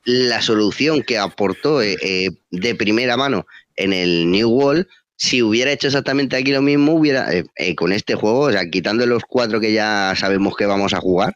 la 0.06 0.42
solución 0.42 1.02
que 1.04 1.18
aportó 1.18 1.82
eh, 1.82 1.98
eh, 2.02 2.30
de 2.52 2.74
primera 2.76 3.18
mano 3.18 3.46
en 3.76 3.92
el 3.92 4.32
New 4.32 4.50
World, 4.50 4.88
si 5.18 5.42
hubiera 5.42 5.72
hecho 5.72 5.88
exactamente 5.88 6.36
aquí 6.38 6.52
lo 6.52 6.62
mismo, 6.62 6.94
hubiera 6.94 7.34
eh, 7.34 7.44
eh, 7.58 7.76
con 7.76 7.92
este 7.92 8.16
juego, 8.16 8.40
o 8.42 8.52
sea, 8.52 8.70
quitando 8.70 9.06
los 9.06 9.24
cuatro 9.26 9.60
que 9.60 9.74
ya 9.74 10.14
sabemos 10.16 10.56
que 10.56 10.66
vamos 10.66 10.94
a 10.94 11.00
jugar, 11.02 11.36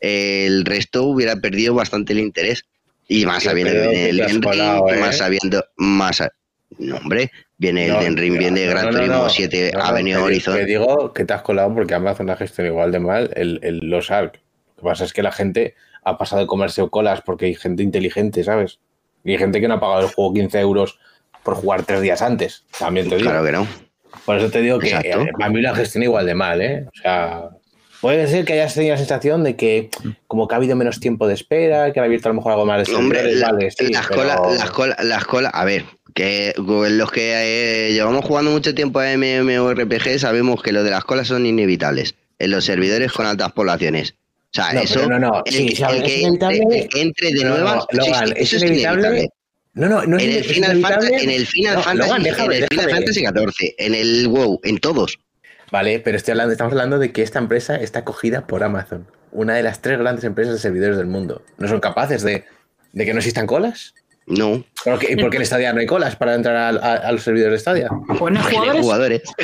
eh, 0.00 0.44
el 0.46 0.64
resto 0.64 1.04
hubiera 1.04 1.36
perdido 1.36 1.72
bastante 1.74 2.12
el 2.12 2.18
interés. 2.18 2.64
Y 3.08 3.24
más 3.26 3.42
Yo 3.42 3.50
sabiendo 3.50 3.72
que 3.72 3.78
viene 3.88 4.08
el 4.10 4.16
te 4.18 4.26
Ring, 4.26 4.42
colado, 4.42 4.88
¿eh? 4.92 4.98
más 5.00 5.16
sabiendo, 5.18 5.64
más... 5.76 6.20
a- 6.20 6.30
No, 6.78 6.96
hombre, 6.96 7.30
viene 7.58 7.86
el 7.86 7.92
No, 7.92 8.00
Ring, 8.20 8.34
no, 8.34 8.38
viene 8.38 8.64
no, 8.66 8.70
Gran 8.70 8.90
Turismo 8.90 9.14
no. 9.14 9.28
7, 9.28 9.70
No, 9.72 9.78
no, 9.80 9.84
ha 9.84 9.92
venido 9.92 10.24
Horizon. 10.24 10.56
Que 10.56 10.64
digo 10.64 11.12
que 11.12 11.24
te 11.24 11.32
has 11.32 11.42
colado 11.42 11.74
porque 11.74 11.94
Amazon 11.94 12.30
ha 12.30 12.36
gestionado 12.36 12.72
igual 12.74 12.92
de 12.92 13.00
mal 13.00 13.30
el, 13.34 13.58
el- 13.62 13.78
los 13.90 14.10
ARC. 14.10 14.40
Lo 14.76 14.82
que 14.82 14.82
pasa 14.82 15.04
es 15.04 15.12
que 15.12 15.22
la 15.22 15.32
gente 15.32 15.74
ha 16.04 16.16
pasado 16.18 16.40
de 16.42 16.46
comerse 16.46 16.88
colas 16.88 17.20
porque 17.24 17.46
hay 17.46 17.54
gente 17.56 17.82
inteligente, 17.82 18.44
¿sabes? 18.44 18.78
Y 19.24 19.32
hay 19.32 19.38
gente 19.38 19.60
que 19.60 19.66
no 19.68 19.74
ha 19.74 19.80
pagado 19.80 20.06
el 20.06 20.14
juego 20.14 20.32
15 20.34 20.60
euros 20.60 20.98
por 21.42 21.54
jugar 21.54 21.84
tres 21.84 22.00
días 22.02 22.22
antes. 22.22 22.64
También 22.78 23.08
te 23.08 23.16
digo. 23.16 23.30
Claro 23.30 23.44
que 23.44 23.52
no. 23.52 23.66
Por 24.24 24.36
eso 24.38 24.50
te 24.50 24.60
digo 24.60 24.78
que 24.78 24.88
Exacto. 24.88 25.22
eh, 25.22 25.30
a 25.40 25.48
mí 25.48 25.60
la 25.62 25.74
gestión 25.74 26.02
igual 26.02 26.26
de 26.26 26.34
mal, 26.34 26.60
¿eh? 26.60 26.84
O 26.88 27.00
sea, 27.02 27.42
puede 28.00 28.26
ser 28.26 28.44
que 28.44 28.54
hayas 28.54 28.74
tenido 28.74 28.94
la 28.94 28.98
sensación 28.98 29.44
de 29.44 29.56
que 29.56 29.88
como 30.26 30.46
que 30.48 30.54
ha 30.54 30.58
habido 30.58 30.76
menos 30.76 31.00
tiempo 31.00 31.26
de 31.28 31.34
espera, 31.34 31.92
que 31.92 32.00
han 32.00 32.06
abierto 32.06 32.28
a 32.28 32.32
lo 32.32 32.36
mejor 32.36 32.52
algo 32.52 32.66
más 32.66 32.86
de 32.86 32.94
Hombre, 32.94 33.34
la- 33.34 33.52
vale, 33.52 33.70
sí, 33.70 33.92
las, 33.92 34.06
pero- 34.08 34.20
colas, 34.22 34.40
las, 34.58 34.70
colas, 34.70 35.04
las 35.04 35.24
colas, 35.24 35.52
a 35.54 35.64
ver, 35.64 35.84
que 36.14 36.52
los 36.56 37.10
que 37.12 37.88
eh, 37.88 37.92
llevamos 37.92 38.24
jugando 38.24 38.50
mucho 38.50 38.74
tiempo 38.74 38.98
a 39.00 39.06
MMORPG 39.16 40.18
sabemos 40.18 40.62
que 40.62 40.72
lo 40.72 40.82
de 40.82 40.90
las 40.90 41.04
colas 41.04 41.28
son 41.28 41.46
inevitables 41.46 42.14
en 42.38 42.50
los 42.50 42.64
servidores 42.64 43.12
con 43.12 43.26
altas 43.26 43.52
poblaciones. 43.52 44.14
sea, 44.50 44.72
No, 44.72 44.80
eso. 44.80 45.08
no, 45.08 45.18
no, 45.18 45.42
sí, 45.46 45.68
el 45.68 46.02
que 46.02 46.24
el 46.24 46.38
que 46.38 46.88
entre 47.00 47.32
de 47.32 47.44
nuevas. 47.44 47.84
Logan, 47.92 48.26
sí, 48.28 48.32
eso 48.36 48.56
es 48.56 48.62
inevitable. 48.64 49.00
inevitable. 49.08 49.28
No, 49.74 49.88
no, 49.88 50.04
no 50.04 50.16
es 50.16 50.22
En 50.24 50.30
el 50.30 50.36
es 50.38 50.46
Final, 50.46 50.70
inevitable. 50.72 51.06
Fantasy, 51.08 51.24
en 51.24 51.30
el 51.30 51.46
Final 51.46 51.74
No, 51.76 51.82
Fantasy, 51.82 52.08
Logan, 52.08 52.22
déjame, 52.22 52.56
en 52.56 52.62
el 52.62 52.68
Final. 52.68 52.90
Fantasy 52.90 53.20
XIV, 53.20 53.74
en 53.78 53.94
el 53.94 54.28
WoW, 54.28 54.60
en 54.64 54.78
todos. 54.78 55.18
Vale, 55.70 56.00
pero 56.00 56.16
estoy 56.16 56.32
hablando, 56.32 56.52
estamos 56.52 56.72
hablando 56.72 56.98
de 56.98 57.12
que 57.12 57.22
esta 57.22 57.38
empresa 57.38 57.76
está 57.76 58.04
cogida 58.04 58.46
por 58.46 58.64
Amazon, 58.64 59.06
una 59.30 59.54
de 59.54 59.62
las 59.62 59.80
tres 59.80 59.98
grandes 59.98 60.24
empresas 60.24 60.54
de 60.54 60.60
servidores 60.60 60.96
del 60.96 61.06
mundo. 61.06 61.42
¿No 61.58 61.68
son 61.68 61.78
capaces 61.78 62.22
de, 62.22 62.44
de 62.92 63.04
que 63.04 63.12
no 63.12 63.18
existan 63.20 63.46
colas? 63.46 63.94
No. 64.26 64.62
¿Por 64.84 64.98
qué, 64.98 65.12
¿Y 65.12 65.16
por 65.16 65.28
qué 65.30 65.38
en 65.38 65.46
Stadia 65.46 65.72
no 65.72 65.80
hay 65.80 65.86
colas 65.86 66.14
para 66.14 66.34
entrar 66.34 66.54
a, 66.56 66.68
a- 66.68 66.94
a 67.08 67.12
los 67.12 67.22
servidores 67.22 67.54
de 67.54 67.58
Stadia? 67.58 67.88
Pues 68.18 68.32
no 68.32 68.40
hay 68.40 68.54
jugadores. 68.54 68.82
jugadores. 68.82 69.22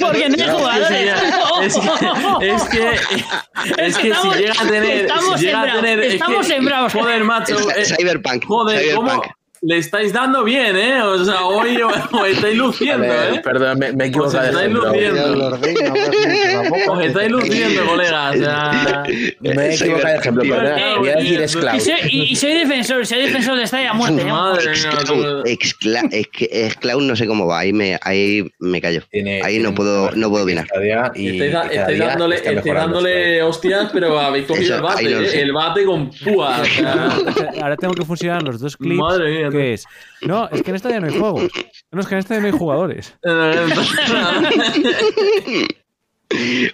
Porque 0.00 0.28
no 0.28 0.44
hay 0.44 0.50
jugadores. 0.50 1.14
Es 1.62 1.74
que, 1.78 2.48
es 2.48 2.64
que, 2.64 3.84
es 3.86 3.96
que 3.96 4.02
si 4.02 4.08
Estamos- 4.10 4.36
llega 4.36 4.52
a 4.52 4.66
tener. 4.66 5.04
estamos 5.04 5.38
si 5.40 5.46
llega 5.46 5.58
a 5.58 5.62
sembrados, 5.64 5.82
tener 5.82 6.00
es 6.00 6.14
estamos 6.14 6.46
que- 6.46 6.52
sembrados. 6.52 6.92
Joder, 6.92 7.24
macho. 7.24 7.70
eh, 7.70 7.84
Cyberpunk. 7.84 8.44
joder, 8.46 8.94
¿cómo 8.94 9.08
Cyberpunk. 9.10 9.32
Le 9.62 9.78
estáis 9.78 10.12
dando 10.12 10.44
bien, 10.44 10.76
eh? 10.76 11.02
O 11.02 11.24
sea, 11.24 11.44
hoy 11.44 11.80
os 11.82 12.28
estáis 12.28 12.56
luciendo, 12.56 13.06
eh. 13.06 13.40
Perdón, 13.42 13.78
me, 13.78 13.92
me 13.92 14.04
he 14.04 14.08
Os 14.08 14.10
equivocado 14.10 14.42
de 14.42 14.48
estáis 14.50 14.68
ejemplo. 14.68 14.92
luciendo. 14.92 16.92
Os 16.92 17.04
estáis 17.04 17.30
luciendo, 17.30 17.86
colega. 17.86 18.30
O 18.30 18.36
sea. 18.36 19.04
Me 19.40 19.66
he 19.66 19.74
equivocado 19.74 20.08
de 20.08 20.16
ejemplo, 20.18 20.42
perdón. 20.42 20.78
Eh, 20.78 20.94
Voy 20.98 21.08
a 21.08 21.16
decir 21.16 21.40
y, 21.40 21.48
Scloud. 21.48 21.80
soy, 21.80 21.92
y- 22.10 22.22
y 22.32 22.36
soy 22.36 22.52
defensor, 22.54 23.06
soy 23.06 23.22
defensor 23.22 23.56
de 23.56 23.62
esta 23.64 23.90
a 23.90 23.94
muerte. 23.94 24.22
¿eh? 24.22 24.24
Madre 24.24 24.70
mía, 24.70 24.90
Excloud, 24.90 25.44
excla- 25.46 26.08
es 26.12 26.26
que 26.28 26.48
Excloud 26.66 27.02
no 27.02 27.16
sé 27.16 27.26
cómo 27.26 27.46
va, 27.46 27.60
ahí 27.60 27.72
me, 27.72 27.98
ahí 28.02 28.50
me 28.58 28.80
callo. 28.80 29.02
Tiene- 29.10 29.42
Ahí 29.42 29.58
no 29.58 29.74
puedo, 29.74 30.10
no 30.12 30.30
puedo 30.30 30.44
opinar. 30.44 30.66
Y 31.14 31.40
Estáis, 31.42 31.98
dándole, 31.98 32.36
está 32.36 32.52
estáis 32.52 32.74
dándole 32.74 33.42
hostias, 33.42 33.90
pero 33.92 34.18
habéis 34.18 34.46
cogido 34.46 34.64
Eso, 34.64 34.76
el 34.76 34.82
bate, 34.82 35.24
eh, 35.24 35.28
sé. 35.28 35.42
el 35.42 35.52
bate 35.52 35.84
con 35.84 36.10
púa. 36.10 36.60
o 36.60 36.64
sea, 36.64 37.08
Ahora 37.62 37.76
tengo 37.76 37.94
que 37.94 38.04
fusionar 38.04 38.42
los 38.42 38.60
dos 38.60 38.76
clips. 38.76 38.96
Madre 38.96 39.30
mía, 39.38 39.50
que 39.56 39.72
es, 39.74 39.84
no, 40.22 40.48
es 40.50 40.62
que 40.62 40.70
en 40.70 40.76
esta 40.76 40.90
ya 40.90 41.00
no 41.00 41.06
hay 41.08 41.18
juegos. 41.18 41.50
No, 41.92 42.00
es 42.00 42.06
que 42.06 42.14
en 42.14 42.18
esta 42.18 42.34
ya 42.34 42.40
no 42.40 42.46
hay 42.46 42.52
jugadores. 42.52 43.14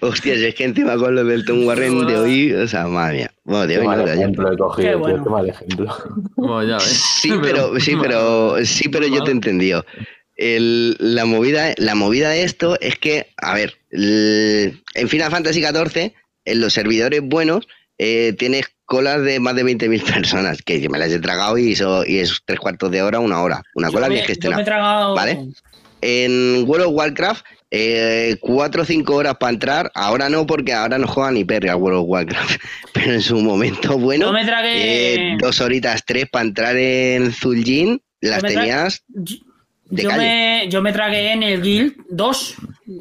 Hostia, 0.00 0.34
si 0.36 0.46
es 0.46 0.54
que 0.54 0.64
encima 0.64 0.96
con 0.96 1.14
lo 1.14 1.24
del 1.24 1.44
Tom 1.44 1.66
Warren 1.66 2.06
de 2.06 2.16
hoy, 2.16 2.52
o 2.54 2.66
sea, 2.66 2.86
madre 2.86 3.16
mía. 3.18 3.30
Bueno, 3.44 3.66
de 3.66 3.78
hoy 3.78 3.86
no, 3.86 4.04
de 4.04 4.12
ayer. 4.12 4.30
he 4.30 4.56
cogido, 4.56 4.74
Qué 4.76 4.82
tío, 4.88 4.98
bueno. 4.98 5.24
qué 5.24 5.30
mal 5.30 5.48
ejemplo. 5.48 5.96
Bueno, 6.36 6.64
ya 6.68 6.74
ves. 6.76 7.04
Sí, 7.20 7.32
pero, 7.42 7.78
sí, 7.78 7.94
pero, 8.00 8.56
sí, 8.64 8.88
pero 8.88 9.06
yo 9.06 9.22
te 9.22 9.30
he 9.30 9.34
entendido. 9.34 9.84
El- 10.36 10.96
la, 10.98 11.26
movida, 11.26 11.74
la 11.76 11.94
movida 11.94 12.30
de 12.30 12.44
esto 12.44 12.80
es 12.80 12.96
que, 12.98 13.26
a 13.36 13.54
ver, 13.54 13.74
el- 13.90 14.82
en 14.94 15.08
Final 15.08 15.30
Fantasy 15.30 15.62
XIV, 15.62 16.14
en 16.46 16.60
los 16.60 16.72
servidores 16.72 17.20
buenos, 17.22 17.68
eh, 17.98 18.34
tienes 18.38 18.64
colas 18.84 19.22
de 19.22 19.40
más 19.40 19.54
de 19.54 19.64
20.000 19.64 20.02
personas, 20.14 20.62
que 20.62 20.80
yo 20.80 20.90
me 20.90 20.98
las 20.98 21.10
he 21.12 21.18
tragado 21.18 21.56
y, 21.58 21.72
eso, 21.72 22.04
y 22.06 22.18
es 22.18 22.38
tres 22.44 22.60
cuartos 22.60 22.90
de 22.90 23.02
hora, 23.02 23.18
una 23.20 23.40
hora. 23.42 23.62
Una 23.74 23.88
Yo 23.88 23.94
cola 23.94 24.08
bien 24.08 24.24
gestionada. 24.24 24.64
tragado. 24.64 25.14
¿Vale? 25.14 25.48
En 26.00 26.64
World 26.68 26.86
of 26.86 26.92
Warcraft, 26.94 27.44
eh, 27.70 28.36
cuatro 28.40 28.82
o 28.82 28.84
cinco 28.84 29.14
horas 29.14 29.36
para 29.38 29.52
entrar. 29.52 29.90
Ahora 29.94 30.28
no, 30.28 30.46
porque 30.46 30.72
ahora 30.72 30.98
no 30.98 31.06
juega 31.06 31.30
ni 31.30 31.44
perra 31.44 31.76
World 31.76 32.00
of 32.00 32.06
Warcraft. 32.08 32.60
Pero 32.92 33.12
en 33.14 33.22
su 33.22 33.36
momento 33.40 33.96
bueno, 33.98 34.26
Yo 34.26 34.32
me 34.32 34.44
tragué. 34.44 35.14
eh, 35.32 35.36
dos 35.40 35.60
horitas, 35.60 36.02
tres 36.04 36.26
para 36.30 36.44
entrar 36.44 36.76
en 36.76 37.32
Zul'Jin, 37.32 38.02
las 38.20 38.42
tenías 38.42 39.04
Yo 39.94 40.08
calle. 40.08 40.22
me, 40.22 40.68
yo 40.70 40.80
me 40.82 40.92
tragué 40.92 41.32
en 41.32 41.42
el 41.42 41.60
Guild 41.60 41.94
2, 42.10 42.54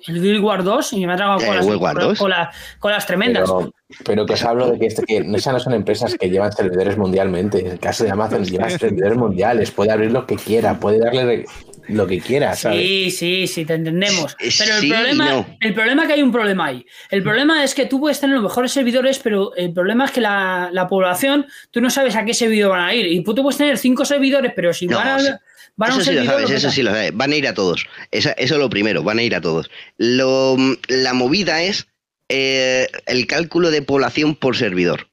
el 0.08 0.22
Guild 0.22 0.44
War 0.44 0.64
2, 0.64 0.94
y 0.94 1.06
me 1.06 1.14
he 1.14 1.18
tragado 1.18 1.40
Eh, 1.42 1.48
Wars 1.78 1.98
2. 1.98 2.20
colas- 2.20 2.56
colas 2.80 3.06
tremendas. 3.06 3.50
Pero, 3.50 3.74
pero 4.04 4.26
que 4.26 4.34
os 4.34 4.44
hablo 4.44 4.70
de 4.72 4.78
que, 4.80 4.88
este- 4.88 5.04
que 5.06 5.18
esas 5.36 5.54
no 5.54 5.60
son 5.60 5.74
empresas 5.74 6.16
que 6.16 6.30
llevan 6.30 6.52
servidores 6.52 6.98
mundialmente. 6.98 7.60
En 7.60 7.68
el 7.68 7.80
caso 7.80 8.04
de 8.04 8.12
Amazon 8.12 8.44
lleva 8.44 8.70
servidores 8.70 9.18
mundiales, 9.18 9.72
puede 9.72 9.92
abrir 9.92 10.12
lo 10.12 10.26
que 10.26 10.36
quiera, 10.36 10.80
puede 10.80 11.00
darle 11.00 11.46
lo 11.88 12.06
que 12.08 12.20
quiera, 12.20 12.56
¿sabes? 12.56 12.80
Sí, 12.80 13.12
sí, 13.12 13.48
sí, 13.48 13.66
te 13.66 13.74
entendemos. 13.74 14.34
Eh, 14.40 14.50
Pero 14.58 14.76
el 14.76 14.82
sí 14.82 14.90
problema, 14.90 15.30
no. 15.30 15.46
el 15.60 15.74
problema 15.74 16.02
es 16.04 16.08
que 16.08 16.14
hay 16.14 16.22
un 16.22 16.32
problema 16.32 16.66
ahí. 16.68 16.86
El 17.10 17.24
problema 17.24 17.64
es 17.64 17.74
que 17.74 17.86
tú 17.86 18.00
puedes 18.00 18.20
tener 18.20 18.36
los 18.36 18.44
mejores 18.44 18.72
servidores, 18.72 19.20
pero 19.20 19.54
el 19.56 19.74
problema 19.74 20.06
es 20.06 20.12
que 20.12 20.22
la, 20.22 20.70
la 20.72 20.88
población, 20.88 21.46
tú 21.72 21.82
no 21.82 21.90
sabes 21.90 22.16
a 22.16 22.24
qué 22.24 22.34
servidor 22.34 22.70
van 22.72 22.82
a 22.82 22.94
ir. 22.94 23.08
Y 23.08 23.24
tú 23.24 23.34
puedes 23.36 23.58
tener 23.58 23.78
cinco 23.78 24.06
servidores, 24.06 24.54
pero 24.56 24.74
si 24.74 24.88
No, 24.88 24.98
van 24.98 25.08
a, 25.08 25.20
sí. 25.20 25.30
Van 25.76 25.92
a 25.92 25.94
Eso 25.96 26.04
sí 26.04 26.12
lo 26.14 26.26
sabes, 26.26 26.50
eso 26.50 26.72
sí 26.72 26.84
lo 26.84 26.92
sabes. 26.92 27.12
Van 27.16 27.32
a 27.32 27.36
ir 27.36 27.48
a 27.48 27.54
todos. 27.54 27.86
Esa- 28.12 28.32
eso 28.34 28.56
es 28.56 28.60
lo 28.60 28.70
primero, 28.70 29.04
van 29.04 29.20
a 29.20 29.24
ir 29.24 29.36
a 29.36 29.42
todos. 29.42 29.70
Lo, 29.98 30.58
la 30.88 31.14
movida 31.14 31.64
es 31.64 31.88
eh, 32.30 32.88
el 33.08 33.28
cálculo 33.28 33.72
de 33.72 33.82
población 33.82 34.36
por 34.36 34.56
servidor 34.58 35.08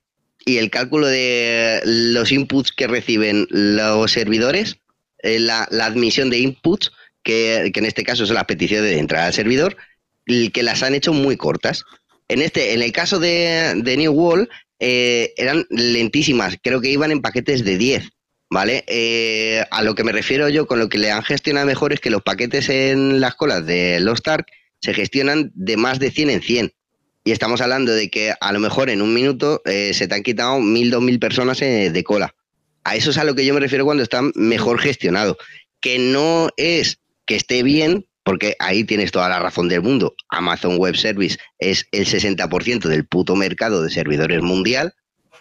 y 0.44 0.58
el 0.58 0.70
cálculo 0.70 1.06
de 1.08 1.80
los 1.84 2.32
inputs 2.32 2.72
que 2.72 2.86
reciben 2.86 3.46
los 3.50 4.10
servidores, 4.12 4.78
eh, 5.22 5.38
la, 5.38 5.66
la 5.70 5.86
admisión 5.86 6.30
de 6.30 6.38
inputs, 6.38 6.92
que, 7.22 7.70
que 7.74 7.80
en 7.80 7.86
este 7.86 8.04
caso 8.04 8.24
son 8.24 8.36
las 8.36 8.44
peticiones 8.46 8.88
de 8.90 8.98
entrada 8.98 9.26
al 9.26 9.34
servidor, 9.34 9.76
y 10.26 10.50
que 10.50 10.62
las 10.62 10.82
han 10.82 10.94
hecho 10.94 11.12
muy 11.12 11.36
cortas. 11.36 11.84
En, 12.28 12.40
este, 12.40 12.72
en 12.74 12.82
el 12.82 12.92
caso 12.92 13.18
de, 13.18 13.74
de 13.76 13.96
New 13.96 14.12
World, 14.12 14.48
eh, 14.80 15.34
eran 15.36 15.66
lentísimas, 15.70 16.56
creo 16.62 16.80
que 16.80 16.90
iban 16.90 17.10
en 17.10 17.20
paquetes 17.20 17.64
de 17.64 17.76
10. 17.76 18.08
¿Vale? 18.50 18.84
Eh, 18.86 19.62
a 19.70 19.82
lo 19.82 19.94
que 19.94 20.04
me 20.04 20.12
refiero 20.12 20.48
yo 20.48 20.66
con 20.66 20.78
lo 20.78 20.88
que 20.88 20.96
le 20.96 21.10
han 21.10 21.22
gestionado 21.22 21.66
mejor 21.66 21.92
es 21.92 22.00
que 22.00 22.10
los 22.10 22.22
paquetes 22.22 22.70
en 22.70 23.20
las 23.20 23.34
colas 23.34 23.66
de 23.66 24.00
Lost 24.00 24.26
Ark 24.26 24.46
se 24.80 24.94
gestionan 24.94 25.52
de 25.54 25.76
más 25.76 25.98
de 25.98 26.10
100 26.10 26.30
en 26.30 26.42
100. 26.42 26.72
Y 27.24 27.32
estamos 27.32 27.60
hablando 27.60 27.92
de 27.92 28.08
que 28.08 28.32
a 28.40 28.52
lo 28.52 28.60
mejor 28.60 28.88
en 28.88 29.02
un 29.02 29.12
minuto 29.12 29.60
eh, 29.66 29.92
se 29.92 30.08
te 30.08 30.14
han 30.14 30.22
quitado 30.22 30.60
mil, 30.60 30.90
dos 30.90 31.02
mil 31.02 31.18
personas 31.18 31.60
eh, 31.60 31.90
de 31.90 32.04
cola. 32.04 32.34
A 32.84 32.96
eso 32.96 33.10
es 33.10 33.18
a 33.18 33.24
lo 33.24 33.34
que 33.34 33.44
yo 33.44 33.52
me 33.52 33.60
refiero 33.60 33.84
cuando 33.84 34.02
está 34.02 34.22
mejor 34.34 34.80
gestionado. 34.80 35.36
Que 35.80 35.98
no 35.98 36.48
es 36.56 37.00
que 37.26 37.36
esté 37.36 37.62
bien, 37.62 38.06
porque 38.24 38.56
ahí 38.58 38.84
tienes 38.84 39.10
toda 39.10 39.28
la 39.28 39.40
razón 39.40 39.68
del 39.68 39.82
mundo. 39.82 40.14
Amazon 40.30 40.78
Web 40.78 40.96
Service 40.96 41.38
es 41.58 41.86
el 41.92 42.06
60% 42.06 42.88
del 42.88 43.06
puto 43.06 43.36
mercado 43.36 43.82
de 43.82 43.90
servidores 43.90 44.42
mundial. 44.42 44.94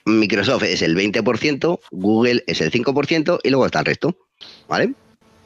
Microsoft 0.07 0.63
es 0.63 0.81
el 0.81 0.95
20%, 0.95 1.79
Google 1.91 2.43
es 2.47 2.61
el 2.61 2.71
5% 2.71 3.39
y 3.43 3.49
luego 3.49 3.65
está 3.65 3.79
el 3.79 3.85
resto. 3.85 4.17
¿Vale? 4.67 4.93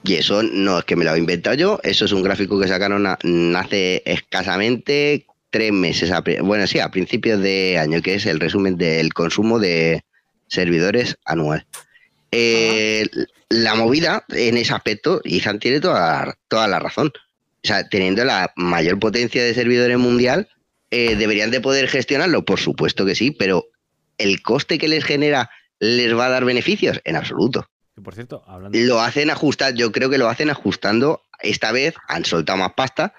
Y 0.04 0.16
eso 0.16 0.42
no 0.42 0.80
es 0.80 0.86
que 0.86 0.96
me 0.96 1.06
lo 1.06 1.14
he 1.14 1.20
inventado 1.20 1.56
yo, 1.56 1.80
eso 1.84 2.06
es 2.06 2.12
un 2.12 2.24
gráfico 2.24 2.60
que 2.60 2.68
sacaron 2.68 3.06
hace 3.06 4.02
escasamente 4.06 5.26
tres 5.52 5.72
meses, 5.72 6.12
bueno, 6.42 6.66
sí, 6.66 6.80
a 6.80 6.90
principios 6.90 7.42
de 7.42 7.78
año, 7.78 8.02
que 8.02 8.16
es 8.16 8.26
el 8.26 8.40
resumen 8.40 8.78
del 8.78 9.14
consumo 9.14 9.60
de 9.60 10.04
servidores 10.48 11.18
anual. 11.26 11.68
Eh, 12.32 13.08
La 13.50 13.76
movida 13.76 14.24
en 14.30 14.58
ese 14.58 14.74
aspecto, 14.74 15.22
Izan 15.26 15.60
tiene 15.60 15.82
toda, 15.82 16.38
toda 16.48 16.68
la 16.68 16.80
razón. 16.80 17.12
O 17.64 17.68
sea, 17.68 17.88
teniendo 17.90 18.24
la 18.24 18.54
mayor 18.56 18.98
potencia 18.98 19.44
de 19.44 19.54
servidores 19.54 19.98
mundial, 19.98 20.48
eh, 20.90 21.16
deberían 21.16 21.52
de 21.52 21.62
poder 21.62 21.88
gestionarlo, 21.90 22.44
por 22.44 22.60
supuesto 22.60 23.06
que 23.06 23.14
sí, 23.14 23.32
pero 23.32 23.68
el 24.22 24.42
coste 24.42 24.78
que 24.78 24.88
les 24.88 25.04
genera 25.04 25.50
les 25.80 26.16
va 26.16 26.28
a 26.28 26.30
dar 26.30 26.46
beneficios 26.46 27.02
en 27.04 27.16
absoluto. 27.16 27.68
Por 28.04 28.14
cierto, 28.16 28.44
hablando. 28.48 28.78
Lo 28.80 29.02
hacen 29.02 29.30
ajustar, 29.30 29.74
yo 29.76 29.92
creo 29.92 30.10
que 30.10 30.18
lo 30.18 30.28
hacen 30.30 30.50
ajustando. 30.50 31.22
Esta 31.40 31.72
vez 31.72 31.96
han 32.08 32.26
soltado 32.26 32.58
más 32.58 32.74
pasta 32.74 33.14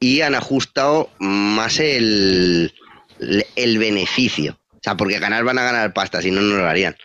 y 0.00 0.20
han 0.22 0.34
ajustado 0.34 1.10
más 1.18 1.78
el, 1.80 2.74
el 3.56 3.78
beneficio. 3.78 4.58
O 4.72 4.78
sea, 4.82 4.96
porque 4.96 5.18
ganar 5.18 5.44
van 5.44 5.58
a 5.58 5.64
ganar 5.64 5.92
pasta, 5.92 6.20
si 6.22 6.30
no, 6.30 6.40
no 6.40 6.56
lo 6.56 6.66
harían. 6.66 6.96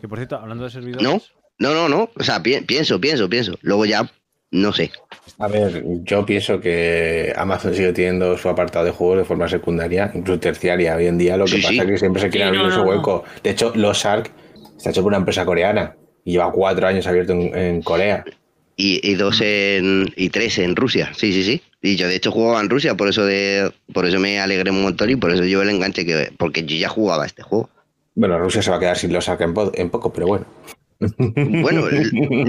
Que 0.00 0.08
por 0.08 0.18
cierto, 0.18 0.36
hablando 0.36 0.64
de 0.64 0.70
servidores. 0.70 1.02
No, 1.02 1.20
no, 1.58 1.74
no, 1.74 1.88
no. 1.88 2.10
O 2.14 2.22
sea, 2.24 2.42
pi- 2.42 2.60
pienso, 2.62 3.00
pienso, 3.00 3.28
pienso. 3.28 3.58
Luego 3.62 3.84
ya, 3.86 4.10
no 4.50 4.72
sé. 4.72 4.90
A 5.38 5.48
ver, 5.48 5.82
yo 6.04 6.26
pienso 6.26 6.60
que 6.60 7.32
Amazon 7.36 7.74
sigue 7.74 7.92
teniendo 7.92 8.36
su 8.36 8.48
apartado 8.48 8.84
de 8.84 8.90
juegos 8.90 9.18
de 9.18 9.24
forma 9.24 9.48
secundaria, 9.48 10.10
incluso 10.14 10.40
terciaria. 10.40 10.96
Hoy 10.96 11.06
en 11.06 11.18
día 11.18 11.36
lo 11.36 11.44
que 11.46 11.52
Sí, 11.52 11.62
pasa 11.62 11.68
sí. 11.74 11.78
es 11.80 11.86
que 11.86 11.98
siempre 11.98 12.20
se 12.22 12.30
quiere 12.30 12.46
Sí, 12.50 12.56
abrir 12.56 12.64
no, 12.64 12.74
su 12.74 12.82
hueco. 12.82 13.24
De 13.42 13.50
hecho, 13.50 13.72
los 13.74 14.04
Ark 14.04 14.30
está 14.76 14.90
hecho 14.90 15.02
por 15.02 15.08
una 15.10 15.18
empresa 15.18 15.44
coreana 15.44 15.96
y 16.24 16.32
lleva 16.32 16.52
cuatro 16.52 16.86
años 16.86 17.06
abierto 17.06 17.32
en, 17.32 17.56
en 17.56 17.82
Corea. 17.82 18.24
Y, 18.76 19.00
y 19.08 19.14
dos 19.14 19.40
en. 19.42 20.12
y 20.16 20.30
tres 20.30 20.58
en 20.58 20.74
Rusia. 20.76 21.10
Sí, 21.14 21.32
sí, 21.32 21.42
sí. 21.42 21.62
Y 21.82 21.96
yo 21.96 22.08
de 22.08 22.16
hecho 22.16 22.30
jugaba 22.30 22.60
en 22.60 22.70
Rusia, 22.70 22.94
por 22.94 23.08
eso 23.08 23.24
de. 23.24 23.70
Por 23.92 24.06
eso 24.06 24.18
me 24.18 24.40
alegré 24.40 24.70
un 24.70 24.82
montón 24.82 25.10
y 25.10 25.16
por 25.16 25.30
eso 25.32 25.44
yo 25.44 25.62
el 25.62 25.68
enganche 25.70 26.04
que. 26.06 26.32
Porque 26.38 26.64
yo 26.64 26.76
ya 26.76 26.88
jugaba 26.88 27.26
este 27.26 27.42
juego. 27.42 27.68
Bueno, 28.14 28.38
Rusia 28.38 28.62
se 28.62 28.70
va 28.70 28.76
a 28.76 28.80
quedar 28.80 28.96
sin 28.98 29.12
los 29.12 29.28
Ark 29.28 29.40
en, 29.42 29.54
po- 29.54 29.72
en 29.74 29.90
poco, 29.90 30.12
pero 30.12 30.26
bueno. 30.26 30.46
Bueno, 31.08 31.84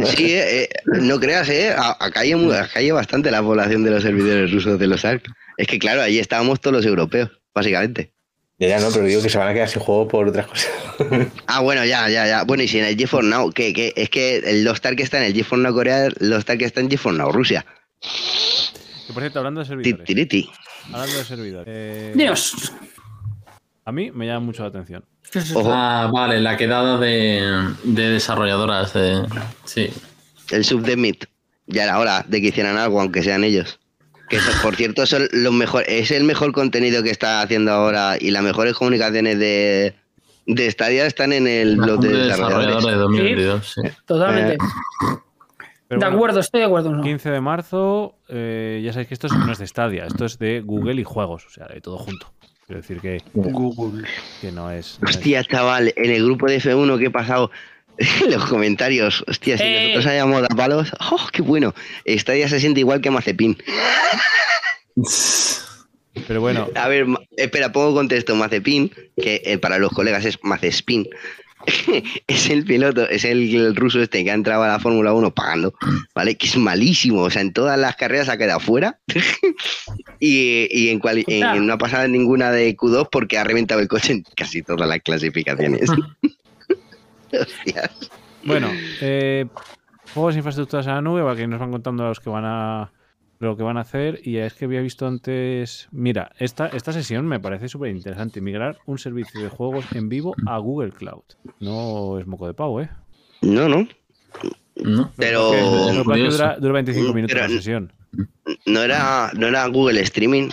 sí, 0.06 0.34
eh, 0.34 0.64
eh, 0.64 0.70
no 0.86 1.20
creas, 1.20 1.48
¿eh? 1.50 1.74
Acá 1.76 2.22
hay, 2.22 2.36
mu- 2.36 2.52
acá 2.52 2.80
hay 2.80 2.92
bastante 2.92 3.32
la 3.32 3.42
población 3.42 3.84
de 3.84 3.92
los 3.92 4.04
servidores 4.04 4.52
rusos 4.52 4.78
de 4.78 4.88
los 4.88 5.06
ARC. 5.06 5.26
Es 5.58 5.68
que, 5.68 5.80
claro, 5.80 6.02
ahí 6.02 6.20
estábamos 6.20 6.60
todos 6.60 6.76
los 6.78 6.86
europeos, 6.86 7.30
básicamente. 7.54 8.12
Ya, 8.60 8.68
ya 8.68 8.80
no, 8.80 8.92
pero 8.92 9.06
digo 9.06 9.22
que 9.24 9.30
se 9.30 9.38
van 9.38 9.48
a 9.48 9.54
quedar 9.54 9.70
sin 9.70 9.82
juego 9.82 10.08
por 10.08 10.28
otras 10.28 10.48
cosas. 10.48 10.70
Ah, 11.48 11.62
bueno, 11.62 11.84
ya, 11.84 12.08
ya, 12.10 12.28
ya. 12.28 12.44
Bueno, 12.44 12.62
y 12.64 12.68
si 12.68 12.78
en 12.78 12.86
el 12.86 12.96
GeForce 12.96 13.28
Now, 13.28 13.52
que, 13.52 13.74
que 13.74 13.92
es 13.96 14.10
que 14.10 14.38
el 14.38 14.64
Lost 14.64 14.86
Ark 14.86 15.00
está 15.00 15.18
en 15.18 15.24
el 15.24 15.34
GeForce 15.34 15.64
Now 15.64 15.74
Corea, 15.74 16.10
Lost 16.20 16.50
Ark 16.50 16.62
está 16.62 16.80
en 16.82 16.90
GeForce 16.92 17.18
Now 17.18 17.32
Rusia. 17.32 17.66
Que 19.08 19.14
por 19.14 19.24
cierto, 19.24 19.40
hablando 19.40 19.62
de 19.62 19.66
servidores. 19.68 20.06
Tiriti. 20.06 20.50
Hablando 20.94 21.18
de 21.18 21.24
servidores. 21.26 21.68
eh, 21.68 22.12
Dios, 22.16 22.72
A 23.86 23.92
mí 23.92 24.12
me 24.12 24.26
llama 24.28 24.42
mucho 24.46 24.64
la 24.64 24.70
atención. 24.70 25.04
Ojo, 25.56 25.72
Ah, 25.74 26.10
vale, 26.14 26.40
la 26.40 26.58
quedada 26.58 26.98
de, 26.98 27.74
de 27.84 28.10
desarrolladoras. 28.10 28.94
De, 28.94 29.26
sí. 29.66 29.90
el 30.52 30.64
sub 30.66 30.82
de 30.82 30.96
Meet. 30.98 31.26
Ya 31.68 31.84
era 31.86 32.00
hora 32.00 32.26
de 32.28 32.42
que 32.42 32.48
hicieran 32.48 32.78
algo, 32.78 33.00
aunque 33.02 33.24
sean 33.24 33.44
ellos. 33.44 33.80
Que 34.30 34.38
eso, 34.38 34.52
por 34.62 34.76
cierto, 34.76 35.06
son 35.06 35.28
los 35.32 35.54
mejor, 35.54 35.84
es 35.88 36.12
el 36.12 36.24
mejor 36.24 36.52
contenido 36.54 37.04
que 37.04 37.10
está 37.12 37.42
haciendo 37.42 37.72
ahora 37.72 38.16
y 38.20 38.32
las 38.32 38.44
mejores 38.44 38.74
comunicaciones 38.76 39.40
de, 39.40 39.96
de 40.46 40.72
Stadia 40.72 41.06
están 41.06 41.34
en 41.34 41.48
el 41.48 41.78
blog 41.78 42.00
de 42.02 42.10
desarrolladores. 42.10 42.86
de 42.86 42.92
2022. 42.96 43.68
sí. 43.74 43.82
Totalmente. 44.06 44.58
Pero 45.88 46.00
de 46.00 46.06
bueno, 46.06 46.16
acuerdo, 46.16 46.40
estoy 46.40 46.62
de 46.62 46.66
acuerdo. 46.68 46.92
¿no? 46.92 47.04
15 47.04 47.30
de 47.32 47.42
marzo, 47.42 48.16
eh, 48.30 48.82
ya 48.84 48.94
sabéis 48.94 49.10
que 49.10 49.14
esto 49.14 49.28
es- 49.28 49.34
no 49.34 49.52
es 49.52 49.58
de 49.60 49.68
Stadia, 49.68 50.06
esto 50.06 50.24
es 50.26 50.40
de 50.40 50.62
Google 50.62 51.02
y 51.02 51.04
juegos, 51.04 51.46
o 51.46 51.50
sea, 51.50 51.68
de 51.68 51.82
todo 51.82 51.98
junto. 51.98 52.32
Quiero 52.72 52.82
decir 52.84 53.02
que, 53.02 53.22
Google. 53.34 54.06
que 54.40 54.50
no 54.54 54.72
es. 54.72 54.98
no 55.02 55.10
es- 55.10 55.16
Hostia, 55.18 55.44
chaval, 55.44 55.94
en 55.98 56.10
el 56.10 56.24
grupo 56.24 56.46
de 56.46 56.56
F1 56.62 56.98
que 57.00 57.08
he 57.08 57.12
pasado 57.12 57.52
en 57.98 58.32
los 58.32 58.46
comentarios, 58.46 59.26
hostia, 59.28 59.58
si 59.58 59.64
Eh. 59.66 59.82
nosotros 59.90 60.06
hayamos 60.06 60.42
dado 60.44 60.56
palos, 60.56 60.94
¡oh, 61.12 61.28
qué 61.34 61.42
bueno! 61.42 61.76
Stadia 62.06 62.48
se 62.48 62.62
siente 62.62 62.80
igual 62.80 63.02
que 63.02 63.12
Mazepin. 63.12 63.58
Pero 66.28 66.40
bueno, 66.40 66.70
A 66.76 66.88
ver, 66.88 67.08
espera, 67.36 67.74
pongo 67.74 67.94
contexto. 67.94 68.36
Mazepin, 68.38 68.90
que 69.22 69.42
eh, 69.44 69.58
para 69.58 69.78
los 69.78 69.92
colegas 69.92 70.24
es 70.24 70.40
Mazespin, 70.42 71.10
es 72.28 72.50
el 72.50 72.64
piloto, 72.66 73.08
es 73.10 73.24
el, 73.26 73.54
el 73.56 73.76
ruso 73.76 74.02
este 74.02 74.24
que 74.24 74.32
ha 74.32 74.34
entrado 74.34 74.64
a 74.64 74.68
la 74.68 74.80
Fórmula 74.80 75.14
1 75.14 75.32
pagando, 75.34 75.74
¿vale? 76.16 76.36
Que 76.36 76.48
es 76.48 76.58
malísimo, 76.58 77.22
o 77.22 77.30
sea, 77.30 77.42
en 77.42 77.54
todas 77.54 77.80
las 77.80 77.96
carreras 77.96 78.30
ha 78.30 78.38
quedado 78.38 78.60
fuera 78.60 79.00
y, 80.20 80.68
y 80.72 80.90
en, 80.90 81.02
en- 81.28 81.66
no 81.68 81.74
ha 81.74 81.78
pasado 81.78 82.04
en 82.06 82.12
ninguna 82.14 82.52
de 82.52 82.76
Q2 82.76 83.10
porque 83.12 83.38
ha 83.38 83.44
reventado 83.44 83.80
el 83.82 83.88
coche 83.88 84.14
en 84.14 84.24
casi 84.36 84.62
todas 84.62 84.88
las 84.88 85.00
clasificaciones. 85.00 85.90
Hostias. 87.34 87.92
bueno 88.44 88.70
eh, 89.00 89.46
juegos 90.14 90.36
e 90.36 90.40
infraestructuras 90.40 90.86
en 90.88 90.94
la 90.96 91.02
nube, 91.02 91.24
para 91.24 91.36
que 91.36 91.48
nos 91.48 91.60
van 91.60 91.72
contando 91.72 92.04
los 92.04 92.20
que 92.20 92.30
van 92.30 92.44
a 92.46 92.92
lo 93.48 93.58
que 93.58 93.64
van 93.64 93.78
a 93.78 93.82
hacer. 93.82 94.20
Y 94.24 94.38
es 94.38 94.54
que 94.54 94.66
había 94.66 94.82
visto 94.82 95.08
antes. 95.08 95.88
Mira, 95.92 96.32
esta, 96.40 96.68
esta 96.68 96.92
sesión 96.94 97.26
me 97.28 97.40
parece 97.40 97.68
súper 97.70 97.92
interesante. 97.96 98.42
Migrar 98.42 98.78
un 98.86 98.98
servicio 98.98 99.42
de 99.42 99.50
juegos 99.50 99.86
en 99.94 100.10
vivo 100.10 100.34
a 100.46 100.58
Google 100.60 100.92
Cloud. 100.92 101.24
No 101.60 102.18
es 102.20 102.28
moco 102.28 102.48
de 102.48 102.54
pavo, 102.54 102.82
¿eh? 102.82 102.90
No, 103.42 103.68
no, 103.68 103.88
¿No? 104.76 105.12
pero 105.16 105.52
lo 105.94 106.04
que 106.06 106.14
que 106.22 106.30
dura, 106.30 106.58
dura 106.58 106.74
25 106.74 107.14
minutos 107.14 107.34
Pero- 107.34 107.48
la 107.48 107.54
sesión. 107.54 107.94
no 108.66 108.82
era, 108.84 109.32
no 109.36 109.48
era 109.48 109.66
Google 109.68 110.00
Streaming. 110.02 110.50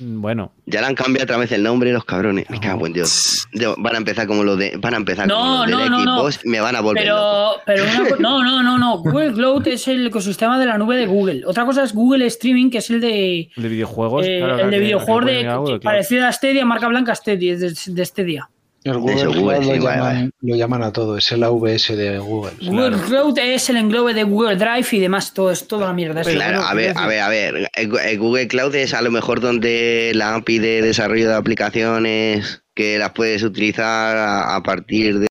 Mm, 0.00 0.20
Bueno, 0.20 0.52
Ya 0.66 0.80
le 0.80 0.86
han 0.86 0.94
cambiado 0.94 1.24
otra 1.24 1.36
vez 1.38 1.50
el 1.52 1.62
nombre 1.62 1.92
los 1.92 2.04
cabrones. 2.04 2.48
Me 2.50 2.60
cago 2.60 2.86
en 2.86 2.92
Dios. 2.92 3.46
Van 3.78 3.94
a 3.94 3.98
empezar 3.98 4.26
como 4.26 4.44
los 4.44 4.58
de. 4.58 4.76
Van 4.78 4.94
a 4.94 4.96
empezar 4.98 5.26
No, 5.26 5.34
como 5.34 5.66
los 5.66 5.66
de 5.66 5.72
no, 5.72 5.88
no, 5.88 6.04
no. 6.04 6.18
Xbox 6.20 6.40
y 6.44 6.48
me 6.48 6.60
van 6.60 6.76
a 6.76 6.80
volver 6.80 7.06
loco. 7.06 7.60
Pero, 7.66 7.82
pero 7.86 8.02
una 8.02 8.16
no, 8.18 8.42
no, 8.44 8.62
no, 8.62 8.78
no. 8.78 8.98
Google 9.02 9.32
Cloud 9.32 9.66
es 9.68 9.88
el 9.88 10.06
ecosistema 10.06 10.58
de 10.58 10.66
la 10.66 10.78
nube 10.78 10.96
de 10.96 11.06
Google. 11.06 11.42
Otra 11.46 11.64
cosa 11.64 11.82
es 11.82 11.92
Google 11.94 12.26
Streaming, 12.26 12.70
que 12.70 12.78
es 12.78 12.90
el 12.90 13.00
de, 13.00 13.48
el 13.56 13.62
de 13.62 13.68
videojuegos. 13.68 14.24
eh, 14.26 14.38
claro, 14.38 14.52
el 14.52 14.56
claro, 14.58 14.70
de 14.70 14.76
que- 14.76 14.82
videojuegos 14.84 15.24
que 15.24 15.30
de, 15.32 15.36
ponen 15.38 15.50
a 15.52 15.56
Google 15.56 15.80
Cloud. 15.80 15.82
parecido 15.92 16.26
a 16.26 16.32
Stadia, 16.32 16.64
marca 16.64 16.88
blanca 16.88 17.14
Stadia, 17.14 17.56
de, 17.56 17.74
de 17.86 18.04
Stadia. 18.04 18.48
El 18.88 18.98
Google, 18.98 19.16
Cloud 19.22 19.34
lo, 19.36 19.44
vale, 19.44 19.78
llaman, 19.78 20.00
vale. 20.00 20.30
lo 20.40 20.56
llaman 20.56 20.82
a 20.82 20.92
todo, 20.92 21.16
es 21.18 21.30
el 21.32 21.42
AVS 21.44 21.96
de 21.96 22.18
Google. 22.18 22.52
Google 22.62 22.96
Cloud 23.06 23.38
es 23.38 23.68
el 23.70 23.76
englobe 23.76 24.14
de 24.14 24.22
Google 24.24 24.56
Drive 24.56 24.86
y 24.92 24.98
demás, 25.00 25.34
todo 25.34 25.50
es 25.50 25.66
toda 25.68 25.86
la 25.88 25.92
mierda. 25.92 26.22
Claro, 26.22 26.62
a 26.62 26.74
ver, 26.74 26.96
a 26.96 27.06
ver, 27.06 27.20
a 27.20 27.28
ver. 27.28 27.68
El- 27.74 27.98
el 27.98 28.18
Google 28.18 28.48
Cloud 28.48 28.74
es 28.74 28.94
a 28.94 29.02
lo 29.02 29.10
mejor 29.10 29.40
donde 29.40 30.12
la 30.14 30.34
API 30.34 30.58
de 30.58 30.82
desarrollo 30.82 31.28
de 31.28 31.34
aplicaciones 31.34 32.62
que 32.74 32.98
las 32.98 33.10
puedes 33.12 33.42
utilizar 33.42 34.16
a, 34.16 34.54
a 34.56 34.62
partir 34.62 35.18
de. 35.20 35.26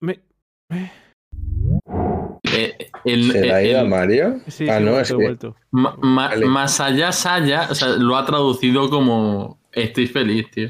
Me- 0.00 0.20
Eh, 2.56 2.76
el- 3.04 3.32
¿Se 3.32 3.46
la 3.46 3.56
ha 3.56 3.60
el- 3.62 3.68
ido 3.70 3.80
a 3.80 3.84
Mario? 3.84 4.40
sí, 4.48 4.68
ah, 4.68 4.78
sí, 4.78 4.84
no, 4.84 5.00
es 5.00 5.08
que. 5.08 5.14
vuelto. 5.14 5.56
ma- 5.72 5.96
ma- 6.00 6.28
Vale. 6.28 6.46
Más 6.46 6.80
allá, 6.80 7.10
Saya, 7.10 7.68
o 7.70 7.74
sea, 7.74 7.88
lo 7.88 8.16
ha 8.16 8.24
traducido 8.24 8.88
como 8.90 9.58
estoy 9.72 10.06
feliz, 10.06 10.50
tío. 10.52 10.68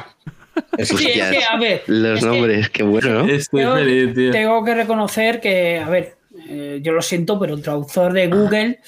Es 0.79 0.89
Sí, 0.89 0.95
es 0.95 1.01
Hostias, 1.07 1.31
que, 1.31 1.45
a 1.45 1.57
ver, 1.59 1.83
Los 1.87 2.19
es 2.19 2.25
que 2.25 2.27
nombres, 2.31 2.69
qué 2.71 2.83
bueno, 2.83 3.11
¿no? 3.25 3.29
Estoy 3.33 3.61
Tengo- 3.63 3.75
feliz, 3.77 4.15
tío. 4.15 4.31
tengo 4.31 4.65
que 4.65 4.75
reconocer 4.75 5.41
que, 5.41 5.79
a 5.79 5.89
ver, 5.89 6.17
eh, 6.49 6.81
yo 6.83 6.93
lo 6.93 7.03
siento, 7.03 7.39
pero 7.39 7.55
el 7.55 7.63
traductor 7.63 8.13
de 8.13 8.27
Google, 8.29 8.81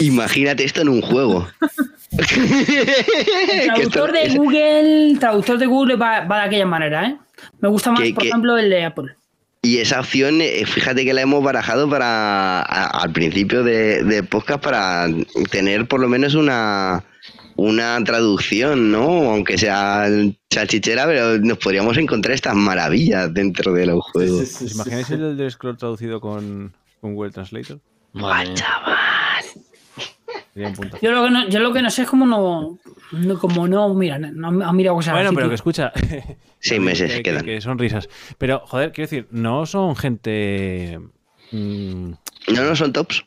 Imagínate 0.00 0.64
esto 0.64 0.82
en 0.82 0.88
un 0.88 1.02
juego. 1.02 1.48
el 2.18 3.66
traductor 3.66 4.12
de 4.12 4.28
Google, 4.36 5.10
el 5.10 5.18
traductor 5.18 5.58
de 5.58 5.66
Google 5.66 5.96
va, 5.96 6.20
va 6.24 6.38
de 6.40 6.46
aquella 6.46 6.66
manera, 6.66 7.06
¿eh? 7.08 7.16
Me 7.60 7.68
gusta 7.68 7.90
más, 7.90 8.02
Que- 8.02 8.14
por 8.14 8.22
que- 8.22 8.28
ejemplo, 8.28 8.58
el 8.58 8.70
de 8.70 8.84
Apple. 8.84 9.14
Y 9.64 9.78
esa 9.78 10.00
opción, 10.00 10.40
eh, 10.40 10.64
fíjate 10.66 11.04
que 11.04 11.12
la 11.14 11.20
hemos 11.20 11.42
barajado 11.42 11.88
para 11.88 12.60
a- 12.62 13.02
al 13.02 13.12
principio 13.12 13.62
de, 13.62 14.02
de 14.02 14.22
podcast 14.24 14.62
para 14.62 15.06
tener 15.52 15.86
por 15.86 16.00
lo 16.00 16.08
menos 16.08 16.34
una, 16.34 17.04
una 17.56 18.02
traducción, 18.04 18.90
¿no? 18.90 19.30
Aunque 19.30 19.56
sea 19.58 20.06
salchichera, 20.50 21.06
pero 21.06 21.38
nos 21.38 21.58
podríamos 21.58 21.96
encontrar 21.98 22.34
estas 22.34 22.54
maravillas 22.54 23.32
dentro 23.32 23.72
de 23.72 23.86
los 23.86 24.00
juegos. 24.12 24.60
¿Os 24.62 24.74
imagináis 24.74 25.10
el 25.10 25.36
del 25.36 25.50
Scroll 25.50 25.76
traducido 25.76 26.20
con, 26.20 26.72
con 27.00 27.14
Google 27.14 27.30
Translator? 27.32 27.78
Un 30.54 30.74
puntazo. 30.74 30.98
Yo 31.00 31.12
lo 31.12 31.24
que 31.24 31.30
no, 31.30 31.48
yo 31.48 31.60
lo 31.60 31.72
que 31.72 31.80
no 31.80 31.90
sé 31.90 32.02
es 32.02 32.08
cómo 32.08 32.26
no, 32.26 32.78
no- 33.12 33.38
como 33.38 33.66
no, 33.66 33.94
mira, 33.94 34.18
no 34.18 34.48
ha 34.66 34.72
mirado 34.74 34.96
cosas 34.96 35.14
Bueno, 35.14 35.28
así, 35.30 35.34
pero 35.36 35.46
tío. 35.46 35.50
que 35.50 35.54
escucha. 35.54 35.92
Seis 36.60 36.80
meses 36.80 37.10
que, 37.10 37.16
que- 37.18 37.22
quedan. 37.22 37.44
que 37.44 37.60
son 37.62 37.78
risas. 37.78 38.08
Pero, 38.36 38.60
joder, 38.66 38.92
quiero 38.92 39.08
decir, 39.10 39.28
no 39.30 39.64
son 39.64 39.96
gente. 39.96 41.00
Mm, 41.52 42.10
No, 42.54 42.64
no 42.64 42.76
son 42.76 42.92
tops. 42.92 43.24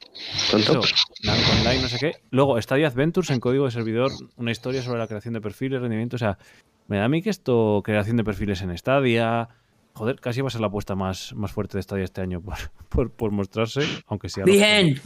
Son 0.49 0.59
eso, 0.59 0.73
tops. 0.73 0.93
nada, 1.23 1.39
online, 1.59 1.81
no 1.81 1.87
sé 1.87 1.97
qué. 1.99 2.11
Luego, 2.31 2.61
Stadia 2.61 2.87
Adventures 2.87 3.29
en 3.29 3.39
código 3.39 3.65
de 3.65 3.71
servidor, 3.71 4.11
una 4.35 4.51
historia 4.51 4.81
sobre 4.81 4.99
la 4.99 5.07
creación 5.07 5.33
de 5.33 5.41
perfiles, 5.41 5.81
rendimiento. 5.81 6.15
O 6.15 6.19
sea, 6.19 6.37
me 6.87 6.97
da 6.97 7.05
a 7.05 7.09
mí 7.09 7.21
que 7.21 7.29
esto, 7.29 7.81
creación 7.83 8.17
de 8.17 8.23
perfiles 8.23 8.61
en 8.61 8.77
Stadia. 8.77 9.47
Joder, 9.93 10.19
casi 10.19 10.41
va 10.41 10.47
a 10.47 10.51
ser 10.51 10.59
la 10.59 10.67
apuesta 10.67 10.93
más, 10.95 11.33
más 11.35 11.51
fuerte 11.53 11.77
de 11.77 11.83
Stadia 11.83 12.03
este 12.03 12.19
año 12.21 12.41
por, 12.41 12.55
por, 12.89 13.11
por 13.11 13.31
mostrarse, 13.31 13.81
aunque 14.07 14.27
sea. 14.29 14.43
Bien. 14.43 14.99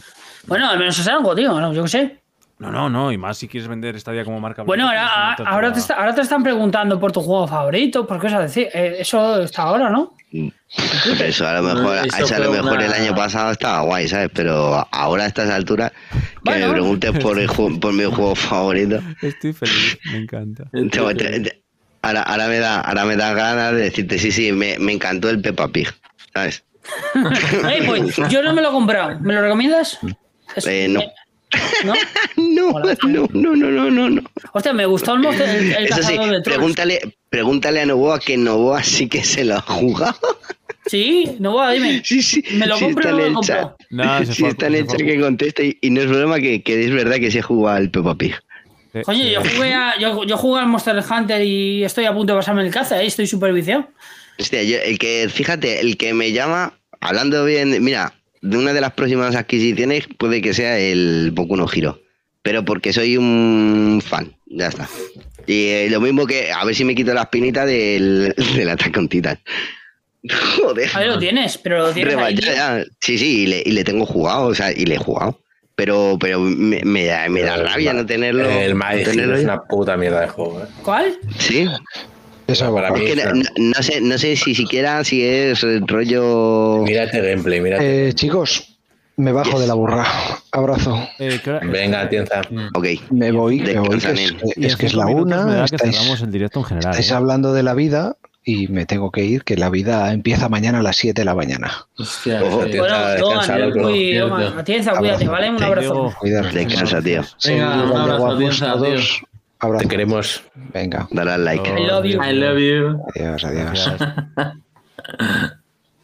Bueno, 0.48 0.68
al 0.70 0.80
menos 0.80 0.98
es 0.98 1.08
algo, 1.08 1.36
tío, 1.36 1.60
no, 1.60 1.74
yo 1.74 1.84
qué 1.84 1.90
sé. 1.90 2.20
No, 2.60 2.72
no, 2.72 2.90
no, 2.90 3.12
y 3.12 3.18
más 3.18 3.38
si 3.38 3.48
quieres 3.48 3.70
vender 3.70 3.98
Stadia 4.00 4.26
como 4.26 4.40
marca. 4.42 4.64
Bueno, 4.64 4.86
ahora, 4.88 5.34
ahora, 5.46 5.72
te 5.72 5.80
está- 5.80 5.94
ahora 5.96 6.14
te 6.14 6.22
están 6.22 6.44
preguntando 6.44 7.00
por 7.00 7.12
tu 7.14 7.22
juego 7.22 7.48
favorito, 7.48 8.06
por 8.06 8.20
qué 8.20 8.28
es 8.28 8.38
decir. 8.38 8.68
eh, 8.74 8.98
eso 9.00 9.42
está 9.42 9.64
ahora, 9.64 9.90
¿no? 9.90 10.14
Pero 10.30 11.24
eso 11.26 11.48
a 11.48 11.54
lo 11.54 11.64
mejor, 11.64 12.06
Eso 12.06 12.18
eso 12.26 12.36
a 12.36 12.40
lo 12.40 12.52
mejor 12.52 12.74
una- 12.74 12.86
el 12.86 12.94
año 12.94 13.16
pasado 13.16 13.52
estaba 13.52 13.82
guay, 13.82 14.08
¿sabes? 14.10 14.30
Pero 14.34 14.86
ahora 14.92 15.24
a 15.24 15.28
estas 15.28 15.50
alturas, 15.50 15.92
que 16.12 16.20
Bueno. 16.44 16.68
me 16.68 16.74
preguntes 16.74 17.12
por, 17.20 17.40
el 17.40 17.48
por 17.48 17.94
mi 17.94 18.04
juego 18.04 18.36
favorito. 18.36 19.00
Estoy 19.22 19.54
feliz, 19.54 19.98
me 20.12 20.18
encanta. 20.18 20.66
te- 20.72 21.14
te- 21.16 21.40
te- 21.40 21.64
ahora, 22.02 22.24
ahora 22.24 22.48
me 22.50 22.60
da, 22.60 22.82
ahora 22.82 23.06
me 23.06 23.16
da 23.16 23.34
ganas 23.34 23.72
de 23.72 23.82
decirte, 23.84 24.20
sí, 24.20 24.32
sí, 24.34 24.52
me, 24.52 24.78
me 24.80 24.92
encantó 24.92 25.30
el 25.30 25.42
Peppa 25.42 25.70
Pig, 25.70 25.88
¿sabes? 26.34 26.64
Pues, 27.86 28.18
yo 28.30 28.44
no 28.44 28.54
me 28.54 28.62
lo 28.62 28.70
he 28.70 28.72
comprado. 28.72 29.18
¿Me 29.22 29.34
lo 29.34 29.42
recomiendas? 29.42 29.98
Eh, 30.66 30.88
no. 30.90 31.02
¿No? 31.84 31.94
No, 32.38 32.72
no, 33.04 33.28
no, 33.34 33.56
no, 33.56 33.72
no, 33.72 33.92
no, 33.92 34.10
no. 34.10 34.22
Hostia, 34.54 34.72
me 34.74 34.86
gustó 34.86 35.14
el, 35.16 35.22
monstruo- 35.22 35.48
el, 35.48 35.72
el 35.74 35.86
Eso 35.86 36.04
sí, 36.04 36.18
de 36.18 36.42
pregúntale, 36.42 37.18
pregúntale 37.30 37.82
a 37.82 37.86
Novoa 37.86 38.20
que 38.20 38.38
Novoa 38.38 38.84
sí 38.84 39.08
que 39.10 39.24
se 39.24 39.44
lo 39.44 39.56
ha 39.56 39.62
jugado. 39.62 40.18
Sí, 40.86 41.36
no 41.40 41.56
va, 41.56 41.72
dime. 41.72 42.02
Sí, 42.04 42.22
sí. 42.22 42.44
¿Me 42.54 42.66
lo 42.68 42.78
sí 42.78 42.86
compro 42.86 43.10
está 43.10 43.16
o 43.16 43.18
no 43.20 43.26
en 43.26 43.34
lo 43.34 43.40
el 43.40 43.46
chat. 43.46 43.62
compro? 43.62 43.78
No, 43.90 44.26
Sí 44.26 44.42
fue- 44.42 44.50
está 44.50 44.68
en 44.68 44.76
el 44.76 44.88
chat 44.88 44.98
que 45.00 45.20
contesta 45.20 45.64
y, 45.64 45.78
y 45.82 45.90
no 45.90 46.02
es 46.02 46.08
broma 46.08 46.40
que, 46.40 46.64
que 46.64 46.84
es 46.86 46.92
verdad 46.92 47.18
que 47.18 47.30
se 47.32 47.42
jugado 47.42 47.78
al 47.78 47.90
Peppa 47.92 48.16
Pig. 48.16 48.36
Coño, 49.06 49.24
yo 49.24 49.42
jugué, 49.42 49.74
a, 49.74 50.00
yo, 50.00 50.24
yo 50.24 50.38
jugué 50.38 50.62
al 50.62 50.68
Monster 50.68 51.04
Hunter 51.10 51.44
y 51.44 51.84
estoy 51.84 52.06
a 52.06 52.14
punto 52.14 52.34
de 52.34 52.40
pasarme 52.40 52.64
el 52.66 52.72
caza, 52.74 53.02
¿eh? 53.02 53.06
estoy 53.06 53.28
súper 53.28 53.54
viciado. 53.54 53.88
Hostia, 54.40 54.64
yo- 54.64 54.78
el 54.84 54.98
que, 54.98 55.30
fíjate, 55.32 55.80
el 55.82 55.96
que 55.98 56.14
me 56.14 56.32
llama, 56.32 56.74
hablando 57.02 57.46
bien, 57.46 57.84
mira, 57.84 58.14
de 58.42 58.58
una 58.58 58.74
de 58.74 58.82
las 58.82 58.92
próximas 58.94 59.36
adquisiciones 59.36 60.08
puede 60.18 60.42
que 60.42 60.54
sea 60.54 60.78
el 60.80 61.32
Boku 61.34 61.56
no 61.58 61.68
Hero, 61.72 62.00
pero 62.42 62.64
porque 62.66 62.94
soy 62.94 63.18
un 63.18 64.02
fan, 64.06 64.34
ya 64.48 64.68
está. 64.68 64.88
Y 65.48 65.68
eh, 65.68 65.88
lo 65.90 66.00
mismo 66.02 66.26
que, 66.28 66.52
a 66.52 66.64
ver 66.66 66.76
si 66.76 66.86
me 66.86 66.96
quito 66.96 67.14
la 67.14 67.24
espinita 67.24 67.66
del, 67.66 68.34
del 68.56 68.70
Attack 68.70 68.96
on 68.98 69.10
Titan. 69.10 69.40
Joder. 70.58 70.90
Ahí 70.94 71.08
lo 71.08 71.18
tienes, 71.18 71.58
pero 71.58 71.80
lo 71.80 71.92
tienes 71.94 72.14
Reba- 72.14 72.26
ahí. 72.28 72.36
ya, 72.36 72.54
ya. 72.54 72.86
Sí, 73.00 73.18
sí, 73.18 73.44
y 73.44 73.48
le, 73.48 73.64
y 73.66 73.72
le 73.72 73.84
tengo 73.84 74.06
jugado, 74.06 74.48
o 74.48 74.56
sea, 74.56 74.72
y 74.72 74.86
le 74.86 74.96
he 74.96 75.00
jugado. 75.00 75.40
Pero, 75.76 76.18
pero 76.20 76.42
me, 76.42 76.82
me 76.84 77.06
da, 77.06 77.30
me 77.30 77.42
da 77.42 77.56
rabia 77.56 77.94
no 77.94 78.06
tenerlo. 78.06 78.50
El 78.50 78.78
no 78.78 78.86
tenerlo 79.06 79.38
es 79.38 79.46
una 79.46 79.62
puta 79.64 79.96
mierda 79.96 80.20
de 80.22 80.28
juego. 80.28 80.62
¿eh? 80.62 80.66
¿Cuál? 80.84 81.18
Sí, 81.38 81.66
Esa 82.52 82.74
Para 82.74 82.92
mí 82.92 83.06
es 83.06 83.16
que 83.16 83.24
no, 83.26 83.42
no- 83.58 83.84
sé, 83.84 84.02
no 84.02 84.18
sé 84.18 84.36
si 84.36 84.56
siquiera 84.56 85.04
si 85.04 85.24
es 85.24 85.62
rollo. 85.88 86.84
Mira 86.84 87.04
este 87.04 87.22
gameplay, 87.22 87.62
mira. 87.62 87.78
Eh, 87.82 88.12
chicos, 88.14 88.78
me 89.18 89.32
bajo 89.32 89.52
Yes. 89.52 89.60
de 89.62 89.68
la 89.68 89.74
burra. 89.74 90.06
Abrazo. 90.52 91.08
eh, 91.20 91.40
¿qué 91.44 91.50
hora- 91.52 91.60
Venga, 91.68 92.10
tienza. 92.10 92.42
Ok. 92.74 92.86
Me 93.12 93.32
voy, 93.32 93.62
que 93.62 93.78
voy, 93.80 94.00
que 94.00 94.12
es, 94.12 94.34
es 94.58 94.72
en 94.74 94.78
que 94.78 94.86
es 94.86 94.94
la 94.94 95.06
me 95.06 95.16
una. 95.16 95.66
que 95.70 95.76
Estáis, 95.76 95.96
cerramos 95.98 96.22
el 96.22 96.32
directo 96.32 96.60
en 96.60 96.66
general. 96.66 96.92
estáis 96.92 97.12
¿eh? 97.12 97.14
hablando 97.14 97.54
de 97.54 97.64
la 97.64 97.74
vida 97.74 98.16
y 98.44 98.68
me 98.70 98.86
tengo 98.86 99.12
que 99.12 99.24
ir, 99.26 99.44
que 99.44 99.58
la 99.58 99.70
vida 99.70 100.12
empieza 100.12 100.50
mañana 100.50 100.80
a 100.80 100.82
las 100.82 100.96
7 100.96 101.22
de 101.22 101.26
la 101.26 101.36
mañana. 101.36 101.86
Hostia, 101.98 102.42
Ojo, 102.44 102.64
sí. 102.64 102.72
tío. 102.72 102.82
Bueno, 102.82 102.98
muy- 102.98 103.44
Cierto. 103.44 104.28
Logan, 104.28 104.58
Atienza, 104.60 104.92
cuídate, 104.94 105.28
¿vale? 105.28 105.50
Un 105.52 105.62
abrazo. 105.64 106.14
Cuidaros. 106.20 106.54
Descansa, 106.54 107.02
tío. 107.02 107.22
Venga, 107.46 107.84
un 107.84 107.98
abrazo, 107.98 108.28
Atienza, 108.32 108.74
todos. 108.74 109.22
Abrazo. 109.60 109.84
Te 109.84 109.90
queremos. 109.90 110.44
Venga, 110.74 111.08
Dale 111.12 111.32
al 111.32 111.46
like. 111.46 111.70
I 111.70 111.86
love 111.86 112.06
you. 112.06 112.22
I 112.24 112.34
love 112.34 112.58
you. 112.60 113.04
adiós, 113.16 113.44
adiós. 113.44 113.92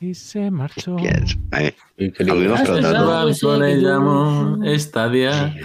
Y 0.02 0.14
se 0.14 0.52
marchó. 0.52 0.98
Yes. 0.98 1.38
A 1.52 1.60
mí- 1.62 1.74
Increíble. 1.98 2.32
A 2.32 2.36
mí 2.36 2.48
me 2.48 2.54
ha 2.54 2.60
explotado. 2.60 3.26
Banco 3.26 3.58
le 3.58 3.76
llamo 3.78 4.60
Estadia. 4.66 5.56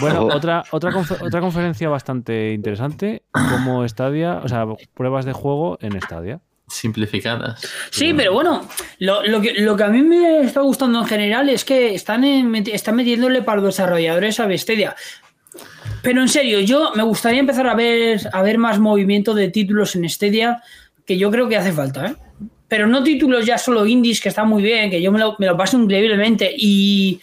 Bueno, 0.00 0.24
otra, 0.26 0.62
otra, 0.70 0.92
confe- 0.92 1.16
otra 1.26 1.40
conferencia 1.40 1.88
bastante 1.88 2.52
interesante, 2.52 3.22
como 3.32 3.88
Stadia, 3.88 4.40
o 4.44 4.48
sea, 4.48 4.66
pruebas 4.92 5.24
de 5.24 5.32
juego 5.32 5.78
en 5.80 5.98
Stadia. 6.02 6.40
Simplificadas. 6.66 7.66
Sí, 7.90 8.12
pero 8.14 8.34
bueno, 8.34 8.68
lo, 8.98 9.22
lo 9.26 9.40
que, 9.40 9.54
lo 9.54 9.74
que 9.74 9.84
a 9.84 9.88
mí 9.88 10.02
me 10.02 10.40
está 10.42 10.60
gustando 10.60 10.98
en 11.00 11.06
general 11.06 11.48
es 11.48 11.64
que 11.64 11.94
están, 11.94 12.22
en- 12.24 12.54
están 12.54 12.96
metiéndole 12.96 13.40
para 13.40 13.62
los 13.62 13.74
desarrolladores 13.74 14.38
a 14.40 14.46
Bestedia. 14.46 14.94
Pero 16.02 16.22
en 16.22 16.28
serio, 16.28 16.60
yo 16.60 16.92
me 16.94 17.02
gustaría 17.02 17.40
empezar 17.40 17.66
a 17.66 17.74
ver, 17.74 18.20
a 18.32 18.42
ver 18.42 18.58
más 18.58 18.78
movimiento 18.78 19.34
de 19.34 19.48
títulos 19.50 19.96
en 19.96 20.08
Stadia, 20.08 20.62
que 21.04 21.18
yo 21.18 21.30
creo 21.30 21.48
que 21.48 21.56
hace 21.56 21.72
falta, 21.72 22.06
¿eh? 22.06 22.16
Pero 22.68 22.86
no 22.86 23.02
títulos 23.02 23.46
ya 23.46 23.56
solo 23.56 23.86
indies, 23.86 24.20
que 24.20 24.28
están 24.28 24.46
muy 24.46 24.62
bien, 24.62 24.90
que 24.90 25.00
yo 25.00 25.10
me 25.10 25.18
lo, 25.18 25.34
me 25.38 25.46
lo 25.46 25.56
paso 25.56 25.78
increíblemente 25.78 26.54
y, 26.54 27.18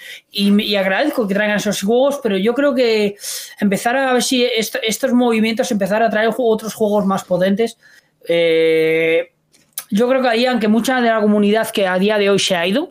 agradezco 0.75 1.27
que 1.27 1.35
traigan 1.35 1.57
esos 1.57 1.81
juegos, 1.81 2.19
pero 2.23 2.35
yo 2.35 2.55
creo 2.55 2.73
que 2.73 3.15
empezar 3.59 3.95
a 3.95 4.11
ver 4.11 4.23
si 4.23 4.43
est- 4.43 4.77
estos 4.81 5.13
movimientos, 5.13 5.71
empezar 5.71 6.01
a 6.01 6.09
traer 6.09 6.31
otros 6.35 6.73
juegos 6.73 7.05
más 7.05 7.23
potentes. 7.23 7.77
eh, 8.27 9.31
yo 9.91 10.09
creo 10.09 10.23
que 10.23 10.29
ahí, 10.29 10.45
aunque 10.47 10.67
mucha 10.67 10.99
de 10.99 11.09
la 11.09 11.21
comunidad 11.21 11.69
que 11.69 11.85
a 11.85 11.99
día 11.99 12.17
de 12.17 12.31
hoy 12.31 12.39
se 12.39 12.55
ha 12.55 12.65
ido, 12.65 12.89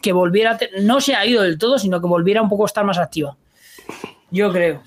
que 0.00 0.12
volviera, 0.12 0.56
no 0.82 1.00
se 1.00 1.16
ha 1.16 1.26
ido 1.26 1.42
del 1.42 1.58
todo, 1.58 1.76
sino 1.76 2.00
que 2.00 2.06
volviera 2.06 2.40
un 2.40 2.48
poco 2.48 2.62
a 2.62 2.66
estar 2.66 2.84
más 2.84 2.98
activa. 2.98 3.36
Yo 4.30 4.52
creo. 4.52 4.80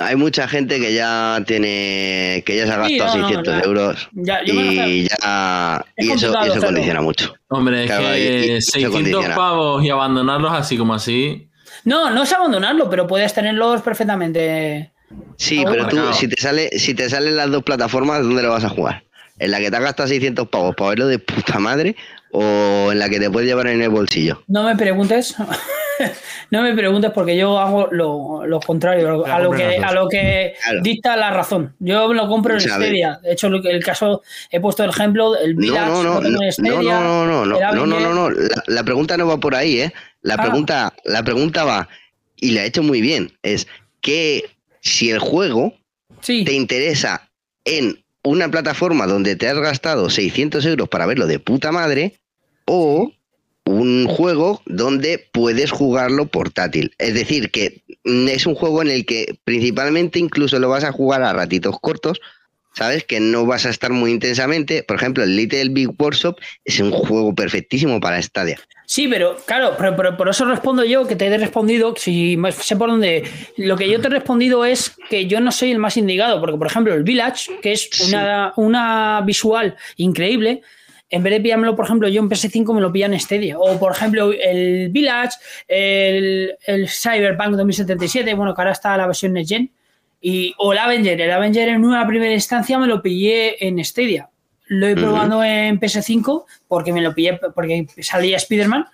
Hay 0.00 0.16
mucha 0.16 0.46
gente 0.46 0.78
que 0.80 0.94
ya 0.94 1.42
tiene, 1.46 2.42
que 2.46 2.56
ya 2.56 2.66
se 2.66 2.72
ha 2.72 2.86
Sí, 2.86 2.98
gastado 2.98 3.18
no, 3.20 3.28
600 3.28 3.54
ya. 3.54 3.60
euros 3.64 4.08
Ya, 4.12 4.44
yo 4.44 4.54
me 4.54 4.62
lo 4.62 4.72
y 4.72 5.08
ya 5.08 5.84
Es 5.96 6.06
y 6.06 6.12
eso, 6.12 6.34
y 6.44 6.48
eso 6.48 6.60
condiciona 6.62 7.00
mucho. 7.00 7.34
Hombre, 7.48 7.84
es 7.84 7.90
Claro, 7.90 8.16
y- 8.16 8.20
y 8.20 8.22
que 8.22 8.56
eso 8.58 8.70
600 8.72 8.92
condiciona. 8.92 9.34
pavos 9.34 9.84
y 9.84 9.90
abandonarlos 9.90 10.52
así 10.52 10.76
como 10.78 10.94
así. 10.94 11.48
No, 11.84 12.10
no 12.10 12.22
es 12.22 12.32
abandonarlo, 12.32 12.88
pero 12.88 13.06
puedes 13.06 13.34
tenerlos 13.34 13.82
perfectamente. 13.82 14.92
Sí, 15.36 15.64
pero 15.68 15.88
tú, 15.88 15.96
Claro. 15.96 16.12
si 16.12 16.28
te 16.28 16.40
sale, 16.40 16.68
si 16.78 16.94
te 16.94 17.08
salen 17.08 17.36
las 17.36 17.50
dos 17.50 17.62
plataformas, 17.62 18.22
¿dónde 18.22 18.42
lo 18.42 18.50
vas 18.50 18.64
a 18.64 18.68
jugar? 18.68 19.04
¿En 19.38 19.50
la 19.52 19.58
que 19.58 19.70
te 19.70 19.76
has 19.76 19.82
gastado 19.82 20.08
600 20.08 20.48
pavos 20.48 20.74
para 20.76 20.90
verlo 20.90 21.06
de 21.06 21.18
puta 21.18 21.58
madre 21.58 21.94
o 22.32 22.90
en 22.92 22.98
la 22.98 23.08
que 23.08 23.18
te 23.20 23.30
puedes 23.30 23.48
llevar 23.48 23.68
en 23.68 23.80
el 23.80 23.88
bolsillo? 23.88 24.42
No 24.48 24.62
me 24.64 24.76
preguntes. 24.76 25.34
no 26.50 26.62
me 26.62 26.74
preguntes 26.74 27.10
porque 27.12 27.36
yo 27.36 27.58
hago 27.58 27.88
lo, 27.90 28.46
lo 28.46 28.60
contrario, 28.60 29.24
La 29.26 29.36
a 29.36 29.40
lo 29.40 29.48
compro 29.50 29.64
en 29.64 29.70
que, 29.80 29.84
a 29.86 29.92
lo 29.92 30.08
que 30.08 30.54
Claro. 30.62 30.80
dicta 30.82 31.16
la 31.16 31.30
razón. 31.30 31.74
Yo 31.78 32.12
lo 32.12 32.28
compro 32.28 32.54
en. 32.54 32.60
Stadia. 32.60 33.18
De 33.22 33.32
hecho, 33.32 33.48
el 33.48 33.84
caso, 33.84 34.22
he 34.50 34.60
puesto 34.60 34.84
el 34.84 34.90
ejemplo, 34.90 35.36
el 35.36 35.54
No, 35.54 35.60
Village 35.60 35.90
no, 35.90 36.02
no, 36.02 36.14
no, 36.14 36.20
no, 36.20 36.26
en 36.28 36.32
no, 36.34 36.52
Stadia, 36.52 37.00
no, 37.00 37.26
no, 37.26 37.44
no, 37.46 37.58
no, 37.60 37.86
no, 37.86 37.86
no, 37.86 37.96
Avenger. 37.96 38.14
no, 38.14 38.30
La, 38.30 38.62
la 38.66 38.84
pregunta 38.84 39.16
no 39.16 39.26
va 39.26 39.38
por 39.38 39.54
ahí, 39.54 39.80
¿eh? 39.80 39.92
La 40.22 40.34
Ah. 40.34 40.42
pregunta, 40.42 40.94
la 41.04 41.22
pregunta 41.22 41.64
va, 41.64 41.88
y 42.36 42.50
la 42.52 42.62
he 42.64 42.66
hecho 42.66 42.82
muy 42.82 43.00
bien, 43.00 43.32
es 43.42 43.66
que 44.00 44.44
si 44.80 45.10
el 45.10 45.18
juego 45.18 45.74
Sí. 46.20 46.44
te 46.44 46.52
interesa 46.52 47.28
en 47.64 48.02
una 48.24 48.50
plataforma 48.50 49.06
donde 49.06 49.36
te 49.36 49.48
has 49.48 49.58
gastado 49.58 50.10
600 50.10 50.64
euros 50.66 50.88
para 50.88 51.06
verlo 51.06 51.26
de 51.26 51.38
puta 51.38 51.70
madre 51.72 52.14
o 52.66 53.12
un 53.68 54.06
juego 54.08 54.62
donde 54.66 55.26
puedes 55.32 55.70
jugarlo 55.70 56.26
portátil. 56.26 56.94
Es 56.98 57.14
decir, 57.14 57.50
que 57.50 57.82
es 58.04 58.46
un 58.46 58.54
juego 58.54 58.82
en 58.82 58.88
el 58.90 59.04
que 59.04 59.38
principalmente 59.44 60.18
incluso 60.18 60.58
lo 60.58 60.68
vas 60.68 60.84
a 60.84 60.92
jugar 60.92 61.22
a 61.22 61.32
ratitos 61.32 61.76
cortos, 61.80 62.20
¿sabes? 62.74 63.04
Que 63.04 63.20
no 63.20 63.44
vas 63.44 63.66
a 63.66 63.70
estar 63.70 63.90
muy 63.90 64.10
intensamente. 64.10 64.82
Por 64.82 64.96
ejemplo, 64.96 65.22
el 65.24 65.36
Little 65.36 65.68
Big 65.70 65.90
Workshop 65.98 66.36
es 66.64 66.80
un 66.80 66.90
juego 66.92 67.34
perfectísimo 67.34 68.00
para 68.00 68.20
Stadia. 68.22 68.58
Sí, 68.86 69.06
pero 69.06 69.36
claro, 69.44 69.74
pero, 69.76 69.94
pero 69.96 70.16
por 70.16 70.30
eso 70.30 70.46
respondo 70.46 70.82
yo 70.82 71.06
que 71.06 71.14
te 71.14 71.26
he 71.26 71.36
respondido, 71.36 71.94
si 71.98 72.38
sé 72.58 72.74
por 72.74 72.88
dónde. 72.88 73.22
Lo 73.58 73.76
que 73.76 73.90
yo 73.90 74.00
te 74.00 74.06
he 74.06 74.10
respondido 74.10 74.64
es 74.64 74.92
que 75.10 75.26
yo 75.26 75.40
no 75.40 75.52
soy 75.52 75.72
el 75.72 75.78
más 75.78 75.98
indicado, 75.98 76.40
porque 76.40 76.56
por 76.56 76.68
ejemplo 76.68 76.94
el 76.94 77.02
Village, 77.02 77.58
que 77.60 77.72
es 77.72 77.88
Sí. 77.92 78.14
una, 78.14 78.54
una 78.56 79.20
visual 79.26 79.76
increíble, 79.96 80.62
en 81.10 81.22
vez 81.22 81.32
de 81.32 81.40
pillármelo, 81.40 81.74
por 81.74 81.86
ejemplo, 81.86 82.08
yo 82.08 82.20
en 82.20 82.28
PS5 82.28 82.74
me 82.74 82.80
lo 82.80 82.92
pillan 82.92 83.14
en 83.14 83.20
Stadia. 83.20 83.58
O 83.58 83.78
por 83.78 83.92
ejemplo 83.92 84.30
el 84.32 84.90
Village, 84.90 85.36
el, 85.66 86.54
el 86.66 86.88
Cyberpunk 86.88 87.56
2077, 87.56 88.34
bueno, 88.34 88.54
que 88.54 88.60
ahora 88.60 88.72
está 88.72 88.96
la 88.96 89.06
versión 89.06 89.32
Next 89.32 89.50
Gen, 89.50 89.70
y, 90.20 90.54
o 90.58 90.72
el 90.72 90.78
Avenger. 90.78 91.20
El 91.20 91.30
Avenger 91.30 91.68
en 91.68 91.84
una 91.84 92.06
primera 92.06 92.32
instancia 92.32 92.78
me 92.78 92.86
lo 92.86 93.00
pillé 93.00 93.66
en 93.66 93.82
Stadia. 93.84 94.28
Lo 94.66 94.86
he 94.86 94.92
Ujú. 94.92 95.00
probado 95.02 95.42
en 95.42 95.80
PS5 95.80 96.44
porque 96.66 96.92
me 96.92 97.00
lo 97.00 97.14
pillé 97.14 97.40
porque 97.54 97.86
salía 98.00 98.36
Spider-Man 98.36 98.84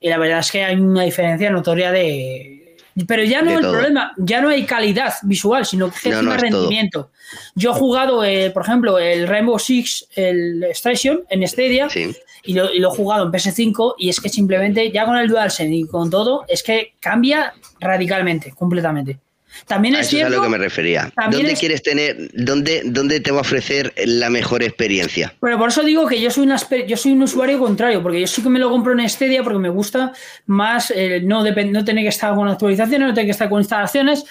y 0.00 0.08
la 0.08 0.18
verdad 0.18 0.40
es 0.40 0.50
que 0.50 0.64
hay 0.64 0.76
una 0.76 1.02
diferencia 1.04 1.50
notoria 1.50 1.92
de... 1.92 2.59
Pero 3.06 3.22
ya 3.24 3.40
no 3.42 3.52
el 3.52 3.60
todo. 3.60 3.72
problema, 3.72 4.12
ya 4.18 4.40
no 4.40 4.48
hay 4.48 4.64
calidad 4.64 5.14
visual, 5.22 5.64
sino 5.64 5.90
que 5.90 6.10
No, 6.10 6.16
es 6.18 6.22
no, 6.22 6.30
todo. 6.30 6.40
rendimiento. 6.40 7.10
Yo 7.54 7.70
he 7.70 7.74
jugado, 7.74 8.24
eh, 8.24 8.50
por 8.50 8.62
ejemplo, 8.64 8.98
el 8.98 9.28
Rainbow 9.28 9.58
Six, 9.58 10.08
el 10.16 10.64
Extraction 10.64 11.20
en 11.30 11.46
Stadia 11.46 11.88
Sí. 11.88 12.14
y 12.44 12.54
lo, 12.54 12.72
y 12.72 12.78
lo 12.80 12.92
he 12.92 12.96
jugado 12.96 13.24
en 13.24 13.30
PS5 13.32 13.94
y 13.98 14.08
es 14.08 14.20
que 14.20 14.28
simplemente 14.28 14.90
ya 14.90 15.04
con 15.06 15.16
el 15.16 15.28
DualSense 15.28 15.72
y 15.74 15.86
con 15.86 16.10
todo 16.10 16.44
es 16.48 16.62
que 16.62 16.94
cambia 17.00 17.54
radicalmente, 17.78 18.52
completamente. 18.52 19.18
También 19.66 19.94
A 19.96 20.00
es 20.00 20.06
eso 20.08 20.16
es 20.16 20.22
a 20.22 20.26
cierto... 20.28 20.36
lo 20.38 20.42
que 20.44 20.48
me 20.48 20.58
refería. 20.58 21.12
¿Dónde 21.30 21.52
es- 21.52 21.58
quieres 21.58 21.82
tener, 21.82 22.16
dónde, 22.34 22.82
dónde 22.84 23.20
te 23.20 23.30
va 23.30 23.38
a 23.38 23.40
ofrecer 23.42 23.92
la 24.06 24.30
mejor 24.30 24.62
experiencia? 24.62 25.34
Pero 25.40 25.58
por 25.58 25.68
eso 25.68 25.82
digo 25.82 26.06
que 26.06 26.20
yo 26.20 26.30
soy, 26.30 26.44
una, 26.44 26.56
yo 26.86 26.96
soy 26.96 27.12
un 27.12 27.22
usuario 27.22 27.58
contrario, 27.58 28.02
porque 28.02 28.20
yo 28.20 28.26
sí 28.26 28.42
que 28.42 28.48
me 28.48 28.58
lo 28.58 28.70
compro 28.70 28.92
en 28.98 29.08
Stadia 29.08 29.42
porque 29.42 29.58
me 29.58 29.68
gusta 29.68 30.12
más 30.46 30.90
eh, 30.94 31.20
no, 31.24 31.42
no 31.44 31.84
tener 31.84 32.04
que 32.04 32.08
estar 32.08 32.34
con 32.34 32.48
actualizaciones, 32.48 33.08
no 33.08 33.14
tener 33.14 33.26
que 33.26 33.32
estar 33.32 33.48
con 33.48 33.60
instalaciones, 33.60 34.24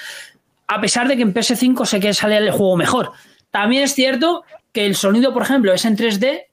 a 0.68 0.80
pesar 0.82 1.08
de 1.08 1.16
que 1.18 1.24
en 1.24 1.34
PS5 1.34 1.86
sé 1.86 2.00
que 2.00 2.14
sale 2.14 2.38
el 2.38 2.52
juego 2.52 2.78
mejor. 2.78 3.12
También 3.52 3.84
es 3.84 3.94
cierto 3.96 4.44
que 4.72 4.86
el 4.86 4.96
sonido, 4.96 5.34
por 5.34 5.42
ejemplo, 5.44 5.74
es 5.74 5.84
en 5.86 5.98
3D, 5.98 6.44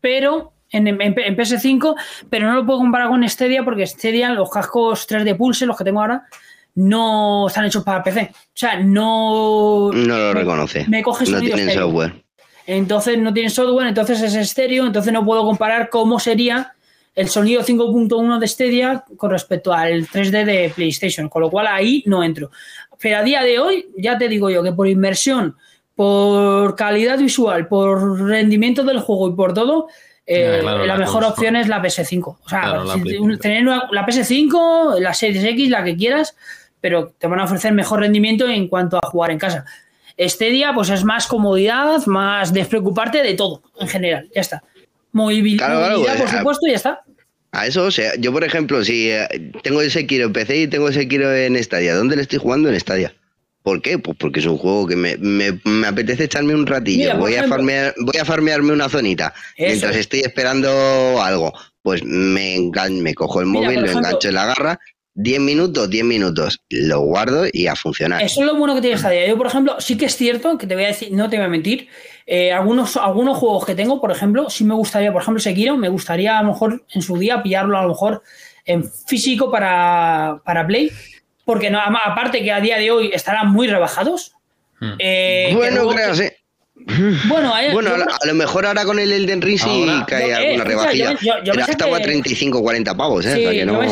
pero 0.00 0.52
en, 0.70 0.88
en- 0.88 1.00
en 1.00 1.36
PS5, 1.36 1.94
pero 2.30 2.46
no 2.48 2.54
lo 2.54 2.66
puedo 2.66 2.78
comparar 2.80 3.08
con 3.08 3.26
Stadia 3.28 3.62
porque 3.64 3.86
Stadia, 3.86 4.30
los 4.30 4.50
cascos 4.50 5.08
3D 5.08 5.36
Pulse, 5.36 5.66
los 5.66 5.76
que 5.76 5.84
tengo 5.84 6.00
ahora, 6.00 6.24
no 6.76 7.48
están 7.48 7.64
hechos 7.64 7.82
para 7.84 8.02
PC. 8.02 8.30
O 8.32 8.36
sea, 8.54 8.78
no... 8.80 9.90
No 9.92 10.18
lo 10.18 10.32
me- 10.34 10.40
reconoce. 10.40 10.86
me 10.88 11.02
coge 11.02 11.24
no 11.30 11.40
tienen 11.40 11.58
estéreo. 11.60 11.86
software. 11.88 12.22
Entonces 12.66 13.18
no 13.18 13.32
tiene 13.32 13.50
software, 13.50 13.86
entonces 13.88 14.20
es 14.22 14.34
estéreo, 14.34 14.86
entonces 14.86 15.12
no 15.12 15.24
puedo 15.24 15.42
comparar 15.44 15.88
cómo 15.88 16.18
sería 16.18 16.72
el 17.14 17.28
sonido 17.28 17.62
5.1 17.62 18.38
de 18.38 18.48
Stadia 18.48 19.04
con 19.16 19.30
respecto 19.30 19.72
al 19.72 20.06
3D 20.06 20.44
de 20.44 20.72
PlayStation, 20.74 21.28
con 21.28 21.42
lo 21.42 21.50
cual 21.50 21.66
ahí 21.68 22.02
no 22.06 22.22
entro. 22.22 22.50
Pero 23.00 23.18
a 23.18 23.22
día 23.22 23.42
de 23.42 23.58
hoy, 23.58 23.86
ya 23.96 24.18
te 24.18 24.28
digo 24.28 24.50
yo 24.50 24.62
que 24.62 24.72
por 24.72 24.88
inversión, 24.88 25.56
por 25.94 26.74
calidad 26.76 27.18
visual, 27.18 27.68
por 27.68 28.20
rendimiento 28.20 28.82
del 28.82 29.00
juego 29.00 29.28
y 29.30 29.32
por 29.34 29.54
todo, 29.54 29.86
eh, 30.26 30.58
claro, 30.60 30.80
la, 30.80 30.86
la 30.94 30.96
mejor 30.98 31.24
opción 31.24 31.56
es 31.56 31.68
la 31.68 31.80
PS5. 31.80 32.26
O 32.26 32.48
sea, 32.48 32.60
Claro, 32.62 32.84
la 32.84 32.94
si- 32.94 33.00
Play 33.00 33.16
un- 33.18 33.30
5. 33.30 33.40
tener 33.40 33.62
una- 33.62 33.88
la 33.92 34.04
PS5, 34.04 34.98
la 35.00 35.14
Series 35.14 35.44
X, 35.44 35.70
la 35.70 35.84
que 35.84 35.96
quieras, 35.96 36.36
pero 36.86 37.12
te 37.18 37.26
van 37.26 37.40
a 37.40 37.44
ofrecer 37.44 37.72
mejor 37.72 37.98
rendimiento 37.98 38.46
en 38.48 38.68
cuanto 38.68 38.96
a 38.96 39.06
jugar 39.08 39.32
en 39.32 39.38
casa. 39.40 39.64
Stadia, 40.16 40.72
pues 40.72 40.88
es 40.90 41.02
más 41.02 41.26
comodidad, 41.26 42.06
más 42.06 42.52
despreocuparte 42.52 43.24
de 43.24 43.34
todo, 43.34 43.60
en 43.80 43.88
general. 43.88 44.28
Ya 44.32 44.40
está. 44.40 44.62
Movibil- 45.12 45.58
Claro, 45.58 45.78
claro, 45.78 45.92
movilidad, 45.94 46.12
por 46.16 46.22
pues, 46.26 46.34
a- 46.34 46.38
supuesto, 46.38 46.66
y 46.68 46.70
ya 46.70 46.76
está. 46.76 47.00
A 47.50 47.66
eso, 47.66 47.82
o 47.86 47.90
sea, 47.90 48.12
yo 48.16 48.32
por 48.32 48.44
ejemplo, 48.44 48.84
si 48.84 49.10
eh, 49.10 49.26
tengo 49.64 49.80
el 49.82 49.90
Sekiro 49.90 50.26
en 50.26 50.32
PC 50.32 50.56
y 50.58 50.66
tengo 50.68 50.86
el 50.86 50.94
Sekiro 50.94 51.34
en 51.34 51.60
Stadia, 51.60 51.96
¿dónde 51.96 52.14
le 52.14 52.22
estoy 52.22 52.38
jugando 52.38 52.68
en 52.68 52.78
Stadia? 52.78 53.14
¿Por 53.64 53.82
qué? 53.82 53.98
Pues 53.98 54.16
porque 54.16 54.38
es 54.38 54.46
un 54.46 54.58
juego 54.58 54.86
que 54.86 54.94
me, 54.94 55.16
me- 55.16 55.58
me 55.64 55.88
apetece 55.88 56.24
echarme 56.24 56.54
un 56.54 56.66
ratillo. 56.68 56.98
Mira, 57.00 57.14
voy, 57.16 57.34
a 57.34 57.48
farmear, 57.48 57.94
voy 57.98 58.16
a 58.20 58.24
farmearme 58.24 58.72
una 58.72 58.88
zonita. 58.88 59.34
Eso. 59.56 59.66
Mientras 59.70 59.96
estoy 59.96 60.20
esperando 60.20 61.20
algo, 61.20 61.52
pues 61.82 62.04
me, 62.04 62.56
engan- 62.56 63.00
me 63.02 63.12
cojo 63.12 63.40
el 63.40 63.46
Mira, 63.46 63.64
móvil, 63.66 63.80
lo 63.80 63.86
ejemplo- 63.86 64.06
engancho 64.08 64.28
en 64.28 64.34
la 64.34 64.46
garra, 64.46 64.78
10 65.18 65.40
minutos, 65.40 65.88
10 65.88 66.04
minutos, 66.04 66.60
lo 66.68 67.00
guardo 67.00 67.44
y 67.50 67.66
a 67.68 67.74
funcionar. 67.74 68.22
Eso 68.22 68.40
es 68.40 68.46
lo 68.46 68.54
bueno 68.56 68.74
que 68.74 68.82
tiene 68.82 68.98
Stadia. 68.98 69.26
Yo, 69.26 69.36
por 69.38 69.46
ejemplo, 69.46 69.80
sí 69.80 69.96
que 69.96 70.04
es 70.04 70.14
cierto 70.16 70.58
que 70.58 70.66
te 70.66 70.74
voy 70.74 70.84
a 70.84 70.88
decir, 70.88 71.10
no 71.12 71.28
te 71.30 71.36
voy 71.36 71.46
a 71.46 71.48
mentir. 71.48 71.88
eh, 72.26 72.52
algunos, 72.52 72.96
algunos 72.98 73.38
juegos 73.38 73.64
que 73.64 73.74
tengo, 73.74 74.00
por 74.00 74.10
ejemplo, 74.10 74.50
sí 74.50 74.64
me 74.64 74.74
gustaría, 74.74 75.12
por 75.12 75.22
ejemplo, 75.22 75.40
Sekiro, 75.40 75.76
me 75.76 75.88
gustaría 75.88 76.38
a 76.38 76.42
lo 76.42 76.48
mejor 76.48 76.84
en 76.92 77.00
su 77.02 77.16
día 77.16 77.42
pillarlo 77.42 77.78
a 77.78 77.82
lo 77.82 77.88
mejor 77.88 78.22
en 78.64 78.84
físico 78.84 79.50
para, 79.50 80.42
para 80.44 80.66
Play. 80.66 80.90
Porque 81.44 81.70
no, 81.70 81.78
aparte 81.80 82.42
que 82.42 82.52
a 82.52 82.60
día 82.60 82.76
de 82.76 82.90
hoy 82.90 83.10
estarán 83.14 83.50
muy 83.52 83.68
rebajados. 83.68 84.32
Hmm. 84.80 84.92
eh, 84.98 85.46
que 85.50 85.56
bueno, 85.56 85.76
luego- 85.76 85.92
créase. 85.92 86.35
Bueno, 87.28 87.52
hay- 87.54 87.72
Bueno, 87.72 87.94
a 87.94 87.98
lo, 87.98 88.04
a 88.04 88.26
lo 88.26 88.34
mejor 88.34 88.66
ahora 88.66 88.84
con 88.84 88.98
el 88.98 89.10
Elden 89.12 89.42
Ring 89.42 89.58
sí 89.58 89.68
Ahora- 89.68 90.04
cae 90.06 90.22
yo- 90.28 90.28
eh, 90.28 90.34
alguna 90.46 90.64
rebajilla. 90.64 91.12
yo- 91.20 91.32
Pero 91.42 91.54
pensé 91.54 91.70
estaba 91.72 91.96
a 91.96 92.00
que- 92.00 92.04
35 92.04 92.62
40 92.62 92.96
pavos, 92.96 93.26
¿eh? 93.26 93.32
Sí, 93.34 93.38
O 93.40 93.42
sea 93.42 93.50
que 93.50 93.58
yo 93.58 93.66
no... 93.66 93.80
que- 93.80 93.86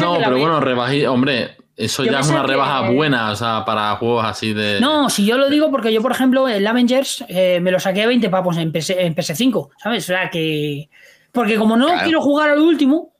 No, 0.00 0.18
que 0.18 0.24
pero 0.24 0.38
bueno, 0.38 0.60
rebají, 0.60 1.06
hombre, 1.06 1.56
eso 1.76 2.04
Yo 2.04 2.12
ya 2.12 2.20
es 2.20 2.28
una 2.28 2.42
que- 2.42 2.46
rebaja 2.46 2.90
buena, 2.90 3.30
o 3.32 3.36
sea, 3.36 3.64
para 3.64 3.96
juegos 3.96 4.24
así 4.24 4.52
de. 4.54 4.80
No, 4.80 5.10
si 5.10 5.26
yo 5.26 5.36
lo 5.38 5.50
digo 5.50 5.70
porque 5.70 5.92
yo, 5.92 6.00
por 6.02 6.12
ejemplo, 6.12 6.48
el 6.48 6.66
Avengers 6.66 7.24
eh, 7.28 7.58
me 7.60 7.70
lo 7.70 7.80
saqué 7.80 8.02
a 8.02 8.06
20 8.06 8.30
papos 8.30 8.56
en, 8.58 8.72
PS, 8.72 8.90
en 8.98 9.14
PS5, 9.14 9.70
¿sabes? 9.82 10.04
O 10.04 10.06
sea 10.06 10.30
que. 10.30 10.88
Porque 11.32 11.56
como 11.56 11.76
no 11.76 11.86
Claro. 11.88 12.04
quiero 12.04 12.22
jugar 12.22 12.48
al 12.50 12.60
último. 12.60 13.12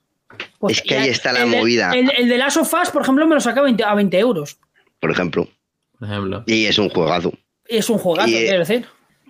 pues 0.59 0.79
Es 0.79 0.83
que 0.83 0.97
ahí 0.97 1.09
está 1.11 1.33
la 1.33 1.43
el 1.43 1.49
movida. 1.49 1.93
El, 1.93 2.11
el 2.17 2.29
de 2.29 2.39
Last 2.39 2.57
of 2.57 2.73
Us, 2.73 2.89
por 2.91 3.03
ejemplo, 3.03 3.27
me 3.27 3.35
lo 3.35 3.41
saqué 3.41 3.59
a 3.61 3.63
20, 3.63 3.85
a 3.85 3.95
20 3.95 4.19
euros. 4.19 4.59
Por 5.01 5.11
ejemplo. 5.11 5.47
Por 5.99 6.09
ejemplo. 6.09 6.43
Y 6.47 6.65
es 6.65 6.79
un 6.79 6.89
juegazo. 6.89 7.33
Es 7.67 7.91
un 7.91 7.99
juegazo, 7.99 8.29
Y, 8.31 8.37
eh, 8.37 8.45
quiero 8.45 8.61
decir. 8.61 8.87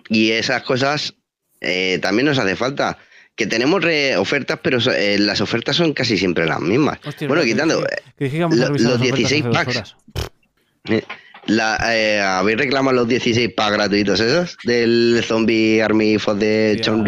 Y 0.09 0.31
esas 0.31 0.63
cosas 0.63 1.13
eh, 1.61 1.99
también 2.01 2.25
nos 2.27 2.37
hace 2.39 2.55
falta. 2.55 2.97
Que 3.35 3.45
tenemos 3.45 3.83
re- 3.83 4.17
ofertas, 4.17 4.59
pero 4.63 4.79
eh, 4.91 5.17
las 5.19 5.41
ofertas 5.41 5.75
son 5.75 5.93
casi 5.93 6.17
siempre 6.17 6.45
las 6.47 6.59
mismas. 6.59 6.97
Hostia, 7.05 7.27
bueno, 7.27 7.43
quitando 7.43 7.83
que- 7.83 8.29
que 8.49 8.57
los 8.57 8.69
ofertas 8.95 9.01
16 9.17 9.43
hace 9.45 9.47
dos 9.47 9.53
packs. 9.53 9.95
Eh, 11.47 11.51
la, 11.53 11.77
eh, 11.95 12.19
¿Habéis 12.21 12.57
reclamado 12.57 12.95
los 12.95 13.07
16 13.07 13.53
packs 13.55 13.73
gratuitos 13.73 14.19
esos? 14.19 14.57
Del 14.63 15.21
Zombie 15.25 15.81
Army 15.81 16.17
for 16.17 16.37
the. 16.37 16.79
Yo- 16.83 16.97
me 16.97 17.03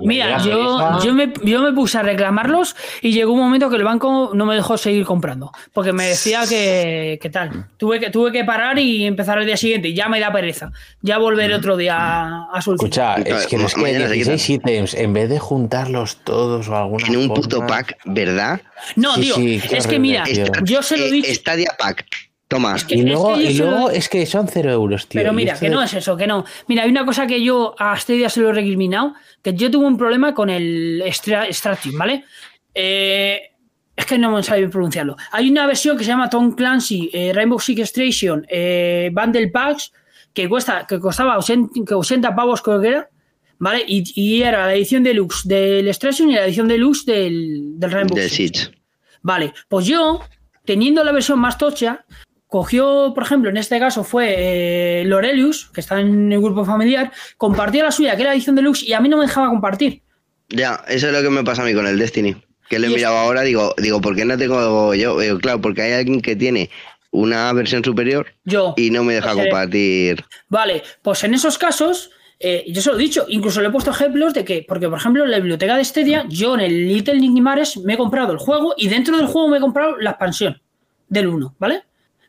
mira, 0.00 0.38
yo, 0.42 1.00
yo, 1.02 1.14
me, 1.14 1.32
yo 1.44 1.62
me 1.62 1.72
puse 1.72 1.98
a 1.98 2.02
reclamarlos 2.02 2.76
y 3.02 3.12
llegó 3.12 3.32
un 3.32 3.40
momento 3.40 3.68
que 3.70 3.76
el 3.76 3.84
banco 3.84 4.30
no 4.34 4.46
me 4.46 4.54
dejó 4.54 4.76
seguir 4.78 5.04
comprando. 5.04 5.52
Porque 5.72 5.92
me 5.92 6.06
decía 6.06 6.42
que, 6.48 7.18
que 7.20 7.30
tal. 7.30 7.66
Tuve 7.76 8.00
que, 8.00 8.10
tuve 8.10 8.32
que 8.32 8.44
parar 8.44 8.78
y 8.78 9.06
empezar 9.06 9.38
el 9.38 9.46
día 9.46 9.56
siguiente. 9.56 9.88
Y 9.88 9.94
ya 9.94 10.08
me 10.08 10.20
da 10.20 10.32
pereza. 10.32 10.70
Ya 11.02 11.18
volver 11.18 11.52
otro 11.52 11.76
día 11.76 11.96
a, 11.96 12.48
a. 12.52 12.58
Escucha, 12.58 13.14
es 13.16 13.46
que 13.46 13.58
se 13.58 13.80
16 14.14 14.50
ítems, 14.50 14.94
en 14.94 15.12
vez 15.12 15.28
de 15.28 15.38
juntarlos 15.38 16.18
todos 16.24 16.68
o 16.68 16.76
alguna 16.76 17.06
En 17.06 17.16
un 17.16 17.28
forma- 17.28 17.34
puto 17.42 17.66
pack, 17.66 17.96
¿verdad? 18.04 18.60
No, 18.96 19.14
Sí, 19.14 19.20
tío, 19.22 19.34
sí, 19.34 19.60
es 19.72 19.86
que 19.86 19.98
mira, 19.98 20.24
tío. 20.24 20.44
yo 20.64 20.82
se 20.82 20.96
lo 20.96 21.04
he 21.04 21.08
Eh, 21.08 21.12
dicho. 21.12 21.34
Stadia 21.34 21.70
Pack. 21.78 22.04
Toma. 22.50 22.74
Es 22.74 22.84
que- 22.84 22.96
Y 22.96 23.02
luego, 23.02 23.36
yo 23.36 23.42
y 23.48 23.54
se 23.54 23.62
lo- 23.64 23.70
luego 23.70 23.90
es 23.90 24.08
que 24.08 24.26
son 24.26 24.48
0 24.48 24.70
euros, 24.72 25.06
tío. 25.06 25.20
Pero 25.20 25.32
y 25.32 25.36
mira, 25.36 25.54
que 25.56 25.66
de- 25.68 25.70
no 25.74 25.80
es 25.82 25.94
eso, 25.94 26.16
que 26.16 26.26
no. 26.26 26.44
Mira, 26.66 26.82
hay 26.82 26.90
una 26.90 27.04
cosa 27.06 27.24
que 27.26 27.40
yo 27.42 27.76
a 27.78 27.96
Stadia 27.96 28.28
se 28.28 28.40
lo 28.40 28.48
he 28.48 28.52
recriminado, 28.52 29.14
que 29.40 29.54
yo 29.54 29.70
tuve 29.70 29.86
un 29.86 29.96
problema 29.96 30.34
con 30.34 30.50
el 30.50 31.00
Stra- 31.12 31.46
Extraction, 31.46 31.96
¿vale? 31.96 32.24
Eh, 32.74 33.40
es 33.94 34.04
que 34.04 34.18
no 34.18 34.32
me 34.32 34.42
sale 34.42 34.60
bien 34.62 34.70
pronunciarlo. 34.70 35.16
Hay 35.30 35.48
una 35.48 35.64
versión 35.66 35.96
que 35.96 36.02
se 36.02 36.10
llama 36.10 36.28
Tom 36.28 36.56
Clancy 36.56 37.08
eh, 37.12 37.32
Rainbow 37.32 37.60
Six 37.60 37.80
Extraction 37.82 38.44
eh, 38.48 39.10
Bundle 39.12 39.48
Packs 39.48 39.92
que 40.32 40.48
cuesta 40.48 40.86
que 40.88 40.98
costaba 40.98 41.38
80, 41.38 41.70
que 41.86 41.94
80 41.94 42.34
pavos 42.34 42.62
creo 42.62 42.80
que 42.80 42.88
era, 42.88 43.08
¿vale? 43.58 43.84
Y, 43.86 44.02
y 44.14 44.42
era 44.42 44.66
la 44.66 44.74
edición 44.74 45.02
deluxe 45.04 45.46
del 45.46 45.86
Extraction 45.86 46.30
y 46.30 46.34
la 46.34 46.46
edición 46.46 46.66
deluxe 46.66 47.04
del, 47.06 47.78
del 47.78 47.90
Rainbow 47.90 48.18
Six. 48.18 48.32
Siege. 48.32 48.70
Vale, 49.22 49.52
pues 49.68 49.86
yo, 49.86 50.20
teniendo 50.64 51.04
la 51.04 51.12
versión 51.12 51.38
más 51.38 51.58
tocha, 51.58 52.04
cogió, 52.50 53.12
por 53.14 53.22
ejemplo, 53.22 53.48
en 53.48 53.56
este 53.56 53.78
caso 53.78 54.04
fue 54.04 54.34
eh, 55.00 55.04
Lorelius, 55.06 55.70
que 55.72 55.80
está 55.80 56.00
en 56.00 56.30
el 56.32 56.40
grupo 56.40 56.64
familiar, 56.64 57.10
compartió 57.36 57.82
la 57.84 57.90
suya, 57.92 58.16
que 58.16 58.22
era 58.22 58.34
edición 58.34 58.56
deluxe, 58.56 58.82
y 58.82 58.92
a 58.92 59.00
mí 59.00 59.08
no 59.08 59.16
me 59.16 59.24
dejaba 59.26 59.48
compartir. 59.48 60.02
Ya, 60.48 60.82
eso 60.88 61.06
es 61.06 61.12
lo 61.12 61.22
que 61.22 61.30
me 61.30 61.44
pasa 61.44 61.62
a 61.62 61.64
mí 61.64 61.72
con 61.74 61.86
el 61.86 61.98
Destiny. 61.98 62.36
Que 62.68 62.78
lo 62.78 62.86
he 62.86 62.90
es- 62.90 62.96
mirado 62.96 63.16
ahora, 63.16 63.42
digo, 63.42 63.74
digo, 63.78 64.00
¿por 64.00 64.14
qué 64.16 64.24
no 64.24 64.36
tengo 64.36 64.94
yo? 64.94 65.18
Digo, 65.18 65.38
claro, 65.38 65.60
porque 65.60 65.82
hay 65.82 65.92
alguien 65.92 66.20
que 66.20 66.34
tiene 66.36 66.70
una 67.12 67.52
versión 67.52 67.82
superior 67.84 68.26
Yo. 68.44 68.74
y 68.76 68.90
no 68.90 69.02
me 69.04 69.14
deja 69.14 69.32
Pues, 69.32 69.46
compartir. 69.46 70.24
Vale, 70.48 70.82
pues 71.02 71.24
en 71.24 71.34
esos 71.34 71.58
casos, 71.58 72.10
eh, 72.38 72.64
yo 72.68 72.80
se 72.82 72.90
lo 72.90 72.96
he 72.96 73.02
dicho, 73.02 73.26
incluso 73.28 73.60
le 73.60 73.68
he 73.68 73.70
puesto 73.70 73.90
ejemplos 73.90 74.32
de 74.34 74.44
que, 74.44 74.64
porque 74.66 74.88
por 74.88 74.98
ejemplo 74.98 75.24
en 75.24 75.30
la 75.32 75.38
biblioteca 75.38 75.76
de 75.76 75.84
Stadia, 75.84 76.24
yo 76.28 76.54
en 76.54 76.60
el 76.60 76.88
Little 76.88 77.18
Nimares 77.18 77.76
me 77.78 77.94
he 77.94 77.96
comprado 77.96 78.32
el 78.32 78.38
juego 78.38 78.74
y 78.76 78.88
dentro 78.88 79.16
del 79.16 79.26
juego 79.26 79.48
me 79.48 79.56
he 79.58 79.60
comprado 79.60 79.96
la 79.98 80.10
expansión 80.10 80.60
del 81.08 81.26
1, 81.28 81.56
¿vale? 81.58 81.82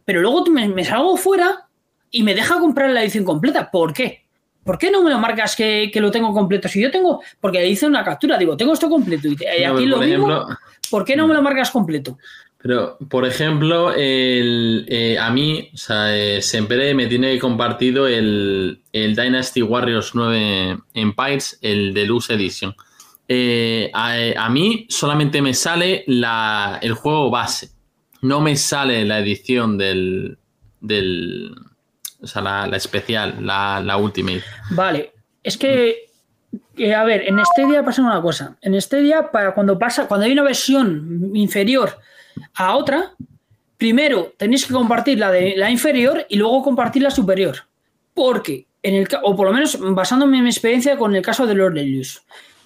Pero 0.06 0.22
luego 0.22 0.46
me, 0.48 0.68
me 0.68 0.84
salgo 0.84 1.16
fuera 1.18 1.68
y 2.10 2.24
me 2.24 2.34
deja 2.36 2.60
comprar 2.60 2.90
la 2.90 3.02
edición 3.04 3.24
completa. 3.24 3.70
¿Por 3.72 3.94
qué? 3.94 4.22
¿Por 4.64 4.78
qué 4.78 4.92
no 4.92 5.02
me 5.04 5.10
lo 5.10 5.18
marcas 5.20 5.56
que, 5.56 5.90
que 5.92 6.00
lo 6.02 6.12
tengo 6.12 6.34
completo? 6.34 6.68
Si 6.68 6.80
yo 6.82 6.92
tengo, 6.92 7.22
porque 7.40 7.68
hice 7.68 7.88
una 7.88 8.04
captura, 8.04 8.38
digo, 8.38 8.56
tengo 8.56 8.74
esto 8.74 8.90
completo 8.90 9.28
y, 9.28 9.36
No, 9.36 9.74
aquí 9.76 9.86
lo 9.86 9.98
por 9.98 10.06
mismo, 10.06 10.32
ejemplo- 10.32 10.58
¿por 10.92 11.04
qué 11.06 11.16
no 11.16 11.28
me 11.28 11.34
lo 11.34 11.42
marcas 11.42 11.72
completo? 11.72 12.18
Pero, 12.62 12.96
por 13.10 13.26
ejemplo, 13.26 13.92
el, 13.92 14.86
eh, 14.88 15.18
a 15.18 15.32
mí, 15.32 15.72
o 15.74 15.78
sea, 15.78 16.16
eh, 16.16 16.44
siempre 16.44 16.94
me 16.94 17.08
tiene 17.08 17.40
compartido 17.40 18.08
el, 18.08 18.82
el 18.94 19.16
Dynasty 19.16 19.64
Warriors 19.64 20.12
9 20.14 20.78
Empires, 20.94 21.58
el 21.64 21.92
Deluxe 21.96 22.30
Edition. 22.30 22.76
Eh, 23.28 23.90
a, 23.94 24.14
a 24.38 24.50
mí 24.50 24.86
solamente 24.90 25.42
me 25.42 25.56
sale 25.56 26.04
la, 26.06 26.78
el 26.84 26.94
juego 26.94 27.32
base. 27.32 27.72
No 28.22 28.42
me 28.42 28.56
sale 28.56 29.06
la 29.06 29.20
edición 29.20 29.78
del. 29.78 30.38
del 30.80 31.56
o 32.22 32.28
sea, 32.28 32.42
la, 32.42 32.68
la 32.68 32.78
especial, 32.78 33.38
la, 33.42 33.82
la 33.84 33.98
Ultimate. 33.98 34.44
Vale, 34.72 35.12
es 35.42 35.58
que, 35.58 36.12
a 36.96 37.04
ver, 37.04 37.24
en 37.28 37.40
Stadia 37.44 37.84
pasa 37.84 38.02
una 38.04 38.22
cosa. 38.22 38.58
En 38.62 38.80
Stadia, 38.80 39.32
para 39.32 39.54
cuando 39.56 39.80
pasa, 39.80 40.08
cuando 40.08 40.26
hay 40.26 40.34
una 40.34 40.44
versión 40.44 41.32
inferior 41.34 41.98
a 42.54 42.76
otra, 42.76 43.14
primero 43.78 44.34
tenéis 44.38 44.66
que 44.66 44.74
compartir 44.74 45.18
la 45.18 45.32
de 45.32 45.56
la 45.58 45.72
inferior 45.72 46.26
y 46.30 46.36
luego 46.36 46.62
compartir 46.62 47.02
la 47.02 47.10
superior. 47.10 47.66
Porque, 48.14 48.68
en 48.84 48.94
el, 48.94 49.08
o 49.24 49.36
por 49.36 49.48
lo 49.48 49.54
menos 49.54 49.78
basándome 49.80 50.38
en 50.38 50.44
mi 50.44 50.50
experiencia 50.52 50.98
con 50.98 51.16
el 51.16 51.24
caso 51.24 51.48
de 51.48 51.56
Lord 51.56 51.74
Delius, 51.74 52.22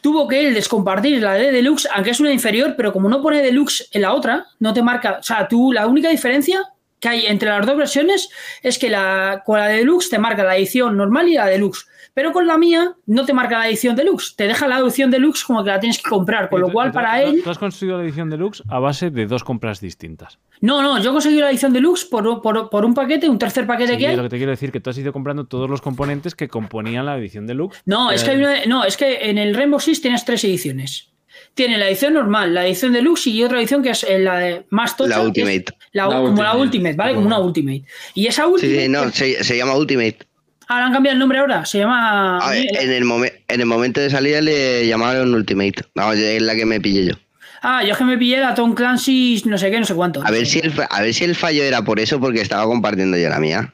tuvo 0.06 0.28
que 0.28 0.40
él 0.40 0.54
descompartir 0.54 1.20
la 1.20 1.34
de 1.34 1.52
Deluxe, 1.52 1.88
aunque 1.92 2.12
es 2.12 2.20
una 2.20 2.32
inferior, 2.32 2.76
pero 2.78 2.94
como 2.94 3.10
no 3.10 3.24
pone 3.24 3.42
Deluxe 3.42 3.90
en 3.92 4.04
la 4.04 4.14
otra, 4.14 4.46
no 4.60 4.72
te 4.72 4.84
marca. 4.84 5.18
O 5.20 5.24
sea, 5.24 5.48
tú, 5.48 5.72
la 5.72 5.88
única 5.88 6.10
diferencia 6.10 6.62
que 7.00 7.10
hay 7.10 7.26
entre 7.26 7.50
las 7.50 7.66
dos 7.66 7.76
versiones 7.76 8.30
es 8.62 8.78
que 8.78 8.92
la, 8.92 9.42
con 9.44 9.58
la 9.58 9.66
de 9.66 9.78
Deluxe 9.78 10.12
te 10.12 10.20
marca 10.20 10.44
la 10.44 10.58
edición 10.58 10.96
normal 10.96 11.28
y 11.28 11.34
la 11.34 11.48
Deluxe. 11.48 11.88
Pero 12.16 12.32
con 12.32 12.48
la 12.48 12.58
mía 12.58 12.96
no 13.06 13.26
te 13.26 13.34
marca 13.34 13.60
la 13.60 13.68
edición 13.68 13.96
Deluxe, 13.96 14.36
te 14.36 14.48
deja 14.48 14.68
la 14.68 14.80
edición 14.80 15.12
Deluxe 15.12 15.44
como 15.44 15.64
que 15.64 15.70
la 15.70 15.80
tienes 15.80 16.02
que 16.02 16.10
comprar, 16.10 16.50
con 16.50 16.62
lo 16.62 16.72
cual 16.72 16.92
para 16.92 17.22
él... 17.22 17.42
Tú 17.44 17.50
has 17.52 17.60
construido 17.60 17.98
la 17.98 18.04
edición 18.06 18.30
deluxe 18.32 18.64
a 18.70 18.80
base 18.80 19.10
de 19.12 19.28
dos 19.28 19.44
compras 19.44 19.82
distintas. 19.82 20.40
No, 20.62 20.82
no, 20.82 20.98
yo 21.04 21.12
conseguí 21.12 21.38
la 21.40 21.50
edición 21.52 21.74
Deluxe 21.74 22.06
por, 22.06 22.42
por, 22.42 22.70
por 22.70 22.86
un 22.86 22.94
paquete, 22.94 23.28
un 23.30 23.38
tercer 23.38 23.68
paquete 23.68 23.94
Sí, 23.94 23.98
que 24.00 24.08
hay. 24.08 24.16
lo 24.16 24.24
que 24.24 24.30
te 24.30 24.38
quiero 24.38 24.52
decir 24.52 24.72
que 24.72 24.80
tú 24.80 24.90
has 24.90 24.98
ido 24.98 25.12
comprando 25.14 25.44
todos 25.46 25.70
los 25.70 25.82
componentes 25.82 26.34
que 26.34 26.48
componían 26.48 27.06
la 27.06 27.18
edición 27.18 27.46
deluxe. 27.46 27.82
No, 27.86 28.10
es 28.12 28.24
que 28.24 28.32
hay 28.32 28.38
una- 28.38 28.66
no, 28.66 28.86
es 28.86 28.96
que 28.98 29.30
en 29.30 29.38
el 29.38 29.54
Rainbow 29.54 29.80
Six 29.82 30.02
tienes 30.02 30.24
tres 30.26 30.44
ediciones. 30.46 31.10
Tiene 31.54 31.78
la 31.78 31.88
edición 31.90 32.14
normal, 32.14 32.54
la 32.54 32.66
edición 32.66 32.94
deluxe 32.94 33.28
y 33.28 33.44
otra 33.44 33.60
edición 33.60 33.84
que 33.84 33.90
es 33.90 34.04
eh, 34.06 34.20
la 34.20 34.38
de 34.40 34.66
más 34.70 34.96
tocha. 34.96 35.18
La 35.18 35.24
Ultimate. 35.24 35.66
la- 35.92 36.08
La 36.08 36.16
como 36.22 36.42
la 36.44 36.56
Ultimate. 36.56 36.96
¿vale? 36.96 37.14
Como 37.16 37.28
una 37.28 37.40
Ultimate. 37.40 37.84
Y 38.14 38.28
esa 38.28 38.44
Sí, 38.46 38.52
Ultimate. 38.54 38.82
sí, 38.84 38.90
no, 38.90 39.12
se, 39.12 39.44
se 39.44 39.58
llama 39.58 39.76
Ultimate. 39.76 40.20
Ah, 40.68 40.80
le 40.80 40.86
han 40.86 40.94
cambiado 40.94 41.14
el 41.14 41.20
nombre 41.20 41.40
ahora. 41.40 41.66
Se 41.66 41.80
llama. 41.80 42.40
A 42.40 42.50
ver, 42.52 42.66
en, 42.80 42.92
el 42.92 43.04
momen- 43.04 43.34
en 43.48 43.60
el 43.62 43.66
momento 43.66 44.00
de 44.02 44.10
salida 44.10 44.42
le 44.42 44.88
llamaron 44.88 45.34
Ultimate. 45.34 45.76
Vamos, 45.96 46.16
es 46.16 46.42
la 46.42 46.56
que 46.56 46.66
me 46.66 46.80
pillé 46.82 47.06
yo. 47.08 47.14
Ah, 47.62 47.84
yo 47.84 47.94
es 47.94 47.98
que 47.98 48.04
me 48.04 48.18
pillé 48.18 48.40
la 48.40 48.54
Tom 48.54 48.76
Clancy, 48.76 49.42
no 49.46 49.58
sé 49.58 49.72
qué, 49.72 49.80
no 49.80 49.86
sé 49.86 49.96
cuánto. 49.96 50.22
A 50.26 50.30
ver 50.32 50.46
si 50.46 50.60
el, 50.60 50.74
a 50.90 51.02
ver 51.02 51.14
si 51.14 51.24
el 51.24 51.36
fallo 51.36 51.64
era 51.64 51.82
por 51.84 52.00
eso, 52.00 52.20
porque 52.20 52.42
estaba 52.42 52.64
compartiendo 52.66 53.18
yo 53.18 53.28
la 53.30 53.40
mía. 53.40 53.74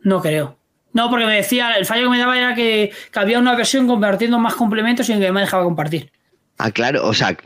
No 0.00 0.20
creo. 0.20 0.58
No, 0.94 1.08
porque 1.10 1.26
me 1.26 1.36
decía, 1.36 1.72
el 1.76 1.86
fallo 1.86 2.04
que 2.04 2.10
me 2.10 2.18
daba 2.18 2.36
era 2.36 2.54
que, 2.54 2.92
que 3.12 3.18
había 3.18 3.38
una 3.38 3.54
versión 3.54 3.86
compartiendo 3.86 4.38
más 4.38 4.54
complementos 4.54 5.08
y 5.08 5.18
que 5.18 5.32
me 5.32 5.40
dejaba 5.40 5.64
compartir. 5.64 6.10
Ah, 6.58 6.70
claro, 6.70 7.06
o 7.06 7.14
sea, 7.14 7.36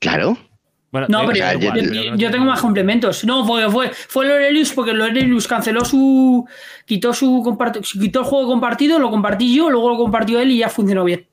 claro. 0.00 0.36
Bueno, 0.94 1.08
No, 1.10 1.22
da 1.22 1.26
pero 1.26 1.58
yo, 2.16 2.30
tengo 2.30 2.44
más 2.44 2.60
complementos. 2.60 3.24
No, 3.24 3.44
fue, 3.44 3.68
fue, 3.68 3.90
fue 3.90 4.28
Lorelius 4.28 4.72
porque 4.72 4.92
Lorelius 4.92 5.48
canceló 5.48 5.84
su. 5.84 6.46
Quitó 6.84 7.12
su 7.12 7.42
quitó 8.00 8.20
el 8.20 8.24
juego 8.24 8.46
compartido, 8.46 9.00
lo 9.00 9.10
compartí 9.10 9.56
yo, 9.56 9.70
luego 9.70 9.88
lo 9.88 9.96
compartió 9.96 10.38
él 10.38 10.52
y 10.52 10.58
ya 10.58 10.68
funcionó 10.68 11.02
bien. 11.02 11.26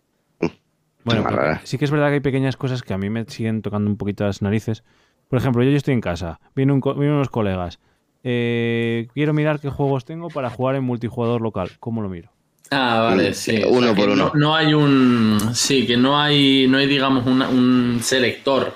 Bueno, 1.04 1.24
sí 1.64 1.78
que 1.78 1.86
es 1.86 1.92
verdad 1.92 2.08
que 2.08 2.16
hay 2.16 2.20
pequeñas 2.22 2.58
cosas 2.58 2.82
que 2.82 2.96
a 2.96 2.98
mí 2.98 3.12
me 3.12 3.24
siguen 3.26 3.62
tocando 3.62 3.88
un 3.88 3.98
poquito 3.98 4.24
las 4.26 4.42
narices. 4.42 4.84
Por 5.28 5.38
ejemplo, 5.38 5.62
yo, 5.64 5.70
yo 5.70 5.78
estoy 5.78 5.94
en 5.94 6.02
casa, 6.02 6.40
vienen, 6.56 6.74
un 6.74 6.82
co- 6.82 6.96
vienen 6.96 7.18
unos 7.18 7.30
colegas. 7.30 7.80
eh, 8.24 9.10
quiero 9.14 9.32
mirar 9.36 9.60
qué 9.60 9.70
juegos 9.70 10.06
tengo 10.06 10.30
para 10.30 10.50
jugar 10.50 10.74
en 10.76 10.84
multijugador 10.86 11.40
local. 11.42 11.70
¿Cómo 11.80 12.02
lo 12.02 12.10
miro? 12.10 12.32
Ah, 12.72 13.02
vale, 13.10 13.36
sí. 13.36 13.62
uno 13.68 13.94
por 13.94 14.10
uno. 14.10 14.32
No, 14.34 14.40
no 14.40 14.56
hay 14.56 14.74
un. 14.74 15.38
Sí, 15.54 15.86
que 15.86 15.98
no 15.98 16.20
hay, 16.20 16.68
no 16.68 16.80
hay 16.80 16.88
digamos, 16.88 17.28
una- 17.28 17.48
un 17.50 18.00
selector 18.02 18.74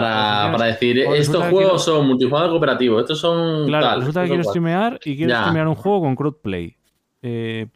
para, 0.00 0.52
para 0.52 0.64
decir, 0.66 0.98
estos 0.98 1.42
juegos 1.44 1.60
quiero- 1.60 1.78
son 1.78 2.06
multijugador 2.06 2.50
cooperativo, 2.50 3.00
estos 3.00 3.18
son. 3.20 3.66
Claro, 3.66 3.86
tal, 3.86 4.00
resulta 4.00 4.22
que 4.22 4.28
quiero 4.28 4.42
cual. 4.42 4.52
streamear 4.52 5.00
y 5.04 5.16
quiero 5.16 5.30
Ya. 5.30 5.38
streamear 5.40 5.68
un 5.68 5.74
juego 5.74 6.00
con 6.00 6.16
crowdplay. 6.16 6.76
Eh, 7.22 7.66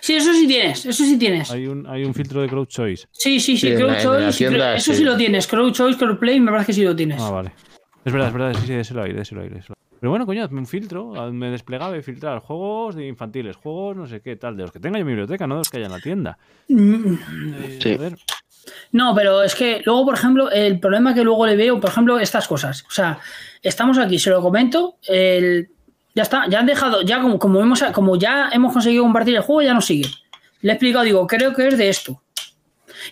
Sí, 0.00 0.14
eso 0.14 0.32
sí 0.32 0.46
tienes, 0.46 0.86
eso 0.86 1.04
sí 1.04 1.18
tienes. 1.18 1.50
hay, 1.50 1.66
un, 1.66 1.86
hay 1.86 2.04
un 2.04 2.14
filtro 2.14 2.40
de 2.40 2.48
crowd 2.48 2.66
choice. 2.68 3.06
Sí, 3.10 3.40
sí, 3.40 3.56
sí, 3.58 3.68
Sí, 3.70 3.74
Crowd 3.76 3.96
Choice, 4.00 4.38
tienda, 4.38 4.74
eso 4.76 4.92
sí. 4.92 4.98
sí. 4.98 5.04
lo 5.04 5.16
tienes. 5.16 5.46
Crowd 5.46 5.72
Choice, 5.72 5.98
Crowd 5.98 6.18
Play, 6.18 6.38
me 6.40 6.50
parece 6.50 6.66
que 6.68 6.72
sí 6.72 6.82
lo 6.84 6.94
tienes. 6.96 7.20
Ah, 7.20 7.30
vale. 7.30 7.52
Es 8.04 8.12
verdad, 8.12 8.28
es 8.28 8.34
verdad, 8.34 8.54
sí, 8.60 8.66
sí, 8.68 8.72
déselo 8.74 9.02
ahí, 9.02 9.12
déselo 9.12 9.42
ahí. 9.42 9.48
déselo 9.48 9.74
ahí. 9.76 9.96
Pero 10.00 10.10
bueno, 10.10 10.24
coño, 10.24 10.44
hazme 10.44 10.60
un 10.60 10.66
filtro, 10.66 11.12
me 11.32 11.50
desplegaba 11.50 11.96
y 11.96 12.02
filtrar 12.02 12.38
juegos 12.40 12.94
de 12.96 13.06
infantiles, 13.06 13.56
juegos 13.56 13.96
no 13.96 14.06
sé 14.06 14.20
qué, 14.20 14.36
tal, 14.36 14.56
de 14.56 14.62
los 14.62 14.72
que 14.72 14.80
tenga 14.80 14.98
yo 14.98 15.02
en 15.02 15.06
mi 15.06 15.12
biblioteca, 15.12 15.46
no 15.46 15.56
de 15.56 15.58
los 15.60 15.68
que 15.70 15.76
haya 15.76 15.86
en 15.86 15.92
la 15.92 16.00
tienda. 16.00 16.38
Mm, 16.68 17.14
Eh, 17.64 17.78
Sí. 17.80 17.96
joder. 17.96 18.16
No, 18.92 19.14
pero 19.14 19.42
es 19.42 19.54
que 19.54 19.82
luego, 19.84 20.04
por 20.04 20.14
ejemplo, 20.14 20.50
el 20.50 20.78
problema 20.78 21.14
que 21.14 21.24
luego 21.24 21.46
le 21.46 21.56
veo, 21.56 21.80
por 21.80 21.90
ejemplo, 21.90 22.18
estas 22.18 22.46
cosas. 22.46 22.84
O 22.88 22.90
sea, 22.90 23.18
estamos 23.62 23.98
aquí, 23.98 24.18
se 24.18 24.30
lo 24.30 24.40
comento, 24.42 24.96
el- 25.08 25.68
ya 26.14 26.22
está, 26.24 26.46
ya 26.48 26.60
han 26.60 26.66
dejado, 26.66 27.02
ya 27.02 27.20
como, 27.22 27.38
como, 27.38 27.60
hemos, 27.60 27.82
como 27.92 28.16
ya 28.16 28.50
hemos 28.52 28.72
conseguido 28.72 29.02
compartir 29.02 29.34
el 29.34 29.42
juego, 29.42 29.62
ya 29.62 29.72
nos 29.74 29.86
sigue. 29.86 30.08
Le 30.60 30.72
he 30.72 30.74
explicado, 30.74 31.04
digo, 31.04 31.26
creo 31.26 31.54
que 31.54 31.66
es 31.68 31.78
de 31.78 31.88
esto. 31.88 32.22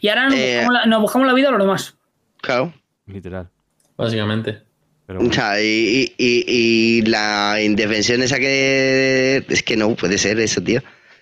Y 0.00 0.08
ahora 0.08 0.26
nos, 0.26 0.34
Eh, 0.34 0.56
buscamos, 0.58 0.72
la, 0.74 0.86
nos 0.86 1.00
buscamos 1.00 1.26
la 1.26 1.32
vida 1.34 1.48
a 1.48 1.52
los 1.52 1.60
demás. 1.60 1.94
Claro. 2.42 2.72
Literal. 3.06 3.48
Básicamente. 3.96 4.62
Pero 5.06 5.20
O 5.20 5.32
sea, 5.32 5.60
y, 5.60 6.14
y- 6.16 6.44
y 6.46 7.02
la 7.02 7.58
indefensión 7.60 8.22
esa 8.22 8.38
que... 8.38 9.44
Es 9.48 9.62
que 9.64 9.76
no 9.76 9.94
puede 9.96 10.16
ser 10.18 10.38
eso, 10.38 10.62
tío. 10.62 10.80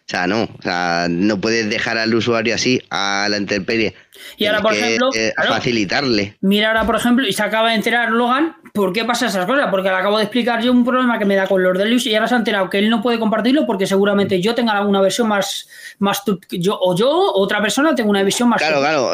O 0.08 0.10
sea, 0.10 0.26
no. 0.26 0.44
O 0.44 0.62
sea, 0.62 1.06
no 1.10 1.38
puedes 1.38 1.68
dejar 1.68 1.98
al 1.98 2.14
usuario 2.14 2.54
así, 2.54 2.80
a 2.88 3.26
la 3.28 3.36
intemperie. 3.36 3.94
Y 4.38 4.46
ahora, 4.46 4.62
por 4.62 4.72
que, 4.72 4.78
ejemplo, 4.80 5.10
eh, 5.14 5.32
claro, 5.36 5.52
facilitarle. 5.52 6.38
Mira 6.40 6.68
ahora, 6.68 6.86
por 6.86 6.96
ejemplo, 6.96 7.26
y 7.28 7.32
se 7.34 7.42
acaba 7.42 7.68
de 7.68 7.74
enterar 7.74 8.10
Logan, 8.10 8.56
¿por 8.72 8.94
qué 8.94 9.04
pasa 9.04 9.26
esas 9.26 9.44
cosas? 9.44 9.66
Porque 9.70 9.90
le 9.90 9.94
acabo 9.96 10.16
de 10.16 10.24
explicar 10.24 10.62
yo 10.62 10.72
un 10.72 10.82
problema 10.82 11.18
que 11.18 11.26
me 11.26 11.36
da 11.36 11.46
con 11.46 11.62
los 11.62 11.76
Delius 11.76 12.06
y 12.06 12.14
ahora 12.14 12.26
se 12.26 12.34
ha 12.36 12.38
enterado 12.38 12.70
que 12.70 12.78
él 12.78 12.88
no 12.88 13.02
puede 13.02 13.18
compartirlo 13.18 13.66
porque 13.66 13.86
seguramente 13.86 14.40
yo 14.40 14.54
tenga 14.54 14.72
alguna 14.72 15.02
versión 15.02 15.28
más, 15.28 15.68
más 15.98 16.22
yo, 16.52 16.78
o 16.80 16.96
yo, 16.96 17.10
otra 17.34 17.60
persona, 17.60 17.94
tengo 17.94 18.08
una 18.08 18.22
visión 18.22 18.48
más. 18.48 18.62
Claro, 18.62 18.80
claro, 18.80 19.10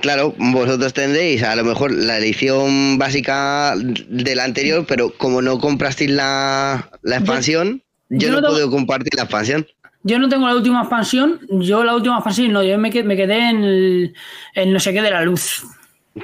claro, 0.00 0.34
vosotros 0.38 0.94
tendréis 0.94 1.42
a 1.42 1.54
lo 1.56 1.64
mejor 1.64 1.92
la 1.92 2.16
edición 2.16 2.96
básica 2.96 3.74
de 3.76 4.34
la 4.34 4.44
anterior, 4.44 4.86
pero 4.88 5.12
como 5.18 5.42
no 5.42 5.58
comprasteis 5.58 6.10
la, 6.10 6.88
la 7.02 7.16
expansión, 7.16 7.82
yo, 8.08 8.18
yo 8.18 8.28
no 8.28 8.34
no 8.36 8.40
tengo- 8.40 8.54
puedo 8.54 8.70
compartir 8.70 9.14
la 9.14 9.24
expansión. 9.24 9.66
Yo 10.02 10.18
no 10.18 10.28
tengo 10.28 10.46
la 10.46 10.54
última 10.54 10.80
expansión, 10.80 11.40
yo 11.50 11.82
la 11.84 11.94
última 11.94 12.16
expansión 12.16 12.52
no, 12.52 12.62
yo 12.62 12.78
me, 12.78 12.90
que- 12.90 13.02
me 13.02 13.16
quedé 13.16 13.50
en 13.50 13.64
el, 13.64 14.72
no 14.72 14.80
sé 14.80 14.92
qué 14.92 15.02
de 15.02 15.10
la 15.10 15.22
luz. 15.22 15.64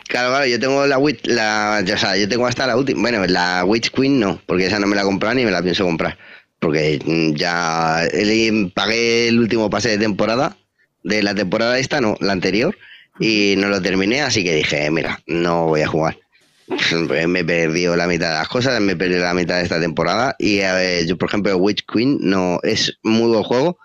Claro, 0.09 0.31
claro, 0.31 0.47
yo 0.47 0.59
tengo 0.59 0.87
la 0.87 0.99
Witch, 0.99 1.27
la, 1.27 1.83
o 1.85 1.97
sea, 1.99 2.17
yo 2.17 2.29
tengo 2.29 2.47
hasta 2.47 2.67
la 2.67 2.77
última, 2.77 3.01
bueno, 3.03 3.25
la 3.27 3.65
Witch 3.65 3.91
Queen 3.91 4.19
no, 4.19 4.41
porque 4.47 4.67
esa 4.67 4.79
no 4.79 4.87
me 4.87 4.97
la 4.97 5.03
comprado 5.05 5.35
ni 5.35 5.45
me 5.45 5.51
la 5.53 5.63
pienso 5.63 5.85
comprar, 5.85 6.17
porque 6.59 7.01
mm, 7.05 7.35
ya 7.35 8.05
el- 8.07 8.73
pagué 8.75 9.29
el 9.29 9.39
último 9.39 9.71
pase 9.71 9.91
de 9.91 9.99
temporada, 9.99 10.57
de 11.03 11.23
la 11.23 11.35
temporada 11.35 11.79
esta, 11.79 12.01
no, 12.01 12.17
la 12.21 12.33
anterior, 12.33 12.77
y 13.21 13.55
no 13.59 13.69
lo 13.69 13.81
terminé, 13.83 14.23
así 14.23 14.43
que 14.43 14.55
dije, 14.55 14.91
mira, 14.91 15.21
no 15.27 15.67
voy 15.67 15.83
a 15.83 15.87
jugar. 15.87 16.19
Pues 17.09 17.29
me 17.29 17.41
he 17.41 17.45
perdido 17.45 17.95
la 17.97 18.07
mitad 18.07 18.29
de 18.31 18.35
las 18.39 18.49
cosas, 18.49 18.81
me 18.81 18.93
he 18.93 18.97
perdido 18.97 19.23
la 19.23 19.35
mitad 19.35 19.57
de 19.59 19.65
esta 19.65 19.81
temporada, 19.81 20.35
y 20.39 20.61
a 20.61 20.75
ver, 20.75 21.07
yo, 21.07 21.17
por 21.19 21.29
ejemplo, 21.29 21.57
Witch 21.57 21.85
Queen 21.93 22.19
no 22.21 22.59
es 22.63 22.97
muy 23.03 23.29
buen 23.29 23.43
juego, 23.43 23.79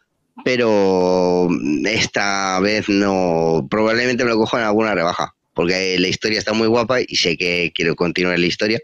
pero 0.46 1.50
esta 1.86 2.60
vez 2.62 2.88
no, 2.88 3.68
probablemente 3.70 4.24
me 4.24 4.30
lo 4.30 4.38
cojo 4.38 4.58
en 4.58 4.64
alguna 4.64 4.96
rebaja, 4.96 5.34
porque 5.54 5.98
la 6.00 6.08
historia 6.08 6.40
está 6.40 6.54
muy 6.54 6.68
guapa 6.68 7.00
y 7.02 7.16
sé 7.16 7.38
que 7.38 7.72
quiero 7.76 7.96
continuar 7.96 8.40
la 8.40 8.46
historia, 8.46 8.80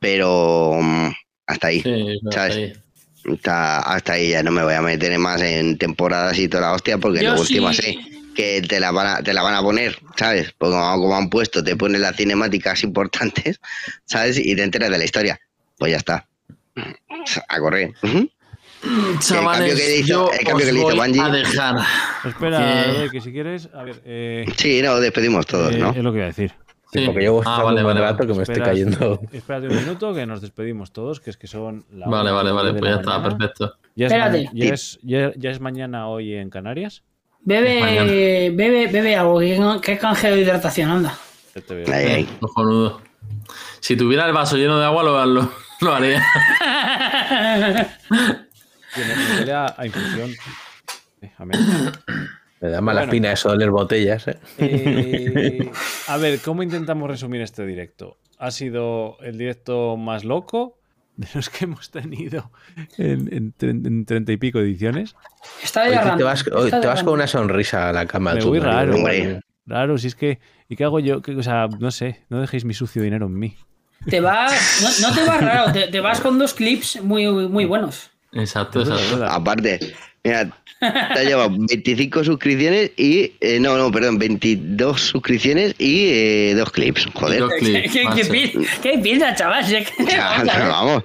pero 0.00 0.78
mm, 0.80 1.08
hasta 1.46 1.66
ahí, 1.68 1.82
Sí, 1.82 2.18
¿sabes? 2.30 2.56
ahí. 2.56 2.72
Hasta, 3.32 3.78
hasta 3.80 4.12
ahí 4.14 4.30
ya 4.30 4.42
no 4.42 4.50
me 4.50 4.62
voy 4.62 4.74
a 4.74 4.82
meter 4.82 5.18
más 5.18 5.40
en 5.40 5.78
temporadas 5.78 6.38
y 6.38 6.48
toda 6.48 6.62
la 6.68 6.72
hostia, 6.72 6.98
porque 6.98 7.22
Yo 7.22 7.34
lo 7.34 7.40
último 7.40 7.72
sí- 7.72 7.98
que 8.34 8.60
te 8.62 8.80
la, 8.80 8.90
van 8.90 9.06
a, 9.06 9.22
te 9.22 9.32
la 9.32 9.42
van 9.42 9.54
a 9.54 9.62
poner, 9.62 9.96
¿sabes? 10.16 10.52
Porque 10.58 10.74
como, 10.74 11.00
como 11.00 11.16
han 11.16 11.30
puesto, 11.30 11.62
te 11.62 11.76
ponen 11.76 12.02
las 12.02 12.16
cinemáticas 12.16 12.82
importantes, 12.82 13.60
¿sabes? 14.04 14.38
Y 14.38 14.54
te 14.56 14.62
enteras 14.62 14.90
de 14.90 14.98
la 14.98 15.04
historia. 15.04 15.40
Pues 15.78 15.92
ya 15.92 15.98
está. 15.98 16.26
A 17.48 17.58
correr. 17.60 17.92
Chavales, 19.20 19.58
cambio 19.70 19.76
que 19.76 19.96
hizo- 19.98 20.06
yo 20.06 20.30
el 20.38 20.44
cambio 20.46 20.66
que 20.66 20.72
le 20.72 20.78
hizo 20.80 20.88
Bungie- 20.90 21.24
a 21.24 21.30
dejar. 21.30 21.76
Espera, 22.26 22.58
Que- 22.58 22.64
a 22.64 22.92
ver, 23.00 23.10
que 23.10 23.20
si 23.20 23.32
quieres, 23.32 23.68
a 23.72 23.82
ver, 23.82 24.02
eh, 24.04 24.44
Sí, 24.58 24.82
no, 24.82 25.00
despedimos 25.00 25.46
todos, 25.46 25.74
eh, 25.74 25.78
¿no? 25.78 25.90
es 25.90 25.96
lo 25.96 26.12
que 26.12 26.18
iba 26.18 26.24
a 26.26 26.28
decir. 26.28 26.52
Sí, 26.92 27.00
Sí. 27.00 27.06
porque 27.06 27.20
llevo 27.22 27.42
Ah, 27.44 27.62
vale, 27.62 27.82
vale, 27.82 28.00
rato 28.00 28.26
que 28.26 28.34
me 28.34 28.42
estoy 28.42 28.52
Espera, 28.54 28.66
cayendo. 28.66 29.20
Espérate 29.32 29.68
un 29.68 29.76
minuto 29.76 30.14
que 30.14 30.26
nos 30.26 30.40
despedimos 30.42 30.92
todos, 30.92 31.18
que 31.20 31.30
es 31.30 31.36
que 31.36 31.46
son 31.46 31.84
la 31.92 32.06
Vale, 32.06 32.30
vale, 32.30 32.52
vale, 32.52 32.74
pues 32.74 32.92
ya 32.94 33.00
está, 33.00 33.22
perfecto. 33.22 33.74
Ya 33.96 34.06
es, 34.06 34.50
ya, 34.52 34.64
es, 34.74 34.98
ya- 35.02 35.32
ya 35.36 35.50
es 35.50 35.60
mañana 35.60 36.06
hoy 36.08 36.34
en 36.34 36.50
Canarias. 36.50 37.02
Bebe, 37.46 38.50
bebe, 38.50 38.86
bebe 38.88 39.16
algo, 39.16 39.38
que, 39.40 39.80
que 39.82 39.98
canje 39.98 40.30
de 40.30 40.40
hidratación, 40.40 40.90
anda. 40.90 41.14
Ya 41.54 41.60
te 41.60 41.74
veo. 41.74 41.94
Ahí, 41.94 42.06
ahí. 42.06 42.28
Cojonudo. 42.40 43.00
Si 43.80 43.96
tuviera 43.96 44.26
el 44.26 44.32
vaso 44.32 44.56
lleno 44.56 44.78
de 44.78 44.86
agua, 44.86 45.02
lo, 45.02 45.26
lo, 45.26 45.52
lo 45.80 45.94
haría. 45.94 46.24
Tiene 49.36 49.52
a, 49.52 49.74
a 49.76 49.86
infusión. 49.86 50.30
Eh. 51.20 51.30
Me 52.60 52.70
da 52.70 52.80
mala 52.80 53.00
Bueno. 53.00 53.12
espina 53.12 53.32
eso 53.32 53.48
de 53.50 53.54
oler 53.56 53.70
botellas, 53.70 54.28
¿eh? 54.28 54.38
Eh, 54.58 55.70
a 56.08 56.16
ver, 56.16 56.40
¿cómo 56.40 56.62
intentamos 56.62 57.10
resumir 57.10 57.40
este 57.42 57.66
directo? 57.66 58.16
¿Ha 58.38 58.50
sido 58.50 59.18
el 59.20 59.36
directo 59.36 59.96
más 59.96 60.24
loco 60.24 60.78
de 61.16 61.28
los 61.34 61.48
que 61.50 61.64
hemos 61.64 61.90
tenido 61.90 62.50
en, 62.98 63.32
en 63.32 63.54
tre- 63.54 63.86
en 63.86 64.04
treinta 64.04 64.32
y 64.32 64.36
pico 64.36 64.58
ediciones? 64.58 65.14
Está 65.62 65.82
Hoy 65.84 65.90
de 65.90 65.96
te 65.96 66.02
random, 66.02 66.24
vas, 66.26 66.44
hoy 66.52 66.64
está 66.66 66.80
te 66.80 66.86
vas 66.86 67.02
con 67.02 67.14
una 67.14 67.26
sonrisa 67.26 67.88
a 67.88 67.92
la 67.92 68.06
cama. 68.06 68.34
Me 68.34 68.42
voy 68.42 68.58
raro. 68.58 68.94
Hombre. 68.96 69.40
Raro, 69.66 69.96
si 69.98 70.08
es 70.08 70.14
que. 70.14 70.40
¿Y 70.68 70.76
qué 70.76 70.84
hago 70.84 71.00
yo? 71.00 71.22
Que, 71.22 71.34
o 71.36 71.42
sea, 71.42 71.68
no 71.68 71.90
sé, 71.90 72.24
no 72.28 72.40
dejéis 72.40 72.64
mi 72.64 72.74
sucio 72.74 73.02
dinero 73.02 73.26
en 73.26 73.38
mí. 73.38 73.56
Te 74.08 74.20
vas, 74.20 75.00
no, 75.00 75.08
no 75.08 75.14
te 75.14 75.24
vas 75.24 75.40
raro, 75.40 75.72
te, 75.72 75.88
te 75.88 76.00
vas 76.00 76.20
con 76.20 76.38
dos 76.38 76.52
clips 76.52 77.00
muy, 77.02 77.26
muy 77.26 77.64
buenos. 77.64 78.10
Exacto, 78.32 78.80
exacto. 78.80 79.18
verdad. 79.18 79.28
Aparte, 79.34 79.94
mira, 80.24 80.50
te 80.80 80.86
ha 80.86 81.22
llevado 81.22 81.50
25 81.56 82.24
suscripciones 82.24 82.90
y. 82.96 83.32
eh, 83.40 83.58
no, 83.60 83.76
no, 83.78 83.92
perdón, 83.92 84.18
22 84.18 85.00
suscripciones 85.00 85.74
y 85.78 86.06
eh, 86.08 86.54
dos 86.56 86.70
clips. 86.72 87.06
Joder. 87.14 87.40
Dos 87.40 87.52
¿Qué, 87.60 87.64
clips, 87.64 87.92
qué- 87.92 88.04
qué 88.22 88.66
qué 88.82 88.98
piensas, 88.98 89.38
chaval? 89.38 89.64
Ya, 89.66 90.42
vamos. 90.68 91.04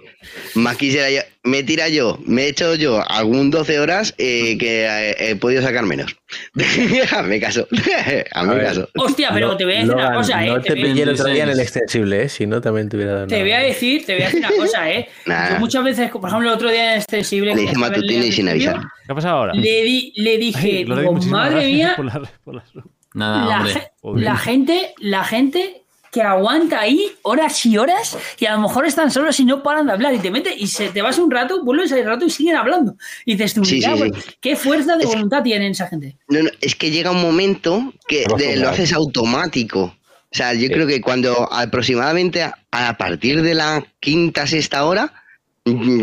Más 0.56 0.76
quisiera 0.78 1.10
yo. 1.12 1.22
Me 1.44 1.64
tira 1.64 1.88
yo, 1.88 2.20
me 2.26 2.44
he 2.44 2.48
hecho 2.50 2.76
yo 2.76 3.02
algún 3.10 3.50
12 3.50 3.80
horas 3.80 4.14
eh, 4.18 4.58
que 4.58 4.86
eh, 4.86 5.16
he 5.20 5.36
podido 5.38 5.62
sacar 5.62 5.86
menos. 5.86 6.14
Hazme 7.12 7.40
caso. 7.40 7.66
Hazme 8.34 8.60
caso. 8.60 8.90
Hostia, 8.98 9.30
pero 9.34 9.56
te 9.56 9.64
voy 9.64 9.76
a 9.76 9.78
decir 9.80 9.94
una 9.94 10.14
cosa, 10.14 10.44
¿eh? 10.46 10.48
No 10.50 10.62
Te 10.62 10.70
te 10.70 10.76
voy, 10.76 10.84
pillé 10.84 11.04
el 11.04 11.10
otro 11.10 11.26
día 11.28 11.44
en 11.44 11.50
el 11.50 11.56
26. 11.56 11.68
extensible, 11.68 12.24
¿eh? 12.24 12.30
Si 12.30 12.46
no, 12.46 12.60
también 12.60 12.90
te 12.90 12.98
hubiera 12.98 13.14
dado 13.14 13.28
te 13.28 13.40
voy 13.42 13.52
a 13.54 13.60
decir, 13.60 14.06
te 14.06 14.16
voy 14.16 14.24
a 14.24 14.26
decir 14.26 14.40
una 14.40 14.52
cosa, 14.52 14.92
¿eh? 14.92 15.08
Nah. 15.26 15.54
Yo 15.54 15.60
muchas 15.60 15.84
veces, 15.86 16.12
por 16.12 16.28
ejemplo, 16.28 16.50
el 16.50 16.56
otro 16.56 16.70
día 16.70 16.94
en 16.96 16.98
extensible. 17.00 17.56
Le 17.56 17.64
hice 17.64 17.76
matutino 17.78 18.24
y 18.24 18.28
el 18.28 18.34
sin 18.34 18.50
avisar. 18.50 18.80
¿Qué 19.06 19.12
ha 19.12 19.16
pasado 19.16 19.38
ahora? 19.38 19.54
Le, 19.54 19.84
di, 19.84 20.14
le 20.18 20.38
dije, 20.38 20.68
Ay, 20.80 20.84
digo, 20.84 21.14
madre 21.14 21.66
mía, 21.68 21.94
por 21.96 22.06
la- 22.06 22.22
por 22.44 22.56
la- 22.56 22.64
Nada, 23.14 23.46
la, 23.48 23.58
hombre. 23.60 23.74
ge- 23.74 23.88
Joder. 24.02 24.24
la 24.24 24.38
gente, 24.38 24.94
la 25.00 25.24
gente 25.24 25.84
que 26.12 26.22
aguanta 26.22 26.80
ahí 26.80 27.12
horas 27.22 27.66
y 27.66 27.78
horas 27.78 28.18
y 28.40 28.46
a 28.46 28.54
lo 28.54 28.62
mejor 28.62 28.86
están 28.86 29.12
solos 29.12 29.40
y 29.40 29.46
no 29.46 29.62
paran 29.64 29.88
de 29.88 29.94
hablar 29.94 30.14
y 30.14 30.20
te 30.20 30.32
metes 30.32 30.54
y 30.58 30.68
se 30.68 30.90
te 30.90 31.02
vas 31.02 31.18
un 31.20 31.30
rato, 31.30 31.64
vuelves 31.64 31.92
al 31.92 32.04
rato 32.06 32.26
y 32.26 32.30
siguen 32.30 32.56
hablando. 32.56 32.96
Y 33.26 33.34
dices 33.34 33.54
tú, 33.54 33.64
Sí, 33.66 33.82
pues, 33.98 34.12
sí. 34.24 34.32
qué 34.42 34.56
fuerza 34.56 34.96
de 34.98 35.04
Es 35.04 35.10
que- 35.10 35.16
voluntad 35.16 35.44
tienen 35.44 35.72
esa 35.72 35.88
gente. 35.88 36.18
No, 36.28 36.42
no, 36.44 36.50
es 36.62 36.76
que 36.76 36.92
llega 36.92 37.12
un 37.12 37.22
momento 37.22 37.94
que 38.08 38.26
de- 38.38 38.56
lo 38.58 38.70
haces 38.70 38.94
automático. 38.94 39.96
O 40.32 40.36
sea, 40.36 40.54
yo 40.54 40.68
creo 40.70 40.86
que 40.86 41.02
cuando 41.02 41.52
aproximadamente 41.52 42.44
a, 42.44 42.56
a 42.72 42.98
partir 42.98 43.42
de 43.42 43.56
la 43.56 43.84
quinta, 44.00 44.46
sexta 44.46 44.86
hora, 44.86 45.12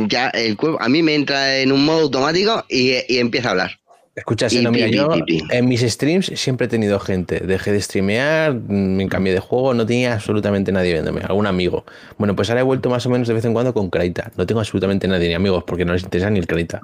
ya 0.08 0.28
el 0.30 0.56
cuerpo 0.56 0.80
a 0.80 0.88
mí 0.88 1.02
me 1.02 1.14
entra 1.14 1.58
en 1.58 1.72
un 1.72 1.84
modo 1.84 2.02
automático 2.02 2.64
y, 2.68 2.92
y 3.08 3.18
empieza 3.18 3.48
a 3.48 3.50
hablar. 3.52 3.78
Escucha, 4.16 4.48
mira, 4.70 4.86
yo 4.88 5.08
en 5.50 5.68
mis 5.68 5.82
streams 5.82 6.32
siempre 6.36 6.64
he 6.66 6.68
tenido 6.70 6.98
gente. 6.98 7.38
Dejé 7.40 7.70
de 7.72 7.82
streamear, 7.82 8.54
mm, 8.54 8.96
me 8.96 9.08
cambié 9.08 9.34
de 9.34 9.40
juego, 9.40 9.74
no 9.74 9.84
tenía 9.84 10.14
absolutamente 10.14 10.72
nadie 10.72 10.94
viéndome, 10.94 11.20
algún 11.20 11.46
amigo. 11.46 11.84
Bueno, 12.16 12.34
pues 12.34 12.48
ahora 12.48 12.62
he 12.62 12.64
vuelto 12.64 12.88
más 12.88 13.04
o 13.04 13.10
menos 13.10 13.28
de 13.28 13.34
vez 13.34 13.44
en 13.44 13.52
cuando 13.52 13.74
con 13.74 13.90
Kraita. 13.90 14.32
No 14.36 14.46
tengo 14.46 14.60
absolutamente 14.60 15.06
nadie 15.06 15.28
ni 15.28 15.34
amigos 15.34 15.64
porque 15.66 15.84
no 15.84 15.92
les 15.92 16.02
interesa 16.02 16.30
ni 16.30 16.38
el 16.38 16.46
Kraita. 16.46 16.80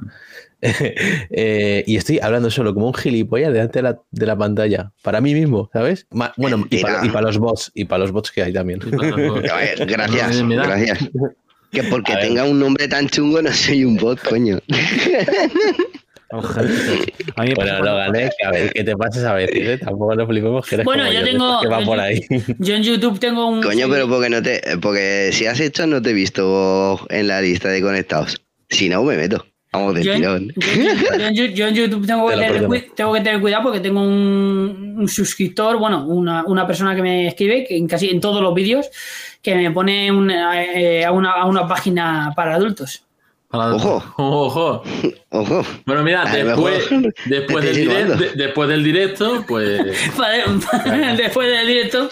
Eh, 0.61 1.83
y 1.87 1.97
estoy 1.97 2.21
hablando 2.21 2.51
solo 2.51 2.75
como 2.75 2.87
un 2.87 2.95
gilipollas 2.95 3.53
delante 3.53 3.79
de 3.79 3.83
la, 3.83 3.99
de 4.11 4.27
la 4.27 4.37
pantalla. 4.37 4.93
Para 5.03 5.21
mí 5.21 5.35
mismo, 5.35 5.71
¿sabes? 5.73 6.07
Ma- 6.11 6.33
bueno, 6.37 6.67
y 6.71 6.79
para, 6.83 7.23
los 7.23 7.39
bots, 7.39 7.73
y 7.75 7.85
para 7.87 8.01
los 8.01 8.13
bots 8.13 8.31
que 8.31 8.43
hay 8.43 8.53
también. 8.53 8.81
A 8.83 9.57
ver, 9.57 9.87
gracias, 9.87 10.43
gracias. 10.47 10.99
Que 11.71 11.83
porque 11.85 12.15
tenga 12.17 12.45
un 12.45 12.61
nombre 12.61 12.87
tan 12.87 13.09
chungo 13.09 13.41
no 13.41 13.51
soy 13.51 13.85
un 13.87 13.97
bot, 13.97 14.21
coño. 14.29 14.59
Ojalá. 16.33 16.69
A 17.37 17.43
mí 17.45 17.53
Bueno, 17.55 17.79
lo 17.85 17.95
gané, 17.97 18.31
que 18.39 18.47
a 18.47 18.51
ver, 18.51 18.73
que 18.73 18.83
te 18.85 18.97
pases 18.97 19.23
a 19.25 19.35
decir, 19.37 19.69
¿eh? 19.69 19.79
Tampoco 19.79 20.15
nos 20.15 20.27
flipemos 20.27 20.67
que 20.67 20.75
eres 20.77 20.85
Bueno, 20.85 21.05
como 21.05 21.15
yo 21.15 21.25
tengo- 21.25 21.61
que 21.61 21.69
va 21.69 21.81
yo- 21.81 21.87
por 21.87 22.01
ahí. 22.01 22.21
Yo 22.59 22.75
en 22.75 22.83
YouTube 22.83 23.19
tengo 23.21 23.47
un. 23.49 23.63
Coño, 23.63 23.87
pero 23.91 24.09
porque 24.09 24.31
no 24.31 24.43
te, 24.43 24.61
porque 24.81 25.31
si 25.33 25.47
has 25.47 25.61
hecho 25.61 25.87
no 25.87 26.01
te 26.01 26.11
he 26.11 26.13
visto 26.15 26.99
en 27.11 27.29
la 27.29 27.41
lista 27.43 27.69
de 27.69 27.83
conectados. 27.83 28.41
Si 28.71 28.89
no, 28.89 29.03
me 29.05 29.17
meto. 29.17 29.45
Vamos 29.75 29.95
de 29.95 30.03
Yo 30.05 30.15
tirón. 30.15 30.49
yo- 30.55 31.19
yo 31.19 31.27
en 31.27 31.35
Yu- 31.35 31.53
yo 31.55 31.67
en 31.69 31.75
YouTube 31.75 32.07
tengo 32.07 32.27
que, 32.29 32.35
Te 32.35 32.41
tener, 32.41 32.53
perdono. 32.53 32.75
cui- 32.75 32.93
tengo 32.95 33.13
que 33.15 33.21
tener 33.23 33.41
cuidado 33.41 33.63
porque 33.63 33.81
tengo 33.81 34.03
un, 34.03 34.97
un 34.99 35.09
suscriptor, 35.09 35.79
bueno, 35.79 36.07
una, 36.07 36.45
una 36.45 36.67
persona 36.67 36.95
que 36.95 37.01
me 37.03 37.27
escribe 37.29 37.65
que 37.67 37.77
en 37.79 37.87
casi 37.89 38.11
en 38.11 38.21
todos 38.21 38.43
los 38.43 38.53
vídeos 38.55 38.91
que 39.41 39.55
me 39.55 39.71
pone 39.71 40.13
una, 40.13 40.63
eh, 40.63 41.05
a, 41.07 41.13
una, 41.13 41.33
a 41.33 41.47
una 41.47 41.67
página 41.67 42.33
para 42.37 42.55
adultos. 42.57 43.05
Para- 43.53 43.75
Ojo. 43.75 44.03
Ojo. 44.17 44.83
Ojo. 45.31 45.63
Bueno, 45.87 46.03
mira, 46.03 46.25
después, 46.25 46.91
del 46.91 47.07
estoy 47.31 47.47
direct- 47.61 47.75
llevando. 47.75 48.17
de- 48.17 48.31
después 48.35 48.69
del 48.69 48.83
directo, 48.83 49.45
pues. 49.47 49.81
Después 51.17 51.49
del 51.51 51.67
directo. 51.67 52.09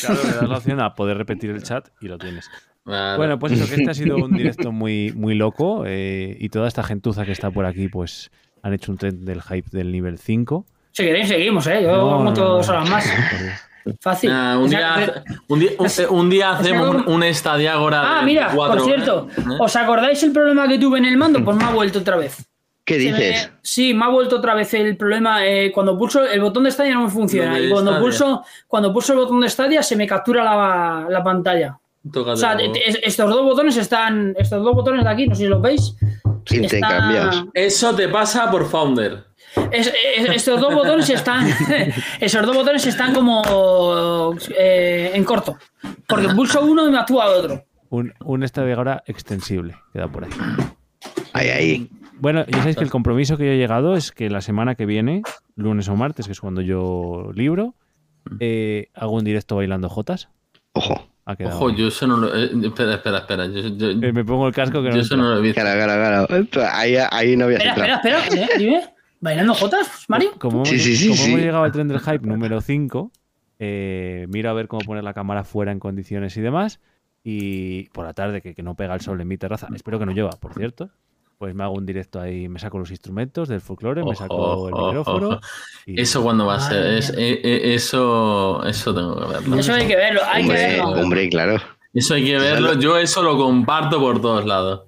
Claro, 0.00 0.20
le 0.24 0.30
das 0.32 0.48
la 0.48 0.56
opción 0.56 0.80
a 0.80 0.94
poder 0.94 1.16
repetir 1.18 1.50
el 1.50 1.62
chat 1.62 1.88
y 2.00 2.08
lo 2.08 2.18
tienes. 2.18 2.50
Bueno, 2.84 3.38
pues 3.38 3.52
eso, 3.52 3.66
que 3.68 3.74
este 3.82 3.90
ha 3.90 3.94
sido 3.94 4.16
un 4.16 4.32
directo 4.34 4.72
muy, 4.72 5.12
muy 5.14 5.34
loco 5.34 5.84
eh, 5.86 6.34
y 6.40 6.48
toda 6.48 6.66
esta 6.68 6.82
gentuza 6.82 7.26
que 7.26 7.32
está 7.32 7.50
por 7.50 7.66
aquí, 7.66 7.88
pues 7.88 8.30
han 8.62 8.72
hecho 8.72 8.90
un 8.90 8.96
tren 8.98 9.24
del 9.26 9.42
hype 9.42 9.68
del 9.70 9.92
nivel 9.92 10.18
5. 10.18 10.64
Si 10.92 11.02
queréis, 11.04 11.28
seguimos, 11.28 11.66
¿eh? 11.66 11.82
Yo 11.82 11.90
No, 11.96 12.24
no, 12.24 12.24
no. 12.24 12.32
dos 12.32 12.66
horas 12.70 12.88
más. 12.88 13.06
Fácil. 14.00 14.30
Nah, 14.30 14.58
un, 14.58 14.64
O 14.64 14.68
sea, 14.68 14.78
día, 14.96 15.22
pero- 15.24 15.40
un, 15.48 15.58
día, 15.60 15.70
un, 15.78 16.18
un 16.18 16.30
día 16.30 16.50
hacemos 16.52 17.06
un, 17.06 17.22
estadiágora 17.22 18.18
Ah, 18.18 18.22
mira, 18.22 18.50
cuatro 18.54 18.78
por 18.78 18.84
cierto, 18.86 19.28
¿eh? 19.36 19.42
¿os 19.58 19.76
acordáis 19.76 20.22
el 20.22 20.32
problema 20.32 20.68
que 20.68 20.78
tuve 20.78 20.98
en 20.98 21.04
el 21.06 21.16
mando? 21.16 21.44
Pues 21.44 21.56
me 21.56 21.64
ha 21.64 21.70
vuelto 21.70 22.00
otra 22.00 22.16
vez. 22.16 22.44
¿Qué 22.84 22.94
me- 22.94 23.00
dices? 23.00 23.50
sí, 23.60 23.92
me 23.92 24.04
ha 24.06 24.08
vuelto 24.08 24.36
otra 24.36 24.54
vez 24.54 24.72
el 24.74 24.96
problema. 24.96 25.44
eh, 25.46 25.70
cuando 25.72 25.96
pulso 25.98 26.24
el 26.24 26.40
botón 26.40 26.64
de 26.64 26.70
Stadia 26.70 26.94
no 26.94 27.02
me 27.04 27.10
funciona. 27.10 27.58
Y 27.58 27.68
cuando 27.70 27.90
Stadia. 27.90 28.02
pulso, 28.04 28.44
cuando 28.66 28.92
pulso 28.92 29.12
el 29.12 29.18
botón 29.18 29.40
de 29.40 29.48
Stadia 29.50 29.82
se 29.82 29.94
me 29.96 30.06
captura 30.06 30.42
la, 30.42 31.06
la 31.10 31.22
pantalla. 31.22 31.78
Tócate 32.10 32.32
O 32.32 32.36
sea, 32.36 32.56
estos 33.02 33.28
dos 33.28 33.42
botones 33.42 33.76
están. 33.76 34.34
Estos 34.38 34.62
dos 34.64 34.74
botones 34.74 35.04
de 35.04 35.10
aquí, 35.10 35.26
no 35.26 35.34
sé 35.34 35.42
si 35.42 35.48
los 35.48 35.60
veis. 35.60 35.94
Intercambiados. 36.50 37.44
Eso 37.54 37.94
te 37.94 38.08
pasa 38.08 38.50
por 38.50 38.68
Founder. 38.68 39.24
es- 39.72 39.92
es- 40.16 40.28
estos 40.30 40.60
dos 40.60 40.74
botones 40.74 41.08
están. 41.10 41.46
esos 42.20 42.46
dos 42.46 42.54
botones 42.56 42.86
están 42.86 43.14
como 43.14 44.34
eh, 44.56 45.10
en 45.14 45.24
corto. 45.24 45.56
Porque 46.06 46.28
pulso 46.28 46.62
uno 46.64 46.86
y 46.86 46.90
me 46.90 46.98
actúa 46.98 47.26
otro. 47.26 47.64
Un, 47.90 48.12
un 48.24 48.42
estadio 48.42 48.76
ahora 48.76 49.02
extensible, 49.06 49.74
queda 49.92 50.08
por 50.08 50.24
ahí. 50.24 50.30
Ahí, 51.32 51.48
ahí. 51.48 51.90
Bueno, 52.20 52.44
ya 52.46 52.58
sabéis 52.58 52.76
que 52.76 52.84
el 52.84 52.90
compromiso 52.90 53.36
que 53.36 53.46
yo 53.46 53.52
he 53.52 53.56
llegado 53.56 53.94
es 53.96 54.10
que 54.12 54.28
la 54.28 54.40
semana 54.40 54.74
que 54.74 54.86
viene, 54.86 55.22
lunes 55.54 55.88
o 55.88 55.94
martes, 55.96 56.26
que 56.26 56.32
es 56.32 56.40
cuando 56.40 56.60
yo 56.60 57.30
libro, 57.34 57.74
eh, 58.40 58.88
hago 58.94 59.12
un 59.12 59.24
directo 59.24 59.56
bailando 59.56 59.88
jotas. 59.88 60.28
Ojo. 60.72 61.08
Ha 61.30 61.36
quedado. 61.36 61.56
Ojo, 61.56 61.70
yo 61.70 61.88
eso 61.88 62.06
no 62.06 62.16
lo. 62.16 62.34
eh, 62.34 62.50
espera, 62.64 62.94
espera, 62.94 63.18
espera. 63.18 63.46
Yo, 63.46 63.60
yo- 63.68 63.90
Eh, 63.90 64.12
me 64.12 64.24
pongo 64.24 64.48
el 64.48 64.54
casco 64.54 64.82
que 64.82 64.88
no. 64.88 64.94
yo 64.94 65.02
eso 65.02 65.14
no 65.16 65.28
lo 65.30 65.38
he 65.38 65.42
visto. 65.42 65.60
Claro, 65.60 65.84
claro, 65.84 66.26
claro. 66.26 66.68
Ahí, 66.72 66.96
ahí 67.10 67.36
no 67.36 67.44
había 67.44 67.58
Espera, 67.58 67.96
espera, 67.96 68.24
espera. 68.24 68.44
¿eh? 68.46 68.48
Dime. 68.58 68.80
¿Bailando 69.20 69.52
jotas, 69.52 70.04
Mario? 70.08 70.30
Como, 70.38 70.58
hemos, 70.58 70.68
Sí, 70.70 70.78
sí, 70.78 70.96
sí, 70.96 71.08
como 71.08 71.16
sí. 71.22 71.28
hemos 71.28 71.40
llegado 71.40 71.64
al 71.64 71.72
tren 71.72 71.88
del 71.88 72.00
hype 72.00 72.26
número 72.26 72.60
5, 72.62 73.12
eh, 73.58 74.26
miro 74.30 74.48
a 74.48 74.52
ver 74.54 74.68
cómo 74.68 74.80
poner 74.86 75.04
la 75.04 75.12
cámara 75.12 75.44
fuera 75.44 75.70
en 75.72 75.80
condiciones 75.80 76.36
y 76.36 76.40
demás. 76.40 76.80
Y 77.24 77.90
por 77.90 78.06
la 78.06 78.14
tarde, 78.14 78.40
que, 78.40 78.54
que 78.54 78.62
no 78.62 78.74
pega 78.74 78.94
el 78.94 79.00
sol 79.00 79.20
en 79.20 79.28
mi 79.28 79.36
terraza, 79.36 79.68
espero 79.74 79.98
que 79.98 80.06
no 80.06 80.12
llueva, 80.12 80.30
por 80.40 80.54
cierto. 80.54 80.88
Pues 81.38 81.54
me 81.54 81.62
hago 81.62 81.74
un 81.74 81.86
directo 81.86 82.20
ahí, 82.20 82.48
me 82.48 82.58
saco 82.58 82.80
los 82.80 82.90
instrumentos 82.90 83.48
del 83.48 83.60
folclore, 83.60 84.02
me 84.02 84.16
saco 84.16 84.34
Ojo, 84.34 84.68
el 84.70 84.74
micrófono. 84.74 85.28
ojo. 85.28 85.40
y- 85.86 86.00
Eso 86.00 86.20
cuando 86.20 86.46
va 86.46 86.56
a 86.56 86.60
ser. 86.60 86.84
Es- 86.94 87.10
eh, 87.10 87.40
eh, 87.44 87.74
eso, 87.74 88.60
eso 88.66 88.92
tengo 88.92 89.14
que 89.20 89.32
verlo. 89.34 89.56
Eso 89.60 89.72
hay 89.72 89.86
que 89.86 89.94
verlo, 89.96 90.20
hay 90.26 90.42
que 90.42 90.48
Hombre, 90.48 90.62
verlo. 90.66 90.88
hombre, 91.00 91.28
claro. 91.28 91.62
Eso 91.94 92.14
hay 92.14 92.24
que 92.24 92.38
verlo. 92.38 92.74
Yo 92.80 92.98
eso 92.98 93.22
lo 93.22 93.36
comparto 93.36 94.00
por 94.00 94.20
todos 94.20 94.44
lados. 94.46 94.82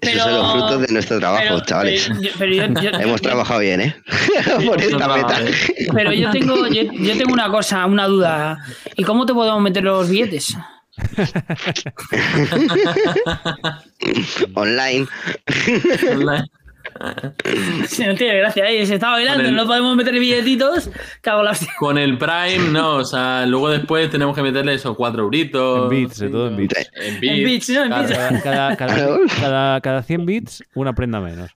Esos 0.00 0.14
Pero- 0.14 0.24
son 0.24 0.32
los 0.34 0.52
frutos 0.52 0.80
de 0.86 0.92
nuestro 0.92 1.18
trabajo, 1.18 1.42
Pero- 1.48 1.60
chavales. 1.64 2.08
Pero, 2.20 2.34
pero 2.38 2.52
yo, 2.54 2.66
yo- 2.82 2.90
Hemos 3.00 3.20
yo- 3.20 3.28
trabajado 3.28 3.60
bien, 3.60 3.80
¿eh? 3.80 3.96
Por 4.66 4.80
esta 4.80 5.08
meta. 5.08 5.40
pero 5.92 6.12
yo 6.12 6.30
tengo, 6.30 6.68
yo, 6.68 6.82
yo 6.82 7.18
tengo 7.18 7.32
una 7.32 7.50
cosa, 7.50 7.84
una 7.86 8.06
duda. 8.06 8.58
¿Y 8.96 9.02
cómo 9.02 9.26
te 9.26 9.34
podemos 9.34 9.60
meter 9.60 9.82
los 9.82 10.08
billetes? 10.08 10.56
Online. 14.54 15.06
Si 17.88 18.04
no 18.06 18.14
tiene 18.14 18.38
gracia, 18.38 18.70
¿eh? 18.70 18.86
se 18.86 18.94
está 18.94 19.10
bailando, 19.10 19.44
el- 19.44 19.54
no 19.54 19.66
podemos 19.66 19.94
meter 19.96 20.14
billetitos. 20.14 20.88
Cago 21.20 21.40
en 21.40 21.44
la 21.46 21.50
hostia. 21.50 21.68
Con 21.78 21.98
el 21.98 22.16
Prime, 22.16 22.70
no. 22.70 22.96
O 22.96 23.04
sea, 23.04 23.44
luego 23.46 23.68
después 23.70 24.08
tenemos 24.10 24.34
que 24.36 24.42
meterle 24.42 24.74
esos 24.74 24.96
cuatro 24.96 25.24
euritos. 25.24 25.84
En 25.84 25.88
bits, 25.90 26.18
de 26.18 26.28
todo 26.28 26.48
en 26.48 26.56
bits. 26.56 26.90
En 26.94 27.14
En 27.14 27.20
bits. 27.20 27.44
bits, 27.44 27.68
¿no? 27.70 27.82
En 27.82 27.88
claro. 27.88 28.08
bits. 28.08 28.18
Cada, 28.42 28.76
cada, 28.76 28.78
cada, 28.96 29.18
cada, 29.40 29.80
cada 29.80 30.02
100 30.02 30.26
bits, 30.26 30.64
una 30.74 30.94
prenda 30.94 31.20
menos. 31.20 31.50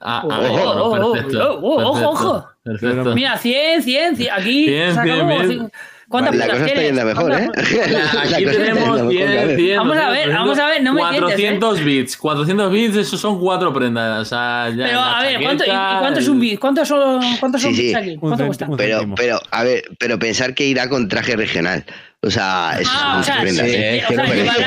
Ah, 0.00 0.22
Oh, 0.24 0.28
ah, 0.32 0.40
oh, 0.40 0.92
oh, 0.92 1.12
perfecto, 1.12 1.58
oh, 1.60 1.62
oh, 1.62 1.90
ojo, 1.90 2.08
ojo. 2.10 2.48
Perfecto. 2.64 3.14
Mira, 3.14 3.36
100, 3.36 3.82
100, 3.82 4.16
100, 4.16 4.32
aquí. 4.32 4.64
100, 4.66 4.94
sacamos 4.94 5.46
100, 5.46 5.60
cin- 5.60 5.70
¿Cuántas 6.08 6.36
La 6.36 6.44
prendas 6.46 6.58
cosa 6.60 6.66
está 6.70 6.82
yendo 6.82 7.04
mejor, 7.04 7.32
¿eh? 7.32 7.50
¿Cuántas- 7.52 8.14
La 8.14 8.22
Aquí 8.22 8.44
tenemos 8.46 8.90
mejor, 8.90 9.10
100, 9.10 9.26
¿vale? 9.36 9.56
100, 9.56 9.76
Vamos 9.78 9.96
a 9.96 10.10
ver, 10.10 10.32
vamos 10.32 10.58
a 10.58 10.66
ver, 10.66 10.82
no 10.82 10.92
me 10.94 11.00
tientes, 11.00 11.18
¿eh? 11.18 11.22
400 11.22 11.84
bits. 11.84 12.16
400 12.16 12.72
bits, 12.72 12.96
eso 12.96 13.16
son 13.18 13.40
cuatro 13.40 13.72
prendas. 13.72 14.20
O 14.20 14.24
sea, 14.24 14.68
ya 14.70 14.84
Pero 14.86 15.00
la 15.00 15.18
a 15.18 15.22
ver, 15.22 15.40
¿cuánto, 15.42 15.64
y- 15.64 15.68
cuánto 15.68 16.20
es 16.20 16.28
un 16.28 16.40
bit? 16.40 16.60
¿Cuántos 16.60 16.88
son, 16.88 17.20
cuántos 17.40 17.60
son 17.62 17.70
Sí, 17.72 17.76
sí. 17.76 17.82
bits 17.88 17.96
aquí? 17.96 18.16
¿Cuánto 18.18 18.46
cuesta? 18.46 18.68
Pero, 18.76 19.00
pero, 19.16 19.40
a 19.50 19.64
ver, 19.64 19.84
pero 19.98 20.18
pensar 20.18 20.54
que 20.54 20.64
irá 20.64 20.88
con 20.88 21.08
traje 21.08 21.34
regional. 21.36 21.84
O 22.26 22.30
sea, 22.30 22.76
eso 22.80 22.90
Ah, 22.92 23.12
o 23.12 23.14
son 23.14 23.24
sea, 23.24 23.40
prendas. 23.42 23.66
sí, 23.66 23.74
¿eh? 23.76 24.02
o 24.08 24.12
sea, 24.12 24.24
llevará, 24.26 24.66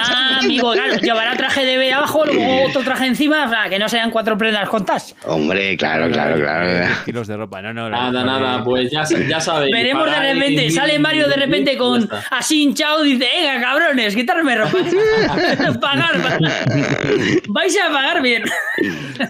ah, 0.00 0.38
amigo, 0.42 0.72
claro, 0.72 0.94
llevará 0.96 1.36
traje 1.36 1.64
de 1.64 1.76
B 1.78 1.92
abajo, 1.92 2.24
luego 2.26 2.64
otro 2.66 2.82
traje 2.82 3.06
encima, 3.06 3.46
o 3.46 3.50
sea, 3.50 3.68
que 3.68 3.78
no 3.78 3.88
sean 3.88 4.10
cuatro 4.10 4.36
prendas 4.36 4.68
juntas. 4.68 5.14
Hombre, 5.24 5.76
claro, 5.76 6.10
claro, 6.10 6.36
claro. 6.36 6.88
Kilos 7.04 7.26
de 7.28 7.36
ropa. 7.36 7.62
No, 7.62 7.72
no, 7.72 7.88
Nada, 7.88 8.10
no, 8.10 8.24
nada, 8.40 8.64
pues 8.64 8.90
ya, 8.90 9.04
ya 9.28 9.40
sabéis. 9.40 9.72
Veremos 9.72 10.10
de 10.10 10.18
repente, 10.34 10.70
sale 10.70 10.98
Mario 10.98 11.28
de 11.28 11.36
repente 11.36 11.76
con 11.76 12.08
así 12.30 12.62
hinchado, 12.62 13.02
dice, 13.02 13.26
venga, 13.36 13.60
cabrones, 13.60 14.14
quitarme 14.14 14.56
ropa. 14.56 14.78
pagar, 15.80 16.20
pagar. 16.22 16.40
Vais 17.48 17.76
a 17.78 17.92
pagar 17.92 18.22
bien. 18.22 18.42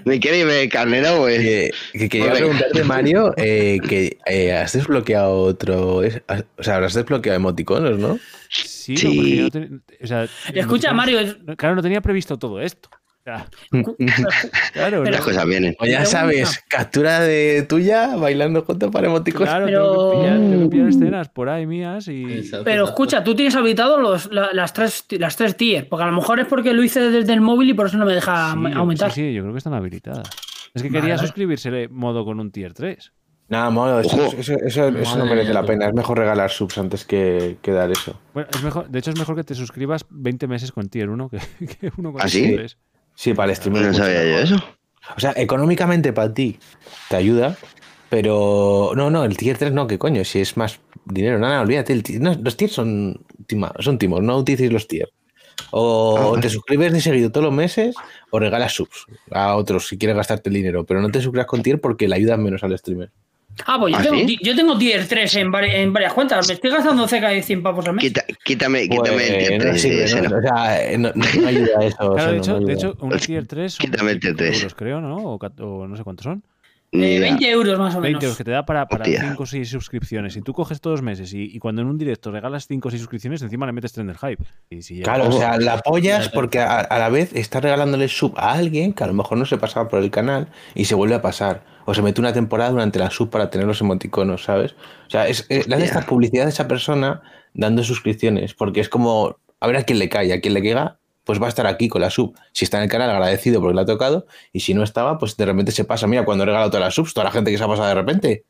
¿Me 0.04 0.18
ver, 0.44 0.68
carnero? 0.68 1.16
Pues. 1.18 1.38
Que, 1.40 1.70
que 1.92 2.08
quería 2.08 2.32
preguntarte, 2.32 2.84
Mario, 2.84 3.34
eh, 3.36 3.78
que 3.88 4.18
eh, 4.26 4.52
has 4.52 4.72
desbloqueado 4.72 5.36
otro. 5.38 6.02
es- 6.02 6.20
has- 6.28 6.44
o 6.56 6.62
sea, 6.62 6.76
habrás 6.76 6.94
desbloqueado 6.94 7.40
emoticonos, 7.58 7.98
¿no? 7.98 8.18
Sí, 8.50 8.96
Sí. 8.96 9.08
no, 9.08 9.14
porque 9.16 9.36
yo 9.36 9.42
no 9.44 9.50
ten- 9.50 9.82
o 10.02 10.06
sea, 10.06 10.28
Escucha, 10.54 10.92
Mario, 10.92 11.20
es- 11.20 11.36
Claro, 11.56 11.74
no 11.76 11.82
tenía 11.82 12.00
previsto 12.00 12.38
todo 12.38 12.60
esto. 12.60 12.88
Claro, 13.28 15.02
Pero- 15.02 15.04
Las 15.04 15.20
cosas 15.20 15.44
vienen. 15.46 15.76
O 15.80 15.84
ya 15.86 16.06
sabes, 16.06 16.64
captura 16.66 17.20
de 17.20 17.62
tuya 17.68 18.16
bailando 18.16 18.62
junto 18.62 18.90
para 18.90 19.06
emoticonos. 19.08 19.48
claro, 19.50 19.66
Pero- 19.66 19.82
tengo, 19.92 20.10
que 20.10 20.16
pillar, 20.18 20.38
tengo 20.38 20.62
que 20.62 20.68
pillar 20.70 20.88
escenas 20.88 21.28
por 21.28 21.48
ahí 21.50 21.66
mías 21.66 22.08
y. 22.08 22.24
Pero 22.64 22.84
escucha, 22.86 23.22
tú 23.22 23.34
tienes 23.34 23.54
habilitado 23.54 24.00
los, 24.00 24.32
la- 24.32 24.52
las, 24.54 24.72
tres, 24.72 25.04
las 25.10 25.36
tres 25.36 25.56
tiers, 25.58 25.86
porque 25.86 26.04
a 26.04 26.06
lo 26.06 26.12
mejor 26.14 26.40
es 26.40 26.46
porque 26.46 26.72
lo 26.72 26.82
hice 26.82 27.00
desde 27.10 27.32
el 27.34 27.42
móvil 27.42 27.68
y 27.70 27.74
por 27.74 27.88
eso 27.88 27.98
no 27.98 28.06
me 28.06 28.14
deja 28.14 28.54
Sí, 28.54 28.60
yo- 28.72 28.78
aumentar. 28.78 29.12
Sí, 29.12 29.20
sí, 29.20 29.34
yo 29.34 29.42
creo 29.42 29.52
que 29.52 29.58
están 29.58 29.74
habilitadas. 29.74 30.28
Es 30.74 30.82
que 30.82 30.88
Vale, 30.88 31.00
quería 31.00 31.18
suscribirse 31.18 31.88
modo 31.88 32.24
con 32.24 32.40
un 32.40 32.50
tier 32.50 32.72
3. 32.72 33.12
Nada, 33.48 33.70
mono, 33.70 33.98
eso, 34.00 34.14
Ojo. 34.16 34.36
eso, 34.36 34.52
eso- 34.54 34.88
eso 34.88 35.16
no 35.18 35.24
merece 35.26 35.54
la 35.54 35.64
pena. 35.64 35.86
Es 35.88 35.94
mejor 35.94 36.18
regalar 36.18 36.50
subs 36.50 36.76
antes 36.78 37.04
que, 37.04 37.56
que 37.62 37.70
dar 37.72 37.90
eso. 37.90 38.20
Bueno, 38.34 38.48
es 38.52 38.62
mejor, 38.62 38.88
de 38.90 38.98
hecho, 38.98 39.10
es 39.10 39.18
mejor 39.18 39.36
que 39.36 39.44
te 39.44 39.54
suscribas 39.54 40.04
20 40.10 40.46
meses 40.46 40.70
con 40.72 40.88
tier 40.88 41.08
1 41.08 41.30
que, 41.30 41.38
que 41.80 41.90
uno 41.96 42.12
con 42.12 42.20
¿Ah, 42.20 42.28
sí? 42.28 42.42
tier 42.42 42.56
3. 42.56 42.78
Sí, 43.14 43.34
para 43.34 43.50
el 43.50 43.56
streamer. 43.56 43.82
No 43.86 43.94
sabía 43.94 44.22
yo 44.24 44.38
eso. 44.38 44.56
O 45.16 45.20
sea, 45.20 45.32
económicamente 45.36 46.12
para 46.12 46.32
ti 46.34 46.58
te 47.08 47.16
ayuda, 47.16 47.56
pero 48.10 48.92
no, 48.94 49.10
no, 49.10 49.24
el 49.24 49.36
tier 49.36 49.56
3 49.56 49.72
no, 49.72 49.86
que 49.86 49.98
coño, 49.98 50.24
si 50.24 50.40
es 50.40 50.56
más 50.56 50.80
dinero, 51.06 51.38
nada, 51.38 51.62
olvídate, 51.62 51.94
el 51.94 52.02
tier- 52.02 52.20
no, 52.20 52.34
los 52.34 52.56
tiers 52.56 52.74
son, 52.74 53.24
tima- 53.46 53.72
son 53.80 53.98
timos, 53.98 54.22
no 54.22 54.36
utilicéis 54.36 54.70
los 54.72 54.86
tiers. 54.86 55.10
O 55.70 56.16
Ah, 56.18 56.26
vale. 56.30 56.42
te 56.42 56.50
suscribes 56.50 56.92
de 56.92 57.00
seguido 57.00 57.30
todos 57.32 57.46
los 57.46 57.54
meses 57.54 57.96
o 58.30 58.38
regalas 58.38 58.74
subs 58.74 59.06
a 59.32 59.56
otros 59.56 59.88
si 59.88 59.98
quieres 59.98 60.16
gastarte 60.16 60.50
el 60.50 60.54
dinero, 60.54 60.84
pero 60.84 61.00
no 61.00 61.10
te 61.10 61.20
suscribas 61.20 61.46
con 61.46 61.62
tier 61.62 61.80
porque 61.80 62.06
le 62.06 62.14
ayudas 62.16 62.38
menos 62.38 62.62
al 62.62 62.76
streamer. 62.78 63.10
Ah, 63.66 63.76
pues 63.78 63.92
yo, 63.94 63.98
¿Ah, 63.98 64.02
tengo, 64.02 64.16
sí? 64.28 64.38
yo 64.42 64.56
tengo 64.56 64.78
tier 64.78 65.06
3 65.06 65.34
en, 65.36 65.48
vari- 65.52 65.72
en 65.74 65.92
varias 65.92 66.12
cuentas. 66.12 66.46
Me 66.48 66.54
estoy 66.54 66.70
gastando 66.70 67.06
cerca 67.08 67.28
de 67.28 67.42
100 67.42 67.62
pavos 67.62 67.86
al 67.86 67.94
mes. 67.94 68.04
Quita- 68.04 68.24
quítame, 68.44 68.82
quítame 68.88 69.10
Pues, 69.12 69.30
el 69.30 69.38
tier 69.38 69.52
no 69.64 69.70
3. 69.70 69.82
sirve, 69.82 70.04
ese 70.04 70.22
¿no? 70.22 70.28
no. 70.30 70.36
O 70.38 70.42
sea, 70.42 70.98
no, 70.98 71.08
no- 71.14 71.40
no 71.40 71.46
ayuda 71.48 71.68
a 71.80 71.84
eso. 71.84 71.96
o 72.00 72.04
sea, 72.14 72.14
Claro, 72.14 72.30
de 72.30 72.36
no- 72.36 72.42
hecho, 72.42 72.60
no 72.60 72.66
de 72.66 72.72
hecho 72.72 72.96
una 73.00 73.16
tier 73.18 73.46
3 73.46 73.72
son 73.74 73.86
Quítame 73.90 74.10
el 74.12 74.20
tier 74.20 74.34
25 74.34 74.36
3. 74.52 74.56
euros, 74.62 74.74
creo, 74.74 75.00
¿no? 75.00 75.16
O, 75.16 75.38
o 75.38 75.86
no 75.88 75.96
sé 75.96 76.04
cuántos 76.04 76.24
son. 76.24 76.42
Eh, 76.90 76.96
idea. 77.16 77.20
20 77.20 77.50
euros 77.50 77.78
más 77.78 77.94
o 77.96 78.00
20 78.00 78.08
menos. 78.08 78.22
euros 78.22 78.38
que 78.38 78.44
te 78.44 78.50
da 78.50 78.64
para, 78.64 78.88
para 78.88 79.02
Hostia. 79.04 79.20
5 79.28 79.42
o 79.42 79.44
6 79.46 79.68
suscripciones. 79.68 80.34
Y 80.36 80.40
tú 80.40 80.54
coges 80.54 80.80
todos 80.80 81.00
los 81.00 81.02
meses 81.02 81.34
y, 81.34 81.42
y 81.54 81.58
cuando 81.58 81.82
en 81.82 81.88
un 81.88 81.98
directo 81.98 82.30
regalas 82.30 82.66
5 82.66 82.88
o 82.88 82.90
6 82.90 83.02
suscripciones, 83.02 83.42
encima 83.42 83.66
le 83.66 83.72
metes 83.72 83.92
tren 83.92 84.06
del 84.06 84.16
hype. 84.16 84.42
Y 84.70 84.80
si 84.80 85.02
Claro, 85.02 85.28
o 85.28 85.32
sea, 85.32 85.58
la 85.58 85.74
apoyas 85.74 86.20
Ya, 86.20 86.30
ya. 86.30 86.30
porque 86.32 86.60
a, 86.60 86.80
a 86.80 86.98
la 86.98 87.10
vez 87.10 87.34
estás 87.34 87.62
regalándole 87.62 88.08
sub 88.08 88.32
a 88.38 88.52
alguien 88.54 88.94
que 88.94 89.04
a 89.04 89.06
lo 89.06 89.12
mejor 89.12 89.36
no 89.36 89.44
se 89.44 89.58
pasaba 89.58 89.86
por 89.90 90.02
el 90.02 90.10
canal 90.10 90.48
y 90.74 90.86
se 90.86 90.94
vuelve 90.94 91.14
a 91.16 91.20
pasar. 91.20 91.62
O 91.90 91.94
se 91.94 92.02
mete 92.02 92.20
una 92.20 92.34
temporada 92.34 92.70
durante 92.70 92.98
la 92.98 93.08
sub 93.10 93.30
para 93.30 93.48
tener 93.48 93.66
los 93.66 93.80
emoticonos, 93.80 94.44
¿sabes? 94.44 94.72
O 95.06 95.10
sea, 95.10 95.26
es, 95.26 95.46
eh, 95.48 95.64
le 95.66 95.74
haces 95.74 95.88
esta 95.88 96.04
publicidad 96.04 96.44
a 96.44 96.50
esa 96.50 96.68
persona 96.68 97.22
dando 97.54 97.82
suscripciones, 97.82 98.52
porque 98.52 98.80
es 98.80 98.90
como 98.90 99.36
a 99.58 99.66
ver 99.66 99.76
a 99.78 99.82
quién 99.84 99.98
le 99.98 100.10
cae, 100.10 100.30
a 100.34 100.40
quién 100.42 100.52
le 100.52 100.60
queda, 100.60 100.98
pues 101.24 101.40
va 101.40 101.46
a 101.46 101.48
estar 101.48 101.66
aquí 101.66 101.88
con 101.88 102.02
la 102.02 102.10
sub. 102.10 102.34
Si 102.52 102.66
está 102.66 102.76
en 102.76 102.82
el 102.84 102.90
canal, 102.90 103.08
agradecido 103.08 103.60
porque 103.62 103.74
le 103.74 103.80
ha 103.80 103.84
tocado. 103.86 104.26
Y 104.52 104.60
si 104.60 104.74
no 104.74 104.82
estaba, 104.82 105.16
pues 105.18 105.36
de 105.38 105.46
repente 105.46 105.72
se 105.72 105.84
pasa. 105.84 106.06
Mira, 106.06 106.24
cuando 106.26 106.44
he 106.44 106.46
regalado 106.46 106.70
todas 106.70 106.84
las 106.86 106.94
subs, 106.94 107.14
toda 107.14 107.24
la 107.24 107.30
gente 107.30 107.50
que 107.50 107.56
se 107.58 107.64
ha 107.64 107.68
pasado 107.68 107.88
de 107.88 107.94
repente. 107.94 108.44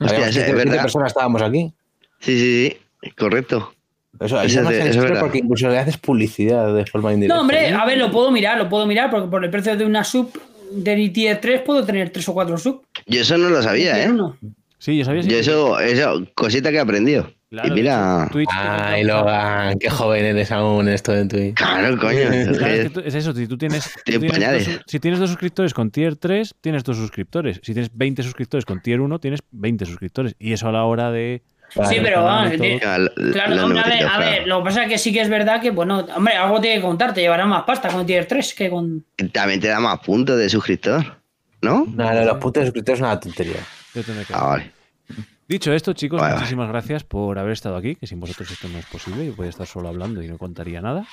Hostia, 0.00 0.18
es 0.28 0.34
15, 0.34 0.40
20 0.40 0.54
verdad. 0.70 0.82
personas 0.82 1.08
estábamos 1.12 1.42
aquí. 1.42 1.72
Sí, 2.20 2.38
sí, 2.38 2.76
sí. 3.02 3.10
Correcto. 3.16 3.72
Eso, 4.20 4.40
Eso 4.42 4.60
es- 4.62 4.70
es 4.70 4.86
eso 4.86 4.98
es 4.98 5.04
verdad. 5.04 5.20
porque 5.20 5.38
incluso 5.38 5.68
le 5.68 5.78
haces 5.78 5.96
publicidad 5.98 6.74
de 6.74 6.86
forma 6.86 7.12
indirecta. 7.12 7.34
No, 7.34 7.40
hombre, 7.40 7.70
a 7.72 7.84
ver, 7.84 7.98
lo 7.98 8.10
puedo 8.10 8.30
mirar, 8.30 8.58
lo 8.58 8.68
puedo 8.68 8.86
mirar, 8.86 9.10
porque 9.10 9.28
por 9.28 9.44
el 9.44 9.50
precio 9.50 9.76
de 9.76 9.84
una 9.84 10.04
sub 10.04 10.30
de 10.82 11.08
tier 11.10 11.40
3 11.40 11.62
puedo 11.62 11.84
tener 11.84 12.10
3 12.10 12.28
o 12.28 12.34
4 12.34 12.58
sub. 12.58 12.82
Yo 13.06 13.20
eso 13.20 13.36
no 13.38 13.48
lo 13.50 13.62
sabía, 13.62 14.04
¿eh? 14.04 14.10
uno. 14.10 14.36
Sí, 14.78 14.98
yo 14.98 15.04
sabía. 15.04 15.22
sí. 15.22 15.30
Yo 15.30 15.38
eso, 15.38 15.80
eso, 15.80 16.26
cosita 16.34 16.70
que 16.70 16.76
he 16.76 16.80
aprendido. 16.80 17.30
Claro, 17.50 17.68
y 17.68 17.70
mira, 17.72 18.28
Twitch 18.32 18.48
Ay, 18.52 19.04
Logan, 19.04 19.78
qué 19.78 19.88
joven 19.88 20.24
eres 20.24 20.50
aún 20.50 20.88
esto 20.88 21.12
de 21.12 21.24
Twitch. 21.26 21.54
claro, 21.54 21.96
coño. 21.98 22.18
es 22.18 22.58
Claro, 22.58 22.74
es, 22.74 22.82
que- 22.82 22.90
tú- 22.90 23.00
es 23.04 23.14
eso, 23.14 23.32
si 23.32 23.46
tú 23.46 23.56
tienes, 23.56 23.84
tú 23.94 24.00
Tiene 24.04 24.28
tienes 24.28 24.66
dos, 24.66 24.80
si 24.88 24.98
tienes 24.98 25.20
dos 25.20 25.30
suscriptores 25.30 25.72
con 25.72 25.90
tier 25.92 26.16
3, 26.16 26.54
tienes 26.60 26.82
dos 26.82 26.96
suscriptores. 26.96 27.60
Si 27.62 27.72
tienes 27.72 27.90
20 27.96 28.24
suscriptores 28.24 28.64
con 28.64 28.82
tier 28.82 29.00
1, 29.00 29.18
tienes 29.20 29.40
20 29.52 29.86
suscriptores. 29.86 30.34
Y 30.40 30.52
eso 30.52 30.68
a 30.68 30.72
la 30.72 30.84
hora 30.84 31.12
de... 31.12 31.42
Sí, 31.88 31.96
pero 32.02 32.22
vamos, 32.22 32.52
Claro, 32.52 33.64
hombre, 33.64 33.80
a 33.80 33.84
ver, 33.88 34.06
a 34.06 34.18
ver, 34.18 34.46
lo 34.46 34.58
que 34.58 34.64
pasa 34.64 34.82
es 34.84 34.88
que 34.88 34.98
sí 34.98 35.12
que 35.12 35.20
es 35.20 35.28
verdad 35.28 35.60
que, 35.60 35.70
bueno, 35.70 36.06
hombre, 36.16 36.34
algo 36.34 36.60
tiene 36.60 36.76
que 36.76 36.82
contar, 36.82 37.12
te 37.12 37.20
llevará 37.20 37.46
más 37.46 37.64
pasta 37.64 37.88
con 37.88 38.06
tier 38.06 38.26
3 38.26 38.54
que 38.54 38.70
con. 38.70 39.04
También 39.32 39.60
te 39.60 39.68
da 39.68 39.80
más 39.80 39.98
puntos 40.00 40.38
de 40.38 40.48
suscriptor, 40.48 41.16
¿no? 41.62 41.84
No, 41.94 42.12
no, 42.12 42.24
los 42.24 42.38
puntos 42.38 42.60
de 42.62 42.66
suscriptores 42.66 42.98
es 43.00 43.04
una 43.04 43.18
tontería. 43.20 43.60
Yo 43.94 44.02
tendré 44.02 44.24
que- 44.24 44.34
Ah, 44.34 44.44
vale. 44.46 44.70
Dicho 45.46 45.74
esto, 45.74 45.92
chicos, 45.92 46.20
Vale, 46.22 46.36
muchísimas 46.36 46.68
gracias 46.70 47.04
por 47.04 47.38
haber 47.38 47.52
estado 47.52 47.76
aquí, 47.76 47.96
que 47.96 48.06
sin 48.06 48.18
vosotros 48.18 48.50
esto 48.50 48.66
no 48.68 48.78
es 48.78 48.86
posible. 48.86 49.26
Yo 49.26 49.34
podría 49.36 49.50
estar 49.50 49.66
solo 49.66 49.88
hablando 49.90 50.22
y 50.22 50.26
no 50.28 50.38
contaría 50.38 50.80
nada. 50.80 51.04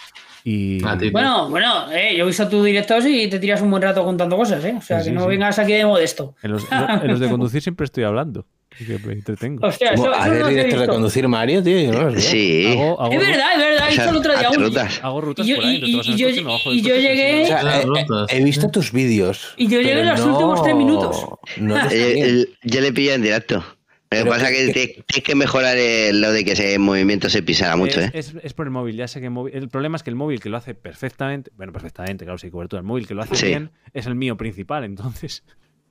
Y 0.45 0.81
A 0.85 0.97
ti. 0.97 1.09
Bueno, 1.09 1.49
bueno, 1.49 1.91
eh, 1.91 2.15
yo 2.15 2.23
he 2.23 2.27
visto 2.27 2.47
tus 2.47 2.63
directos 2.63 3.05
y 3.05 3.27
te 3.27 3.39
tiras 3.39 3.61
un 3.61 3.69
buen 3.69 3.83
rato 3.83 4.05
contando 4.05 4.37
cosas, 4.37 4.63
¿eh? 4.63 4.73
O 4.77 4.81
sea, 4.81 4.99
Sí, 4.99 5.05
que 5.05 5.09
sí, 5.09 5.15
no 5.15 5.23
sí. 5.23 5.27
vengas 5.27 5.59
aquí 5.59 5.73
de 5.73 5.85
modesto. 5.85 6.33
en 6.43 6.51
los, 6.51 6.65
en 6.71 7.07
los 7.09 7.19
de 7.19 7.29
conducir 7.29 7.61
siempre 7.61 7.83
estoy 7.83 8.05
hablando. 8.05 8.45
Que 8.77 8.97
me 9.05 9.13
entretengo. 9.13 9.67
Hostia, 9.67 9.89
eso, 9.91 10.03
¿Cómo? 10.03 10.13
eso 10.13 10.21
¿Hacer 10.21 10.33
no 10.33 10.39
lo 10.39 10.47
he 10.47 10.49
directos 10.55 10.79
de 10.81 10.87
conducir 10.87 11.27
Mario, 11.27 11.61
tío? 11.61 11.79
Yo 11.79 11.91
no. 11.91 12.19
Sí. 12.19 12.67
Hago, 12.71 13.01
hago 13.01 13.13
Es 13.13 13.19
verdad, 13.19 13.51
es 13.53 13.57
verdad, 13.59 13.85
he 13.87 13.91
visto 13.91 14.09
el 14.09 14.15
otro 14.15 14.31
día 14.39 14.47
Haz 14.49 14.57
uno. 14.57 14.65
rutas. 14.67 14.99
Hago 15.03 15.21
rutas 15.21 15.45
Y 15.45 15.49
yo- 15.49 15.55
por 15.57 15.65
ahí, 15.65 15.75
y- 15.75 15.85
y 15.99 16.01
yo- 16.15 16.29
y 16.71 16.81
yo 16.81 16.95
llegué- 16.95 17.43
O 17.43 17.47
sea, 17.47 17.81
eh, 17.81 17.85
eh, 17.85 18.25
he 18.29 18.43
visto 18.43 18.69
tus 18.71 18.91
vídeos. 18.91 19.53
Y 19.57 19.67
yo 19.67 19.79
llegué 19.81 19.89
pero 19.95 19.99
en 20.01 20.07
los 20.09 20.19
no- 20.21 20.31
últimos 20.33 20.63
tres 20.63 20.75
minutos. 20.75 21.25
No 21.57 21.75
yo 22.63 22.81
le 22.81 22.93
pillo 22.93 23.13
en 23.13 23.21
directo. 23.21 23.55
Lo 23.57 24.17
que 24.17 24.23
Pero 24.23 24.29
pasa 24.31 24.49
es 24.51 24.73
que- 24.73 25.03
tienes 25.07 25.23
que 25.23 25.35
mejorar 25.35 25.77
lo 26.13 26.31
de 26.33 26.43
que 26.43 26.51
ese 26.51 26.77
movimiento 26.79 27.29
se 27.29 27.43
pisara 27.43 27.77
mucho, 27.77 28.01
es, 28.01 28.07
¿eh? 28.07 28.11
es- 28.13 28.35
es 28.43 28.53
por 28.53 28.65
el 28.67 28.71
móvil, 28.71 28.97
ya 28.97 29.07
sé 29.07 29.19
que 29.21 29.27
el 29.27 29.31
móvil. 29.31 29.53
El 29.55 29.69
problema 29.69 29.95
es 29.95 30.03
que 30.03 30.09
el 30.09 30.17
móvil 30.17 30.41
que 30.41 30.49
lo 30.49 30.57
hace 30.57 30.75
perfectamente, 30.75 31.49
bueno, 31.55 31.71
perfectamente, 31.71 32.25
claro, 32.25 32.37
sin 32.37 32.49
cobertura. 32.51 32.81
El 32.81 32.85
móvil 32.85 33.07
que 33.07 33.13
lo 33.13 33.21
hace 33.21 33.35
Sí. 33.35 33.45
bien 33.47 33.71
es 33.93 34.07
el 34.07 34.15
mío 34.15 34.35
principal, 34.35 34.83
entonces. 34.83 35.43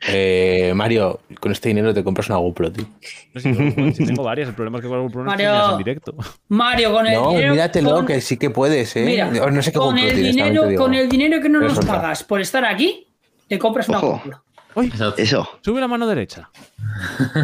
Eh, 0.08 0.72
Mario, 0.74 1.20
con 1.40 1.52
este 1.52 1.68
dinero 1.68 1.92
te 1.92 2.02
compras 2.02 2.28
una 2.28 2.38
GoPro, 2.38 2.72
tío. 2.72 2.86
No 3.34 3.40
sé 3.40 3.52
si, 3.54 3.92
si 3.92 4.06
tengo 4.06 4.22
varias, 4.22 4.48
el 4.48 4.54
problema 4.54 4.78
es 4.78 4.82
que 4.82 4.88
con 4.88 4.96
el 4.98 5.02
GoPro 5.04 5.20
no 5.24 5.30
Mario. 5.30 5.48
streameas 5.48 5.72
en 5.72 5.78
directo. 5.78 6.14
Mario, 6.48 6.92
con 6.92 7.06
el 7.06 7.14
No, 7.14 7.30
dinero. 7.32 7.52
míratelo, 7.52 7.90
con- 7.96 8.06
que 8.06 8.20
sí 8.22 8.36
que 8.38 8.48
puedes, 8.50 8.96
¿eh? 8.96 9.04
Mira, 9.04 9.28
O 9.44 9.50
no 9.50 9.60
sé 9.62 9.72
qué 9.72 9.78
con 9.78 9.88
GoPro 9.88 10.02
el, 10.08 10.14
tienes, 10.14 10.34
dinero, 10.36 10.66
digo. 10.66 10.82
con 10.82 10.94
el 10.94 11.08
dinero 11.08 11.40
que 11.42 11.48
no 11.50 11.58
Pero 11.58 11.68
nos 11.68 11.76
solta. 11.78 11.92
pagas 12.00 12.24
por 12.24 12.40
estar 12.40 12.64
aquí, 12.64 13.06
te 13.46 13.58
compras 13.58 13.88
una 13.90 13.98
Ojo. 13.98 14.12
GoPro. 14.24 14.42
¡Uy! 14.76 14.92
Eso. 15.18 15.48
Sube 15.60 15.80
la 15.80 15.88
mano 15.88 16.06
derecha. 16.06 16.50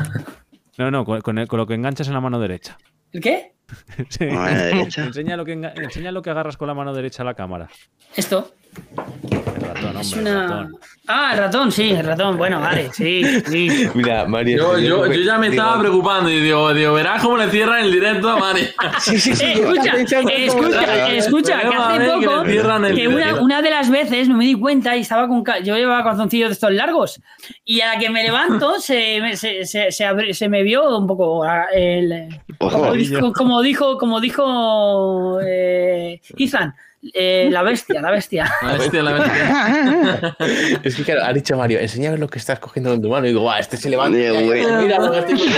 No, 0.79 0.91
no, 0.91 1.07
con, 1.07 1.23
con 1.23 1.39
el- 1.39 1.49
con 1.49 1.59
lo 1.59 1.67
que 1.67 1.73
enganchas 1.73 2.07
en 2.09 2.13
la 2.15 2.21
mano 2.21 2.39
derecha. 2.39 2.77
¿El 3.13 3.21
qué? 3.23 3.53
Sí. 4.11 4.27
Mano 4.27 4.55
derecha. 4.59 5.05
Enseña, 5.05 5.37
lo 5.37 5.45
que 5.45 5.53
enseña 5.55 6.13
lo 6.13 6.21
que 6.23 6.29
agarras 6.31 6.57
con 6.59 6.69
la 6.69 6.75
mano 6.75 6.93
derecha 6.95 7.23
a 7.23 7.27
la 7.27 7.33
cámara. 7.35 7.69
Esto. 8.15 8.53
El 8.97 9.63
ratón, 9.75 9.97
Es 10.01 10.13
el 10.13 10.21
una. 10.21 10.43
ratón. 10.43 10.77
Ah, 11.09 11.31
el 11.35 11.39
ratón, 11.39 11.71
sí, 11.73 11.91
el 11.91 12.05
ratón. 12.05 12.37
Bueno, 12.37 12.61
vale, 12.61 12.91
sí, 12.93 13.23
sí. 13.47 13.89
Mira, 13.95 14.25
Mario. 14.27 14.59
Yo, 14.59 14.79
yo, 14.79 15.07
yo 15.07 15.21
ya 15.23 15.39
me 15.39 15.51
digo, 15.51 15.63
estaba 15.63 15.79
preocupando 15.81 16.29
y 16.31 16.41
digo, 16.41 16.75
digo, 16.75 16.95
verás 16.95 17.23
cómo 17.23 17.37
le 17.37 17.49
cierran 17.49 17.85
el 17.85 17.93
directo 17.93 18.29
a 18.31 18.37
Mari. 18.39 18.63
Sí, 19.01 19.19
sí, 19.21 19.35
sí. 19.37 19.45
Eh, 19.45 19.53
escucha, 19.61 19.93
escucha, 19.97 21.13
escucha, 21.13 21.61
que 21.61 21.67
hace 21.77 21.99
que 21.99 22.27
poco, 22.27 22.43
el 22.87 22.95
que 22.97 23.09
una, 23.09 23.41
una 23.41 23.63
de 23.63 23.71
las 23.71 23.89
veces 23.89 24.29
no 24.29 24.37
me 24.37 24.45
di 24.47 24.55
cuenta 24.55 24.97
y 24.97 25.01
estaba 25.03 25.29
con. 25.29 25.45
Yo 25.63 25.77
llevaba 25.77 26.03
calzoncillos 26.03 26.49
de 26.49 26.55
estos 26.55 26.73
largos 26.73 27.21
y 27.65 27.81
a 27.83 27.95
la 27.95 27.99
que 28.01 28.11
me 28.11 28.25
levanto 28.25 28.81
se, 28.81 29.21
me- 29.21 29.37
se, 29.37 29.65
se, 29.65 29.93
se 29.93 30.35
se 30.35 30.49
me 30.49 30.63
vio 30.65 30.99
un 30.99 31.07
poco 31.07 31.45
ah, 31.45 31.67
el. 31.73 32.29
Como 32.59 32.93
dijo, 32.95 33.33
como 33.33 33.63
dijo, 33.63 33.97
como 33.99 34.21
dijo 34.21 35.39
eh, 35.47 36.21
Ethan, 36.37 36.75
eh, 37.15 37.49
la 37.51 37.63
bestia, 37.63 38.01
la 38.01 38.11
bestia. 38.11 38.53
La 38.63 38.77
bestia, 38.77 39.03
la 39.03 39.13
bestia. 39.13 40.37
Es 40.83 40.97
que 40.97 41.05
claro, 41.05 41.25
ha 41.25 41.33
dicho 41.33 41.57
Mario, 41.57 41.79
enséñame 41.79 42.19
lo 42.19 42.29
que 42.29 42.39
estás 42.39 42.59
cogiendo 42.59 42.91
con 42.91 43.03
tu 43.03 43.09
mano. 43.09 43.27
Y 43.27 43.31
digo, 43.31 43.43
guau, 43.43 43.59
este 43.59 43.77
se 43.77 43.91
levanta. 43.91 44.17
Mira 44.17 44.99
lo 44.99 45.15
estoy. 45.15 45.41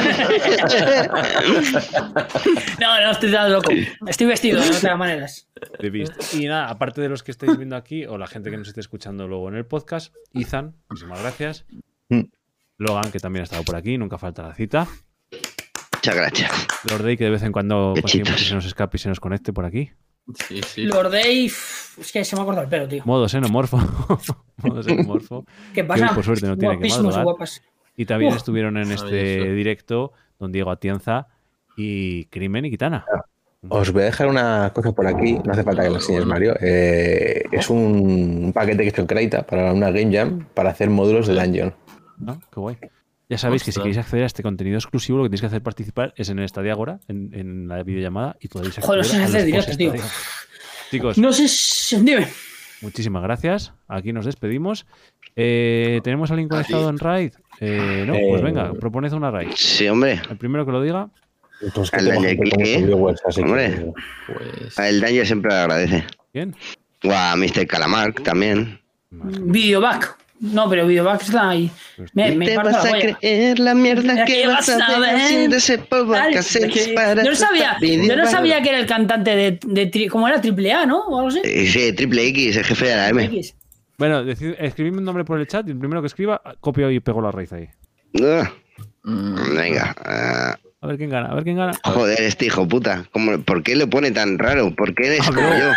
No, 2.80 3.00
no 3.00 3.10
estoy 3.10 3.32
tan 3.32 3.52
loco. 3.52 3.70
Estoy 4.06 4.26
vestido 4.26 4.60
de 4.60 4.68
otras 4.68 4.98
maneras. 4.98 5.48
Y 6.32 6.46
nada, 6.46 6.68
aparte 6.68 7.00
de 7.00 7.08
los 7.08 7.22
que 7.22 7.30
estáis 7.30 7.56
viendo 7.56 7.76
aquí, 7.76 8.06
o 8.06 8.18
la 8.18 8.26
gente 8.26 8.50
que 8.50 8.56
nos 8.56 8.68
esté 8.68 8.80
escuchando 8.80 9.26
luego 9.28 9.48
en 9.48 9.56
el 9.56 9.66
podcast, 9.66 10.14
Ethan, 10.34 10.76
muchísimas 10.88 11.20
gracias. 11.20 11.66
Mm. 12.08 12.22
Logan, 12.78 13.10
que 13.10 13.18
también 13.18 13.42
ha 13.42 13.44
estado 13.44 13.64
por 13.64 13.76
aquí, 13.76 13.98
nunca 13.98 14.18
falta 14.18 14.42
la 14.42 14.54
cita. 14.54 14.86
Muchas 15.94 16.14
gracias. 16.14 16.66
Lord 16.88 17.02
Day, 17.02 17.16
que 17.16 17.24
de 17.24 17.30
vez 17.30 17.42
en 17.42 17.52
cuando 17.52 17.94
conseguimos 18.00 18.36
que 18.36 18.44
se 18.44 18.54
nos 18.54 18.64
escape 18.64 18.96
y 18.96 19.00
se 19.00 19.08
nos 19.08 19.18
conecte 19.18 19.52
por 19.52 19.64
aquí. 19.64 19.90
Sí, 20.34 20.60
sí. 20.62 20.82
Lord 20.84 21.10
Dave, 21.10 21.44
es 21.47 22.10
que 22.12 22.24
se 22.24 22.36
me 22.36 22.42
ha 22.42 22.44
cortado 22.44 22.65
el 22.65 22.70
pelo, 22.70 22.89
tío. 22.89 23.02
Modo 23.07 23.28
xenomorfo. 23.28 23.78
Modo 24.62 24.82
xenomorfo. 24.82 25.44
¿Qué 25.74 25.82
Que 25.82 25.84
pasa? 25.84 26.08
hoy, 26.10 26.15
por 26.15 26.24
suerte 26.24 26.47
no 26.47 26.57
tiene 26.57 26.78
que 26.78 26.89
madrugar. 26.89 27.24
guapas. 27.24 27.62
Y 27.97 28.05
también 28.07 28.32
Uf. 28.32 28.36
estuvieron 28.39 28.76
en 28.76 28.92
este 28.92 29.52
directo 29.55 30.12
don 30.39 30.52
Diego 30.52 30.70
Atienza 30.70 31.28
y 31.76 32.26
Crimen 32.26 32.66
y 32.66 32.70
Kitana. 32.70 33.05
Os 33.68 33.92
voy 33.92 34.02
a 34.02 34.07
dejar 34.07 34.28
una 34.28 34.70
cosa 34.73 34.92
por 34.92 35.07
aquí, 35.07 35.39
no 35.44 35.52
hace 35.52 35.65
falta 35.65 35.82
que 35.82 35.89
lo 35.90 35.97
enseñes, 35.97 36.24
Mario. 36.24 36.55
Eh, 36.60 37.42
es 37.50 37.68
un 37.70 38.52
paquete 38.55 38.78
que 38.78 38.84
he 38.84 38.89
hecho 38.90 39.00
en 39.00 39.07
Crédita 39.08 39.42
para 39.44 39.73
una 39.73 39.90
Game 39.90 40.15
Jam 40.16 40.47
para 40.55 40.70
hacer 40.70 40.90
módulos 40.90 41.26
de 41.26 41.34
Dungeon. 41.34 41.74
¿No? 42.18 42.39
Qué 42.52 42.60
guay. 42.60 42.76
Ya 43.28 43.36
sabéis 43.36 43.62
que 43.62 43.73
si 43.73 43.78
queréis 43.81 43.98
acceder 43.98 44.23
a 44.23 44.26
este 44.26 44.42
contenido 44.42 44.78
exclusivo, 44.78 45.18
lo 45.18 45.24
que 45.24 45.28
tenéis 45.28 45.42
que 45.42 45.47
hacer 45.48 45.62
participar 45.62 46.15
es 46.16 46.31
en 46.31 46.39
el 46.39 46.48
Stadia 46.48 46.73
Agora, 46.73 47.00
en, 47.08 47.31
en 47.34 47.68
la 47.68 47.82
videollamada, 47.82 48.36
y 48.40 48.48
podéis 48.48 48.78
acceder 48.78 48.86
Joder, 48.86 48.98
no 49.20 49.28
sé 49.28 49.52
a 49.52 49.57
los 49.57 49.76
tío. 49.76 49.92
Chicos, 50.90 51.18
No 51.18 51.32
sé 51.32 51.47
si... 51.48 51.97
Dime. 52.00 52.26
muchísimas 52.81 53.23
gracias. 53.23 53.74
Aquí 53.86 54.15
nos 54.15 54.24
despedimos. 54.24 54.86
Eh, 55.36 56.00
¿Tenemos 56.02 56.31
a 56.31 56.34
alguien 56.34 56.48
conectado 56.48 56.89
en 56.89 56.98
raid? 56.98 57.32
Eh, 57.60 58.05
no, 58.07 58.15
pues 58.15 58.40
Eh, 58.40 58.44
venga, 58.44 58.73
proponed 58.73 59.12
una 59.12 59.31
raid. 59.31 59.50
Sí, 59.55 59.86
hombre. 59.89 60.23
El 60.31 60.39
primero 60.39 60.65
que 60.65 60.73
lo 60.73 60.81
diga. 60.81 61.10
Entonces, 61.60 61.92
El 62.00 62.86
viewers, 62.86 63.20
así 63.26 63.42
que- 63.42 63.47
hombre. 63.47 63.92
Pues, 64.26 64.78
El 64.78 65.00
daño 65.00 65.24
siempre 65.26 65.50
lo 65.50 65.57
agradece. 65.58 66.05
¿Quién? 66.32 66.57
O 67.05 67.12
a 67.12 67.36
Mr. 67.36 67.66
Calamar 67.66 68.12
también. 68.15 68.81
Videoback. 69.10 70.16
No, 70.41 70.68
pero 70.70 70.86
Videoback 70.86 71.23
está 71.23 71.50
ahí. 71.50 71.70
Me, 72.12 72.31
me 72.33 72.47
te 72.47 72.57
vas 72.57 72.67
la 72.73 72.78
a 72.81 73.00
creer 73.00 73.58
la 73.58 73.75
mierda 73.75 74.25
que 74.25 74.47
vas 74.47 74.68
a 74.68 74.99
ver 75.00 75.17
haciendo 75.17 75.57
ese 75.57 75.78
que- 75.78 76.92
para 76.94 77.23
yo 77.25 77.31
no 77.31 77.36
sabía, 77.36 77.76
yo 77.81 78.17
no 78.17 78.26
sabía 78.26 78.62
que 78.62 78.68
era 78.68 78.78
el 78.78 78.86
cantante 78.86 79.34
de, 79.34 79.58
de 79.67 79.91
tri- 79.91 80.08
¿cómo 80.08 80.28
era? 80.28 80.41
Triple 80.41 80.73
A, 80.73 80.86
¿no? 80.86 81.00
O 81.07 81.17
algo 81.18 81.28
así. 81.28 81.41
Sí, 81.67 81.92
Triple 81.92 82.26
X, 82.28 82.57
el 82.57 82.65
jefe 82.65 82.86
de 82.86 82.97
la 82.97 83.08
M. 83.08 83.25
X. 83.25 83.55
Bueno, 83.99 84.23
decid- 84.25 84.55
escribidme 84.60 84.99
un 84.99 85.05
nombre 85.05 85.25
por 85.25 85.41
el 85.41 85.47
chat 85.49 85.67
y 85.67 85.73
el 85.73 85.78
primero 85.78 86.00
que 86.02 86.07
escriba, 86.07 86.41
copio 86.60 86.89
y 86.91 87.00
pego 87.00 87.20
la 87.20 87.33
raíz 87.33 87.52
ahí. 87.52 87.68
Ah, 88.23 88.49
mm, 89.02 89.57
Venga. 89.57 89.97
ah, 90.05 90.57
A 90.81 90.86
ver 90.86 90.99
quién 90.99 91.10
gana, 91.10 91.31
a 91.31 91.34
ver 91.34 91.42
quién 91.42 91.57
gana. 91.57 91.73
joder, 91.83 92.20
este 92.23 92.47
hijo 92.47 92.68
puta. 92.68 93.07
¿Cómo- 93.10 93.42
¿Por 93.42 93.65
qué 93.65 93.75
lo 93.75 93.91
pone 93.91 94.12
tan 94.12 94.39
raro? 94.39 94.73
¿Por 94.76 94.94
qué 94.94 95.07
eres 95.17 95.26
como 95.26 95.41
yo? 95.41 95.73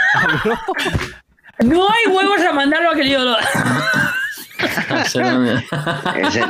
No 1.66 1.88
hay 1.90 2.12
huevos 2.14 2.42
a 2.42 2.54
mandarlo 2.54 2.92
a 2.92 2.96
que 2.96 3.10
yo 3.10 3.20
lo. 5.16 5.58
Ese, 6.28 6.42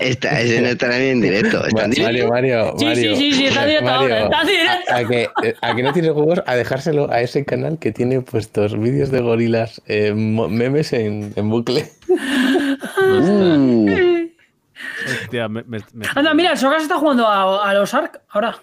esta, 0.00 0.40
ese 0.40 0.60
no 0.60 0.68
estará 0.68 0.98
ni 0.98 1.06
en 1.06 1.20
directo. 1.20 1.66
Está 1.66 1.84
en 1.84 1.90
directo. 1.90 2.28
Mario, 2.28 2.28
Mario, 2.28 2.74
Sí, 2.78 2.84
Mario. 2.84 3.16
sí, 3.16 3.32
sí, 3.32 3.32
sí, 3.38 3.46
está 3.46 3.64
directo 3.66 3.84
Mario, 3.86 4.14
ahora, 4.14 4.24
está 4.24 4.44
directo. 4.44 4.92
A, 4.92 4.96
a 4.96 5.04
que, 5.08 5.28
a 5.62 5.74
que 5.76 5.82
no 5.82 5.92
tienes 5.92 6.12
juegos 6.12 6.42
a 6.46 6.54
dejárselo 6.56 7.10
a 7.10 7.20
ese 7.20 7.44
canal 7.44 7.78
que 7.78 7.92
tiene 7.92 8.20
puestos 8.20 8.78
vídeos 8.78 9.10
de 9.10 9.20
gorilas, 9.20 9.82
eh, 9.86 10.12
memes 10.14 10.92
en, 10.92 11.32
en 11.36 11.50
bucle. 11.50 11.90
Uh, 12.08 13.86
Hostia, 15.22 15.48
me, 15.48 15.62
me, 15.64 15.78
me- 15.94 16.06
Anda, 16.14 16.34
mira, 16.34 16.52
el 16.52 16.58
Sogas 16.58 16.82
está 16.82 16.98
jugando 16.98 17.26
a, 17.26 17.68
a 17.70 17.74
los 17.74 17.92
Ark 17.94 18.20
ahora. 18.30 18.56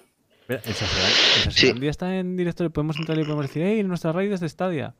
¿El 0.47 0.55
el 0.65 1.51
Sí. 1.51 1.73
Está 1.83 2.15
en 2.15 2.35
directo? 2.35 2.63
¿Le 2.63 2.69
podemos 2.69 2.97
entrar 2.97 3.17
y 3.17 3.23
podemos 3.23 3.47
decir, 3.47 3.63
hey, 3.65 3.83
nuestra 3.83 4.11
raíz 4.11 4.31
es 4.31 4.39
de 4.41 4.49
Stadia? 4.49 4.93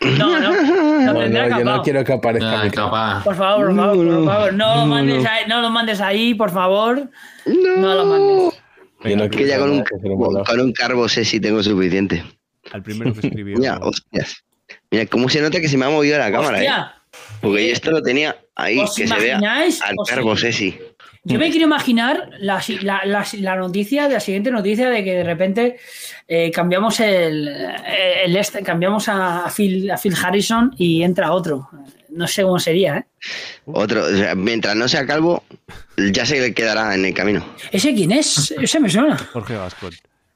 No, 0.00 0.40
no. 0.40 0.50
No, 0.62 1.12
No 1.12 1.28
no, 1.28 1.58
yo 1.58 1.64
no 1.64 1.82
quiero 1.82 2.04
que 2.04 2.12
aparezca 2.12 2.64
mi 2.64 2.70
capaz. 2.70 3.22
Por 3.22 3.36
favor, 3.36 3.66
por 3.66 3.76
favor, 3.76 4.06
por 4.06 4.24
favor. 4.24 4.54
No, 4.54 4.76
lo 4.76 4.86
mandes 4.86 5.26
ahí, 5.26 5.44
no 5.46 5.60
lo 5.60 5.70
mandes 5.70 6.00
ahí, 6.00 6.34
por 6.34 6.50
favor. 6.50 7.10
No 7.46 7.94
lo 7.94 8.04
mandes. 8.06 8.60
No 9.16 9.30
que 9.30 9.46
ya 9.46 9.58
con 9.58 9.70
un, 9.70 9.84
con 10.44 10.60
un 10.60 10.72
carbo 10.72 11.08
sé 11.08 11.24
si 11.24 11.40
tengo 11.40 11.62
suficiente. 11.62 12.24
Al 12.72 12.82
primero 12.82 13.12
que 13.12 13.26
escribió. 13.26 13.56
Ya, 13.62 13.78
hostias. 13.78 14.44
Mira, 14.90 15.06
cómo 15.06 15.28
se 15.28 15.40
nota 15.40 15.60
que 15.60 15.68
se 15.68 15.76
me 15.76 15.86
ha 15.86 15.90
movido 15.90 16.18
la 16.18 16.30
cámara, 16.30 16.58
¿eh? 16.58 16.66
Hostia, 16.68 16.94
Porque 17.40 17.66
yo 17.66 17.72
esto 17.72 17.90
lo 17.90 18.02
tenía 18.02 18.36
ahí, 18.54 18.78
¿Os 18.78 18.94
que 18.94 19.06
se 19.06 19.14
vea 19.16 19.38
al 19.38 19.96
perro 20.08 20.36
Sesi. 20.36 20.78
Yo 21.24 21.38
me 21.38 21.50
quiero 21.50 21.66
imaginar 21.66 22.30
la, 22.38 22.62
la- 22.82 23.02
la- 23.04 23.26
la 23.40 23.56
noticia, 23.56 24.08
la 24.08 24.20
siguiente 24.20 24.50
noticia 24.50 24.88
de 24.88 25.04
que 25.04 25.12
de 25.16 25.24
repente 25.24 25.76
eh, 26.26 26.50
cambiamos 26.50 26.98
el, 27.00 27.46
el 28.24 28.36
este, 28.36 28.62
cambiamos 28.62 29.06
a 29.08 29.50
Phil, 29.54 29.90
a 29.90 29.98
Phil 29.98 30.14
Harrison 30.22 30.74
y 30.78 31.02
entra 31.02 31.32
otro. 31.32 31.68
No 32.08 32.26
sé 32.26 32.42
cómo 32.42 32.58
sería, 32.58 32.96
¿eh? 32.96 33.04
Otro, 33.66 34.04
o 34.04 34.16
sea, 34.16 34.34
mientras 34.34 34.74
no 34.76 34.88
sea 34.88 35.06
calvo, 35.06 35.44
ya 36.12 36.24
se 36.24 36.52
quedará 36.54 36.94
en 36.94 37.04
el 37.04 37.14
camino. 37.14 37.44
¿Ese 37.70 37.94
quién 37.94 38.12
es? 38.12 38.52
Ese 38.58 38.80
me 38.80 38.88
suena. 38.88 39.16
Jorge 39.16 39.54
Gascon. 39.54 39.92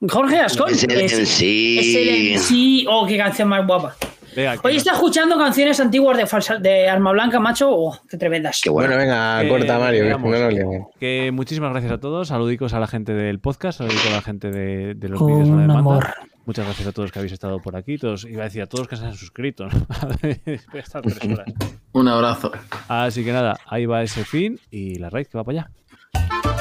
Jorge 0.07 0.39
Ascon. 0.39 0.71
Es 0.71 0.85
el 0.85 0.91
MC. 1.03 1.79
Es 1.81 1.97
el 1.97 2.35
MC. 2.35 2.87
Oh, 2.89 3.07
qué 3.07 3.17
canción 3.17 3.49
más 3.49 3.67
guapa. 3.67 3.97
Venga, 4.37 4.57
Hoy 4.63 4.77
está 4.77 4.93
escuchando 4.93 5.39
canciones 5.39 5.79
antiguas 5.81 6.17
de, 6.17 6.27
falsa- 6.27 6.59
de 6.59 6.89
Arma 6.89 7.13
Blanca, 7.13 7.39
macho. 7.41 7.69
Oh, 7.71 7.97
qué 8.09 8.17
tremendas. 8.17 8.61
Qué 8.63 8.71
bueno. 8.71 8.89
Bueno, 8.91 9.03
venga, 9.03 9.41
Que- 9.43 9.49
corta 9.49 9.79
Mario, 9.79 10.19
no 10.19 10.51
liamos. 10.51 10.89
que 10.99 11.31
muchísimas 11.33 11.71
gracias 11.71 11.93
a 11.93 11.99
todos. 11.99 12.29
Saludicos 12.29 12.73
a 12.75 12.81
la 12.81 12.87
gente 12.87 13.13
del 13.15 13.39
podcast, 13.41 13.79
saludicos 13.79 14.07
a 14.09 14.15
la 14.17 14.23
gente 14.23 14.51
de, 14.51 14.95
de 14.95 15.09
los 15.09 15.19
Con 15.19 15.29
vídeos 15.29 15.49
demanda. 15.49 15.79
amor. 15.79 16.07
Muchas 16.47 16.67
gracias 16.67 16.87
a 16.89 16.93
todos 16.93 17.11
que 17.11 17.19
habéis 17.21 17.33
estado 17.33 17.59
por 17.61 17.75
aquí. 17.75 17.97
Todos, 17.97 18.25
iba 18.25 18.43
a 18.43 18.45
decir 18.45 18.61
a 18.61 18.67
todos 18.67 18.87
que 18.87 18.97
se 18.97 19.05
han 19.07 19.15
suscrito. 19.15 19.67
¿no? 19.67 19.71
Voy 20.23 20.61
a 20.75 20.79
estar 20.81 21.01
tres 21.01 21.19
horas. 21.25 21.47
Un 21.93 22.09
abrazo. 22.09 22.53
Así 22.89 23.25
que 23.25 23.33
nada, 23.33 23.57
ahí 23.67 23.87
va 23.87 24.03
ese 24.03 24.25
fin 24.25 24.61
y 24.71 24.97
la 24.99 25.09
raíz 25.11 25.29
que 25.29 25.39
va 25.39 25.45
para 25.45 25.61
allá. 25.61 25.71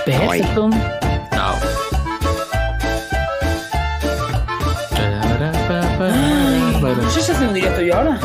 Perfecto. 0.05 0.69
Chao. 1.31 1.55
No 7.01 7.09
sé 7.09 7.22
si 7.22 7.31
hace 7.31 7.47
un 7.47 7.53
directo 7.53 7.81
yo 7.81 7.95
ahora. 7.95 8.19